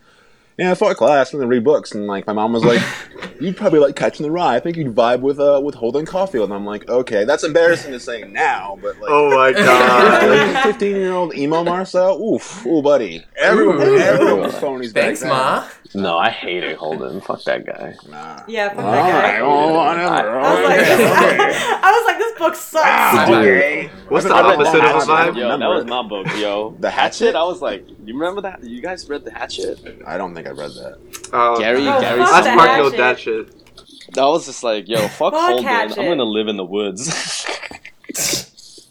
yeah, 0.57 0.73
fuck 0.73 0.97
class, 0.97 1.33
I'm 1.33 1.39
gonna 1.39 1.49
read 1.49 1.63
books. 1.63 1.91
And 1.93 2.07
like 2.07 2.25
my 2.25 2.33
mom 2.33 2.51
was 2.53 2.63
like, 2.63 2.81
you'd 3.39 3.55
probably 3.55 3.79
like 3.79 3.95
Catching 3.95 4.23
the 4.25 4.31
Rye. 4.31 4.55
I 4.55 4.59
think 4.59 4.75
you'd 4.75 4.95
vibe 4.95 5.21
with 5.21 5.39
uh 5.39 5.61
with 5.63 5.75
Holden 5.75 6.05
Caulfield. 6.05 6.49
And 6.49 6.53
I'm 6.53 6.65
like, 6.65 6.89
okay, 6.89 7.25
that's 7.25 7.43
embarrassing 7.43 7.91
to 7.91 7.99
say 7.99 8.23
now, 8.23 8.77
but 8.81 8.99
like. 8.99 9.11
Oh 9.11 9.29
my 9.35 9.51
god. 9.53 10.63
15 10.63 10.95
year 10.95 11.13
old 11.13 11.35
emo 11.35 11.63
Marcel, 11.63 12.19
oof, 12.21 12.65
ooh, 12.65 12.81
buddy. 12.81 13.23
Everyone, 13.35 13.81
Ooh. 13.81 13.97
everyone 13.97 14.39
was 14.41 14.55
phonies 14.55 14.93
back 14.93 15.05
Thanks, 15.05 15.19
then. 15.21 15.29
Ma. 15.29 15.67
No, 15.95 16.17
I 16.17 16.29
hate 16.29 16.63
hated 16.63 16.77
Holden. 16.77 17.21
Fuck 17.21 17.43
that 17.43 17.65
guy. 17.65 17.95
Nah. 18.09 18.43
Yeah, 18.47 18.69
fuck 18.69 18.79
All 18.85 18.91
that 18.91 19.23
right, 19.23 19.39
guy. 19.39 19.41
well, 19.41 19.73
whatever. 19.73 20.39
I 20.39 20.53
was 20.53 20.63
like, 20.69 20.79
I 21.83 21.91
was 21.91 22.05
like, 22.05 22.17
this 22.17 22.37
book 22.37 22.55
sucks. 22.55 22.85
Ah, 22.85 23.25
Dude. 23.27 23.89
What's 24.09 24.25
the 24.25 24.33
I 24.33 24.41
read 24.49 24.59
opposite 24.59 24.83
of 24.83 24.95
a 25.03 25.05
vibe? 25.11 25.37
Yo, 25.37 25.57
that 25.57 25.67
was 25.67 25.85
my 25.85 26.01
book, 26.03 26.27
yo. 26.37 26.75
The 26.79 26.89
Hatchet? 26.89 27.35
I 27.35 27.43
was 27.43 27.61
like, 27.61 27.87
you 28.05 28.13
remember 28.13 28.41
that? 28.41 28.63
You 28.63 28.81
guys 28.81 29.07
read 29.09 29.23
the 29.25 29.31
Hatchet? 29.31 29.79
I 30.05 30.17
don't 30.17 30.33
think 30.35 30.47
I 30.47 30.51
read 30.51 30.71
that. 30.71 30.97
Uh, 31.33 31.57
Gary, 31.57 31.87
Oh, 31.87 32.01
Gary. 32.01 32.19
That's 32.19 32.47
the 32.47 32.55
Mark 32.55 32.69
Hatchet. 32.69 32.83
note 32.83 32.97
that 32.97 33.19
shit. 33.19 34.13
That 34.13 34.23
was 34.25 34.45
just 34.45 34.63
like, 34.63 34.87
yo, 34.87 34.99
fuck, 35.07 35.33
Fuck 35.33 35.33
Holden. 35.33 35.63
Hatchet. 35.65 35.99
I'm 35.99 36.05
gonna 36.05 36.23
live 36.23 36.47
in 36.47 36.57
the 36.57 36.65
woods. 36.65 37.07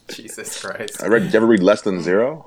Jesus 0.09 0.61
Christ. 0.61 1.03
I 1.03 1.07
read. 1.07 1.23
Did 1.23 1.33
you 1.33 1.37
ever 1.37 1.45
read 1.47 1.61
Less 1.63 1.81
Than 1.81 2.01
Zero? 2.01 2.45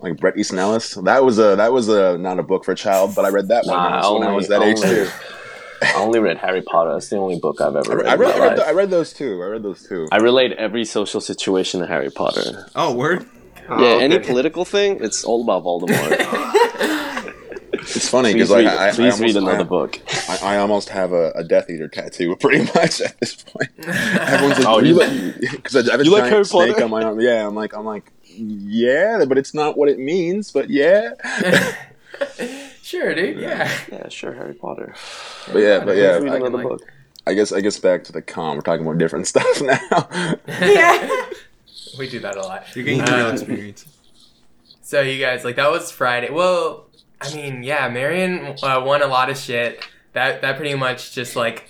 Like 0.00 0.18
Bret 0.18 0.36
Easton 0.36 0.58
Ellis. 0.58 0.94
That 0.94 1.24
was 1.24 1.38
a 1.38 1.56
that 1.56 1.72
was 1.72 1.88
a 1.88 2.18
not 2.18 2.38
a 2.38 2.42
book 2.42 2.64
for 2.64 2.72
a 2.72 2.76
child, 2.76 3.14
but 3.14 3.24
I 3.24 3.28
read 3.28 3.48
that 3.48 3.64
one 3.66 3.76
Nah, 3.76 4.12
when 4.18 4.26
I 4.28 4.32
was- 4.32 4.48
when 4.48 4.62
I 4.62 4.64
only- 4.64 4.72
was 4.72 4.82
that 4.82 4.90
age 4.92 5.06
too. 5.06 5.08
I 5.82 5.94
only 5.94 6.18
read 6.18 6.36
Harry 6.36 6.60
Potter. 6.60 6.92
That's 6.92 7.08
the 7.08 7.16
only 7.16 7.38
book 7.38 7.60
I've 7.62 7.74
ever 7.74 7.96
read, 7.96 8.04
read. 8.04 8.06
I, 8.06 8.12
in 8.14 8.20
read, 8.20 8.28
my 8.28 8.34
I, 8.34 8.48
read, 8.50 8.58
life. 8.58 8.68
I 8.68 8.72
read 8.72 8.90
those 8.90 9.12
too. 9.14 9.42
I 9.42 9.46
read 9.46 9.62
those 9.62 9.82
too. 9.82 10.08
I 10.12 10.18
relate 10.18 10.52
every 10.52 10.84
social 10.84 11.22
situation 11.22 11.80
to 11.80 11.86
Harry 11.86 12.10
Potter. 12.10 12.66
Oh, 12.76 12.92
word. 12.94 13.24
Oh, 13.68 13.80
yeah, 13.82 14.02
any 14.02 14.18
political 14.18 14.66
thing, 14.66 15.02
it's 15.02 15.24
all 15.24 15.42
about 15.42 15.64
Voldemort. 15.64 17.34
It's 17.72 18.08
funny 18.08 18.32
because 18.34 18.50
like, 18.50 18.66
I, 18.66 18.88
I, 18.88 18.92
please 18.92 19.20
I 19.20 19.24
read 19.24 19.36
another 19.36 19.60
I, 19.60 19.62
book. 19.62 20.00
I, 20.28 20.38
I 20.42 20.56
almost 20.58 20.90
have 20.90 21.12
a, 21.12 21.30
a 21.34 21.42
Death 21.42 21.70
Eater 21.70 21.88
tattoo, 21.88 22.36
pretty 22.40 22.64
much 22.74 23.00
at 23.00 23.18
this 23.20 23.36
point. 23.42 23.70
Everyone's 23.78 24.58
like, 24.58 24.66
Oh, 24.66 24.74
"Are 24.78 24.84
you- 24.84 24.94
like, 24.94 25.40
because 25.40 25.88
I 25.88 25.90
have 25.92 26.00
a 26.00 26.04
you 26.04 26.10
like 26.10 26.20
giant 26.22 26.32
Harry 26.32 26.44
snake 26.44 26.72
Potter? 26.74 26.84
on 26.84 26.90
my 26.90 27.02
arm. 27.02 27.20
Yeah, 27.20 27.46
I'm 27.46 27.54
like, 27.54 27.74
I'm 27.74 27.86
like, 27.86 28.12
yeah, 28.40 29.24
but 29.28 29.38
it's 29.38 29.54
not 29.54 29.76
what 29.76 29.88
it 29.88 29.98
means. 29.98 30.50
But 30.50 30.70
yeah, 30.70 31.10
sure, 32.82 33.14
dude. 33.14 33.38
Yeah. 33.38 33.70
Yeah, 33.90 34.08
sure, 34.08 34.32
Harry 34.32 34.54
Potter. 34.54 34.94
but 35.52 35.58
yeah, 35.58 35.84
but 35.84 35.96
yeah. 35.96 36.18
Please 36.18 36.30
I, 36.32 36.36
another 36.36 36.50
like- 36.58 36.66
book. 36.68 36.82
I 37.26 37.34
guess 37.34 37.52
I 37.52 37.60
guess 37.60 37.78
back 37.78 38.02
to 38.04 38.12
the 38.12 38.22
com. 38.22 38.56
We're 38.56 38.62
talking 38.62 38.84
about 38.84 38.98
different 38.98 39.26
stuff 39.32 39.60
now. 39.62 40.08
yeah. 40.48 41.08
We 41.98 42.08
do 42.08 42.20
that 42.20 42.36
a 42.36 42.40
lot. 42.40 42.64
You're 42.76 42.84
getting 42.84 43.04
the 43.04 43.12
real 43.12 43.26
Uh, 43.26 43.32
experience. 43.32 43.84
So 44.82 45.00
you 45.00 45.20
guys 45.20 45.44
like 45.44 45.56
that 45.56 45.70
was 45.72 45.90
Friday. 45.90 46.30
Well, 46.30 46.86
I 47.20 47.34
mean, 47.34 47.64
yeah, 47.64 47.88
Marion 47.88 48.54
uh, 48.62 48.80
won 48.86 49.02
a 49.02 49.06
lot 49.08 49.28
of 49.28 49.36
shit. 49.36 49.84
That 50.12 50.40
that 50.42 50.56
pretty 50.56 50.74
much 50.76 51.12
just 51.12 51.34
like 51.36 51.68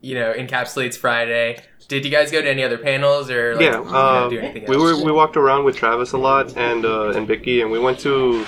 you 0.00 0.14
know 0.14 0.32
encapsulates 0.32 0.96
Friday. 0.96 1.62
Did 1.88 2.04
you 2.04 2.10
guys 2.10 2.30
go 2.30 2.42
to 2.42 2.48
any 2.48 2.62
other 2.62 2.76
panels 2.76 3.30
or 3.30 3.54
like, 3.54 3.64
Yeah, 3.64 3.80
uh, 3.80 4.28
do 4.28 4.38
anything 4.38 4.66
we 4.68 4.74
else? 4.76 4.82
were 5.00 5.04
we 5.04 5.10
walked 5.10 5.38
around 5.38 5.64
with 5.64 5.74
Travis 5.76 6.12
a 6.12 6.18
lot 6.18 6.54
and 6.56 6.84
uh, 6.84 7.10
and 7.16 7.26
Vicky, 7.26 7.62
and 7.62 7.70
we 7.70 7.78
went 7.78 7.98
to 8.00 8.46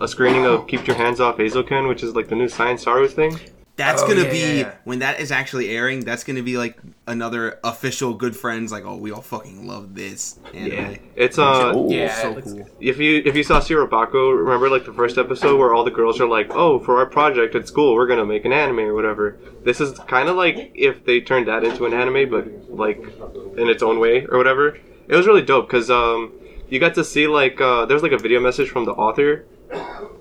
a 0.00 0.08
screening 0.08 0.44
of 0.44 0.66
Keep 0.66 0.88
Your 0.88 0.96
Hands 0.96 1.20
Off 1.20 1.36
Eizouken, 1.38 1.88
which 1.88 2.02
is 2.02 2.16
like 2.16 2.28
the 2.28 2.34
new 2.34 2.48
Science 2.48 2.82
Saru 2.82 3.06
thing. 3.06 3.38
That's 3.80 4.02
Oh, 4.02 4.08
gonna 4.08 4.24
yeah, 4.24 4.30
be 4.30 4.38
yeah, 4.38 4.52
yeah. 4.64 4.74
when 4.84 4.98
that 4.98 5.20
is 5.20 5.32
actually 5.32 5.70
airing. 5.70 6.00
That's 6.00 6.22
gonna 6.24 6.42
be 6.42 6.58
like 6.58 6.76
another 7.06 7.58
official 7.64 8.12
good 8.12 8.36
friends. 8.36 8.70
Like, 8.70 8.84
oh, 8.84 8.96
we 8.96 9.10
all 9.10 9.22
fucking 9.22 9.66
love 9.66 9.94
this 9.94 10.38
anime. 10.52 10.98
It's 11.16 11.38
uh, 11.38 11.72
Ooh. 11.74 11.88
Yeah, 11.90 12.14
so 12.20 12.30
it 12.30 12.34
looks 12.36 12.52
cool. 12.52 12.68
if 12.80 12.98
you 12.98 13.22
if 13.24 13.34
you 13.34 13.42
saw 13.42 13.58
Shirobako, 13.60 14.36
remember 14.38 14.68
like 14.68 14.84
the 14.84 14.92
first 14.92 15.16
episode 15.16 15.56
where 15.58 15.72
all 15.74 15.84
the 15.84 15.90
girls 15.90 16.20
are 16.20 16.28
like, 16.28 16.48
"Oh, 16.54 16.78
for 16.78 16.98
our 16.98 17.06
project 17.06 17.54
at 17.54 17.66
school, 17.66 17.94
we're 17.94 18.06
gonna 18.06 18.26
make 18.26 18.44
an 18.44 18.52
anime 18.52 18.80
or 18.80 18.94
whatever." 18.94 19.38
This 19.64 19.80
is 19.80 19.98
kind 20.00 20.28
of 20.28 20.36
like 20.36 20.72
if 20.74 21.04
they 21.06 21.20
turned 21.22 21.48
that 21.48 21.64
into 21.64 21.86
an 21.86 21.94
anime, 21.94 22.28
but 22.30 22.44
like 22.84 23.02
in 23.56 23.68
its 23.68 23.82
own 23.82 23.98
way 23.98 24.26
or 24.26 24.36
whatever. 24.36 24.76
It 25.08 25.16
was 25.16 25.26
really 25.26 25.42
dope 25.42 25.66
because 25.68 25.90
um, 25.90 26.32
you 26.68 26.78
got 26.78 26.94
to 26.96 27.04
see 27.04 27.26
like 27.26 27.60
uh, 27.60 27.86
there's 27.86 28.02
like 28.02 28.12
a 28.12 28.18
video 28.18 28.40
message 28.40 28.68
from 28.68 28.84
the 28.84 28.92
author, 28.92 29.46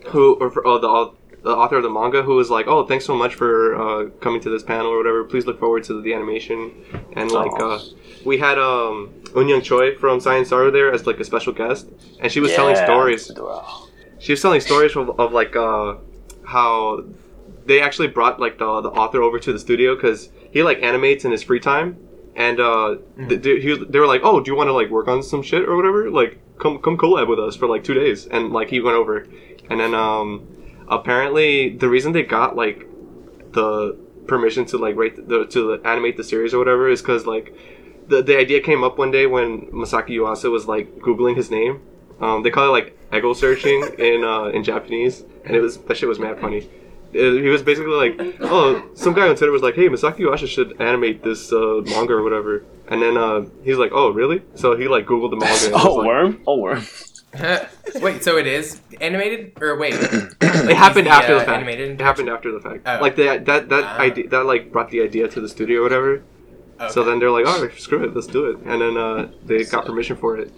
who 0.07 0.35
or 0.35 0.49
for, 0.49 0.65
uh, 0.65 0.77
the 0.79 0.87
au- 0.87 1.15
the 1.43 1.55
author 1.55 1.77
of 1.77 1.83
the 1.83 1.89
manga 1.89 2.21
who 2.21 2.35
was 2.35 2.49
like, 2.49 2.67
"Oh, 2.67 2.85
thanks 2.85 3.05
so 3.05 3.15
much 3.15 3.35
for 3.35 3.75
uh, 3.75 4.09
coming 4.19 4.41
to 4.41 4.49
this 4.49 4.63
panel 4.63 4.87
or 4.87 4.97
whatever. 4.97 5.23
Please 5.23 5.45
look 5.45 5.59
forward 5.59 5.83
to 5.85 6.01
the 6.01 6.13
animation." 6.13 6.71
And 7.13 7.31
like 7.31 7.51
uh, 7.61 7.79
we 8.25 8.37
had 8.37 8.57
um 8.57 9.09
Eunyoung 9.33 9.63
Choi 9.63 9.95
from 9.95 10.19
Science 10.19 10.49
Saru 10.49 10.71
there 10.71 10.91
as 10.91 11.07
like 11.07 11.19
a 11.19 11.23
special 11.23 11.53
guest, 11.53 11.87
and 12.19 12.31
she 12.31 12.39
was 12.39 12.51
telling 12.57 12.75
stories. 12.85 13.31
She 14.19 14.33
was 14.33 14.41
telling 14.41 14.59
stories 14.59 14.95
of, 14.95 15.17
of 15.19 15.31
like 15.31 15.55
uh, 15.55 15.95
how 16.45 17.05
they 17.65 17.79
actually 17.81 18.07
brought 18.07 18.39
like 18.39 18.57
the 18.57 18.81
the 18.81 18.89
author 18.89 19.21
over 19.21 19.39
to 19.39 19.53
the 19.53 19.59
studio 19.59 19.95
because 19.95 20.29
he 20.51 20.63
like 20.63 20.81
animates 20.83 21.23
in 21.23 21.31
his 21.31 21.43
free 21.43 21.59
time, 21.59 21.97
and 22.35 22.59
uh, 22.59 22.97
th- 23.29 23.41
th- 23.41 23.63
he, 23.63 23.75
they 23.87 23.99
were 23.99 24.07
like, 24.07 24.21
"Oh, 24.23 24.41
do 24.41 24.51
you 24.51 24.57
want 24.57 24.67
to 24.67 24.73
like 24.73 24.89
work 24.89 25.07
on 25.07 25.23
some 25.23 25.41
shit 25.41 25.63
or 25.69 25.75
whatever? 25.77 26.09
Like, 26.11 26.39
come 26.59 26.79
come 26.79 26.97
collab 26.97 27.29
with 27.29 27.39
us 27.39 27.55
for 27.55 27.67
like 27.67 27.83
two 27.85 27.93
days." 27.93 28.25
And 28.27 28.51
like 28.51 28.69
he 28.69 28.81
went 28.81 28.97
over, 28.97 29.25
and 29.69 29.79
then 29.79 29.93
um, 29.93 30.47
apparently 30.89 31.75
the 31.77 31.87
reason 31.89 32.11
they 32.11 32.23
got 32.23 32.55
like 32.55 32.85
the 33.53 33.97
permission 34.27 34.65
to 34.65 34.77
like 34.77 34.95
write 34.95 35.15
the 35.27 35.45
to 35.47 35.81
animate 35.83 36.17
the 36.17 36.23
series 36.23 36.53
or 36.53 36.59
whatever 36.59 36.87
is 36.89 37.01
because 37.01 37.25
like 37.25 37.53
the, 38.07 38.21
the 38.21 38.37
idea 38.37 38.59
came 38.61 38.83
up 38.83 38.97
one 38.97 39.11
day 39.11 39.25
when 39.27 39.61
Masaaki 39.71 40.09
Yuasa 40.11 40.51
was 40.51 40.67
like 40.67 40.97
googling 40.99 41.35
his 41.35 41.49
name 41.51 41.81
Um, 42.21 42.43
they 42.43 42.49
call 42.51 42.65
it 42.69 42.75
like 42.79 42.97
ego 43.13 43.33
searching 43.33 43.79
in 43.97 44.23
uh, 44.23 44.45
in 44.55 44.61
Japanese, 44.63 45.23
and 45.45 45.55
it 45.55 45.61
was 45.61 45.77
that 45.87 45.95
shit 45.97 46.09
was 46.09 46.19
mad 46.19 46.35
funny. 46.39 46.61
Uh, 47.15 47.41
he 47.45 47.49
was 47.55 47.63
basically 47.63 47.95
like, 48.03 48.13
oh, 48.41 48.83
some 48.93 49.13
guy 49.15 49.27
on 49.27 49.35
Twitter 49.35 49.51
was 49.51 49.63
like, 49.63 49.75
hey, 49.75 49.87
Masaaki 49.89 50.19
Yuasa 50.25 50.47
should 50.47 50.79
animate 50.81 51.23
this 51.23 51.51
uh, 51.51 51.81
manga 51.85 52.13
or 52.13 52.21
whatever, 52.27 52.63
and 52.91 53.01
then 53.01 53.15
uh, 53.17 53.39
he's 53.63 53.77
like, 53.83 53.91
oh, 53.93 54.09
really? 54.11 54.39
So 54.61 54.75
he 54.77 54.87
like 54.95 55.05
googled 55.07 55.31
the 55.31 55.37
manga. 55.43 55.65
And 55.65 55.73
it 55.73 55.73
was 55.79 55.85
Oh, 55.85 55.95
like, 55.95 56.07
worm. 56.11 56.31
Oh, 56.45 56.57
worm. 56.59 56.83
wait, 58.01 58.23
so 58.23 58.37
it 58.37 58.47
is 58.47 58.81
animated 59.01 59.53
or 59.61 59.77
wait? 59.77 59.93
It 60.41 60.75
happened 60.75 61.07
the, 61.07 61.11
after 61.11 61.35
uh, 61.35 61.39
the 61.39 61.45
fact. 61.45 61.57
animated 61.57 61.91
It 61.91 62.01
happened 62.01 62.29
after 62.29 62.51
the 62.51 62.59
fact. 62.59 62.81
Oh. 62.85 62.99
Like 63.01 63.15
that 63.15 63.45
that 63.45 63.69
that 63.69 63.83
Ah. 63.83 63.99
idea 63.99 64.27
that 64.29 64.45
like 64.45 64.71
brought 64.71 64.89
the 64.89 65.01
idea 65.01 65.27
to 65.27 65.39
the 65.41 65.47
studio 65.49 65.79
or 65.79 65.83
whatever. 65.83 66.23
So 66.89 67.03
then 67.03 67.19
they're 67.19 67.29
like, 67.31 67.45
all 67.45 67.61
right, 67.61 67.77
screw 67.77 68.03
it, 68.05 68.15
let's 68.15 68.25
do 68.27 68.45
it. 68.45 68.57
And 68.65 68.81
then 68.81 68.95
uh, 68.97 69.29
they 69.45 69.65
got 69.65 69.85
permission 69.85 70.15
for 70.15 70.37
it. 70.37 70.53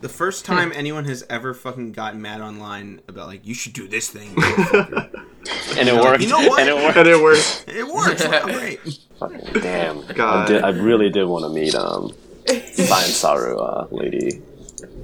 The 0.00 0.08
first 0.08 0.44
time 0.44 0.72
anyone 0.74 1.04
has 1.04 1.24
ever 1.30 1.54
fucking 1.54 1.92
gotten 1.92 2.20
mad 2.20 2.40
online 2.40 3.00
about 3.08 3.28
like 3.28 3.46
you 3.46 3.54
should 3.54 3.72
do 3.72 3.86
this 3.88 4.08
thing, 4.10 4.34
And 5.78 5.88
it 5.88 5.94
worked. 5.94 6.22
You 6.22 6.28
know 6.28 6.46
what? 6.48 6.60
And 6.60 6.68
it 6.68 6.76
worked. 6.76 6.96
and 6.98 7.08
it 7.08 7.22
worked. 7.22 7.64
it 7.68 7.86
works. 7.86 8.24
Wow, 8.26 8.44
great. 8.58 8.80
Fucking 9.18 9.62
damn. 9.62 9.98
I, 10.08 10.12
God. 10.12 10.48
did, 10.48 10.62
I 10.64 10.70
really 10.70 11.08
did 11.10 11.24
want 11.24 11.44
to 11.44 11.48
meet 11.50 11.74
um, 11.74 12.12
Science 12.46 13.16
Saru 13.16 13.58
uh, 13.58 13.86
lady. 13.90 14.42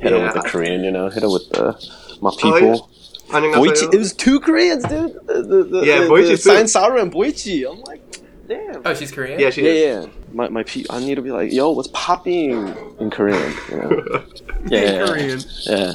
Hit 0.02 0.10
yeah. 0.10 0.18
her 0.18 0.24
with 0.24 0.34
the 0.34 0.48
Korean, 0.48 0.82
you 0.82 0.90
know. 0.90 1.08
Hit 1.08 1.22
her 1.22 1.30
with 1.30 1.48
the 1.50 1.72
my 2.20 2.30
oh, 2.30 2.36
people. 2.36 2.88
Oh, 3.30 3.40
Boichi, 3.40 3.94
it 3.94 3.98
was 3.98 4.12
two 4.12 4.40
Koreans, 4.40 4.82
dude. 4.84 5.14
The, 5.26 5.66
the, 5.70 5.82
yeah, 5.86 6.00
the, 6.00 6.06
Boichi, 6.06 6.30
the 6.30 6.36
Science 6.36 6.72
Saru 6.72 7.00
and 7.00 7.10
Boichi. 7.10 7.70
I'm 7.70 7.80
like, 7.82 8.02
damn. 8.48 8.82
Oh, 8.84 8.94
she's 8.94 9.12
Korean. 9.12 9.38
Yeah, 9.38 9.50
she 9.50 9.62
yeah, 9.62 9.70
is. 9.70 10.04
yeah. 10.06 10.12
My 10.32 10.48
my 10.48 10.64
pe- 10.64 10.84
I 10.90 10.98
need 10.98 11.14
to 11.14 11.22
be 11.22 11.30
like, 11.30 11.52
yo, 11.52 11.70
what's 11.70 11.88
popping 11.92 12.74
in 12.98 13.10
Korean? 13.10 13.54
You 13.70 13.76
know? 13.76 14.24
yeah, 14.66 14.80
in 14.80 15.06
Korean. 15.06 15.40
Yeah. 15.60 15.92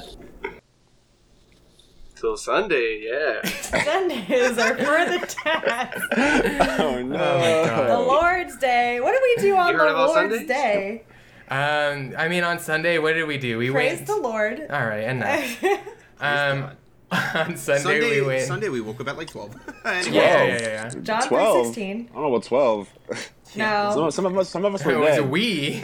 Till 2.15 2.37
Sunday, 2.37 3.03
yeah. 3.03 3.47
Sundays 3.83 4.57
are 4.57 4.75
for 4.77 5.05
the 5.05 5.19
test. 5.27 6.79
Oh 6.79 7.03
no! 7.03 7.17
Oh, 7.17 7.87
the 7.87 7.99
Lord's 7.99 8.57
Day. 8.57 9.01
What 9.01 9.11
do 9.11 9.19
we 9.21 9.41
do 9.41 9.55
on 9.57 9.75
the 9.75 9.83
Lord's 9.83 10.13
Sundays? 10.13 10.47
Day? 10.47 11.03
Um, 11.49 12.13
I 12.17 12.27
mean, 12.27 12.43
on 12.43 12.59
Sunday, 12.59 12.97
what 12.99 13.13
did 13.13 13.25
we 13.27 13.37
do? 13.37 13.57
We 13.57 13.69
Praise 13.71 13.97
went. 13.99 14.07
the 14.07 14.17
Lord. 14.17 14.59
All 14.69 14.85
right, 14.85 15.03
enough. 15.09 15.63
Um, 16.19 16.71
on 17.11 17.55
Sunday, 17.57 17.83
Sunday, 17.83 18.21
we 18.21 18.25
went. 18.25 18.47
Sunday 18.47 18.69
we 18.69 18.81
woke 18.81 18.99
up 18.99 19.07
at 19.07 19.17
like 19.17 19.29
twelve. 19.29 19.55
anyway. 19.85 20.15
Yeah, 20.15 20.43
yeah, 20.45 20.47
yeah, 20.47 20.59
yeah. 20.61 20.89
John 21.03 21.27
12. 21.27 21.67
3.16. 21.75 21.77
I 21.77 22.13
don't 22.13 22.15
know 22.15 22.27
about 22.33 22.43
twelve. 22.43 22.89
No. 23.55 23.91
Some, 23.93 24.11
some 24.11 24.25
of 24.25 24.35
us, 24.37 24.49
some 24.49 24.65
of 24.65 24.73
us 24.73 24.81
It 24.83 24.87
were 24.87 24.99
was 24.99 25.21
we. 25.21 25.83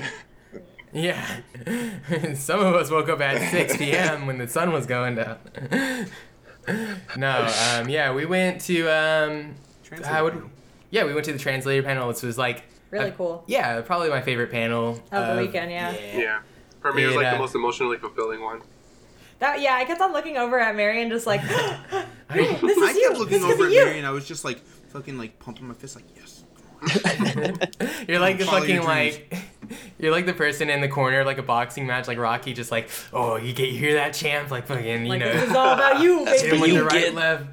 Yeah. 0.91 1.23
Some 2.35 2.60
of 2.60 2.73
us 2.76 2.90
woke 2.90 3.10
up 3.10 3.22
at 3.22 3.52
6 3.52 3.77
p.m. 3.77 4.26
when 4.27 4.38
the 4.40 4.48
sun 4.48 4.72
was 4.73 4.85
going 4.88 5.15
down. 5.15 5.38
no, 7.18 7.53
um, 7.76 7.90
yeah, 7.90 8.14
we 8.14 8.26
went 8.26 8.61
to, 8.61 8.88
um, 8.90 9.56
Translate 9.84 10.23
would, 10.23 10.34
panel. 10.34 10.49
yeah, 10.91 11.03
we 11.06 11.14
went 11.14 11.26
to 11.26 11.34
the 11.34 11.40
translator 11.40 11.84
panel. 11.84 12.07
This 12.10 12.22
was 12.23 12.38
like, 12.38 12.64
Really 12.94 13.10
uh, 13.11 13.15
cool. 13.15 13.44
yeah, 13.48 13.82
probably 13.82 14.10
my 14.10 14.22
favorite 14.22 14.52
panel 14.52 15.02
Of 15.11 15.36
the 15.36 15.41
weekend, 15.41 15.72
yeah. 15.72 15.94
Yeah. 16.15 16.40
For 16.82 16.94
me, 16.94 17.03
it 17.03 17.07
was 17.07 17.15
like 17.15 17.24
Yeah. 17.24 17.34
the 17.34 17.40
most 17.40 17.56
emotionally 17.56 17.98
fulfilling 17.98 18.41
one. 18.41 18.61
That 19.40 19.60
yeah, 19.61 19.74
I 19.76 19.84
kept 19.86 19.99
on 19.99 20.14
looking 20.14 20.38
over 20.38 20.60
at 20.60 20.76
Marion 20.76 21.10
just 21.10 21.26
like 21.26 21.41
this 21.48 21.52
I 22.32 22.38
is 22.38 22.95
you. 22.95 23.07
kept 23.10 23.20
looking 23.20 23.41
this 23.41 23.52
over 23.52 23.65
at 23.65 23.72
you. 23.72 23.84
Mary 23.84 23.98
and 23.98 24.06
I 24.07 24.11
was 24.11 24.28
just 24.28 24.45
like 24.45 24.60
fucking 24.90 25.18
like 25.18 25.40
pumping 25.40 25.68
my 25.68 25.74
fist 25.74 25.95
like 25.95 26.06
yes. 26.15 26.44
You're 28.07 28.20
like 28.20 28.38
the 28.38 28.45
Follow 28.45 28.64
your 28.64 28.82
fucking 28.82 28.84
like, 28.84 29.34
you're 29.99 30.11
like 30.11 30.26
the 30.26 30.34
person 30.34 30.70
in 30.70 30.82
the 30.82 30.88
corner 30.90 31.24
like 31.24 31.38
a 31.38 31.44
boxing 31.44 31.88
match, 31.88 32.07
like 32.07 32.18
Rocky, 32.18 32.53
just 32.53 32.72
like, 32.72 32.90
oh, 33.14 33.38
you 33.38 33.53
get 33.53 33.70
you 33.70 33.80
hear 33.80 33.94
that 33.95 34.14
champ, 34.14 34.52
like 34.52 34.68
fucking, 34.68 35.03
you 35.06 35.10
Like 35.10 35.20
know, 35.22 35.32
this 35.32 35.49
is 35.49 35.56
all 35.56 35.74
about 35.74 36.02
you, 36.02 36.26
baby. 36.26 36.60
with 36.60 36.70
you 36.70 36.78
the 36.80 36.84
right 36.84 37.06
get. 37.06 37.14
left. 37.15 37.45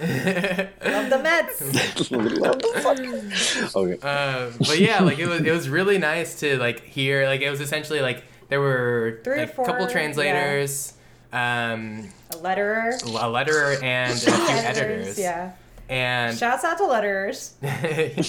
Love 0.00 1.10
the 1.10 1.20
Mets. 1.22 1.60
what 2.10 2.60
the 2.60 2.80
fuck? 2.82 3.76
Okay. 3.76 3.98
Uh, 4.02 4.50
but 4.58 4.78
yeah, 4.78 5.02
like 5.02 5.18
it 5.18 5.26
was 5.26 5.40
it 5.42 5.50
was 5.50 5.68
really 5.68 5.98
nice 5.98 6.38
to 6.40 6.58
like 6.58 6.82
hear 6.84 7.26
like 7.26 7.40
it 7.40 7.50
was 7.50 7.60
essentially 7.60 8.00
like 8.00 8.24
there 8.48 8.60
were 8.60 9.20
Three 9.24 9.38
like, 9.40 9.52
a 9.52 9.56
couple 9.56 9.74
four, 9.86 9.88
translators, 9.88 10.92
um, 11.32 12.08
A 12.30 12.36
letterer. 12.36 12.94
a 13.02 13.06
letterer, 13.06 13.82
and 13.82 14.12
a 14.12 14.16
few 14.16 14.32
editors. 14.32 15.18
Yeah. 15.18 15.52
And 15.88 16.36
Shouts 16.36 16.64
out 16.64 16.78
to 16.78 16.84
letterers. 16.84 17.52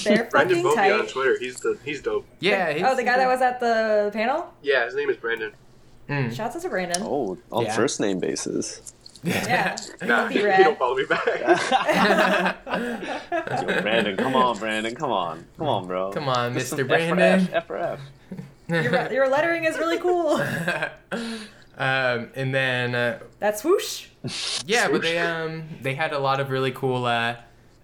They're 0.04 0.26
Brandon 0.26 0.62
fucking 0.64 0.78
Bovia 0.78 1.00
on. 1.00 1.08
Twitter, 1.08 1.38
he's 1.40 1.56
the 1.60 1.78
he's 1.84 2.02
dope. 2.04 2.26
yeah, 2.40 2.72
he's- 2.72 2.86
Oh, 2.88 2.96
the 2.96 3.04
guy 3.04 3.18
that 3.18 3.28
was 3.28 3.42
at 3.42 3.60
the 3.60 4.12
panel? 4.14 4.54
Yeah, 4.62 4.86
his 4.86 4.94
name 4.96 5.10
is 5.10 5.18
Brandon. 5.18 5.52
Mm. 6.08 6.34
Shouts 6.36 6.56
out 6.56 6.62
to 6.62 6.70
Brandon. 6.70 7.02
Oh, 7.04 7.38
on 7.52 7.66
Yeah. 7.66 7.76
first 7.76 8.00
name 8.00 8.20
basis. 8.20 8.94
Yeah. 9.28 9.76
Nah, 10.04 10.28
Be 10.28 10.36
he 10.36 10.46
rad. 10.46 10.64
don't 10.64 10.80
follow 10.80 10.96
me 10.96 11.06
back. 11.06 11.26
Yo, 12.68 13.82
Brandon, 13.82 14.16
come 14.18 14.36
on, 14.36 14.58
Brandon, 14.58 14.96
come 14.96 15.12
on, 15.12 15.46
come 15.58 15.68
on, 15.68 15.88
bro. 15.88 16.12
Come 16.12 16.30
on, 16.30 16.54
Just 16.54 16.70
some 16.70 16.80
Mr. 16.80 16.84
F 16.84 16.88
for 16.88 16.94
F, 16.96 17.10
Brandon. 17.18 17.54
F 17.54 17.68
for 17.68 17.78
F. 17.78 18.00
Your, 18.70 19.12
your 19.14 19.30
lettering 19.30 19.64
is 19.66 19.78
really 19.78 19.98
cool. 20.00 20.34
um, 21.78 22.30
and 22.36 22.54
then 22.54 22.96
uh, 22.96 23.20
That 23.40 23.58
swoosh. 23.60 24.08
yeah, 24.66 24.90
but 24.90 25.02
they 25.02 25.18
um 25.20 25.64
they 25.82 25.96
had 25.96 26.14
a 26.14 26.20
lot 26.20 26.40
of 26.40 26.50
really 26.50 26.72
cool 26.72 27.06
uh, 27.06 27.36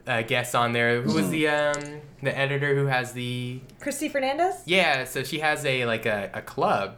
uh, 0.07 0.21
guests 0.23 0.55
on 0.55 0.73
there. 0.73 1.01
Who 1.01 1.13
was 1.13 1.29
the 1.29 1.47
um 1.47 2.01
the 2.21 2.37
editor 2.37 2.75
who 2.75 2.85
has 2.87 3.13
the 3.13 3.59
Christy 3.79 4.09
Fernandez? 4.09 4.55
yeah? 4.65 5.03
So 5.05 5.23
she 5.23 5.39
has 5.39 5.65
a 5.65 5.85
like 5.85 6.05
a, 6.05 6.29
a 6.33 6.41
club 6.41 6.95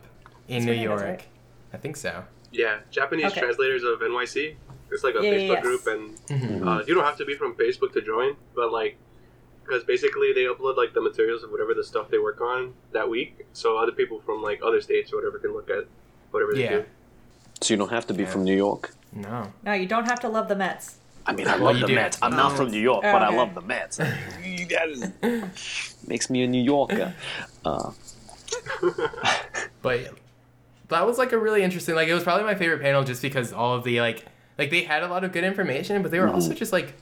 in 0.47 0.57
It's 0.57 0.65
New 0.65 0.71
Fernandez, 0.73 0.83
York. 0.83 1.01
right? 1.03 1.23
I 1.73 1.77
think 1.77 1.95
so. 1.97 2.23
Yeah, 2.55 2.79
Japanese 2.91 3.31
Okay. 3.31 3.41
translators 3.41 3.83
of 3.83 3.99
NYC. 4.01 4.55
It's 4.91 5.03
like 5.03 5.15
a 5.15 5.23
Yeah, 5.23 5.31
yeah, 5.31 5.37
Facebook 5.37 5.53
yes. 5.55 5.63
group, 5.63 5.87
and 5.87 6.01
Mhm. 6.27 6.67
uh, 6.67 6.83
you 6.87 6.93
don't 6.95 7.03
have 7.05 7.17
to 7.17 7.25
be 7.25 7.35
from 7.35 7.55
Facebook 7.55 7.91
to 7.93 8.01
join, 8.01 8.35
but 8.55 8.71
like, 8.71 8.97
because 9.63 9.83
basically 9.83 10.31
they 10.33 10.43
upload 10.43 10.77
like 10.77 10.93
the 10.93 11.01
materials 11.01 11.43
of 11.43 11.49
whatever 11.51 11.73
the 11.73 11.83
stuff 11.83 12.09
they 12.09 12.19
work 12.19 12.39
on 12.39 12.73
that 12.91 13.09
week, 13.09 13.45
so 13.53 13.77
other 13.77 13.91
people 13.91 14.21
from 14.25 14.41
like 14.43 14.59
other 14.63 14.79
states 14.81 15.11
or 15.11 15.15
whatever 15.17 15.39
can 15.39 15.53
look 15.53 15.69
at 15.69 15.85
whatever 16.31 16.53
they 16.53 16.63
Yeah. 16.63 16.69
do. 16.77 16.85
So 17.61 17.73
you 17.73 17.77
don't 17.77 17.89
have 17.91 18.05
to 18.07 18.13
be 18.13 18.23
Yeah. 18.23 18.29
from 18.29 18.43
New 18.43 18.55
York. 18.55 18.91
No. 19.13 19.53
No, 19.63 19.73
you 19.73 19.87
don't 19.87 20.05
have 20.05 20.19
to 20.21 20.29
love 20.29 20.47
the 20.49 20.55
Mets. 20.55 20.97
I 21.25 21.33
mean, 21.33 21.47
I 21.47 21.55
love 21.55 21.75
you 21.77 21.81
the 21.81 21.87
do. 21.87 21.95
Mets. 21.95 22.19
I'm 22.21 22.35
not 22.35 22.55
from 22.55 22.69
New 22.69 22.79
York, 22.91 23.03
Oh, 23.05 23.11
but 23.11 23.23
I 23.23 23.29
love 23.35 23.55
the 23.55 23.61
Mets. 23.61 23.97
that 23.97 24.87
is, 24.89 26.03
makes 26.07 26.29
me 26.29 26.43
a 26.43 26.47
New 26.47 26.61
Yorker. 26.61 27.13
Uh, 27.65 27.91
but 29.81 29.99
that 30.89 31.05
was 31.05 31.17
like 31.17 31.31
a 31.31 31.37
really 31.37 31.63
interesting 31.63 31.95
like 31.95 32.07
it 32.07 32.13
was 32.13 32.23
probably 32.23 32.43
my 32.43 32.55
favorite 32.55 32.81
panel 32.81 33.03
just 33.03 33.21
because 33.21 33.51
all 33.53 33.75
of 33.75 33.83
the 33.83 33.99
like 34.01 34.25
like 34.57 34.69
they 34.69 34.83
had 34.83 35.03
a 35.03 35.07
lot 35.07 35.23
of 35.23 35.31
good 35.31 35.43
information 35.43 36.01
but 36.01 36.11
they 36.11 36.19
were 36.19 36.29
also 36.29 36.53
just 36.53 36.71
like 36.71 36.93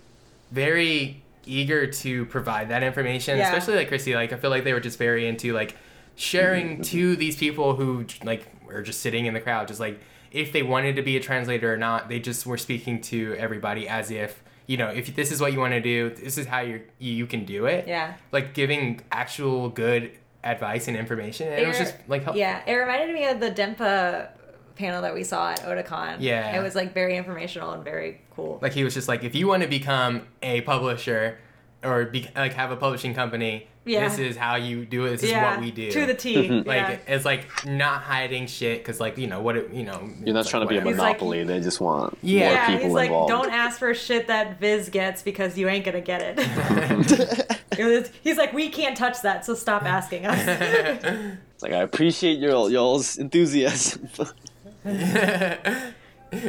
very 0.51 1.22
eager 1.45 1.88
to 1.88 2.26
provide 2.27 2.69
that 2.69 2.84
information 2.84 3.38
Yeah. 3.38 3.47
especially 3.47 3.76
like 3.76 3.88
christy 3.88 4.15
like 4.15 4.31
i 4.31 4.38
feel 4.38 4.49
like 4.49 4.64
they 4.64 4.73
were 4.73 4.80
just 4.80 4.97
very 4.97 5.27
into 5.27 5.53
like 5.53 5.76
sharing 6.15 6.73
mm-hmm. 6.76 6.81
to 6.84 7.15
these 7.15 7.35
people 7.35 7.76
who 7.76 8.05
like 8.23 8.47
were 8.65 8.81
just 8.81 9.01
sitting 9.01 9.26
in 9.26 9.34
the 9.34 9.41
crowd 9.41 9.68
just 9.68 9.80
like 9.80 9.99
if 10.31 10.51
they 10.51 10.64
wanted 10.64 10.95
to 10.95 11.01
be 11.01 11.18
a 11.18 11.19
translator 11.19 11.73
or 11.73 11.77
not 11.77 12.07
they 12.10 12.19
just 12.19 12.45
were 12.45 12.57
speaking 12.57 13.01
to 13.01 13.35
everybody 13.38 13.88
as 13.88 14.10
if 14.11 14.41
you 14.68 14.77
know 14.77 14.88
if 14.88 15.14
this 15.15 15.31
is 15.31 15.41
what 15.41 15.51
you 15.51 15.60
want 15.60 15.73
to 15.73 15.81
do 15.81 16.10
this 16.11 16.38
is 16.38 16.45
how 16.47 16.60
you 16.61 16.81
you 16.99 17.26
can 17.26 17.43
do 17.45 17.65
it 17.65 17.88
Yeah. 17.88 18.14
like 18.31 18.53
giving 18.53 19.01
actual 19.11 19.69
good 19.69 20.11
advice 20.43 20.87
and 20.87 20.97
information 20.97 21.47
and 21.47 21.61
it 21.61 21.67
was 21.67 21.77
just 21.77 21.95
like 22.07 22.23
helpful. 22.23 22.39
Yeah, 22.39 22.61
it 22.67 22.73
reminded 22.73 23.13
me 23.13 23.25
of 23.27 23.39
the 23.39 23.51
Denpa 23.51 24.29
panel 24.75 25.01
that 25.03 25.13
we 25.13 25.23
saw 25.23 25.51
at 25.51 25.61
Otakon. 25.61 26.17
Yeah. 26.19 26.57
It 26.57 26.63
was 26.63 26.75
like 26.75 26.93
very 26.93 27.17
informational 27.17 27.71
and 27.71 27.83
very 27.83 28.21
cool. 28.35 28.59
Like 28.61 28.73
he 28.73 28.83
was 28.83 28.93
just 28.93 29.07
like, 29.07 29.23
if 29.23 29.35
you 29.35 29.47
want 29.47 29.63
to 29.63 29.69
become 29.69 30.27
a 30.41 30.61
publisher 30.61 31.37
or 31.84 32.05
be, 32.05 32.27
like 32.35 32.53
have 32.53 32.72
a 32.72 32.76
publishing 32.76 33.14
company, 33.14 33.68
Yeah. 33.85 34.07
this 34.07 34.18
is 34.19 34.38
how 34.38 34.55
you 34.55 34.85
do 34.85 35.05
it. 35.05 35.19
This 35.19 35.30
yeah, 35.31 35.51
is 35.51 35.57
what 35.57 35.64
we 35.65 35.72
do. 35.72 35.91
To 35.91 36.05
the 36.05 36.14
T. 36.14 36.35
Mm-hmm. 36.35 36.68
like 36.68 36.77
yeah. 36.77 36.97
it's 37.07 37.26
like 37.26 37.65
not 37.65 38.01
hiding 38.01 38.47
shit 38.47 38.80
because 38.80 38.99
like 38.99 39.18
you 39.18 39.27
know 39.27 39.41
what 39.41 39.55
it, 39.57 39.72
you 39.73 39.84
know. 39.84 40.10
you're 40.23 40.34
not 40.34 40.41
it's 40.41 40.49
trying 40.49 40.61
like 40.61 40.69
to 40.69 40.73
be 40.73 40.77
a 40.77 40.80
whatever. 40.80 40.89
He's 40.89 40.97
like- 40.99 41.18
monopoly. 41.19 41.43
they 41.43 41.60
just 41.60 41.81
want 41.81 42.18
Yeah. 42.22 42.39
Yeah, 42.39 42.55
more 42.55 42.77
people 42.77 42.85
he's 42.85 43.10
like, 43.10 43.27
don't 43.27 43.51
ask 43.51 43.80
for 43.80 43.93
shit 43.93 44.27
that 44.27 44.60
Viz 44.60 44.89
gets 44.89 45.22
because 45.22 45.57
you 45.57 45.68
ain't 45.68 45.85
gonna 45.85 46.01
get 46.01 46.22
it. 46.38 47.60
He's 48.23 48.38
like, 48.38 48.53
we 48.53 48.69
can't 48.69 48.95
touch 48.95 49.22
that, 49.23 49.45
so 49.45 49.55
stop 49.55 49.84
asking 49.84 50.26
us. 50.27 50.39
It's 50.45 51.64
like 51.64 51.73
I 51.73 51.77
appreciate 51.81 52.38
your 52.38 52.69
y'all's 52.69 53.18
enthusiasm. 53.18 54.07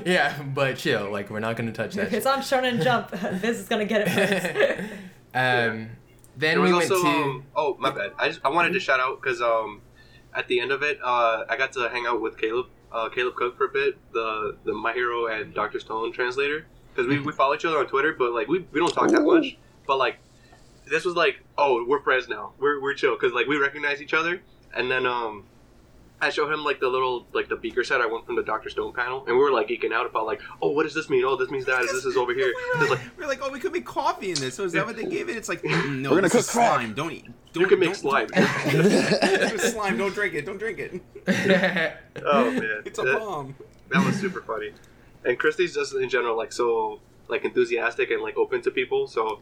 yeah, 0.04 0.42
but 0.42 0.76
chill. 0.76 1.10
Like 1.10 1.30
we're 1.30 1.40
not 1.40 1.56
gonna 1.56 1.72
touch 1.72 1.94
that. 1.94 2.12
it's 2.12 2.26
shit. 2.26 2.26
on 2.26 2.40
Shonen 2.40 2.82
Jump. 2.82 3.10
Viz 3.10 3.60
is 3.60 3.68
gonna 3.68 3.84
get 3.84 4.06
it 4.06 4.08
first. 4.10 4.90
Um, 5.34 5.90
then 6.36 6.54
There 6.56 6.60
was 6.60 6.70
we 6.70 6.76
went 6.78 6.90
also 6.90 7.02
to. 7.02 7.08
um, 7.08 7.44
oh 7.56 7.76
my 7.78 7.90
bad. 7.90 8.12
I 8.18 8.28
just 8.28 8.40
I 8.44 8.48
wanted 8.50 8.72
to 8.74 8.80
shout 8.80 9.00
out 9.00 9.20
because 9.20 9.40
um 9.42 9.80
at 10.34 10.48
the 10.48 10.60
end 10.60 10.72
of 10.72 10.82
it 10.82 10.98
uh 11.02 11.44
I 11.48 11.56
got 11.56 11.72
to 11.72 11.88
hang 11.88 12.06
out 12.06 12.20
with 12.20 12.38
Caleb 12.38 12.66
uh 12.92 13.08
Caleb 13.08 13.34
Cook 13.36 13.56
for 13.56 13.66
a 13.66 13.68
bit 13.68 13.96
the 14.12 14.56
the 14.64 14.72
My 14.72 14.92
Hero 14.92 15.26
and 15.26 15.52
Doctor 15.54 15.78
Stone 15.80 16.12
translator. 16.12 16.66
Because 16.94 17.08
we, 17.08 17.18
we 17.18 17.32
follow 17.32 17.54
each 17.54 17.64
other 17.64 17.78
on 17.78 17.86
Twitter 17.88 18.12
but 18.16 18.32
like 18.32 18.46
we, 18.46 18.60
we 18.72 18.78
don't 18.80 18.92
talk 18.92 19.08
that 19.10 19.22
much. 19.22 19.56
But 19.86 19.98
like 19.98 20.18
this 20.88 21.04
was 21.04 21.14
like 21.16 21.40
oh 21.58 21.84
we're 21.86 22.00
friends 22.02 22.28
now. 22.28 22.52
We're 22.58 22.80
we're 22.80 22.94
chill 22.94 23.14
because 23.16 23.32
like 23.32 23.46
we 23.46 23.56
recognize 23.58 24.00
each 24.00 24.14
other. 24.14 24.40
And 24.76 24.90
then 24.90 25.04
um 25.06 25.44
I 26.24 26.30
showed 26.30 26.52
him 26.52 26.64
like 26.64 26.80
the 26.80 26.88
little 26.88 27.26
like 27.32 27.48
the 27.48 27.56
beaker 27.56 27.84
set 27.84 28.00
I 28.00 28.06
went 28.06 28.26
from 28.26 28.36
the 28.36 28.42
Doctor 28.42 28.68
Stone 28.70 28.92
panel, 28.94 29.24
and 29.26 29.36
we 29.36 29.42
were 29.42 29.50
like 29.52 29.68
geeking 29.68 29.92
out 29.92 30.06
about 30.06 30.26
like, 30.26 30.40
oh, 30.62 30.70
what 30.70 30.82
does 30.84 30.94
this 30.94 31.08
mean? 31.10 31.24
Oh, 31.24 31.36
this 31.36 31.50
means 31.50 31.66
that. 31.66 31.82
This 31.82 32.04
is 32.04 32.16
over 32.16 32.32
here. 32.34 32.52
It's 32.76 32.90
like 32.90 33.00
We're 33.16 33.26
like, 33.26 33.40
oh, 33.42 33.50
we 33.50 33.60
could 33.60 33.72
make 33.72 33.84
coffee 33.84 34.30
in 34.30 34.36
this. 34.40 34.54
So 34.54 34.64
is 34.64 34.72
that 34.72 34.84
what 34.86 34.96
they 34.96 35.04
gave 35.04 35.28
it? 35.28 35.36
It's 35.36 35.48
like, 35.48 35.62
no, 35.64 36.10
We're 36.10 36.16
gonna 36.16 36.22
this 36.22 36.32
cook 36.32 36.46
crack. 36.46 36.74
slime. 36.80 36.94
Don't 36.94 37.12
eat. 37.12 37.26
Don't, 37.52 37.60
you 37.62 37.66
can 37.68 37.78
make 37.78 37.90
don't- 37.90 37.96
slime. 37.96 38.28
It's 38.34 39.72
slime. 39.72 39.96
Don't 39.98 40.12
drink 40.14 40.34
it. 40.34 40.44
Don't 40.46 40.58
drink 40.58 40.78
it. 40.78 41.00
oh 42.24 42.50
man, 42.50 42.82
It's 42.84 42.98
a 42.98 43.02
that, 43.02 43.18
bomb. 43.18 43.54
that 43.90 44.04
was 44.04 44.16
super 44.16 44.42
funny. 44.42 44.72
And 45.24 45.38
Christy's 45.38 45.74
just 45.74 45.94
in 45.94 46.08
general 46.08 46.36
like 46.36 46.52
so 46.52 47.00
like 47.28 47.44
enthusiastic 47.44 48.10
and 48.10 48.22
like 48.22 48.36
open 48.36 48.60
to 48.62 48.70
people. 48.70 49.06
So 49.06 49.40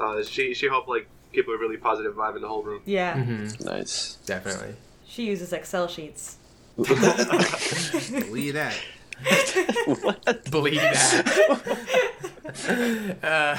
uh, 0.00 0.22
she 0.22 0.54
she 0.54 0.66
helped 0.66 0.88
like 0.88 1.08
give 1.32 1.48
a 1.48 1.56
really 1.56 1.76
positive 1.76 2.14
vibe 2.14 2.36
in 2.36 2.42
the 2.42 2.48
whole 2.48 2.62
room. 2.62 2.82
Yeah. 2.84 3.14
Mm-hmm. 3.16 3.64
Nice. 3.64 4.18
definitely. 4.26 4.74
She 5.14 5.26
uses 5.26 5.52
Excel 5.52 5.86
sheets. 5.86 6.38
Believe 6.76 8.54
that. 8.54 8.74
what? 10.02 10.50
Believe 10.50 10.80
that. 10.80 11.78
uh, 13.22 13.56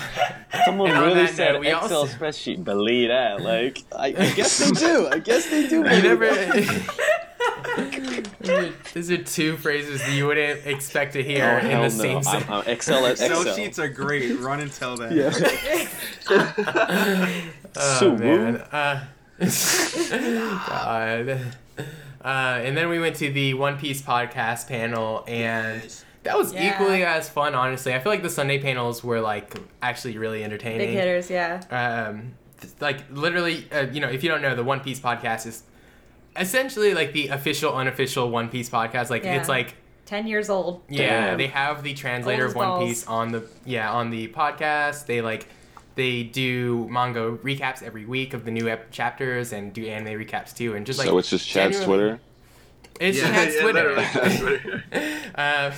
Someone 0.65 0.91
really 0.91 1.13
that 1.13 1.33
said 1.33 1.53
note, 1.53 1.61
we 1.61 1.67
Excel 1.69 1.99
also- 2.01 2.13
spreadsheet. 2.17 2.65
Believe 2.65 3.07
that. 3.07 3.39
Like, 3.41 3.83
I, 3.95 4.07
I 4.07 4.31
guess 4.33 4.57
they 4.59 4.71
do. 4.71 5.07
I 5.07 5.19
guess 5.19 5.49
they 5.49 5.65
do. 5.67 5.77
you 5.77 5.83
never. 5.83 6.25
These 8.93 9.11
are 9.11 9.17
two 9.23 9.55
phrases 9.55 10.01
that 10.01 10.11
you 10.11 10.27
wouldn't 10.27 10.65
expect 10.65 11.13
to 11.13 11.21
Oh, 11.21 11.23
hear 11.23 11.57
in 11.59 11.67
the 11.69 11.77
no. 11.83 11.87
same 11.89 12.17
I'm, 12.17 12.23
sentence. 12.23 12.49
I'm 12.49 12.67
Excel 12.67 13.05
Excel 13.05 13.41
Excel. 13.43 13.55
sheets 13.55 13.79
are 13.79 13.87
great. 13.87 14.37
Run 14.39 14.59
and 14.59 14.73
tell 14.73 14.97
that. 14.97 15.13
Oh, 17.77 17.97
So 17.99 18.15
man. 18.15 18.55
Uh, 18.57 19.05
God. 19.39 21.41
Uh, 22.23 22.59
and 22.63 22.75
then 22.75 22.89
we 22.89 22.99
went 22.99 23.15
to 23.17 23.31
the 23.31 23.53
One 23.53 23.77
Piece 23.77 24.01
podcast 24.01 24.67
panel, 24.67 25.23
and 25.27 25.81
that 26.23 26.37
was 26.37 26.53
Yeah. 26.53 26.73
equally 26.73 27.03
as 27.05 27.29
fun. 27.29 27.53
Honestly, 27.53 27.93
I 27.93 27.99
feel 27.99 28.11
like 28.11 28.23
the 28.23 28.29
Sunday 28.29 28.59
panels 28.59 29.03
were 29.03 29.21
like 29.21 29.53
actually 29.81 30.17
really 30.17 30.43
entertaining. 30.43 30.87
Big 30.87 30.95
hitters, 30.95 31.29
yeah. 31.29 31.61
um, 31.69 32.33
th- 32.59 32.73
like 32.79 33.01
literally, 33.11 33.67
uh, 33.71 33.85
you 33.91 34.01
know, 34.01 34.09
if 34.09 34.23
you 34.23 34.29
don't 34.29 34.41
know, 34.41 34.55
the 34.55 34.63
One 34.63 34.79
Piece 34.79 34.99
podcast 34.99 35.45
is 35.45 35.63
essentially 36.35 36.95
like 36.95 37.13
the 37.13 37.27
official, 37.27 37.75
unofficial 37.75 38.29
One 38.31 38.49
Piece 38.49 38.69
podcast. 38.69 39.09
Like 39.11 39.23
Yeah. 39.23 39.35
it's 39.35 39.49
like, 39.49 39.75
Ten 40.07 40.25
years 40.27 40.49
old. 40.49 40.81
yeah, 40.89 41.27
Damn. 41.29 41.37
they 41.37 41.47
have 41.47 41.83
the 41.83 41.93
translator 41.93 42.43
Old 42.43 42.51
of 42.51 42.55
One 42.55 42.67
balls. 42.67 42.89
Piece 42.89 43.07
on 43.07 43.31
the 43.31 43.43
yeah 43.65 43.91
on 43.91 44.09
the 44.11 44.27
podcast. 44.29 45.05
They 45.07 45.21
like 45.21 45.47
they 45.95 46.23
do 46.23 46.87
manga 46.89 47.37
recaps 47.43 47.81
every 47.81 48.05
week 48.05 48.33
of 48.33 48.45
the 48.45 48.51
new 48.51 48.67
ep- 48.69 48.91
chapters 48.91 49.53
and 49.53 49.73
do 49.73 49.85
anime 49.85 50.19
recaps 50.19 50.55
too, 50.55 50.75
and 50.75 50.85
just 50.85 50.99
like 50.99 51.07
so 51.07 51.17
it's 51.17 51.29
just 51.29 51.47
Chad's 51.47 51.83
Twitter. 51.83 52.19
It's 52.99 53.17
Yeah. 53.17 53.29
Chad's 53.33 53.55
Yeah, 53.55 53.61
Twitter. 53.61 53.95
literally, 53.95 54.05
that's 54.13 54.39
Twitter. 54.39 54.83
uh, 55.35 55.71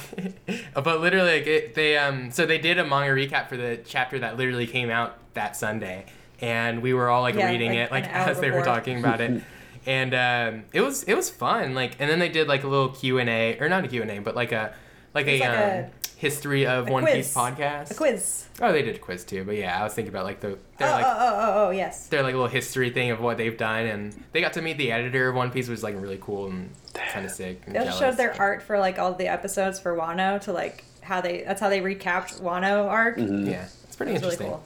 but 0.81 1.01
literally, 1.01 1.39
like, 1.39 1.47
it, 1.47 1.75
they 1.75 1.97
um, 1.97 2.31
so 2.31 2.45
they 2.45 2.57
did 2.59 2.77
a 2.77 2.85
manga 2.85 3.09
recap 3.13 3.49
for 3.49 3.57
the 3.57 3.79
chapter 3.85 4.19
that 4.19 4.37
literally 4.37 4.67
came 4.67 4.89
out 4.89 5.17
that 5.33 5.55
Sunday, 5.55 6.05
and 6.41 6.81
we 6.81 6.93
were 6.93 7.09
all 7.09 7.21
like 7.21 7.35
Yeah, 7.35 7.49
reading 7.51 7.71
like, 7.71 7.79
it 7.79 7.91
like 7.91 8.03
an 8.05 8.11
hour 8.11 8.29
as 8.29 8.39
they 8.39 8.51
were 8.51 8.61
talking 8.61 8.99
about 8.99 9.21
it, 9.21 9.41
and 9.85 10.13
um, 10.13 10.63
it 10.73 10.81
was 10.81 11.03
it 11.03 11.15
was 11.15 11.29
fun. 11.29 11.73
Like, 11.73 11.95
and 11.99 12.09
then 12.09 12.19
they 12.19 12.29
did 12.29 12.47
like 12.47 12.63
a 12.63 12.67
little 12.67 12.89
Q 12.89 13.19
and 13.19 13.29
A, 13.29 13.57
or 13.59 13.69
not 13.69 13.83
a 13.83 13.87
Q 13.87 14.01
and 14.03 14.11
A, 14.11 14.19
but 14.19 14.35
like 14.35 14.51
a 14.51 14.75
like 15.15 15.27
a, 15.27 15.39
like 15.39 15.49
um, 15.49 15.55
a- 15.55 15.91
history 16.17 16.65
of 16.65 16.87
a 16.87 16.91
One 16.91 17.03
quiz. 17.03 17.15
Piece 17.15 17.33
podcast. 17.33 17.91
A 17.91 17.93
quiz. 17.93 18.45
Oh, 18.61 18.71
they 18.71 18.81
did 18.81 18.95
a 18.95 18.99
quiz 18.99 19.23
too, 19.23 19.43
but 19.43 19.55
yeah, 19.55 19.79
I 19.79 19.83
was 19.83 19.93
thinking 19.93 20.11
about 20.13 20.25
like 20.25 20.39
the 20.39 20.49
Oh, 20.53 20.57
they're 20.79 20.89
like 20.91 21.05
oh, 21.05 21.15
oh, 21.19 21.35
oh, 21.37 21.67
oh, 21.67 21.69
yes. 21.71 22.07
their 22.07 22.23
like 22.23 22.33
a 22.33 22.37
little 22.37 22.49
history 22.51 22.89
thing 22.89 23.11
of 23.11 23.21
what 23.21 23.37
they've 23.37 23.57
done, 23.57 23.85
and 23.85 24.23
they 24.33 24.41
got 24.41 24.53
to 24.53 24.61
meet 24.61 24.77
the 24.77 24.91
editor 24.91 25.29
of 25.29 25.35
One 25.35 25.51
Piece, 25.51 25.67
which 25.67 25.73
was 25.75 25.83
like 25.83 25.95
really 26.01 26.17
cool 26.21 26.47
and 26.47 26.69
kind 26.93 27.25
of 27.25 27.31
sick. 27.31 27.61
And 27.67 27.75
They 27.75 27.79
also 27.79 27.91
jealous. 27.91 27.99
showed 27.99 28.17
their 28.17 28.39
art 28.41 28.61
for 28.63 28.79
like 28.79 28.97
all 28.99 29.13
the 29.13 29.27
episodes 29.27 29.79
for 29.79 29.95
Wano 29.95 30.41
to 30.41 30.51
like 30.53 30.83
how 31.01 31.21
they. 31.21 31.43
That's 31.43 31.61
how 31.61 31.69
they 31.69 31.81
recapped 31.81 32.41
Wano 32.41 32.87
arc. 32.87 33.17
Yeah, 33.17 33.67
it's 33.83 33.95
pretty 33.95 34.11
It 34.11 34.15
was 34.15 34.21
really 34.23 34.33
interesting. 34.33 34.47
cool. 34.47 34.63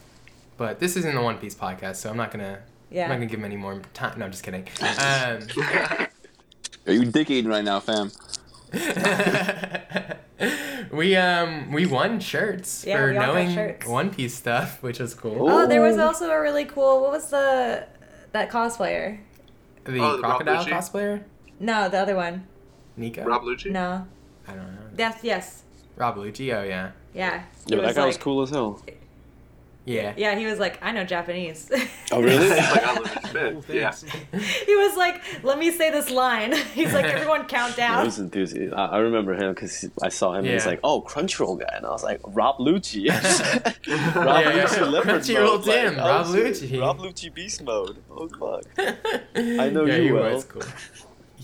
But 0.58 0.80
this 0.80 0.96
isn't 0.96 1.14
the 1.16 1.22
One 1.22 1.38
Piece 1.38 1.56
podcast, 1.56 1.98
so 1.98 2.10
I'm 2.10 2.18
not 2.18 2.32
gonna. 2.32 2.60
Yeah. 2.90 3.04
I'm 3.04 3.10
not 3.10 3.16
gonna 3.16 3.26
give 3.28 3.40
him 3.40 3.46
any 3.46 3.58
more 3.58 3.82
time. 3.94 4.18
No, 4.20 4.26
I'm 4.26 4.32
just 4.32 4.44
kidding. 4.44 4.68
Um, 4.82 5.48
Are 6.88 6.94
you 6.94 7.06
dick 7.06 7.30
eating 7.30 7.50
right 7.50 7.64
now, 7.64 7.80
fam? 7.80 8.12
we 11.02 11.16
um 11.16 11.72
we 11.72 11.88
won 11.88 12.20
shirts 12.20 12.86
Yeah, 12.86 12.98
for 12.98 13.10
we 13.12 13.18
all 13.18 13.26
got 13.26 13.34
knowing 13.34 13.54
shirts. 13.56 13.88
One 13.88 14.12
Piece 14.14 14.36
stuff, 14.36 14.82
which 14.86 15.00
was 15.00 15.14
cool. 15.16 15.50
Oh, 15.50 15.66
there 15.66 15.82
was 15.82 15.98
also 15.98 16.30
a 16.30 16.40
really 16.40 16.66
cool. 16.66 17.02
What 17.02 17.12
was 17.12 17.30
the 17.32 17.88
that 18.34 18.52
cosplayer? 18.52 19.20
The 19.84 20.00
Oh, 20.00 20.20
crocodile 20.20 20.58
Rob 20.58 20.68
cosplayer, 20.68 21.24
No, 21.60 21.90
the 21.90 21.98
other 21.98 22.16
one. 22.16 22.46
Nico. 22.98 23.24
Rob 23.24 23.42
Lucci. 23.42 23.72
No. 23.72 24.06
I 24.48 24.54
don't 24.54 24.68
know. 24.76 24.90
Yes, 24.96 25.20
yes. 25.24 25.64
Rob 25.96 26.18
Lucci. 26.18 26.54
Oh 26.56 26.64
yeah. 26.64 26.92
Yeah. 27.16 27.44
Yeah, 27.66 27.78
but 27.78 27.82
that 27.86 27.96
guy 27.96 28.06
was 28.06 28.18
cool 28.18 28.44
as 28.44 28.52
hell. 28.52 28.80
Yeah. 29.84 30.14
Yeah, 30.16 30.38
he 30.38 30.46
was 30.46 30.60
like, 30.60 30.78
I 30.84 30.92
know 30.92 31.04
Japanese. 31.04 31.72
Oh, 32.12 32.22
really? 32.22 32.50
Like, 32.50 32.84
I 32.84 32.94
love 32.94 33.66
this 33.68 34.04
Yeah. 34.04 34.40
he 34.66 34.76
was 34.76 34.96
like, 34.96 35.22
let 35.44 35.58
me 35.58 35.72
say 35.72 35.90
this 35.90 36.10
line. 36.12 36.54
He's 36.74 36.94
like, 36.94 37.06
everyone 37.06 37.46
count 37.48 37.76
down. 37.76 38.00
he 38.02 38.06
was 38.06 38.20
enthusiastic. 38.20 38.74
I, 38.78 38.86
I 38.86 38.98
remember 39.00 39.34
him 39.34 39.54
because 39.54 39.90
I 40.04 40.10
saw 40.10 40.34
him 40.34 40.46
and 40.46 40.54
he's 40.54 40.66
like, 40.66 40.80
"Oh, 40.84 41.02
Crunchyroll 41.02 41.60
guy," 41.60 41.74
and 41.76 41.86
I 41.86 41.90
was 41.90 42.04
like, 42.04 42.20
"Rob 42.28 42.58
Lucci." 42.58 43.08
Rob 44.16 44.42
Yeah, 44.44 44.56
yeah. 44.56 44.66
Lucci 44.66 44.92
Leopard 44.92 45.22
Crunchyroll 45.22 45.58
mode. 45.58 45.66
Like, 45.68 45.98
oh, 45.98 46.08
Rob 46.08 46.26
shit, 46.28 46.46
Lucci. 46.72 46.82
Rob 46.82 47.00
Lucci 47.00 47.34
Beast 47.34 47.64
mode. 47.64 47.98
Oh 48.10 48.28
fuck. 48.28 48.64
I 49.36 49.70
know 49.70 49.86
yeah, 49.86 49.96
you 49.96 50.04
he 50.04 50.12
well. 50.12 50.34
was 50.36 50.44
cool. 50.46 50.62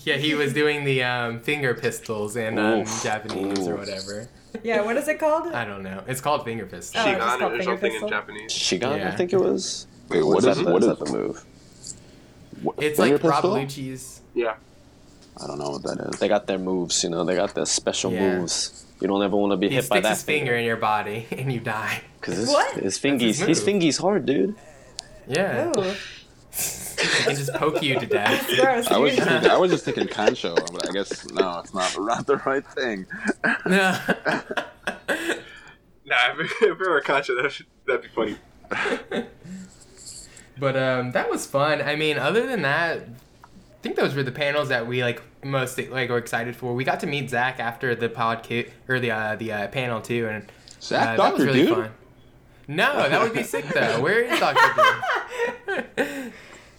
Yeah, 0.04 0.16
he 0.16 0.34
was 0.34 0.52
doing 0.52 0.84
the 0.84 1.02
um, 1.02 1.40
finger 1.40 1.74
pistols 1.74 2.36
in 2.36 2.58
um, 2.58 2.80
Oof. 2.80 3.02
Japanese 3.02 3.66
or 3.66 3.76
whatever. 3.76 4.28
Yeah, 4.62 4.82
what 4.82 4.96
is 4.96 5.06
it 5.08 5.18
called? 5.18 5.52
I 5.52 5.64
don't 5.64 5.82
know. 5.82 6.02
It's 6.06 6.20
called 6.20 6.44
finger 6.44 6.66
pistol. 6.66 7.00
Oh, 7.00 7.10
it's 7.10 7.18
just 7.18 7.20
Shigan 7.20 7.38
called 7.38 7.42
or 7.52 7.56
finger 7.58 7.64
something 7.64 7.90
pistol? 7.90 8.08
in 8.08 8.12
Japanese. 8.12 8.52
Shigan, 8.52 8.98
Yeah. 8.98 9.08
I 9.12 9.16
think 9.16 9.32
it 9.32 9.38
was. 9.40 9.86
Wait, 10.08 10.22
what 10.24 10.34
What's 10.36 10.46
is 10.46 10.56
that, 10.64 10.72
what 10.72 10.82
is 10.82 10.88
is 10.88 10.98
that 10.98 11.04
the 11.06 11.12
move? 11.12 11.44
what- 12.62 12.82
It's 12.82 12.98
like 12.98 13.12
Rob 13.12 13.20
pistol? 13.34 13.50
Lucci's. 13.52 14.20
Yeah. 14.34 14.54
I 15.40 15.46
don't 15.46 15.58
know 15.58 15.70
what 15.70 15.82
that 15.84 16.08
is. 16.12 16.18
They 16.18 16.28
got 16.28 16.46
their 16.46 16.58
moves, 16.58 17.04
you 17.04 17.10
know. 17.10 17.24
They 17.24 17.36
got 17.36 17.54
their 17.54 17.66
special 17.66 18.12
Yeah. 18.12 18.38
moves. 18.38 18.84
You 19.00 19.06
don't 19.06 19.22
ever 19.22 19.36
want 19.36 19.52
to 19.52 19.56
be 19.56 19.68
He 19.68 19.76
hit 19.76 19.88
by 19.88 19.96
sticks 19.96 20.02
that 20.08 20.14
his 20.16 20.22
finger 20.24 20.54
in 20.56 20.64
your 20.64 20.76
body 20.76 21.26
and 21.30 21.52
you 21.52 21.60
die. 21.60 22.00
Because 22.20 22.36
his, 22.38 22.48
What? 22.48 22.74
his 22.80 22.98
fingies, 22.98 23.20
his 23.20 23.40
his 23.40 23.66
move. 23.66 23.68
fingies 23.82 24.00
hard, 24.00 24.26
dude. 24.26 24.56
Yeah. 25.28 25.68
Ooh, 25.76 25.94
He 26.58 27.24
can 27.24 27.36
just 27.36 27.52
poke 27.54 27.82
you 27.82 27.98
to 27.98 28.06
death. 28.06 28.46
gross. 28.60 28.88
I 28.88 28.98
was 28.98 29.14
just 29.14 29.28
thinking, 29.28 29.50
I 29.50 29.56
was 29.56 29.70
just 29.70 29.84
thinking 29.84 30.08
Concho, 30.08 30.54
but 30.54 30.88
I 30.88 30.92
guess 30.92 31.30
no, 31.30 31.60
it's 31.60 31.72
not, 31.72 31.96
not 31.98 32.26
the 32.26 32.36
right 32.38 32.66
thing. 32.66 33.06
No. 33.66 33.98
Nah, 36.08 36.40
if, 36.40 36.50
if 36.62 36.62
it 36.62 36.78
were 36.78 37.02
Concha, 37.02 37.34
that 37.34 37.52
should, 37.52 37.66
that'd 37.86 38.00
be 38.00 38.08
funny. 38.08 38.36
But 40.60 40.76
um, 40.76 41.12
that 41.12 41.30
was 41.30 41.46
fun. 41.46 41.80
I 41.82 41.94
mean, 41.94 42.18
other 42.18 42.46
than 42.46 42.62
that, 42.62 42.98
I 42.98 43.02
think 43.82 43.94
those 43.96 44.14
were 44.14 44.24
the 44.24 44.32
panels 44.32 44.70
that 44.70 44.86
we 44.88 45.02
like 45.02 45.22
most 45.44 45.78
like 45.78 46.10
were 46.10 46.18
excited 46.18 46.56
for. 46.56 46.74
We 46.74 46.82
got 46.82 46.98
to 47.00 47.06
meet 47.06 47.30
Zach 47.30 47.60
after 47.60 47.94
the 47.94 48.08
podcast 48.08 48.70
or 48.88 48.98
the 48.98 49.12
uh, 49.12 49.36
the 49.36 49.52
uh, 49.52 49.68
panel 49.68 50.00
too, 50.00 50.26
and 50.26 50.50
Zach, 50.80 51.00
uh, 51.00 51.04
that 51.04 51.16
Doctor 51.16 51.36
was 51.36 51.46
really 51.46 51.66
Dude. 51.66 51.74
fun. 51.76 51.90
No, 52.66 53.08
that 53.08 53.22
would 53.22 53.32
be 53.34 53.44
sick 53.44 53.66
though. 53.68 54.00
Where 54.00 54.22
is 54.22 54.40
Doctor 54.40 54.82
Dude? 55.96 56.32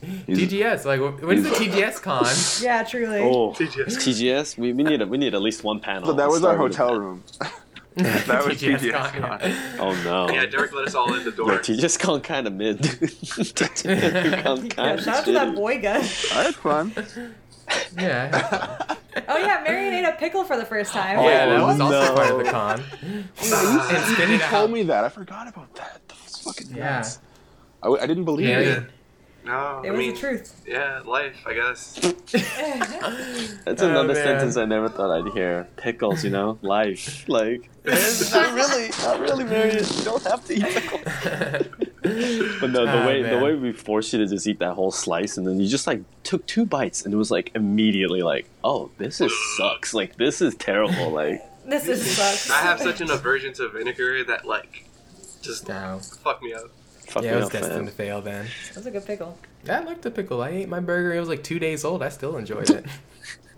TGS, 0.04 0.86
like 0.86 1.00
wh- 1.00 1.24
when 1.26 1.38
is 1.40 1.44
the 1.44 1.50
TGS 1.50 2.02
con? 2.02 2.26
Yeah, 2.64 2.84
truly. 2.84 3.20
Oh, 3.20 3.52
TGS. 3.52 3.98
TGS. 3.98 4.58
We, 4.58 4.74
we 4.74 4.84
need 4.84 5.02
a, 5.02 5.08
we 5.08 5.18
need 5.18 5.34
at 5.36 5.42
least 5.42 5.64
one 5.64 5.80
panel. 5.80 6.06
So 6.08 6.14
that 6.14 6.30
was 6.30 6.44
our 6.44 6.56
hotel 6.56 6.98
room. 7.00 7.24
that 7.96 8.46
was 8.46 8.58
TGS 8.62 8.92
con, 8.94 9.22
con. 9.22 9.40
yeah. 9.42 9.76
Oh 9.80 9.94
no. 10.04 10.30
Yeah, 10.34 10.46
Derek 10.46 10.72
let 10.74 10.88
us 10.88 10.96
all 10.96 11.14
in 11.14 11.24
the 11.26 11.32
Yo, 11.32 11.36
door. 11.38 11.60
TGS 11.60 12.00
gone 12.06 12.22
kind 12.22 12.48
of 12.48 12.54
mid. 12.54 12.82
dude. 12.82 12.92
TGS 13.02 14.44
gone 14.44 14.66
Yeah, 14.66 14.70
kind 14.70 15.02
shout 15.02 15.18
out 15.18 15.26
to 15.26 15.32
that 15.34 15.54
boy 15.56 15.82
guy. 15.82 15.98
I 15.98 16.02
had 16.44 16.56
fun. 16.56 16.94
Yeah, 17.98 18.96
Oh 19.28 19.38
yeah, 19.38 19.62
Marion 19.64 19.94
ate 19.94 20.06
a 20.10 20.14
pickle 20.14 20.44
for 20.44 20.58
the 20.58 20.66
first 20.66 20.92
time. 20.92 21.20
yeah, 21.20 21.46
that 21.46 21.60
oh, 21.60 21.68
was 21.68 21.80
also 21.80 22.02
no. 22.02 22.16
part 22.16 22.32
of 22.32 22.38
the 22.40 22.50
con. 22.52 22.84
and 23.02 23.26
spit 23.38 24.30
You 24.30 24.36
it 24.36 24.42
told 24.44 24.72
me 24.72 24.84
that. 24.84 25.04
I 25.04 25.10
forgot 25.10 25.48
about 25.48 25.76
that. 25.76 26.02
That's 26.08 26.42
fucking 26.44 26.76
Yeah. 26.76 26.98
nuts. 26.98 27.20
I, 27.84 27.86
w- 27.88 28.02
I 28.02 28.08
didn't 28.08 28.26
believe 28.26 28.48
Marion. 28.48 28.84
it. 28.86 28.90
No, 29.50 29.82
It 29.84 29.88
I 29.88 29.92
was 29.92 29.98
mean, 30.00 30.14
the 30.14 30.20
truth. 30.20 30.62
yeah, 30.68 31.02
life, 31.06 31.36
I 31.48 31.54
guess. 31.56 31.96
That's 33.66 33.82
Oh, 33.82 33.90
another 33.90 34.14
man. 34.14 34.24
sentence 34.24 34.58
I 34.58 34.66
never 34.66 34.90
thought 34.90 35.10
I'd 35.12 35.34
hear. 35.34 35.68
Pickles, 35.76 36.24
you 36.24 36.30
know, 36.30 36.60
life. 36.62 37.28
Like, 37.28 37.68
not 37.84 38.54
really, 38.54 38.90
not 39.02 39.20
really, 39.20 39.44
Marion. 39.46 39.84
You 39.98 40.04
don't 40.04 40.24
have 40.24 40.46
to 40.46 40.54
eat 40.54 40.64
pickles. 40.64 41.66
But 42.62 42.72
no, 42.72 42.86
the 42.86 43.04
Oh, 43.04 43.08
way 43.08 43.22
man. 43.22 43.38
the 43.38 43.44
way 43.44 43.56
we 43.56 43.72
forced 43.74 44.14
you 44.14 44.20
to 44.20 44.28
just 44.28 44.48
eat 44.48 44.60
that 44.60 44.74
whole 44.74 44.90
slice, 44.92 45.38
and 45.38 45.46
then 45.46 45.60
you 45.60 45.68
just 45.68 45.86
like 45.86 46.02
took 46.24 46.46
two 46.48 46.66
bites, 46.66 47.04
and 47.04 47.14
it 47.14 47.18
was 47.18 47.30
like 47.30 47.52
immediately 47.56 48.22
like, 48.22 48.46
oh, 48.64 48.90
this 48.98 49.20
is 49.20 49.34
sucks. 49.58 49.94
Like, 49.94 50.16
this 50.16 50.42
is 50.42 50.56
terrible. 50.56 51.10
Like, 51.12 51.42
This 51.68 51.88
is 51.88 52.00
sucks. 52.16 52.50
I 52.50 52.62
have 52.62 52.80
such 52.80 53.02
an 53.02 53.12
aversion 53.12 53.52
to 53.56 53.68
vinegar 53.70 54.24
that, 54.26 54.46
like, 54.46 54.86
just 55.42 55.68
No. 55.68 56.00
fuck 56.24 56.42
me 56.42 56.54
up. 56.54 56.70
Fuck 57.10 57.24
Yeah, 57.24 57.34
it 57.34 57.36
was 57.38 57.46
up, 57.46 57.52
destined 57.54 57.76
man. 57.76 57.86
to 57.86 57.92
fail 57.92 58.22
then. 58.22 58.48
That's 58.74 58.86
a 58.86 58.92
good 58.92 59.06
pickle. 59.06 59.38
I 59.68 59.80
like 59.80 60.02
the 60.02 60.12
pickle. 60.12 60.42
I 60.42 60.50
ate 60.50 60.70
my 60.70 60.80
burger. 60.80 61.14
It 61.14 61.20
was 61.20 61.30
like 61.30 61.44
two 61.44 61.60
days 61.60 61.84
old. 61.84 62.02
I 62.04 62.10
still 62.10 62.38
enjoyed 62.38 62.70
it. 62.70 62.86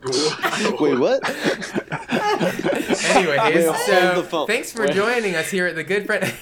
Wait, 0.79 0.97
what? 0.97 1.21
Anyways, 2.11 3.55
Wait, 3.69 3.75
so 3.85 4.45
thanks 4.47 4.71
for 4.71 4.87
joining 4.87 5.35
us 5.35 5.49
here 5.51 5.67
at 5.67 5.75
the 5.75 5.83
Good 5.83 6.05
Friend. 6.07 6.33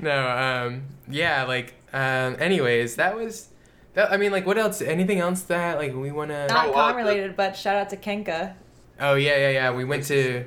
no, 0.02 0.28
um, 0.28 0.82
yeah, 1.08 1.44
like, 1.44 1.74
um, 1.92 2.36
anyways, 2.40 2.96
that 2.96 3.14
was. 3.14 3.48
That, 3.94 4.12
I 4.12 4.16
mean, 4.16 4.32
like, 4.32 4.46
what 4.46 4.58
else? 4.58 4.82
Anything 4.82 5.20
else 5.20 5.42
that 5.42 5.78
like 5.78 5.94
we 5.94 6.10
want 6.10 6.30
to? 6.30 6.46
Not 6.48 6.68
Oh, 6.68 6.72
con 6.72 6.94
uh, 6.94 6.96
related, 6.96 7.36
but 7.36 7.56
shout 7.56 7.76
out 7.76 7.90
to 7.90 7.96
Kenka. 7.96 8.54
Oh 9.00 9.14
yeah, 9.14 9.36
yeah, 9.36 9.50
yeah. 9.50 9.70
We 9.72 9.84
went 9.84 10.04
to 10.06 10.44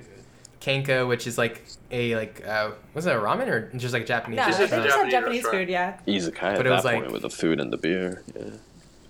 Kenka, 0.61 1.05
which 1.07 1.27
is 1.27 1.37
like 1.37 1.63
a 1.89 2.15
like 2.15 2.47
uh, 2.47 2.71
was 2.93 3.05
it 3.07 3.15
a 3.15 3.19
ramen 3.19 3.47
or 3.47 3.69
just 3.77 3.93
like 3.93 4.05
Japanese? 4.05 4.37
Yeah, 4.37 4.47
It's 4.49 4.57
they 4.57 4.63
just 4.65 4.73
a 4.73 4.83
just 4.83 4.95
have 4.97 5.09
Japanese 5.09 5.11
Japanese 5.11 5.43
restaurant. 5.43 5.67
food. 5.67 5.69
Yeah. 5.69 5.97
Izakaya 6.07 6.51
at 6.53 6.57
But 6.57 6.65
it 6.65 6.69
that 6.69 6.75
was 6.75 6.85
like- 6.85 6.95
point 7.01 7.11
with 7.11 7.21
the 7.23 7.29
food 7.29 7.59
and 7.59 7.73
the 7.73 7.77
beer. 7.77 8.23
Yeah. 8.35 8.43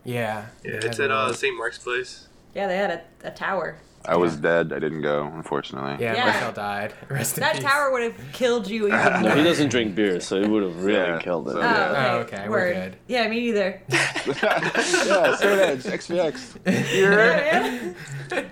Yeah, 0.04 0.46
Yeah, 0.64 0.72
it's 0.84 1.00
at 1.00 1.12
uh, 1.12 1.26
one. 1.26 1.34
St. 1.36 1.56
Mark's 1.56 1.78
Place. 1.78 2.28
Yeah, 2.56 2.66
they 2.68 2.78
had 2.78 2.90
a, 3.24 3.28
a 3.28 3.32
tower. 3.32 3.78
I 4.06 4.16
was 4.18 4.36
dead. 4.36 4.74
I 4.74 4.80
didn't 4.80 5.02
go, 5.02 5.32
unfortunately. 5.36 5.98
Yeah, 6.04 6.16
Yeah. 6.16 6.26
Marcel 6.32 6.52
died. 6.54 6.94
Rest 7.10 7.38
in 7.38 7.42
That 7.42 7.56
peace. 7.56 7.64
tower 7.64 7.92
would 7.92 8.04
have 8.04 8.16
killed 8.34 8.68
you 8.70 8.88
even 8.88 9.00
more. 9.14 9.22
No, 9.22 9.36
he 9.36 9.44
doesn't 9.44 9.70
drink 9.70 9.96
beer, 9.96 10.20
so 10.20 10.38
it 10.38 10.48
would 10.48 10.64
have 10.64 10.84
really 10.84 10.98
Yeah. 11.00 11.20
killed 11.20 11.50
him. 11.50 11.58
Oh, 11.58 11.60
Yeah. 11.60 11.76
okay. 11.76 11.98
Oh, 12.10 12.18
okay, 12.20 12.44
we're 12.50 12.58
Word. 12.58 12.74
good. 12.76 12.96
Yeah, 13.08 13.28
me 13.28 13.40
either. 13.50 13.82
yeah, 13.90 15.36
Stone 15.36 15.60
Edge, 15.60 15.84
XVX. 15.84 16.58
Yeah. 16.66 17.94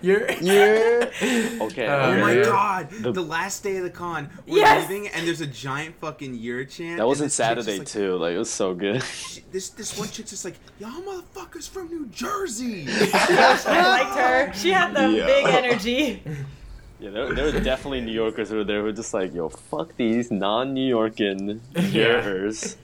You're 0.01 0.29
Yeah. 0.41 1.09
Okay. 1.61 1.87
Oh, 1.87 1.99
Oh 1.99 2.11
okay. 2.11 2.21
my 2.21 2.33
Yeah. 2.33 2.43
god! 2.43 2.89
The- 2.91 3.11
The, 3.11 3.21
last 3.21 3.63
day 3.63 3.77
of 3.77 3.83
the 3.83 3.89
con, 3.89 4.29
we're 4.47 4.57
Yes! 4.57 4.89
leaving, 4.89 5.07
and 5.09 5.25
there's 5.27 5.41
a 5.41 5.47
giant 5.47 5.95
fucking 5.99 6.35
year 6.35 6.63
chant. 6.65 6.97
That 6.97 7.03
and 7.03 7.07
wasn't 7.07 7.27
this 7.31 7.37
chick's 7.37 7.55
just 7.55 7.65
Saturday 7.65 7.79
like, 7.79 7.87
too. 7.87 8.15
Like 8.17 8.33
it 8.35 8.37
was 8.37 8.49
so 8.49 8.73
good. 8.73 9.03
"Sh- 9.03 9.39
This 9.51 9.69
this 9.69 9.97
one 9.97 10.07
chick's 10.09 10.29
just 10.31 10.45
like, 10.45 10.55
y'all 10.79 10.89
motherfuckers 11.01 11.67
from 11.69 11.87
New 11.89 12.07
Jersey. 12.07 12.85
I 12.89 13.87
liked 13.87 14.15
her. 14.17 14.53
She 14.53 14.71
had 14.71 14.93
the 14.93 15.09
Yeah. 15.09 15.25
Big 15.43 15.53
energy. 15.63 16.23
Yeah, 16.99 17.11
there, 17.11 17.33
there 17.33 17.45
were 17.45 17.59
definitely 17.59 18.01
New 18.01 18.11
Yorkers 18.11 18.49
who 18.49 18.57
were 18.57 18.63
there 18.63 18.79
who 18.79 18.85
were 18.85 18.91
just 18.91 19.13
like, 19.13 19.33
yo, 19.33 19.49
fuck 19.49 19.95
these 19.95 20.31
non-New 20.31 20.95
Yorkin 20.95 21.61
Yorkers. 21.93 22.75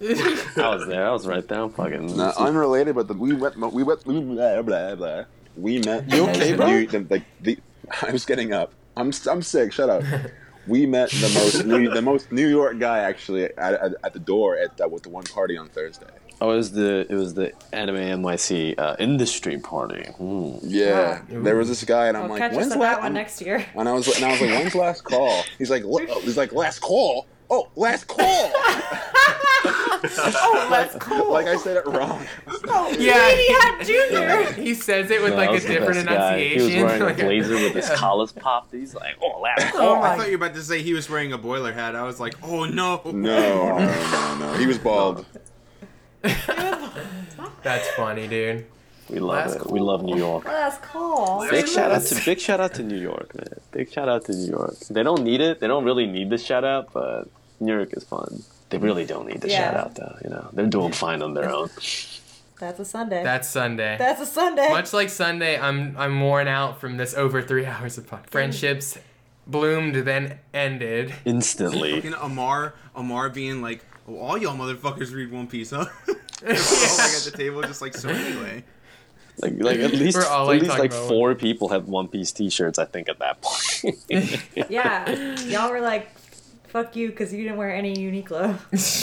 I 0.00 0.74
was 0.74 0.86
there. 0.86 1.06
I 1.06 1.12
was 1.12 1.26
right 1.26 1.46
there. 1.46 1.60
I'm 1.60 1.70
fucking. 1.70 2.16
Nah, 2.16 2.32
unrelated, 2.38 2.94
but 2.94 3.06
the, 3.06 3.14
we 3.14 3.34
went. 3.34 3.56
We 3.56 3.82
went. 3.82 4.06
We 4.06 4.20
blah 4.20 4.62
blah 4.62 4.94
blah. 4.94 5.24
We 5.56 5.78
met. 5.80 6.10
You 6.10 6.26
okay, 6.28 6.56
bro? 6.56 6.66
New, 6.66 6.86
the, 6.86 7.06
like 7.10 7.24
the, 7.42 7.58
I 8.02 8.10
was 8.10 8.24
getting 8.24 8.54
up. 8.54 8.72
I'm 8.96 9.12
I'm 9.28 9.42
sick. 9.42 9.72
Shut 9.74 9.90
up. 9.90 10.02
We 10.66 10.86
met 10.86 11.10
the 11.10 11.30
most 11.34 11.64
New, 11.66 11.90
the 11.90 12.02
most 12.02 12.32
New 12.32 12.46
York 12.48 12.78
guy 12.78 13.00
actually 13.00 13.44
at, 13.44 13.58
at, 13.58 13.94
at 14.04 14.12
the 14.12 14.18
door 14.18 14.56
at 14.56 14.76
that 14.76 14.90
with 14.90 15.02
the 15.02 15.08
one 15.08 15.24
party 15.24 15.56
on 15.56 15.68
Thursday. 15.68 16.06
Oh, 16.40 16.50
it 16.52 16.56
was 16.56 16.72
the 16.72 17.06
it 17.10 17.14
was 17.14 17.34
the 17.34 17.52
Anime 17.72 17.96
NYC 17.96 18.78
uh, 18.78 18.96
industry 18.98 19.58
party. 19.58 20.04
Hmm. 20.16 20.56
Yeah, 20.62 21.20
Wow. 21.30 21.42
there 21.42 21.56
was 21.56 21.68
this 21.68 21.84
guy, 21.84 22.06
and 22.08 22.16
I'm 22.16 22.24
We'll 22.24 22.32
like, 22.32 22.40
catch 22.40 22.52
when's 22.54 22.72
at 22.72 22.78
last? 22.78 22.96
that 22.96 23.02
one 23.02 23.12
next 23.14 23.40
year. 23.40 23.64
And 23.76 23.88
I 23.88 23.92
was 23.92 24.08
and 24.14 24.24
I 24.24 24.30
was 24.32 24.40
like, 24.40 24.50
when's 24.50 24.74
last 24.74 25.04
call? 25.04 25.42
He's 25.58 25.70
like, 25.70 25.82
"What?" 25.84 26.08
he's 26.22 26.36
like, 26.36 26.52
last 26.52 26.80
call. 26.80 27.26
Oh, 27.52 27.68
last 27.76 28.06
call. 28.06 28.52
oh, 29.64 30.68
let's 30.70 30.94
cool. 30.96 31.30
like 31.32 31.46
I 31.46 31.56
said 31.56 31.76
it 31.78 31.86
wrong. 31.86 32.24
oh, 32.68 32.96
Yeah. 32.98 33.30
He 33.34 33.52
had 33.52 33.84
Junior. 33.84 34.52
he 34.52 34.74
says 34.74 35.10
it 35.10 35.20
with 35.20 35.32
No, 35.32 35.36
like 35.36 35.48
that 35.48 35.50
a 35.50 35.54
was 35.54 35.62
the 35.64 35.72
different 35.74 36.06
best 36.06 36.08
guy. 36.08 36.36
enunciation. 36.36 36.70
He 36.70 36.82
was 36.82 36.90
wearing 36.92 37.02
Like 37.02 37.18
a 37.18 37.24
blazer 37.24 37.54
with 37.54 37.74
his 37.74 37.90
collars 37.90 38.32
popped. 38.32 38.72
He's 38.72 38.94
like, 38.94 39.16
oh, 39.22 39.40
last 39.40 39.74
Oh, 39.74 39.78
call. 39.78 40.02
I 40.02 40.16
thought 40.16 40.26
you 40.30 40.38
were 40.38 40.44
about 40.46 40.54
to 40.56 40.62
say 40.62 40.80
he 40.82 40.92
was 40.94 41.10
wearing 41.10 41.32
a 41.32 41.38
boiler 41.38 41.72
hat. 41.72 41.94
I 41.96 42.04
was 42.04 42.20
like, 42.20 42.34
oh 42.42 42.64
no. 42.66 43.02
No, 43.04 43.12
no, 43.12 43.78
no, 43.78 44.36
no. 44.38 44.54
He 44.54 44.66
was 44.66 44.78
bald. 44.78 45.26
That's 47.62 47.88
funny, 47.90 48.26
dude. 48.28 48.66
We 49.08 49.18
love 49.18 49.50
Last 49.52 49.56
it. 49.56 49.70
We 49.70 49.80
love 49.80 50.02
New 50.04 50.16
York. 50.16 50.44
Let's 50.44 50.78
call. 50.78 51.48
Big 51.50 51.66
shout 51.66 51.90
out 51.90 52.02
to 52.02 52.24
big 52.24 52.38
shout 52.38 52.60
out 52.60 52.74
to 52.74 52.82
New 52.82 52.96
York, 52.98 53.34
man. 53.34 53.58
Big 53.72 53.90
shout 53.90 54.08
out 54.08 54.24
to 54.26 54.32
New 54.32 54.48
York. 54.50 54.78
They 54.88 55.02
don't 55.02 55.22
need 55.24 55.40
it. 55.40 55.58
They 55.60 55.66
don't 55.66 55.84
really 55.84 56.06
need 56.06 56.30
the 56.30 56.38
shout 56.38 56.64
out, 56.64 56.92
but 56.92 57.24
New 57.58 57.74
York 57.74 57.92
is 57.92 58.04
fun. 58.04 58.42
They 58.70 58.78
really 58.78 59.04
don't 59.04 59.26
need 59.26 59.40
the 59.40 59.48
Yeah. 59.48 59.72
shout 59.72 59.76
out 59.76 59.94
though. 59.96 60.16
You 60.22 60.30
know, 60.30 60.48
they're 60.52 60.66
doing 60.66 60.92
fine 60.92 61.22
on 61.22 61.34
their 61.34 61.50
own. 61.50 61.70
That's 62.60 62.78
a 62.78 62.84
Sunday. 62.84 63.24
That's 63.24 63.48
Sunday. 63.48 63.96
That's 63.98 64.20
a 64.20 64.26
Sunday. 64.26 64.68
Much 64.68 64.92
like 64.92 65.08
Sunday, 65.08 65.58
I'm 65.58 65.96
I'm 65.98 66.20
worn 66.20 66.46
out 66.46 66.80
from 66.80 66.96
this 66.96 67.14
over 67.14 67.42
three 67.42 67.66
hours 67.72 67.98
of 67.98 68.06
fun. 68.06 68.20
Friendships 68.28 68.96
bloomed 69.46 69.96
then 70.06 70.38
ended. 70.54 71.14
Instantly. 71.24 71.96
Fucking 71.96 72.14
Amar, 72.20 72.74
Amar 72.94 73.28
being 73.28 73.60
like, 73.60 73.84
oh, 74.10 74.18
all 74.18 74.38
y'all 74.38 74.56
motherfuckers 74.56 75.12
read 75.14 75.30
One 75.30 75.46
Piece, 75.46 75.70
huh? 75.70 75.84
We're 76.06 76.48
all 76.50 76.54
like 76.98 77.12
at 77.14 77.22
the 77.24 77.34
table, 77.36 77.62
just 77.62 77.82
like 77.82 77.94
so 77.94 78.08
anyway. 78.08 78.64
Like, 79.42 79.54
like 79.58 79.78
at 79.80 79.92
least 79.92 80.16
We're 80.18 80.24
at 80.24 80.38
like, 80.42 80.62
least 80.62 80.78
like 80.78 80.90
about- 80.92 81.08
four 81.08 81.34
people 81.34 81.68
have 81.68 81.88
One 81.88 82.08
Piece 82.08 82.32
T-shirts. 82.32 82.78
I 82.78 82.84
think 82.84 83.08
at 83.08 83.18
that 83.20 83.40
point. 83.42 83.96
yeah, 84.70 85.38
y'all 85.42 85.70
were 85.70 85.80
like, 85.80 86.10
"Fuck 86.70 86.96
you," 86.96 87.08
because 87.10 87.32
you 87.32 87.42
didn't 87.42 87.58
wear 87.58 87.74
any 87.74 87.94
Uniqlo. 87.96 88.58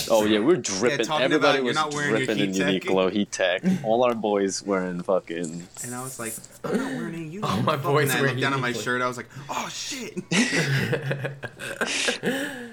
Oh 0.12 0.24
yeah, 0.26 0.40
we're 0.40 0.56
dripping. 0.56 1.06
talking 1.06 1.26
Everybody 1.26 1.60
about 1.60 1.66
was 1.66 1.76
you're 1.76 1.84
not 1.84 1.92
dripping 2.28 2.40
in 2.40 2.54
heat 2.54 2.60
tech. 2.60 2.84
Uniqlo 2.84 3.12
heat 3.12 3.32
tech. 3.32 3.62
All 3.84 4.04
our 4.04 4.16
boys 4.16 4.64
wearing 4.64 5.02
fucking. 5.04 5.68
And 5.84 5.94
I 5.96 6.02
was 6.02 6.18
like, 6.20 6.34
I'm 6.64 6.78
not 6.78 6.92
wearing 6.94 7.16
any 7.16 7.26
uniform. 7.26 7.58
All 7.58 7.64
my 7.64 7.76
boys 7.76 8.10
and 8.10 8.20
I 8.20 8.22
looked 8.30 8.40
down 8.42 8.54
at 8.54 8.60
my 8.60 8.72
shirt. 8.72 9.02
I 9.02 9.08
was 9.08 9.18
like, 9.18 9.30
oh 9.50 9.68
shit. 9.70 10.18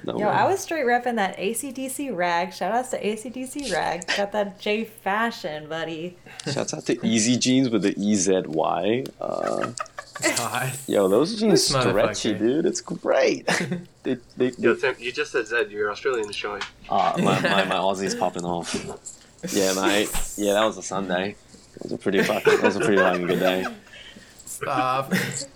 No, 0.05 0.19
Yo, 0.19 0.29
I 0.29 0.45
was 0.47 0.61
straight 0.61 0.85
repping 0.85 1.17
that 1.17 1.39
ACDC 1.39 2.15
rag. 2.15 2.53
Shout 2.53 2.73
outs 2.73 2.91
to 2.91 3.03
ACDC 3.03 3.73
rag. 3.73 4.07
Got 4.17 4.33
that 4.33 4.61
J 4.61 4.85
fashion, 4.85 5.67
buddy. 5.69 6.19
Shouts 6.51 6.75
out 6.75 6.85
to 6.87 7.07
Easy 7.07 7.39
Jeans 7.39 7.71
with 7.71 7.83
the 7.83 7.95
E 7.99 8.15
Z 8.15 8.43
Y. 8.47 9.05
Uh, 9.21 9.73
God. 10.23 10.73
yo, 10.87 11.09
those 11.09 11.39
jeans 11.39 11.53
This 11.53 11.67
stretchy, 11.69 12.35
dude. 12.35 12.67
It's 12.67 12.81
great. 12.81 13.47
they, 14.05 14.17
they, 14.37 14.53
Yo, 14.59 14.75
Tim, 14.75 14.95
you 14.99 15.11
just 15.13 15.33
said 15.33 15.47
Zed. 15.47 15.71
You're 15.71 15.91
Australian 15.91 16.29
is 16.31 16.37
showing. 16.37 16.63
uh, 16.89 17.15
my, 17.19 17.41
my, 17.41 17.65
my 17.65 17.77
Aussie's 17.79 18.15
popping 18.15 18.45
off. 18.45 18.75
Yeah, 19.53 19.73
mate. 19.75 20.09
Yeah, 20.37 20.55
that 20.55 20.65
was 20.65 20.79
a 20.79 20.83
Sunday. 20.83 21.37
It 21.77 21.83
was 21.83 21.93
a 21.93 21.99
pretty 21.99 22.23
fucking. 22.23 22.53
It 22.53 22.63
was 22.63 22.77
a 22.77 22.81
pretty 22.81 22.97
fucking 23.03 23.27
good 23.27 23.41
day. 23.41 23.67
Stop. 24.47 25.13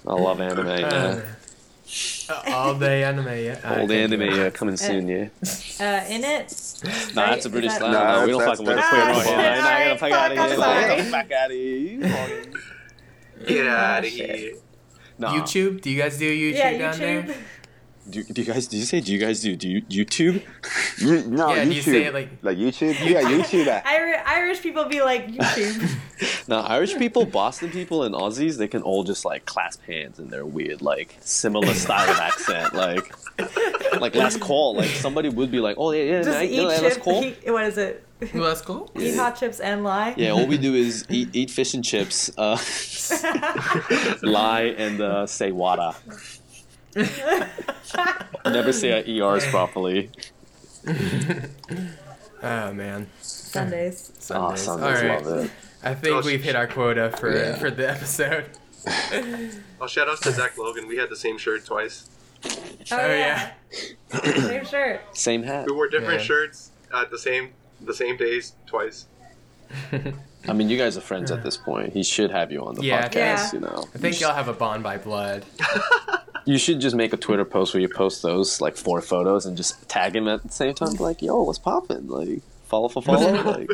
I 0.07 0.13
love 0.13 0.41
anime. 0.41 0.67
Yeah. 0.67 1.23
All 2.49 2.75
day 2.75 3.05
anime, 3.05 3.27
yeah. 3.29 3.59
I 3.65 3.81
Old 3.81 3.89
can't 3.89 4.13
anime 4.13 4.35
yeah, 4.37 4.51
coming 4.51 4.77
soon. 4.77 5.09
Yeah. 5.09 5.29
Uh, 5.81 6.05
in 6.11 6.23
it. 6.25 6.53
Nah, 7.15 7.31
that's 7.31 7.47
a 7.47 7.51
British 7.51 7.71
Is 7.73 7.79
slang. 7.79 7.93
that- 7.93 8.05
Nah, 8.05 8.21
no, 8.21 8.27
we 8.27 8.33
don't 8.33 8.41
that's- 8.41 8.59
fucking 8.59 8.67
with 8.67 8.77
the 8.77 8.83
that's- 8.83 8.91
queer 8.91 9.03
Ah, 9.03 9.07
right 9.07 9.17
shit, 9.17 9.39
here. 9.39 9.63
Nah, 9.63 9.79
get 9.79 9.89
the 9.89 9.99
fuck 9.99 10.13
out 10.13 10.31
of 10.31 10.37
here. 10.37 10.43
I'm 10.43 10.59
Like, 10.59 10.59
sorry. 10.59 10.97
Get 10.97 11.05
the 11.05 11.11
fuck 11.11 11.33
out 11.33 11.51
of 11.51 11.57
here. 11.57 12.53
Get 13.47 13.67
oh, 13.67 13.71
out 13.71 14.05
of 14.05 14.11
here. 14.11 14.55
Nah. 15.19 15.33
YouTube? 15.35 15.81
Do 15.81 15.91
you 15.91 15.99
guys 16.01 16.19
do 16.19 16.31
YouTube 16.31 16.57
Yeah, 16.57 16.79
down 16.79 16.99
there? 16.99 17.35
Do, 18.09 18.23
do 18.25 18.41
you 18.41 18.47
guys? 18.47 18.67
Do 18.67 18.79
you 18.79 18.85
say? 18.85 19.01
Do 19.01 19.13
you 19.13 19.19
guys 19.19 19.43
do? 19.43 19.55
Do 19.55 19.69
you 19.69 19.83
YouTube? 19.83 20.43
You, 20.99 21.23
no, 21.25 21.53
Yeah, 21.55 21.65
YouTube. 21.65 21.75
you 21.75 21.83
say 21.83 22.05
it 22.05 22.15
like- 22.15 22.41
YouTube? 22.43 22.95
Yeah, 23.07 23.23
YouTube. 23.23 23.83
Irish, 23.85 24.21
Irish 24.25 24.63
people 24.63 24.85
be 24.87 25.03
like 25.03 25.29
YouTube. 25.29 25.91
Now, 26.49 26.63
Irish 26.63 26.97
people, 26.97 27.27
Boston 27.27 27.69
people, 27.69 28.05
and 28.05 28.15
Aussies, 28.15 28.57
they 28.57 28.69
can 28.69 28.81
all 28.81 29.05
just 29.05 29.27
like 29.27 29.45
clasp 29.45 29.83
hands 29.83 30.19
in 30.19 30.31
their 30.31 30.47
weird, 30.47 30.81
like 30.81 31.19
similar 31.21 31.75
style 31.75 32.09
of 32.09 32.19
accent. 32.19 32.73
Like, 32.75 33.15
like 34.01 34.15
last 34.15 34.41
call, 34.41 34.75
like 34.75 34.89
somebody 34.89 35.29
would 35.29 35.51
be 35.51 35.61
like, 35.61 35.77
"Oh 35.79 35.93
yeah, 35.93 36.05
yeah, 36.05 36.23
Just 36.23 36.39
night, 36.39 36.51
eat 36.51 36.57
yeah, 36.57 36.65
last 36.65 37.01
call." 37.01 37.23
Eat, 37.23 37.39
what 37.45 37.67
is 37.67 37.77
it? 37.77 38.03
Well, 38.35 38.45
that's 38.45 38.63
cool. 38.63 38.91
Eat 38.99 39.15
hot 39.17 39.37
chips 39.37 39.61
and 39.61 39.85
lie. 39.85 40.15
Yeah, 40.17 40.31
all 40.31 40.47
we 40.47 40.59
do 40.59 40.75
is 40.75 41.05
eat, 41.11 41.29
eat 41.33 41.51
fish 41.51 41.75
and 41.75 41.85
chips, 41.85 42.31
uh, 42.37 42.59
lie, 44.23 44.75
and 44.77 45.01
uh, 45.01 45.27
say 45.27 45.53
wada. 45.53 45.95
Never 48.45 48.73
say 48.73 48.93
our 48.93 49.05
ERs 49.07 49.47
properly. 49.47 50.11
Oh 52.43 52.73
man. 52.73 53.09
Sundays. 53.21 54.11
Oh, 54.31 54.55
Sundays. 54.55 54.61
Sundays, 54.63 54.69
All 55.03 55.09
right. 55.09 55.25
love 55.25 55.45
it. 55.45 55.51
I 55.83 55.95
think 55.95 56.17
Oh, 56.17 56.23
we've 56.27 56.43
hit 56.43 56.57
our 56.57 56.67
quota 56.67 57.11
for 57.19 57.37
Yeah. 57.37 57.57
for 57.57 57.71
the 57.71 57.89
episode. 57.89 58.47
Oh, 59.81 59.87
shout 59.87 60.09
outs 60.09 60.21
to 60.23 60.33
Zach 60.33 60.57
Logan. 60.59 60.89
We 60.89 60.97
had 60.97 61.11
the 61.11 61.17
same 61.17 61.39
shirt 61.39 61.65
twice. 61.65 62.09
Oh, 62.45 62.51
Oh, 62.93 62.97
yeah. 63.15 63.53
Same 64.23 64.65
shirt. 64.65 65.01
Same 65.17 65.43
hat. 65.43 65.67
We 65.67 65.73
wore 65.75 65.89
different 65.89 66.21
Yeah. 66.21 66.27
shirts 66.27 66.71
at 66.95 67.11
the 67.11 67.19
same 67.19 67.51
the 67.81 67.95
same 67.95 68.17
days 68.17 68.53
twice. 68.67 69.07
I 70.49 70.53
mean, 70.55 70.69
you 70.71 70.79
guys 70.79 70.97
are 70.97 71.01
friends 71.03 71.31
at 71.31 71.43
this 71.43 71.57
point. 71.57 71.93
He 71.93 72.03
should 72.03 72.31
have 72.31 72.51
you 72.53 72.65
on 72.65 72.75
the 72.75 72.85
Yeah. 72.85 73.07
podcast. 73.09 73.13
Yeah. 73.13 73.51
You 73.55 73.61
know, 73.61 73.85
I 73.95 73.99
think 73.99 74.21
y'all 74.21 74.35
have 74.35 74.49
a 74.49 74.53
bond 74.55 74.83
by 74.83 74.97
blood. 74.99 75.45
You 76.45 76.57
should 76.57 76.81
just 76.81 76.97
make 76.97 77.13
a 77.13 77.19
Twitter 77.19 77.45
post 77.45 77.75
where 77.75 77.81
you 77.83 77.91
post 77.91 78.23
those 78.23 78.63
like 78.63 78.75
four 78.79 79.03
photos 79.03 79.45
and 79.45 79.55
just 79.55 79.87
tag 79.87 80.17
him 80.17 80.27
at 80.29 80.43
the 80.43 80.49
same 80.49 80.73
time. 80.73 80.95
Like, 80.95 81.21
yo, 81.21 81.43
what's 81.43 81.59
poppin'? 81.59 82.09
Like, 82.09 82.41
follow 82.69 82.89
for 82.89 83.03
follow. 83.03 83.33
like, 83.43 83.69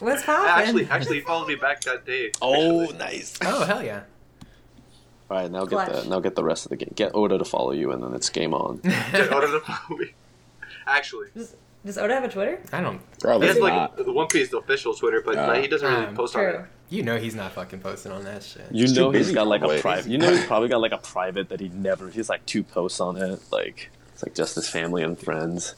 What's 0.00 0.22
poppin'? 0.22 0.46
Actually, 0.50 0.86
actually, 0.90 1.14
he 1.16 1.20
followed 1.22 1.48
me 1.48 1.54
back 1.54 1.80
that 1.82 2.04
day. 2.04 2.30
oh, 2.42 2.82
actually. 2.82 2.98
nice. 2.98 3.38
Oh 3.42 3.64
hell 3.64 3.82
yeah. 3.82 4.02
All 5.30 5.38
right, 5.38 5.50
now 5.50 5.64
get 5.64 5.86
Clutch. 5.86 6.02
the 6.02 6.10
now 6.10 6.20
get 6.20 6.34
the 6.34 6.44
rest 6.44 6.66
of 6.66 6.70
the 6.70 6.76
game. 6.76 6.92
Get 6.94 7.12
Oda 7.14 7.38
to 7.38 7.44
follow 7.46 7.70
you, 7.72 7.90
and 7.92 8.02
then 8.02 8.12
it's 8.12 8.28
game 8.28 8.52
on. 8.52 8.80
Get 8.84 9.32
out 9.32 9.42
of 9.42 9.52
the 9.52 9.60
follow 9.60 9.98
me. 9.98 10.12
Actually, 10.86 11.28
Does 11.84 11.98
Oda 11.98 12.14
have 12.14 12.24
a 12.24 12.28
Twitter? 12.28 12.60
I 12.72 12.80
don't. 12.80 12.94
He 12.98 13.00
Probably 13.20 13.46
has 13.48 13.58
like 13.58 13.74
not. 13.74 13.96
the 13.96 14.12
One 14.12 14.26
Piece 14.28 14.50
the 14.50 14.58
official 14.58 14.94
Twitter, 14.94 15.20
but 15.24 15.36
Uh, 15.36 15.48
like, 15.48 15.62
he 15.62 15.68
doesn't 15.68 15.86
really 15.86 16.06
um, 16.06 16.14
post 16.14 16.34
on 16.34 16.44
it. 16.44 16.60
You 16.88 17.02
know 17.02 17.16
he's 17.18 17.34
not 17.34 17.52
fucking 17.52 17.80
posting 17.80 18.12
on 18.12 18.24
that 18.24 18.42
shit. 18.42 18.66
You 18.70 18.86
know 18.88 19.10
too 19.10 19.18
he's 19.18 19.26
busy 19.26 19.34
got 19.34 19.46
like 19.48 19.60
a 19.60 19.64
probably. 19.64 19.80
private. 19.80 20.10
You 20.10 20.18
know 20.18 20.30
he's 20.30 20.44
probably 20.46 20.68
got 20.68 20.80
like 20.80 20.92
a 20.92 20.98
private 20.98 21.48
that 21.50 21.60
he 21.60 21.68
never. 21.68 22.08
He's 22.08 22.28
like 22.28 22.44
two 22.46 22.62
posts 22.62 23.00
on 23.00 23.16
it. 23.16 23.40
Like 23.50 23.90
it's 24.12 24.22
like 24.22 24.34
just 24.34 24.54
his 24.54 24.68
family 24.68 25.02
and 25.02 25.18
friends. 25.18 25.74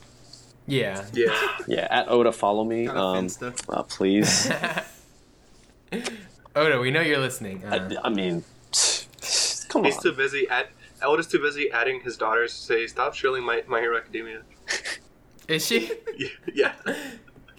Yeah. 0.67 1.05
Yeah. 1.13 1.37
Yeah, 1.69 1.87
at 1.91 2.09
Oda, 2.09 2.31
follow 2.33 2.65
me, 2.65 2.87
Got 2.87 2.97
a 2.97 3.01
um, 3.01 3.27
Finsta. 3.27 3.55
uh, 3.69 3.83
please. 3.85 4.51
Oda, 6.57 6.79
we 6.81 6.91
know 6.91 7.01
you're 7.01 7.19
listening. 7.19 7.65
Uh, 7.65 7.89
I, 8.05 8.07
I 8.07 8.11
mean, 8.11 8.45
come 9.69 9.85
He's 9.85 9.97
on. 9.97 10.03
too 10.03 10.13
busy. 10.13 10.49
At 10.49 10.71
Elda's 11.03 11.27
too 11.27 11.39
busy 11.41 11.71
adding 11.71 12.01
his 12.01 12.17
daughters 12.17 12.55
to 12.55 12.61
say, 12.61 12.87
"Stop 12.87 13.15
shrilling 13.15 13.45
my 13.45 13.63
My 13.67 13.81
Hero 13.81 13.97
Academia." 13.97 14.43
is 15.49 15.67
she? 15.67 15.91
Yeah. 16.19 16.73
Yeah. 16.87 16.95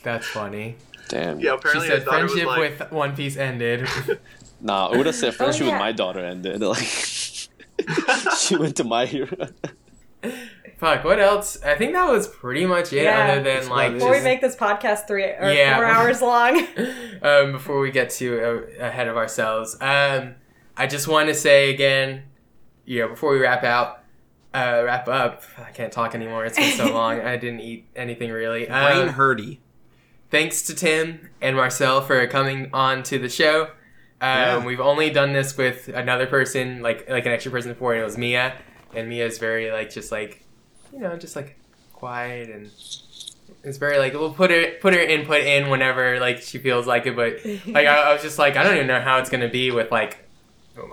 That's 0.01 0.25
funny. 0.25 0.77
Damn. 1.09 1.39
Yeah. 1.39 1.51
She 1.51 1.57
Apparently, 1.57 1.87
said 1.87 1.95
his 1.97 2.05
daughter 2.05 2.23
was 2.23 2.31
friendship 2.31 2.47
like, 2.47 2.79
with 2.79 2.91
One 2.91 3.15
Piece 3.15 3.37
ended. 3.37 3.87
Nah, 4.59 4.87
Oda 4.87 5.13
said 5.13 5.35
friendship 5.35 5.67
yeah. 5.67 5.73
with 5.73 5.79
my 5.79 5.91
daughter 5.91 6.19
ended. 6.19 6.61
Like 6.67 6.79
she 8.37 8.55
went 8.55 8.75
to 8.77 8.83
my 8.83 9.05
hero. 9.05 9.29
Fuck. 10.77 11.03
What 11.03 11.19
else? 11.19 11.61
I 11.63 11.75
think 11.75 11.93
that 11.93 12.09
was 12.09 12.27
pretty 12.27 12.65
much 12.65 12.91
it. 12.91 13.03
Yeah. 13.03 13.23
Other 13.23 13.35
than 13.35 13.43
That's 13.43 13.67
like 13.67 13.87
about 13.89 13.95
it. 13.95 13.99
Before 13.99 14.11
we 14.11 14.21
make 14.21 14.41
this 14.41 14.55
podcast 14.55 15.07
three 15.07 15.25
or 15.25 15.51
Yeah. 15.51 15.75
four 15.75 15.85
hours 15.85 16.21
long. 16.23 16.67
um, 17.21 17.51
before 17.51 17.79
we 17.79 17.91
get 17.91 18.09
too 18.09 18.65
uh, 18.79 18.83
ahead 18.85 19.07
of 19.07 19.15
ourselves, 19.15 19.75
um, 19.79 20.35
I 20.75 20.87
just 20.87 21.07
want 21.07 21.29
to 21.29 21.35
say 21.35 21.71
again, 21.71 22.23
you 22.85 23.01
know, 23.01 23.09
before 23.09 23.31
we 23.33 23.39
wrap 23.39 23.63
out, 23.63 24.03
uh, 24.53 24.81
wrap 24.85 25.07
up. 25.07 25.43
I 25.57 25.71
can't 25.71 25.91
talk 25.91 26.15
anymore. 26.15 26.45
It's 26.45 26.57
been 26.57 26.75
so 26.77 26.91
long. 26.93 27.19
I 27.21 27.37
didn't 27.37 27.61
eat 27.61 27.85
anything 27.95 28.31
really. 28.31 28.65
Brain 28.65 29.09
Um, 29.09 29.13
hurty. 29.15 29.59
thanks 30.31 30.61
to 30.63 30.73
Tim 30.75 31.29
and 31.41 31.55
Marcel 31.55 32.01
for 32.01 32.25
coming 32.27 32.69
on 32.73 33.03
to 33.03 33.19
the 33.19 33.29
show. 33.29 33.63
Um, 33.63 33.69
Yeah. 34.21 34.65
We've 34.65 34.79
only 34.79 35.09
done 35.09 35.33
this 35.33 35.55
with 35.57 35.89
another 35.89 36.25
person, 36.25 36.81
like 36.81 37.07
like 37.09 37.25
an 37.25 37.31
extra 37.33 37.51
person 37.51 37.71
before, 37.71 37.93
and 37.93 38.01
it 38.01 38.05
was 38.05 38.17
Mia. 38.17 38.53
And 38.95 39.09
Mia's 39.09 39.37
very 39.37 39.69
like 39.71 39.91
just 39.91 40.11
like, 40.11 40.43
you 40.93 40.99
know, 40.99 41.17
just 41.17 41.35
like 41.35 41.55
quiet 41.93 42.49
and 42.49 42.69
it's 43.63 43.77
very 43.79 43.97
like 43.97 44.13
we'll 44.13 44.31
put 44.33 44.49
her 44.51 44.71
put 44.81 44.93
her 44.93 44.99
input 44.99 45.41
in 45.41 45.69
whenever 45.69 46.19
like 46.19 46.41
she 46.41 46.57
feels 46.57 46.87
like 46.87 47.05
it. 47.05 47.15
But 47.15 47.39
like 47.67 47.85
I, 47.87 48.09
I 48.09 48.13
was 48.13 48.21
just 48.21 48.39
like 48.39 48.55
I 48.55 48.63
don't 48.63 48.75
even 48.75 48.87
know 48.87 49.01
how 49.01 49.17
it's 49.19 49.29
gonna 49.29 49.49
be 49.49 49.71
with 49.71 49.91
like 49.91 50.26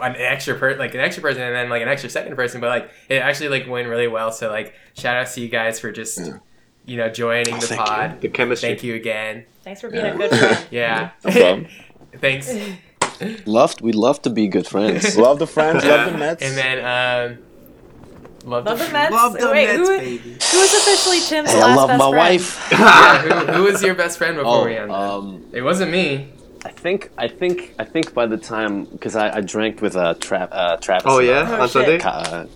an 0.03 0.17
extra 0.17 0.55
person, 0.55 0.79
like 0.79 0.95
an 0.95 1.01
extra 1.01 1.23
person 1.23 1.43
and 1.43 1.55
then 1.55 1.69
like 1.69 1.83
an 1.83 1.89
extra 1.89 2.09
second 2.11 2.37
person. 2.37 2.61
But 2.61 2.69
like 2.69 2.91
it 3.09 3.17
actually 3.17 3.49
like 3.51 3.69
went 3.69 3.89
really 3.89 4.09
well. 4.09 4.33
So 4.33 4.51
like 4.51 4.75
shout 4.97 5.17
out 5.17 5.29
to 5.35 5.41
you 5.41 5.49
guys 5.49 5.79
for 5.81 5.93
just 5.93 6.19
Yeah. 6.19 6.39
you 6.87 6.97
know 6.97 7.09
joining 7.09 7.55
Oh, 7.55 7.59
the 7.59 7.67
thank 7.67 7.81
you. 7.81 7.87
pod. 7.87 8.21
the 8.21 8.29
chemistry. 8.29 8.69
Thank 8.71 8.83
you 8.85 8.95
again. 8.95 9.45
Thanks 9.63 9.81
for 9.81 9.91
being 9.91 10.05
a 10.05 10.17
good 10.17 10.31
friend. 10.31 10.67
Yeah. 10.71 11.11
No. 11.25 11.65
Thanks. 12.21 12.53
Loved. 13.47 13.81
We 13.81 13.93
love 13.93 14.23
to 14.23 14.31
be 14.31 14.49
good 14.49 14.67
friends. 14.67 15.17
love 15.27 15.39
the 15.39 15.47
friends, 15.47 15.85
love 15.85 16.13
the 16.13 16.19
Mets. 16.19 16.43
And 16.43 16.57
then 16.57 16.79
um 16.85 17.39
love, 18.45 18.65
Love 18.67 18.79
the 18.79 18.85
the 18.87 18.93
Mets. 18.93 19.13
Love 19.13 19.33
the 19.39 19.51
Wait, 19.51 19.67
Mets, 19.67 19.79
who, 19.89 19.99
baby. 19.99 20.19
who 20.19 20.59
is 20.59 20.75
officially 20.75 21.21
Tim's 21.21 21.51
Hey, 21.53 21.61
last 21.61 21.71
I 21.71 21.75
love 21.75 21.89
best 21.89 21.99
my 21.99 22.11
friend? 22.11 22.17
wife. 22.17 22.69
yeah, 22.73 23.23
who, 23.23 23.53
who 23.53 23.63
was 23.65 23.83
your 23.83 23.95
best 23.95 24.19
friend 24.19 24.37
before 24.37 24.63
Oh, 24.63 24.65
we 24.67 24.77
ended? 24.77 24.91
um, 24.91 25.45
it 25.53 25.63
wasn't 25.63 25.91
me. 25.93 26.29
I 26.65 26.71
think, 26.71 27.11
I 27.19 27.29
think, 27.29 27.75
I 27.79 27.85
think 27.85 28.15
by 28.15 28.27
the 28.27 28.37
time 28.39 28.85
because 28.87 29.17
I, 29.17 29.37
I 29.37 29.41
drank 29.41 29.83
with 29.83 29.97
uh, 29.97 30.15
Tra- 30.15 30.49
uh 30.51 30.77
Travis. 30.79 31.05
Oh 31.07 31.19
yeah, 31.19 31.47
Oh, 31.49 31.55
on 31.63 31.69
shit. 31.69 31.71
Sunday. 31.71 32.01
Uh, 32.03 32.47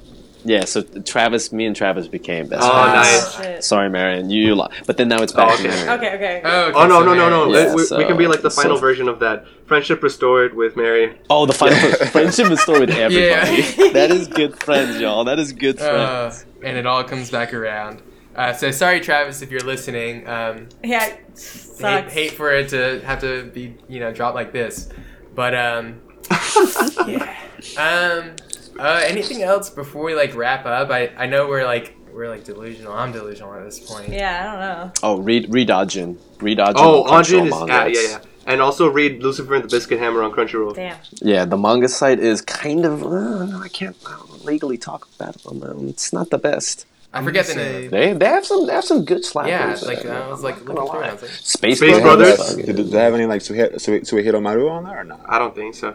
yeah, 0.45 0.65
so 0.65 0.83
Travis, 0.83 1.53
me 1.53 1.67
and 1.67 1.75
Travis 1.75 2.07
became 2.09 2.47
best 2.49 2.63
Oh, 2.65 2.71
friends. 2.71 2.95
nice. 2.95 3.39
Oh, 3.39 3.43
shit. 3.43 3.65
Sorry, 3.65 3.91
Marion, 3.91 4.31
you, 4.31 4.47
you 4.47 4.55
li- 4.55 4.69
but 4.87 4.97
then 4.97 5.09
now 5.09 5.21
it's 5.21 5.33
back 5.33 5.51
Oh, 5.53 5.57
to 5.57 5.69
okay. 5.69 5.69
Marion. 5.85 5.89
Okay, 5.99 6.15
okay. 6.15 6.43
Oh, 6.45 6.61
okay, 6.69 6.79
Oh 6.79 6.87
no 6.87 7.01
so 7.01 7.05
no 7.07 7.15
no 7.15 7.29
no! 7.29 7.51
Mary- 7.51 7.65
Yeah, 7.67 7.75
we, 7.75 7.83
we 7.99 8.05
can 8.05 8.17
be 8.17 8.27
like 8.29 8.41
the 8.43 8.51
final 8.51 8.77
so- 8.77 8.81
version 8.81 9.09
of 9.09 9.19
that. 9.19 9.45
Friendship 9.67 10.03
restored 10.03 10.55
with 10.55 10.77
Mary. 10.77 11.19
Oh, 11.29 11.45
the 11.45 11.53
final 11.53 11.77
friendship 12.07 12.49
restored 12.49 12.81
with 12.81 12.91
everybody. 12.91 13.63
Yeah. 13.77 13.93
that 13.93 14.11
is 14.11 14.27
good 14.29 14.59
friends, 14.63 14.99
y'all. 15.01 15.25
That 15.25 15.39
is 15.39 15.53
good 15.53 15.79
Uh, 15.81 16.31
friends. 16.31 16.47
and 16.63 16.79
it 16.79 16.87
all 16.87 17.05
comes 17.05 17.31
back 17.31 17.53
around. 17.53 18.01
Uh, 18.39 18.53
so 18.53 18.71
sorry, 18.71 19.01
Travis, 19.01 19.43
if 19.43 19.51
you're 19.51 19.61
listening. 19.63 20.25
Um, 20.29 20.69
Yeah, 20.85 21.01
hate, 21.07 21.37
sucks. 21.37 22.13
hate 22.13 22.31
for 22.31 22.53
it 22.53 22.69
to 22.69 23.01
have 23.05 23.21
to 23.23 23.51
be 23.51 23.75
you 23.89 23.99
know 23.99 24.13
dropped 24.13 24.37
like 24.37 24.53
this, 24.53 24.89
but 25.35 25.57
um, 25.57 26.01
yeah. 27.07 27.35
Um, 27.77 28.37
uh, 28.79 29.03
anything 29.05 29.43
else 29.43 29.71
before 29.71 30.05
we 30.05 30.15
like 30.15 30.37
wrap 30.37 30.67
up? 30.67 30.89
I 30.91 31.09
I 31.17 31.27
know 31.27 31.49
we're 31.49 31.65
like 31.65 31.97
we're 32.13 32.29
like 32.29 32.45
delusional. 32.45 32.93
I'm 32.93 33.11
delusional 33.11 33.55
at 33.55 33.65
this 33.65 33.81
point. 33.81 34.11
Yeah, 34.11 34.41
I 34.41 34.45
don't 34.45 34.61
know. 34.61 34.93
Oh, 35.03 35.19
read 35.21 35.53
read 35.53 35.69
Ajin. 35.69 36.17
Read 36.41 36.59
Ajin. 36.59 36.75
Oh, 36.77 37.03
on 37.05 37.25
Ajin 37.25 37.41
Crunchyroll 37.43 37.47
is 37.47 37.67
manga. 37.67 37.73
yeah 37.73 37.87
yeah 38.03 38.09
yeah. 38.11 38.19
And 38.47 38.63
also 38.63 38.89
read 38.89 39.21
Lucifer 39.21 39.57
and 39.57 39.65
the 39.65 39.69
Biscuit 39.69 39.99
Hammer 39.99 40.23
on 40.23 40.31
Crunchyroll. 40.33 40.75
Damn. 40.77 40.97
Yeah, 41.21 41.45
the 41.45 41.59
manga 41.59 41.89
site 41.89 42.21
is 42.21 42.41
kind 42.41 42.87
of. 42.87 43.03
Uh, 43.03 43.59
I 43.59 43.69
can't 43.69 43.97
I 44.07 44.13
don't 44.13 44.45
legally 44.45 44.79
talk 44.79 45.09
about 45.17 45.35
it 45.35 45.45
on 45.45 45.59
my 45.59 45.67
own. 45.67 45.89
It's 45.89 46.13
not 46.13 46.31
the 46.31 46.39
best. 46.39 46.87
I 47.13 47.25
forget 47.25 47.47
the 47.47 47.55
name. 47.55 47.91
They 47.91 48.13
they 48.13 48.27
have 48.27 48.45
some 48.45 48.67
they 48.67 48.73
have 48.75 48.85
some 48.85 49.05
good 49.05 49.23
slappers. 49.25 49.49
Yeah, 49.49 49.77
like 49.87 50.05
man. 50.05 50.23
I 50.23 50.29
was 50.29 50.41
I'm 50.41 50.45
like 50.45 50.65
not 50.65 50.75
looking 50.75 50.77
gonna 50.77 50.91
through. 50.91 51.01
I 51.01 51.13
was 51.13 51.23
like, 51.23 51.31
Space, 51.31 51.79
Space 51.79 52.01
Brothers. 52.01 52.37
Brothers? 52.37 52.57
Do, 52.67 52.73
do 52.73 52.83
they 52.85 52.99
have 52.99 53.15
any 53.15 53.25
like 53.27 53.41
Suhe- 53.41 53.75
Suhe- 53.81 54.43
Maru 54.43 54.69
on 54.69 54.85
there 54.85 55.01
or 55.01 55.05
not? 55.05 55.21
I 55.27 55.39
don't 55.39 55.55
think 55.55 55.75
so. 55.75 55.95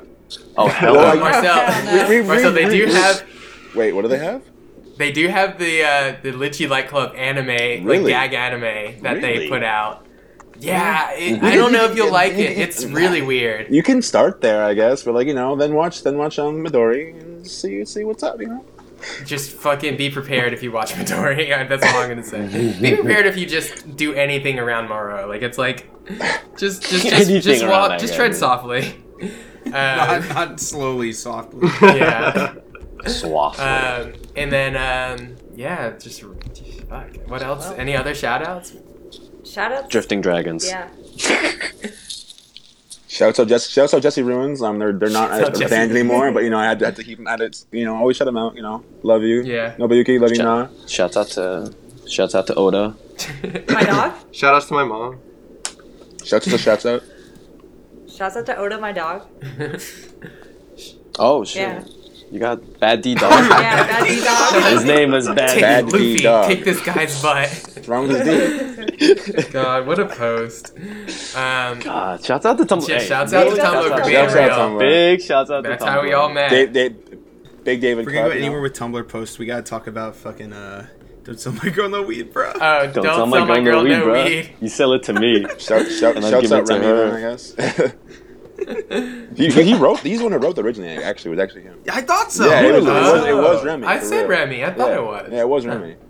Oh 0.58 0.68
hell, 0.80 0.96
Well, 0.96 1.16
Marcel, 1.18 1.44
hell 1.44 1.86
no. 1.86 2.10
Re- 2.10 2.20
re- 2.20 2.28
Marcel, 2.28 2.52
they 2.52 2.68
do 2.68 2.86
have 2.88 3.24
Wait, 3.76 3.94
what 3.94 4.02
do 4.02 4.08
they 4.08 4.18
have? 4.20 4.42
they 4.98 5.12
do 5.12 5.28
have 5.28 5.58
the 5.58 5.84
uh, 5.84 6.16
the 6.22 6.32
Litchi 6.32 6.68
Light 6.70 6.88
Club 6.88 7.14
anime, 7.16 7.86
like 7.88 8.06
gag 8.06 8.34
anime 8.34 9.02
that 9.02 9.22
they 9.22 9.50
put 9.50 9.64
out. 9.64 10.06
Yeah, 10.60 11.12
it, 11.14 11.44
I 11.44 11.56
don't 11.56 11.74
know 11.74 11.86
if 11.86 11.96
you'll 11.96 12.12
like 12.12 12.34
it. 12.34 12.58
It's 12.58 12.86
really 12.86 13.22
weird. 13.22 13.74
You 13.74 13.84
can 13.84 14.02
start 14.02 14.42
there, 14.42 14.64
I 14.64 14.74
guess, 14.74 15.04
but 15.04 15.14
like 15.14 15.28
you 15.28 15.34
know, 15.34 15.56
then 15.56 15.74
watch 15.74 16.04
then 16.04 16.18
watch 16.18 16.40
um, 16.40 16.64
Midori 16.64 17.20
and 17.20 17.46
see 17.46 17.84
see 17.86 18.04
what's 18.04 18.24
up. 18.24 18.40
You 18.40 18.48
know. 18.48 18.66
Just 19.26 19.52
fucking 19.52 19.98
be 19.98 20.10
prepared 20.10 20.54
if 20.54 20.64
you 20.64 20.72
watch 20.72 20.94
Midori. 20.94 21.48
That's 21.70 21.84
all 21.86 22.00
I'm 22.02 22.10
gonna 22.10 22.24
say. 22.24 22.76
be 22.82 22.96
prepared 22.96 23.26
if 23.26 23.38
you 23.38 23.46
just 23.46 23.96
do 23.96 24.14
anything 24.14 24.60
around 24.60 24.88
Maruo. 24.90 25.28
Like 25.28 25.42
it's 25.42 25.58
like 25.58 25.90
just 26.58 26.82
just 26.84 27.04
just, 27.04 27.06
Anything 27.14 27.42
just 27.42 27.66
walk, 27.68 27.90
that 27.90 28.00
just 28.00 28.14
guy. 28.14 28.18
tread 28.18 28.36
softly. 28.36 28.96
Not, 29.66 30.10
Um, 30.10 30.28
not 30.30 30.60
slowly, 30.60 31.14
softly. 31.14 31.70
yeah. 31.82 32.54
Swath. 33.08 33.60
Um, 33.60 34.14
and 34.36 34.52
then 34.52 34.76
um, 34.76 35.36
yeah, 35.56 35.92
just 35.98 36.22
fuck. 36.90 37.16
What 37.28 37.42
else? 37.42 37.72
Any 37.78 37.96
other 37.96 38.14
shout 38.14 38.46
outs? 38.46 38.74
Shout 39.46 39.72
out. 39.72 39.90
Drifting 39.90 40.20
Dragons. 40.22 40.68
Yeah. 40.68 40.90
Shouts 43.14 43.40
out 43.40 43.48
Jesse, 43.48 43.72
shouts 43.72 43.94
out 43.94 44.02
Jesse 44.02 44.24
Ruins. 44.24 44.62
Um, 44.64 44.80
they're 44.80 44.92
they're 44.92 45.10
not 45.10 45.30
Shout 45.40 45.42
out 45.50 45.56
a 45.56 45.60
Jesse. 45.60 45.70
band 45.70 45.92
anymore, 45.92 46.32
but 46.32 46.44
you 46.44 46.50
know 46.50 46.58
I 46.58 46.66
had 46.66 46.80
to, 46.80 46.86
had 46.86 46.96
to 46.96 47.04
keep 47.04 47.18
them 47.20 47.28
at 47.28 47.42
it. 47.42 47.64
You 47.72 47.86
know, 47.86 47.96
always 47.96 48.18
shout 48.18 48.26
them 48.26 48.38
out. 48.38 48.56
You 48.56 48.64
know, 48.64 48.84
love 49.04 49.22
you. 49.22 49.44
Yeah. 49.44 49.76
Nobuyuki, 49.76 50.20
love 50.20 50.32
you 50.32 50.38
Shout- 50.38 50.72
nah. 50.82 50.88
Shouts 50.88 51.16
out 51.18 51.28
to 51.38 51.74
shouts 52.08 52.34
out 52.34 52.48
to 52.48 52.56
Oda. 52.56 52.96
My 53.70 53.84
dog. 53.84 54.14
Shout 54.32 54.56
outs 54.56 54.66
to 54.68 54.74
my 54.74 54.84
mom. 54.84 55.20
Shouts 56.24 56.48
out, 56.48 56.52
to 56.54 56.58
shouts 56.58 56.86
out. 56.88 57.04
Shouts 58.10 58.36
out 58.38 58.46
to 58.48 58.58
Oda, 58.58 58.80
my 58.80 58.92
dog. 58.92 59.28
Oh 61.20 61.44
shit. 61.46 61.62
Yeah. 61.62 61.84
You 62.34 62.40
got 62.40 62.80
Bad 62.80 63.04
D 63.04 63.14
Dog. 63.14 63.32
Yeah, 63.32 63.84
that's 63.86 64.08
his 64.08 64.24
dog. 64.24 64.64
His 64.64 64.84
name 64.86 65.14
is 65.14 65.28
Bad 65.28 65.50
Take 65.50 65.56
D. 65.56 65.62
Bad 65.62 65.86
Luffy, 65.86 66.16
D-Dog. 66.16 66.48
Take 66.48 66.66
this 66.66 66.82
guy's 66.82 67.22
butt. 67.22 67.48
What's 67.76 67.88
wrong 67.88 68.08
with 68.08 68.26
this 68.26 69.36
dude? 69.36 69.52
God, 69.54 69.86
what 69.86 70.00
a 70.00 70.08
post. 70.08 70.76
Um, 71.36 71.80
God, 71.80 72.26
shouts 72.26 72.48
out 72.48 72.58
to 72.58 72.66
Tumblr. 72.66 72.88
Yeah, 72.90 72.98
Hey, 72.98 73.06
shouts 73.08 73.34
out 73.34 73.44
to 73.44 73.50
big 73.52 73.60
Tumblr 73.60 74.00
for 74.00 74.10
being 74.10 74.48
real. 74.50 74.80
Big 74.80 75.22
shouts 75.22 75.52
out 75.52 75.62
to 75.64 75.70
Tumblr. 75.70 75.72
that's 75.74 75.84
Tumblr. 75.84 75.88
how 75.88 76.02
we 76.02 76.14
all 76.14 76.30
met. 76.30 76.50
They, 76.50 76.66
they, 76.66 76.90
Big 77.64 77.82
David. 77.82 78.02
If 78.02 78.06
we're 78.08 78.14
gonna 78.14 78.30
go 78.30 78.36
anywhere 78.36 78.62
with 78.62 78.74
Tumblr 78.74 79.08
posts, 79.08 79.38
we 79.38 79.46
gotta 79.46 79.62
talk 79.62 79.86
about 79.86 80.16
fucking 80.16 80.54
uh. 80.54 80.88
Don't 81.24 81.40
sell 81.40 81.54
my 81.54 81.70
girl 81.70 81.88
no 81.88 82.02
weed, 82.02 82.34
bro. 82.34 82.52
Oh, 82.56 82.92
Don't, 82.92 83.04
tell 83.04 83.26
my 83.28 83.46
girl, 83.62 83.82
no 83.82 83.84
weed, 83.84 84.04
bro. 84.04 84.56
You 84.60 84.68
sell 84.68 84.92
it 84.94 85.04
to 85.04 85.14
me. 85.14 85.46
Shout, 85.58 85.88
shout, 85.88 86.18
And 86.18 86.26
I'll 86.26 86.32
shouts 86.32 86.50
give 86.50 86.52
out 86.52 86.64
it 86.64 86.66
to 86.66 86.74
Remy, 86.74 86.86
her. 86.86 87.16
I 87.16 87.22
guess. 87.22 87.94
he, 89.36 89.50
he 89.50 89.74
wrote. 89.76 90.00
He's 90.00 90.20
the 90.20 90.26
one 90.26 90.34
who 90.34 90.40
wrote 90.40 90.56
the 90.56 90.62
originally. 90.64 90.92
Actually, 91.04 91.30
it 91.30 91.36
was 91.36 91.44
actually 91.44 91.64
him. 91.64 91.80
I 91.92 92.02
thought 92.02 92.32
so. 92.32 92.48
yeah, 92.50 92.62
it 92.62 92.74
was, 92.74 92.86
it 92.86 92.90
was. 92.90 93.26
It 93.26 93.34
was 93.36 93.64
Remy. 93.66 93.88
I 93.88 94.00
said 94.00 94.22
real. 94.22 94.40
Remy. 94.40 94.64
I 94.64 94.74
thought 94.74 94.90
yeah. 94.90 94.98
it 94.98 95.04
was. 95.04 95.30
Yeah, 95.32 95.40
it 95.42 95.50
was 95.50 95.66
Remy. 95.66 95.96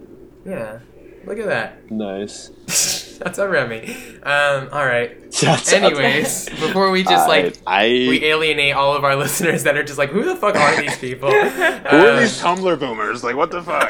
Yeah. 0.46 0.80
Look 1.26 1.40
at 1.40 1.46
that. 1.46 1.90
Nice. 1.90 2.50
That's 3.24 3.38
a 3.38 3.48
Remy. 3.48 3.96
Um, 4.24 4.68
all 4.74 4.86
right. 4.86 5.34
Shouts 5.34 5.72
out. 5.72 5.84
Anyways, 5.84 6.50
before 6.50 6.92
we 6.92 7.04
just 7.04 7.30
like 7.30 7.58
I, 7.66 7.86
we 7.86 8.26
alienate 8.26 8.76
all 8.76 8.94
of 8.94 9.06
our 9.06 9.16
listeners 9.16 9.64
that 9.64 9.78
are 9.78 9.84
just 9.84 9.98
like, 9.98 10.10
who 10.10 10.26
the 10.26 10.36
fuck 10.36 10.56
are 10.56 10.82
these 10.82 10.98
people? 10.98 11.32
Who 11.32 11.38
are 11.38 12.10
Um, 12.10 12.20
these 12.20 12.42
Tumblr 12.42 12.78
boomers? 12.80 13.24
Like, 13.24 13.38
what 13.38 13.52
the 13.52 13.64
fuck? 13.64 13.90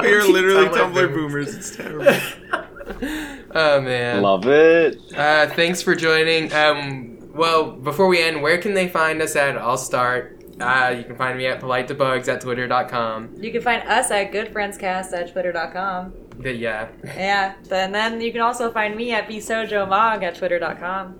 We 0.00 0.10
are 0.14 0.26
literally 0.26 0.68
Tumblr 0.68 0.94
Tumblr, 0.94 1.12
boomers. 1.14 1.48
boomers. 1.48 1.54
It's 1.54 1.76
terrible. 1.76 3.46
oh 3.54 3.80
man. 3.82 4.22
love 4.22 4.46
it. 4.46 4.98
Uh, 5.14 5.48
thanks 5.48 5.82
for 5.82 5.94
joining. 5.94 6.50
Um, 6.54 7.13
well, 7.34 7.72
before 7.72 8.06
we 8.08 8.22
end, 8.22 8.42
where 8.42 8.58
can 8.58 8.74
they 8.74 8.88
find 8.88 9.20
us 9.22 9.36
at? 9.36 9.56
I'll 9.56 9.76
start. 9.76 10.40
Uh, 10.60 10.94
you 10.96 11.02
can 11.04 11.16
find 11.16 11.36
me 11.36 11.46
at 11.46 11.58
polite 11.60 11.88
debugs 11.88 12.28
at 12.28 12.40
twitter.com. 12.40 13.34
You 13.40 13.50
can 13.50 13.60
find 13.60 13.82
us 13.88 14.10
at 14.10 14.32
goodfriendscast 14.32 15.12
at 15.12 15.32
twitter.com. 15.32 16.12
But 16.38 16.58
yeah. 16.58 16.88
Yeah. 17.04 17.54
And 17.70 17.94
then 17.94 18.20
you 18.20 18.30
can 18.32 18.40
also 18.40 18.70
find 18.70 18.94
me 18.96 19.12
at 19.12 19.28
bsojomog 19.28 20.22
at 20.22 20.36
twitter.com. 20.36 21.18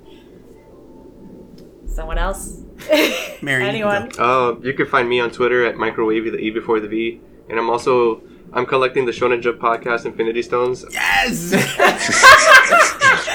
Someone 1.86 2.18
else? 2.18 2.60
Mary, 3.42 3.64
Anyone? 3.64 4.08
go. 4.10 4.58
Uh, 4.58 4.60
you 4.60 4.72
can 4.74 4.86
find 4.86 5.08
me 5.08 5.20
on 5.20 5.30
Twitter 5.30 5.64
at 5.64 5.76
microwavy 5.76 6.30
the 6.30 6.38
E 6.38 6.50
before 6.50 6.80
the 6.80 6.88
V, 6.88 7.20
and 7.48 7.58
I'm 7.58 7.70
also 7.70 8.20
I'm 8.52 8.66
collecting 8.66 9.06
the 9.06 9.12
Shonen 9.12 9.40
Jump 9.40 9.60
podcast 9.60 10.04
Infinity 10.04 10.42
Stones. 10.42 10.84
Yes. 10.90 11.52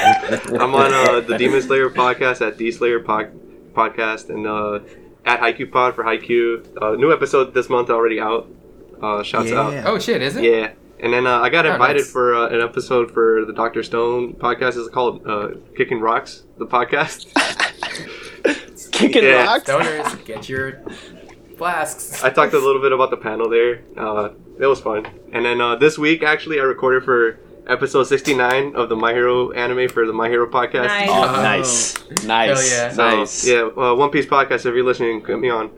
I'm 0.59 0.73
on 0.75 0.93
uh, 0.93 1.19
the 1.21 1.38
Demon 1.38 1.61
Slayer 1.61 1.89
podcast 1.89 2.45
at 2.45 2.57
D 2.57 2.71
Slayer 2.71 2.99
pod- 2.99 3.31
podcast 3.73 4.29
and 4.29 4.47
uh, 4.47 4.79
at 5.25 5.39
Haikyuu 5.39 5.71
Pod 5.71 5.95
for 5.95 6.03
Haiku. 6.03 6.65
Uh, 6.81 6.91
new 6.95 7.11
episode 7.13 7.53
this 7.53 7.69
month 7.69 7.89
already 7.89 8.19
out. 8.19 8.49
Uh, 9.01 9.23
shouts 9.23 9.51
out. 9.51 9.85
Oh 9.85 9.99
shit, 9.99 10.21
is 10.21 10.35
it? 10.35 10.43
Yeah. 10.43 10.71
And 11.01 11.13
then 11.13 11.25
uh, 11.27 11.39
I 11.39 11.49
got 11.49 11.65
Oh, 11.65 11.71
invited 11.73 11.99
nice. 12.01 12.11
for 12.11 12.35
uh, 12.35 12.49
an 12.49 12.59
episode 12.61 13.11
for 13.11 13.45
the 13.45 13.53
Doctor 13.53 13.83
Stone 13.83 14.33
podcast. 14.33 14.77
It's 14.77 14.89
called 14.89 15.25
uh, 15.25 15.49
Kicking 15.77 15.99
Rocks, 16.01 16.43
the 16.57 16.65
podcast. 16.67 17.31
Kicking 18.91 19.23
Yeah, 19.23 19.45
rocks. 19.45 19.63
Stoners, 19.69 20.25
get 20.25 20.49
your 20.49 20.81
flasks. 21.57 22.21
I 22.23 22.29
talked 22.29 22.53
a 22.53 22.59
little 22.59 22.81
bit 22.81 22.91
about 22.91 23.11
the 23.11 23.17
panel 23.17 23.49
there. 23.49 23.81
Uh, 23.97 24.29
it 24.59 24.65
was 24.65 24.81
fun. 24.81 25.07
And 25.31 25.45
then 25.45 25.61
uh, 25.61 25.75
this 25.77 25.97
week, 25.97 26.21
actually, 26.23 26.59
I 26.59 26.63
recorded 26.63 27.05
for 27.05 27.39
episode 27.69 28.03
69 28.03 28.75
of 28.75 28.89
the 28.89 28.95
My 28.95 29.14
Hero 29.14 29.51
anime 29.51 29.88
for 29.89 30.06
the 30.06 30.14
My 30.14 30.27
Hero 30.30 30.49
podcast. 30.49 30.88
Nice. 30.88 31.09
Oh, 31.09 31.23
Oh. 31.38 31.41
nice, 31.41 32.25
nice, 32.25 32.72
yeah. 32.72 32.91
So, 32.91 33.07
nice. 33.19 33.48
Yeah, 33.48 33.61
uh, 33.77 33.95
One 33.95 34.09
Piece 34.09 34.25
podcast. 34.25 34.65
If 34.65 34.73
you're 34.75 34.83
listening, 34.83 35.22
put 35.22 35.39
me 35.39 35.49
on. 35.49 35.69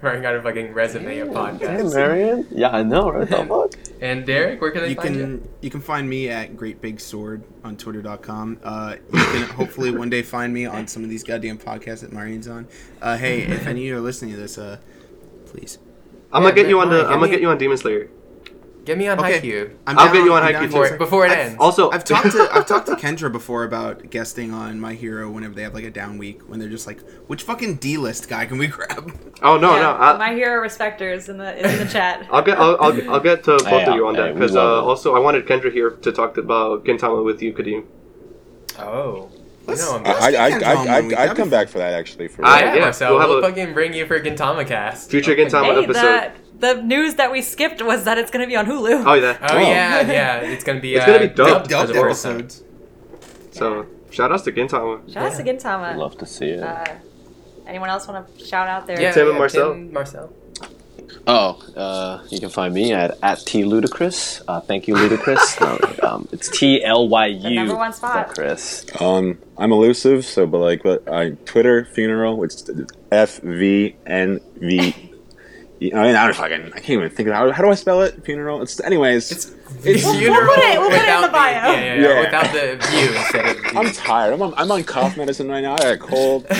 Wearing 0.00 0.24
out 0.24 0.34
a 0.36 0.42
fucking 0.42 0.72
resume 0.72 1.18
of 1.18 1.60
Hey. 1.60 1.82
Marion. 1.82 2.46
Yeah, 2.50 2.70
I 2.70 2.82
know, 2.82 3.10
right? 3.10 3.28
The 3.28 3.36
fuck? 3.48 3.72
And 4.00 4.24
Derek, 4.26 4.60
where 4.60 4.70
can 4.70 4.82
they 4.82 4.90
You 4.90 4.94
find 4.96 5.14
you? 5.14 5.20
can 5.22 5.48
you 5.60 5.70
can 5.70 5.80
find 5.80 6.08
me 6.08 6.28
at 6.28 6.56
Great 6.56 6.80
Big 6.80 6.98
Sword 7.00 7.44
on 7.64 7.76
Twitter.com. 7.76 8.58
Uh, 8.64 8.96
you 9.12 9.18
can 9.18 9.42
hopefully 9.50 9.90
one 9.92 10.10
day 10.10 10.22
find 10.22 10.52
me 10.52 10.66
on 10.66 10.86
some 10.88 11.04
of 11.04 11.10
these 11.10 11.22
goddamn 11.22 11.58
podcasts 11.58 12.00
that 12.00 12.12
Marion's 12.12 12.48
on. 12.48 12.66
Uh, 13.00 13.16
hey, 13.16 13.42
if 13.42 13.66
any 13.66 13.80
of 13.82 13.86
you 13.86 13.96
are 13.96 14.00
listening 14.00 14.32
to 14.34 14.36
this, 14.40 14.58
uh, 14.58 14.78
please. 15.46 15.78
I'm 16.32 16.42
Yeah, 16.42 16.48
gonna 16.50 16.62
get 16.62 16.68
you 16.68 16.80
on 16.80 16.90
the. 16.90 17.04
I'm 17.06 17.18
gonna 17.20 17.28
get 17.28 17.40
you 17.40 17.48
on 17.50 17.58
Demon 17.58 17.76
Slayer. 17.76 18.08
Get 18.84 18.98
me 18.98 19.06
on 19.06 19.18
Okay. 19.20 19.40
Haikyuu. 19.40 19.74
I'm 19.86 19.96
I'll 19.98 20.12
get 20.12 20.24
you 20.24 20.32
on 20.34 20.42
I'm 20.42 20.54
Haikyuu. 20.54 20.66
Before, 20.66 20.96
before 20.98 21.26
it 21.26 21.30
I've- 21.32 21.40
ends. 21.40 21.56
Also, 21.60 21.90
I've 21.92 22.02
talked 22.04 22.32
to 22.32 22.48
I've 22.52 22.66
talked 22.66 22.86
to 22.86 22.92
Kendra 23.04 23.30
before 23.30 23.62
about 23.64 24.10
guesting 24.10 24.52
on 24.52 24.80
My 24.80 24.94
Hero 24.94 25.30
whenever 25.30 25.54
they 25.54 25.62
have 25.62 25.72
like 25.74 25.84
a 25.84 25.90
down 25.90 26.18
week 26.18 26.42
when 26.48 26.58
they're 26.58 26.68
just 26.68 26.86
like, 26.86 27.00
which 27.28 27.44
fucking 27.44 27.76
D 27.76 27.96
list 27.96 28.28
guy 28.28 28.44
can 28.46 28.58
we 28.58 28.66
grab? 28.66 29.12
oh 29.42 29.56
no, 29.56 29.76
Yeah, 29.76 29.82
no. 29.82 29.90
I, 29.92 30.16
my 30.18 30.32
hero 30.34 30.60
respecters 30.60 31.28
in 31.28 31.36
the 31.38 31.56
in 31.56 31.78
the 31.78 31.92
chat. 31.92 32.26
I'll 32.32 32.42
get. 32.42 32.58
I'll, 32.58 32.76
I'll, 32.80 33.10
I'll 33.12 33.20
get 33.20 33.44
to 33.44 33.52
both 33.58 33.66
Hey, 33.68 33.84
of 33.86 33.94
you 33.94 34.06
on 34.08 34.16
hey, 34.16 34.22
that 34.22 34.34
because 34.34 34.56
uh, 34.56 34.82
also 34.84 35.14
I 35.14 35.20
wanted 35.20 35.46
Kendra 35.46 35.72
here 35.72 35.90
to 35.90 36.10
talk 36.12 36.36
about 36.36 36.84
Gintama 36.84 37.24
with 37.24 37.40
you, 37.40 37.52
Kadeem. 37.52 37.84
Oh. 38.78 39.30
You 39.62 39.68
Let's- 39.68 39.80
know 39.82 39.96
I'm 39.98 40.06
I, 40.06 40.10
I, 40.10 40.46
I, 40.46 40.50
Kendra 40.50 40.54
on 40.56 40.64
I, 40.64 40.74
one 40.74 40.88
I'd, 40.88 41.04
week. 41.04 41.12
I'd 41.12 41.18
That'd 41.28 41.36
come 41.36 41.50
back 41.50 41.68
for 41.68 41.78
that 41.78 41.94
actually. 41.94 42.28
For 42.28 42.44
I- 42.44 42.60
yeah, 42.60 42.74
yeah, 42.74 42.80
Marcel, 42.80 43.16
we'll 43.18 43.28
we'll, 43.28 43.38
a- 43.38 43.42
fucking 43.42 43.72
bring 43.74 43.92
you 43.94 44.06
for 44.06 44.18
Gintama 44.20 44.66
cast. 44.66 45.10
Future 45.10 45.34
Gintama 45.36 45.64
Hey, 45.74 45.84
episode. 45.84 46.32
the, 46.58 46.74
the 46.74 46.82
news 46.82 47.14
that 47.14 47.30
we 47.30 47.42
skipped 47.42 47.80
was 47.82 48.04
that 48.04 48.18
it's 48.18 48.30
going 48.30 48.42
to 48.44 48.48
be 48.48 48.56
on 48.56 48.66
Hulu. 48.66 49.04
Oh 49.06 49.14
yeah. 49.14 49.38
Oh, 49.40 49.46
Oh. 49.56 49.58
yeah, 49.58 50.00
yeah. 50.10 50.36
It's 50.40 50.64
gonna 50.64 50.80
be. 50.80 50.94
It's 50.94 51.02
uh, 51.04 51.06
gonna 51.06 51.28
be 51.28 51.34
dubbed. 51.34 51.66
for 51.66 51.70
Dubbed 51.70 51.88
the 51.90 51.94
first 51.94 52.26
episodes. 52.26 52.62
So 53.52 53.86
shout 54.10 54.32
outs 54.32 54.42
to 54.44 54.52
Gintama. 54.52 55.12
Shout 55.12 55.30
out 55.32 55.36
to 55.36 55.42
Gintama. 55.44 55.96
Love 55.96 56.16
to 56.18 56.26
see 56.26 56.50
it. 56.50 56.62
Uh, 56.62 56.84
anyone 57.66 57.88
else 57.88 58.08
want 58.08 58.38
to 58.38 58.44
shout 58.44 58.68
out 58.68 58.86
there? 58.86 59.00
Yeah, 59.00 59.12
Tim 59.12 59.28
and 59.28 59.38
Marcel. 59.38 59.72
Tim, 59.74 59.92
Marcel. 59.92 60.32
Oh, 61.26 61.62
uh, 61.76 62.24
you 62.30 62.40
can 62.40 62.48
find 62.48 62.74
me 62.74 62.92
at 62.92 63.16
at 63.22 63.38
t 63.38 63.64
ludicrous. 63.64 64.42
Uh, 64.48 64.60
thank 64.60 64.88
you, 64.88 64.96
ludicrous. 64.96 65.60
no, 65.60 65.78
um, 66.02 66.28
it's 66.32 66.48
T 66.48 66.82
L 66.82 67.08
Y 67.08 67.26
U. 67.26 67.42
The 67.42 67.54
number 67.54 67.76
one 67.76 67.92
spot. 67.92 68.30
Chris. 68.30 68.84
Um, 69.00 69.38
I'm 69.56 69.70
elusive, 69.70 70.24
so 70.24 70.46
but 70.46 70.58
like, 70.58 70.82
but 70.82 71.08
I 71.08 71.30
Twitter 71.44 71.84
funeral. 71.84 72.42
It's 72.42 72.68
F 73.12 73.38
V 73.38 73.94
N 74.04 74.40
V. 74.56 74.94
I 75.80 75.84
mean, 75.84 75.94
I 75.94 76.26
don't 76.26 76.34
fucking. 76.34 76.72
I 76.74 76.80
can't 76.80 76.90
even 76.90 77.10
think 77.10 77.28
of 77.28 77.34
how. 77.34 77.52
How 77.52 77.62
do 77.62 77.70
I 77.70 77.74
spell 77.74 78.02
it? 78.02 78.24
Funeral. 78.24 78.60
It's 78.62 78.80
anyways. 78.80 79.30
It's 79.30 79.46
It's- 79.84 80.04
We'll- 80.04 80.14
we'll 80.20 80.46
put 80.46 80.58
it- 80.58 80.78
we'll 80.80 80.90
put 80.90 80.98
it 81.00 81.08
in 81.08 81.20
the 81.22 81.28
bio. 81.28 81.50
yeah, 81.50 81.72
yeah, 81.72 81.94
yeah, 81.94 82.00
Yeah. 82.08 82.20
without 82.20 82.52
the 82.52 82.86
view 82.86 83.08
instead 83.16 83.46
of 83.46 83.62
the 83.62 83.78
I'm 83.78 83.90
tired. 83.92 84.32
I'm 84.34 84.42
on, 84.42 84.54
I'm 84.56 84.70
on 84.70 84.84
cough 84.84 85.16
medicine 85.16 85.48
right 85.48 85.60
now. 85.62 85.74
I 85.74 85.78
got 85.78 85.92
a 85.92 85.96
cold. 85.98 86.46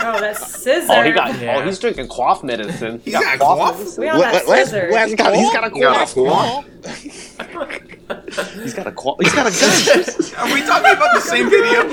Oh, 0.00 0.20
that's 0.20 0.62
scissor. 0.62 0.86
Oh, 0.90 1.02
he 1.02 1.10
got. 1.10 1.38
Yeah. 1.38 1.58
Oh, 1.58 1.62
he's 1.66 1.78
drinking 1.78 2.08
cough 2.08 2.42
medicine. 2.42 3.00
He's 3.04 3.12
got 3.14 3.38
cough? 3.38 3.76
medicine. 3.78 4.02
We 4.04 4.08
on 4.08 4.20
that 4.20 4.48
Les- 4.48 4.64
scissor. 4.64 4.88
Les 4.90 5.14
got, 5.16 5.34
he's 5.34 5.50
got 5.52 5.64
a 5.64 5.76
You 5.76 5.82
got 5.82 6.08
a 6.08 6.14
cough. 6.14 6.64
He's 8.62 8.74
got 8.74 8.86
a 8.86 8.92
cough. 8.92 9.16
He's 9.20 9.34
got 9.34 9.46
a 9.46 9.50
gun. 9.50 10.48
Are 10.48 10.54
we 10.54 10.62
talking 10.62 10.92
about 10.96 11.14
the 11.14 11.20
same 11.20 11.50
video 11.50 11.90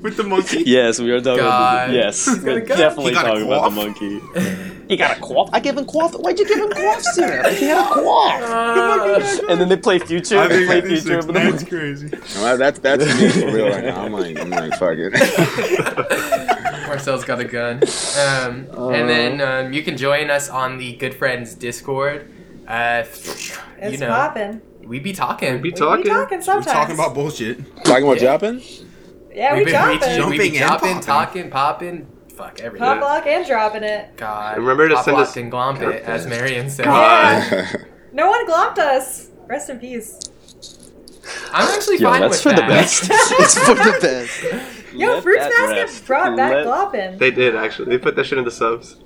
with 0.00 0.16
the 0.16 0.24
monkey? 0.24 0.62
yes, 0.66 0.98
we 0.98 1.10
are 1.12 1.20
talking. 1.20 1.40
God. 1.44 1.74
About 1.74 1.88
the, 1.88 1.94
yes, 1.94 2.24
He's 2.26 2.36
got 2.38 2.44
we're 2.46 2.60
definitely 2.60 3.04
He 3.12 3.14
got 3.14 3.22
talking 3.26 3.46
about 3.46 3.70
the 3.70 3.76
monkey. 3.76 4.20
He 4.88 4.96
got 4.96 5.16
a 5.18 5.20
cough. 5.20 5.50
I 5.52 5.60
gave 5.60 5.76
him 5.78 5.84
cough. 5.86 6.14
Why'd 6.14 6.38
you 6.38 6.46
give 6.48 6.58
him 6.58 6.70
cough 6.70 7.02
syrup? 7.02 7.46
He 7.52 7.66
had 7.66 7.78
a 7.78 7.88
cough. 7.94 8.42
Uh, 8.42 9.46
And 9.48 9.60
then 9.60 9.68
they 9.68 9.76
play 9.82 9.98
future. 9.98 10.46
They 10.48 10.66
play 10.66 10.80
future. 10.80 11.22
But 11.22 11.26
the 11.26 11.32
monkey- 11.32 11.66
crazy. 11.66 12.10
No, 12.36 12.56
that's 12.56 12.78
that's 12.78 13.04
me 13.20 13.28
for 13.28 13.46
real 13.52 13.68
right 13.68 13.84
now. 13.84 14.02
I'm 14.04 14.12
like, 14.12 14.38
I'm 14.38 14.50
like, 14.50 14.72
fuck 14.78 14.94
it. 14.96 15.12
Marcel's 16.86 17.24
got 17.24 17.40
a 17.40 17.44
gun. 17.44 17.76
Um, 18.18 18.66
and 18.92 19.08
then 19.08 19.40
um, 19.40 19.72
you 19.72 19.82
can 19.82 19.96
join 19.96 20.30
us 20.30 20.48
on 20.48 20.78
the 20.78 20.94
Good 20.96 21.14
Friends 21.14 21.54
Discord. 21.54 22.30
Uh, 22.68 23.04
It's 23.04 23.58
you 23.92 23.98
know, 23.98 24.08
popping. 24.08 24.60
we 24.84 24.98
be 25.00 25.12
talking. 25.12 25.54
We 25.54 25.58
be 25.58 25.62
We 25.62 25.70
be 25.70 25.76
talking. 25.76 26.04
talking 26.04 26.38
We're 26.46 26.62
talking 26.62 26.94
about 26.94 27.14
bullshit. 27.14 27.58
Talking 27.84 28.04
about 28.04 28.20
Yeah. 28.20 28.36
Japan? 28.36 28.62
yeah, 29.34 29.52
we 29.54 29.60
we 29.60 29.64
be, 29.66 29.70
jumping. 29.72 30.20
we, 30.26 30.30
we 30.38 30.50
be 30.50 30.58
Jumping 30.58 30.78
popping. 30.94 31.00
talking, 31.00 31.50
popping. 31.50 32.06
Fuck 32.36 32.60
everything. 32.60 32.86
Pop 32.86 33.00
lock 33.00 33.26
and 33.26 33.46
dropping 33.46 33.82
it. 33.82 34.16
God. 34.16 34.58
Remember 34.58 34.88
to 34.88 34.94
Pop 34.96 35.04
send 35.04 35.16
us- 35.18 35.36
and 35.36 35.50
glomp 35.52 35.80
it, 35.82 36.02
as 36.04 36.26
Marion 36.26 36.68
said. 36.70 36.86
Yeah. 36.86 37.72
No 38.14 38.28
one 38.28 38.46
glomped 38.46 38.76
us. 38.76 39.30
Rest 39.52 39.68
in 39.68 39.78
peace. 39.78 40.18
I'm 41.52 41.68
actually 41.76 41.98
Yo, 41.98 42.08
fine 42.08 42.22
that's 42.22 42.42
with 42.42 42.54
for 42.54 42.58
that. 42.58 42.66
the 42.66 42.74
best. 42.74 43.02
it's 43.10 43.58
for 43.58 43.74
the 43.74 43.98
best. 44.00 44.94
Yo, 44.94 45.08
Let 45.12 45.22
Fruits 45.22 45.40
that 45.40 45.50
Basket 45.50 45.74
rest. 45.82 46.06
brought 46.06 46.36
back 46.38 46.52
Let- 46.52 46.66
glopping. 46.66 47.18
They 47.18 47.30
did 47.30 47.54
actually. 47.54 47.90
They 47.90 47.98
put 47.98 48.16
that 48.16 48.24
shit 48.24 48.38
in 48.38 48.44
the 48.46 48.50
subs. 48.50 48.96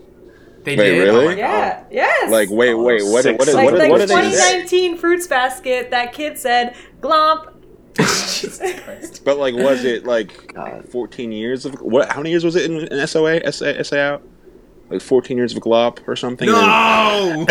They 0.63 0.77
Wait, 0.77 0.91
did. 0.91 0.99
really? 1.03 1.25
Oh 1.27 1.29
my 1.31 1.37
yeah, 1.37 1.83
yes. 1.91 2.31
like, 2.31 2.49
wait, 2.49 2.75
oh, 2.75 2.81
wait, 2.85 3.03
what? 3.05 3.25
Six. 3.25 3.37
What? 3.45 3.49
What? 3.49 3.57
like 3.57 3.73
What? 3.73 3.79
the 3.81 3.89
What 3.91 3.99
did 3.99 4.09
they 4.09 4.31
say? 4.37 4.53
2019 4.63 4.97
Fruits 4.99 5.27
Basket, 5.27 5.91
that 5.91 6.13
kid 6.13 6.39
said 6.39 6.77
glomp. 7.01 7.53
Jesus 7.97 8.81
Christ. 8.85 9.25
But 9.25 9.39
like, 9.39 9.57
was 9.57 9.85
it 9.85 10.05
like 10.05 10.55
God. 10.55 10.89
14 10.89 11.33
years 11.33 11.67
of 11.67 11.75
what? 11.81 12.13
How 12.13 12.19
many 12.19 12.31
years 12.31 12.45
was 12.45 12.55
it 12.55 12.71
in, 12.71 12.87
in 12.87 13.05
SOA? 13.09 13.51
SA, 13.51 13.83
SA 13.83 13.97
out? 13.97 14.23
Like 14.91 15.03
14 15.03 15.37
years 15.37 15.57
of 15.57 15.61
glop 15.65 16.07
or 16.07 16.15
something? 16.15 16.47
No! 16.47 17.45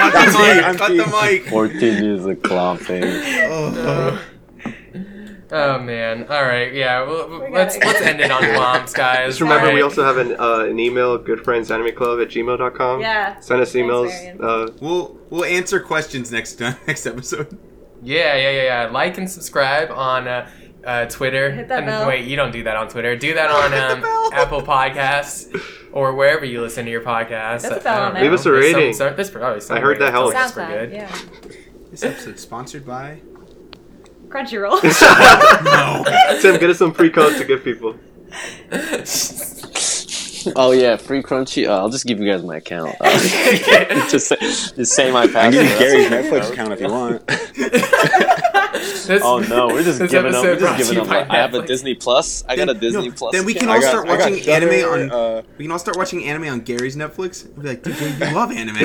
Cut 0.00 0.12
the 0.12 0.18
I'm 0.18 0.26
teasing, 0.26 0.56
mic! 0.56 0.64
I'm 0.64 0.76
Cut 0.76 0.88
the 0.88 1.06
mic! 1.22 1.46
14 1.46 2.04
years 2.04 2.24
of 2.26 2.42
clomping. 2.42 3.02
Oh. 3.04 4.22
Oh 5.52 5.80
man. 5.80 6.26
All 6.30 6.42
right. 6.44 6.72
Yeah. 6.72 7.02
Well, 7.02 7.50
let's 7.50 7.76
let's 7.78 8.00
end 8.02 8.20
it 8.20 8.30
on 8.30 8.42
glomps, 8.54 8.94
guys. 8.94 9.30
Just 9.30 9.40
remember, 9.40 9.68
All 9.68 9.74
we 9.74 9.82
also 9.82 10.04
have 10.04 10.16
an, 10.16 10.36
uh, 10.38 10.60
an 10.70 10.78
email, 10.78 11.18
goodfriendsanimeclub 11.18 12.22
at 12.22 12.28
gmail.com. 12.28 13.00
Yeah. 13.00 13.40
Send 13.40 13.60
us 13.60 13.72
emails. 13.74 14.08
Marion. 14.10 14.44
uh, 14.44 14.68
We'll 14.80 15.18
we'll 15.28 15.44
answer 15.44 15.80
questions 15.80 16.30
next 16.30 16.54
time, 16.54 16.76
next 16.86 17.04
episode. 17.06 17.58
Yeah, 18.02 18.36
yeah, 18.36 18.50
yeah, 18.50 18.62
yeah. 18.62 18.90
Like 18.92 19.18
and 19.18 19.28
subscribe 19.28 19.90
on 19.90 20.28
uh, 20.28 20.48
uh, 20.84 21.06
Twitter. 21.06 21.50
Hit 21.50 21.66
that 21.68 21.78
and 21.78 21.86
bell. 21.86 22.06
Wait, 22.06 22.26
you 22.26 22.36
don't 22.36 22.52
do 22.52 22.62
that 22.62 22.76
on 22.76 22.88
Twitter. 22.88 23.16
Do 23.16 23.34
that 23.34 23.50
on 23.50 23.74
um. 24.04 24.32
Apple 24.32 24.62
Podcasts 24.62 25.52
or 25.92 26.14
wherever 26.14 26.44
you 26.44 26.60
listen 26.60 26.84
to 26.84 26.90
your 26.90 27.00
podcasts. 27.02 27.62
There's 27.62 27.74
a 27.74 27.80
I 27.80 27.82
bell 27.82 27.96
don't 27.96 28.02
on 28.06 28.08
know. 28.08 28.20
there. 28.20 28.22
Leave 28.24 28.32
us 28.32 28.46
a 28.46 28.50
There's 28.50 28.74
rating. 28.74 28.92
some- 28.94 29.16
there's 29.16 29.30
probably 29.30 29.60
some 29.60 29.76
I 29.76 29.80
heard 29.80 29.98
that 30.00 30.12
ratings 30.14 30.32
helps. 30.34 30.52
for 30.52 30.60
SoundCloud, 30.60 30.68
good. 30.68 30.92
yeah. 30.92 31.18
This 31.90 32.04
episode 32.04 32.38
sponsored 32.38 32.86
by. 32.86 33.20
Crunchyroll. 34.28 34.80
No. 35.64 36.04
Tim, 36.40 36.58
get 36.60 36.70
us 36.70 36.78
some 36.78 36.94
free 36.94 37.10
codes 37.10 37.38
to 37.38 37.44
give 37.44 37.64
people. 37.64 37.96
Oh 40.56 40.70
yeah, 40.72 40.96
free 40.96 41.22
crunchy. 41.22 41.68
Uh, 41.68 41.76
I'll 41.76 41.90
just 41.90 42.06
give 42.06 42.18
you 42.18 42.30
guys 42.32 42.42
my 42.42 42.56
account. 42.56 42.96
Uh, 42.98 43.10
just 44.08 44.26
say, 44.28 44.36
just 44.40 44.86
say 44.94 45.12
my 45.12 45.24
I 45.24 45.26
can 45.28 45.52
give 45.52 45.66
you 45.70 45.78
Gary's 45.78 46.06
Netflix 46.08 46.50
account 46.50 46.72
if 46.72 46.80
you 46.80 46.88
want. 46.88 47.22
This- 48.80 49.22
Oh 49.24 49.38
no, 49.38 49.68
we're 49.68 49.82
just 49.82 49.98
giving 50.10 50.32
them. 50.32 50.42
We're 50.42 50.58
just 50.58 50.90
giving 50.90 51.04
them. 51.04 51.12
I 51.30 51.36
have 51.36 51.54
a 51.54 51.66
Disney 51.66 51.94
Plus. 51.94 52.44
I 52.48 52.56
got 52.56 52.68
a 52.68 52.74
Disney 52.74 53.08
no, 53.08 53.14
Plus. 53.14 53.32
Then 53.32 53.44
we 53.44 53.54
can 53.54 53.68
all 53.68 53.80
got- 53.80 53.88
start 53.88 54.08
watching 54.08 54.38
Shudder, 54.40 54.70
anime 54.70 54.88
on. 54.92 55.10
uh, 55.10 55.42
we 55.58 55.64
can 55.64 55.72
all 55.72 55.78
start 55.78 55.96
watching 55.96 56.24
anime 56.24 56.44
on 56.48 56.60
Gary's 56.60 56.96
Netflix. 56.96 57.44
We'll 57.54 57.62
be 57.62 57.68
like, 57.70 57.82
dude, 57.82 57.98
you 58.00 58.08
love 58.34 58.50
anime. 58.52 58.76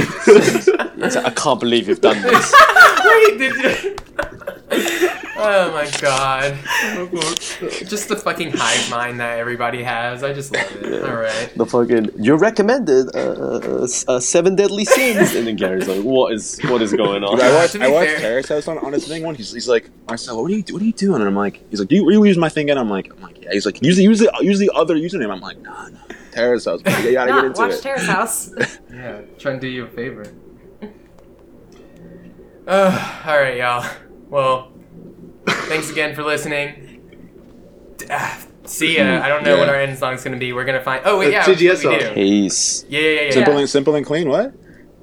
I 1.25 1.31
can't 1.35 1.59
believe 1.59 1.87
you've 1.87 2.01
done 2.01 2.21
this. 2.21 2.53
Wait, 3.05 3.37
did 3.37 3.55
you? 4.71 5.19
Oh 5.37 5.71
my 5.71 5.89
god. 5.99 6.57
Just 7.85 8.07
the 8.07 8.15
fucking 8.15 8.51
hive 8.55 8.89
mind 8.89 9.19
that 9.19 9.37
everybody 9.37 9.83
has. 9.83 10.23
I 10.23 10.33
just 10.33 10.53
love 10.53 10.75
it. 10.77 11.03
Alright. 11.03 11.53
The 11.55 11.65
fucking 11.65 12.11
you're 12.17 12.37
recommended 12.37 13.13
uh, 13.15 13.19
uh, 13.19 13.87
uh, 14.07 14.19
seven 14.19 14.55
deadly 14.55 14.85
sins, 14.85 15.35
and 15.35 15.47
then 15.47 15.55
Gary's 15.57 15.87
like, 15.87 16.01
"What 16.01 16.33
is 16.33 16.59
what 16.65 16.81
is 16.81 16.93
going 16.93 17.23
on?" 17.23 17.35
Dude, 17.35 17.45
I 17.45 17.53
watched, 17.53 17.73
to 17.73 17.83
I 17.83 17.89
watched 17.89 18.17
Terrace 18.17 18.47
House 18.47 18.67
on, 18.67 18.77
on 18.77 18.93
his 18.93 19.07
thing 19.07 19.23
one. 19.23 19.35
He's, 19.35 19.51
he's 19.51 19.67
like, 19.67 19.89
Marcel, 20.07 20.41
what 20.41 20.51
are 20.51 20.55
you 20.55 20.63
what 20.69 20.81
are 20.81 20.85
you 20.85 20.93
doing? 20.93 21.19
And 21.19 21.27
I'm 21.27 21.35
like, 21.35 21.61
he's 21.69 21.79
like, 21.79 21.89
do 21.89 21.95
you, 21.95 22.09
you 22.11 22.23
use 22.23 22.37
my 22.37 22.49
thing? 22.49 22.69
And 22.69 22.79
I'm 22.79 22.89
like, 22.89 23.11
I'm 23.13 23.21
like, 23.21 23.43
yeah. 23.43 23.51
He's 23.51 23.65
like, 23.65 23.81
use 23.81 23.97
the 23.97 24.03
use 24.03 24.19
the 24.19 24.31
use 24.41 24.59
the 24.59 24.71
other 24.73 24.95
username. 24.95 25.31
I'm 25.31 25.41
like, 25.41 25.59
nah, 25.61 25.89
nah. 25.89 25.99
Terrace 26.31 26.65
House, 26.65 26.81
bro. 26.81 26.97
You 26.99 27.13
gotta 27.13 27.31
get 27.31 27.35
Not 27.35 27.45
into 27.45 27.61
watch 27.61 27.71
it. 27.73 27.81
Terrace 27.81 28.07
House. 28.07 28.51
Yeah, 28.95 29.21
trying 29.37 29.59
to 29.59 29.61
do 29.61 29.67
you 29.67 29.85
a 29.85 29.89
favor. 29.89 30.25
Uh, 32.67 33.21
alright, 33.27 33.57
y'all. 33.57 33.85
Well, 34.27 34.71
thanks 35.47 35.89
again 35.91 36.15
for 36.15 36.23
listening. 36.23 37.01
D- 37.97 38.05
see 38.65 38.97
ya. 38.97 39.21
I 39.23 39.27
don't 39.27 39.43
know 39.43 39.57
what 39.57 39.69
our 39.69 39.75
end 39.75 39.97
song's 39.97 40.23
gonna 40.23 40.37
be. 40.37 40.53
We're 40.53 40.65
gonna 40.65 40.81
find. 40.81 41.01
Oh, 41.05 41.19
wait, 41.19 41.27
Uh, 41.27 41.31
yeah. 41.31 41.43
TGS 41.43 41.69
we 41.69 41.75
song. 41.77 41.99
do. 41.99 42.13
Peace. 42.13 42.85
Yeah, 42.89 42.99
yeah, 42.99 43.09
yeah. 43.09 43.21
yeah. 43.25 43.31
Simple 43.31 43.57
and 43.57 43.69
simple 43.69 43.95
and 43.95 44.05
clean. 44.05 44.29
What? 44.29 44.53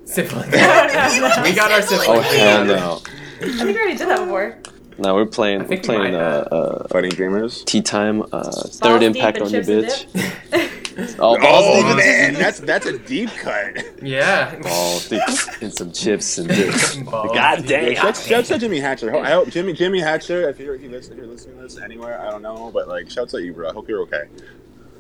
Simple. 0.05 0.39
no, 0.41 0.47
no. 0.51 1.43
we 1.43 1.53
got 1.55 1.71
our 1.73 1.83
simple. 1.83 2.07
Oh 2.15 2.21
and 2.21 2.27
clean. 2.27 2.41
hell 2.41 2.65
no! 2.65 3.01
I 3.41 3.45
think 3.47 3.61
we 3.65 3.77
already 3.79 3.97
did 3.97 4.09
that 4.09 4.19
before. 4.21 4.59
Now 4.99 5.15
we're 5.15 5.27
playing. 5.27 5.67
We're 5.69 5.81
playing 5.81 6.15
uh, 6.15 6.19
uh, 6.51 6.89
Fighting 6.89 7.11
Dreamers. 7.11 7.65
tea 7.65 7.83
time. 7.83 8.23
Uh, 8.33 8.43
third 8.51 9.01
deep 9.01 9.17
impact 9.17 9.41
on 9.41 9.51
your 9.51 9.63
bitch. 9.63 10.69
Oh, 11.19 11.39
balls 11.41 11.65
Oh 11.67 11.83
deep 11.89 11.97
man, 11.97 12.35
that's 12.35 12.61
that's 12.61 12.85
a 12.85 12.99
deep 12.99 13.31
cut. 13.31 14.03
Yeah. 14.03 14.55
balls 14.61 15.09
deep 15.09 15.23
in 15.63 15.71
some 15.71 15.91
chips 15.91 16.37
and 16.37 16.47
dips. 16.49 16.97
God 16.97 17.65
damn. 17.67 17.95
Shout, 17.95 18.15
shout 18.19 18.45
to 18.45 18.59
Jimmy 18.59 18.79
Hatcher. 18.79 19.17
I 19.17 19.31
hope 19.31 19.49
Jimmy 19.49 19.73
Jimmy 19.73 20.01
Hatcher. 20.01 20.51
If 20.51 20.61
you're 20.61 20.75
if, 20.75 20.83
you 20.83 20.91
listen, 20.91 21.13
if 21.15 21.19
you're 21.21 21.29
listening 21.29 21.57
to 21.57 21.63
this 21.63 21.79
anywhere, 21.79 22.21
I 22.21 22.31
don't 22.31 22.43
know, 22.43 22.71
but 22.71 22.89
like, 22.89 23.09
shouts 23.11 23.33
at 23.33 23.41
you, 23.43 23.55
bro. 23.55 23.71
I 23.71 23.73
hope 23.73 23.89
you're 23.89 24.03
okay. 24.03 24.25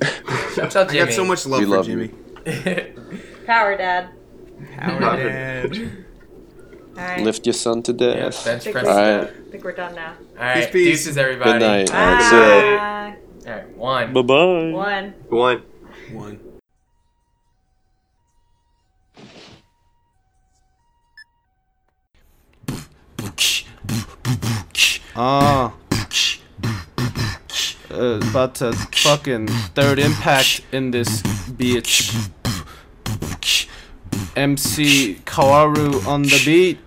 Shout 0.55 0.75
out 0.77 0.89
I 0.89 0.93
Jimmy. 0.93 1.05
got 1.05 1.13
so 1.13 1.25
much 1.27 1.45
love 1.45 1.61
We 1.61 1.67
for 1.67 1.77
love 1.77 1.85
Jimmy. 1.87 2.09
Power 3.47 3.77
Dad. 3.77 4.09
Power 4.79 5.17
Dad. 5.17 6.05
All 6.97 7.03
right. 7.05 7.21
Lift 7.23 7.47
your 7.47 7.55
son 7.55 7.83
to 7.85 7.93
yeah, 7.93 8.15
death. 8.15 8.45
bench 8.45 8.71
press. 8.71 8.87
Alright. 8.87 9.31
I 9.31 9.51
think 9.51 9.65
we're 9.65 9.73
done 9.73 9.95
now. 9.95 10.15
Alright, 10.37 10.57
Peace, 10.57 10.73
peace. 10.73 11.05
deuces, 11.05 11.17
everybody. 11.19 11.53
Good 11.53 11.61
night. 11.61 11.87
That's 11.89 12.31
Bye. 12.31 13.17
Alright, 13.51 13.77
one. 13.77 14.13
Bye 14.13 14.23
bye. 14.23 14.71
One. 14.71 15.15
One. 15.29 15.63
One. 16.13 16.41
Ah. 25.15 25.75
Uh, 27.91 28.19
about 28.31 28.55
to 28.57 28.73
fucking 28.73 29.47
third 29.77 29.99
impact 29.99 30.63
in 30.73 30.91
this 30.93 31.21
bitch. 31.23 32.31
MC 34.37 35.17
Kaworu 35.25 36.07
on 36.07 36.23
the 36.23 36.43
beat. 36.45 36.79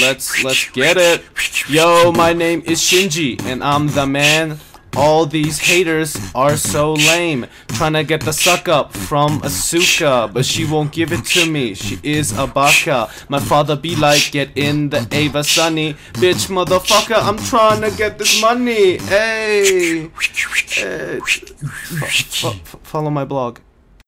Let's 0.00 0.44
let's 0.44 0.70
get 0.70 0.96
it. 0.96 1.22
Yo, 1.68 2.12
my 2.12 2.32
name 2.32 2.62
is 2.66 2.80
Shinji 2.80 3.42
and 3.44 3.62
I'm 3.64 3.88
the 3.88 4.06
man. 4.06 4.58
All 4.96 5.24
these 5.24 5.58
haters 5.58 6.16
are 6.34 6.56
so 6.56 6.94
lame. 6.94 7.46
Trying 7.68 7.92
to 7.92 8.04
get 8.04 8.22
the 8.22 8.32
suck 8.32 8.68
up 8.68 8.92
from 8.92 9.40
Asuka, 9.40 10.32
but 10.32 10.44
she 10.44 10.64
won't 10.64 10.92
give 10.92 11.12
it 11.12 11.24
to 11.26 11.46
me. 11.48 11.74
She 11.74 11.98
is 12.02 12.36
a 12.36 12.46
baka. 12.46 13.08
My 13.28 13.38
father 13.38 13.76
be 13.76 13.94
like, 13.94 14.32
get 14.32 14.50
in 14.56 14.90
the 14.90 15.06
Eva 15.12 15.44
Sunny. 15.44 15.94
Bitch, 16.14 16.48
motherfucker, 16.50 17.22
I'm 17.22 17.38
trying 17.38 17.82
to 17.82 17.96
get 17.96 18.18
this 18.18 18.40
money. 18.42 18.98
Hey. 18.98 20.10
Hey. 20.70 21.20
F- 22.02 22.76
follow 22.82 23.10
my 23.10 23.24
blog. 23.24 23.60